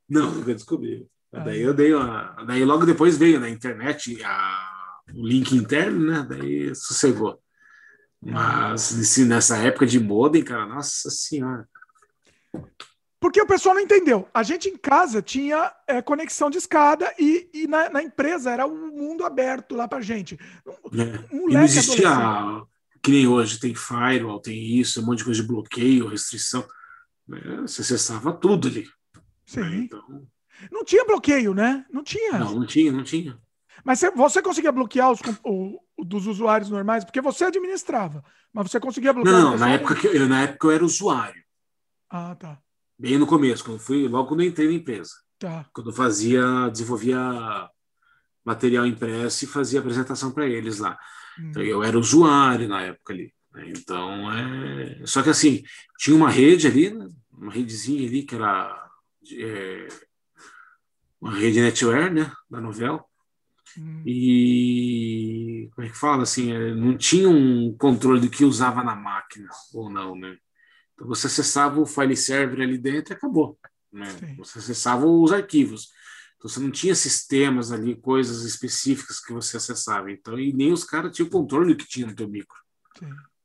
Não, 0.08 0.30
nunca 0.32 0.54
descobriram. 0.54 1.06
Ah, 1.32 1.40
daí 1.40 1.60
eu 1.60 1.74
dei 1.74 1.92
uma. 1.92 2.44
Daí 2.46 2.64
logo 2.64 2.86
depois 2.86 3.18
veio 3.18 3.38
na 3.38 3.50
internet 3.50 4.22
a 4.24 4.70
o 5.14 5.26
link 5.26 5.52
interno, 5.54 6.06
né? 6.06 6.26
Daí 6.28 6.74
sossegou. 6.74 7.40
Mas 8.20 8.92
assim, 8.98 9.24
nessa 9.24 9.56
época 9.58 9.86
de 9.86 9.98
modem, 9.98 10.42
cara, 10.42 10.66
nossa 10.66 11.10
senhora. 11.10 11.68
Porque 13.20 13.40
o 13.40 13.46
pessoal 13.46 13.74
não 13.74 13.82
entendeu. 13.82 14.26
A 14.32 14.42
gente 14.42 14.68
em 14.70 14.76
casa 14.76 15.20
tinha 15.20 15.70
é, 15.86 16.00
conexão 16.00 16.48
de 16.48 16.56
escada 16.56 17.14
e, 17.18 17.50
e 17.52 17.66
na, 17.66 17.90
na, 17.90 18.02
empresa 18.02 18.50
era 18.50 18.66
um 18.66 18.90
mundo 18.90 19.26
aberto 19.26 19.74
lá 19.74 19.86
pra 19.86 20.00
gente. 20.00 20.38
É. 20.66 21.34
Um 21.34 21.50
e 21.50 21.52
não 21.52 21.62
existia, 21.62 22.08
que 23.02 23.10
nem 23.10 23.28
hoje, 23.28 23.60
tem 23.60 23.74
firewall, 23.74 24.40
tem 24.40 24.78
isso, 24.78 25.02
um 25.02 25.04
monte 25.04 25.18
de 25.18 25.24
coisa 25.24 25.42
de 25.42 25.46
bloqueio, 25.46 26.08
restrição. 26.08 26.66
Né? 27.28 27.40
Você 27.60 27.82
acessava 27.82 28.32
tudo 28.32 28.68
ali. 28.68 28.86
Sim. 29.44 29.60
Né? 29.60 29.76
Então... 29.76 30.26
Não 30.72 30.84
tinha 30.84 31.04
bloqueio, 31.04 31.54
né? 31.54 31.84
Não 31.90 32.02
tinha. 32.02 32.38
Não, 32.38 32.54
não 32.54 32.66
tinha, 32.66 32.90
não 32.90 33.04
tinha. 33.04 33.38
Mas 33.84 33.98
você, 33.98 34.10
você 34.10 34.42
conseguia 34.42 34.72
bloquear 34.72 35.10
os 35.10 35.20
o, 35.44 35.78
dos 35.98 36.26
usuários 36.26 36.70
normais? 36.70 37.04
Porque 37.04 37.20
você 37.20 37.44
administrava, 37.44 38.24
mas 38.52 38.70
você 38.70 38.80
conseguia 38.80 39.12
bloquear. 39.12 39.34
Não, 39.34 39.50
não, 39.52 39.58
na 39.58 39.70
época, 39.70 39.94
que 39.94 40.06
eu, 40.06 40.28
na 40.28 40.42
época 40.42 40.66
eu 40.66 40.70
era 40.72 40.84
usuário. 40.84 41.42
Ah, 42.08 42.34
tá. 42.34 42.58
Bem 43.00 43.16
no 43.16 43.26
começo, 43.26 43.64
quando 43.64 43.78
fui, 43.78 44.06
logo 44.06 44.28
quando 44.28 44.42
eu 44.42 44.46
entrei 44.46 44.68
na 44.68 44.74
empresa. 44.74 45.12
Tá. 45.38 45.64
Quando 45.72 45.90
fazia, 45.90 46.68
desenvolvia 46.68 47.18
material 48.44 48.84
impresso 48.84 49.42
e 49.42 49.48
fazia 49.48 49.80
apresentação 49.80 50.30
para 50.30 50.46
eles 50.46 50.80
lá. 50.80 50.98
Hum. 51.38 51.48
Então, 51.48 51.62
eu 51.62 51.82
era 51.82 51.98
usuário 51.98 52.68
na 52.68 52.82
época 52.82 53.14
ali. 53.14 53.32
Né? 53.54 53.72
Então, 53.74 54.30
é... 54.30 55.00
Só 55.06 55.22
que 55.22 55.30
assim, 55.30 55.62
tinha 55.98 56.14
uma 56.14 56.28
rede 56.28 56.66
ali, 56.66 56.90
né? 56.90 57.08
uma 57.32 57.50
redezinha 57.50 58.06
ali 58.06 58.22
que 58.22 58.34
era 58.34 58.90
é... 59.32 59.88
uma 61.18 61.34
rede 61.34 61.58
netware, 61.58 62.12
né, 62.12 62.30
da 62.50 62.60
novela. 62.60 63.02
Hum. 63.78 64.02
E 64.04 65.70
como 65.74 65.86
é 65.86 65.90
que 65.90 65.96
fala 65.96 66.24
assim, 66.24 66.52
é, 66.52 66.74
não 66.74 66.98
tinha 66.98 67.30
um 67.30 67.74
controle 67.78 68.20
do 68.20 68.28
que 68.28 68.44
usava 68.44 68.84
na 68.84 68.94
máquina 68.94 69.48
ou 69.72 69.88
não, 69.88 70.14
né? 70.14 70.36
Então 71.00 71.08
você 71.08 71.28
acessava 71.28 71.80
o 71.80 71.86
file 71.86 72.14
server 72.14 72.60
ali 72.60 72.76
dentro 72.76 73.14
e 73.14 73.16
acabou. 73.16 73.58
Né? 73.90 74.04
Você 74.36 74.58
acessava 74.58 75.06
os 75.06 75.32
arquivos. 75.32 75.88
Então 76.36 76.48
você 76.50 76.60
não 76.60 76.70
tinha 76.70 76.94
sistemas 76.94 77.72
ali, 77.72 77.96
coisas 77.96 78.44
específicas 78.44 79.18
que 79.18 79.32
você 79.32 79.56
acessava. 79.56 80.12
Então, 80.12 80.38
e 80.38 80.52
nem 80.52 80.72
os 80.72 80.84
caras 80.84 81.16
tinham 81.16 81.30
controle 81.30 81.72
do 81.72 81.78
que 81.78 81.88
tinha 81.88 82.06
no 82.06 82.14
teu 82.14 82.28
micro. 82.28 82.56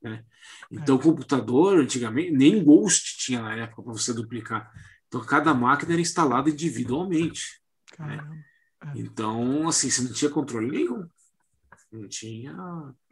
Né? 0.01 0.23
Então, 0.69 0.95
é. 0.95 0.99
o 0.99 1.01
computador, 1.01 1.79
antigamente, 1.79 2.31
nem 2.31 2.61
Ghost 2.61 3.17
tinha 3.19 3.41
na 3.41 3.55
época 3.55 3.83
para 3.83 3.93
você 3.93 4.13
duplicar. 4.13 4.69
Então, 5.07 5.21
cada 5.21 5.53
máquina 5.53 5.93
era 5.93 6.01
instalada 6.01 6.49
individualmente. 6.49 7.61
Né? 7.97 8.43
É. 8.83 8.99
Então, 8.99 9.67
assim, 9.67 9.89
você 9.89 10.01
não 10.01 10.11
tinha 10.11 10.29
controle 10.29 10.69
nenhum. 10.69 11.07
Não 11.91 12.07
tinha. 12.09 12.53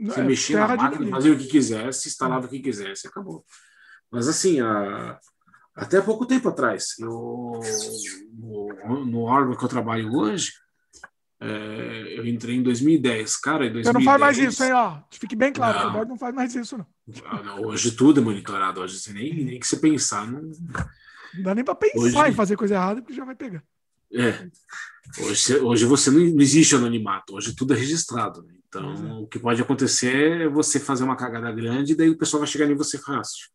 Você 0.02 0.20
é, 0.20 0.24
mexia 0.24 0.68
na 0.68 0.76
máquina, 0.76 1.10
fazia 1.10 1.32
o 1.32 1.38
que 1.38 1.48
quisesse, 1.48 2.10
instalava 2.10 2.46
o 2.46 2.50
que 2.50 2.60
quisesse, 2.60 3.08
acabou. 3.08 3.46
Mas, 4.14 4.28
assim, 4.28 4.60
a, 4.60 5.20
até 5.76 6.00
pouco 6.00 6.28
tempo 6.28 6.48
atrás, 6.48 6.94
eu, 7.00 7.60
no, 8.32 9.06
no 9.06 9.22
órgão 9.22 9.58
que 9.58 9.66
eu 9.66 9.68
trabalho 9.68 10.14
hoje, 10.14 10.52
é, 11.42 12.20
eu 12.20 12.28
entrei 12.28 12.58
em 12.58 12.62
2010. 12.62 13.38
Cara, 13.38 13.66
em 13.66 13.74
2010... 13.74 13.88
Você 13.88 13.94
não 13.94 14.04
faz 14.04 14.22
mais 14.22 14.38
isso, 14.38 14.64
hein? 14.64 14.74
Ó. 14.74 15.02
Fique 15.10 15.36
bem 15.36 15.52
claro, 15.52 15.92
não. 15.92 16.02
o 16.02 16.06
não 16.06 16.18
faz 16.18 16.36
mais 16.36 16.54
isso, 16.54 16.78
não. 16.78 16.86
Ah, 17.26 17.42
não. 17.42 17.62
Hoje 17.64 17.92
tudo 17.92 18.22
é 18.22 18.24
monitorado. 18.24 18.82
Hoje 18.82 19.00
você 19.00 19.12
nem, 19.12 19.34
nem 19.44 19.60
que 19.60 19.66
você 19.66 19.78
pensar. 19.78 20.32
Não, 20.32 20.42
não 20.44 21.44
dá 21.44 21.56
nem 21.56 21.64
para 21.64 21.74
pensar 21.74 22.20
hoje... 22.22 22.30
em 22.30 22.36
fazer 22.36 22.56
coisa 22.56 22.76
errada, 22.76 23.02
porque 23.02 23.16
já 23.16 23.26
vai 23.26 23.36
pegar. 23.36 23.64
É. 24.14 24.48
Hoje, 25.24 25.56
hoje 25.58 25.86
você 25.86 26.12
não, 26.12 26.20
não 26.20 26.42
existe 26.42 26.76
anonimato. 26.76 27.36
Hoje 27.36 27.56
tudo 27.56 27.74
é 27.74 27.78
registrado. 27.78 28.44
Né? 28.44 28.54
Então, 28.68 28.94
é. 28.94 29.14
o 29.24 29.26
que 29.26 29.40
pode 29.40 29.60
acontecer 29.60 30.44
é 30.44 30.48
você 30.48 30.80
fazer 30.80 31.04
uma 31.04 31.18
cagada 31.18 31.52
grande 31.52 31.94
e 31.94 31.96
daí 31.96 32.12
o 32.12 32.18
pessoal 32.18 32.42
vai 32.42 32.48
chegar 32.48 32.70
em 32.70 32.76
você 32.76 33.00
fácil. 33.00 33.48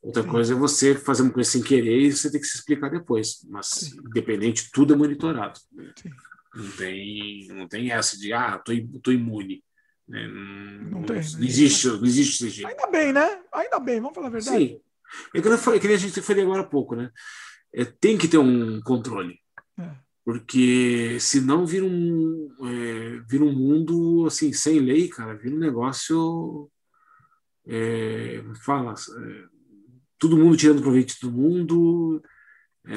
Outra 0.00 0.22
Sim. 0.22 0.28
coisa 0.28 0.54
é 0.54 0.56
você 0.56 0.94
fazer 0.94 1.22
uma 1.22 1.32
coisa 1.32 1.50
sem 1.50 1.62
querer 1.62 2.00
e 2.00 2.12
você 2.12 2.30
tem 2.30 2.40
que 2.40 2.46
se 2.46 2.58
explicar 2.58 2.88
depois. 2.90 3.44
Mas, 3.48 3.66
Sim. 3.66 3.98
independente, 3.98 4.70
tudo 4.72 4.94
é 4.94 4.96
monitorado. 4.96 5.58
Sim. 5.58 6.10
Não 6.54 6.70
tem, 6.72 7.48
não 7.48 7.68
tem 7.68 7.90
essa 7.90 8.16
de, 8.16 8.32
ah, 8.32 8.58
tô, 8.58 8.72
tô 9.02 9.12
imune. 9.12 9.62
Né? 10.08 10.26
Não, 10.26 11.00
não, 11.00 11.02
tem, 11.02 11.16
não, 11.16 11.22
né? 11.22 11.46
existe, 11.46 11.88
não 11.88 12.04
existe 12.04 12.46
esse 12.46 12.56
jeito. 12.56 12.68
Ainda 12.68 12.86
bem, 12.86 13.12
né? 13.12 13.42
Ainda 13.52 13.78
bem, 13.78 14.00
vamos 14.00 14.14
falar 14.14 14.28
a 14.28 14.30
verdade. 14.30 14.56
Sim. 14.56 14.80
É 15.34 15.40
que, 15.40 15.48
eu, 15.48 15.54
é 15.54 15.78
que 15.78 15.86
a 15.86 15.96
gente 15.96 16.22
falou 16.22 16.42
agora 16.42 16.62
há 16.62 16.66
pouco, 16.66 16.94
né? 16.94 17.10
É, 17.72 17.84
tem 17.84 18.16
que 18.16 18.28
ter 18.28 18.38
um 18.38 18.80
controle. 18.80 19.38
É. 19.78 19.90
Porque 20.24 21.18
senão 21.20 21.66
vira 21.66 21.84
um, 21.84 22.48
é, 22.62 23.20
vira 23.26 23.44
um 23.44 23.52
mundo 23.52 24.26
assim, 24.26 24.52
sem 24.52 24.78
lei, 24.78 25.08
cara, 25.08 25.34
vira 25.34 25.54
um 25.54 25.58
negócio. 25.58 26.70
É, 27.66 28.42
fala, 28.64 28.94
é, 28.94 29.57
todo 30.18 30.36
mundo 30.36 30.56
tirando 30.56 30.82
proveito 30.82 31.14
de 31.14 31.20
todo 31.20 31.32
mundo, 31.32 32.22
é, 32.86 32.92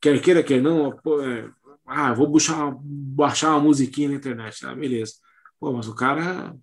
quer 0.00 0.20
queira, 0.20 0.42
quer 0.42 0.60
não, 0.60 0.96
pô, 1.02 1.22
é, 1.22 1.48
ah, 1.86 2.12
vou 2.12 2.28
baixar, 2.28 2.76
baixar 2.80 3.50
uma 3.50 3.60
musiquinha 3.60 4.10
na 4.10 4.14
internet, 4.16 4.64
ah, 4.66 4.74
beleza. 4.74 5.14
Pô, 5.58 5.72
mas 5.72 5.88
o 5.88 5.94
cara, 5.94 6.54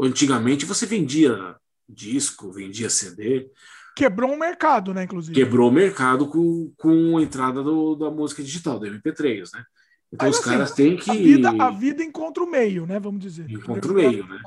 antigamente 0.00 0.64
você 0.64 0.86
vendia 0.86 1.56
disco, 1.88 2.50
vendia 2.50 2.88
CD. 2.88 3.50
Quebrou 3.94 4.30
o 4.30 4.34
um 4.34 4.38
mercado, 4.38 4.94
né, 4.94 5.04
inclusive. 5.04 5.34
Quebrou 5.34 5.68
o 5.68 5.72
mercado 5.72 6.26
com, 6.26 6.72
com 6.78 7.18
a 7.18 7.22
entrada 7.22 7.62
do, 7.62 7.94
da 7.94 8.10
música 8.10 8.42
digital, 8.42 8.78
do 8.78 8.86
MP3, 8.86 9.50
né? 9.52 9.64
Então 10.12 10.28
Mas, 10.28 10.36
os 10.36 10.42
assim, 10.42 10.50
caras 10.50 10.72
têm 10.72 10.96
que. 10.96 11.10
A 11.10 11.14
vida, 11.14 11.50
a 11.50 11.70
vida 11.70 12.02
encontra 12.02 12.42
o 12.42 12.50
meio, 12.50 12.86
né? 12.86 13.00
Vamos 13.00 13.20
dizer. 13.20 13.50
Encontra 13.50 13.90
o 13.90 13.94
meio, 13.94 14.26
né? 14.26 14.38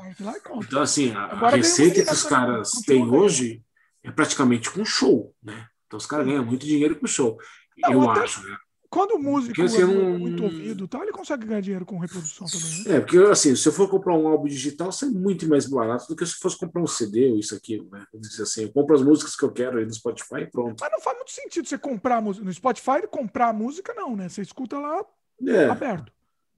Então, 0.57 0.81
assim, 0.81 1.11
a, 1.11 1.25
a 1.25 1.49
receita 1.49 2.03
que 2.03 2.11
os 2.11 2.23
caras 2.23 2.69
têm 2.85 3.03
hoje 3.03 3.63
é 4.05 4.11
praticamente 4.11 4.71
com 4.71 4.85
show, 4.85 5.33
né? 5.41 5.67
Então 5.87 5.97
os 5.97 6.05
caras 6.05 6.25
ganham 6.25 6.45
muito 6.45 6.65
dinheiro 6.65 6.99
com 6.99 7.07
show. 7.07 7.37
Não, 7.77 7.91
eu 7.91 8.09
acho, 8.09 8.47
né? 8.47 8.57
Quando 8.89 9.15
o 9.15 9.19
músico 9.19 9.55
porque, 9.55 9.63
assim, 9.63 9.81
é 9.81 9.85
não... 9.85 10.17
muito 10.17 10.43
ouvido, 10.43 10.87
tá, 10.87 11.01
ele 11.01 11.11
consegue 11.11 11.45
ganhar 11.45 11.59
dinheiro 11.59 11.85
com 11.85 11.97
reprodução 11.97 12.47
também. 12.47 12.83
Né? 12.85 12.95
É, 12.95 12.99
porque 13.01 13.17
assim, 13.17 13.53
se 13.53 13.67
eu 13.67 13.73
for 13.73 13.89
comprar 13.89 14.15
um 14.15 14.25
álbum 14.25 14.47
digital, 14.47 14.89
sai 14.89 15.09
muito 15.09 15.47
mais 15.49 15.65
barato 15.65 16.07
do 16.07 16.15
que 16.15 16.25
se 16.25 16.35
fosse 16.35 16.57
comprar 16.57 16.81
um 16.81 16.87
CD 16.87 17.31
ou 17.31 17.37
isso 17.37 17.53
aqui, 17.53 17.77
né? 17.91 18.05
Vamos 18.13 18.29
dizer 18.29 18.43
assim, 18.43 18.63
eu 18.63 18.71
compro 18.71 18.95
as 18.95 19.01
músicas 19.01 19.35
que 19.35 19.43
eu 19.43 19.51
quero 19.51 19.79
aí 19.79 19.85
no 19.85 19.93
Spotify 19.93 20.41
e 20.41 20.49
pronto. 20.49 20.79
Mas 20.79 20.91
não 20.91 21.01
faz 21.01 21.17
muito 21.17 21.31
sentido 21.31 21.67
você 21.67 21.77
comprar 21.77 22.21
música 22.21 22.45
no 22.45 22.53
Spotify 22.53 22.99
e 23.03 23.07
comprar 23.07 23.49
a 23.49 23.53
música, 23.53 23.93
não, 23.93 24.15
né? 24.15 24.29
Você 24.29 24.41
escuta 24.41 24.79
lá 24.79 25.03
é. 25.45 25.65
aberto. 25.65 26.09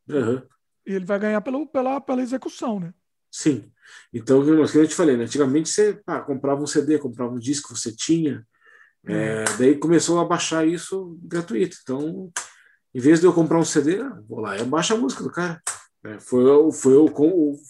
Uhum. 0.07 0.41
E 0.86 0.94
ele 0.94 1.06
vai 1.06 1.18
ganhar 1.18 1.41
pelo, 1.41 1.65
pela, 1.65 1.99
pela 1.99 2.22
execução, 2.22 2.80
né? 2.80 2.94
Sim. 3.32 3.72
Então, 4.14 4.44
como 4.44 4.62
eu 4.62 4.88
te 4.88 4.95
falei, 4.95 5.18
né? 5.18 5.26
antigamente 5.26 5.70
você 5.70 6.02
comprava 6.26 6.62
um 6.62 6.68
CD, 6.68 6.98
comprava 6.98 7.34
um 7.34 7.40
disco 7.40 7.74
que 7.74 7.80
você 7.80 7.91
tinha, 7.91 8.45
é, 9.06 9.45
daí 9.58 9.76
começou 9.78 10.20
a 10.20 10.26
baixar 10.26 10.68
isso 10.68 11.18
gratuito. 11.24 11.78
Então, 11.82 12.32
em 12.94 12.99
vez 12.99 13.20
de 13.20 13.26
eu 13.26 13.34
comprar 13.34 13.60
um 13.60 13.66
CD, 13.66 13.99
vou 14.28 14.40
lá 14.40 14.58
e 14.58 14.64
baixo 14.64 14.94
a 14.94 14.98
música 14.98 15.24
do 15.24 15.32
cara. 15.32 15.62
É, 16.04 16.20
foi, 16.20 16.44
foi, 16.74 16.95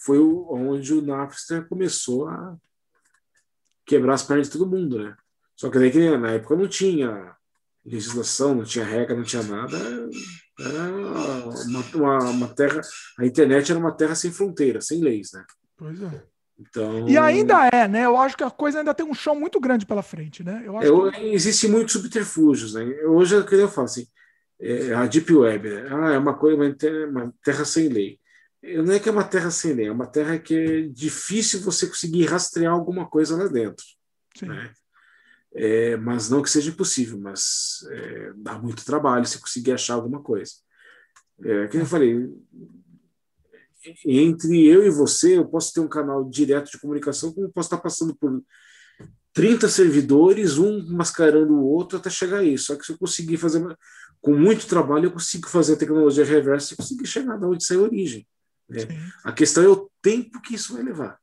foi 0.04 0.18
onde 0.18 0.94
o 0.94 1.02
Napster 1.02 1.66
começou 1.68 2.28
a 2.28 2.56
quebrar 3.86 4.14
as 4.14 4.22
pernas 4.22 4.48
de 4.48 4.52
todo 4.52 4.70
mundo, 4.70 4.98
né? 4.98 5.16
Só 5.56 5.70
que 5.70 5.78
daí 5.78 5.90
que 5.90 6.16
na 6.16 6.32
época 6.32 6.56
não 6.56 6.68
tinha 6.68 7.34
legislação, 7.84 8.54
não 8.54 8.64
tinha 8.64 8.84
regra, 8.84 9.16
não 9.16 9.24
tinha 9.24 9.42
nada. 9.42 9.76
Era 10.58 10.90
uma, 10.90 11.80
uma, 11.94 12.30
uma 12.30 12.48
terra. 12.48 12.80
A 13.18 13.24
internet 13.24 13.70
era 13.70 13.78
uma 13.78 13.92
terra 13.92 14.14
sem 14.14 14.32
fronteiras, 14.32 14.86
sem 14.86 15.00
leis, 15.00 15.30
né? 15.32 15.44
Pois 15.76 16.02
é. 16.02 16.22
Então... 16.58 17.08
E 17.08 17.16
ainda 17.16 17.68
é, 17.72 17.86
né? 17.86 18.04
Eu 18.04 18.16
acho 18.16 18.36
que 18.36 18.42
a 18.42 18.50
coisa 18.50 18.80
ainda 18.80 18.92
tem 18.92 19.06
um 19.06 19.14
chão 19.14 19.34
muito 19.34 19.60
grande 19.60 19.86
pela 19.86 20.02
frente, 20.02 20.42
né? 20.42 20.62
Eu 20.64 20.76
acho 20.76 21.08
é, 21.08 21.12
que... 21.12 21.26
Existem 21.26 21.70
muitos 21.70 21.92
subterfúgios, 21.92 22.74
né? 22.74 22.84
Hoje 23.04 23.36
é 23.36 23.38
o 23.38 23.46
que 23.46 23.54
eu 23.54 23.68
falo 23.68 23.84
assim, 23.84 24.06
é, 24.60 24.92
a 24.92 25.06
Deep 25.06 25.32
Web, 25.32 25.68
né? 25.68 25.88
ah, 25.90 26.12
é 26.14 26.18
uma 26.18 26.36
coisa, 26.36 26.56
uma 26.56 26.74
terra, 26.74 27.06
uma 27.06 27.34
terra 27.44 27.64
sem 27.64 27.88
lei. 27.88 28.18
Não 28.60 28.92
é 28.92 28.98
que 28.98 29.08
é 29.08 29.12
uma 29.12 29.22
terra 29.22 29.52
sem 29.52 29.72
lei, 29.72 29.86
é 29.86 29.92
uma 29.92 30.06
terra 30.06 30.36
que 30.36 30.54
é 30.54 30.82
difícil 30.88 31.60
você 31.60 31.86
conseguir 31.86 32.24
rastrear 32.24 32.72
alguma 32.72 33.08
coisa 33.08 33.36
lá 33.36 33.46
dentro. 33.46 33.84
Né? 34.42 34.72
É, 35.60 35.96
mas 35.96 36.30
não 36.30 36.40
que 36.40 36.48
seja 36.48 36.70
impossível, 36.70 37.18
mas 37.18 37.84
é, 37.90 38.32
dá 38.36 38.56
muito 38.56 38.84
trabalho 38.84 39.26
se 39.26 39.40
conseguir 39.40 39.72
achar 39.72 39.94
alguma 39.94 40.22
coisa. 40.22 40.52
É, 41.42 41.66
como 41.66 41.82
eu 41.82 41.86
falei, 41.86 42.28
entre 44.06 44.64
eu 44.64 44.86
e 44.86 44.90
você, 44.90 45.36
eu 45.36 45.48
posso 45.48 45.72
ter 45.72 45.80
um 45.80 45.88
canal 45.88 46.24
direto 46.30 46.70
de 46.70 46.78
comunicação, 46.78 47.32
como 47.32 47.50
posso 47.50 47.66
estar 47.66 47.78
passando 47.78 48.14
por 48.14 48.40
30 49.32 49.68
servidores, 49.68 50.58
um 50.58 50.86
mascarando 50.90 51.54
o 51.54 51.66
outro 51.66 51.98
até 51.98 52.08
chegar 52.08 52.38
a 52.38 52.44
isso. 52.44 52.66
Só 52.66 52.76
que 52.76 52.86
se 52.86 52.92
eu 52.92 52.98
conseguir 52.98 53.36
fazer, 53.36 53.60
com 54.20 54.36
muito 54.36 54.68
trabalho, 54.68 55.06
eu 55.06 55.12
consigo 55.12 55.48
fazer 55.48 55.74
a 55.74 55.78
tecnologia 55.78 56.24
reversa 56.24 56.74
e 56.74 56.76
conseguir 56.76 57.06
chegar 57.06 57.36
de 57.36 57.44
onde 57.44 57.64
sai 57.64 57.78
a 57.78 57.80
origem. 57.80 58.24
Né? 58.68 58.80
A 59.24 59.32
questão 59.32 59.64
é 59.64 59.68
o 59.68 59.90
tempo 60.00 60.40
que 60.40 60.54
isso 60.54 60.74
vai 60.74 60.84
levar. 60.84 61.18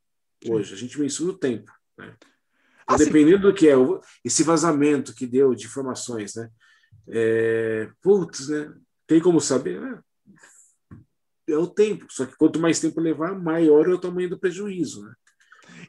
Hoje, 0.46 0.74
a 0.74 0.78
gente 0.78 1.00
mensura 1.00 1.32
o 1.32 1.38
tempo. 1.38 1.72
Né? 1.98 2.14
Então, 2.86 2.96
assim, 2.96 3.06
dependendo 3.06 3.52
do 3.52 3.54
que 3.54 3.68
é, 3.68 3.76
esse 4.24 4.44
vazamento 4.44 5.14
que 5.14 5.28
deu 5.28 5.54
de 5.54 5.66
informações, 5.66 6.36
né? 6.36 6.50
É, 7.10 7.90
putz, 8.02 8.48
né? 8.48 8.74
Tem 9.06 9.20
como 9.20 9.42
saber? 9.42 9.82
Né? 9.82 10.00
é 11.48 11.58
o 11.58 11.68
tempo. 11.68 12.06
Só 12.10 12.26
que 12.26 12.36
quanto 12.36 12.60
mais 12.60 12.80
tempo 12.80 13.00
levar, 13.00 13.38
maior 13.38 13.88
é 13.88 13.94
o 13.94 14.00
tamanho 14.00 14.30
do 14.30 14.40
prejuízo. 14.40 15.06
Né? 15.06 15.14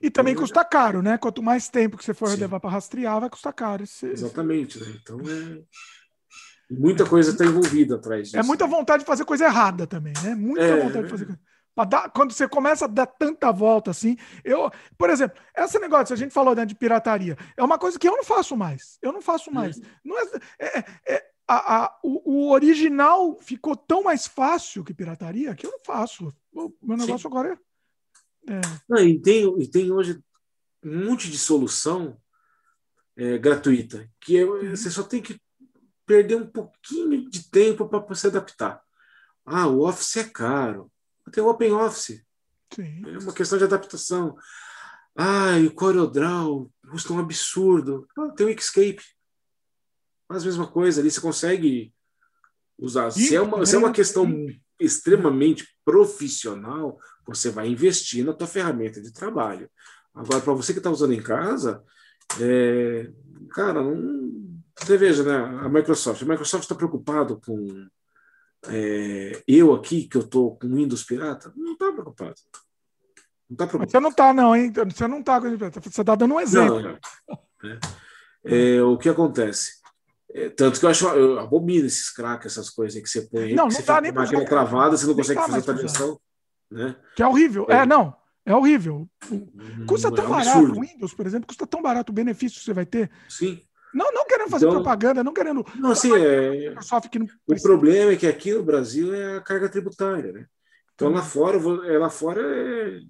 E 0.02 0.10
também 0.10 0.32
então, 0.32 0.42
custa 0.42 0.64
caro, 0.64 1.02
né? 1.02 1.16
Quanto 1.18 1.42
mais 1.42 1.68
tempo 1.68 1.96
que 1.96 2.04
você 2.04 2.14
for 2.14 2.28
sim. 2.28 2.36
levar 2.36 2.60
para 2.60 2.70
rastrear, 2.70 3.20
vai 3.20 3.30
custar 3.30 3.52
caro. 3.52 3.82
Esse, 3.82 4.06
Exatamente, 4.06 4.78
né? 4.78 4.94
Então 5.00 5.18
é. 5.20 5.62
Muita 6.68 7.06
coisa 7.06 7.30
está 7.30 7.44
envolvida 7.44 7.94
atrás 7.94 8.24
disso. 8.24 8.36
É 8.36 8.42
muita 8.42 8.66
vontade 8.66 9.04
de 9.04 9.06
fazer 9.06 9.24
coisa 9.24 9.44
errada 9.44 9.86
também, 9.86 10.12
né? 10.22 10.34
Muita 10.34 10.64
é, 10.64 10.82
vontade 10.82 11.04
de 11.04 11.10
fazer 11.10 11.26
coisa. 11.26 11.40
Dar, 11.84 12.10
quando 12.10 12.32
você 12.32 12.48
começa 12.48 12.86
a 12.86 12.88
dar 12.88 13.06
tanta 13.06 13.52
volta 13.52 13.90
assim, 13.90 14.16
eu, 14.42 14.70
por 14.96 15.10
exemplo, 15.10 15.38
esse 15.54 15.78
negócio, 15.78 16.14
a 16.14 16.16
gente 16.16 16.32
falou 16.32 16.54
né, 16.54 16.64
de 16.64 16.74
pirataria, 16.74 17.36
é 17.56 17.62
uma 17.62 17.78
coisa 17.78 17.98
que 17.98 18.08
eu 18.08 18.16
não 18.16 18.24
faço 18.24 18.56
mais. 18.56 18.98
Eu 19.02 19.12
não 19.12 19.20
faço 19.20 19.52
mais. 19.52 19.76
Uhum. 19.76 19.84
Não 20.04 20.18
é, 20.18 20.24
é, 20.58 20.84
é 21.06 21.30
a, 21.46 21.84
a, 21.84 21.98
o, 22.02 22.32
o, 22.32 22.50
original 22.50 23.38
ficou 23.40 23.76
tão 23.76 24.02
mais 24.02 24.26
fácil 24.26 24.82
que 24.82 24.94
pirataria 24.94 25.54
que 25.54 25.66
eu 25.66 25.70
não 25.70 25.80
faço. 25.84 26.32
O 26.52 26.72
meu 26.82 26.96
negócio 26.96 27.28
Sim. 27.28 27.28
agora 27.28 27.58
é. 28.48 28.52
é... 28.54 28.60
Não, 28.88 28.98
e, 28.98 29.20
tem, 29.20 29.44
e 29.60 29.68
tem 29.68 29.92
hoje 29.92 30.18
um 30.82 31.06
monte 31.06 31.30
de 31.30 31.38
solução 31.38 32.16
é, 33.16 33.38
gratuita 33.38 34.08
que 34.20 34.38
é, 34.38 34.44
uhum. 34.44 34.70
você 34.70 34.90
só 34.90 35.02
tem 35.02 35.22
que 35.22 35.40
perder 36.04 36.36
um 36.36 36.46
pouquinho 36.46 37.28
de 37.28 37.50
tempo 37.50 37.88
para 37.88 38.14
se 38.14 38.26
adaptar. 38.28 38.82
Ah, 39.44 39.66
o 39.66 39.86
Office 39.86 40.16
é 40.16 40.24
caro. 40.24 40.90
Tem 41.32 41.42
o 41.42 41.48
Open 41.48 41.72
Office. 41.72 42.24
Sim. 42.74 43.02
É 43.06 43.18
uma 43.18 43.32
questão 43.32 43.58
de 43.58 43.64
adaptação. 43.64 44.36
Ah, 45.16 45.58
e 45.58 45.66
o 45.66 45.74
CorelDRAW 45.74 46.70
custa 46.90 47.12
um 47.12 47.18
absurdo. 47.18 48.06
Ah, 48.18 48.30
tem 48.30 48.46
o 48.46 48.50
Inkscape. 48.50 49.02
Faz 50.28 50.42
a 50.42 50.46
mesma 50.46 50.66
coisa 50.66 51.00
ali, 51.00 51.10
você 51.10 51.20
consegue 51.20 51.92
usar. 52.78 53.10
Se 53.10 53.34
é 53.34 53.40
uma, 53.40 53.64
se 53.64 53.74
é 53.74 53.78
uma 53.78 53.92
questão 53.92 54.28
extremamente 54.78 55.66
profissional, 55.84 56.98
você 57.26 57.48
vai 57.50 57.68
investir 57.68 58.24
na 58.24 58.32
tua 58.32 58.46
ferramenta 58.46 59.00
de 59.00 59.12
trabalho. 59.12 59.70
Agora, 60.14 60.40
para 60.40 60.52
você 60.52 60.72
que 60.72 60.78
está 60.78 60.90
usando 60.90 61.12
em 61.12 61.22
casa, 61.22 61.82
é, 62.40 63.10
cara, 63.50 63.82
não, 63.82 64.60
você 64.78 64.96
veja, 64.96 65.22
né? 65.22 65.36
A 65.60 65.68
Microsoft. 65.68 66.22
A 66.22 66.26
Microsoft 66.26 66.64
está 66.64 66.74
preocupado 66.74 67.40
com 67.40 67.88
é, 68.68 69.42
eu 69.46 69.74
aqui, 69.74 70.08
que 70.08 70.16
eu 70.16 70.22
estou 70.22 70.56
com 70.56 70.68
Windows 70.68 71.04
pirata. 71.04 71.52
Não 71.56 71.72
está 71.72 71.92
preocupado. 71.92 72.34
Não 73.48 73.54
está 73.54 73.66
preocupado. 73.66 73.90
Você 73.90 74.00
não 74.00 74.10
está, 74.10 74.32
não, 74.32 74.56
hein? 74.56 74.72
Você 74.72 75.06
não 75.06 75.20
está. 75.20 75.38
Você 75.38 76.00
está 76.00 76.14
dando 76.14 76.34
um 76.34 76.40
exemplo. 76.40 76.82
Não, 76.82 76.98
não. 77.62 77.78
É, 78.44 78.80
o 78.82 78.96
que 78.96 79.08
acontece? 79.08 79.72
É, 80.32 80.48
tanto 80.50 80.78
que 80.78 80.86
eu 80.86 80.90
acho, 80.90 81.08
eu 81.08 81.38
abomino 81.38 81.86
esses 81.86 82.10
craques, 82.10 82.52
essas 82.52 82.68
coisas 82.70 83.00
que 83.00 83.08
você 83.08 83.22
põe 83.22 83.44
aí. 83.44 83.54
Não, 83.54 83.68
não 83.68 83.82
dá 83.82 84.00
nem 84.00 84.12
para 84.12 84.22
máquina 84.22 84.44
cravada, 84.44 84.96
você 84.96 85.06
não 85.06 85.14
consegue 85.14 85.40
fazer 85.40 85.62
tradução. 85.62 86.20
Né? 86.70 86.96
Que 87.14 87.22
é 87.22 87.26
horrível. 87.26 87.66
É, 87.68 87.78
é 87.78 87.86
não. 87.86 88.14
É 88.44 88.54
horrível. 88.54 89.08
Custa 89.88 90.12
tão 90.12 90.24
é 90.24 90.28
um 90.28 90.30
barato. 90.30 90.58
O 90.58 90.80
Windows, 90.80 91.14
por 91.14 91.26
exemplo, 91.26 91.48
custa 91.48 91.66
tão 91.66 91.82
barato 91.82 92.12
o 92.12 92.14
benefício 92.14 92.58
que 92.58 92.64
você 92.64 92.72
vai 92.72 92.86
ter. 92.86 93.10
Sim. 93.28 93.60
Não, 93.94 94.12
não 94.12 94.26
querendo 94.26 94.50
fazer 94.50 94.66
então, 94.66 94.76
propaganda, 94.76 95.24
não 95.24 95.32
querendo. 95.32 95.64
Não, 95.76 95.90
assim, 95.90 96.12
é, 96.14 96.74
não 96.74 97.56
o 97.56 97.62
problema 97.62 98.12
é 98.12 98.16
que 98.16 98.26
aqui 98.26 98.52
no 98.52 98.62
Brasil 98.62 99.14
é 99.14 99.36
a 99.36 99.40
carga 99.40 99.68
tributária, 99.68 100.32
né? 100.32 100.46
Então 100.94 101.10
lá 101.10 101.22
fora, 101.22 101.58
é, 101.86 101.98
lá 101.98 102.10
fora 102.10 102.40
é 102.40 103.00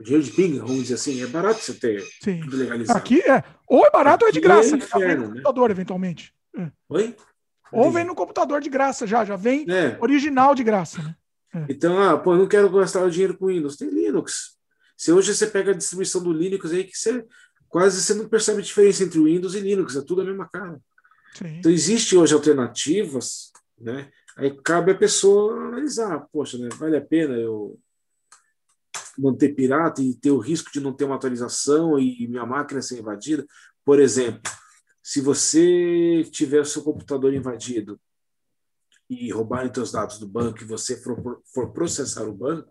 dinheiro 0.00 0.24
de 0.24 0.32
pinga, 0.32 0.60
vamos 0.60 0.82
dizer 0.82 0.94
assim, 0.94 1.22
é 1.22 1.26
barato 1.26 1.60
você 1.60 1.74
ter 1.74 2.04
Sim. 2.22 2.40
tudo 2.40 2.56
legalizado. 2.56 2.98
Aqui 2.98 3.20
é, 3.20 3.42
ou 3.66 3.86
é 3.86 3.90
barato 3.90 4.24
ou 4.24 4.28
é 4.28 4.32
de 4.32 4.40
graça, 4.40 4.74
é 4.74 4.78
inferno, 4.78 5.08
né? 5.08 5.16
no 5.16 5.28
computador, 5.28 5.70
eventualmente. 5.70 6.34
É. 6.56 6.70
Oi? 6.88 7.16
Ou 7.72 7.90
vem 7.90 8.04
no 8.04 8.14
computador 8.14 8.60
de 8.60 8.70
graça 8.70 9.06
já, 9.06 9.24
já 9.24 9.36
vem 9.36 9.66
é. 9.70 9.96
original 10.00 10.54
de 10.54 10.64
graça, 10.64 11.02
né? 11.02 11.14
É. 11.54 11.66
Então, 11.68 12.00
ah, 12.00 12.16
pô, 12.16 12.34
eu 12.34 12.38
não 12.38 12.48
quero 12.48 12.70
gastar 12.70 13.04
o 13.04 13.10
dinheiro 13.10 13.36
com 13.36 13.46
Windows, 13.46 13.76
tem 13.76 13.88
Linux. 13.88 14.56
Se 14.96 15.12
hoje 15.12 15.34
você 15.34 15.46
pega 15.46 15.70
a 15.70 15.74
distribuição 15.74 16.22
do 16.22 16.32
Linux 16.32 16.72
aí 16.72 16.84
que 16.84 16.96
você 16.96 17.24
quase 17.68 18.02
você 18.02 18.14
não 18.14 18.28
percebe 18.28 18.60
a 18.60 18.64
diferença 18.64 19.04
entre 19.04 19.20
Windows 19.20 19.54
e 19.54 19.60
Linux, 19.60 19.96
é 19.96 20.02
tudo 20.02 20.22
a 20.22 20.24
mesma 20.24 20.48
cara. 20.48 20.80
Sim. 21.34 21.58
Então, 21.58 21.70
existem 21.70 22.18
hoje 22.18 22.34
alternativas, 22.34 23.52
né? 23.78 24.10
Aí 24.36 24.56
cabe 24.62 24.92
a 24.92 24.96
pessoa 24.96 25.66
analisar, 25.66 26.20
poxa, 26.32 26.58
né, 26.58 26.68
vale 26.78 26.96
a 26.96 27.04
pena 27.04 27.34
eu 27.34 27.78
manter 29.18 29.54
pirata 29.54 30.00
e 30.00 30.14
ter 30.14 30.30
o 30.30 30.38
risco 30.38 30.70
de 30.72 30.80
não 30.80 30.92
ter 30.92 31.04
uma 31.04 31.16
atualização 31.16 31.98
e 31.98 32.26
minha 32.28 32.46
máquina 32.46 32.80
ser 32.80 33.00
invadida? 33.00 33.44
Por 33.84 33.98
exemplo, 33.98 34.40
se 35.02 35.20
você 35.20 36.22
tiver 36.30 36.60
o 36.60 36.64
seu 36.64 36.82
computador 36.82 37.34
invadido 37.34 38.00
e 39.10 39.32
roubarem 39.32 39.72
seus 39.74 39.90
dados 39.90 40.18
do 40.18 40.28
banco 40.28 40.62
e 40.62 40.66
você 40.66 40.96
for, 41.02 41.42
for 41.52 41.72
processar 41.72 42.28
o 42.28 42.34
banco, 42.34 42.70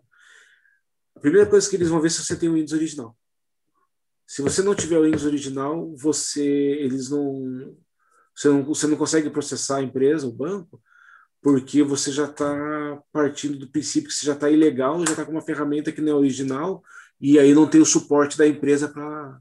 a 1.14 1.20
primeira 1.20 1.50
coisa 1.50 1.68
que 1.68 1.74
eles 1.74 1.88
vão 1.88 2.00
ver 2.00 2.06
é 2.06 2.10
se 2.10 2.24
você 2.24 2.36
tem 2.36 2.48
o 2.48 2.54
Windows 2.54 2.72
original. 2.72 3.17
Se 4.28 4.42
você 4.42 4.62
não 4.62 4.74
tiver 4.74 4.98
o 4.98 5.04
Windows 5.04 5.24
original, 5.24 5.90
você 5.96 6.44
eles 6.44 7.08
não 7.08 7.74
você 8.36 8.48
não, 8.48 8.62
você 8.62 8.86
não 8.86 8.96
consegue 8.96 9.30
processar 9.30 9.78
a 9.78 9.82
empresa, 9.82 10.26
o 10.26 10.32
banco, 10.32 10.80
porque 11.40 11.82
você 11.82 12.12
já 12.12 12.26
está 12.26 13.02
partindo 13.10 13.58
do 13.58 13.70
princípio 13.70 14.10
que 14.10 14.14
você 14.14 14.26
já 14.26 14.34
está 14.34 14.50
ilegal, 14.50 14.98
já 15.06 15.12
está 15.12 15.24
com 15.24 15.32
uma 15.32 15.40
ferramenta 15.40 15.90
que 15.90 16.02
não 16.02 16.12
é 16.12 16.14
original 16.14 16.82
e 17.18 17.38
aí 17.38 17.54
não 17.54 17.66
tem 17.66 17.80
o 17.80 17.86
suporte 17.86 18.36
da 18.36 18.46
empresa 18.46 18.88
para 18.88 19.40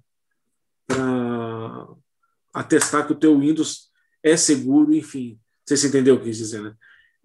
atestar 2.54 3.06
que 3.06 3.12
o 3.12 3.20
teu 3.20 3.38
Windows 3.38 3.92
é 4.24 4.38
seguro, 4.38 4.94
enfim. 4.94 5.38
Você 5.66 5.88
entendeu 5.88 6.16
o 6.16 6.18
que 6.18 6.24
eu 6.24 6.28
quis 6.28 6.38
dizer, 6.38 6.62
né? 6.62 6.74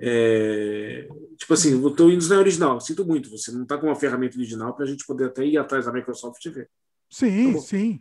É, 0.00 1.08
tipo 1.38 1.54
assim, 1.54 1.74
o 1.76 1.94
teu 1.94 2.08
Windows 2.08 2.28
não 2.28 2.38
é 2.38 2.40
original, 2.40 2.80
sinto 2.80 3.04
muito, 3.04 3.30
você 3.30 3.52
não 3.52 3.62
está 3.62 3.78
com 3.78 3.86
uma 3.86 3.94
ferramenta 3.94 4.36
original 4.36 4.74
para 4.74 4.84
a 4.84 4.88
gente 4.88 5.06
poder 5.06 5.26
até 5.26 5.46
ir 5.46 5.56
atrás 5.56 5.86
da 5.86 5.92
Microsoft 5.92 6.44
e 6.44 6.50
ver. 6.50 6.68
Sim, 7.12 7.52
tá 7.52 7.60
sim. 7.60 8.00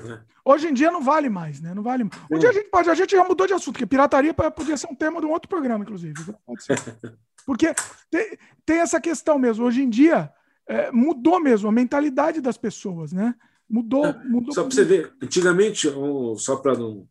É. 0.00 0.20
Hoje 0.44 0.66
em 0.66 0.74
dia 0.74 0.90
não 0.90 1.00
vale 1.00 1.28
mais, 1.28 1.60
né? 1.60 1.72
Não 1.72 1.82
vale. 1.82 2.04
Um 2.04 2.36
é. 2.36 2.38
dia 2.38 2.50
a 2.50 2.52
gente 2.52 2.68
pode, 2.70 2.90
a 2.90 2.94
gente 2.94 3.12
já 3.12 3.24
mudou 3.24 3.46
de 3.46 3.52
assunto, 3.52 3.74
porque 3.74 3.86
pirataria 3.86 4.34
podia 4.34 4.76
ser 4.76 4.88
um 4.88 4.94
tema 4.94 5.20
de 5.20 5.26
um 5.26 5.30
outro 5.30 5.48
programa, 5.48 5.84
inclusive. 5.84 6.14
Porque 7.46 7.74
tem, 8.10 8.38
tem 8.66 8.78
essa 8.80 9.00
questão 9.00 9.38
mesmo. 9.38 9.64
Hoje 9.64 9.82
em 9.82 9.88
dia 9.88 10.30
é, 10.66 10.90
mudou 10.90 11.40
mesmo 11.40 11.66
a 11.66 11.72
mentalidade 11.72 12.42
das 12.42 12.58
pessoas, 12.58 13.10
né? 13.10 13.34
Mudou, 13.68 14.04
é. 14.04 14.24
mudou. 14.24 14.52
Só 14.52 14.64
para 14.64 14.70
você 14.70 14.84
ver, 14.84 15.14
antigamente, 15.22 15.88
só 16.36 16.56
para 16.56 16.76
não 16.76 17.08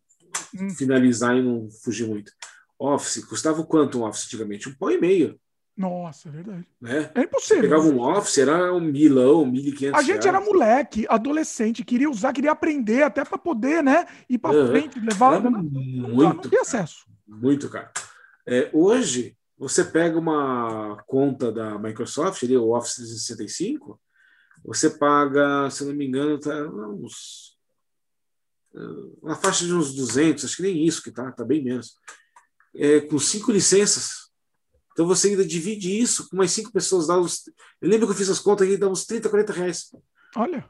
hum. 0.54 0.70
finalizar 0.70 1.36
e 1.36 1.42
não 1.42 1.68
fugir 1.82 2.06
muito, 2.06 2.30
Office 2.78 3.24
custava 3.24 3.64
quanto 3.64 3.98
um 3.98 4.04
Office 4.04 4.26
antigamente? 4.26 4.68
Um 4.68 4.74
pão 4.74 4.90
e 4.90 5.00
meio. 5.00 5.40
Nossa, 5.78 6.28
é 6.28 6.32
verdade. 6.32 6.66
Né? 6.80 7.08
É 7.14 7.22
impossível. 7.22 7.62
Você 7.62 7.68
pegava 7.68 7.84
um 7.84 8.00
office, 8.00 8.38
era 8.38 8.74
um 8.74 8.80
milão, 8.80 9.46
mil 9.46 9.62
e 9.62 9.70
quinhentos 9.70 10.00
A 10.00 10.02
gente 10.02 10.26
era 10.26 10.40
moleque, 10.40 11.06
adolescente, 11.08 11.84
queria 11.84 12.10
usar, 12.10 12.32
queria 12.32 12.50
aprender 12.50 13.04
até 13.04 13.24
para 13.24 13.38
poder, 13.38 13.80
né, 13.80 14.04
ir 14.28 14.38
para 14.38 14.56
uhum. 14.58 14.66
frente, 14.66 14.98
levar... 14.98 15.34
Era 15.34 15.48
muito, 15.48 16.50
não 16.50 16.60
acesso. 16.60 17.06
Muito 17.24 17.70
caro. 17.70 17.88
É, 18.44 18.68
hoje, 18.72 19.36
você 19.56 19.84
pega 19.84 20.18
uma 20.18 21.00
conta 21.06 21.52
da 21.52 21.78
Microsoft, 21.78 22.42
ali, 22.42 22.56
o 22.56 22.76
Office 22.76 22.96
365, 22.96 24.00
você 24.64 24.90
paga, 24.90 25.70
se 25.70 25.84
não 25.84 25.94
me 25.94 26.08
engano, 26.08 26.40
tá 26.40 26.60
uns... 26.66 27.56
Uma 29.22 29.36
faixa 29.36 29.64
de 29.64 29.72
uns 29.72 29.94
200, 29.94 30.44
acho 30.44 30.56
que 30.56 30.62
nem 30.62 30.84
isso 30.84 31.02
que 31.04 31.12
tá, 31.12 31.30
tá 31.30 31.44
bem 31.44 31.62
menos. 31.62 31.94
É, 32.74 33.00
com 33.00 33.18
cinco 33.18 33.52
licenças 33.52 34.27
então 34.98 35.06
você 35.06 35.28
ainda 35.28 35.44
divide 35.44 35.96
isso 35.96 36.28
com 36.28 36.36
mais 36.36 36.50
cinco 36.50 36.72
pessoas. 36.72 37.06
Dá 37.06 37.16
uns, 37.16 37.48
eu 37.80 37.88
lembro 37.88 38.04
que 38.04 38.14
eu 38.14 38.16
fiz 38.16 38.28
as 38.28 38.40
contas 38.40 38.66
aqui, 38.66 38.76
dá 38.76 38.88
uns 38.88 39.06
30, 39.06 39.28
40 39.28 39.52
reais. 39.52 39.94
Olha. 40.34 40.68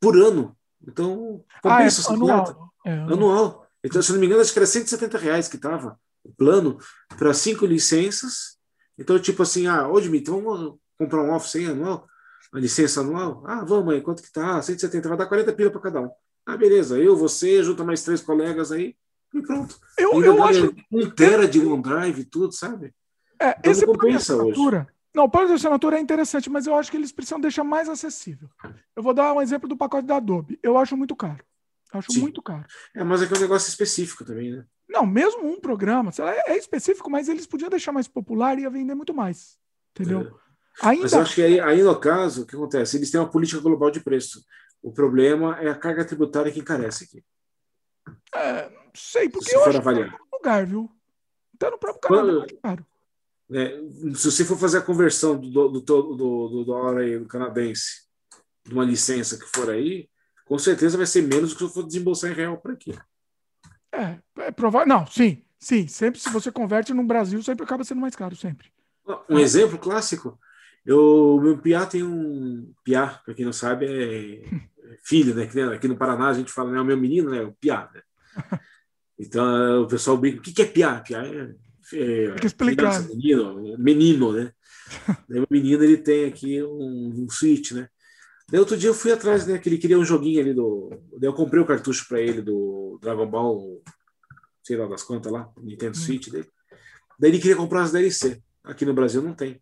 Por 0.00 0.16
ano. 0.16 0.56
Então, 0.84 1.44
compensa 1.62 2.10
ah, 2.10 2.12
é, 2.12 2.16
anual. 2.16 2.72
É, 2.84 2.92
anual. 2.92 3.68
Então, 3.84 4.02
se 4.02 4.10
não 4.10 4.18
me 4.18 4.26
engano, 4.26 4.40
acho 4.42 4.52
que 4.52 4.58
era 4.58 4.66
170 4.66 5.16
reais 5.16 5.46
que 5.46 5.54
estava 5.54 5.96
o 6.24 6.32
plano 6.32 6.76
para 7.16 7.32
cinco 7.32 7.64
licenças. 7.64 8.58
Então, 8.98 9.16
tipo 9.20 9.44
assim, 9.44 9.68
ah, 9.68 9.86
ô 9.86 10.00
Dimitri, 10.00 10.32
vamos 10.32 10.74
comprar 10.98 11.22
um 11.22 11.32
Office 11.32 11.54
aí 11.54 11.66
anual? 11.66 12.04
Uma 12.52 12.60
licença 12.60 13.00
anual? 13.00 13.44
Ah, 13.46 13.64
vamos 13.64 13.94
aí, 13.94 14.00
quanto 14.00 14.24
que 14.24 14.32
tá? 14.32 14.56
Ah, 14.56 14.62
170, 14.62 15.08
vai 15.08 15.18
dar 15.18 15.26
40 15.26 15.52
pila 15.52 15.70
para 15.70 15.80
cada 15.82 16.00
um. 16.00 16.10
Ah, 16.44 16.56
beleza, 16.56 16.98
eu, 16.98 17.16
você, 17.16 17.62
junta 17.62 17.84
mais 17.84 18.02
três 18.02 18.20
colegas 18.22 18.72
aí 18.72 18.96
e 19.32 19.40
pronto. 19.40 19.78
Eu, 19.96 20.20
eu 20.20 20.42
acho... 20.42 20.74
Um 20.90 21.08
tera 21.08 21.46
de 21.46 21.60
OneDrive 21.60 22.22
e 22.22 22.24
tudo, 22.24 22.52
sabe? 22.52 22.92
É, 23.42 23.56
então 23.58 23.72
esse 23.72 23.84
plano 23.84 24.10
de 24.10 24.16
assinatura. 24.16 24.78
Hoje. 24.78 24.86
Não, 25.14 25.24
o 25.24 25.30
plano 25.30 25.48
de 25.48 25.54
assinatura 25.54 25.98
é 25.98 26.00
interessante, 26.00 26.48
mas 26.48 26.66
eu 26.66 26.74
acho 26.74 26.90
que 26.90 26.96
eles 26.96 27.12
precisam 27.12 27.40
deixar 27.40 27.64
mais 27.64 27.88
acessível. 27.88 28.48
Eu 28.96 29.02
vou 29.02 29.12
dar 29.12 29.32
um 29.34 29.42
exemplo 29.42 29.68
do 29.68 29.76
pacote 29.76 30.06
da 30.06 30.16
Adobe. 30.16 30.58
Eu 30.62 30.78
acho 30.78 30.96
muito 30.96 31.14
caro. 31.14 31.44
Eu 31.92 31.98
acho 31.98 32.12
Sim. 32.12 32.20
muito 32.20 32.40
caro. 32.40 32.64
É, 32.94 33.04
mas 33.04 33.20
é 33.20 33.26
que 33.26 33.34
é 33.34 33.36
um 33.36 33.40
negócio 33.40 33.68
específico 33.68 34.24
também, 34.24 34.52
né? 34.52 34.64
Não, 34.88 35.04
mesmo 35.04 35.44
um 35.44 35.60
programa, 35.60 36.12
sei 36.12 36.24
lá, 36.24 36.34
é 36.34 36.56
específico, 36.56 37.10
mas 37.10 37.28
eles 37.28 37.46
podiam 37.46 37.68
deixar 37.68 37.92
mais 37.92 38.08
popular 38.08 38.58
e 38.58 38.62
ia 38.62 38.70
vender 38.70 38.94
muito 38.94 39.12
mais. 39.12 39.58
Entendeu? 39.90 40.20
É. 40.20 40.88
Ainda... 40.88 41.02
Mas 41.02 41.12
eu 41.12 41.20
acho 41.20 41.34
que 41.34 41.42
aí, 41.42 41.60
aí, 41.60 41.82
no 41.82 41.98
caso, 41.98 42.42
o 42.42 42.46
que 42.46 42.56
acontece? 42.56 42.96
Eles 42.96 43.10
têm 43.10 43.20
uma 43.20 43.30
política 43.30 43.60
global 43.60 43.90
de 43.90 44.00
preço. 44.00 44.42
O 44.82 44.92
problema 44.92 45.58
é 45.60 45.68
a 45.68 45.74
carga 45.74 46.04
tributária 46.04 46.50
que 46.50 46.60
encarece 46.60 47.04
aqui. 47.04 47.24
É, 48.34 48.70
não 48.70 48.90
sei, 48.94 49.28
porque 49.28 49.50
Se 49.50 49.56
eu 49.56 49.64
acho 49.64 49.78
avaliar. 49.78 50.08
que 50.08 50.14
é 50.14 50.36
lugar, 50.36 50.66
viu? 50.66 50.90
Tá 51.58 51.70
no 51.70 51.78
próprio 51.78 52.00
Canadá, 52.00 52.46
Quando... 52.46 52.60
caro. 52.62 52.86
Né? 53.52 53.68
Se 54.14 54.30
você 54.30 54.46
for 54.46 54.56
fazer 54.56 54.78
a 54.78 54.82
conversão 54.82 55.38
do, 55.38 55.68
do, 55.68 55.80
do, 55.80 56.16
do 56.48 56.64
dólar 56.64 57.02
aí, 57.02 57.18
do 57.18 57.26
canadense 57.26 58.06
de 58.64 58.72
uma 58.72 58.82
licença 58.82 59.36
que 59.36 59.44
for 59.44 59.68
aí, 59.68 60.08
com 60.46 60.58
certeza 60.58 60.96
vai 60.96 61.04
ser 61.04 61.20
menos 61.20 61.50
do 61.50 61.56
que 61.56 61.58
se 61.58 61.64
eu 61.64 61.68
for 61.68 61.86
desembolsar 61.86 62.30
em 62.30 62.34
real 62.34 62.56
por 62.56 62.70
aqui. 62.70 62.98
É, 63.92 64.18
é 64.38 64.50
provável. 64.50 64.88
Não, 64.88 65.06
sim, 65.06 65.44
sim. 65.58 65.86
Sempre 65.86 66.18
se 66.18 66.30
você 66.30 66.50
converte 66.50 66.94
no 66.94 67.04
Brasil, 67.04 67.42
sempre 67.42 67.64
acaba 67.64 67.84
sendo 67.84 68.00
mais 68.00 68.16
caro, 68.16 68.34
sempre. 68.34 68.72
Um 69.28 69.38
exemplo 69.38 69.78
clássico, 69.78 70.38
eu, 70.86 71.38
meu 71.42 71.58
piá 71.58 71.84
tem 71.84 72.02
um 72.02 72.72
piá, 72.82 73.20
para 73.22 73.34
quem 73.34 73.44
não 73.44 73.52
sabe, 73.52 73.84
é 73.86 74.60
filho, 75.02 75.34
né? 75.34 75.44
Aqui 75.74 75.88
no 75.88 75.96
Paraná 75.96 76.28
a 76.28 76.34
gente 76.34 76.50
fala, 76.50 76.70
né? 76.70 76.80
O 76.80 76.84
meu 76.84 76.96
menino, 76.96 77.30
né? 77.30 77.42
O 77.42 77.52
piá, 77.52 77.90
né? 77.92 78.00
Então 79.18 79.82
o 79.82 79.86
pessoal 79.86 80.16
brinca, 80.16 80.38
o 80.38 80.42
que, 80.42 80.52
que 80.52 80.62
é 80.62 80.66
piá? 80.66 81.00
Piá 81.00 81.24
é, 81.24 81.54
é 81.92 82.34
que 82.34 82.46
explicar. 82.46 83.02
menino, 83.08 83.78
menino, 83.78 84.32
né? 84.32 84.52
o 85.28 85.46
menino 85.50 85.82
ele 85.82 85.96
tem 85.96 86.26
aqui 86.26 86.62
um, 86.62 87.24
um 87.24 87.30
switch, 87.30 87.72
né? 87.72 87.88
Daí 88.50 88.60
outro 88.60 88.76
dia 88.76 88.90
eu 88.90 88.94
fui 88.94 89.12
atrás, 89.12 89.46
né? 89.46 89.58
Que 89.58 89.68
ele 89.68 89.78
queria 89.78 89.98
um 89.98 90.04
joguinho 90.04 90.40
ali 90.40 90.52
do. 90.52 90.90
Daí 91.18 91.28
eu 91.28 91.34
comprei 91.34 91.62
o 91.62 91.66
cartucho 91.66 92.06
para 92.08 92.20
ele 92.20 92.42
do 92.42 92.98
Dragon 93.00 93.26
Ball, 93.26 93.82
sei 94.62 94.76
lá 94.76 94.86
das 94.86 95.02
quantas 95.02 95.32
lá, 95.32 95.50
Nintendo. 95.58 95.96
Switch 95.96 96.28
dele. 96.28 96.48
Daí 97.18 97.30
ele 97.30 97.38
queria 97.38 97.56
comprar 97.56 97.82
as 97.82 97.92
DLC. 97.92 98.42
Aqui 98.64 98.84
no 98.84 98.94
Brasil 98.94 99.22
não 99.22 99.34
tem. 99.34 99.60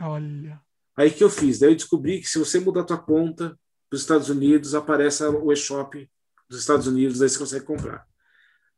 Olha. 0.00 0.60
Aí 0.96 1.10
que 1.10 1.22
eu 1.22 1.30
fiz? 1.30 1.58
Daí 1.58 1.70
eu 1.70 1.76
descobri 1.76 2.20
que 2.20 2.28
se 2.28 2.38
você 2.38 2.58
mudar 2.58 2.82
a 2.82 2.84
tua 2.84 2.98
conta 2.98 3.58
dos 3.90 4.00
Estados 4.00 4.28
Unidos, 4.28 4.74
aparece 4.74 5.24
o 5.24 5.52
eShop 5.52 6.08
dos 6.48 6.60
Estados 6.60 6.86
Unidos, 6.86 7.18
daí 7.18 7.28
você 7.28 7.38
consegue 7.38 7.64
comprar. 7.64 8.06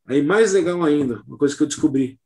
Aí 0.07 0.23
mais 0.23 0.53
legal 0.53 0.83
ainda, 0.85 1.23
uma 1.27 1.37
coisa 1.37 1.57
que 1.57 1.63
eu 1.63 1.67
descobri, 1.67 2.21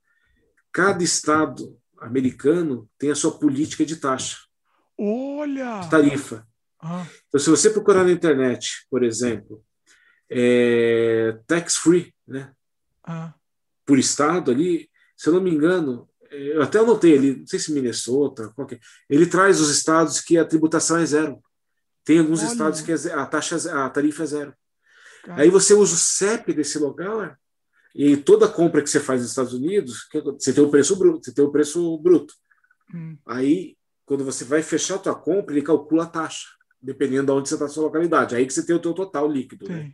cada 0.72 1.02
estado 1.02 1.78
americano 1.98 2.88
tem 2.98 3.10
a 3.10 3.14
sua 3.14 3.38
política 3.38 3.84
de 3.84 3.96
taxa. 3.96 4.38
Olha! 4.98 5.80
De 5.80 5.90
tarifa. 5.90 6.46
Ah. 6.80 7.06
Então, 7.28 7.40
se 7.40 7.50
você 7.50 7.70
procurar 7.70 8.04
na 8.04 8.12
internet, 8.12 8.86
por 8.90 9.02
exemplo, 9.02 9.62
é, 10.30 11.38
tax 11.46 11.76
free, 11.76 12.14
né? 12.26 12.52
Ah. 13.04 13.34
Por 13.84 13.98
estado 13.98 14.50
ali, 14.50 14.88
se 15.16 15.28
eu 15.28 15.34
não 15.34 15.40
me 15.40 15.50
engano, 15.50 16.08
é, 16.30 16.56
eu 16.56 16.62
até 16.62 16.78
anotei 16.78 17.18
ali, 17.18 17.36
não 17.36 17.46
sei 17.46 17.58
se 17.58 17.72
Minnesota, 17.72 18.50
qualquer, 18.54 18.76
é, 18.76 18.80
ele 19.08 19.26
traz 19.26 19.60
os 19.60 19.70
estados 19.70 20.20
que 20.20 20.38
a 20.38 20.44
tributação 20.44 20.96
é 20.96 21.04
zero. 21.04 21.42
Tem 22.04 22.18
alguns 22.18 22.40
Olha. 22.40 22.52
estados 22.52 22.80
que 22.80 22.92
a 22.92 23.26
taxa, 23.26 23.84
a 23.84 23.90
tarifa 23.90 24.22
é 24.22 24.26
zero. 24.26 24.54
Cara. 25.24 25.42
Aí 25.42 25.50
você 25.50 25.74
usa 25.74 25.94
o 25.94 25.98
CEP 25.98 26.54
desse 26.54 26.78
lugar 26.78 27.38
e 27.94 28.16
toda 28.16 28.48
compra 28.48 28.82
que 28.82 28.90
você 28.90 29.00
faz 29.00 29.20
nos 29.20 29.30
Estados 29.30 29.52
Unidos, 29.52 30.08
você 30.38 30.52
tem 30.52 30.62
o 30.62 30.70
preço 30.70 30.96
bruto, 30.96 31.24
você 31.24 31.34
tem 31.34 31.44
o 31.44 31.50
preço 31.50 31.98
bruto. 31.98 32.34
Hum. 32.94 33.16
Aí, 33.26 33.76
quando 34.04 34.24
você 34.24 34.44
vai 34.44 34.62
fechar 34.62 34.96
a 34.96 34.98
tua 34.98 35.14
compra, 35.14 35.54
ele 35.54 35.62
calcula 35.62 36.04
a 36.04 36.06
taxa, 36.06 36.46
dependendo 36.80 37.26
de 37.26 37.32
onde 37.32 37.48
você 37.48 37.54
está 37.54 37.66
na 37.66 37.70
sua 37.70 37.84
localidade. 37.84 38.34
Aí 38.34 38.46
que 38.46 38.52
você 38.52 38.64
tem 38.64 38.74
o 38.74 38.80
teu 38.80 38.92
total 38.92 39.30
líquido. 39.30 39.68
Né? 39.68 39.92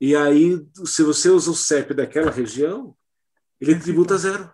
E 0.00 0.14
aí, 0.14 0.64
se 0.84 1.02
você 1.02 1.28
usa 1.28 1.50
o 1.50 1.54
CEP 1.54 1.94
daquela 1.94 2.30
região, 2.30 2.94
ele 3.60 3.78
tributa 3.78 4.16
zero. 4.16 4.50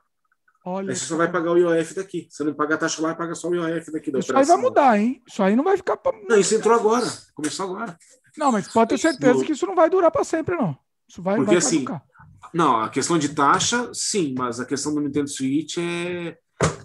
Olha, 0.66 0.90
aí 0.90 0.96
você 0.96 1.04
só 1.04 1.16
vai 1.16 1.30
pagar 1.30 1.52
o 1.52 1.58
IOF 1.58 1.94
daqui. 1.94 2.26
Você 2.30 2.42
não 2.42 2.54
paga 2.54 2.74
a 2.76 2.78
taxa 2.78 3.02
lá, 3.02 3.14
paga 3.14 3.34
só 3.34 3.48
o 3.48 3.54
IOF 3.54 3.92
daqui. 3.92 4.10
Da 4.10 4.18
isso 4.18 4.30
operação. 4.30 4.56
aí 4.56 4.62
vai 4.62 4.70
mudar, 4.70 4.98
hein? 4.98 5.22
Isso 5.28 5.42
aí 5.42 5.54
não 5.54 5.64
vai 5.64 5.76
ficar. 5.76 5.98
Pra... 5.98 6.12
Não, 6.26 6.38
isso 6.38 6.54
entrou 6.54 6.74
agora. 6.74 7.06
Começou 7.34 7.66
agora. 7.66 7.98
Não, 8.36 8.50
mas 8.50 8.68
pode 8.68 8.88
ter 8.88 8.98
certeza 8.98 9.44
que 9.44 9.52
isso 9.52 9.66
não 9.66 9.74
vai 9.74 9.90
durar 9.90 10.10
para 10.10 10.24
sempre, 10.24 10.56
não. 10.56 10.76
Isso 11.06 11.22
vai, 11.22 11.36
Porque 11.36 11.50
vai 11.50 11.58
assim, 11.58 11.84
não, 12.52 12.80
a 12.80 12.88
questão 12.88 13.18
de 13.18 13.30
taxa, 13.30 13.90
sim, 13.92 14.34
mas 14.36 14.60
a 14.60 14.64
questão 14.64 14.94
do 14.94 15.00
Nintendo 15.00 15.28
Switch 15.28 15.78
é. 15.78 16.36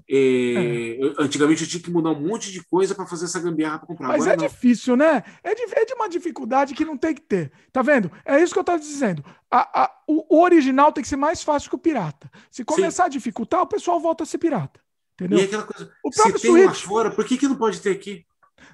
é, 0.09 0.97
é. 0.97 0.97
Antigamente 1.19 1.63
eu 1.63 1.69
tinha 1.69 1.81
que 1.81 1.91
mudar 1.91 2.11
um 2.11 2.19
monte 2.19 2.51
de 2.51 2.63
coisa 2.63 2.95
para 2.95 3.05
fazer 3.05 3.25
essa 3.25 3.39
gambiarra 3.39 3.79
para 3.79 3.87
comprar. 3.87 4.07
Mas 4.07 4.21
Agora, 4.21 4.33
é 4.33 4.37
não. 4.37 4.47
difícil, 4.47 4.95
né? 4.95 5.23
É 5.43 5.55
de, 5.55 5.61
é 5.73 5.85
de, 5.85 5.93
uma 5.93 6.09
dificuldade 6.09 6.73
que 6.73 6.85
não 6.85 6.97
tem 6.97 7.13
que 7.13 7.21
ter. 7.21 7.51
Tá 7.71 7.81
vendo? 7.81 8.11
É 8.25 8.41
isso 8.41 8.53
que 8.53 8.59
eu 8.59 8.61
estava 8.61 8.79
dizendo. 8.79 9.23
A, 9.49 9.83
a, 9.83 9.91
o, 10.07 10.41
original 10.41 10.91
tem 10.91 11.01
que 11.01 11.09
ser 11.09 11.17
mais 11.17 11.43
fácil 11.43 11.69
que 11.69 11.75
o 11.75 11.79
pirata. 11.79 12.29
Se 12.49 12.63
começar 12.63 13.03
sim. 13.03 13.07
a 13.07 13.09
dificultar, 13.09 13.61
o 13.61 13.67
pessoal 13.67 13.99
volta 13.99 14.23
a 14.23 14.27
ser 14.27 14.37
pirata. 14.37 14.79
Entendeu? 15.13 15.39
E 15.39 15.43
aquela 15.43 15.63
coisa, 15.63 15.91
o 16.03 16.09
próprio 16.09 16.39
se 16.39 16.41
tem 16.41 16.51
Switch, 16.51 16.65
lá 16.67 16.73
fora, 16.73 17.11
por 17.11 17.25
que, 17.25 17.37
que 17.37 17.47
não 17.47 17.55
pode 17.55 17.81
ter 17.81 17.91
aqui? 17.91 18.25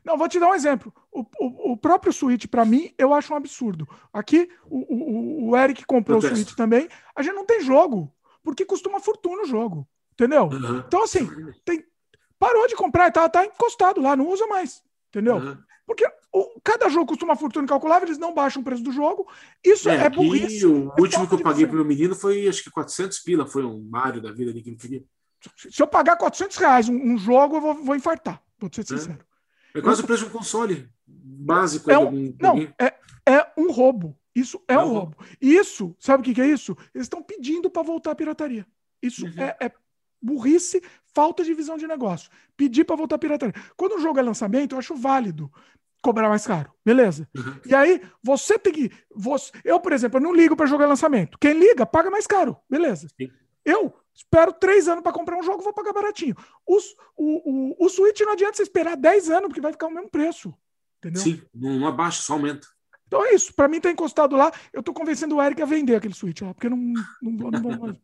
Não, 0.06 0.18
vou 0.18 0.30
te 0.30 0.40
dar 0.40 0.49
um 0.49 0.53
exemplo. 0.53 0.94
O, 1.11 1.22
o, 1.40 1.72
o 1.72 1.77
próprio 1.77 2.14
Switch, 2.14 2.45
para 2.45 2.64
mim, 2.64 2.94
eu 2.95 3.11
acho 3.11 3.34
um 3.34 3.36
absurdo. 3.36 3.88
Aqui, 4.14 4.48
o, 4.69 5.48
o, 5.48 5.50
o 5.50 5.58
Eric 5.58 5.84
comprou 5.85 6.19
o 6.19 6.22
Switch 6.22 6.53
também. 6.53 6.88
A 7.16 7.24
gente 7.24 7.34
não 7.34 7.45
tem 7.45 7.59
jogo, 7.61 8.14
porque 8.43 8.64
custa 8.64 8.88
uma 8.88 9.00
fortuna 9.00 9.42
o 9.42 9.48
jogo. 9.48 9.88
Entendeu? 10.14 10.43
Uhum. 10.43 10.84
Então, 10.88 11.03
assim, 11.03 11.27
tem, 11.66 11.84
parou 12.38 12.67
de 12.67 12.75
comprar, 12.75 13.11
tá, 13.11 13.27
tá 13.27 13.45
encostado 13.45 14.00
lá, 14.00 14.16
não 14.16 14.30
usa 14.30 14.45
mais. 14.45 14.84
Entendeu? 15.09 15.38
Uhum. 15.38 15.58
Porque 15.88 16.06
o, 16.32 16.59
cada 16.64 16.88
jogo 16.88 17.08
custa 17.08 17.25
uma 17.25 17.35
fortuna 17.35 17.66
incalculável, 17.66 18.08
eles 18.08 18.19
não 18.19 18.34
baixam 18.34 18.61
o 18.61 18.66
preço 18.66 18.84
do 18.84 18.92
jogo. 18.92 19.27
Isso 19.64 19.90
é, 19.90 20.06
é 20.06 20.09
burrice. 20.09 20.67
O 20.67 20.93
é 20.95 21.01
último 21.01 21.27
que 21.27 21.34
eu 21.34 21.42
paguei 21.42 21.66
para 21.66 21.74
o 21.74 21.77
meu 21.77 21.85
menino 21.85 22.16
foi, 22.16 22.48
acho 22.48 22.64
que 22.64 22.69
400 22.69 23.19
pila. 23.19 23.48
Foi 23.48 23.66
um 23.66 23.84
Mario 23.90 24.22
da 24.22 24.32
vida 24.32 24.51
ali 24.51 24.61
que 24.61 24.69
ele 24.69 24.77
queria. 24.77 25.03
Se 25.58 25.82
eu 25.82 25.88
pagar 25.88 26.16
400 26.16 26.58
reais 26.58 26.90
um, 26.90 26.95
um 26.95 27.17
jogo, 27.17 27.58
eu 27.58 27.61
vou, 27.61 27.74
vou 27.74 27.95
infartar. 27.95 28.42
Vou 28.59 28.69
ser 28.72 28.85
sincero. 28.85 29.25
É. 29.76 29.80
É 29.80 29.82
quase 29.82 30.02
o 30.02 30.08
preço 30.08 30.24
de 30.24 30.30
um 30.30 30.34
console 30.34 30.90
básico. 31.06 31.92
É 31.92 32.00
um, 32.00 32.34
não, 32.40 32.58
é, 32.80 32.94
é 33.28 33.52
um 33.58 33.72
roubo. 33.72 34.18
Isso 34.34 34.62
é 34.68 34.78
um 34.78 34.90
roubo. 34.90 35.18
Isso, 35.40 35.95
sabe 36.00 36.22
o 36.22 36.24
que, 36.24 36.34
que 36.34 36.42
é 36.42 36.48
isso? 36.48 36.76
Eles 36.94 37.06
estão 37.06 37.22
pedindo 37.22 37.70
para 37.70 37.84
voltar 37.84 38.12
à 38.12 38.16
pirataria. 38.16 38.66
Isso 39.02 39.26
uhum. 39.26 39.34
é, 39.38 39.56
é, 39.62 39.72
burrice, 40.22 40.82
falta 41.14 41.44
de 41.44 41.54
visão 41.54 41.78
de 41.78 41.88
negócio. 41.88 42.30
Pedir 42.58 42.84
para 42.84 42.95
voltar 42.95 43.16
à 43.16 43.20
pirataria. 43.20 43.54
Quando 43.78 43.94
o 43.94 44.02
jogo 44.02 44.20
é 44.20 44.22
lançamento, 44.22 44.74
eu 44.74 44.80
acho 44.80 44.95
válido 44.95 45.52
cobrar 46.02 46.30
mais 46.30 46.45
caro. 46.45 46.72
Beleza. 46.86 47.28
Uhum. 47.36 47.56
E 47.66 47.74
aí, 47.74 48.02
você 48.22 48.60
tem 48.60 48.74
que. 48.74 48.92
Você, 49.16 49.52
eu, 49.64 49.80
por 49.80 49.94
exemplo, 49.94 50.20
eu 50.20 50.24
não 50.24 50.36
ligo 50.36 50.56
para 50.56 50.66
jogar 50.66 50.86
lançamento. 50.86 51.38
Quem 51.40 51.58
liga, 51.58 51.86
paga 51.86 52.12
mais 52.12 52.28
caro. 52.28 52.58
Beleza. 52.70 53.08
Sim. 53.20 53.32
Eu 53.66 53.94
Espero 54.16 54.53
três 54.53 54.88
anos 54.88 55.03
para 55.03 55.11
comprar 55.11 55.38
um 55.38 55.44
jogo, 55.44 55.61
vou 55.61 55.74
pagar 55.74 55.92
baratinho. 55.92 56.35
Os, 56.66 56.95
o, 57.18 57.74
o, 57.82 57.85
o 57.85 57.90
Switch 57.90 58.22
não 58.22 58.32
adianta 58.32 58.56
você 58.56 58.64
esperar 58.64 58.95
10 58.95 59.30
anos, 59.30 59.48
porque 59.48 59.60
vai 59.60 59.74
ficar 59.74 59.88
o 59.88 59.92
mesmo 59.92 60.10
preço. 60.10 60.53
Entendeu? 61.00 61.22
Sim, 61.22 61.42
não 61.53 61.85
abaixa, 61.85 62.22
só 62.22 62.34
aumenta. 62.34 62.66
Então 63.08 63.26
é 63.26 63.35
isso. 63.35 63.53
Para 63.53 63.68
mim, 63.68 63.82
tá 63.82 63.92
encostado 63.92 64.38
lá. 64.38 64.53
Eu 64.72 64.82
tô 64.82 64.94
convencendo 64.94 65.35
o 65.35 65.44
Eric 65.44 65.61
a 65.61 65.66
vender 65.66 65.95
aquele 65.95 66.14
Switch 66.14 66.42
lá, 66.42 66.53
porque 66.53 66.69
não, 66.69 66.77
não, 66.77 67.32
não, 67.32 67.52
não, 67.52 68.00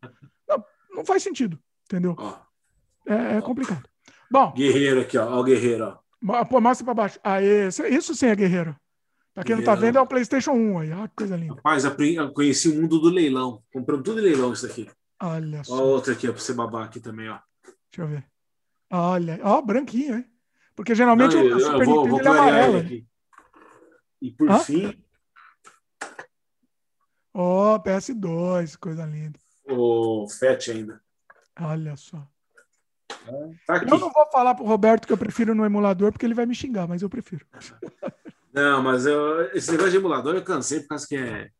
não, 0.48 0.64
não 0.90 1.04
faz 1.04 1.22
sentido. 1.22 1.58
Entendeu? 1.86 2.14
Ó. 2.18 2.36
É, 3.06 3.38
é 3.38 3.40
complicado. 3.40 3.88
Bom. 4.30 4.52
Guerreiro 4.52 5.00
aqui, 5.00 5.16
ó. 5.16 5.26
Ó, 5.26 5.40
o 5.40 5.44
guerreiro, 5.44 5.98
ó. 6.22 6.44
Pô, 6.44 6.60
mostra 6.60 6.84
para 6.84 6.94
baixo. 6.94 7.18
Aê, 7.24 7.68
isso 7.68 8.14
sim 8.14 8.26
é 8.26 8.36
guerreiro. 8.36 8.76
Pra 9.34 9.44
quem 9.44 9.56
não 9.56 9.64
tá 9.64 9.74
vendo, 9.74 9.96
é 9.96 10.00
o 10.00 10.06
PlayStation 10.06 10.52
1 10.52 10.78
aí. 10.78 10.92
Olha 10.92 11.08
que 11.08 11.14
coisa 11.16 11.36
linda. 11.36 11.54
Rapaz, 11.54 11.84
eu 11.84 12.32
conheci 12.32 12.68
o 12.68 12.80
mundo 12.80 13.00
do 13.00 13.08
leilão. 13.08 13.62
Comprando 13.72 14.02
tudo 14.02 14.20
em 14.20 14.24
leilão 14.24 14.52
isso 14.52 14.68
daqui. 14.68 14.86
Olha 15.22 15.62
só. 15.62 15.76
Ó, 15.76 15.86
outra 15.86 16.14
aqui, 16.14 16.28
ó, 16.28 16.32
pra 16.32 16.42
você 16.42 16.52
babar 16.52 16.84
aqui 16.84 16.98
também, 16.98 17.28
ó. 17.28 17.38
Deixa 17.64 18.00
eu 18.00 18.08
ver. 18.08 18.26
Olha, 18.90 19.38
ó, 19.44 19.62
branquinho, 19.62 20.16
hein? 20.16 20.26
Porque 20.74 20.96
geralmente 20.96 21.36
Não, 21.36 21.44
eu, 21.44 21.56
o 21.56 21.60
Super 21.60 21.86
vou, 21.86 22.08
Nintendo 22.08 22.24
vou 22.24 22.34
é 22.34 22.38
amarelo. 22.38 22.78
Aqui. 22.78 23.06
E 24.20 24.30
por 24.32 24.50
Hã? 24.50 24.58
fim. 24.58 25.04
Ó, 27.32 27.76
oh, 27.76 27.80
PS2, 27.80 28.76
coisa 28.76 29.06
linda. 29.06 29.38
O 29.68 30.26
FAT 30.28 30.68
ainda. 30.72 31.00
Olha 31.60 31.96
só. 31.96 32.26
Tá 33.66 33.76
eu 33.76 33.98
não 33.98 34.10
vou 34.10 34.28
falar 34.32 34.56
pro 34.56 34.64
Roberto 34.64 35.06
que 35.06 35.12
eu 35.12 35.18
prefiro 35.18 35.54
no 35.54 35.64
emulador, 35.64 36.10
porque 36.10 36.26
ele 36.26 36.34
vai 36.34 36.46
me 36.46 36.54
xingar, 36.54 36.88
mas 36.88 37.00
eu 37.00 37.08
prefiro. 37.08 37.46
Não, 38.52 38.82
mas 38.82 39.06
eu, 39.06 39.42
esse 39.52 39.70
negócio 39.70 39.92
de 39.92 39.98
emulador 39.98 40.34
eu 40.34 40.42
cansei 40.42 40.80
por 40.80 40.88
causa 40.88 41.06
que 41.06 41.16
é 41.16 41.50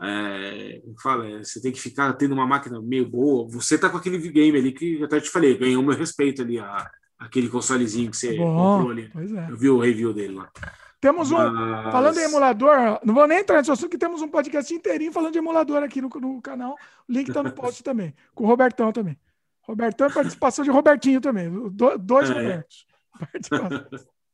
é, 0.00 0.80
fala, 1.02 1.28
é, 1.28 1.38
você 1.44 1.60
tem 1.60 1.72
que 1.72 1.80
ficar 1.80 2.12
tendo 2.14 2.32
uma 2.32 2.46
máquina 2.46 2.80
meio 2.80 3.08
boa. 3.08 3.48
Você 3.50 3.78
tá 3.78 3.88
com 3.88 3.96
aquele 3.96 4.18
game 4.30 4.58
ali 4.58 4.72
que 4.72 4.98
eu 4.98 5.04
até 5.04 5.20
te 5.20 5.30
falei, 5.30 5.56
ganhou 5.56 5.82
meu 5.82 5.96
respeito 5.96 6.42
ali, 6.42 6.58
a, 6.58 6.90
aquele 7.18 7.48
consolezinho 7.48 8.10
que 8.10 8.16
você 8.16 8.36
Bom, 8.36 8.76
comprou 8.76 8.90
ali. 8.90 9.10
É. 9.38 9.50
Eu 9.50 9.56
vi 9.56 9.68
o 9.68 9.78
review 9.78 10.12
dele 10.12 10.34
lá. 10.34 10.50
Temos 11.00 11.32
um. 11.32 11.36
Mas... 11.36 11.92
Falando 11.92 12.18
em 12.18 12.24
emulador, 12.24 13.00
não 13.04 13.12
vou 13.12 13.26
nem 13.26 13.40
entrar 13.40 13.58
nesse 13.58 13.72
assunto, 13.72 13.90
que 13.90 13.98
temos 13.98 14.22
um 14.22 14.28
podcast 14.28 14.72
inteirinho 14.72 15.12
falando 15.12 15.32
de 15.32 15.38
emulador 15.38 15.82
aqui 15.82 16.00
no, 16.00 16.08
no 16.08 16.40
canal. 16.40 16.76
O 17.08 17.12
link 17.12 17.32
tá 17.32 17.42
no 17.42 17.50
post 17.52 17.82
também, 17.82 18.14
com 18.34 18.44
o 18.44 18.46
Robertão 18.46 18.92
também. 18.92 19.18
Robertão 19.62 20.06
é 20.06 20.12
participação 20.12 20.64
de 20.64 20.70
Robertinho 20.70 21.20
também. 21.20 21.50
Do, 21.50 21.98
dois 21.98 22.30
é. 22.30 22.34
Robertos. 22.34 22.86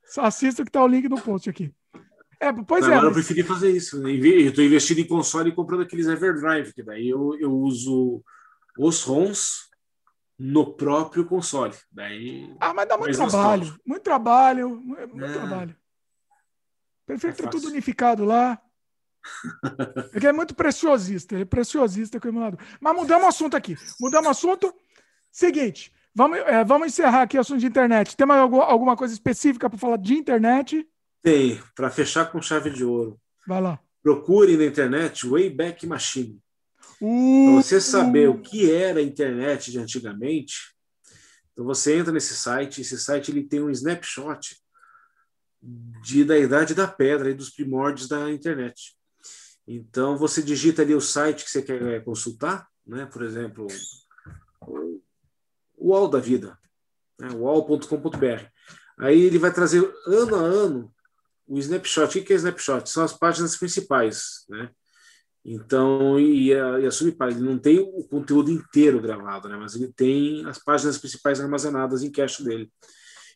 Só 0.05 0.23
assista 0.23 0.65
que 0.65 0.71
tá 0.71 0.83
o 0.83 0.89
link 0.89 1.09
no 1.09 1.21
post 1.21 1.49
aqui. 1.49 1.73
É, 2.41 2.53
pois 2.53 2.85
Agora 2.85 3.07
é. 3.07 3.09
eu 3.09 3.13
preferi 3.13 3.43
fazer 3.43 3.71
isso. 3.71 4.07
Eu 4.07 4.49
estou 4.49 4.65
investindo 4.65 5.01
em 5.01 5.07
console 5.07 5.51
e 5.51 5.55
comprando 5.55 5.83
aqueles 5.83 6.07
Everdrive, 6.07 6.73
que 6.73 6.83
daí 6.83 7.09
eu, 7.09 7.37
eu 7.41 7.53
uso 7.53 8.23
os 8.79 9.03
ROMs 9.03 9.69
no 10.39 10.73
próprio 10.75 11.25
console. 11.25 11.75
Daí, 11.91 12.55
ah, 12.61 12.73
mas 12.73 12.89
dá 12.89 12.97
muito 12.97 13.17
trabalho. 13.17 13.33
Nostálgico. 13.33 13.81
Muito 13.85 14.03
trabalho. 14.03 14.71
Muito 14.81 15.25
é. 15.25 15.33
trabalho. 15.33 15.77
Prefiro 17.05 17.33
é 17.33 17.37
ter 17.37 17.49
tudo 17.49 17.69
unificado 17.69 18.25
lá. 18.25 18.61
Porque 20.13 20.27
é 20.27 20.33
muito 20.33 20.55
preciosista. 20.55 21.37
É 21.37 21.45
preciosista 21.45 22.21
com 22.21 22.29
o 22.29 22.31
emulador. 22.31 22.61
Mas 22.81 22.95
mudamos 22.95 23.25
o 23.25 23.29
assunto 23.29 23.57
aqui. 23.57 23.77
Mudamos 23.99 24.29
o 24.29 24.31
assunto. 24.31 24.73
Seguinte. 25.33 25.93
Vamos, 26.15 26.39
é, 26.39 26.65
vamos 26.65 26.89
encerrar 26.89 27.23
aqui 27.23 27.37
o 27.37 27.41
assunto 27.41 27.61
de 27.61 27.67
internet. 27.67 28.17
Tem 28.17 28.27
mais 28.27 28.41
alguma 28.41 28.97
coisa 28.97 29.13
específica 29.13 29.69
para 29.69 29.79
falar 29.79 29.97
de 29.97 30.15
internet? 30.15 30.87
Tem, 31.23 31.61
para 31.75 31.91
fechar 31.91 32.31
com 32.31 32.41
chave 32.41 32.71
de 32.71 32.85
ouro. 32.85 33.21
Vai 33.47 33.61
lá. 33.61 33.81
Procure 34.03 34.57
na 34.57 34.65
internet 34.65 35.27
Wayback 35.27 35.87
Machine. 35.87 36.41
Uh, 37.01 37.55
Para 37.55 37.63
você 37.63 37.81
saber 37.81 38.29
o 38.29 38.41
que 38.41 38.71
era 38.71 39.01
a 39.01 39.03
internet 39.03 39.71
de 39.71 39.79
antigamente, 39.79 40.75
então 41.53 41.65
você 41.65 41.97
entra 41.97 42.13
nesse 42.13 42.37
site, 42.37 42.81
esse 42.81 42.99
site 42.99 43.31
ele 43.31 43.43
tem 43.43 43.61
um 43.61 43.71
snapshot 43.71 44.57
de, 45.61 46.25
da 46.25 46.39
idade 46.39 46.75
da 46.75 46.87
pedra 46.87 47.31
e 47.31 47.35
dos 47.35 47.51
primórdios 47.51 48.09
da 48.09 48.31
internet. 48.31 48.97
Então 49.67 50.17
você 50.17 50.41
digita 50.41 50.83
ali 50.83 50.95
o 50.95 51.01
site 51.01 51.45
que 51.45 51.51
você 51.51 51.61
quer 51.61 52.05
consultar, 52.05 52.69
né? 52.87 53.07
por 53.07 53.23
exemplo, 53.23 53.67
o 54.63 55.01
UOL 55.77 56.09
da 56.09 56.21
vida, 56.21 56.57
né? 57.19 57.29
uol.com.br. 57.33 58.45
Aí 58.99 59.21
ele 59.21 59.39
vai 59.39 59.53
trazer 59.53 59.93
ano 60.07 60.37
a 60.37 60.41
ano 60.41 60.95
o 61.49 61.59
snapshot. 61.59 62.19
O 62.19 62.25
que 62.25 62.33
é 62.33 62.37
snapshot? 62.37 62.89
São 62.89 63.03
as 63.03 63.13
páginas 63.13 63.57
principais, 63.57 64.45
né? 64.49 64.71
Então, 65.45 66.21
e 66.21 66.53
a, 66.53 66.81
e 66.81 66.87
a 66.87 66.91
subpágina, 66.91 67.41
ele 67.41 67.51
não 67.51 67.59
tem 67.59 67.79
o 67.79 68.05
conteúdo 68.05 68.51
inteiro 68.51 69.01
gravado, 69.01 69.49
né? 69.49 69.57
Mas 69.57 69.75
ele 69.75 69.91
tem 69.93 70.45
as 70.47 70.59
páginas 70.59 70.99
principais 70.99 71.41
armazenadas 71.41 72.03
em 72.03 72.11
cache 72.11 72.45
dele. 72.45 72.71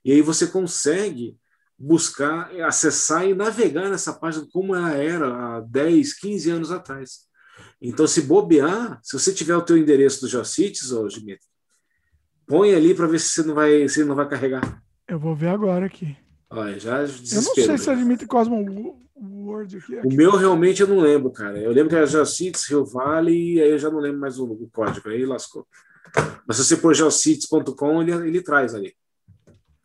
E 0.04 0.12
aí 0.12 0.20
você 0.20 0.46
consegue 0.46 1.36
buscar, 1.78 2.54
acessar 2.62 3.26
e 3.26 3.34
navegar 3.34 3.88
nessa 3.88 4.12
página 4.12 4.46
como 4.52 4.74
ela 4.74 4.92
era 4.92 5.56
há 5.56 5.60
10, 5.60 6.12
15 6.18 6.50
anos 6.50 6.70
atrás. 6.70 7.20
Então, 7.80 8.06
se 8.06 8.22
bobear, 8.22 9.00
se 9.02 9.18
você 9.18 9.32
tiver 9.32 9.56
o 9.56 9.62
teu 9.62 9.76
endereço 9.76 10.20
do 10.20 10.28
Geocities, 10.28 10.92
ô 10.92 11.06
Dimitri, 11.08 11.46
põe 12.46 12.74
ali 12.74 12.94
para 12.94 13.06
ver 13.06 13.18
se 13.18 13.30
você 13.30 13.42
não 13.42 13.54
vai, 13.54 13.88
se 13.88 14.04
não 14.04 14.14
vai 14.14 14.28
carregar. 14.28 14.82
Eu 15.08 15.18
vou 15.18 15.34
ver 15.34 15.48
agora 15.48 15.86
aqui. 15.86 16.16
Olha, 16.54 16.78
já 16.78 17.00
Eu 17.00 17.08
não 17.42 17.54
sei 17.54 17.78
se 17.78 17.90
é 17.90 17.94
Dimitri 17.94 18.26
Cosmo 18.26 19.00
Word 19.16 19.78
aqui. 19.78 19.96
O 19.96 20.12
meu 20.12 20.32
realmente 20.32 20.82
eu 20.82 20.88
não 20.88 21.00
lembro, 21.00 21.30
cara. 21.30 21.58
Eu 21.58 21.72
lembro 21.72 21.88
que 21.88 21.96
era 21.96 22.06
Geocities, 22.06 22.68
Rio 22.68 22.84
Vale, 22.84 23.32
e 23.32 23.60
aí 23.60 23.70
eu 23.70 23.78
já 23.78 23.90
não 23.90 23.98
lembro 23.98 24.20
mais 24.20 24.38
o, 24.38 24.44
o 24.44 24.68
código, 24.70 25.08
aí 25.08 25.24
lascou. 25.24 25.66
Mas 26.46 26.58
se 26.58 26.64
você 26.64 26.76
pôr 26.76 26.94
geocities.com, 26.94 28.02
ele, 28.02 28.12
ele 28.12 28.42
traz 28.42 28.74
ali. 28.74 28.94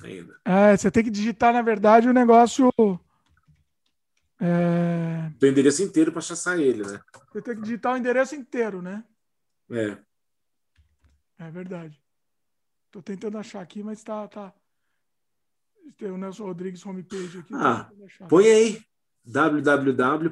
Ainda. 0.03 0.37
É, 0.43 0.75
você 0.75 0.91
tem 0.91 1.03
que 1.03 1.09
digitar, 1.09 1.53
na 1.53 1.61
verdade, 1.61 2.09
o 2.09 2.13
negócio. 2.13 2.69
É... 4.39 5.31
O 5.41 5.45
endereço 5.45 5.81
inteiro 5.81 6.11
para 6.11 6.19
acessar 6.19 6.59
ele, 6.59 6.83
né? 6.83 6.99
Você 7.31 7.41
tem 7.41 7.55
que 7.55 7.61
digitar 7.61 7.93
o 7.93 7.97
endereço 7.97 8.35
inteiro, 8.35 8.81
né? 8.81 9.03
É. 9.71 9.97
É 11.39 11.49
verdade. 11.49 11.99
Tô 12.91 13.01
tentando 13.01 13.37
achar 13.37 13.61
aqui, 13.61 13.81
mas 13.81 14.03
tá. 14.03 14.27
tá... 14.27 14.53
Tem 15.97 16.11
o 16.11 16.17
Nelson 16.17 16.45
Rodrigues 16.45 16.85
homepage 16.85 17.39
aqui. 17.39 17.53
Ah, 17.53 17.89
põe 18.27 18.45
aí 18.45 18.81
www.kd.com.br 19.23 20.27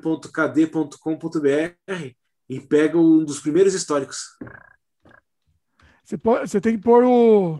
e 2.49 2.59
pega 2.59 2.97
um 2.97 3.23
dos 3.23 3.39
primeiros 3.39 3.73
históricos. 3.73 4.37
Você, 6.03 6.17
pode, 6.17 6.49
você 6.49 6.61
tem 6.61 6.77
que 6.77 6.83
pôr 6.83 7.03
o, 7.03 7.59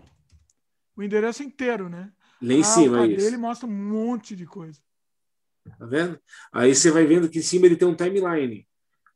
o 0.96 1.02
endereço 1.02 1.42
inteiro, 1.42 1.88
né? 1.88 2.12
Lá 2.40 2.52
em 2.52 2.60
ah, 2.60 2.64
cima, 2.64 3.04
é 3.04 3.08
isso. 3.08 3.26
ele 3.26 3.36
mostra 3.36 3.68
um 3.68 3.72
monte 3.72 4.36
de 4.36 4.46
coisa. 4.46 4.80
Tá 5.78 5.86
vendo? 5.86 6.20
Aí 6.52 6.74
você 6.74 6.90
vai 6.90 7.04
vendo 7.06 7.28
que 7.28 7.40
em 7.40 7.42
cima 7.42 7.66
ele 7.66 7.76
tem 7.76 7.88
um 7.88 7.94
timeline. 7.94 8.66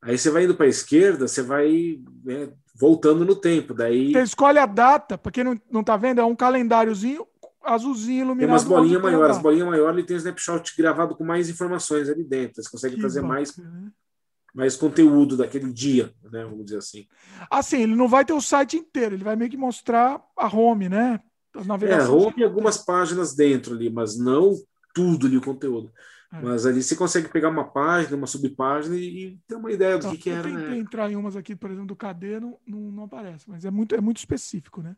Aí 0.03 0.19
você 0.19 0.31
vai 0.31 0.45
indo 0.45 0.55
para 0.55 0.67
a 0.67 0.71
esquerda, 0.71 1.29
você 1.29 1.43
vai 1.43 2.01
né, 2.25 2.53
voltando 2.75 3.25
no 3.25 3.37
tempo. 3.37 3.75
Daí 3.75 4.13
Você 4.13 4.23
escolhe 4.23 4.59
a 4.59 4.67
data, 4.67 5.17
para 5.19 5.31
quem 5.31 5.45
não, 5.45 5.61
não 5.71 5.85
tá 5.85 5.97
vendo, 5.97 6.21
é 6.21 6.25
um 6.25 6.35
calendáriozinho 6.35 7.27
azulzinho 7.63 8.19
tem 8.39 8.49
iluminado. 8.49 8.51
umas 8.51 8.65
bolinhas 8.65 9.03
tem 9.03 9.11
maiores. 9.11 9.37
As 9.37 9.43
bolinhas 9.43 9.69
maiores 9.69 9.99
ele 9.99 10.07
tem 10.07 10.17
um 10.17 10.19
snapshot 10.19 10.75
gravado 10.77 11.15
com 11.17 11.25
mais 11.25 11.49
informações 11.49 12.09
ali 12.09 12.25
dentro. 12.25 12.63
Você 12.63 12.71
consegue 12.71 12.95
Que 12.95 13.01
trazer 13.01 13.23
mais, 13.23 13.51
bacana, 13.51 13.81
né? 13.81 13.93
mais 14.55 14.77
conteúdo 14.77 15.37
daquele 15.37 15.73
dia, 15.73 16.13
né? 16.33 16.45
Vamos 16.45 16.65
dizer 16.65 16.79
assim. 16.79 17.07
Assim, 17.51 17.83
ele 17.83 17.95
não 17.95 18.09
vai 18.09 18.25
ter 18.25 18.33
o 18.33 18.41
site 18.41 18.77
inteiro, 18.77 19.15
ele 19.15 19.25
vai 19.25 19.37
meio 19.37 19.51
que 19.51 19.57
mostrar 19.57 20.23
a 20.37 20.47
home, 20.49 20.89
né? 20.89 21.21
A 21.55 21.61
É, 21.61 21.65
navegação. 21.65 22.17
houve 22.17 22.45
algumas 22.45 22.79
páginas 22.79 23.35
dentro 23.35 23.75
ali, 23.75 23.91
mas 23.91 24.19
não 24.19 24.55
tudo 24.95 25.27
ali 25.27 25.37
o 25.37 25.41
conteúdo. 25.43 25.93
É. 26.33 26.41
Mas 26.41 26.65
ali 26.65 26.83
você 26.83 26.95
consegue 26.95 27.29
pegar 27.29 27.49
uma 27.49 27.65
página, 27.65 28.17
uma 28.17 28.27
subpágina 28.27 28.97
e, 28.97 29.27
e 29.35 29.39
ter 29.49 29.57
uma 29.57 29.73
ideia 29.73 29.99
do 29.99 29.99
Então, 29.99 30.13
que, 30.13 30.19
que 30.19 30.31
eu 30.31 30.35
era, 30.37 30.49
tentei 30.49 30.65
né? 30.69 30.79
entrar 30.79 31.11
em 31.11 31.17
umas 31.17 31.35
aqui, 31.37 31.57
por 31.57 31.71
exemplo, 31.71 31.89
do 31.89 31.97
KD, 31.97 32.39
não, 32.41 32.59
não, 32.67 32.81
não 32.93 33.05
aparece, 33.05 33.49
mas 33.51 33.65
é 33.65 33.71
muito, 33.71 33.95
é 33.97 34.01
muito 34.01 34.19
específico, 34.19 34.81
né? 34.81 34.97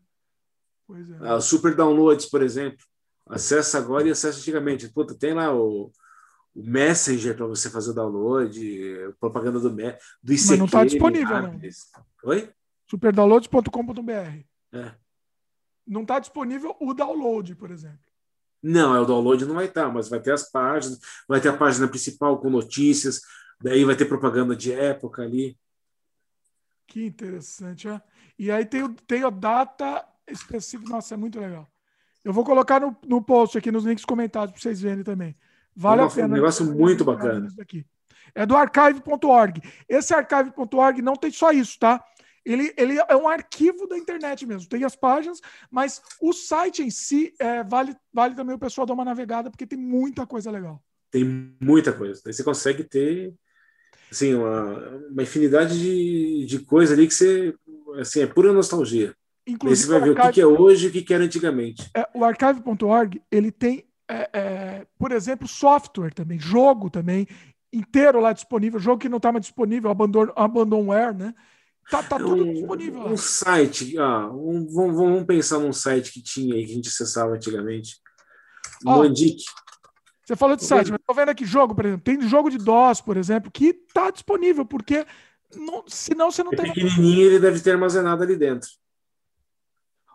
Pois 0.92 1.10
é. 1.10 1.16
Ah, 1.20 1.40
super 1.40 1.74
downloads, 1.74 2.26
por 2.26 2.42
exemplo. 2.42 2.84
Acessa 3.26 3.78
agora 3.78 4.06
e 4.06 4.10
acessa 4.10 4.38
antigamente. 4.38 4.90
Puta, 4.90 5.14
tem 5.14 5.32
lá 5.32 5.50
o, 5.54 5.90
o 6.54 6.62
Messenger 6.62 7.34
para 7.34 7.46
você 7.46 7.70
fazer 7.70 7.92
o 7.92 7.94
download, 7.94 8.60
propaganda 9.18 9.58
do, 9.58 9.70
do 9.70 9.80
ICQ. 9.80 10.00
Mas 10.22 10.58
não 10.58 10.68
tá 10.68 10.84
disponível, 10.84 11.42
não. 11.42 11.58
Oi? 12.24 12.52
Superdownloads.com.br. 12.90 14.44
É. 14.74 14.92
Não 15.86 16.02
está 16.02 16.18
disponível 16.18 16.76
o 16.78 16.92
download, 16.92 17.54
por 17.54 17.70
exemplo. 17.70 18.12
Não, 18.62 18.94
é 18.94 19.00
o 19.00 19.06
download 19.06 19.46
não 19.46 19.54
vai 19.54 19.64
estar, 19.64 19.90
mas 19.90 20.10
vai 20.10 20.20
ter 20.20 20.32
as 20.32 20.50
páginas, 20.50 21.00
vai 21.26 21.40
ter 21.40 21.48
a 21.48 21.56
página 21.56 21.88
principal 21.88 22.38
com 22.38 22.50
notícias, 22.50 23.22
daí 23.62 23.82
vai 23.82 23.96
ter 23.96 24.04
propaganda 24.04 24.54
de 24.54 24.72
época 24.72 25.22
ali. 25.22 25.58
Que 26.86 27.06
interessante, 27.06 27.88
ó. 27.88 27.98
E 28.38 28.50
aí 28.50 28.66
tem, 28.66 28.86
tem 29.06 29.24
a 29.24 29.30
data 29.30 30.06
específica. 30.32 30.90
Nossa, 30.90 31.14
é 31.14 31.16
muito 31.16 31.38
legal. 31.40 31.68
Eu 32.24 32.32
vou 32.32 32.44
colocar 32.44 32.80
no, 32.80 32.96
no 33.06 33.22
post 33.22 33.58
aqui, 33.58 33.70
nos 33.70 33.84
links 33.84 34.04
comentados, 34.04 34.52
para 34.52 34.60
vocês 34.60 34.80
verem 34.80 35.02
também. 35.02 35.36
Vale 35.74 36.02
a 36.02 36.08
pena. 36.08 36.28
um 36.28 36.32
negócio 36.32 36.64
muito 36.64 37.04
bacana. 37.04 37.48
daqui. 37.56 37.84
É 38.34 38.46
do 38.46 38.56
archive.org. 38.56 39.60
Esse 39.88 40.14
archive.org 40.14 41.02
não 41.02 41.16
tem 41.16 41.30
só 41.30 41.50
isso, 41.50 41.78
tá? 41.78 42.02
Ele, 42.44 42.72
ele 42.76 42.98
é 42.98 43.16
um 43.16 43.28
arquivo 43.28 43.86
da 43.86 43.96
internet 43.96 44.44
mesmo. 44.46 44.68
Tem 44.68 44.84
as 44.84 44.96
páginas, 44.96 45.40
mas 45.70 46.02
o 46.20 46.32
site 46.32 46.82
em 46.82 46.90
si 46.90 47.32
é, 47.38 47.62
vale, 47.62 47.94
vale 48.12 48.34
também 48.34 48.54
o 48.54 48.58
pessoal 48.58 48.86
dar 48.86 48.94
uma 48.94 49.04
navegada, 49.04 49.50
porque 49.50 49.66
tem 49.66 49.78
muita 49.78 50.26
coisa 50.26 50.50
legal. 50.50 50.82
Tem 51.10 51.24
muita 51.60 51.92
coisa. 51.92 52.20
Daí 52.24 52.32
você 52.32 52.42
consegue 52.42 52.84
ter 52.84 53.32
assim, 54.10 54.34
uma, 54.34 54.98
uma 55.10 55.22
infinidade 55.22 55.78
de, 55.78 56.46
de 56.46 56.58
coisa 56.64 56.94
ali 56.94 57.06
que 57.06 57.14
você 57.14 57.54
assim, 57.98 58.22
é 58.22 58.26
pura 58.26 58.52
nostalgia. 58.52 59.14
Daí 59.46 59.54
você 59.54 59.54
Inclusive, 59.54 59.88
vai 59.88 60.00
ver 60.00 60.10
o 60.10 60.32
que, 60.32 60.40
é 60.40 60.46
hoje 60.46 60.86
e 60.86 60.88
o 60.88 61.04
que, 61.04 61.12
era 61.12 61.24
antigamente. 61.24 61.90
é, 61.96 62.08
o 62.14 62.24
archive.org 62.24 63.20
ele 63.30 63.50
tem, 63.50 63.84
é, 64.08 64.30
é, 64.32 64.86
por 64.98 65.10
exemplo, 65.12 65.48
software 65.48 66.12
também, 66.14 66.38
jogo 66.38 66.88
também, 66.88 67.26
inteiro 67.72 68.20
lá 68.20 68.32
disponível, 68.32 68.78
jogo 68.78 69.00
que 69.00 69.08
não 69.08 69.16
estava 69.16 69.40
disponível, 69.40 69.90
abandon, 69.90 70.32
abandonware, 70.36 71.14
né? 71.14 71.34
Tá, 71.90 72.02
tá 72.02 72.18
tudo 72.18 72.44
um, 72.44 72.52
disponível 72.52 73.02
lá. 73.02 73.10
um 73.10 73.16
site, 73.16 73.98
ah, 73.98 74.28
um- 74.30 74.66
vamos, 74.72 74.96
vamos 74.96 75.24
pensar 75.24 75.58
num 75.58 75.72
site 75.72 76.12
que 76.12 76.22
tinha 76.22 76.54
aí, 76.54 76.64
que 76.64 76.72
a 76.72 76.74
gente 76.76 76.88
acessava 76.88 77.34
antigamente. 77.34 77.96
Ó, 78.86 78.98
Mandic. 78.98 79.42
Você 80.24 80.36
falou 80.36 80.56
de 80.56 80.62
site, 80.64 80.90
mas 80.90 81.00
tô 81.04 81.12
vendo 81.12 81.30
aqui 81.30 81.44
jogo, 81.44 81.74
por 81.74 81.84
exemplo. 81.84 82.04
Tem 82.04 82.20
jogo 82.22 82.48
de 82.48 82.56
DOS, 82.56 83.00
por 83.00 83.16
exemplo, 83.16 83.50
que 83.50 83.74
tá 83.92 84.10
disponível, 84.10 84.64
porque 84.64 85.04
não, 85.54 85.84
senão 85.88 86.30
você 86.30 86.42
não 86.44 86.52
É 86.52 86.56
tem. 86.56 86.66
pequenininho, 86.72 87.26
ele 87.26 87.40
deve 87.40 87.60
ter 87.60 87.72
armazenado 87.72 88.22
ali 88.22 88.36
dentro. 88.36 88.70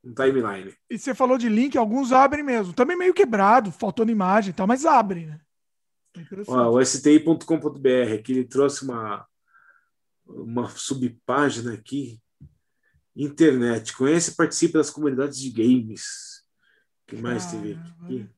no 0.05 0.15
timeline. 0.15 0.75
E 0.89 0.99
você 0.99 1.15
falou 1.15 1.37
de 1.37 1.49
link, 1.49 1.77
alguns 1.77 2.13
abrem 2.13 2.43
mesmo. 2.43 2.73
Também 2.73 2.97
meio 2.97 3.13
quebrado, 3.13 3.71
faltando 3.71 4.11
imagem 4.11 4.51
e 4.51 4.55
tal, 4.55 4.67
mas 4.67 4.85
abrem, 4.85 5.27
né? 5.27 5.41
É 6.17 6.23
Ó, 6.49 6.71
o 6.71 6.85
sti.com.br 6.85 8.15
aqui 8.15 8.33
ele 8.33 8.45
trouxe 8.45 8.85
uma, 8.85 9.27
uma 10.27 10.69
subpágina 10.69 11.75
aqui 11.75 12.21
Internet. 13.15 13.97
Conhece 13.97 14.31
e 14.31 14.35
participa 14.35 14.79
das 14.79 14.91
comunidades 14.91 15.39
de 15.39 15.51
games. 15.51 16.45
O 17.03 17.07
que 17.09 17.17
mais 17.17 17.47
teve 17.47 17.75
aqui? 18.03 18.29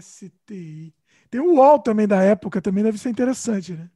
STI. 0.00 0.94
Tem 1.30 1.40
o 1.40 1.54
UOL 1.54 1.78
também 1.80 2.06
da 2.06 2.22
época, 2.22 2.62
também 2.62 2.84
deve 2.84 2.98
ser 2.98 3.10
interessante, 3.10 3.72
né? 3.72 3.90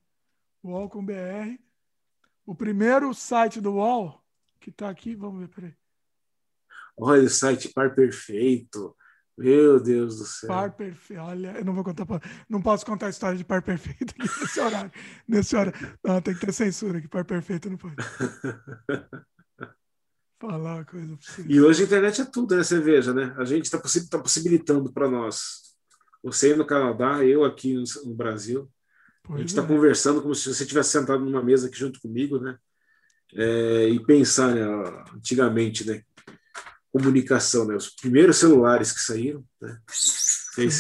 UOL 0.63 0.89
com 0.89 1.05
BR. 1.05 1.59
O 2.45 2.55
primeiro 2.55 3.13
site 3.15 3.61
do 3.61 3.75
UOL, 3.75 4.23
que 4.59 4.71
está 4.71 4.91
aqui, 4.91 5.15
vamos 5.15 5.41
ver, 5.41 5.49
peraí. 5.49 5.75
Olha 6.97 7.23
o 7.23 7.31
site 7.31 7.69
Par 7.69 7.95
Perfeito. 7.95 8.97
Meu 9.41 9.81
Deus 9.81 10.19
do 10.19 10.27
céu. 10.27 10.49
Par 10.49 10.71
perfeito. 10.73 11.23
Olha, 11.23 11.53
eu 11.57 11.65
não 11.65 11.73
vou 11.73 11.83
contar. 11.83 12.07
Não 12.47 12.61
posso 12.61 12.85
contar 12.85 13.07
a 13.07 13.11
história 13.11 13.39
de 13.39 13.45
par 13.45 13.63
perfeito 13.63 14.15
aqui 14.19 14.29
nesse 14.41 14.61
horário. 14.61 14.93
Nesse 15.27 15.57
horário. 15.57 15.99
Não, 16.05 16.21
tem 16.21 16.35
que 16.35 16.45
ter 16.45 16.53
censura 16.53 16.99
aqui. 16.99 17.09
Par 17.09 17.25
perfeito 17.25 17.71
não 17.71 17.79
pode. 17.79 17.97
Falar 20.39 20.85
coisa 20.85 21.19
E 21.47 21.59
hoje 21.59 21.83
a 21.83 21.87
internet 21.87 22.21
é 22.21 22.25
tudo, 22.27 22.55
né? 22.55 22.63
Você 22.63 22.81
veja, 22.81 23.15
né? 23.15 23.35
A 23.39 23.45
gente 23.47 23.65
está 23.65 23.79
possi 23.79 24.11
tá 24.11 24.19
possibilitando 24.19 24.93
para 24.93 25.09
nós. 25.09 25.75
Você 26.23 26.55
no 26.55 26.67
Canadá, 26.67 27.25
eu 27.25 27.45
aqui 27.45 27.75
no, 28.05 28.15
Brasil. 28.15 28.71
Pois 29.23 29.37
a 29.37 29.39
gente 29.41 29.49
está 29.51 29.63
é. 29.63 29.67
conversando 29.67 30.23
como 30.23 30.35
se 30.35 30.53
você 30.53 30.67
tivesse 30.67 30.91
sentado 30.91 31.25
numa 31.25 31.43
mesa 31.43 31.69
aqui 31.69 31.79
junto 31.79 32.01
comigo, 32.01 32.39
né? 32.39 32.59
É, 33.35 33.89
e 33.89 34.05
pensar, 34.05 34.55
né, 34.55 34.63
antigamente, 35.15 35.87
né? 35.87 36.03
comunicação, 36.93 37.67
né? 37.67 37.75
Os 37.75 37.91
primeiros 37.91 38.37
celulares 38.37 38.93
que 38.93 39.01
saíram, 39.01 39.45
né? 39.61 39.79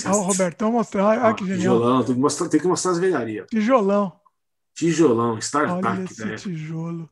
Ah, 0.04 0.16
o 0.16 0.22
Robertão 0.22 0.72
mostrar, 0.72 1.24
ah, 1.24 1.32
que 1.32 1.44
genial. 1.44 1.58
Tijolão, 1.76 2.04
tem 2.04 2.14
que 2.14 2.20
mostrar, 2.20 2.48
tem 2.48 2.60
que 2.60 2.66
mostrar 2.66 2.90
as 2.92 2.98
velharias. 2.98 3.46
Tijolão. 3.48 4.20
Tijolão, 4.74 5.38
StarTAC. 5.38 6.14
Olha 6.20 6.30
né? 6.30 6.36
tijolo. 6.36 7.10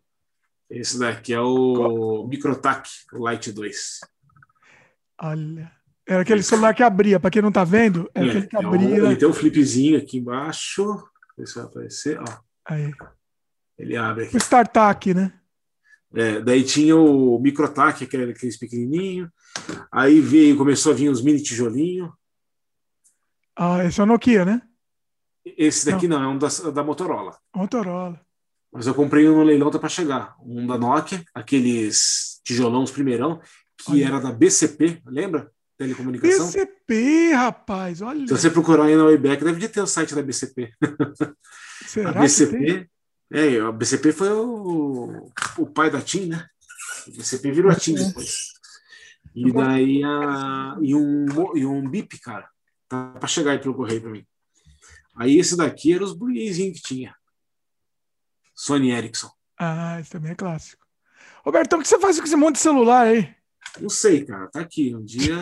Esse 0.69 0.99
daqui 0.99 1.33
é 1.33 1.41
o 1.41 2.27
Microtac, 2.29 2.91
o 3.13 3.29
Lite 3.29 3.53
2. 3.53 4.01
Olha. 5.23 5.73
Era 6.09 6.23
aquele 6.23 6.43
celular 6.43 6.75
que 6.75 6.83
abria, 6.83 7.21
para 7.21 7.31
quem 7.31 7.43
não 7.43 7.53
tá 7.53 7.65
vendo, 7.65 8.11
é, 8.15 8.25
é 8.25 8.29
aquele 8.29 8.47
que 8.47 8.57
abria. 8.57 8.97
ele 8.97 9.17
tem 9.17 9.29
um 9.29 9.33
flipzinho 9.33 9.99
aqui 9.99 10.17
embaixo. 10.17 11.07
Esse 11.37 11.57
vai 11.57 11.65
aparecer, 11.65 12.19
ó. 12.19 12.39
Aí. 12.65 12.91
Ele 13.79 13.95
abre 13.95 14.25
aqui. 14.25 14.35
O 14.35 14.39
StarTAC, 14.39 15.13
né? 15.13 15.39
É, 16.15 16.41
daí 16.41 16.65
tinha 16.65 16.97
o 16.97 17.39
Microtac, 17.39 18.07
que 18.07 18.17
era 18.17 18.31
aqueles 18.31 18.57
pequenininho. 18.57 19.31
Aí 19.93 20.19
veio, 20.19 20.57
começou 20.57 20.93
a 20.93 20.95
vir 20.95 21.11
os 21.11 21.23
mini 21.23 21.43
tijolinho. 21.43 22.11
Ah, 23.55 23.85
esse 23.85 24.01
é 24.01 24.03
o 24.03 24.07
Nokia, 24.07 24.47
né? 24.47 24.63
Esse 25.45 25.91
daqui 25.91 26.09
não, 26.09 26.19
não 26.21 26.31
é 26.31 26.35
um 26.35 26.39
da, 26.39 26.49
da 26.73 26.83
Motorola. 26.83 27.37
Motorola. 27.55 28.19
Mas 28.73 28.87
eu 28.87 28.95
comprei 28.95 29.29
um 29.29 29.37
no 29.37 29.43
leilão 29.43 29.71
tá 29.71 29.79
para 29.79 29.91
chegar. 29.91 30.35
Um 30.41 30.67
da 30.67 30.79
Nokia, 30.79 31.23
aqueles 31.35 32.41
tijolão, 32.43 32.83
os 32.83 32.91
primeirão, 32.91 33.41
que 33.77 33.93
olha. 33.93 34.07
era 34.07 34.21
da 34.21 34.33
BCP, 34.33 35.03
lembra? 35.05 35.53
Telecomunicação. 35.79 36.47
BCP, 36.47 37.33
rapaz, 37.35 38.03
olha. 38.03 38.27
Se 38.27 38.37
você 38.37 38.51
procurar 38.51 38.87
aí 38.87 38.97
na 38.97 39.05
Wayback, 39.05 39.45
deve 39.45 39.69
ter 39.69 39.81
o 39.81 39.87
site 39.87 40.13
da 40.13 40.23
BCP. 40.23 40.75
Será 41.87 42.11
a 42.11 42.13
BCP, 42.15 42.91
é, 43.33 43.61
a 43.61 43.71
BCP 43.71 44.13
foi 44.13 44.29
o, 44.31 45.31
o 45.57 45.67
pai 45.67 45.89
da 45.89 46.03
TIM, 46.03 46.27
né? 46.27 46.45
A 47.07 47.11
BCP 47.17 47.53
virou 47.53 47.71
a 47.71 47.77
TIM 47.77 47.95
depois. 47.95 48.55
E 49.33 49.53
daí 49.53 50.03
a, 50.03 50.77
e, 50.83 50.97
um, 50.97 51.27
e 51.57 51.65
um 51.65 51.89
BIP, 51.89 52.19
cara. 52.19 52.49
Tá 52.89 53.11
para 53.11 53.29
chegar 53.29 53.53
aí 53.53 53.59
pelo 53.61 53.75
correio 53.75 54.01
para 54.01 54.11
mim. 54.11 54.27
Aí 55.15 55.39
esse 55.39 55.57
daqui 55.57 55.95
era 55.95 56.03
os 56.03 56.13
burguesinhos 56.13 56.81
que 56.81 56.89
tinha. 56.89 57.15
Sony 58.53 58.91
Ericsson. 58.91 59.31
Ah, 59.57 60.01
esse 60.01 60.11
também 60.11 60.33
é 60.33 60.35
clássico. 60.35 60.85
Robertão, 61.45 61.79
o 61.79 61.83
que 61.83 61.89
você 61.89 62.01
faz 62.01 62.19
com 62.19 62.27
esse 62.27 62.35
monte 62.35 62.57
de 62.57 62.63
celular 62.63 63.07
aí? 63.07 63.38
Não 63.81 63.89
sei, 63.89 64.25
cara. 64.25 64.49
Tá 64.49 64.61
aqui. 64.61 64.95
Um 64.95 65.05
dia 65.05 65.37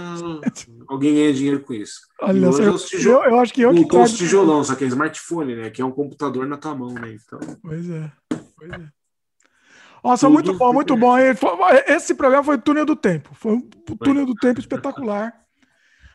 alguém 0.89 1.15
ganha 1.15 1.33
dinheiro 1.33 1.61
com 1.61 1.73
isso. 1.73 2.01
Olha, 2.21 2.49
hoje 2.49 2.63
eu, 2.63 2.79
tijol... 2.79 3.25
eu, 3.25 3.31
eu, 3.31 3.41
acho 3.41 3.53
que 3.53 3.63
eu 3.63 3.75
que 3.75 3.89
trago... 3.89 4.09
tijolão, 4.09 4.65
só 4.65 4.75
que 4.75 4.85
é 4.85 4.89
smartphone, 4.89 5.57
né? 5.57 5.71
Que 5.71 5.83
é 5.83 5.85
um 5.85 5.93
computador 5.93 6.47
na 6.47 6.57
tua 6.57 6.75
mão, 6.75 6.93
né? 6.93 7.15
Então... 7.15 7.39
Pois 7.63 7.89
é. 7.89 8.13
Pois 8.57 8.73
é. 8.73 8.89
Nossa, 10.03 10.27
Tudo 10.27 10.35
muito 10.35 10.55
bom, 10.55 10.73
muito 10.73 10.97
bom. 10.97 11.17
Esse 11.89 12.15
programa 12.15 12.45
foi 12.45 12.57
o 12.57 12.61
túnel 12.61 12.85
do 12.85 12.95
tempo. 12.95 13.31
Foi 13.35 13.55
um 13.55 13.61
túnel 13.61 14.25
do 14.25 14.35
tempo 14.35 14.61
espetacular. 14.61 15.33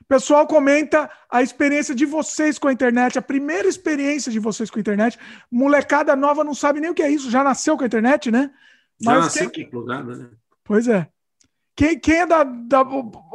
Pessoal, 0.07 0.45
comenta 0.45 1.09
a 1.29 1.41
experiência 1.41 1.95
de 1.95 2.05
vocês 2.05 2.59
com 2.59 2.67
a 2.67 2.73
internet, 2.73 3.17
a 3.17 3.21
primeira 3.21 3.67
experiência 3.67 4.31
de 4.31 4.39
vocês 4.39 4.69
com 4.69 4.77
a 4.77 4.81
internet. 4.81 5.17
Molecada 5.49 6.15
nova 6.15 6.43
não 6.43 6.53
sabe 6.53 6.81
nem 6.81 6.89
o 6.89 6.93
que 6.93 7.01
é 7.01 7.09
isso, 7.09 7.31
já 7.31 7.43
nasceu 7.43 7.77
com 7.77 7.83
a 7.83 7.87
internet, 7.87 8.29
né? 8.29 8.51
Mas 9.01 9.15
já 9.15 9.21
nasceu 9.21 9.69
plugado, 9.69 10.15
né? 10.15 10.29
Pois 10.63 10.87
é. 10.87 11.07
Quem, 11.75 11.97
quem 11.97 12.15
é 12.15 12.25
da, 12.25 12.43
da, 12.43 12.85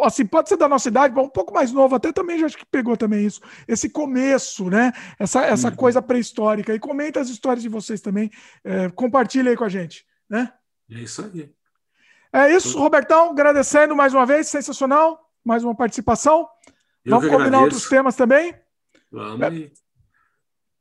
Assim, 0.03 0.27
pode 0.27 0.49
ser 0.49 0.57
da 0.57 0.69
nossa 0.69 0.89
idade, 0.89 1.19
um 1.19 1.29
pouco 1.29 1.55
mais 1.55 1.73
novo, 1.73 1.95
até 1.95 2.13
também 2.13 2.39
já 2.39 2.47
acho 2.47 2.59
que 2.59 2.67
pegou 2.67 2.97
também 2.97 3.25
isso. 3.25 3.41
Esse 3.67 3.89
começo, 3.89 4.69
né? 4.69 4.93
Essa, 5.19 5.45
essa 5.45 5.69
uhum. 5.69 5.77
coisa 5.77 6.03
pré-histórica. 6.03 6.75
E 6.75 6.79
comenta 6.79 7.21
as 7.21 7.29
histórias 7.29 7.63
de 7.63 7.69
vocês 7.69 8.01
também. 8.01 8.31
É, 8.63 8.89
compartilha 8.91 9.51
aí 9.51 9.57
com 9.57 9.65
a 9.65 9.69
gente, 9.69 10.05
né? 10.29 10.53
É 10.91 11.01
isso 11.01 11.23
aí. 11.23 11.51
É 12.33 12.55
isso, 12.55 12.79
Robertão. 12.79 13.31
Agradecendo 13.31 13.97
mais 13.97 14.13
uma 14.13 14.27
vez, 14.27 14.49
sensacional. 14.49 15.31
Mais 15.45 15.65
uma 15.65 15.75
participação. 15.75 16.49
Eu 17.05 17.13
Vamos 17.13 17.31
combinar 17.31 17.63
outros 17.63 17.89
temas 17.89 18.17
também? 18.17 18.55
Vamos. 19.11 19.41
É. 19.41 19.86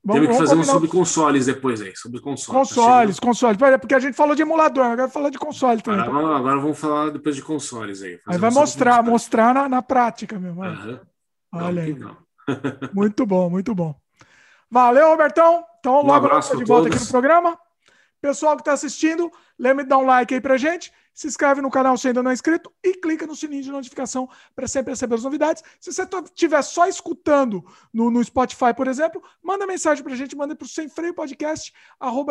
Vamos, 0.06 0.22
Temos 0.22 0.38
que 0.38 0.48
fazer 0.48 0.62
um 0.62 0.64
sobre 0.64 0.88
consoles 0.88 1.48
depois 1.48 1.82
aí, 1.82 1.96
sobre 1.96 2.22
consoles. 2.22 2.70
Consoles, 2.70 3.16
tá 3.16 3.26
consoles. 3.26 3.58
Porque 3.58 3.96
a 3.96 4.00
gente 4.00 4.14
falou 4.16 4.36
de 4.36 4.44
emulador, 4.44 4.86
agora 4.86 5.10
falar 5.10 5.32
de 5.32 5.40
console 5.40 5.82
também. 5.82 6.02
Agora, 6.02 6.22
vamos, 6.22 6.38
agora 6.38 6.60
vamos 6.60 6.80
falar 6.80 7.10
depois 7.10 7.36
de 7.36 7.42
consoles 7.42 8.04
aí. 8.04 8.20
Aí 8.28 8.38
vai 8.38 8.52
um 8.52 8.54
mostrar, 8.54 9.02
mostrar 9.02 9.52
na, 9.52 9.68
na 9.68 9.82
prática 9.82 10.38
mesmo. 10.38 10.64
Uhum. 10.64 11.00
Olha 11.54 11.82
aí. 11.82 11.98
muito 12.94 13.26
bom, 13.26 13.50
muito 13.50 13.74
bom. 13.74 13.96
Valeu, 14.70 15.10
Robertão. 15.10 15.64
Então, 15.80 16.02
um 16.02 16.06
logo 16.06 16.40
de 16.40 16.66
volta 16.66 16.88
aqui 16.88 17.00
no 17.00 17.08
programa. 17.08 17.58
Pessoal 18.22 18.56
que 18.56 18.62
está 18.62 18.74
assistindo, 18.74 19.32
lembre 19.58 19.86
de 19.86 19.90
dar 19.90 19.98
um 19.98 20.06
like 20.06 20.36
aí 20.36 20.42
pra 20.42 20.56
gente 20.56 20.92
se 21.16 21.28
inscreve 21.28 21.62
no 21.62 21.72
canal 21.72 21.98
se 21.98 22.10
ainda 22.10 22.22
não 22.22 22.30
é 22.30 22.34
inscrito 22.34 22.72
e 22.84 22.94
clica 22.96 23.26
no 23.26 23.36
sininho 23.36 23.64
de 23.64 23.72
notificação 23.72 24.30
para 24.54 24.68
sempre 24.68 24.92
receber 24.92 25.16
as 25.16 25.24
novidades. 25.24 25.64
Se 25.80 25.92
você 25.92 26.04
estiver 26.04 26.62
só 26.62 26.88
escutando 26.88 27.64
no, 27.94 28.12
no, 28.12 28.24
Spotify, 28.24 28.74
por 28.76 28.88
exemplo, 28.88 29.24
manda 29.42 29.66
mensagem 29.66 30.04
para 30.04 30.14
a 30.14 30.18
gente, 30.18 30.36
manda 30.36 30.56
para 30.56 30.66
o 30.66 30.70
sem 30.70 30.90
freio 30.90 31.14
podcast, 31.14 31.74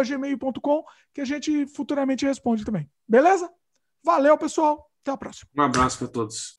gmail.com, 0.07 0.85
que 1.15 1.23
a 1.23 1.25
gente 1.25 1.67
futuramente 1.69 2.27
responde 2.27 2.65
também. 2.65 2.89
Beleza? 3.09 3.51
Valeu, 4.05 4.37
pessoal. 4.37 4.91
Até 5.03 5.13
a 5.13 5.17
próxima. 5.17 5.51
Um 5.57 5.63
abraço 5.63 5.99
para 5.99 6.09
todos. 6.09 6.55